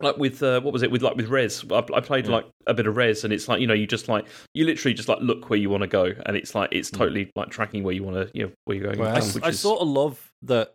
like 0.00 0.16
with 0.16 0.42
uh, 0.42 0.60
what 0.62 0.72
was 0.72 0.82
it 0.82 0.90
with 0.90 1.02
like 1.02 1.14
with 1.14 1.28
Res? 1.28 1.64
I, 1.70 1.84
I 1.94 2.00
played 2.00 2.26
Yeah. 2.26 2.32
like 2.32 2.46
a 2.66 2.74
bit 2.74 2.86
of 2.88 2.96
Res, 2.96 3.22
and 3.22 3.32
it's 3.32 3.46
like 3.46 3.60
you 3.60 3.68
know 3.68 3.74
you 3.74 3.86
just 3.86 4.08
like 4.08 4.26
you 4.54 4.64
literally 4.64 4.94
just 4.94 5.08
like 5.08 5.18
look 5.20 5.50
where 5.50 5.58
you 5.58 5.70
want 5.70 5.82
to 5.82 5.86
go, 5.88 6.10
and 6.26 6.36
it's 6.36 6.54
like 6.56 6.70
it's 6.72 6.90
totally 6.90 7.30
like 7.36 7.50
tracking 7.50 7.84
where 7.84 7.94
you 7.94 8.02
want 8.02 8.16
to 8.16 8.36
you 8.36 8.46
know 8.46 8.52
where 8.64 8.76
you're 8.76 8.92
going. 8.92 9.06
I, 9.06 9.16
I 9.16 9.18
is- 9.50 9.60
sort 9.60 9.80
of 9.80 9.86
love 9.88 10.32
that 10.42 10.72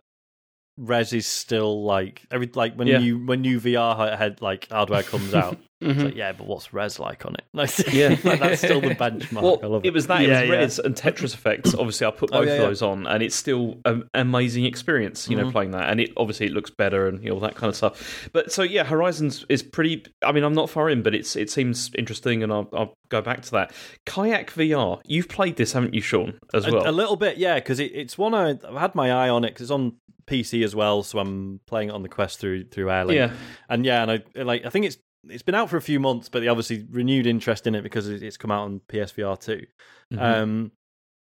Res 0.78 1.12
is 1.12 1.26
still 1.26 1.84
like 1.84 2.22
every 2.30 2.48
like 2.54 2.76
when 2.76 2.86
Yeah. 2.88 2.98
new 2.98 3.26
when 3.26 3.42
new 3.42 3.60
VR 3.60 4.16
head 4.16 4.40
like 4.40 4.68
hardware 4.70 5.02
comes 5.02 5.34
out. 5.34 5.58
It's 5.82 5.98
Mhm. 5.98 6.04
like, 6.04 6.14
yeah, 6.14 6.32
but 6.32 6.46
what's 6.46 6.74
Res 6.74 6.98
like 7.00 7.24
on 7.24 7.34
it? 7.34 7.44
Like, 7.54 7.70
Yeah. 7.92 8.08
like, 8.24 8.40
that's 8.40 8.60
still 8.60 8.80
the 8.80 8.94
benchmark. 8.94 9.38
I 9.38 9.40
Well, 9.40 9.70
love 9.70 9.84
it 9.84 9.88
it. 9.88 9.94
was 9.94 10.06
that. 10.08 10.20
Yeah, 10.20 10.40
it 10.40 10.42
was 10.42 10.48
yeah. 10.50 10.56
Res 10.58 10.78
and 10.78 10.94
Tetris 10.94 11.32
Effects. 11.34 11.74
Obviously, 11.74 12.06
I 12.06 12.10
put 12.10 12.30
Oh, 12.32 12.40
both 12.40 12.48
yeah, 12.48 12.54
of 12.54 12.60
yeah. 12.60 12.66
those 12.66 12.82
on, 12.82 13.06
and 13.06 13.22
it's 13.22 13.34
still 13.34 13.78
an 13.86 14.08
amazing 14.14 14.64
experience. 14.66 15.28
You 15.28 15.36
know, 15.36 15.46
Mhm. 15.46 15.52
playing 15.52 15.70
that, 15.70 15.88
and 15.90 16.00
it 16.00 16.10
obviously 16.16 16.46
it 16.46 16.52
looks 16.52 16.70
better 16.70 17.08
and 17.08 17.22
you 17.22 17.30
know 17.30 17.34
all 17.36 17.40
that 17.40 17.54
kind 17.54 17.68
of 17.70 17.76
stuff. 17.76 18.28
But 18.32 18.52
so 18.52 18.62
yeah, 18.62 18.84
Horizons 18.84 19.44
is 19.48 19.62
pretty. 19.62 20.04
I 20.22 20.32
mean, 20.32 20.44
I'm 20.44 20.54
not 20.54 20.68
far 20.68 20.90
in, 20.90 21.02
but 21.02 21.14
it's 21.14 21.34
it 21.36 21.50
seems 21.50 21.90
interesting, 21.96 22.42
and 22.42 22.52
I'll, 22.52 22.68
I'll 22.74 22.94
go 23.08 23.22
back 23.22 23.40
to 23.42 23.50
that. 23.52 23.72
Kayak 24.06 24.50
VR. 24.52 25.00
You've 25.06 25.28
played 25.28 25.56
this, 25.56 25.72
haven't 25.72 25.94
you, 25.94 26.00
Sean? 26.02 26.38
As 26.52 26.66
A- 26.66 26.72
well. 26.72 26.88
a, 26.88 26.92
little 26.92 27.16
bit, 27.16 27.38
yeah, 27.38 27.54
because 27.56 27.80
it, 27.80 27.92
it's 27.94 28.16
one 28.18 28.34
I, 28.34 28.50
I've 28.50 28.76
had 28.78 28.94
my 28.94 29.10
eye 29.10 29.28
on 29.28 29.44
it 29.44 29.48
because 29.48 29.62
it's 29.62 29.70
on 29.70 29.94
PC 30.26 30.62
as 30.62 30.76
well, 30.76 31.02
so 31.02 31.18
I'm 31.18 31.60
playing 31.66 31.88
it 31.88 31.92
on 31.92 32.02
the 32.02 32.08
Quest 32.08 32.38
through 32.38 32.64
through 32.64 32.86
Airlink. 32.86 33.14
yeah. 33.14 33.32
and 33.68 33.84
yeah, 33.84 34.02
and 34.02 34.10
I 34.12 34.42
like 34.42 34.64
I 34.66 34.68
think 34.70 34.84
it's 34.86 34.98
it's 35.28 35.42
been 35.42 35.54
out 35.54 35.68
for 35.70 35.76
a 35.76 35.82
few 35.82 36.00
months, 36.00 36.28
but 36.28 36.40
they 36.40 36.48
obviously 36.48 36.86
renewed 36.90 37.26
interest 37.26 37.66
in 37.66 37.74
it 37.74 37.82
because 37.82 38.08
it's 38.08 38.36
come 38.36 38.50
out 38.50 38.64
on 38.64 38.80
PSVR 38.88 39.38
2 39.38 39.66
Mhm. 40.14 40.20
Um, 40.20 40.72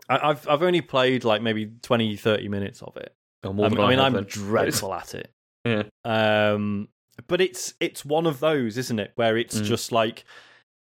I, 0.08 0.30
I've 0.30 0.48
I've 0.48 0.62
only 0.62 0.80
played 0.80 1.24
like 1.24 1.42
maybe 1.42 1.66
20, 1.82 2.16
30 2.16 2.48
minutes 2.48 2.82
of 2.82 2.96
it. 2.96 3.14
Oh, 3.44 3.50
I 3.50 3.52
than 3.68 3.72
mean, 3.72 3.80
I, 3.80 3.88
mean, 3.90 3.98
I 3.98 4.06
am 4.06 4.24
dreadful 4.24 4.94
at 4.94 5.14
it. 5.14 5.30
Yeah. 5.64 5.82
Um, 6.04 6.88
but 7.28 7.40
it's 7.40 7.74
it's 7.80 8.04
one 8.04 8.26
of 8.26 8.40
those, 8.40 8.76
isn't 8.78 8.98
it, 8.98 9.12
where 9.16 9.36
it's 9.36 9.60
Mm. 9.60 9.64
just 9.64 9.92
like, 9.92 10.24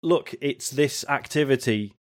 look, 0.02 0.34
it's 0.40 0.70
this 0.70 1.04
activity 1.08 1.94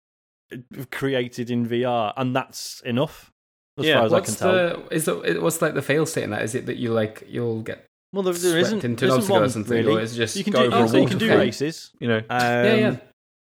created 0.90 1.50
in 1.50 1.66
VR, 1.66 2.12
and 2.16 2.34
that's 2.36 2.80
enough. 2.82 3.30
As 3.78 3.86
Yeah, 3.86 3.96
far 3.96 4.06
as 4.06 4.12
I 4.12 4.20
can 4.20 4.34
tell. 4.34 4.52
the 4.52 4.88
is 4.90 5.08
it, 5.08 5.42
what's 5.42 5.62
like 5.62 5.74
the 5.74 5.82
fail 5.82 6.04
state 6.06 6.24
in 6.24 6.30
that? 6.30 6.42
Is 6.42 6.54
it 6.54 6.66
that 6.66 6.76
you 6.76 6.92
like 6.92 7.24
you'll 7.26 7.62
get 7.62 7.86
well, 8.12 8.22
there, 8.22 8.32
there 8.34 8.50
swept 8.52 8.66
isn't, 8.66 8.84
into 8.84 9.06
there 9.06 9.14
an 9.14 9.20
isn't 9.20 9.34
obstacle 9.36 9.62
one 9.62 9.82
or 9.82 9.84
really. 9.84 10.00
or 10.00 10.00
is 10.00 10.16
just 10.16 10.36
you 10.36 10.44
can 10.44 10.52
go 10.52 10.68
do, 10.68 10.74
over 10.74 10.84
a 10.84 10.88
so 10.88 10.96
you 10.98 11.06
can 11.06 11.18
do 11.18 11.26
waterfall? 11.26 11.44
races. 11.46 11.90
You 11.98 12.08
know. 12.08 12.18
Um, 12.18 12.24
yeah, 12.40 12.96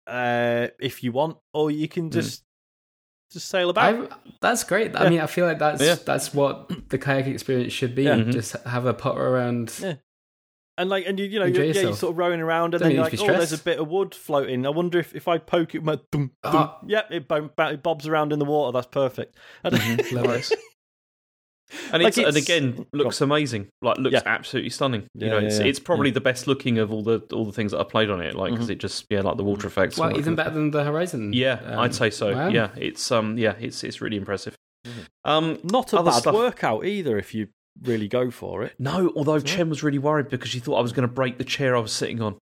yeah. 0.09 0.13
uh, 0.13 0.69
if 0.81 1.03
you 1.03 1.13
want, 1.13 1.39
or 1.55 1.71
you 1.71 1.89
can 1.89 2.11
just 2.11 2.43
just 3.33 3.49
sail 3.49 3.71
about. 3.71 4.13
I, 4.13 4.17
that's 4.41 4.65
great. 4.65 4.95
I 4.97 5.09
mean, 5.09 5.21
I 5.21 5.27
feel 5.27 5.47
like 5.47 5.59
that's 5.59 5.83
Yeah. 5.83 5.97
that's 6.05 6.33
what 6.35 6.71
the 6.91 6.99
kayak 6.99 7.27
experience 7.27 7.73
should 7.73 7.95
be. 7.95 8.05
Yeah. 8.05 8.23
Just 8.23 8.53
have 8.65 8.87
a 8.87 8.95
putter 8.95 9.21
around. 9.21 9.73
Yeah. 9.81 9.95
And 10.79 10.91
like, 10.91 11.07
and 11.07 11.19
you, 11.19 11.25
you 11.25 11.39
know, 11.39 11.47
you're, 11.47 11.65
yeah, 11.65 11.81
you're 11.81 11.95
sort 11.95 12.13
of 12.13 12.19
rowing 12.19 12.39
around, 12.39 12.75
and 12.75 12.81
Don't 12.83 12.89
then 12.91 12.97
you're 12.97 13.03
like, 13.05 13.19
oh, 13.19 13.27
be 13.27 13.33
there's 13.33 13.53
a 13.55 13.59
bit 13.59 13.79
of 13.79 13.89
wood 13.89 14.15
floating. 14.15 14.67
I 14.67 14.69
wonder 14.69 14.99
if 14.99 15.15
if 15.15 15.27
I 15.27 15.39
poke 15.39 15.75
it, 15.75 15.83
my 15.83 15.95
dum, 16.13 16.33
dum, 16.43 16.53
Ah. 16.55 16.79
yep, 16.87 17.07
it, 17.11 17.27
bo- 17.27 17.49
bo- 17.57 17.69
it 17.69 17.83
bobs 17.83 18.07
around 18.07 18.31
in 18.33 18.39
the 18.39 18.45
water. 18.45 18.73
That's 18.73 18.87
perfect. 18.89 19.37
And- 19.65 20.13
Love 20.13 20.27
it. 20.31 20.53
And, 21.93 22.03
Like 22.03 22.17
it's, 22.17 22.29
and 22.29 22.37
again 22.37 22.87
looks 22.93 23.21
amazing. 23.21 23.69
Like 23.83 23.99
looks 23.99 24.15
Yeah. 24.15 24.23
absolutely 24.25 24.71
stunning. 24.71 25.07
You 25.15 25.29
know, 25.29 25.39
yeah, 25.39 25.47
it's 25.47 25.59
yeah. 25.59 25.65
it's 25.67 25.81
probably 25.81 26.11
the 26.11 26.21
best 26.21 26.47
looking 26.47 26.79
of 26.79 26.93
all 26.93 27.03
the 27.03 27.21
all 27.33 27.45
the 27.45 27.53
things 27.53 27.73
that 27.73 27.81
I 27.81 27.85
played 27.85 28.09
on 28.11 28.21
it. 28.21 28.35
Like 28.35 28.53
because 28.53 28.71
it 28.71 28.79
just 28.79 29.05
yeah, 29.11 29.21
like 29.23 29.37
the 29.37 29.45
water 29.45 29.67
effects. 29.67 29.99
Well, 29.99 30.17
even 30.17 30.35
better 30.37 30.51
than 30.51 30.71
the 30.71 30.85
Horizon. 30.85 31.33
Yeah, 31.33 31.61
um, 31.65 31.79
I'd 31.81 31.95
say 31.95 32.11
so. 32.11 32.35
wow. 32.35 32.49
Yeah, 32.49 32.71
it's 32.77 33.11
um, 33.11 33.37
yeah, 33.37 33.55
it's 33.59 33.83
it's 33.83 34.01
really 34.01 34.17
impressive. 34.17 34.55
Mhm. 34.87 34.91
Um, 35.25 35.59
Not 35.65 35.93
a 35.93 36.03
bad 36.03 36.13
stuff- 36.15 36.35
workout 36.35 36.85
either 36.87 37.19
if 37.19 37.35
you 37.35 37.49
really 37.83 38.09
go 38.09 38.31
for 38.31 38.63
it. 38.63 38.75
no, 38.79 39.13
although 39.17 39.41
Chen 39.41 39.69
was 39.69 39.83
really 39.83 39.99
worried 39.99 40.29
because 40.29 40.49
she 40.51 40.61
thought 40.61 40.77
I 40.77 40.83
was 40.83 40.93
going 40.93 41.07
to 41.09 41.13
break 41.13 41.37
the 41.39 41.45
chair 41.45 41.77
I 41.77 41.81
was 41.81 41.93
sitting 41.93 42.23
on. 42.23 42.37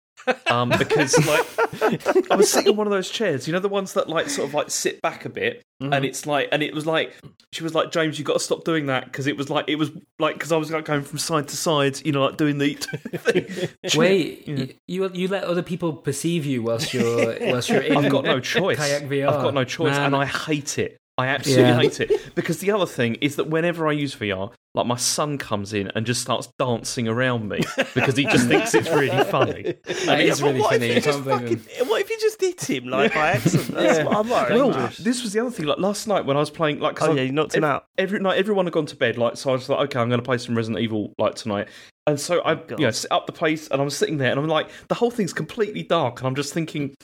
Um, 0.49 0.69
because 0.77 1.18
like 1.27 2.31
I 2.31 2.35
was 2.35 2.52
sitting 2.52 2.72
in 2.72 2.77
one 2.77 2.88
of 2.88 2.91
those 2.91 3.10
chairs, 3.10 3.48
you 3.48 3.53
know, 3.53 3.60
the 3.60 3.69
ones 3.69 3.93
that 3.93 4.07
like 4.10 4.30
sort 4.30 4.48
of 4.48 4.53
like 4.53 4.69
sit 4.69 5.02
back 5.02 5.26
a 5.26 5.30
bit, 5.30 5.64
Mm-hmm. 5.81 5.93
and 5.93 6.06
it's 6.06 6.27
like, 6.27 6.48
and 6.52 6.61
it 6.61 6.76
was 6.76 6.85
like, 6.85 7.11
she 7.53 7.64
was 7.64 7.73
like, 7.73 7.91
James, 7.91 8.19
you 8.19 8.23
got 8.23 8.34
to 8.34 8.39
stop 8.39 8.64
doing 8.64 8.85
that 8.85 9.06
because 9.06 9.26
it 9.26 9.35
was 9.35 9.49
like, 9.49 9.65
it 9.68 9.77
was 9.77 9.89
like, 10.19 10.35
because 10.35 10.52
I 10.52 10.57
was 10.57 10.69
like 10.69 10.85
going 10.85 11.02
from 11.02 11.18
side 11.18 11.48
to 11.48 11.57
side, 11.57 12.06
you 12.06 12.11
know, 12.11 12.23
like 12.23 12.38
doing 12.38 12.60
the. 12.60 12.77
Wait, 13.95 14.43
Yeah. 14.48 14.56
y- 14.57 14.73
you 14.88 15.10
you 15.14 15.27
let 15.27 15.43
other 15.45 15.64
people 15.64 15.93
perceive 15.93 16.45
you 16.45 16.61
whilst 16.61 16.93
you're 16.93 17.35
whilst 17.41 17.69
you're 17.69 17.81
in. 17.81 17.98
I've 17.98 18.11
got 18.11 18.26
no 18.26 18.39
choice. 18.39 18.77
Kayak 18.77 19.03
VR. 19.10 19.30
I've 19.30 19.41
got 19.41 19.53
no 19.56 19.64
choice, 19.64 19.93
Man. 19.93 20.03
and 20.07 20.15
I 20.15 20.26
hate 20.26 20.77
it. 20.77 20.98
I 21.18 21.27
absolutely 21.27 21.64
Yeah. 21.64 21.77
hate 21.81 21.99
it 21.99 22.35
because 22.35 22.60
the 22.60 22.72
other 22.72 22.85
thing 22.85 23.15
is 23.15 23.35
that 23.38 23.48
whenever 23.48 23.88
I 23.88 23.91
use 23.93 24.15
VR, 24.15 24.52
like 24.73 24.85
my 24.85 24.95
son 24.95 25.38
comes 25.38 25.73
in 25.73 25.91
and 25.95 26.06
just 26.06 26.22
starts 26.22 26.48
dancing 26.57 27.07
around 27.07 27.49
me 27.49 27.60
because 27.93 28.15
he 28.15 28.23
just 28.23 28.48
thinks 28.48 28.73
it's 28.73 28.89
really 28.89 29.23
funny. 29.26 29.76
That 30.06 30.22
is 30.22 30.41
really 30.41 30.61
what 30.61 30.72
funny. 30.72 30.85
If 30.85 30.89
You 30.89 30.95
you 30.95 31.02
just 31.02 31.23
fucking, 31.23 31.88
what 31.89 32.02
if 32.02 32.10
you 32.10 32.18
just 32.22 32.39
hit 32.41 32.69
him 32.69 32.85
like 32.85 33.14
by 33.14 33.31
accident? 33.31 33.68
That's 33.72 33.98
Yeah. 33.99 34.03
what 34.06 34.18
I'm 34.18 34.30
worried 34.30 34.56
Well, 34.56 34.69
about. 34.72 34.93
this 34.95 35.22
was 35.22 35.34
the 35.34 35.41
other 35.41 35.52
thing. 35.52 35.65
Like 35.65 35.77
last 35.80 36.07
night 36.07 36.26
when 36.26 36.38
I 36.38 36.39
was 36.39 36.49
playing, 36.49 36.80
like 36.80 36.95
'cause 36.95 37.10
Oh 37.10 37.11
I- 37.11 37.15
yeah, 37.15 37.22
you 37.23 37.31
knocked 37.34 37.53
him 37.56 37.64
ev- 37.65 37.69
out. 37.69 37.85
every 37.98 38.19
night 38.19 38.38
everyone 38.38 38.65
had 38.65 38.73
gone 38.73 38.85
to 38.85 38.95
bed 38.95 39.18
like 39.18 39.35
so 39.38 39.49
i 39.49 39.53
was 39.53 39.68
like 39.68 39.80
okay 39.89 39.99
i'm 39.99 40.07
going 40.10 40.19
to 40.22 40.26
play 40.26 40.38
some 40.38 40.56
resident 40.56 40.81
evil 40.81 41.14
like 41.18 41.35
tonight 41.35 41.68
and 42.07 42.19
so 42.19 42.39
oh, 42.39 42.49
i 42.49 42.56
God. 42.56 42.80
you 42.80 42.85
know 42.85 42.91
set 42.91 43.11
up 43.11 43.26
the 43.26 43.31
place 43.34 43.68
and 43.68 43.81
i'm 43.81 43.89
sitting 43.89 44.18
there 44.18 44.31
and 44.31 44.39
i'm 44.39 44.48
like 44.48 44.69
the 44.88 44.95
whole 44.95 45.11
thing's 45.11 45.34
completely 45.34 45.84
dark 45.84 46.19
and 46.19 46.27
i'm 46.27 46.35
just 46.35 46.53
thinking 46.53 46.95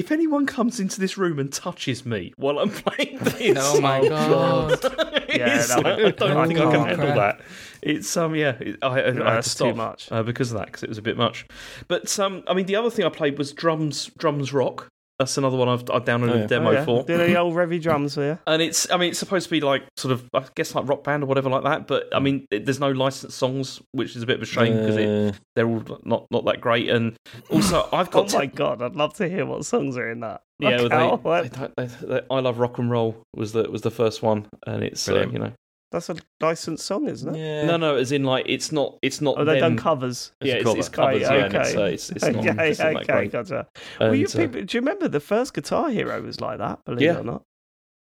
if 0.00 0.10
anyone 0.10 0.46
comes 0.46 0.80
into 0.80 0.98
this 0.98 1.16
room 1.18 1.38
and 1.38 1.52
touches 1.52 2.04
me 2.06 2.32
while 2.36 2.58
i'm 2.58 2.70
playing 2.70 3.18
this 3.20 3.56
Oh 3.60 3.80
my 3.80 4.00
god. 4.08 4.70
yeah, 5.28 5.58
that 5.66 5.82
i 5.86 6.10
don't 6.10 6.36
I 6.36 6.46
think 6.46 6.58
i 6.58 6.62
can 6.64 6.72
can't. 6.72 6.88
handle 6.88 7.14
that 7.16 7.40
it's 7.82 8.16
um 8.16 8.34
yeah 8.34 8.56
it, 8.60 8.76
I, 8.82 8.86
I, 8.86 8.90
I 8.90 8.94
had 9.02 9.14
to 9.14 9.22
that's 9.24 9.48
too 9.48 9.50
stop 9.70 9.76
much. 9.76 10.10
uh, 10.10 10.22
because 10.22 10.50
of 10.52 10.58
that 10.58 10.66
because 10.66 10.82
it 10.82 10.88
was 10.88 10.98
a 10.98 11.02
bit 11.02 11.16
much 11.16 11.46
but 11.88 12.18
um 12.18 12.42
i 12.48 12.54
mean 12.54 12.66
the 12.66 12.76
other 12.76 12.90
thing 12.90 13.04
i 13.04 13.08
played 13.08 13.36
was 13.38 13.52
drums 13.52 14.06
drums 14.18 14.52
rock 14.52 14.88
that's 15.20 15.38
another 15.38 15.56
one 15.56 15.68
i've, 15.68 15.84
I've 15.90 16.04
downloaded 16.04 16.32
Oh, 16.32 16.36
yeah. 16.38 16.44
a 16.44 16.48
demo 16.48 16.70
Oh, 16.70 16.72
yeah. 16.72 16.84
for 16.84 17.04
Do 17.04 17.16
the 17.16 17.36
old 17.38 17.54
Revy 17.54 17.80
drums 17.80 18.14
for 18.14 18.24
you? 18.24 18.38
and 18.48 18.60
it's, 18.60 18.90
I 18.90 18.96
mean, 18.96 19.10
it's 19.10 19.18
supposed 19.20 19.44
to 19.44 19.50
be 19.50 19.60
like 19.60 19.84
sort 19.96 20.10
of, 20.12 20.28
I 20.34 20.44
guess, 20.56 20.74
like 20.74 20.88
rock 20.88 21.04
band 21.04 21.22
or 21.22 21.26
whatever 21.26 21.48
like 21.50 21.62
that. 21.64 21.86
But 21.86 22.08
I 22.12 22.18
mean, 22.20 22.46
it, 22.50 22.64
there's 22.64 22.80
no 22.80 22.90
licensed 22.90 23.36
songs, 23.38 23.80
which 23.92 24.16
is 24.16 24.22
a 24.22 24.26
bit 24.26 24.36
of 24.36 24.42
a 24.42 24.46
shame 24.46 24.72
because 24.74 24.96
Uh, 24.96 25.32
they're 25.54 25.68
all 25.68 25.84
not 26.04 26.26
not 26.30 26.44
that 26.46 26.60
great. 26.60 26.88
And 26.88 27.16
also, 27.50 27.88
I've 27.92 28.10
got. 28.10 28.20
Oh 28.34 28.38
got 28.38 28.38
my 28.38 28.46
god, 28.46 28.82
I'd 28.82 28.96
love 28.96 29.14
to 29.14 29.28
hear 29.28 29.44
what 29.46 29.64
songs 29.64 29.96
are 29.96 30.10
in 30.10 30.20
that. 30.20 30.40
yeah, 30.58 30.82
I 30.90 31.14
well, 31.14 31.42
they, 31.42 31.48
they 31.76 31.86
they- 31.86 32.06
they- 32.06 32.26
I 32.30 32.40
love 32.40 32.58
rock 32.58 32.78
and 32.78 32.90
roll 32.90 33.22
was 33.36 33.52
the 33.52 33.64
was 33.70 33.82
the 33.82 33.90
first 33.90 34.22
one, 34.22 34.46
and 34.66 34.82
it's 34.82 35.08
uh, 35.08 35.26
you 35.32 35.38
know, 35.38 35.52
That's 35.92 36.08
a 36.08 36.16
licensed 36.40 36.86
song, 36.86 37.08
isn't 37.08 37.34
it? 37.34 37.38
yeah. 37.38 37.66
no, 37.66 37.76
no, 37.76 37.96
as 37.96 38.12
in 38.12 38.22
like 38.24 38.44
it's 38.48 38.70
not 38.70 38.98
it's 39.02 39.20
not 39.20 39.34
Oh, 39.38 39.44
they've 39.44 39.60
them. 39.60 39.74
done 39.74 39.82
covers. 39.82 40.32
Yeah, 40.40 40.54
It's 40.54 40.66
a 40.66 40.70
it's, 40.70 40.78
it's 40.78 40.88
covers. 40.88 41.22
Oh, 41.28 41.34
yeah, 41.34 41.44
and 41.46 41.54
it's, 41.54 41.70
okay. 41.70 41.82
uh, 41.82 41.86
it's, 41.86 42.10
it's 42.10 42.24
not, 42.24 42.36
okay, 42.46 42.70
it's 42.70 42.78
not 42.78 42.92
that 42.92 42.96
okay, 43.02 43.12
great. 43.12 43.32
gotcha. 43.32 43.66
Well, 43.98 44.14
you 44.14 44.26
uh, 44.26 44.36
people, 44.36 44.62
do 44.62 44.76
you 44.76 44.80
remember 44.80 45.08
the 45.08 45.20
first 45.20 45.52
Guitar 45.54 45.90
Hero 45.90 46.22
was 46.22 46.40
like 46.40 46.58
that? 46.58 46.84
Believe 46.84 47.02
Yeah. 47.02 47.14
it 47.14 47.20
or 47.20 47.24
not, 47.24 47.42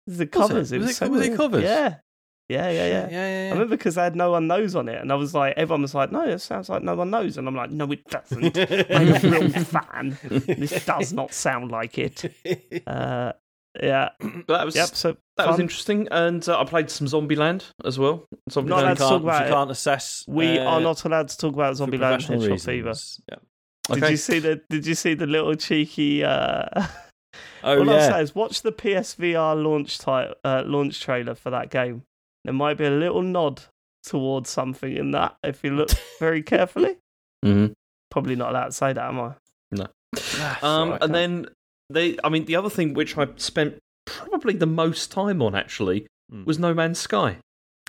the 0.07 0.30
Was 0.34 0.47
covers. 0.49 0.72
it? 0.72 0.76
It 0.77 0.80
Was 0.80 0.88
was, 0.88 0.95
it- 0.95 0.99
so 0.99 1.10
was 1.10 1.27
it 1.27 1.35
covers? 1.35 1.64
Yeah, 1.64 1.95
yeah, 2.47 2.69
yeah, 2.69 2.88
yeah. 2.88 3.07
yeah, 3.10 3.10
yeah, 3.10 3.47
I 3.47 3.53
remember 3.53 3.76
because 3.76 3.95
they 3.95 4.03
had 4.03 4.15
no 4.15 4.31
one 4.31 4.45
knows 4.47 4.76
on 4.76 4.88
it, 4.88 5.02
and 5.02 5.11
I 5.11 5.15
was 5.15 5.34
like, 5.34 5.56
everyone 5.57 5.81
was 5.81 5.95
like, 5.95 6.11
"No, 6.11 6.22
it 6.22 6.38
sounds 6.39 6.69
like 6.69 6.84
no 6.84 6.93
one 6.95 7.10
knows," 7.10 7.38
and 7.39 7.47
I'm 7.47 7.56
like, 7.56 7.72
"No, 7.72 7.91
it 7.91 8.06
doesn't. 8.07 8.56
I'm 8.91 9.15
a 9.15 9.19
real 9.19 9.49
fan. 9.49 10.18
This 10.23 10.85
does 10.85 11.11
not 11.11 11.34
sound 11.34 11.72
like 11.72 11.97
it." 11.97 12.23
Uh, 12.88 13.34
yeah, 13.81 14.10
but 14.19 14.47
that 14.57 14.65
was 14.65 14.76
yep. 14.76 14.89
So 14.89 15.18
that 15.38 15.47
was 15.47 15.60
interesting, 15.60 16.07
and 16.11 16.47
uh, 16.47 16.60
I 16.60 16.65
played 16.65 16.89
some 16.89 17.07
Zombieland 17.07 17.64
as 17.84 17.97
well. 17.99 18.26
Zombieland. 18.49 18.68
Not 18.68 18.77
you 18.77 18.84
allowed 18.85 18.93
to 18.93 18.99
talk 18.99 19.10
can't, 19.10 19.23
about 19.23 19.47
you 19.47 19.53
can't 19.53 19.72
assess. 19.72 20.26
We 20.27 20.60
uh, 20.60 20.65
are 20.65 20.81
not 20.81 21.06
allowed 21.06 21.27
to 21.30 21.38
talk 21.38 21.53
about 21.53 21.77
for 21.77 21.85
Zombieland 21.85 22.26
professional 22.26 22.39
Headshot 22.41 22.65
Fever. 22.65 22.89
reasons. 22.89 23.22
Yeah. 23.30 23.95
Did 23.95 24.10
you 24.10 24.18
see 24.18 24.39
the 24.39 24.61
Did 24.69 24.85
you 24.88 24.95
see 24.95 25.14
the 25.14 25.27
little 25.27 25.56
cheeky? 25.56 26.23
Uh, 26.23 26.88
Oh 27.64 27.80
All 27.80 27.89
I'll 27.89 27.95
yeah. 27.95 28.11
say 28.11 28.22
is 28.22 28.35
watch 28.35 28.61
the 28.61 28.72
PSVR 28.72 29.61
launch 29.61 29.97
type, 29.97 30.38
uh, 30.43 30.64
launch 30.65 31.02
trailer 31.02 31.35
for 31.35 31.49
that 31.49 31.69
game. 31.69 32.03
There 32.43 32.53
might 32.53 32.77
be 32.77 32.85
a 32.85 32.91
little 32.91 33.22
nod 33.23 33.61
towards 34.03 34.49
something 34.49 34.95
in 34.95 35.11
that 35.11 35.35
if 35.43 35.64
you 35.64 35.72
look 35.72 35.89
very 36.19 36.43
carefully. 36.43 36.97
Mhm. 37.43 37.73
Probably 38.11 38.35
not 38.35 38.52
allowed 38.52 38.65
to 38.68 38.72
say 38.72 38.93
that, 38.93 39.07
am 39.10 39.19
I? 39.19 39.34
No. 39.72 39.84
Um, 39.84 40.57
all 40.61 40.89
right. 40.91 41.03
and 41.03 41.14
then 41.15 41.47
they, 41.90 42.18
I 42.24 42.30
mean, 42.30 42.45
the 42.45 42.56
other 42.56 42.70
thing 42.70 42.94
which 42.94 43.18
I 43.18 43.28
spent 43.38 43.78
probably 44.06 44.53
the 44.56 44.66
most 44.68 45.12
time 45.12 45.41
on 45.41 45.56
actually 45.56 46.07
Mm. 46.34 46.45
was 46.45 46.57
No 46.57 46.74
Man's 46.74 46.98
Sky. 46.99 47.38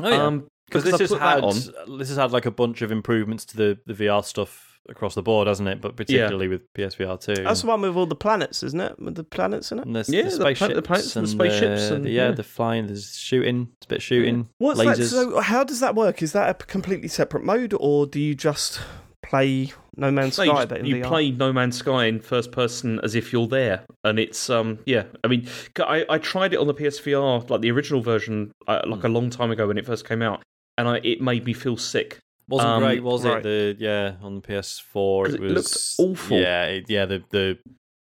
oh, 0.02 0.09
yeah. 0.09 0.23
Um, 0.27 0.47
because 0.66 0.85
because 0.85 0.98
this 0.98 1.10
has 1.10 1.18
had 1.20 1.43
on. 1.43 1.98
this 1.98 2.09
has 2.09 2.18
had 2.18 2.32
like 2.32 2.44
a 2.44 2.51
bunch 2.51 2.82
of 2.82 2.93
improvements 2.93 3.44
to 3.47 3.56
the, 3.56 3.78
the 3.86 3.94
VR 3.94 4.23
stuff 4.24 4.78
across 4.90 5.14
the 5.14 5.23
board, 5.23 5.47
hasn't 5.48 5.68
it? 5.68 5.81
But 5.81 5.97
particularly 5.97 6.48
with 6.48 6.62
PSVR 6.74 7.18
two. 7.20 7.43
That's 7.44 7.62
the 7.62 7.68
one 7.68 7.81
with 7.81 7.97
all 7.97 8.05
the 8.06 8.14
planets, 8.16 8.62
isn't 8.62 8.81
it? 8.81 8.98
With 9.01 9.14
the 9.14 9.24
planets 9.24 9.73
in 9.73 9.78
it. 9.78 9.86
and 9.86 9.97
there's 9.97 10.09
Yeah, 10.10 10.24
the 10.24 10.31
the 10.39 10.55
pla- 10.55 10.68
the 10.68 10.82
planets 10.82 11.16
and 11.16 11.27
the 11.27 11.31
spaceships 11.31 11.89
the- 11.89 11.94
and- 11.94 12.05
the- 12.05 12.10
yeah, 12.10 12.28
yeah. 12.28 12.35
the 12.35 12.43
flying. 12.43 12.86
There's 12.89 13.16
shooting. 13.16 13.68
It's 13.78 13.86
a 13.86 13.89
bit 13.89 13.97
of 13.98 14.02
shooting. 14.02 14.48
What's 14.59 14.81
lasers. 14.81 14.97
that? 14.98 15.06
So, 15.06 15.40
how 15.40 15.64
does 15.64 15.81
that 15.81 15.94
work? 15.94 16.20
Is 16.23 16.32
that 16.32 16.51
a 16.51 16.55
completely 16.66 17.09
separate 17.09 17.43
mode, 17.44 17.73
or 17.78 18.06
do 18.06 18.20
you 18.20 18.35
just 18.35 18.81
play 19.22 19.72
No 19.97 20.10
Man's 20.10 20.36
No, 20.38 20.44
you, 20.44 20.51
Sky? 20.51 20.56
just- 20.59 20.68
but 20.68 20.78
in 20.80 20.86
you 20.86 20.97
VR? 20.97 21.09
play 21.09 21.30
No 21.30 21.52
Man's 21.52 21.76
Sky 21.78 22.05
in 22.06 22.20
first 22.20 22.52
person 22.52 23.01
as 23.02 23.14
if 23.14 23.32
you're 23.32 23.47
there, 23.48 23.84
and 24.05 24.18
it's 24.18 24.48
um 24.51 24.78
yeah. 24.86 25.05
I 25.24 25.28
mean, 25.28 25.48
I, 25.78 26.05
I 26.09 26.18
tried 26.18 26.52
it 26.52 26.59
on 26.59 26.66
the 26.66 26.74
PSVR 26.74 27.48
like 27.51 27.60
the 27.60 27.70
original 27.70 28.01
version 28.02 28.52
uh, 28.68 28.82
like 28.86 29.01
Hmm. 29.01 29.06
a 29.06 29.09
long 29.10 29.30
time 29.30 29.51
ago 29.51 29.66
when 29.66 29.78
it 29.78 29.86
first 29.86 30.06
came 30.09 30.22
out, 30.22 30.43
and 30.78 30.88
I, 30.88 30.98
it 31.02 31.20
made 31.20 31.44
me 31.44 31.52
feel 31.52 31.76
sick. 31.76 32.18
Wasn't 32.48 32.68
Um, 32.70 32.82
great, 32.82 33.02
was 33.02 33.24
right. 33.24 33.38
it? 33.38 33.76
The 33.78 33.84
yeah 33.84 34.14
on 34.22 34.36
the 34.36 34.40
PS4, 34.43 35.28
it 35.28 35.34
it 35.34 35.40
was 35.40 35.52
looked 35.98 36.10
awful. 36.10 36.38
Yeah, 36.38 36.64
it, 36.66 36.84
yeah. 36.88 37.05
The 37.06 37.22
the 37.30 37.59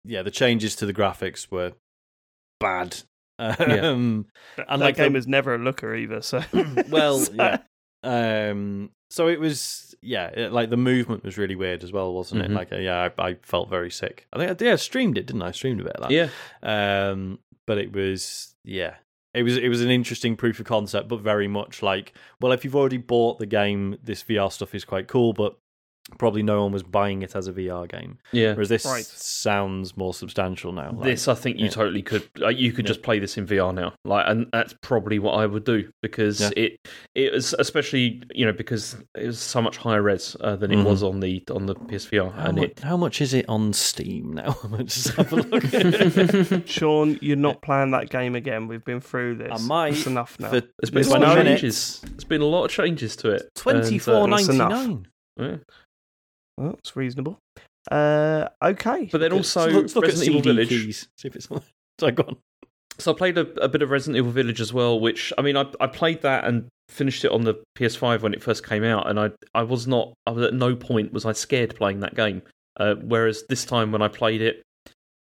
yeah 0.03 0.21
the 0.23 0.31
changes 0.31 0.75
to 0.77 0.85
the 0.85 0.93
graphics 0.93 1.49
were 1.51 1.73
bad. 2.59 2.97
Um, 3.39 4.25
That, 4.55 4.65
and 4.67 4.81
that 4.81 4.85
like 4.85 4.95
game 4.95 5.13
the- 5.13 5.19
is 5.19 5.27
never 5.27 5.53
a 5.53 5.59
looker 5.59 5.93
either. 5.95 6.23
So, 6.23 6.41
well, 6.89 7.19
So- 7.19 7.33
yeah. 7.33 7.57
Um, 8.07 8.91
so 9.09 9.27
it 9.27 9.39
was, 9.39 9.95
yeah, 10.01 10.27
it, 10.27 10.51
like 10.51 10.69
the 10.69 10.77
movement 10.77 11.23
was 11.23 11.37
really 11.37 11.55
weird 11.55 11.83
as 11.83 11.91
well, 11.91 12.13
wasn't 12.13 12.41
it? 12.43 12.51
Mhm. 12.51 12.55
Like, 12.55 12.71
uh, 12.71 12.77
yeah, 12.77 13.09
I, 13.17 13.27
I 13.29 13.33
felt 13.41 13.69
very 13.69 13.91
sick. 13.91 14.27
I 14.33 14.37
think, 14.39 14.61
I, 14.61 14.65
yeah, 14.65 14.73
I 14.73 14.75
streamed 14.77 15.17
it, 15.17 15.25
didn't 15.27 15.41
I? 15.41 15.47
I 15.47 15.51
streamed 15.51 15.81
a 15.81 15.83
bit 15.85 15.93
of 15.93 16.09
that. 16.09 16.11
Yeah, 16.11 16.29
Um, 16.63 17.39
but 17.65 17.77
it 17.77 17.93
was, 17.93 18.55
yeah, 18.63 18.95
it 19.33 19.43
was, 19.43 19.57
it 19.57 19.69
was 19.69 19.81
an 19.81 19.89
interesting 19.91 20.35
proof 20.35 20.59
of 20.59 20.65
concept, 20.65 21.07
but 21.07 21.21
very 21.21 21.47
much 21.47 21.81
like, 21.81 22.13
well, 22.41 22.51
if 22.51 22.63
you've 22.65 22.75
already 22.75 22.97
bought 22.97 23.39
the 23.39 23.45
game, 23.45 23.97
this 24.03 24.23
VR 24.23 24.51
stuff 24.51 24.73
is 24.75 24.83
quite 24.85 25.07
cool, 25.07 25.33
but 25.33 25.57
probably 26.17 26.41
no 26.41 26.63
one 26.63 26.71
was 26.71 26.83
buying 26.83 27.21
it 27.21 27.35
as 27.35 27.47
a 27.47 27.53
VR 27.53 27.85
game. 27.87 28.17
yeah. 28.31 28.53
Whereas 28.53 28.69
this 28.69 28.85
Right. 28.85 29.03
sounds 29.05 29.97
more 29.97 30.13
substantial 30.13 30.71
now. 30.71 30.91
like- 30.93 31.03
This, 31.03 31.27
I 31.27 31.33
think, 31.35 31.57
you 31.57 31.65
yeah. 31.65 31.71
totally 31.71 32.01
could. 32.01 32.23
Like, 32.37 32.57
you 32.57 32.71
could 32.71 32.85
Yeah. 32.85 32.89
just 32.89 33.01
play 33.03 33.19
this 33.19 33.37
in 33.37 33.45
VR 33.45 33.73
now, 33.73 33.93
like, 34.05 34.25
and 34.27 34.47
that's 34.53 34.73
probably 34.81 35.19
what 35.19 35.33
I 35.33 35.45
would 35.45 35.65
do 35.65 35.89
because 36.01 36.39
Yeah. 36.39 36.49
it, 36.55 36.77
it 37.15 37.33
was 37.33 37.53
especially 37.59 38.21
you 38.33 38.45
know 38.45 38.53
because 38.53 38.95
it 39.17 39.25
was 39.27 39.39
so 39.39 39.61
much 39.61 39.77
higher 39.77 40.01
res 40.01 40.35
uh, 40.41 40.55
than 40.55 40.71
it 40.71 40.77
Mhm. 40.77 40.85
was 40.85 41.03
on 41.03 41.19
the 41.19 41.43
on 41.51 41.65
the 41.65 41.75
PSVR, 41.75 42.31
how, 42.31 42.45
and 42.49 42.57
much, 42.59 42.69
it 42.69 42.79
how 42.79 42.95
much 42.97 43.19
is 43.21 43.33
it 43.33 43.45
on 43.49 43.73
Steam 43.73 44.33
now? 44.33 44.57
Let's 44.69 45.03
just 45.03 45.15
have 45.17 45.33
a 45.33 45.35
look. 45.35 45.63
Sean, 46.67 47.17
you're 47.21 47.35
not 47.35 47.61
playing 47.61 47.91
that 47.91 48.09
game 48.09 48.35
again. 48.35 48.67
We've 48.67 48.83
been 48.83 49.01
through 49.01 49.35
this. 49.35 49.51
I 49.51 49.65
might 49.67 49.93
It's 49.93 50.07
enough 50.07 50.39
now. 50.39 50.49
for 50.49 50.61
there's 50.61 50.89
been 50.89 50.97
a 50.97 50.99
It's 51.01 51.09
lot 51.09 51.23
of 51.23 51.43
changes. 51.45 52.01
There's 52.01 52.23
been 52.23 52.41
a 52.41 52.45
lot 52.45 52.65
of 52.65 52.71
changes 52.71 53.15
to 53.17 53.31
it. 53.31 53.43
Twenty 53.55 53.97
four 53.99 54.23
And, 54.23 54.33
uh, 54.33 54.37
That's 54.37 54.47
ninety 54.47 54.63
enough. 54.63 54.87
nine. 54.87 55.07
yeah. 55.39 55.55
Well, 56.57 56.75
it's 56.79 56.95
reasonable. 56.95 57.39
Uh, 57.89 58.49
okay. 58.61 59.09
But 59.11 59.19
then 59.19 59.33
also 59.33 59.69
let's 59.69 59.95
look 59.95 60.05
Resident 60.05 60.27
at 60.27 60.39
Evil 60.39 60.53
Village. 60.53 60.69
keys. 60.69 61.07
See 61.17 61.27
if 61.27 61.35
it's 61.35 61.47
Sorry, 61.99 62.11
go 62.11 62.23
on. 62.27 62.37
So 62.99 63.13
I 63.13 63.15
played 63.15 63.37
a, 63.37 63.41
a 63.63 63.69
bit 63.69 63.83
of 63.83 63.91
Resident 63.91 64.17
Evil 64.17 64.31
Village 64.31 64.59
as 64.59 64.73
well, 64.73 64.99
which 64.99 65.31
I 65.37 65.43
mean, 65.43 65.55
I, 65.55 65.65
I 65.79 65.85
played 65.85 66.23
that 66.23 66.45
and 66.45 66.67
finished 66.89 67.23
it 67.23 67.31
on 67.31 67.43
the 67.43 67.53
PS5 67.77 68.21
when 68.21 68.33
it 68.33 68.41
first 68.41 68.65
came 68.65 68.83
out, 68.83 69.07
and 69.07 69.19
I 69.19 69.29
I 69.53 69.61
was 69.61 69.85
not, 69.85 70.13
I 70.25 70.31
was 70.31 70.43
at 70.47 70.55
no 70.55 70.75
point 70.75 71.13
was 71.13 71.23
I 71.23 71.33
scared 71.33 71.75
playing 71.75 71.99
that 71.99 72.15
game. 72.15 72.41
Uh, 72.79 72.95
whereas 72.95 73.43
this 73.49 73.65
time 73.65 73.91
when 73.91 74.01
I 74.01 74.07
played 74.07 74.41
it, 74.41 74.63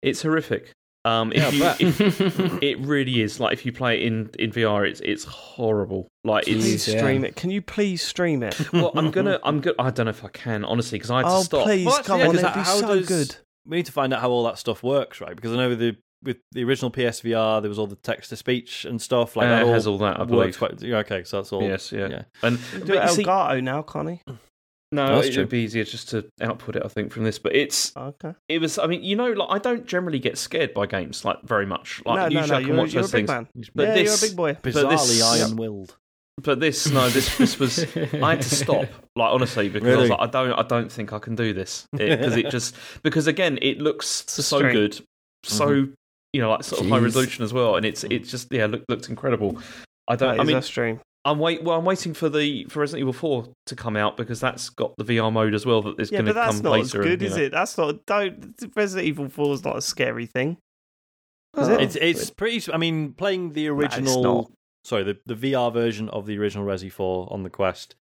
it's 0.01 0.23
horrific. 0.23 0.73
Um, 1.07 1.33
if 1.33 1.53
Yeah, 1.55 1.77
you, 1.79 1.89
if, 1.89 2.21
it 2.63 2.79
really 2.81 3.21
is. 3.23 3.39
Like 3.39 3.53
if 3.53 3.65
you 3.65 3.73
play 3.73 3.97
it 3.99 4.03
in 4.07 4.31
in 4.39 4.51
VR, 4.51 4.89
it's 4.89 5.01
it's 5.01 5.25
horrible. 5.25 6.09
Like 6.25 6.49
it's 6.49 6.65
please 6.65 6.87
Jeez, 6.87 6.93
yeah. 6.95 6.99
stream 7.01 7.25
it. 7.25 7.37
Can 7.37 7.51
you 7.51 7.63
please 7.63 8.03
stream 8.03 8.43
it? 8.43 8.73
well, 8.73 8.93
I'm 8.95 9.11
gonna 9.11 9.39
I'm 9.45 9.61
gonna 9.61 9.77
I 9.79 9.91
don't 9.91 10.07
know 10.07 10.11
if 10.11 10.25
I 10.25 10.29
can 10.29 10.65
honestly 10.65 10.99
because 10.99 11.11
I 11.11 11.19
had 11.19 11.23
to 11.25 11.29
oh, 11.31 11.43
stop. 11.43 11.65
please, 11.65 11.87
Well, 11.87 12.03
come 12.03 12.21
yeah, 12.21 12.27
on. 12.29 12.35
'cause 12.35 12.43
It'd 12.45 12.55
be 12.55 12.65
so 12.65 12.95
does- 12.97 13.07
good. 13.07 13.37
We 13.69 13.79
need 13.79 13.87
to 13.87 13.93
find 13.93 14.13
out 14.15 14.21
how 14.21 14.31
all 14.31 14.45
that 14.45 14.59
stuff 14.59 14.83
works, 14.85 15.21
right? 15.21 15.35
Because 15.35 15.53
I 15.53 15.57
know 15.57 15.75
the 15.75 15.97
with 16.23 16.39
the 16.53 16.65
original 16.65 16.91
PSVR, 16.91 17.61
there 17.61 17.69
was 17.69 17.79
all 17.79 17.87
the 17.87 17.97
text 17.97 18.31
to 18.31 18.37
speech 18.37 18.85
and 18.85 19.01
stuff 19.03 19.37
like 19.37 19.47
Uh, 19.47 19.51
that. 19.51 19.63
it 19.63 19.67
all 19.67 19.73
has 19.75 19.87
all 19.87 19.99
that, 19.99 20.17
I 20.19 20.23
works 20.25 20.57
believe. 20.57 20.59
Quite, 20.59 20.83
yeah, 20.83 20.97
okay, 20.99 21.25
so 21.25 21.37
that's 21.39 21.53
all. 21.53 21.63
Yes, 21.63 21.93
yeah. 21.93 22.09
yeah. 22.09 22.23
And 22.43 22.59
Do 22.73 22.81
but 22.87 22.91
it 22.97 23.03
you 23.03 23.09
see- 23.11 23.25
Elgato 23.25 23.63
now, 23.63 23.83
Connie. 23.83 24.23
No, 24.97 25.15
That's 25.17 25.29
it 25.29 25.33
true. 25.35 25.43
would 25.43 25.51
be 25.51 25.59
easier 25.61 25.85
just 25.85 26.09
to 26.11 26.27
output 26.41 26.77
it. 26.77 26.83
I 26.85 26.89
think 26.89 27.13
from 27.13 27.23
this, 27.25 27.39
but 27.39 27.55
it's 27.55 27.97
Okay. 27.97 28.33
it 28.49 28.61
was. 28.61 28.79
I 28.79 28.87
mean, 28.87 29.03
you 29.05 29.15
know, 29.17 29.31
like 29.31 29.49
I 29.51 29.59
don't 29.59 29.87
generally 29.87 30.19
get 30.19 30.37
scared 30.39 30.75
by 30.75 30.87
games 30.87 31.25
like 31.25 31.43
very 31.45 31.67
much. 31.67 32.03
Like 32.05 32.17
no, 32.17 32.29
no, 32.29 32.41
usually 32.41 32.49
no. 32.51 32.57
I 32.57 32.61
can 32.61 32.69
You're, 32.69 32.77
watch 32.79 32.93
you're 32.93 33.01
a 33.01 33.03
those 33.05 33.13
big 33.13 33.27
things. 33.27 33.29
man. 33.29 33.49
But 33.75 33.83
yeah, 33.89 33.95
this- 33.95 34.21
you're 34.23 34.29
a 34.29 34.31
big 34.31 34.37
boy. 34.37 34.55
Bizarrely 34.69 34.91
this- 35.09 35.23
iron-willed. 35.23 35.97
But 36.43 36.61
this, 36.61 36.91
no, 36.91 37.09
this 37.09 37.39
this 37.39 37.59
was. 37.59 37.79
I 37.97 38.31
had 38.35 38.43
to 38.43 38.49
stop, 38.55 38.85
like 39.17 39.33
honestly, 39.33 39.71
because 39.71 39.89
I 39.97 39.99
was 40.01 40.11
like, 40.11 40.21
I 40.21 40.27
don't, 40.27 40.53
I 40.53 40.63
don't 40.65 40.93
think 40.93 41.15
I 41.15 41.19
can 41.19 41.35
do 41.35 41.55
this 41.55 41.87
because 41.93 42.37
it, 42.37 42.51
just 42.51 42.77
because 43.03 43.27
again, 43.27 43.59
it 43.63 43.79
looks 43.79 44.21
It's 44.21 44.45
so 44.45 44.59
string. 44.59 44.75
good, 44.75 45.01
so 45.45 45.67
Mm-hmm. 45.67 45.93
you 46.35 46.41
know, 46.43 46.51
like 46.51 46.63
sort 46.65 46.83
of 46.83 46.89
high 46.91 46.99
resolution 46.99 47.43
as 47.43 47.55
well, 47.55 47.77
and 47.77 47.87
it's 47.87 48.05
it's 48.05 48.31
just 48.31 48.53
yeah, 48.53 48.67
look, 48.67 48.83
looked 48.91 49.09
incredible. 49.09 49.59
I 50.09 50.17
don't. 50.17 50.37
That 50.37 50.41
I 50.41 50.43
is 50.43 50.47
mean, 50.49 50.57
a 50.59 50.63
stream. 50.63 51.01
I'm 51.27 51.39
wait. 51.39 51.63
Well, 51.63 51.79
I'm 51.79 51.85
waiting 51.85 52.15
for 52.15 52.29
the 52.29 52.65
for 52.71 52.81
Resident 52.81 53.01
Evil 53.01 53.13
Four 53.13 53.49
to 53.67 53.77
come 53.77 53.97
out 53.97 54.17
because 54.17 54.41
that's 54.41 54.71
got 54.71 54.97
the 54.97 55.05
VR 55.05 55.33
mode 55.33 55.55
as 55.55 55.67
well 55.67 55.83
that 55.83 56.01
is 56.01 56.11
Yeah, 56.11 56.23
going 56.23 56.27
to 56.27 56.33
come 56.35 56.45
later. 56.45 56.57
Yeah, 56.57 56.63
but 56.63 56.63
that's 56.63 56.63
not 56.63 56.81
as 56.81 56.93
good, 56.93 57.13
and, 57.21 57.23
is 57.23 57.37
know. 57.37 57.43
it? 57.43 57.51
That's 57.53 57.79
not. 57.79 58.07
Don't. 58.07 58.55
Resident 58.77 59.09
Evil 59.09 59.29
Four 59.29 59.53
is 59.55 59.65
not 59.65 59.77
a 59.77 59.83
scary 59.83 60.27
thing. 60.27 60.57
Is 61.59 61.69
Oh. 61.69 61.75
it? 61.75 61.81
It's 61.83 61.97
it's 61.97 62.31
pretty. 62.31 62.73
I 62.73 62.77
mean, 62.77 63.13
playing 63.13 63.53
the 63.55 63.69
original 63.69 64.23
not. 64.23 64.53
sorry, 64.85 65.03
the, 65.05 65.17
the 65.27 65.35
VR 65.53 65.73
version 65.73 66.09
of 66.11 66.27
the 66.27 66.39
original 66.39 66.67
Resi 66.67 66.93
4 66.93 67.33
on 67.33 67.43
the 67.43 67.51
Quest. 67.51 67.97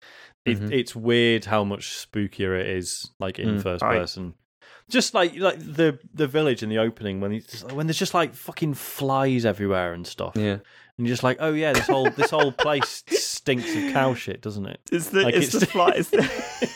It, 0.46 0.60
Mhm. 0.60 0.72
It's 0.74 0.94
weird 0.96 1.46
how 1.46 1.64
much 1.64 1.88
spookier 1.90 2.60
it 2.60 2.68
is, 2.68 3.10
like 3.20 3.40
in 3.40 3.58
Mm, 3.60 3.64
first 3.64 3.82
right. 3.84 4.00
person. 4.00 4.34
Just 4.90 5.14
like 5.14 5.38
like 5.38 5.60
the 5.60 5.98
the 6.14 6.28
village 6.28 6.62
in 6.62 6.68
the 6.70 6.78
opening 6.80 7.22
when 7.22 7.32
you, 7.32 7.42
when 7.72 7.88
there's 7.88 7.98
just 7.98 8.14
like 8.14 8.34
fucking 8.36 8.74
flies 8.74 9.46
everywhere 9.46 9.94
and 9.94 10.06
stuff, 10.06 10.34
Yeah. 10.36 10.58
And 10.98 11.08
you're 11.08 11.14
just 11.14 11.24
like, 11.24 11.38
oh 11.40 11.54
yeah, 11.54 11.74
this 11.74 11.88
whole 11.88 12.10
this 12.12 12.30
whole 12.32 12.52
place 12.52 13.04
stinks 13.10 13.76
of 13.76 13.92
cow 13.94 14.14
shit, 14.14 14.42
doesn't 14.42 14.66
it? 14.66 14.80
It's 14.92 15.10
the 15.10 15.22
Like, 15.24 15.36
it's, 15.36 15.48
it's- 15.48 15.60
the 15.62 15.66
fly. 15.68 15.90
It's 15.96 16.10
the, 16.10 16.18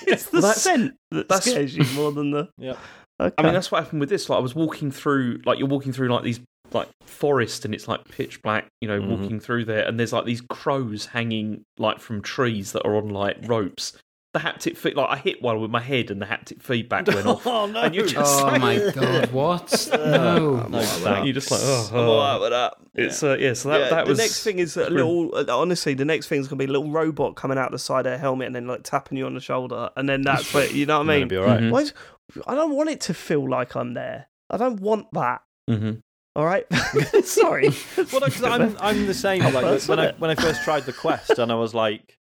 it's 0.07 0.25
the 0.27 0.41
Well, 0.41 0.53
scent 0.53 0.95
that 1.11 1.27
that's- 1.29 1.49
scares 1.49 1.75
you 1.75 1.83
more 1.95 2.11
than 2.11 2.31
the. 2.31 2.49
Yeah. 2.57 2.75
Okay. 3.19 3.33
I 3.39 3.41
mean, 3.43 3.53
that's 3.53 3.71
what 3.71 3.83
happened 3.83 3.99
with 3.99 4.09
this. 4.09 4.29
Like, 4.29 4.37
I 4.37 4.41
was 4.41 4.53
walking 4.53 4.91
through, 4.91 5.39
like, 5.43 5.57
you're 5.57 5.67
walking 5.67 5.91
through 5.91 6.09
like 6.09 6.23
these 6.23 6.39
like 6.71 6.87
forest, 7.01 7.65
and 7.65 7.73
it's 7.73 7.87
like 7.87 8.07
pitch 8.09 8.41
black. 8.43 8.67
You 8.81 8.87
know, 8.87 8.99
Mhm. 8.99 9.19
walking 9.21 9.39
through 9.39 9.65
there, 9.65 9.87
and 9.87 9.99
there's 9.99 10.13
like 10.13 10.25
these 10.25 10.41
crows 10.41 11.07
hanging 11.07 11.63
like 11.79 11.99
from 11.99 12.21
trees 12.21 12.73
that 12.73 12.85
are 12.85 12.95
on 12.95 13.09
like 13.09 13.37
ropes. 13.47 13.97
The 14.37 14.43
haptic 14.43 14.77
feed, 14.77 14.95
like, 14.95 15.09
I 15.09 15.15
hit 15.17 15.41
one 15.41 15.59
with 15.61 15.71
my 15.71 15.79
head, 15.81 16.11
and 16.11 16.21
the 16.21 16.25
haptic 16.25 16.61
feedback 16.61 17.07
went 17.15 17.25
off. 17.25 17.47
oh 17.47 17.65
no! 17.65 17.81
And 17.81 17.95
you 17.95 18.05
just- 18.05 18.43
Oh 18.43 18.57
my 18.59 18.77
god, 18.91 19.31
what? 19.31 19.89
No. 19.93 20.57
No, 20.67 20.81
thanks. 20.81 21.25
You're 21.25 21.33
just 21.33 21.49
like, 21.49 21.59
oh, 21.63 21.89
I'm 21.91 21.97
all 22.09 22.19
right 22.19 22.39
with 22.41 22.49
that. 22.51 22.73
It's 22.93 23.23
uh, 23.23 23.35
yeah. 23.39 23.53
So 23.53 23.69
that 23.69 23.79
Yeah, 23.79 23.89
that 23.89 24.05
the 24.05 24.09
was 24.09 24.17
next 24.19 24.43
thing 24.43 24.59
is 24.59 24.77
a 24.77 24.89
little. 24.89 25.35
uh, 25.35 25.45
Honestly, 25.57 25.93
the 25.93 26.05
next 26.05 26.27
thing 26.27 26.39
is 26.39 26.47
gonna 26.47 26.57
be 26.59 26.65
a 26.65 26.71
little 26.71 26.91
robot 26.91 27.35
coming 27.35 27.57
out 27.57 27.71
the 27.71 27.79
side 27.79 28.05
of 28.05 28.13
a 28.13 28.17
helmet 28.17 28.47
and 28.47 28.55
then 28.55 28.67
like 28.67 28.83
tapping 28.83 29.17
you 29.17 29.25
on 29.25 29.33
the 29.33 29.39
shoulder, 29.41 29.89
and 29.95 30.07
then 30.09 30.21
that's 30.21 30.53
where 30.53 30.67
you 30.71 30.85
know 30.85 30.99
what 30.99 31.09
I 31.09 31.15
mean. 31.19 31.27
be 31.27 31.37
all 31.37 31.45
right. 31.45 31.59
Mhm. 31.61 31.93
I 32.45 32.55
don't 32.55 32.75
want 32.75 32.89
it 32.89 33.01
to 33.01 33.13
feel 33.13 33.49
like 33.49 33.75
I'm 33.75 33.93
there. 33.93 34.27
I 34.49 34.57
don't 34.57 34.79
want 34.81 35.07
that. 35.13 35.41
hmm 35.67 35.93
All 36.35 36.45
right. 36.45 36.65
Sorry. 37.23 37.69
Well, 37.97 38.05
no, 38.13 38.19
'cause 38.27 38.43
I'm 38.43 38.75
I'm 38.79 39.05
the 39.07 39.13
same. 39.13 39.41
Like 39.53 39.81
when 39.87 39.99
I 39.99 40.11
when 40.19 40.29
I 40.31 40.35
first 40.35 40.63
tried 40.63 40.85
the 40.85 40.93
Quest, 40.93 41.37
and 41.39 41.51
I 41.51 41.55
was 41.55 41.73
like, 41.73 42.16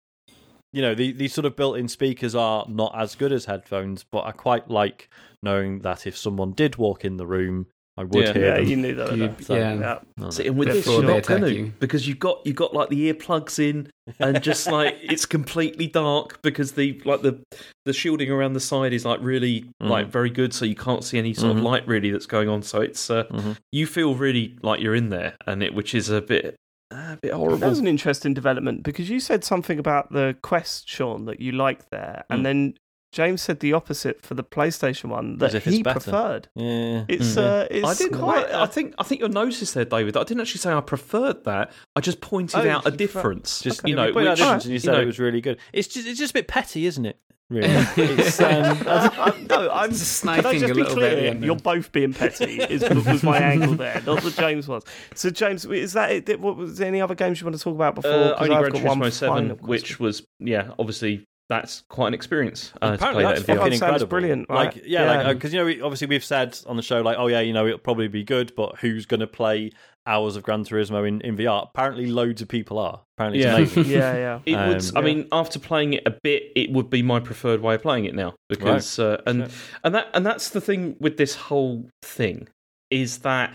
you 0.75 0.83
know, 0.83 0.95
the, 0.95 1.13
these 1.13 1.33
sort 1.33 1.45
of 1.45 1.57
built-in 1.57 1.89
speakers 1.89 2.35
are 2.35 2.67
not 2.69 2.93
as 2.99 3.15
good 3.15 3.33
as 3.33 3.45
headphones, 3.47 4.05
but 4.11 4.25
I 4.27 4.33
quite 4.33 4.69
like 4.69 5.09
knowing 5.43 5.81
that 5.81 6.07
if 6.07 6.17
someone 6.17 6.53
did 6.53 6.77
walk 6.77 7.05
in 7.05 7.17
the 7.17 7.27
room, 7.27 7.67
I 7.97 8.03
would 8.03 8.25
Yeah. 8.25 8.33
hear 8.33 8.45
yeah, 8.47 8.55
them. 8.57 8.67
you 8.67 8.77
knew 8.77 8.95
that. 8.97 9.17
You- 9.17 9.37
So- 9.41 9.55
yeah. 9.55 9.73
Yeah. 9.75 9.79
No, 9.79 10.01
no. 10.19 10.31
See, 10.31 10.49
and 10.49 10.57
with 10.59 10.67
this, 10.69 10.85
you're 10.85 11.03
not 11.05 11.25
going 11.27 11.43
to 11.43 11.55
you. 11.55 11.73
because 11.79 12.09
you've 12.09 12.19
got 12.19 12.41
you've 12.45 12.57
got 12.57 12.75
like 12.75 12.89
the 12.89 13.13
earplugs 13.13 13.61
in, 13.61 13.89
and 14.19 14.43
just 14.43 14.67
like 14.79 14.97
it's 15.01 15.25
completely 15.27 15.87
dark 15.87 16.43
because 16.43 16.73
the 16.73 17.01
like 17.05 17.23
the 17.23 17.39
the 17.85 17.93
shielding 17.93 18.31
around 18.33 18.55
the 18.55 18.61
side 18.61 18.93
is 18.93 19.05
like 19.05 19.21
really 19.23 19.61
Mhm. 19.81 19.89
like 19.91 20.09
very 20.09 20.31
good, 20.31 20.53
so 20.53 20.65
you 20.65 20.75
can't 20.75 21.05
see 21.05 21.19
any 21.19 21.35
sort 21.35 21.55
Mhm. 21.55 21.59
of 21.59 21.63
light 21.63 21.87
really 21.87 22.11
that's 22.11 22.27
going 22.27 22.49
on. 22.49 22.63
So 22.63 22.81
it's 22.81 23.09
uh, 23.11 23.25
Mhm. 23.31 23.59
you 23.71 23.87
feel 23.87 24.17
really 24.17 24.57
like 24.63 24.81
you're 24.81 24.97
in 24.97 25.11
there, 25.11 25.37
and 25.47 25.63
it 25.63 25.73
which 25.73 25.95
is 25.95 26.11
a 26.11 26.21
bit 26.21 26.57
a 26.91 27.19
bit 27.21 27.31
That 27.33 27.69
was 27.69 27.79
an 27.79 27.87
interesting 27.89 28.35
development 28.35 28.83
because 28.83 29.09
you 29.11 29.21
said 29.21 29.45
something 29.45 29.79
about 29.79 30.13
the 30.13 30.37
Quest, 30.43 30.89
Sean, 30.89 31.25
that 31.27 31.41
you 31.41 31.53
liked 31.53 31.91
there, 31.91 32.25
Mm. 32.31 32.35
and 32.35 32.47
then 32.47 32.75
James 33.13 33.43
said 33.43 33.61
the 33.61 33.73
opposite 33.73 34.23
for 34.23 34.35
the 34.35 34.43
PlayStation 34.43 35.05
one 35.05 35.35
As 35.35 35.53
that 35.53 35.55
if 35.55 35.65
he 35.67 35.85
better. 35.85 36.01
preferred. 36.01 36.49
Yeah. 36.57 37.05
It's 37.09 37.37
Mm. 37.37 37.39
uh, 37.63 37.67
it's 37.71 37.87
I 37.89 37.95
didn't 37.95 38.19
quite. 38.19 38.49
quite. 38.49 38.55
I 38.61 38.67
think 38.67 38.95
I 38.99 39.05
think 39.05 39.21
you'll 39.21 39.31
notice 39.31 39.73
there, 39.73 39.85
David. 39.85 40.17
I 40.17 40.25
didn't 40.25 40.41
actually 40.41 40.59
say 40.61 40.73
I 40.73 40.81
preferred 40.81 41.45
that. 41.45 41.71
I 41.95 42.01
just 42.01 42.21
pointed 42.21 42.67
Oh, 42.67 42.69
out 42.69 42.87
a 42.87 42.91
you 42.91 42.97
prefer- 42.97 42.97
difference. 42.97 43.61
Just 43.61 43.81
Okay. 43.81 43.91
you 43.91 43.97
know, 43.97 44.07
you 44.07 44.13
pointed 44.13 44.29
out 44.29 44.33
which, 44.33 44.39
difference 44.41 44.65
and 44.65 44.71
you 44.71 44.75
you 44.75 44.81
said 44.81 44.93
know, 44.95 45.01
it 45.01 45.07
was 45.07 45.19
really 45.21 45.41
good. 45.41 45.59
It's 45.73 45.87
just 45.89 46.09
it's 46.09 46.19
just 46.19 46.31
a 46.33 46.35
bit 46.35 46.49
petty, 46.49 46.87
isn't 46.87 47.07
it? 47.07 47.19
Really. 47.55 47.69
it's, 47.97 48.41
um, 48.41 48.77
I'm, 48.87 49.47
no, 49.47 49.71
I'm 49.71 49.91
Just 49.91 50.13
sniping 50.19 50.61
just 50.61 50.65
a 50.65 50.75
be 50.75 50.83
little 50.83 50.97
bit 50.97 51.05
at 51.13 51.19
clear? 51.19 51.31
end 51.31 51.45
You're 51.45 51.57
both 51.57 51.93
being 51.93 52.13
petty. 52.13 52.61
Is 52.63 52.83
was 52.89 53.23
my 53.23 53.39
angle 53.39 53.75
there, 53.75 54.03
not 54.07 54.23
that 54.23 54.35
James 54.35 54.69
was. 54.69 54.83
So 55.15 55.31
James, 55.31 55.65
is 55.65 55.93
that 55.95 56.11
it? 56.11 56.41
What 56.41 56.57
was 56.57 56.79
there 56.79 56.89
any 56.89 57.01
other 57.01 57.15
games 57.15 57.41
you 57.41 57.47
want 57.47 57.57
to 57.57 57.63
talk 57.63 57.75
about 57.75 57.95
before? 57.95 58.11
Uh, 58.11 58.35
'Cause 58.35 58.43
only 58.43 58.57
I've 58.57 58.71
Gran 58.71 58.73
got 58.73 58.99
one 58.99 59.01
Turismo 59.01 59.13
Seven, 59.13 59.51
which 59.67 60.01
was 60.01 60.27
yeah, 60.39 60.71
obviously 60.79 61.25
that's 61.49 61.83
quite 61.89 62.09
an 62.09 62.15
experience. 62.15 62.73
Uh, 62.81 62.89
to 62.91 62.95
Apparently 62.95 63.25
play 63.25 63.35
that's 63.35 63.47
that 63.47 63.57
fucking 63.57 63.73
Sounds 63.73 63.83
incredible. 63.83 64.07
brilliant, 64.09 64.47
right? 64.49 64.75
Like 64.75 64.85
yeah, 64.87 65.05
Yeah. 65.05 65.23
like 65.29 65.37
because 65.37 65.53
you 65.53 65.59
know 65.61 65.67
we, 65.67 65.81
obviously 65.81 66.07
we've 66.07 66.25
said 66.25 66.59
on 66.67 66.77
the 66.77 66.83
show 66.83 67.01
like 67.03 67.17
oh 67.19 67.27
yeah 67.27 67.41
you 67.41 67.53
know 67.53 67.67
it'll 67.67 67.79
probably 67.79 68.09
be 68.09 68.25
good, 68.25 68.53
but 68.57 68.79
who's 68.79 69.05
going 69.07 69.21
to 69.21 69.27
play 69.27 69.71
hours 70.07 70.37
of 70.37 70.43
Gran 70.43 70.65
Turismo 70.65 71.07
in, 71.09 71.21
in 71.23 71.37
VR? 71.37 71.69
Apparently 71.69 72.07
loads 72.07 72.43
of 72.43 72.49
people 72.49 72.79
are. 72.79 73.03
Apparently 73.17 73.41
it's 73.43 73.47
Yeah. 73.47 73.57
amazing. 73.57 73.85
yeah, 73.87 74.15
yeah. 74.15 74.41
It 74.47 74.69
would. 74.69 74.85
Um, 74.85 74.97
I 74.97 75.01
mean, 75.03 75.29
after 75.33 75.59
playing 75.59 75.95
it 75.95 76.03
a 76.07 76.15
bit, 76.23 76.45
it 76.57 76.71
would 76.73 76.89
be 76.91 77.03
my 77.03 77.21
preferred 77.21 77.61
way 77.61 77.75
of 77.75 77.83
playing 77.83 78.05
it 78.07 78.15
now 78.15 78.35
because 78.49 78.99
uh, 78.99 79.21
and 79.27 79.51
and 79.83 79.95
that 79.95 80.09
and 80.15 80.25
that's 80.25 80.51
the 80.51 80.61
thing 80.61 80.97
with 81.01 81.17
this 81.19 81.35
whole 81.35 81.89
thing 82.03 82.49
is 82.91 83.19
that 83.19 83.55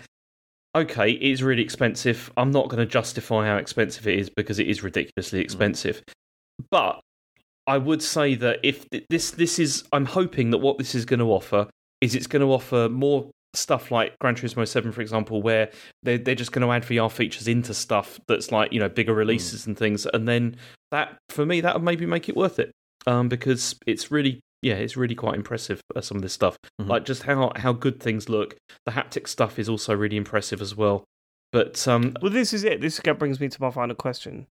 okay, 0.76 1.10
it's 1.10 1.42
really 1.42 1.62
expensive. 1.62 2.30
I'm 2.36 2.52
not 2.52 2.68
going 2.68 2.78
to 2.78 2.86
justify 2.86 3.46
how 3.46 3.56
expensive 3.56 4.06
it 4.06 4.16
is 4.16 4.30
because 4.30 4.60
it 4.60 4.68
is 4.68 4.84
ridiculously 4.84 5.40
expensive, 5.40 6.02
but 6.70 7.00
I 7.70 7.78
would 7.78 8.02
say 8.02 8.34
that 8.34 8.58
if 8.64 8.84
this 9.10 9.30
this 9.30 9.60
is, 9.60 9.84
I'm 9.92 10.04
hoping 10.04 10.50
that 10.50 10.58
what 10.58 10.76
this 10.78 10.92
is 10.96 11.04
going 11.04 11.20
to 11.20 11.30
offer 11.32 11.68
is 12.00 12.16
it's 12.16 12.26
going 12.26 12.40
to 12.40 12.52
offer 12.52 12.88
more 12.88 13.30
stuff 13.54 13.92
like 13.92 14.18
Gran 14.18 14.34
Turismo 14.34 14.66
7, 14.66 14.90
for 14.90 15.00
example, 15.00 15.40
where 15.40 15.70
they're, 16.02 16.18
they're 16.18 16.34
just 16.34 16.50
going 16.50 16.66
to 16.66 16.72
add 16.72 16.82
VR 16.82 17.10
features 17.10 17.46
into 17.46 17.72
stuff 17.72 18.18
that's 18.26 18.50
like, 18.50 18.72
you 18.72 18.80
know, 18.80 18.88
bigger 18.88 19.14
releases 19.14 19.68
and 19.68 19.78
things. 19.78 20.04
And 20.06 20.26
then 20.26 20.56
that, 20.90 21.16
for 21.28 21.46
me, 21.46 21.60
that 21.60 21.74
would 21.74 21.84
maybe 21.84 22.06
make 22.06 22.28
it 22.28 22.36
worth 22.36 22.58
it 22.58 22.72
um, 23.06 23.28
because 23.28 23.76
it's 23.86 24.10
really, 24.10 24.40
yeah, 24.62 24.74
it's 24.74 24.96
really 24.96 25.14
quite 25.14 25.36
impressive, 25.36 25.80
uh, 25.94 26.00
some 26.00 26.16
of 26.16 26.22
this 26.22 26.32
stuff. 26.32 26.56
Mhm. 26.80 26.88
Like 26.88 27.04
just 27.04 27.22
how, 27.22 27.52
how 27.54 27.72
good 27.72 28.00
things 28.00 28.28
look. 28.28 28.56
The 28.84 28.92
haptic 28.92 29.28
stuff 29.28 29.60
is 29.60 29.68
also 29.68 29.94
really 29.94 30.16
impressive 30.16 30.60
as 30.60 30.74
well. 30.74 31.04
But 31.52 31.86
um, 31.86 32.16
Well, 32.20 32.32
this 32.32 32.52
is 32.52 32.64
it. 32.64 32.80
This 32.80 32.98
brings 32.98 33.38
me 33.38 33.48
to 33.48 33.62
my 33.62 33.70
final 33.70 33.94
question. 33.94 34.48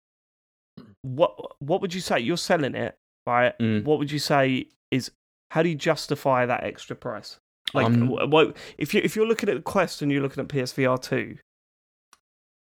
What 1.02 1.34
What 1.60 1.80
would 1.80 1.94
you 1.94 2.00
say? 2.00 2.20
You're 2.20 2.36
selling 2.36 2.74
it, 2.74 2.96
right? 3.28 3.58
Mm. 3.58 3.84
What 3.84 3.98
would 3.98 4.10
you 4.10 4.18
say 4.18 4.66
is? 4.90 5.10
How 5.50 5.62
do 5.62 5.68
you 5.68 5.74
justify 5.74 6.44
that 6.46 6.64
extra 6.64 6.94
price? 6.96 7.38
Like, 7.74 7.86
Um, 7.86 8.08
what 8.08 8.56
if 8.78 8.92
you 8.94 9.00
if 9.04 9.14
you're 9.14 9.26
looking 9.26 9.48
at 9.48 9.56
the 9.56 9.62
Quest 9.62 10.02
and 10.02 10.10
you're 10.10 10.22
looking 10.22 10.42
at 10.42 10.48
PSVR 10.48 11.00
two? 11.00 11.36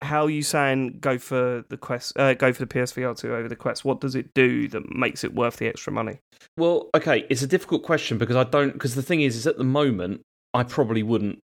How 0.04 0.26
are 0.26 0.30
you 0.30 0.44
saying 0.44 1.00
go 1.00 1.18
for 1.18 1.64
the 1.70 1.78
Quest? 1.78 2.18
Uh, 2.18 2.34
go 2.36 2.54
for 2.54 2.64
the 2.64 2.68
PSVR 2.68 3.18
two 3.18 3.34
over 3.34 3.48
the 3.48 3.56
Quest. 3.56 3.84
What 3.84 4.00
does 4.00 4.16
it 4.16 4.34
do 4.36 4.68
that 4.70 4.90
makes 4.96 5.24
it 5.24 5.34
worth 5.34 5.58
the 5.58 5.68
extra 5.68 5.92
money? 5.92 6.20
Well, 6.56 6.90
okay, 6.96 7.26
it's 7.30 7.42
a 7.42 7.48
difficult 7.48 7.84
question 7.84 8.18
because 8.18 8.36
I 8.36 8.44
don't 8.44 8.74
because 8.74 8.96
the 8.96 9.02
thing 9.02 9.22
is, 9.22 9.36
is 9.36 9.48
at 9.48 9.58
the 9.58 9.64
moment 9.64 10.22
I 10.54 10.64
probably 10.64 11.04
wouldn't 11.04 11.40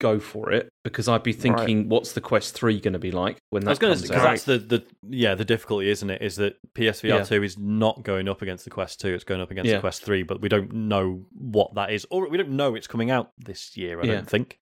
go 0.00 0.18
for 0.18 0.50
it 0.50 0.68
because 0.82 1.06
I'd 1.06 1.22
be 1.22 1.32
thinking, 1.32 1.88
what's 1.88 2.12
the 2.12 2.20
Quest 2.20 2.54
Three 2.54 2.80
going 2.80 2.94
to 2.94 2.98
be 2.98 3.12
like 3.12 3.38
when 3.50 3.64
I 3.66 3.70
was 3.70 3.78
going 3.78 3.92
to 3.94 3.98
comes 4.00 4.08
because 4.08 4.24
out? 4.24 4.30
that's 4.30 4.44
the, 4.44 4.58
the 4.58 4.84
yeah 5.08 5.36
the 5.36 5.44
difficulty, 5.44 5.88
isn't 5.90 6.10
it? 6.10 6.20
Is 6.22 6.34
that 6.36 6.56
PSVR 6.74 7.04
Yeah. 7.08 7.22
two 7.22 7.42
is 7.44 7.56
not 7.56 8.02
going 8.02 8.28
up 8.28 8.42
against 8.42 8.64
the 8.64 8.70
Quest 8.70 9.00
two; 9.00 9.14
it's 9.14 9.22
going 9.24 9.40
up 9.40 9.50
against 9.52 9.68
Yeah. 9.68 9.76
the 9.76 9.80
Quest 9.80 10.02
three. 10.02 10.22
But 10.24 10.40
we 10.40 10.48
don't 10.48 10.72
know 10.72 11.24
what 11.32 11.74
that 11.76 11.92
is, 11.92 12.04
or 12.10 12.28
we 12.28 12.36
don't 12.36 12.50
know 12.50 12.74
it's 12.74 12.88
coming 12.88 13.10
out 13.12 13.30
this 13.38 13.76
year. 13.76 14.00
I 14.00 14.04
Yeah. 14.06 14.14
don't 14.14 14.28
think 14.28 14.58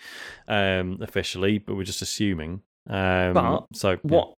um, 0.46 0.98
officially, 1.00 1.58
but 1.58 1.76
we're 1.76 1.84
just 1.84 2.02
assuming. 2.02 2.60
Um, 2.88 3.32
But 3.34 3.66
so 3.74 3.90
yeah. 3.92 3.96
What? 4.02 4.34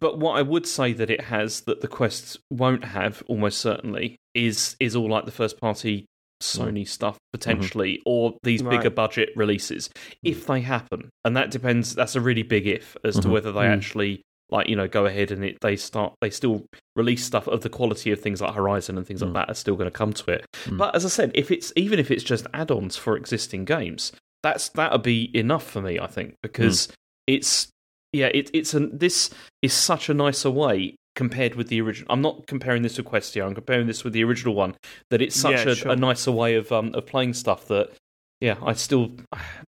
But 0.00 0.18
what 0.18 0.36
I 0.36 0.42
would 0.42 0.66
say 0.66 0.92
that 0.92 1.08
it 1.08 1.22
has 1.22 1.62
that 1.62 1.80
the 1.80 1.88
quests 1.88 2.36
won't 2.50 2.84
have 2.84 3.22
almost 3.26 3.58
certainly 3.58 4.16
is 4.34 4.76
is 4.80 4.94
all 4.94 5.08
like 5.08 5.24
the 5.24 5.30
first 5.30 5.58
party 5.58 6.04
Sony 6.42 6.86
stuff 6.86 7.16
potentially, 7.32 8.00
or 8.04 8.36
these 8.42 8.62
Right. 8.62 8.78
bigger 8.78 8.90
budget 8.90 9.30
releases 9.36 9.88
if 10.22 10.46
they 10.46 10.60
happen, 10.60 11.08
and 11.24 11.36
that 11.36 11.50
depends. 11.50 11.94
That's 11.94 12.14
a 12.16 12.20
really 12.20 12.42
big 12.42 12.66
if 12.66 12.96
as 13.04 13.16
to 13.20 13.28
Mhm. 13.28 13.30
whether 13.32 13.52
they 13.52 13.60
Mm. 13.60 13.76
actually 13.76 14.22
like 14.50 14.68
you 14.68 14.76
know 14.76 14.86
go 14.86 15.06
ahead 15.06 15.30
and 15.30 15.42
it, 15.42 15.56
they 15.62 15.76
start 15.76 16.12
they 16.20 16.28
still 16.28 16.66
release 16.94 17.24
stuff 17.24 17.48
of 17.48 17.62
the 17.62 17.70
quality 17.70 18.12
of 18.12 18.20
things 18.20 18.42
like 18.42 18.52
Horizon 18.54 18.98
and 18.98 19.06
things 19.06 19.22
Mm. 19.22 19.26
like 19.26 19.34
that 19.46 19.50
are 19.50 19.54
still 19.54 19.76
going 19.76 19.86
to 19.90 19.90
come 19.90 20.12
to 20.12 20.30
it. 20.30 20.44
Mm. 20.66 20.76
But 20.76 20.94
as 20.94 21.06
I 21.06 21.08
said, 21.08 21.30
if 21.34 21.50
it's 21.50 21.72
even 21.74 21.98
if 21.98 22.10
it's 22.10 22.22
just 22.22 22.46
add-ons 22.52 22.96
for 22.98 23.16
existing 23.16 23.64
games, 23.64 24.12
that's 24.42 24.68
that'll 24.70 24.98
be 24.98 25.30
enough 25.34 25.64
for 25.70 25.80
me. 25.80 25.98
I 25.98 26.06
think 26.06 26.34
because 26.42 26.88
it's 27.26 27.68
yeah, 28.12 28.26
it, 28.34 28.50
it's 28.52 28.74
an 28.74 28.90
this 28.98 29.30
is 29.62 29.72
such 29.72 30.10
a 30.10 30.14
nicer 30.14 30.50
way 30.50 30.96
compared 31.14 31.54
with 31.54 31.68
the 31.68 31.80
original. 31.80 32.06
I'm 32.12 32.22
not 32.22 32.46
comparing 32.46 32.82
this 32.82 32.94
to 32.96 33.02
Quest 33.02 33.34
here. 33.34 33.44
I'm 33.44 33.54
comparing 33.54 33.86
this 33.86 34.04
with 34.04 34.12
the 34.12 34.24
original 34.24 34.54
one. 34.54 34.74
That 35.10 35.20
it's 35.22 35.36
such 35.38 35.64
Yeah, 35.66 35.72
a, 35.72 35.74
sure. 35.74 35.92
a 35.92 35.96
nicer 35.96 36.32
way 36.32 36.54
of 36.56 36.70
um 36.72 36.94
of 36.94 37.06
playing 37.06 37.34
stuff 37.34 37.68
that 37.68 37.90
yeah, 38.40 38.56
I 38.62 38.72
still. 38.72 39.12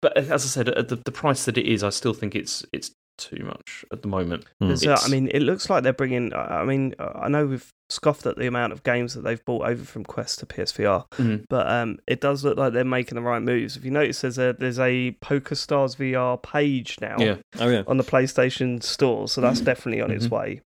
But 0.00 0.16
as 0.16 0.30
I 0.30 0.36
said, 0.38 0.68
at 0.70 0.88
the, 0.88 0.96
the 0.96 1.12
price 1.12 1.44
that 1.44 1.58
it 1.58 1.66
is, 1.66 1.82
I 1.84 1.90
still 1.90 2.14
think 2.14 2.34
it's 2.34 2.64
it's 2.72 2.90
too 3.18 3.44
much 3.44 3.84
at 3.92 4.00
the 4.02 4.08
moment. 4.08 4.46
Mm. 4.62 4.86
Uh, 4.88 4.98
I 5.04 5.08
mean, 5.08 5.28
it 5.32 5.40
looks 5.40 5.68
like 5.68 5.82
they're 5.82 5.92
bringing. 5.92 6.32
I 6.34 6.64
mean, 6.64 6.94
uh, 6.98 7.12
I 7.14 7.28
know 7.28 7.46
we've 7.46 7.68
scoffed 7.90 8.24
at 8.24 8.38
the 8.38 8.46
amount 8.46 8.72
of 8.72 8.82
games 8.84 9.12
that 9.12 9.20
they've 9.20 9.44
bought 9.44 9.68
over 9.68 9.84
from 9.84 10.02
Quest 10.04 10.38
to 10.38 10.46
PSVR, 10.46 11.04
Mhm. 11.18 11.44
but 11.50 11.66
um, 11.70 11.98
it 12.08 12.22
does 12.22 12.42
look 12.42 12.56
like 12.56 12.72
they're 12.72 12.84
making 12.86 13.16
the 13.16 13.20
right 13.20 13.42
moves. 13.42 13.76
If 13.76 13.84
you 13.84 13.90
notice, 13.90 14.22
there's 14.22 14.38
a 14.38 14.56
there's 14.58 14.78
a 14.78 15.10
Poker 15.20 15.54
Stars 15.54 15.96
VR 15.96 16.38
page 16.42 16.96
now 17.02 17.16
Yeah, 17.18 17.36
oh 17.60 17.68
yeah, 17.68 17.82
on 17.86 17.98
the 17.98 18.04
PlayStation 18.04 18.82
Store, 18.82 19.28
so 19.28 19.42
that's 19.42 19.60
definitely 19.60 20.00
on 20.00 20.10
its 20.10 20.28
Mhm. 20.28 20.30
way. 20.30 20.60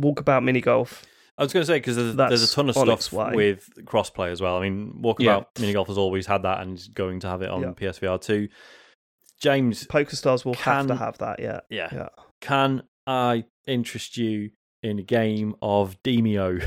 Walkabout 0.00 0.42
mini 0.44 0.60
golf. 0.60 1.04
I 1.38 1.42
was 1.44 1.52
going 1.54 1.62
to 1.62 1.66
say 1.66 1.78
because 1.78 1.96
there's, 1.96 2.16
there's 2.16 2.42
a 2.52 2.54
ton 2.54 2.68
of 2.68 2.74
stuff 2.76 3.12
with 3.34 3.68
crossplay 3.84 4.30
as 4.30 4.42
well. 4.42 4.56
I 4.58 4.60
mean, 4.68 5.00
Walkabout 5.02 5.20
Yeah. 5.20 5.40
Mini 5.58 5.72
Golf 5.72 5.88
has 5.88 5.96
always 5.96 6.26
had 6.26 6.42
that 6.42 6.60
and 6.60 6.76
is 6.76 6.88
going 6.88 7.20
to 7.20 7.28
have 7.28 7.40
it 7.40 7.48
on 7.48 7.62
Yeah. 7.62 7.68
PSVR 7.70 8.20
two. 8.20 8.48
James, 9.40 9.86
Poker 9.86 10.16
Stars 10.16 10.44
will 10.44 10.52
have 10.54 10.86
to 10.88 10.96
have 10.96 11.16
that. 11.18 11.40
Yeah, 11.40 11.60
yeah, 11.70 11.88
yeah. 11.92 12.08
can 12.42 12.82
I 13.06 13.44
interest 13.66 14.18
you 14.18 14.50
in 14.82 14.98
a 14.98 15.02
game 15.02 15.54
of 15.62 15.96
Demeo. 16.02 16.62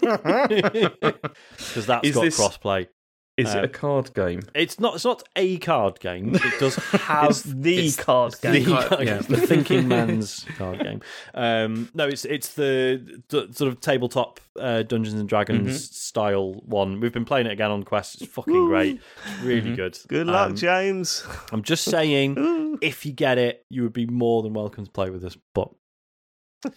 that's 1.86 2.06
Is 2.06 2.14
got 2.14 2.22
this- 2.22 2.38
crossplay. 2.38 2.88
Is 3.36 3.54
Uh, 3.54 3.58
it 3.58 3.64
a 3.64 3.68
card 3.68 4.14
game? 4.14 4.40
It's 4.54 4.80
not. 4.80 4.94
It's 4.94 5.04
not 5.04 5.22
a 5.36 5.58
card 5.58 6.00
game. 6.00 6.34
It 6.36 6.58
does 6.58 6.74
have 6.92 7.30
It's 7.30 7.42
the 7.42 7.86
it's 7.86 7.96
card 7.96 8.32
the, 8.40 8.50
game. 8.52 8.64
card- 8.64 9.06
yeah. 9.06 9.18
the 9.18 9.36
thinking 9.36 9.88
man's 9.96 10.46
card 10.56 10.80
game. 10.80 11.02
Um, 11.34 11.90
no, 11.92 12.06
it's 12.08 12.24
it's 12.24 12.54
the, 12.54 13.20
the 13.28 13.52
sort 13.52 13.70
of 13.70 13.80
tabletop 13.82 14.40
uh, 14.58 14.84
Dungeons 14.84 15.20
and 15.20 15.28
Dragons 15.28 15.66
Mm-hmm. 15.68 15.76
style 15.76 16.54
one. 16.64 16.98
We've 16.98 17.12
been 17.12 17.26
playing 17.26 17.46
it 17.46 17.52
again 17.52 17.70
on 17.70 17.82
Quest. 17.82 18.22
It's 18.22 18.32
fucking 18.32 18.66
great. 18.68 19.00
It's 19.26 19.42
really 19.42 19.60
Mm-hmm. 19.60 19.74
good. 19.74 19.98
Good 20.08 20.26
luck, 20.28 20.50
Um, 20.50 20.56
James. 20.56 21.22
I'm 21.52 21.62
just 21.62 21.84
saying, 21.84 22.78
if 22.82 23.04
you 23.04 23.12
get 23.12 23.36
it, 23.36 23.66
you 23.68 23.82
would 23.82 23.92
be 23.92 24.06
more 24.06 24.42
than 24.42 24.54
welcome 24.54 24.86
to 24.86 24.90
play 24.90 25.10
with 25.10 25.22
us. 25.26 25.36
But 25.54 25.68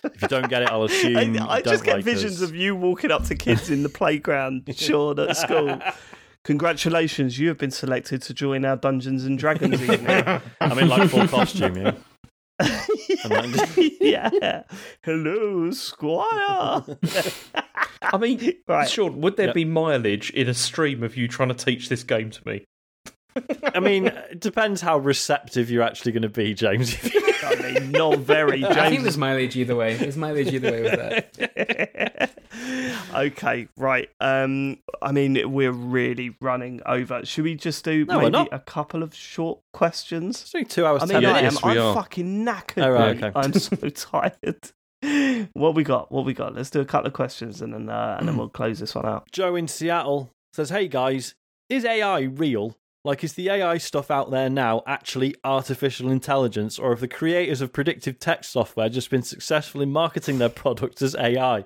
if 0.04 0.22
you 0.22 0.28
don't 0.28 0.50
get 0.50 0.64
it, 0.64 0.70
I'll 0.70 0.84
assume 0.84 1.16
I, 1.16 1.22
you 1.22 1.40
I 1.40 1.62
don't 1.62 1.72
just 1.74 1.86
get 1.86 1.96
like 1.96 2.04
visions 2.04 2.42
us. 2.42 2.50
of 2.50 2.54
you 2.56 2.76
walking 2.76 3.12
up 3.12 3.24
to 3.28 3.36
kids 3.36 3.70
in 3.70 3.82
the 3.84 3.90
playground, 3.90 4.64
Sean, 4.76 5.18
at 5.20 5.38
school. 5.38 5.80
Congratulations, 6.50 7.38
you 7.38 7.48
have 7.50 7.60
been 7.60 7.70
selected 7.70 8.24
to 8.24 8.34
join 8.34 8.66
our 8.66 8.76
Dungeons 8.76 9.24
and 9.24 9.38
Dragons 9.38 9.80
evening. 9.88 10.42
I'm 10.60 10.80
in 10.80 10.88
like 10.90 11.08
full 11.12 11.28
costume, 11.28 11.78
yeah. 11.78 11.92
Yeah. 14.02 14.64
Hello, 15.04 15.70
Squire. 15.70 16.84
I 18.02 18.18
mean, 18.20 18.54
Right. 18.68 18.90
Sean, 18.90 19.22
would 19.22 19.38
there 19.38 19.46
Yep. 19.50 19.54
be 19.56 19.66
mileage 19.66 20.32
in 20.32 20.50
a 20.50 20.56
stream 20.56 21.04
of 21.04 21.16
you 21.16 21.28
trying 21.28 21.50
to 21.50 21.54
teach 21.66 21.88
this 21.88 22.02
game 22.02 22.32
to 22.32 22.42
me? 22.48 22.66
I 23.76 23.80
mean, 23.80 24.08
it 24.08 24.40
depends 24.40 24.82
how 24.82 24.98
receptive 24.98 25.70
you're 25.70 25.84
actually 25.84 26.12
going 26.14 26.24
to 26.24 26.30
be, 26.30 26.54
James. 26.54 26.96
I 27.44 27.56
mean, 27.74 27.92
not 27.92 28.20
very, 28.20 28.64
I 28.66 28.74
think 28.74 28.80
James. 28.92 29.04
there's 29.04 29.18
mileage 29.18 29.56
either 29.56 29.76
way. 29.76 29.96
There's 29.96 30.18
mileage 30.18 30.54
either 30.54 30.72
way 30.72 30.82
with 30.84 30.92
that. 31.40 32.32
okay, 33.16 33.68
right. 33.78 34.10
Um, 34.20 34.78
I 35.02 35.12
mean, 35.12 35.52
we're 35.52 35.72
really 35.72 36.36
running 36.42 36.82
over. 36.86 37.26
Should 37.26 37.44
we 37.44 37.56
just 37.56 37.84
do 37.86 38.06
No, 38.06 38.20
maybe 38.20 38.32
not. 38.32 38.50
a 38.52 38.60
couple 38.60 39.04
of 39.04 39.14
short 39.16 39.60
questions? 39.74 40.42
It's 40.42 40.56
only 40.56 40.66
two 40.66 40.86
hours. 40.86 41.04
I 41.04 41.06
mean, 41.06 41.22
10 41.22 41.24
Yeah, 41.24 41.32
I 41.34 41.38
am. 41.40 41.44
yes, 41.46 41.64
we 41.64 41.72
I'm 41.72 41.80
are. 41.80 41.94
fucking 41.96 42.46
knackered. 42.46 42.84
Oh, 42.86 42.92
right, 42.92 43.24
okay. 43.24 43.32
I'm 43.36 43.54
so 43.54 43.76
tired. 43.90 44.72
What 45.54 45.76
we 45.76 45.84
got? 45.84 46.12
What 46.12 46.26
we 46.26 46.34
got? 46.34 46.56
Let's 46.56 46.70
do 46.70 46.82
a 46.82 46.86
couple 46.86 47.08
of 47.08 47.14
questions 47.14 47.62
and 47.62 47.74
then 47.74 47.90
uh, 47.90 48.18
and 48.20 48.28
then 48.28 48.36
we'll 48.36 48.50
close 48.50 48.80
this 48.80 48.94
one 48.96 49.06
out. 49.06 49.32
Joe 49.32 49.56
in 49.56 49.68
Seattle 49.70 50.30
says, 50.54 50.72
"Hey 50.72 50.90
guys, 50.90 51.36
is 51.70 51.86
AI 51.86 52.20
real? 52.22 52.76
Like, 53.04 53.24
is 53.24 53.34
the 53.34 53.50
AI 53.50 53.78
stuff 53.78 54.12
out 54.12 54.30
there 54.30 54.50
now 54.50 54.84
actually 54.86 55.36
artificial 55.44 56.12
intelligence, 56.12 56.78
or 56.78 56.90
have 56.90 57.00
the 57.00 57.08
creators 57.08 57.62
of 57.62 57.72
predictive 57.72 58.20
text 58.20 58.52
software 58.52 58.90
just 58.90 59.10
been 59.10 59.24
successful 59.24 59.82
in 59.82 59.92
marketing 59.92 60.38
their 60.38 60.50
product 60.50 61.02
as 61.02 61.16
AI?" 61.16 61.64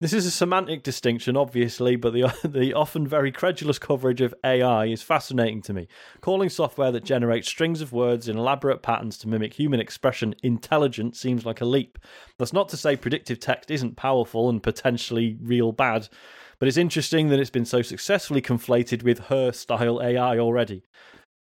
This 0.00 0.12
is 0.12 0.26
a 0.26 0.30
semantic 0.30 0.82
distinction, 0.82 1.36
obviously, 1.36 1.94
but 1.94 2.12
the 2.12 2.30
the 2.44 2.74
often 2.74 3.06
very 3.06 3.30
credulous 3.30 3.78
coverage 3.78 4.20
of 4.20 4.34
AI 4.44 4.86
is 4.86 5.00
fascinating 5.00 5.62
to 5.62 5.72
me. 5.72 5.86
Calling 6.20 6.48
software 6.48 6.90
that 6.90 7.04
generates 7.04 7.48
strings 7.48 7.80
of 7.80 7.92
words 7.92 8.28
in 8.28 8.36
elaborate 8.36 8.82
patterns 8.82 9.16
to 9.18 9.28
mimic 9.28 9.54
human 9.54 9.78
expression 9.78 10.34
intelligent 10.42 11.16
seems 11.16 11.46
like 11.46 11.60
a 11.60 11.64
leap. 11.64 11.98
That's 12.36 12.52
not 12.52 12.68
to 12.70 12.76
say 12.76 12.96
predictive 12.96 13.38
text 13.38 13.70
isn't 13.70 13.96
powerful 13.96 14.50
and 14.50 14.62
potentially 14.62 15.38
real 15.40 15.70
bad, 15.70 16.08
but 16.58 16.68
it's 16.68 16.76
interesting 16.76 17.28
that 17.28 17.38
it's 17.38 17.50
been 17.50 17.64
so 17.64 17.82
successfully 17.82 18.42
conflated 18.42 19.02
with 19.02 19.26
her 19.26 19.52
style 19.52 20.00
AI 20.02 20.38
already. 20.38 20.84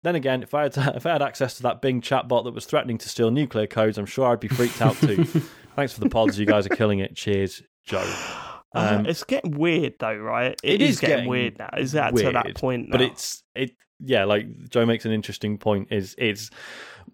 Then 0.03 0.15
again, 0.15 0.43
if 0.43 0.53
I 0.53 0.63
had 0.63 0.77
if 0.95 1.05
I 1.05 1.11
had 1.13 1.21
access 1.21 1.55
to 1.57 1.63
that 1.63 1.81
Bing 1.81 2.01
chatbot 2.01 2.43
that 2.45 2.53
was 2.53 2.65
threatening 2.65 2.97
to 2.99 3.09
steal 3.09 3.31
nuclear 3.31 3.67
codes, 3.67 3.97
I'm 3.97 4.05
sure 4.05 4.27
I'd 4.27 4.39
be 4.39 4.47
freaked 4.47 4.81
out 4.81 4.95
too. 4.97 5.23
Thanks 5.75 5.93
for 5.93 5.99
the 5.99 6.09
pods, 6.09 6.39
you 6.39 6.45
guys 6.45 6.65
are 6.65 6.75
killing 6.75 6.99
it. 6.99 7.15
Cheers, 7.15 7.61
Joe. 7.85 8.03
Uh, 8.73 8.97
Um, 8.99 9.05
it's 9.05 9.23
getting 9.23 9.51
weird 9.51 9.93
though, 9.99 10.17
right? 10.17 10.59
it 10.61 10.81
is, 10.81 10.95
is 10.95 10.99
getting, 10.99 11.15
getting 11.15 11.29
weird 11.29 11.57
now. 11.57 11.69
Is 11.77 11.93
that 11.93 12.13
to 12.13 12.31
that 12.33 12.43
weird, 12.43 12.55
point? 12.57 12.91
But 12.91 13.01
it's 13.01 13.41
it 13.55 13.71
yeah, 14.01 14.25
like 14.25 14.47
Joe 14.69 14.85
makes 14.85 15.05
an 15.05 15.13
interesting 15.13 15.57
point. 15.57 15.87
Is 15.91 16.13
it's 16.17 16.49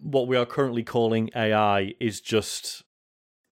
what 0.00 0.26
we 0.26 0.36
are 0.36 0.44
currently 0.44 0.82
calling 0.82 1.30
AI 1.36 1.94
is 2.00 2.20
just 2.20 2.82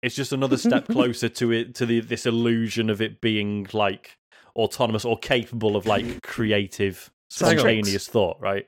it's 0.01 0.15
just 0.15 0.33
another 0.33 0.57
step 0.57 0.87
closer 0.91 1.29
to 1.29 1.51
it 1.51 1.75
to 1.75 1.85
the 1.85 1.99
this 1.99 2.25
illusion 2.25 2.89
of 2.89 2.99
it 2.99 3.21
being 3.21 3.67
like 3.73 4.17
autonomous 4.59 5.05
or 5.05 5.17
capable 5.17 5.75
of 5.75 5.85
like 5.85 6.21
creative 6.23 7.09
So 7.29 7.45
hang 7.47 7.55
on. 7.55 7.59
spontaneous 7.61 8.07
thought, 8.07 8.37
right? 8.39 8.65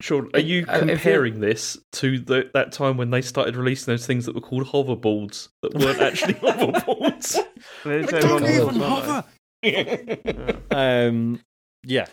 Sean, 0.00 0.30
are 0.32 0.40
you 0.40 0.64
Uh, 0.66 0.78
comparing 0.78 1.40
this 1.40 1.76
to 1.92 2.18
the, 2.18 2.50
that 2.54 2.72
time 2.72 2.96
when 2.96 3.10
they 3.10 3.20
started 3.20 3.54
releasing 3.56 3.92
those 3.92 4.06
things 4.06 4.24
that 4.26 4.34
were 4.34 4.40
called 4.40 4.66
hoverboards 4.68 5.48
that 5.62 5.74
weren't 5.74 6.00
actually 6.08 6.34
hoverboards? 6.34 7.36
They 7.84 8.02
don't 8.06 8.44
even 8.44 8.76
hover. 8.80 9.24
Um, 10.70 11.40
yeah. 11.84 12.06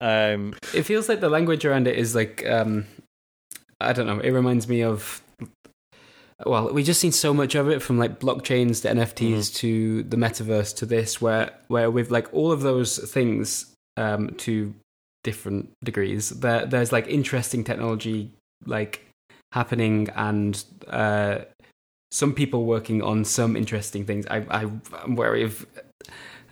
Um, 0.00 0.54
It 0.74 0.82
feels 0.84 1.08
like 1.08 1.20
the 1.20 1.28
language 1.28 1.64
around 1.64 1.86
it 1.86 1.96
is 1.98 2.14
like 2.14 2.46
um 2.48 2.86
I 3.80 3.92
don't 3.92 4.06
know, 4.06 4.20
it 4.20 4.30
reminds 4.30 4.66
me 4.68 4.82
of 4.82 5.20
well, 6.44 6.72
we've 6.72 6.86
just 6.86 7.00
seen 7.00 7.12
so 7.12 7.32
much 7.32 7.54
of 7.54 7.68
it 7.68 7.80
from 7.82 7.98
like 7.98 8.20
blockchains 8.20 8.82
to 8.82 8.88
NFTs 8.88 9.54
to 9.56 10.02
the 10.04 10.16
metaverse 10.16 10.74
to 10.76 10.86
this 10.86 11.20
where 11.20 11.52
where 11.68 11.90
with 11.90 12.10
like 12.10 12.32
all 12.32 12.52
of 12.52 12.60
those 12.62 12.98
things 12.98 13.72
um 13.96 14.30
to 14.38 14.74
different 15.22 15.70
degrees 15.82 16.30
there 16.30 16.66
there's 16.66 16.92
like 16.92 17.06
interesting 17.06 17.64
technology 17.64 18.30
like 18.66 19.06
happening 19.52 20.08
and 20.16 20.64
uh 20.88 21.38
some 22.14 22.32
people 22.32 22.64
working 22.64 23.02
on 23.02 23.24
some 23.24 23.56
interesting 23.56 24.04
things. 24.04 24.24
I, 24.30 24.38
I 24.48 24.70
I'm 25.02 25.16
wary 25.16 25.42
of 25.42 25.66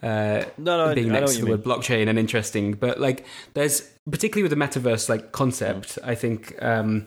uh, 0.02 0.44
no, 0.58 0.88
no, 0.88 0.92
being 0.92 1.10
I 1.10 1.20
next 1.20 1.30
what 1.30 1.34
to 1.34 1.38
the 1.38 1.44
mean. 1.44 1.50
word 1.52 1.64
blockchain 1.64 2.08
and 2.08 2.18
interesting, 2.18 2.72
but 2.72 3.00
like 3.00 3.24
there's 3.54 3.88
particularly 4.10 4.42
with 4.42 4.50
the 4.50 4.56
metaverse 4.64 5.08
like 5.08 5.30
concept, 5.30 6.00
Mm. 6.02 6.08
I 6.08 6.14
think 6.16 6.60
um, 6.60 7.06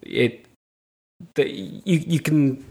it 0.00 0.46
that 1.34 1.50
you 1.50 1.80
you 1.84 2.20
can 2.20 2.64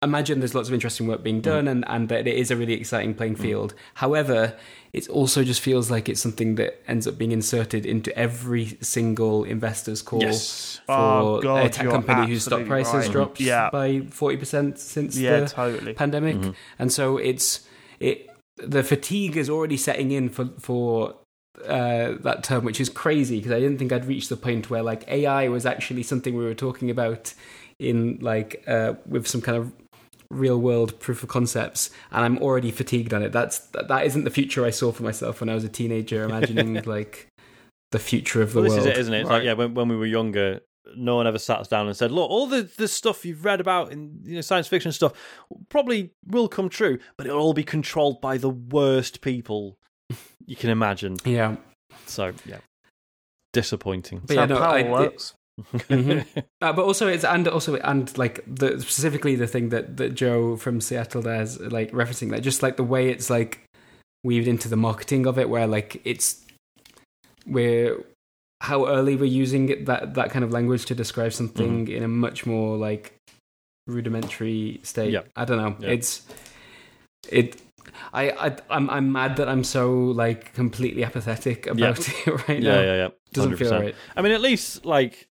imagine 0.00 0.38
there's 0.38 0.54
lots 0.54 0.68
of 0.68 0.74
interesting 0.74 1.08
work 1.08 1.24
being 1.24 1.40
done 1.40 1.64
Mm. 1.64 1.70
and 1.70 1.84
and 1.88 2.08
that 2.08 2.26
it 2.28 2.36
is 2.36 2.50
a 2.52 2.56
really 2.56 2.74
exciting 2.74 3.14
playing 3.14 3.34
field. 3.36 3.74
However, 3.94 4.54
it 4.92 5.08
also 5.08 5.42
just 5.42 5.60
feels 5.60 5.90
like 5.90 6.08
it's 6.08 6.20
something 6.20 6.54
that 6.54 6.80
ends 6.86 7.06
up 7.08 7.18
being 7.18 7.32
inserted 7.32 7.84
into 7.84 8.16
every 8.16 8.78
single 8.80 9.42
investor's 9.44 10.00
call 10.02 10.22
Yes. 10.22 10.80
for 10.86 10.92
Oh, 10.94 11.40
God, 11.42 11.66
a 11.66 11.68
tech 11.68 11.88
company 11.90 12.28
whose 12.28 12.44
stock 12.44 12.64
price 12.66 12.90
has 12.92 13.06
right. 13.06 13.12
dropped 13.12 13.40
Yeah. 13.40 13.70
by 13.70 14.02
forty 14.10 14.36
percent 14.36 14.78
since 14.78 15.16
yeah, 15.18 15.40
the 15.40 15.46
totally. 15.48 15.94
pandemic, 15.94 16.36
Mhm. 16.36 16.54
and 16.78 16.92
so 16.92 17.16
it's 17.18 17.66
it 17.98 18.28
the 18.56 18.82
fatigue 18.84 19.36
is 19.36 19.50
already 19.50 19.76
setting 19.76 20.12
in 20.12 20.28
for 20.28 20.48
for 20.60 21.14
uh, 21.66 22.12
that 22.20 22.44
term, 22.44 22.64
which 22.64 22.80
is 22.80 22.88
crazy 22.88 23.38
because 23.38 23.50
I 23.50 23.58
didn't 23.58 23.78
think 23.78 23.90
I'd 23.92 24.06
reached 24.06 24.28
the 24.28 24.36
point 24.36 24.70
where 24.70 24.80
like 24.82 25.02
AI 25.08 25.48
was 25.48 25.66
actually 25.66 26.04
something 26.04 26.36
we 26.36 26.44
were 26.44 26.54
talking 26.54 26.88
about 26.88 27.34
in 27.78 28.18
like 28.20 28.62
uh, 28.66 28.94
with 29.06 29.26
some 29.26 29.40
kind 29.40 29.56
of 29.58 29.72
real 30.30 30.58
world 30.60 30.98
proof 31.00 31.22
of 31.22 31.28
concepts, 31.28 31.90
and 32.10 32.24
I'm 32.24 32.38
already 32.38 32.70
fatigued 32.70 33.14
on 33.14 33.22
it. 33.22 33.32
That's 33.32 33.58
that, 33.68 33.88
that 33.88 34.06
isn't 34.06 34.24
the 34.24 34.30
future 34.30 34.64
I 34.64 34.70
saw 34.70 34.92
for 34.92 35.02
myself 35.02 35.40
when 35.40 35.48
I 35.48 35.54
was 35.54 35.64
a 35.64 35.68
teenager, 35.68 36.24
imagining 36.24 36.82
like 36.84 37.28
the 37.92 37.98
future 37.98 38.42
of 38.42 38.52
the 38.52 38.60
Well, 38.60 38.64
this 38.70 38.74
world. 38.74 38.86
is 38.88 38.96
it, 38.98 39.00
isn't 39.00 39.14
it? 39.14 39.22
Right. 39.24 39.32
like 39.32 39.44
yeah, 39.44 39.54
when, 39.54 39.74
when 39.74 39.88
we 39.88 39.96
were 39.96 40.04
younger, 40.06 40.60
no 40.96 41.16
one 41.16 41.26
ever 41.26 41.38
sat 41.38 41.60
us 41.60 41.68
down 41.68 41.86
and 41.86 41.96
said, 41.96 42.10
"Look, 42.12 42.28
all 42.30 42.46
the 42.46 42.62
the 42.76 42.88
stuff 42.88 43.24
you've 43.24 43.44
read 43.44 43.60
about 43.60 43.92
in 43.92 44.20
you 44.24 44.34
know, 44.34 44.40
science 44.42 44.66
fiction 44.68 44.92
stuff 44.92 45.12
probably 45.70 46.10
will 46.26 46.48
come 46.48 46.68
true, 46.68 46.98
but 47.16 47.26
it'll 47.26 47.40
all 47.40 47.54
be 47.54 47.64
controlled 47.64 48.20
by 48.20 48.36
the 48.38 48.50
worst 48.50 49.20
people 49.22 49.78
you 50.46 50.56
can 50.56 50.68
imagine." 50.70 51.16
Yeah, 51.24 51.56
So 52.06 52.32
yeah, 52.44 52.58
disappointing. 53.52 54.22
but 54.26 54.36
yeah, 54.36 54.46
no, 54.46 54.56
how 54.58 54.70
I, 54.72 54.82
power 54.82 55.04
it- 55.04 55.32
works. 55.72 55.86
Mhm. 55.88 56.24
Uh, 56.60 56.72
but 56.72 56.84
also 56.84 57.06
it's 57.06 57.24
and 57.24 57.46
also 57.46 57.76
and 57.76 58.16
like 58.18 58.42
the 58.46 58.80
specifically 58.80 59.36
the 59.36 59.46
thing 59.46 59.68
that 59.68 59.96
that 59.96 60.14
Joe 60.14 60.56
from 60.56 60.80
Seattle 60.80 61.22
does 61.22 61.60
like 61.60 61.92
referencing 61.92 62.30
that 62.30 62.42
just 62.42 62.62
like 62.64 62.76
the 62.76 62.82
way 62.84 63.10
it's 63.10 63.30
like 63.30 63.60
weaved 64.24 64.48
into 64.48 64.68
the 64.68 64.76
marketing 64.76 65.26
of 65.26 65.38
it 65.38 65.48
where 65.48 65.66
like 65.68 66.00
it's 66.04 66.44
we're 67.46 68.04
how 68.60 68.86
early 68.88 69.14
we're 69.14 69.24
using 69.24 69.68
it, 69.68 69.86
that 69.86 70.14
that 70.14 70.30
kind 70.30 70.44
of 70.44 70.50
language 70.50 70.84
to 70.86 70.94
describe 70.96 71.32
something 71.32 71.86
in 71.86 72.02
a 72.02 72.08
much 72.08 72.44
more 72.44 72.76
like 72.76 73.14
rudimentary 73.86 74.80
state. 74.82 75.12
Yeah. 75.12 75.22
I 75.36 75.44
don't 75.44 75.58
know. 75.58 75.76
Yeah. 75.78 75.90
It's 75.94 76.26
it 77.28 77.60
I, 78.12 78.30
I 78.30 78.56
I'm 78.68 78.90
I'm 78.90 79.12
mad 79.12 79.36
that 79.36 79.48
I'm 79.48 79.62
so 79.64 79.92
like 79.94 80.52
completely 80.54 81.04
apathetic 81.04 81.66
about 81.68 82.00
it 82.26 82.48
right 82.48 82.60
yeah, 82.62 82.74
now. 82.74 82.80
yeah, 82.80 82.84
yeah. 82.84 82.96
Yeah. 82.96 83.08
Doesn't 83.32 83.56
feel 83.56 83.70
100%. 83.70 83.80
right. 83.80 83.94
I 84.16 84.22
mean, 84.22 84.32
at 84.32 84.40
least 84.40 84.84
like, 84.84 85.12
I- 85.22 85.26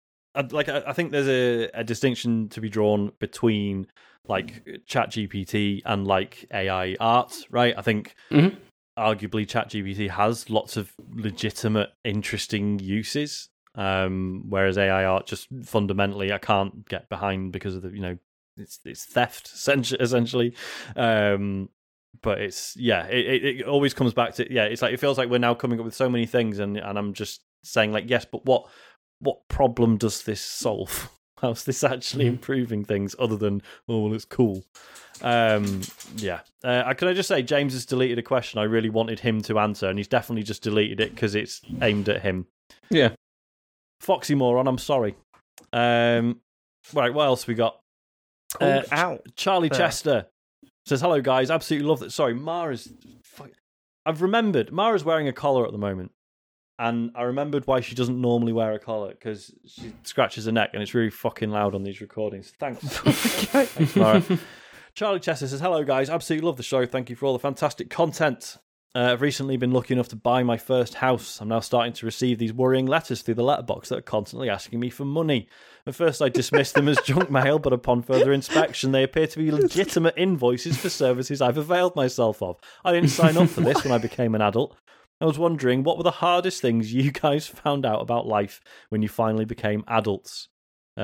like 0.51 0.69
I 0.69 0.93
think 0.93 1.11
there's 1.13 1.29
a, 1.29 1.71
a 1.81 1.85
distinction 1.85 2.49
to 2.51 2.61
be 2.61 2.69
drawn 2.69 3.13
between 3.19 3.87
like 4.29 4.83
Chat 4.87 5.11
GPT 5.11 5.83
and 5.85 6.07
like 6.07 6.47
AI 6.53 6.97
art, 7.01 7.45
right? 7.51 7.75
I 7.77 7.83
think 7.83 8.15
Mhm. 8.31 8.57
arguably 8.99 9.49
Chat 9.49 9.71
GPT 9.71 10.11
has 10.11 10.51
lots 10.51 10.77
of 10.77 10.93
legitimate, 11.15 11.91
interesting 12.05 12.79
uses. 12.79 13.49
Um, 13.75 14.45
whereas 14.49 14.79
AI 14.79 15.05
art 15.05 15.27
just 15.27 15.49
fundamentally 15.63 16.33
I 16.33 16.39
can't 16.39 16.89
get 16.89 17.11
behind 17.11 17.53
because 17.53 17.75
of 17.77 17.83
the 17.83 17.91
you 17.91 18.01
know 18.01 18.17
it's 18.57 18.81
it's 18.85 19.05
theft 19.05 19.49
essentially. 19.55 20.55
Um, 20.97 21.69
but 22.23 22.41
it's 22.41 22.75
yeah, 22.77 23.07
it, 23.07 23.27
it, 23.27 23.45
it 23.61 23.67
always 23.67 23.93
comes 23.93 24.15
back 24.15 24.35
to 24.37 24.53
yeah. 24.53 24.65
It's 24.65 24.81
like 24.83 24.95
it 24.95 25.01
feels 25.01 25.19
like 25.19 25.29
we're 25.29 25.39
now 25.39 25.55
coming 25.55 25.79
up 25.79 25.85
with 25.85 25.95
so 25.95 26.09
many 26.09 26.27
things, 26.27 26.59
and 26.59 26.77
and 26.79 26.99
I'm 26.99 27.13
just 27.13 27.43
saying 27.63 27.93
like 27.93 28.09
yes, 28.09 28.25
but 28.25 28.47
what 28.47 28.67
what 29.21 29.49
problem 29.49 29.97
does 29.97 30.23
this 30.25 30.41
solve? 30.41 31.11
How's 31.43 31.65
this 31.65 31.85
actually 31.85 32.27
improving 32.27 32.85
things 32.85 33.15
other 33.19 33.37
than 33.37 33.61
oh 33.89 34.01
well, 34.05 34.15
it's 34.15 34.25
cool? 34.25 34.65
Um, 35.23 35.83
yeah. 36.17 36.41
Uh, 36.65 36.93
can 36.95 37.09
I 37.09 37.13
just 37.15 37.29
say 37.29 37.43
James 37.43 37.73
has 37.75 37.85
deleted 37.87 38.19
a 38.19 38.23
question 38.23 38.59
I 38.59 38.65
really 38.65 38.91
wanted 38.91 39.21
him 39.21 39.41
to 39.43 39.59
answer, 39.59 39.89
and 39.89 39.99
he's 39.99 40.09
definitely 40.09 40.45
just 40.45 40.63
deleted 40.63 41.01
it 41.01 41.15
because 41.15 41.35
it's 41.35 41.61
aimed 41.83 42.09
at 42.09 42.23
him. 42.23 42.47
Yeah. 42.91 43.11
Foxy 44.01 44.35
moron, 44.35 44.67
I'm 44.67 44.79
sorry. 44.79 45.15
Um, 45.73 46.41
right, 46.95 47.13
what 47.13 47.25
else 47.25 47.47
we 47.47 47.55
got? 47.55 47.81
Called 48.55 48.85
Uh, 48.91 48.95
out. 48.95 49.27
Charlie. 49.37 49.71
Chester 49.71 50.27
says, 50.87 51.01
"Hello 51.01 51.21
guys, 51.21 51.51
absolutely 51.51 51.89
love 51.89 52.01
that." 52.01 52.13
Sorry, 52.13 52.33
Mara's. 52.35 52.93
I've 54.07 54.23
remembered 54.23 54.73
Mara's 54.73 55.05
wearing 55.05 55.29
a 55.29 55.33
collar 55.33 55.67
at 55.67 55.73
the 55.73 55.79
moment, 55.79 56.13
and 56.79 57.11
I 57.15 57.23
remembered 57.23 57.67
why 57.67 57.81
she 57.81 57.95
doesn't 57.95 58.21
normally 58.21 58.53
wear 58.53 58.73
a 58.73 58.79
collar 58.79 59.11
because 59.11 59.55
she 59.67 59.93
scratches 60.03 60.45
her 60.45 60.53
neck 60.53 60.71
and 60.73 60.83
it's 60.83 60.95
really 60.95 61.11
fucking 61.11 61.51
loud 61.51 61.75
on 61.75 61.83
these 61.83 62.01
recordings. 62.01 62.53
Thanks, 62.59 62.81
Thanks 62.83 63.97
Mara. 63.97 64.23
Charlie 64.95 65.21
Chester 65.21 65.47
says, 65.47 65.61
"Hello 65.61 65.85
guys, 65.85 66.09
absolutely 66.11 66.47
love 66.47 66.57
the 66.57 66.63
show. 66.63 66.87
Thank 66.87 67.11
you 67.11 67.17
for 67.17 67.27
all 67.27 67.33
the 67.33 67.39
fantastic 67.39 67.91
content." 67.91 68.59
Uh, 68.97 69.13
I've 69.13 69.21
recently 69.21 69.59
been 69.59 69.73
lucky 69.73 69.93
enough 69.93 70.09
to 70.09 70.17
buy 70.17 70.43
my 70.43 70.57
first 70.57 70.95
house. 70.95 71.39
I'm 71.43 71.49
now 71.49 71.61
starting 71.61 71.93
to 71.93 72.07
receive 72.07 72.39
these 72.39 72.55
worrying 72.55 72.87
letters 72.87 73.21
through 73.21 73.35
the 73.35 73.45
letterbox 73.45 73.91
that 73.91 73.99
are 73.99 74.01
constantly 74.01 74.49
asking 74.49 74.81
me 74.81 74.89
for 74.89 75.05
money. 75.05 75.49
At 75.87 75.95
first, 75.95 76.23
I 76.23 76.31
dismissed 76.31 76.75
them 76.75 76.89
as 76.89 76.97
junk 77.05 77.31
mail, 77.31 77.59
but 77.59 77.75
upon 77.75 78.01
further 78.01 78.33
inspection, 78.33 78.93
they 78.93 79.03
appear 79.03 79.27
to 79.27 79.39
be 79.39 79.53
legitimate 79.53 80.15
invoices 80.17 80.79
for 80.79 80.89
services 80.89 81.43
I've 81.43 81.59
availed 81.59 81.95
myself 81.95 82.41
of. 82.41 82.59
I 82.87 82.93
didn't 82.93 83.11
sign 83.11 83.37
up 83.37 83.51
for 83.51 83.61
this 83.61 83.85
when 83.85 83.93
I 83.93 83.99
became 83.99 84.35
an 84.35 84.41
adult. 84.41 84.75
I 85.21 85.25
was 85.25 85.39
wondering 85.39 85.83
what 85.83 85.97
were 85.97 86.03
the 86.03 86.11
hardest 86.11 86.61
things 86.61 86.93
you 86.93 87.11
guys 87.13 87.47
found 87.47 87.87
out 87.87 88.01
about 88.03 88.27
life 88.27 88.61
when 88.91 89.03
you 89.03 89.09
finally 89.09 89.45
became 89.47 89.83
adults. 89.89 90.49
Uh, 90.99 91.01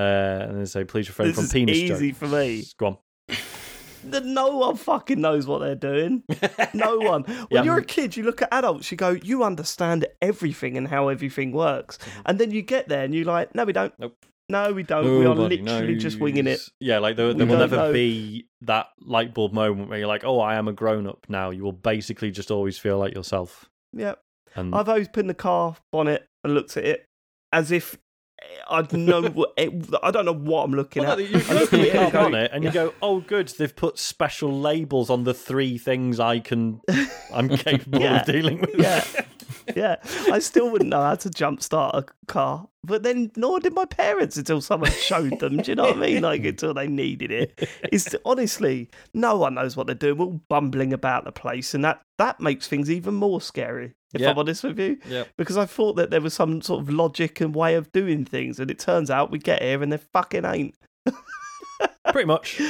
and 0.49 0.61
they 0.61 0.65
say, 0.65 0.85
please 0.85 1.09
refrain 1.09 1.29
This 1.29 1.37
from 1.37 1.45
is 1.45 1.53
penis 1.53 1.77
easy 1.77 2.09
jokes. 2.13 2.19
for 2.19 2.27
me. 2.29 2.65
Go 2.79 2.87
on. 2.87 2.97
no 4.25 4.57
one 4.57 4.77
fucking 4.77 5.21
knows 5.21 5.47
what 5.47 5.59
they're 5.61 5.75
doing. 5.75 6.23
No 6.75 6.97
one. 6.99 7.23
When 7.25 7.47
Yeah. 7.51 7.63
you're 7.63 7.79
a 7.79 7.85
kid, 7.85 8.17
you 8.17 8.25
look 8.25 8.43
at 8.43 8.49
adults, 8.53 8.91
you 8.91 8.97
go, 8.97 9.11
you 9.23 9.45
understand 9.45 10.07
everything 10.21 10.77
and 10.77 10.89
how 10.89 11.09
everything 11.09 11.53
works. 11.53 11.99
And 12.27 12.39
then 12.39 12.51
you 12.51 12.63
get 12.63 12.89
there 12.89 13.05
and 13.05 13.15
you're 13.15 13.25
like, 13.27 13.55
no, 13.55 13.65
we 13.65 13.73
don't. 13.73 13.93
Mm-hmm. 13.93 14.03
Nope. 14.03 14.17
No, 14.49 14.73
we 14.73 14.83
don't. 14.83 15.05
we 15.05 15.21
are 15.25 15.35
Nobody 15.35 15.59
literally 15.63 15.97
just 15.97 16.19
winging 16.21 16.47
it. 16.47 16.61
Yeah, 16.79 16.99
like 16.99 17.17
there, 17.17 17.33
there 17.33 17.47
will 17.47 17.57
never 17.59 17.77
know. 17.77 17.93
be 17.93 18.49
that 18.63 18.89
light 19.01 19.33
bulb 19.33 19.53
moment 19.55 19.89
where 19.89 19.99
you're 19.99 20.09
like, 20.09 20.25
"Oh, 20.25 20.41
I 20.41 20.57
am 20.57 20.69
a 20.69 20.73
grown 20.75 21.07
up 21.07 21.25
now." 21.29 21.49
You 21.51 21.63
will 21.63 21.73
basically 21.73 22.31
just 22.33 22.51
always 22.51 22.77
feel 22.77 22.99
like 22.99 23.15
yourself. 23.15 23.71
Yeah. 23.93 24.15
And 24.55 24.75
I've 24.75 24.89
opened 24.89 25.31
the 25.31 25.35
car 25.35 25.77
bonnet 25.93 26.27
and 26.45 26.55
looked 26.55 26.77
at 26.77 26.85
it 26.85 27.07
as 27.53 27.71
if 27.73 27.97
eh, 28.43 28.45
I'd 28.71 28.93
know 28.93 29.23
what 29.29 29.53
it, 29.57 29.73
I 30.03 30.11
don't 30.11 30.25
know 30.27 30.35
what 30.35 30.65
I'm 30.65 30.73
looking 30.73 31.03
Well, 31.05 31.13
at. 31.13 31.19
no, 31.19 31.25
you, 31.25 31.39
you 31.39 31.55
look 31.55 31.73
at 31.73 31.81
the 31.81 31.91
and 31.91 32.13
car 32.13 32.23
go, 32.23 32.27
on 32.27 32.35
it, 32.35 32.51
and 32.53 32.65
you 32.65 32.71
go, 32.71 32.93
"Oh, 33.03 33.21
good! 33.21 33.49
They've 33.49 33.75
put 33.75 33.99
special 33.99 34.61
labels 34.61 35.09
on 35.11 35.25
the 35.25 35.35
three 35.35 35.79
things 35.79 36.21
I 36.21 36.39
can, 36.41 36.81
I'm 37.33 37.49
capable 37.49 38.01
Yeah. 38.01 38.21
of 38.21 38.27
dealing 38.27 38.61
with." 38.61 38.75
yeah, 38.79 39.05
yeah. 39.77 39.97
I 40.31 40.39
still 40.39 40.71
wouldn't 40.71 40.91
know 40.91 41.03
how 41.03 41.15
to 41.17 41.29
jumpstart 41.31 41.95
a 41.95 42.05
car, 42.27 42.69
but 42.85 43.03
then 43.03 43.31
nor 43.37 43.61
did 43.61 43.75
my 43.75 43.85
parents 43.85 44.37
until 44.37 44.61
someone 44.61 44.91
showed 44.91 45.39
them. 45.41 45.59
Do 45.59 45.71
you 45.71 45.75
know 45.77 45.85
what 45.85 45.97
I 45.97 46.01
mean? 46.01 46.23
Like 46.23 46.45
until 46.45 46.75
they 46.75 46.87
needed 46.89 47.31
it. 47.31 47.69
It's 47.93 48.15
honestly 48.25 48.89
no 49.15 49.37
one 49.37 49.55
knows 49.55 49.77
what 49.77 49.87
they're 49.87 49.95
doing. 49.95 50.19
We're 50.19 50.27
all 50.27 50.41
bumbling 50.49 50.93
about 50.93 51.25
the 51.25 51.33
place, 51.33 51.75
and 51.75 51.85
that 51.85 52.01
that 52.19 52.41
makes 52.41 52.67
things 52.69 52.91
even 52.91 53.15
more 53.15 53.41
scary. 53.41 53.95
If 54.15 54.21
Yeah. 54.21 54.31
I'm 54.31 54.39
honest 54.39 54.63
with 54.65 54.79
you, 54.79 54.99
Yep. 55.09 55.29
because 55.39 55.57
I 55.57 55.65
thought 55.67 55.95
that 55.97 56.11
there 56.11 56.21
was 56.21 56.35
some 56.35 56.61
sort 56.61 56.83
of 56.83 56.91
logic 56.91 57.41
and 57.41 57.55
way 57.55 57.75
of 57.77 57.91
doing 57.93 58.25
things, 58.25 58.61
and 58.61 58.71
it 58.71 58.79
turns 58.79 59.11
out 59.11 59.31
we 59.31 59.39
get 59.39 59.63
here 59.63 59.83
and 59.83 59.91
there 59.91 60.01
fucking 60.13 60.45
ain't. 60.45 60.75
pretty 62.13 62.27
much. 62.27 62.61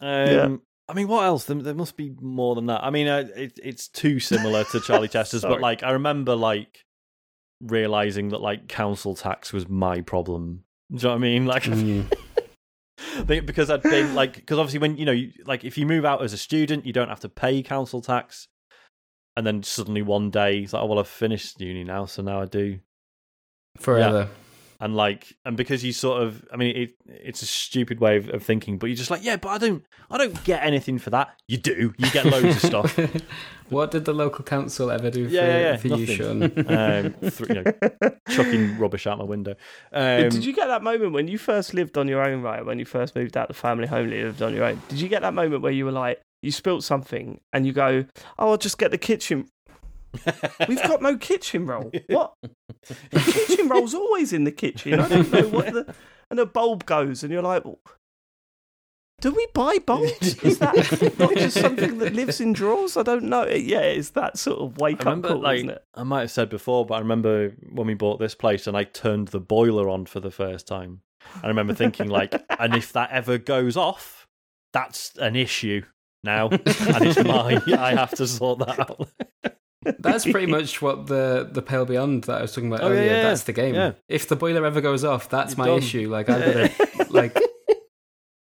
Um, 0.00 0.08
Yeah. 0.28 0.56
I 0.88 0.94
mean, 0.94 1.08
what 1.08 1.24
else? 1.24 1.44
There, 1.44 1.56
there 1.56 1.74
must 1.74 1.96
be 1.96 2.14
more 2.20 2.54
than 2.54 2.66
that. 2.66 2.84
I 2.84 2.90
mean, 2.90 3.08
uh, 3.08 3.26
it, 3.34 3.58
it's 3.62 3.88
too 3.88 4.20
similar 4.20 4.64
to 4.64 4.80
Charlie 4.80 5.08
Chester's, 5.16 5.42
but 5.42 5.60
like, 5.60 5.82
I 5.82 5.92
remember 5.92 6.34
like 6.36 6.84
realizing 7.60 8.28
that 8.28 8.40
like 8.40 8.68
council 8.68 9.14
tax 9.14 9.52
was 9.52 9.68
my 9.68 10.00
problem. 10.00 10.64
Do 10.90 10.96
you 10.96 11.02
know 11.02 11.08
what 11.10 11.14
I 11.16 11.18
mean? 11.18 11.46
Like, 11.46 11.64
Mm. 12.96 13.26
Be- 13.26 13.40
because 13.40 13.68
I'd 13.68 13.82
been 13.82 14.14
like, 14.14 14.36
because 14.36 14.58
obviously 14.58 14.78
when 14.78 14.96
you 14.96 15.04
know, 15.04 15.12
you, 15.12 15.30
like, 15.44 15.64
if 15.64 15.76
you 15.76 15.84
move 15.84 16.06
out 16.06 16.22
as 16.22 16.32
a 16.32 16.38
student, 16.38 16.86
you 16.86 16.94
don't 16.94 17.10
have 17.10 17.20
to 17.20 17.28
pay 17.28 17.62
council 17.62 18.00
tax, 18.00 18.48
and 19.36 19.46
then 19.46 19.62
suddenly 19.62 20.00
one 20.00 20.30
day 20.30 20.60
it's 20.60 20.72
like, 20.72 20.82
oh 20.82 20.86
well, 20.86 20.98
I've 20.98 21.06
finished 21.08 21.60
uni 21.60 21.84
now, 21.84 22.06
so 22.06 22.22
now 22.22 22.40
I 22.40 22.46
do 22.46 22.78
Forever. 23.78 24.28
And 24.80 24.94
like 24.96 25.36
and 25.44 25.56
because 25.56 25.84
you 25.84 25.92
sort 25.92 26.22
of 26.22 26.44
i 26.52 26.56
mean 26.56 26.76
it 26.76 26.94
it's 27.06 27.42
a 27.42 27.46
stupid 27.46 28.00
way 28.00 28.16
of, 28.16 28.28
of 28.30 28.42
thinking 28.42 28.78
but 28.78 28.86
you're 28.86 28.96
just 28.96 29.10
like 29.10 29.24
yeah 29.24 29.36
but 29.36 29.48
i 29.48 29.58
don't 29.58 29.84
i 30.10 30.18
don't 30.18 30.42
get 30.44 30.62
anything 30.62 30.98
for 30.98 31.10
that 31.10 31.34
you 31.48 31.56
do 31.56 31.94
you 31.98 32.10
get 32.10 32.24
loads 32.26 32.56
of 32.56 32.62
stuff 32.62 32.98
what 33.68 33.90
did 33.90 34.04
the 34.04 34.12
local 34.12 34.44
council 34.44 34.90
ever 34.90 35.10
do 35.10 35.26
for, 35.26 35.34
Yeah, 35.34 35.42
yeah, 35.42 35.58
yeah, 35.58 35.76
for 35.76 35.88
you, 35.88 36.06
Sean? 36.06 36.42
um 36.66 37.14
th- 37.20 37.40
you 37.40 37.62
know 37.62 37.72
chucking 38.30 38.78
rubbish 38.78 39.06
out 39.06 39.18
my 39.18 39.24
window 39.24 39.54
um 39.92 40.28
did 40.28 40.44
you 40.44 40.52
get 40.52 40.66
that 40.66 40.82
moment 40.82 41.12
when 41.12 41.28
you 41.28 41.38
first 41.38 41.74
lived 41.74 41.96
on 41.98 42.08
your 42.08 42.22
own, 42.22 42.42
right? 42.42 42.64
When 42.64 42.78
you 42.78 42.84
first 42.84 43.14
moved 43.14 43.36
out 43.36 43.50
of 43.50 43.56
the 43.56 43.60
family 43.60 43.86
home, 43.86 44.10
you 44.10 44.24
lived 44.24 44.42
on 44.42 44.54
your 44.54 44.64
own. 44.64 44.80
Did 44.88 45.00
you 45.00 45.08
get 45.08 45.22
that 45.22 45.34
moment 45.34 45.62
where 45.62 45.72
you 45.72 45.84
were 45.84 45.92
like, 45.92 46.20
you 46.42 46.52
spilt 46.52 46.84
something 46.84 47.40
and 47.52 47.66
you 47.66 47.72
go, 47.72 48.04
"Oh, 48.38 48.50
I'll 48.50 48.56
just 48.58 48.78
get 48.78 48.90
the 48.90 48.98
kitchen." 48.98 49.48
We've 50.68 50.82
got 50.82 51.02
no 51.02 51.16
kitchen 51.16 51.66
roll. 51.66 51.90
What? 52.08 52.34
The 53.10 53.20
kitchen 53.20 53.68
roll's 53.68 53.94
always 53.94 54.32
in 54.32 54.44
the 54.44 54.52
kitchen. 54.52 54.98
I 55.00 55.08
don't 55.08 55.30
know 55.30 55.48
what 55.48 55.72
the. 55.72 55.94
And 56.30 56.40
a 56.40 56.46
bulb 56.46 56.86
goes, 56.86 57.22
and 57.22 57.32
you're 57.32 57.42
like, 57.42 57.64
do 59.20 59.30
we 59.32 59.46
buy 59.54 59.78
bulbs? 59.78 60.36
Is 60.44 60.58
that 60.58 60.74
not 61.18 61.34
just 61.34 61.58
something 61.58 61.98
that 61.98 62.14
lives 62.14 62.40
in 62.40 62.52
drawers? 62.52 62.96
I 62.96 63.02
don't 63.02 63.24
know. 63.24 63.46
Yeah, 63.46 63.80
it's 63.80 64.10
that 64.10 64.38
sort 64.38 64.60
of 64.60 64.78
wake 64.78 65.06
I 65.06 65.12
up 65.12 65.22
call, 65.22 65.40
like, 65.40 65.56
isn't 65.58 65.70
it? 65.70 65.84
I 65.94 66.02
might 66.02 66.20
have 66.20 66.30
said 66.30 66.50
before, 66.50 66.84
but 66.84 66.94
I 66.94 66.98
remember 66.98 67.50
when 67.70 67.86
we 67.86 67.94
bought 67.94 68.18
this 68.18 68.34
place 68.34 68.66
and 68.66 68.76
I 68.76 68.84
turned 68.84 69.28
the 69.28 69.40
boiler 69.40 69.88
on 69.88 70.06
for 70.06 70.20
the 70.20 70.30
first 70.30 70.66
time. 70.68 71.00
I 71.42 71.48
remember 71.48 71.74
thinking, 71.74 72.08
like, 72.08 72.34
and 72.58 72.74
if 72.74 72.92
that 72.92 73.10
ever 73.10 73.38
goes 73.38 73.76
off, 73.76 74.26
that's 74.72 75.16
an 75.16 75.34
issue 75.34 75.82
now, 76.22 76.48
and 76.50 76.60
it's 76.66 77.24
mine. 77.24 77.62
I 77.72 77.94
have 77.94 78.10
to 78.16 78.26
sort 78.26 78.58
that 78.60 78.78
out. 78.78 79.08
That's 79.98 80.24
pretty 80.24 80.46
much 80.46 80.80
what 80.82 81.06
the 81.06 81.48
the 81.50 81.62
Pale 81.62 81.86
Beyond 81.86 82.24
that 82.24 82.38
I 82.38 82.42
was 82.42 82.54
talking 82.54 82.68
about 82.72 82.82
Oh, 82.84 82.88
earlier. 82.90 83.04
yeah, 83.04 83.22
That's 83.22 83.44
the 83.44 83.52
game. 83.52 83.74
yeah. 83.74 83.92
If 84.08 84.28
the 84.28 84.36
boiler 84.36 84.64
ever 84.66 84.80
goes 84.80 85.04
off, 85.04 85.28
that's 85.28 85.52
You're 85.56 85.58
my 85.66 85.66
done. 85.66 85.78
issue. 85.78 86.10
Like 86.10 86.28
I 86.28 86.38
gotta 86.38 87.06
like 87.10 87.34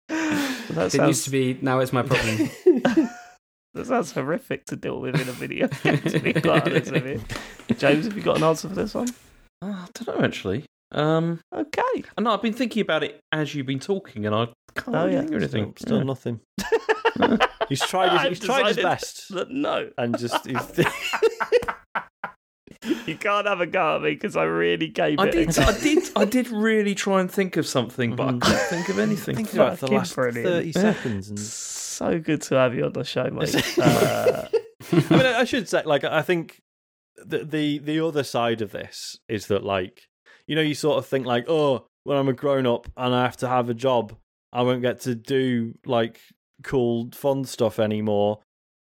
That 0.10 0.88
it 0.88 0.92
sounds, 0.92 1.08
used 1.08 1.24
to 1.26 1.30
be. 1.32 1.58
Now 1.62 1.80
it's 1.80 1.94
my 1.94 2.02
problem. 2.04 2.50
that 3.74 3.86
sounds 3.86 4.12
horrific 4.12 4.66
to 4.66 4.76
deal 4.76 5.00
with 5.00 5.20
in 5.20 5.28
a 5.28 5.32
video. 5.34 5.68
to 5.68 6.20
be 6.20 6.34
quite 6.34 6.64
honest 6.68 6.92
with 6.92 7.06
you. 7.06 7.22
James, 7.78 8.06
have 8.06 8.16
you 8.16 8.24
got 8.24 8.38
an 8.38 8.44
answer 8.44 8.70
for 8.70 8.76
this 8.76 8.94
one? 8.94 9.08
Oh, 9.62 9.68
I 9.72 9.88
don't 9.94 10.20
know 10.20 10.26
actually. 10.26 10.66
Um, 10.92 11.40
Okay. 11.54 12.04
I 12.18 12.22
know 12.22 12.32
I've 12.34 12.42
been 12.42 12.54
thinking 12.54 12.82
about 12.82 13.04
it 13.04 13.20
as 13.32 13.56
you've 13.56 13.66
been 13.66 13.80
talking, 13.80 14.26
and 14.26 14.36
I 14.36 14.46
can't 14.76 14.96
Oh, 14.96 15.06
really 15.06 15.14
yeah. 15.14 15.20
think 15.22 15.32
of 15.34 15.42
anything. 15.42 15.74
Still, 15.78 15.88
still 15.88 15.98
Yeah. 15.98 16.04
nothing. 16.04 16.40
He's 17.74 17.82
tried. 17.82 18.12
His, 18.12 18.22
he's 18.40 18.48
tried 18.48 18.68
his 18.68 18.78
best, 18.78 19.34
that 19.34 19.50
No, 19.50 19.90
and 19.98 20.16
just 20.16 20.46
he's, 20.46 20.78
you 23.08 23.16
can't 23.16 23.48
have 23.48 23.62
a 23.62 23.66
go 23.66 23.96
at 23.96 24.04
me 24.04 24.12
because 24.12 24.38
I 24.38 24.44
really 24.44 24.90
gave 24.90 25.18
I 25.20 25.26
it. 25.30 25.32
did, 25.32 25.58
a 25.58 25.64
I 25.64 25.80
did, 25.80 26.10
I 26.16 26.26
did 26.26 26.50
really 26.50 26.94
try 26.94 27.20
and 27.20 27.32
think 27.32 27.58
of 27.58 27.66
something, 27.66 28.16
but 28.16 28.28
I 28.28 28.38
couldn't 28.38 28.70
think 28.70 28.90
of 28.90 29.00
anything. 29.00 29.38
thinking 29.38 29.60
about 29.60 29.80
for 29.80 29.88
the 29.88 29.94
last 29.94 30.14
brilliant. 30.14 30.48
thirty 30.48 30.72
seconds. 30.72 31.30
And 31.30 31.40
So 31.40 32.20
good 32.20 32.44
to 32.44 32.56
have 32.56 32.76
you 32.76 32.86
on 32.86 32.94
the 32.94 33.04
show, 33.04 33.28
mate. 33.32 33.56
Uh, 33.80 34.48
I 34.92 34.96
mean, 35.10 35.26
I 35.26 35.40
I 35.40 35.44
should 35.46 35.68
say, 35.68 35.82
like, 35.84 36.04
I 36.04 36.22
think 36.22 36.62
the 37.18 37.44
the 37.44 37.80
the 37.80 38.06
other 38.06 38.22
side 38.24 38.62
of 38.62 38.72
this 38.72 39.18
is 39.28 39.48
that, 39.48 39.64
like, 39.64 40.04
you 40.46 40.56
know, 40.56 40.62
you 40.62 40.76
sort 40.76 41.00
of 41.00 41.08
think 41.08 41.26
like, 41.26 41.46
oh, 41.48 41.88
when 42.04 42.20
I'm 42.20 42.30
a 42.30 42.34
grown 42.34 42.68
up 42.68 42.88
and 42.96 43.16
I 43.16 43.24
have 43.24 43.38
to 43.38 43.48
have 43.48 43.68
a 43.72 43.74
job, 43.74 44.16
I 44.52 44.62
won't 44.62 44.84
get 44.84 45.02
to 45.02 45.16
do 45.16 45.74
like 45.88 46.20
cool, 46.64 47.10
fun 47.14 47.46
stuff 47.46 47.80
anymore. 47.80 48.40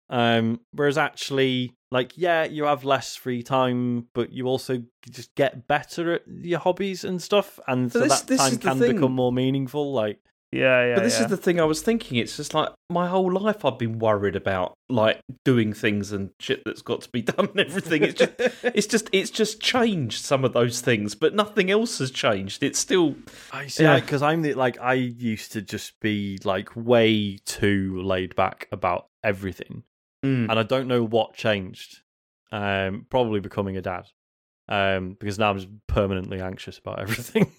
Um, 0.09 0.61
whereas 0.71 0.97
actually, 0.97 1.73
like, 1.91 2.17
yeah, 2.17 2.45
you 2.45 2.63
have 2.63 2.83
less 2.85 3.15
free 3.15 3.43
time, 3.43 4.07
but 4.13 4.31
you 4.31 4.45
also 4.47 4.83
just 5.09 5.35
get 5.35 5.67
better 5.67 6.13
at 6.13 6.21
your 6.27 6.59
hobbies 6.59 7.03
and 7.03 7.21
stuff, 7.21 7.59
and 7.67 7.91
So 7.91 7.99
so, 7.99 8.05
this- 8.07 8.21
that 8.21 8.27
this 8.27 8.39
time 8.39 8.57
can 8.57 8.79
thing. 8.79 8.95
become 8.95 9.11
more 9.13 9.31
meaningful. 9.33 9.91
Like, 9.93 10.19
Yeah, 10.51 10.85
yeah. 10.85 10.95
But 10.95 11.03
this 11.03 11.17
yeah. 11.17 11.25
is 11.25 11.29
the 11.29 11.37
thing 11.37 11.59
I 11.59 11.65
was 11.65 11.81
thinking. 11.81 12.17
It's 12.17 12.37
just 12.37 12.53
like 12.53 12.69
my 12.89 13.07
whole 13.07 13.31
life 13.31 13.65
I've 13.65 13.77
been 13.77 13.99
worried 13.99 14.35
about 14.37 14.73
like 14.87 15.19
doing 15.43 15.73
things 15.73 16.13
and 16.13 16.29
shit 16.39 16.63
that's 16.65 16.81
got 16.81 17.01
to 17.01 17.09
be 17.09 17.21
done 17.33 17.49
and 17.49 17.59
everything. 17.59 18.03
It's 18.03 18.13
just 18.17 18.33
it's 18.63 18.87
just 18.87 19.09
it's 19.11 19.29
just 19.29 19.59
changed 19.61 20.23
some 20.23 20.45
of 20.45 20.53
those 20.53 20.79
things, 20.79 21.15
but 21.15 21.35
nothing 21.35 21.69
else 21.69 21.99
has 21.99 22.11
changed. 22.11 22.63
It's 22.63 22.79
still 22.79 23.15
I 23.51 23.67
see, 23.67 23.83
Yeah. 23.83 23.99
because 23.99 24.21
I'm 24.21 24.41
the, 24.41 24.53
like 24.53 24.79
I 24.79 24.93
used 24.93 25.51
to 25.51 25.61
just 25.61 25.99
be 25.99 26.39
like 26.45 26.69
way 26.75 27.37
too 27.45 28.01
laid 28.01 28.35
back 28.35 28.67
about 28.71 29.07
everything, 29.23 29.83
Mm. 30.25 30.49
and 30.49 30.57
I 30.59 30.63
don't 30.63 30.87
know 30.87 31.03
what 31.03 31.33
changed. 31.33 32.01
Um, 32.53 33.05
probably 33.09 33.41
becoming 33.41 33.75
a 33.75 33.81
dad, 33.81 34.07
um, 34.69 35.17
because 35.19 35.37
now 35.37 35.49
I'm 35.49 35.57
just 35.57 35.67
permanently 35.87 36.39
anxious 36.39 36.77
about 36.77 36.99
everything. 37.01 37.51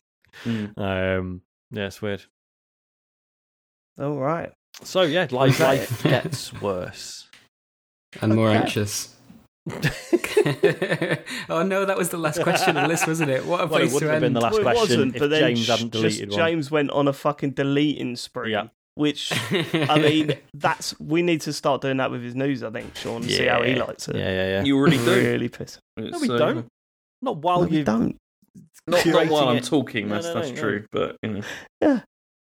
Mm. 0.45 0.79
Um, 0.79 1.43
yeah, 1.71 1.89
it's 1.89 2.01
weird. 2.01 2.25
All 4.01 4.17
right. 4.17 4.53
So 4.85 5.03
yeah, 5.03 5.27
life 5.31 5.59
life 5.61 6.03
gets 6.03 6.53
worse. 6.63 7.29
and 8.21 8.35
more 8.35 8.49
Okay. 8.51 8.59
anxious. 8.59 9.15
oh 11.51 11.63
no, 11.63 11.85
that 11.85 11.97
was 11.99 12.09
the 12.11 12.17
last 12.19 12.43
question 12.43 12.77
on 12.77 12.85
the 12.85 12.89
list, 12.89 13.07
wasn't 13.07 13.31
it? 13.31 13.45
What 13.45 13.61
a 13.61 13.67
Well, 13.69 13.83
it 13.83 13.89
place 13.91 13.99
to 14.01 14.09
have 14.11 14.21
been 14.21 14.33
the 14.33 14.41
last 14.41 14.53
Well, 14.53 14.61
it 14.61 14.65
question 14.65 14.99
wasn't, 15.01 15.19
but 15.19 15.31
then 15.31 15.41
James 15.41 15.65
sh- 15.65 15.69
hadn't 15.69 15.93
just 15.93 16.03
deleted 16.19 16.31
one. 16.31 16.39
James 16.39 16.71
went 16.71 16.91
on 16.91 17.09
a 17.09 17.13
fucking 17.13 17.51
deleting 17.53 18.17
spree. 18.17 18.53
Yeah. 18.53 18.69
Which 18.95 19.33
I 19.53 19.99
mean, 20.01 20.35
that's 20.55 20.99
we 20.99 21.23
need 21.23 21.41
to 21.43 21.53
start 21.53 21.83
doing 21.83 21.99
that 21.99 22.11
with 22.11 22.23
his 22.23 22.35
news. 22.35 22.65
I 22.65 22.71
think 22.71 22.97
Sean, 22.97 23.23
and 23.23 23.31
see 23.31 23.47
how 23.47 23.63
he 23.63 23.77
likes 23.77 24.09
it. 24.09 24.17
Yeah, 24.17 24.29
yeah, 24.29 24.47
yeah. 24.49 24.65
you 24.65 24.77
already 24.77 24.99
do. 24.99 25.05
Really 25.15 25.49
pissed. 25.49 25.79
No, 25.97 26.19
we 26.19 26.29
uh, 26.29 26.37
don't. 26.39 26.67
Not 27.23 27.37
while 27.39 27.61
no, 27.63 27.69
we 27.69 27.77
you 27.79 27.85
don't. 27.85 28.17
Not, 28.89 29.07
not 29.07 29.15
while 29.31 29.45
curating 29.45 29.49
I'm 29.51 29.57
it. 29.59 29.65
talking. 29.65 30.09
No, 30.09 30.15
That's 30.15 30.27
no, 30.27 30.35
that's 30.35 30.49
no, 30.49 30.55
no. 30.57 30.61
true. 30.61 30.87
But 30.91 31.17
you 31.23 31.43
know. 31.81 32.03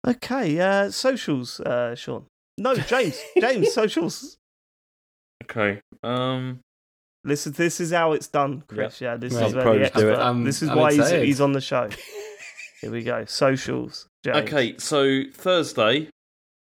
Okay. 0.07 0.59
Uh, 0.60 0.91
socials, 0.91 1.60
uh, 1.60 1.94
Sean. 1.94 2.27
No, 2.57 2.75
James. 2.75 3.18
James. 3.41 3.73
socials. 3.73 4.36
okay. 5.44 5.81
Um. 6.02 6.60
Listen, 7.25 7.52
this 7.52 7.81
is 7.81 7.91
how 7.93 8.12
it's 8.12 8.28
done, 8.28 8.62
Chris. 8.68 9.01
Yeah, 9.01 9.17
this 9.17 9.35
Right. 9.35 9.47
is 9.49 9.55
where 9.55 9.62
Pros 9.65 9.91
the 9.91 10.01
do 10.01 10.09
it. 10.10 10.18
I'm- 10.18 10.44
This 10.44 10.62
is 10.62 10.68
I'm 10.70 10.78
why 10.78 10.93
he's, 10.93 11.01
excited. 11.01 11.27
he's 11.27 11.41
on 11.41 11.52
the 11.52 11.60
show. 11.60 11.89
Here 12.81 12.91
we 12.93 13.02
go. 13.02 13.25
Socials. 13.25 14.07
James. 14.25 14.36
Okay. 14.39 14.77
So 14.78 15.25
Thursday, 15.33 16.09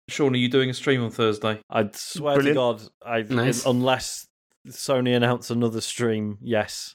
Sean, 0.09 0.35
are 0.35 0.39
you 0.39 0.49
doing 0.51 0.69
a 0.71 0.75
stream 0.75 1.03
on 1.03 1.11
Thursday? 1.11 1.61
I 1.71 1.89
swear 1.95 2.35
Brilliant. 2.37 2.55
to 2.57 2.61
God, 2.61 2.83
I 3.05 3.23
Nice. 3.23 3.65
unless 3.65 4.27
Sony 4.69 5.17
announce 5.17 5.51
another 5.51 5.81
stream, 5.81 6.39
yes, 6.43 6.95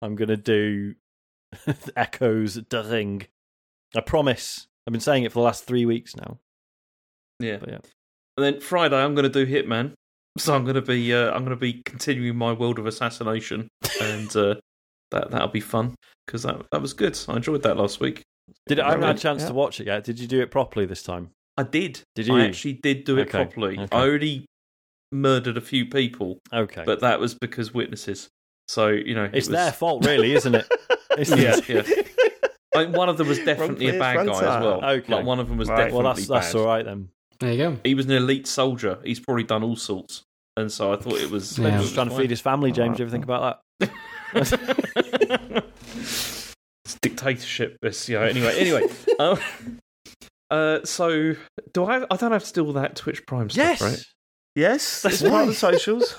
I'm 0.00 0.14
gonna 0.14 0.36
do 0.36 0.94
Echoes 1.96 2.54
the 2.70 2.84
Ring. 2.84 3.26
I 3.96 4.00
promise. 4.00 4.68
I've 4.86 4.92
been 4.92 5.00
saying 5.00 5.24
it 5.24 5.32
for 5.32 5.40
the 5.40 5.44
last 5.44 5.64
three 5.64 5.84
weeks 5.86 6.14
now. 6.16 6.38
Yeah. 7.40 7.56
But 7.58 7.68
yeah, 7.70 7.78
And 8.36 8.44
then 8.44 8.60
Friday, 8.60 8.96
I'm 8.96 9.14
going 9.14 9.30
to 9.30 9.44
do 9.44 9.46
Hitman. 9.46 9.92
So 10.38 10.54
I'm 10.54 10.64
going 10.64 10.74
to 10.74 10.82
be 10.82 11.14
uh, 11.14 11.30
I'm 11.30 11.46
going 11.46 11.56
to 11.56 11.56
be 11.56 11.80
continuing 11.86 12.36
my 12.36 12.52
world 12.52 12.78
of 12.78 12.84
assassination, 12.84 13.68
and 14.02 14.36
uh, 14.36 14.56
that 15.10 15.30
that'll 15.30 15.48
be 15.48 15.60
fun 15.60 15.94
because 16.26 16.42
that 16.42 16.60
that 16.72 16.82
was 16.82 16.92
good. 16.92 17.18
I 17.26 17.36
enjoyed 17.36 17.62
that 17.62 17.78
last 17.78 18.00
week. 18.00 18.20
did 18.66 18.78
I 18.78 18.90
haven't 18.90 19.06
had 19.06 19.16
a 19.16 19.18
chance 19.18 19.40
Yeah. 19.40 19.48
to 19.48 19.54
watch 19.54 19.80
it 19.80 19.86
yet. 19.86 20.04
Did 20.04 20.20
you 20.20 20.26
do 20.26 20.42
it 20.42 20.50
properly 20.50 20.84
this 20.84 21.02
time? 21.02 21.30
I 21.56 21.62
did. 21.62 22.02
Did 22.16 22.26
you? 22.26 22.36
I 22.36 22.44
actually 22.44 22.74
did 22.74 23.04
do 23.04 23.16
it 23.16 23.22
Okay, 23.28 23.30
properly. 23.46 23.78
okay. 23.78 23.88
I 23.96 24.02
already 24.02 24.44
murdered 25.10 25.56
a 25.56 25.62
few 25.62 25.86
people, 25.86 26.38
Okay, 26.52 26.82
but 26.84 27.00
that 27.00 27.18
was 27.18 27.32
because 27.34 27.72
witnesses. 27.72 28.28
So 28.68 28.88
you 28.88 29.14
know, 29.14 29.24
it 29.24 29.30
it's 29.34 29.48
was- 29.48 29.56
their 29.56 29.72
fault, 29.72 30.04
really, 30.04 30.34
isn't 30.34 30.54
it? 30.54 30.68
It's 31.16 31.30
Yeah, 31.30 31.56
yeah. 32.80 32.86
Like 32.88 32.96
one 32.96 33.08
of 33.08 33.16
them 33.18 33.28
was 33.28 33.38
definitely 33.44 33.88
a 33.88 33.98
bad 33.98 34.26
guy 34.26 34.32
as 34.32 34.40
well. 34.40 34.84
Okay. 34.84 35.12
Like 35.14 35.24
one 35.26 35.40
of 35.40 35.48
them 35.48 35.56
was 35.58 35.68
Right. 35.68 35.76
definitely 35.76 36.02
well, 36.04 36.14
that's 36.14 36.26
that's 36.28 36.52
bad. 36.52 36.58
all 36.60 36.66
right 36.66 36.84
then. 36.84 37.08
There 37.40 37.52
you 37.52 37.58
go. 37.58 37.78
He 37.84 37.94
was 37.94 38.06
an 38.06 38.12
elite 38.12 38.46
soldier. 38.46 38.98
He's 39.04 39.20
probably 39.20 39.44
done 39.44 39.62
all 39.62 39.76
sorts, 39.76 40.22
and 40.56 40.72
so 40.72 40.92
I 40.92 40.96
thought 40.96 41.18
it 41.20 41.30
was. 41.30 41.58
Yeah. 41.58 41.64
Maybe 41.70 41.82
just 41.82 41.94
trying 41.94 42.08
to 42.08 42.16
feed 42.16 42.30
his 42.30 42.40
family, 42.40 42.72
James. 42.72 42.96
do 42.96 43.02
You 43.02 43.06
ever 43.06 43.12
think 43.12 43.24
about 43.24 43.60
that? 43.80 43.90
it's 46.04 46.54
dictatorship. 47.02 47.76
This, 47.82 48.08
you 48.08 48.16
know. 48.18 48.22
Anyway, 48.24 48.54
anyway. 48.58 48.82
um, 49.18 49.38
uh, 50.50 50.78
so 50.84 51.34
do 51.72 51.84
I? 51.84 52.04
I 52.10 52.16
don't 52.16 52.32
have 52.32 52.44
to 52.44 52.52
do 52.52 52.64
all 52.66 52.72
that 52.74 52.96
Twitch 52.96 53.26
Prime 53.26 53.50
stuff, 53.50 53.64
Yes. 53.80 53.82
right? 53.82 54.02
Yes, 54.54 55.02
That's 55.02 55.20
that's 55.20 55.30
part 55.30 55.42
of 55.42 55.48
the 55.48 55.54
socials. 55.54 56.16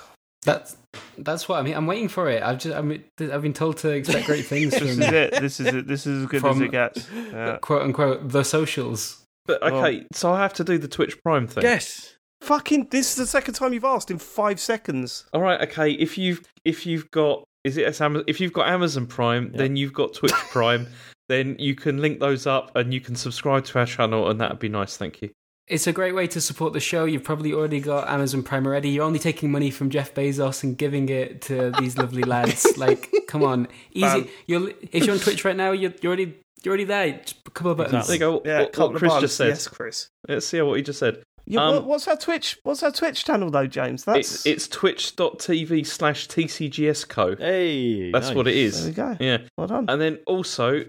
That's 0.47 0.77
that's 1.19 1.47
what 1.47 1.59
I 1.59 1.61
mean. 1.61 1.75
I'm 1.75 1.85
waiting 1.87 2.07
for 2.07 2.29
it. 2.29 2.41
I've 2.41 2.57
just 2.57 2.75
I 2.75 2.81
mean, 2.81 3.03
I've 3.19 3.41
been 3.43 3.53
told 3.53 3.77
to 3.77 3.89
expect 3.89 4.25
great 4.25 4.45
things 4.53 4.71
this 4.71 4.81
is 4.81 4.99
it. 4.99 5.31
This 5.39 5.59
is 5.59 5.67
it. 5.67 5.87
This 5.87 6.07
is 6.07 6.23
as 6.23 6.29
good 6.29 6.41
From- 6.41 6.57
as 6.57 6.61
it 6.61 6.71
gets. 6.71 7.07
Yeah. 7.13 7.57
quote 7.61 7.83
unquote 7.83 8.29
the 8.29 8.43
socials. 8.43 9.23
But 9.45 9.61
Well- 9.61 9.75
okay, 9.85 10.05
so 10.13 10.31
I 10.33 10.39
have 10.41 10.53
to 10.55 10.63
do 10.63 10.77
the 10.77 10.87
Twitch 10.87 11.21
Prime 11.23 11.47
thing. 11.47 11.63
Yes. 11.63 12.15
Fucking, 12.41 12.87
this 12.91 13.09
is 13.11 13.15
the 13.15 13.25
second 13.25 13.55
time 13.55 13.73
you've 13.73 13.83
asked 13.83 14.11
in 14.11 14.19
five 14.19 14.59
seconds. 14.59 15.25
All 15.33 15.41
right. 15.41 15.59
Okay. 15.67 15.91
If 15.91 16.17
you've 16.17 16.41
if 16.65 16.85
you've 16.85 17.09
got 17.11 17.43
is 17.63 17.77
it 17.77 17.99
Amazon, 17.99 18.23
if 18.27 18.39
you've 18.39 18.53
got 18.53 18.67
Amazon 18.69 19.07
Prime, 19.07 19.49
Yeah. 19.51 19.57
then 19.57 19.75
you've 19.75 19.93
got 19.93 20.13
Twitch 20.13 20.31
Prime. 20.51 20.87
then 21.29 21.55
you 21.59 21.75
can 21.75 21.97
link 22.01 22.19
those 22.21 22.47
up 22.47 22.73
and 22.75 22.93
you 22.93 23.01
can 23.01 23.15
subscribe 23.15 23.65
to 23.65 23.79
our 23.79 23.85
channel, 23.85 24.29
and 24.29 24.39
that'd 24.39 24.59
be 24.59 24.69
nice. 24.69 24.95
Thank 24.97 25.21
you. 25.21 25.29
It's 25.67 25.85
a 25.85 25.91
great 25.91 26.15
way 26.15 26.27
to 26.27 26.39
support 26.39 26.71
the 26.71 26.79
show. 26.79 27.03
You've 27.03 27.25
probably 27.25 27.51
already 27.51 27.81
got 27.81 28.07
Amazon 28.07 28.41
Prime 28.41 28.65
already. 28.65 28.89
You're 28.89 29.03
only 29.03 29.19
taking 29.19 29.51
money 29.51 29.69
from 29.69 29.89
Jeff 29.89 30.13
Bezos 30.13 30.63
and 30.63 30.77
giving 30.77 31.09
it 31.09 31.41
to 31.43 31.71
these 31.79 31.97
lovely 31.97 32.23
lads. 32.23 32.65
Like, 32.77 33.11
come 33.27 33.43
on, 33.43 33.67
easy. 33.91 34.21
Bam. 34.21 34.27
You're 34.45 34.69
if 34.91 35.05
you're 35.05 35.15
on 35.15 35.19
Twitch 35.19 35.43
right 35.43 35.55
now, 35.55 35.71
you're, 35.71 35.91
you're 36.01 36.11
already 36.11 36.37
you're 36.63 36.71
already 36.71 36.83
there. 36.83 37.19
Just 37.19 37.37
a 37.45 37.51
couple 37.51 37.71
of 37.71 37.77
buttons. 37.77 38.07
There 38.07 38.15
you 38.15 38.19
go. 38.19 38.41
Yeah, 38.45 38.59
what, 38.61 38.77
what 38.77 38.95
Chris 38.95 39.13
just 39.19 39.35
said. 39.35 39.47
Yes, 39.49 39.67
Chris. 39.67 40.09
Let's 40.27 40.45
see 40.45 40.61
what 40.61 40.75
he 40.75 40.83
just 40.83 40.99
said. 40.99 41.23
Yeah, 41.45 41.65
Um, 41.65 41.85
what's 41.85 42.07
our 42.07 42.17
Twitch? 42.17 42.59
What's 42.63 42.83
our 42.83 42.91
Twitch 42.91 43.25
channel 43.25 43.49
though, 43.49 43.67
James? 43.67 44.03
That's 44.03 44.45
It's 44.45 44.45
it's 44.45 44.67
twitch.tv 44.67 45.87
slash 45.87 46.27
tcgsco. 46.27 47.39
Hey. 47.39 48.11
That's 48.11 48.27
nice. 48.27 48.35
what 48.35 48.47
it 48.47 48.55
is. 48.55 48.93
There 48.93 49.07
we 49.07 49.15
go. 49.15 49.23
Yeah. 49.23 49.37
Well 49.57 49.67
done. 49.67 49.85
And 49.87 49.99
then 49.99 50.19
also, 50.27 50.83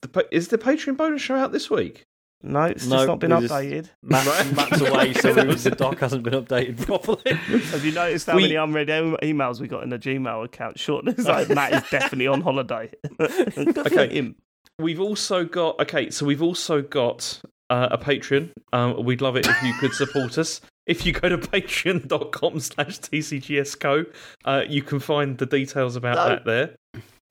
the 0.00 0.28
is 0.30 0.48
the 0.48 0.58
Patreon 0.58 0.96
bonus 0.96 1.22
show 1.22 1.36
out 1.36 1.52
this 1.52 1.70
week? 1.70 2.04
No, 2.42 2.62
it's 2.64 2.86
No, 2.86 2.96
just 2.96 3.06
not 3.08 3.18
been 3.20 3.30
updated. 3.30 3.88
Matt, 4.02 4.26
Matt's 4.56 4.80
away, 4.88 5.12
so 5.14 5.32
the 5.32 5.74
doc 5.76 5.98
hasn't 5.98 6.22
been 6.24 6.34
updated 6.34 6.84
properly. 6.84 7.34
Have 7.34 7.84
you 7.84 7.92
noticed 7.92 8.26
how 8.26 8.36
We- 8.36 8.42
many 8.42 8.54
unread 8.56 8.90
em- 8.90 9.16
emails 9.22 9.60
we 9.60 9.68
got 9.68 9.82
in 9.82 9.90
the 9.90 9.98
Gmail 9.98 10.44
account? 10.44 10.78
Short, 10.78 11.06
it's 11.08 11.24
like 11.26 11.48
Matt 11.50 11.72
is 11.72 11.90
definitely 11.90 12.26
on 12.26 12.40
holiday. 12.40 12.90
Okay. 13.56 14.34
We've 14.78 15.00
also 15.00 15.44
got 15.44 15.78
okay, 15.80 16.10
so 16.10 16.24
we've 16.26 16.42
also 16.42 16.80
got 16.82 17.40
uh, 17.70 17.88
a 17.92 17.98
Patreon. 17.98 18.50
Um, 18.72 19.04
we'd 19.04 19.20
love 19.20 19.36
it 19.36 19.46
if 19.46 19.62
you 19.62 19.74
could 19.74 19.92
support 19.92 20.38
us. 20.38 20.60
If 20.86 21.06
you 21.06 21.12
go 21.12 21.28
to 21.28 21.38
patreon.com 21.38 22.58
slash 22.60 22.98
tcgsco, 23.00 24.06
uh, 24.44 24.62
you 24.68 24.82
can 24.82 24.98
find 24.98 25.38
the 25.38 25.46
details 25.46 25.94
about 25.94 26.16
No. 26.16 26.28
that 26.30 26.44
there. 26.44 26.74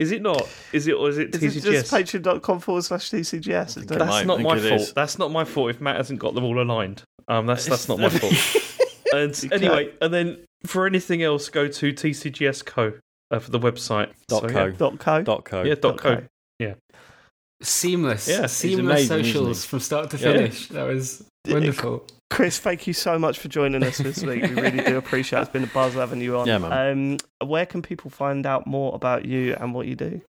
Is 0.02 0.10
it 0.12 0.20
not? 0.22 0.48
Is 0.72 0.86
it 0.88 0.92
or 0.94 1.08
is 1.08 1.18
it 1.18 1.34
Is 1.34 1.54
TCGS? 1.56 1.56
it 1.66 1.70
just 1.72 1.92
patreon.com 1.92 2.60
forward 2.60 2.82
slash 2.84 3.10
TCGS? 3.10 3.74
think 3.74 3.86
Don't- 3.86 3.96
it 3.96 3.98
that's 4.00 4.10
might 4.10 4.26
not 4.26 4.40
my 4.40 4.58
fault. 4.58 4.80
is. 4.80 4.92
That's 4.92 5.18
not 5.18 5.30
my 5.30 5.44
fault 5.44 5.70
if 5.70 5.80
Matt 5.80 5.96
hasn't 5.96 6.18
got 6.18 6.34
them 6.34 6.44
all 6.44 6.60
aligned. 6.60 7.02
Um, 7.28 7.46
that's 7.46 7.66
that's 7.66 7.88
not 7.88 7.98
my 7.98 8.08
fault. 8.08 8.34
And 9.14 9.52
anyway, 9.52 9.92
and 10.00 10.12
then 10.14 10.38
for 10.64 10.86
anything 10.86 11.22
else, 11.22 11.50
go 11.50 11.68
to 11.68 11.92
TCGSco 11.92 12.98
uh, 13.30 13.38
for 13.38 13.50
the 13.50 13.58
website. 13.60 14.08
Dot 14.26 14.40
So, 14.44 14.48
co. 14.48 14.64
yeah. 14.64 14.72
Dot 14.78 14.98
co. 14.98 15.22
Dot 15.22 15.44
co. 15.44 15.62
Yeah, 15.64 15.74
dot 15.74 15.98
co. 15.98 16.16
co. 16.58 16.74
Seamless, 17.60 18.26
Yeah, 18.26 18.46
seamless 18.46 19.08
amazing, 19.10 19.24
socials 19.24 19.64
from 19.66 19.80
start 19.80 20.08
to 20.10 20.16
Yeah. 20.16 20.32
finish. 20.32 20.68
That 20.68 20.84
was 20.88 21.24
wonderful. 21.46 22.06
Chris, 22.32 22.58
thank 22.58 22.86
you 22.86 22.94
so 22.94 23.18
much 23.18 23.38
for 23.38 23.48
joining 23.48 23.82
us 23.82 23.98
this 23.98 24.22
week. 24.24 24.42
We 24.42 24.54
really 24.54 24.82
do 24.82 24.96
appreciate 24.96 25.40
it. 25.40 25.42
It's 25.42 25.50
been 25.50 25.64
a 25.64 25.66
buzz 25.66 25.92
having 25.92 26.22
you 26.22 26.38
on. 26.38 26.46
Yeah, 26.46 26.56
man. 26.56 27.18
Um, 27.42 27.46
where 27.46 27.66
can 27.66 27.82
people 27.82 28.10
find 28.10 28.46
out 28.46 28.66
more 28.66 28.94
about 28.94 29.26
you 29.26 29.54
and 29.60 29.74
what 29.74 29.86
you 29.86 29.94
do? 29.94 30.22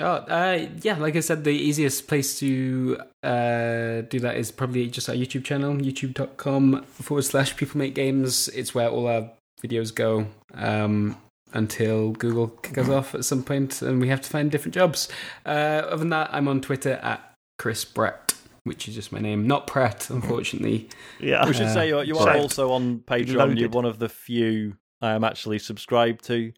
Oh, 0.00 0.04
uh, 0.06 0.68
yeah, 0.80 0.96
like 0.96 1.16
I 1.16 1.20
said, 1.20 1.44
the 1.44 1.50
easiest 1.50 2.08
place 2.08 2.38
to 2.40 2.98
uh, 3.22 4.00
do 4.08 4.20
that 4.20 4.36
is 4.36 4.50
probably 4.50 4.88
just 4.88 5.10
our 5.10 5.14
YouTube 5.14 5.44
channel, 5.44 5.74
youtube.com 5.74 6.84
forward 6.84 7.22
slash 7.22 7.54
people 7.56 7.76
make 7.76 7.94
games. 7.94 8.48
It's 8.48 8.74
where 8.74 8.88
all 8.88 9.06
our 9.06 9.30
videos 9.62 9.94
go 9.94 10.28
um, 10.54 11.18
until 11.52 12.12
Google 12.12 12.48
kick 12.48 12.78
us 12.78 12.88
off 12.88 13.14
at 13.14 13.26
some 13.26 13.42
point 13.42 13.82
and 13.82 14.00
we 14.00 14.08
have 14.08 14.22
to 14.22 14.30
find 14.30 14.50
different 14.50 14.74
jobs. 14.74 15.10
Uh, 15.44 15.82
other 15.84 15.96
than 15.98 16.08
that, 16.08 16.30
I'm 16.32 16.48
on 16.48 16.62
Twitter 16.62 16.94
at 17.02 17.34
Chris 17.58 17.84
Bratt, 17.84 18.34
which 18.68 18.86
is 18.88 18.94
just 18.94 19.10
my 19.10 19.18
name, 19.18 19.46
not 19.46 19.66
Pratt, 19.66 20.10
unfortunately. 20.18 20.88
Yeah. 21.20 21.46
We 21.46 21.52
should 21.54 21.66
Uh, 21.66 21.74
say 21.74 21.88
you 21.88 22.00
you 22.02 22.18
are 22.18 22.36
also 22.36 22.70
on 22.72 22.98
Patreon. 23.00 23.34
Loaded. 23.36 23.58
You're 23.58 23.70
one 23.70 23.84
of 23.86 23.98
the 23.98 24.08
few 24.08 24.76
I 25.02 25.12
am 25.12 25.24
actually 25.24 25.58
subscribed 25.58 26.24
to. 26.26 26.52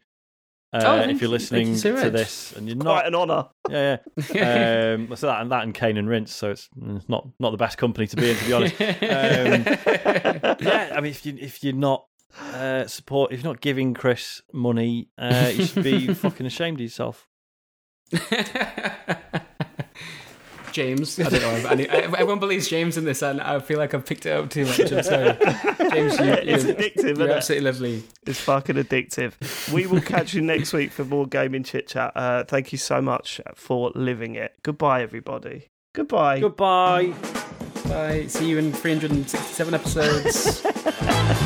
Uh, 0.73 0.79
Oh, 0.85 0.95
if 0.99 1.01
you're 1.01 1.01
you- 1.01 1.07
thank 1.09 1.21
you 1.21 1.27
listening 1.27 1.75
so 1.75 2.01
to 2.03 2.09
this 2.09 2.53
and 2.53 2.65
you're 2.67 2.77
Quite 2.77 3.09
not, 3.11 3.29
an 3.29 3.31
honour. 3.31 3.49
yeah, 3.69 3.97
yeah. 4.33 4.95
um, 5.09 5.15
so 5.17 5.27
that 5.27 5.41
and 5.41 5.51
that 5.51 5.63
and 5.63 5.73
Cane 5.73 5.97
and 5.97 6.07
Rinse, 6.07 6.33
so 6.33 6.51
it's 6.51 6.69
not 7.09 7.27
not 7.41 7.51
the 7.51 7.57
best 7.57 7.77
company 7.77 8.07
to 8.07 8.15
be 8.15 8.29
in, 8.31 8.37
to 8.37 8.45
be 8.45 8.53
honest. 8.53 8.75
Um, 8.81 10.57
yeah, 10.61 10.93
I 10.95 11.01
mean, 11.01 11.11
if 11.11 11.25
you 11.25 11.35
if 11.39 11.61
you're 11.63 11.73
not 11.73 12.05
uh, 12.53 12.87
support, 12.87 13.33
if 13.33 13.43
you're 13.43 13.51
not 13.51 13.59
giving 13.59 13.93
Chris 13.93 14.41
money, 14.53 15.09
uh, 15.17 15.51
you 15.53 15.65
should 15.65 15.83
be 15.83 16.13
fucking 16.13 16.45
ashamed 16.45 16.77
of 16.77 16.83
yourself. 16.83 17.27
James. 20.71 21.19
I 21.19 21.29
don't 21.29 21.41
know. 21.41 21.69
I, 21.69 21.73
everyone 22.01 22.39
believes 22.39 22.67
James 22.67 22.97
in 22.97 23.05
this, 23.05 23.21
and 23.21 23.39
I 23.41 23.59
feel 23.59 23.77
like 23.77 23.93
I've 23.93 24.05
picked 24.05 24.25
it 24.25 24.31
up 24.31 24.49
too 24.49 24.65
much. 24.65 24.79
I'm 24.79 25.03
sorry, 25.03 25.37
James. 25.91 26.19
You, 26.19 26.25
It's 26.51 26.63
you're, 26.65 26.73
addictive, 26.75 27.17
you're 27.17 27.27
it? 27.29 27.33
absolutely 27.37 27.65
lovely. 27.65 28.03
It's 28.25 28.39
fucking 28.41 28.75
addictive. 28.77 29.73
We 29.73 29.85
will 29.87 30.01
catch 30.01 30.33
you 30.33 30.41
next 30.41 30.73
week 30.73 30.91
for 30.91 31.03
more 31.05 31.27
gaming 31.27 31.63
chit 31.63 31.87
chat. 31.87 32.11
Uh, 32.15 32.43
thank 32.43 32.71
you 32.71 32.77
so 32.77 33.01
much 33.01 33.39
for 33.55 33.91
living 33.95 34.35
it. 34.35 34.53
Goodbye, 34.63 35.01
everybody. 35.03 35.67
Goodbye. 35.93 36.39
Goodbye. 36.39 37.13
Bye. 37.87 38.25
See 38.27 38.49
you 38.49 38.57
in 38.57 38.71
367 38.71 39.73
episodes. 39.73 40.65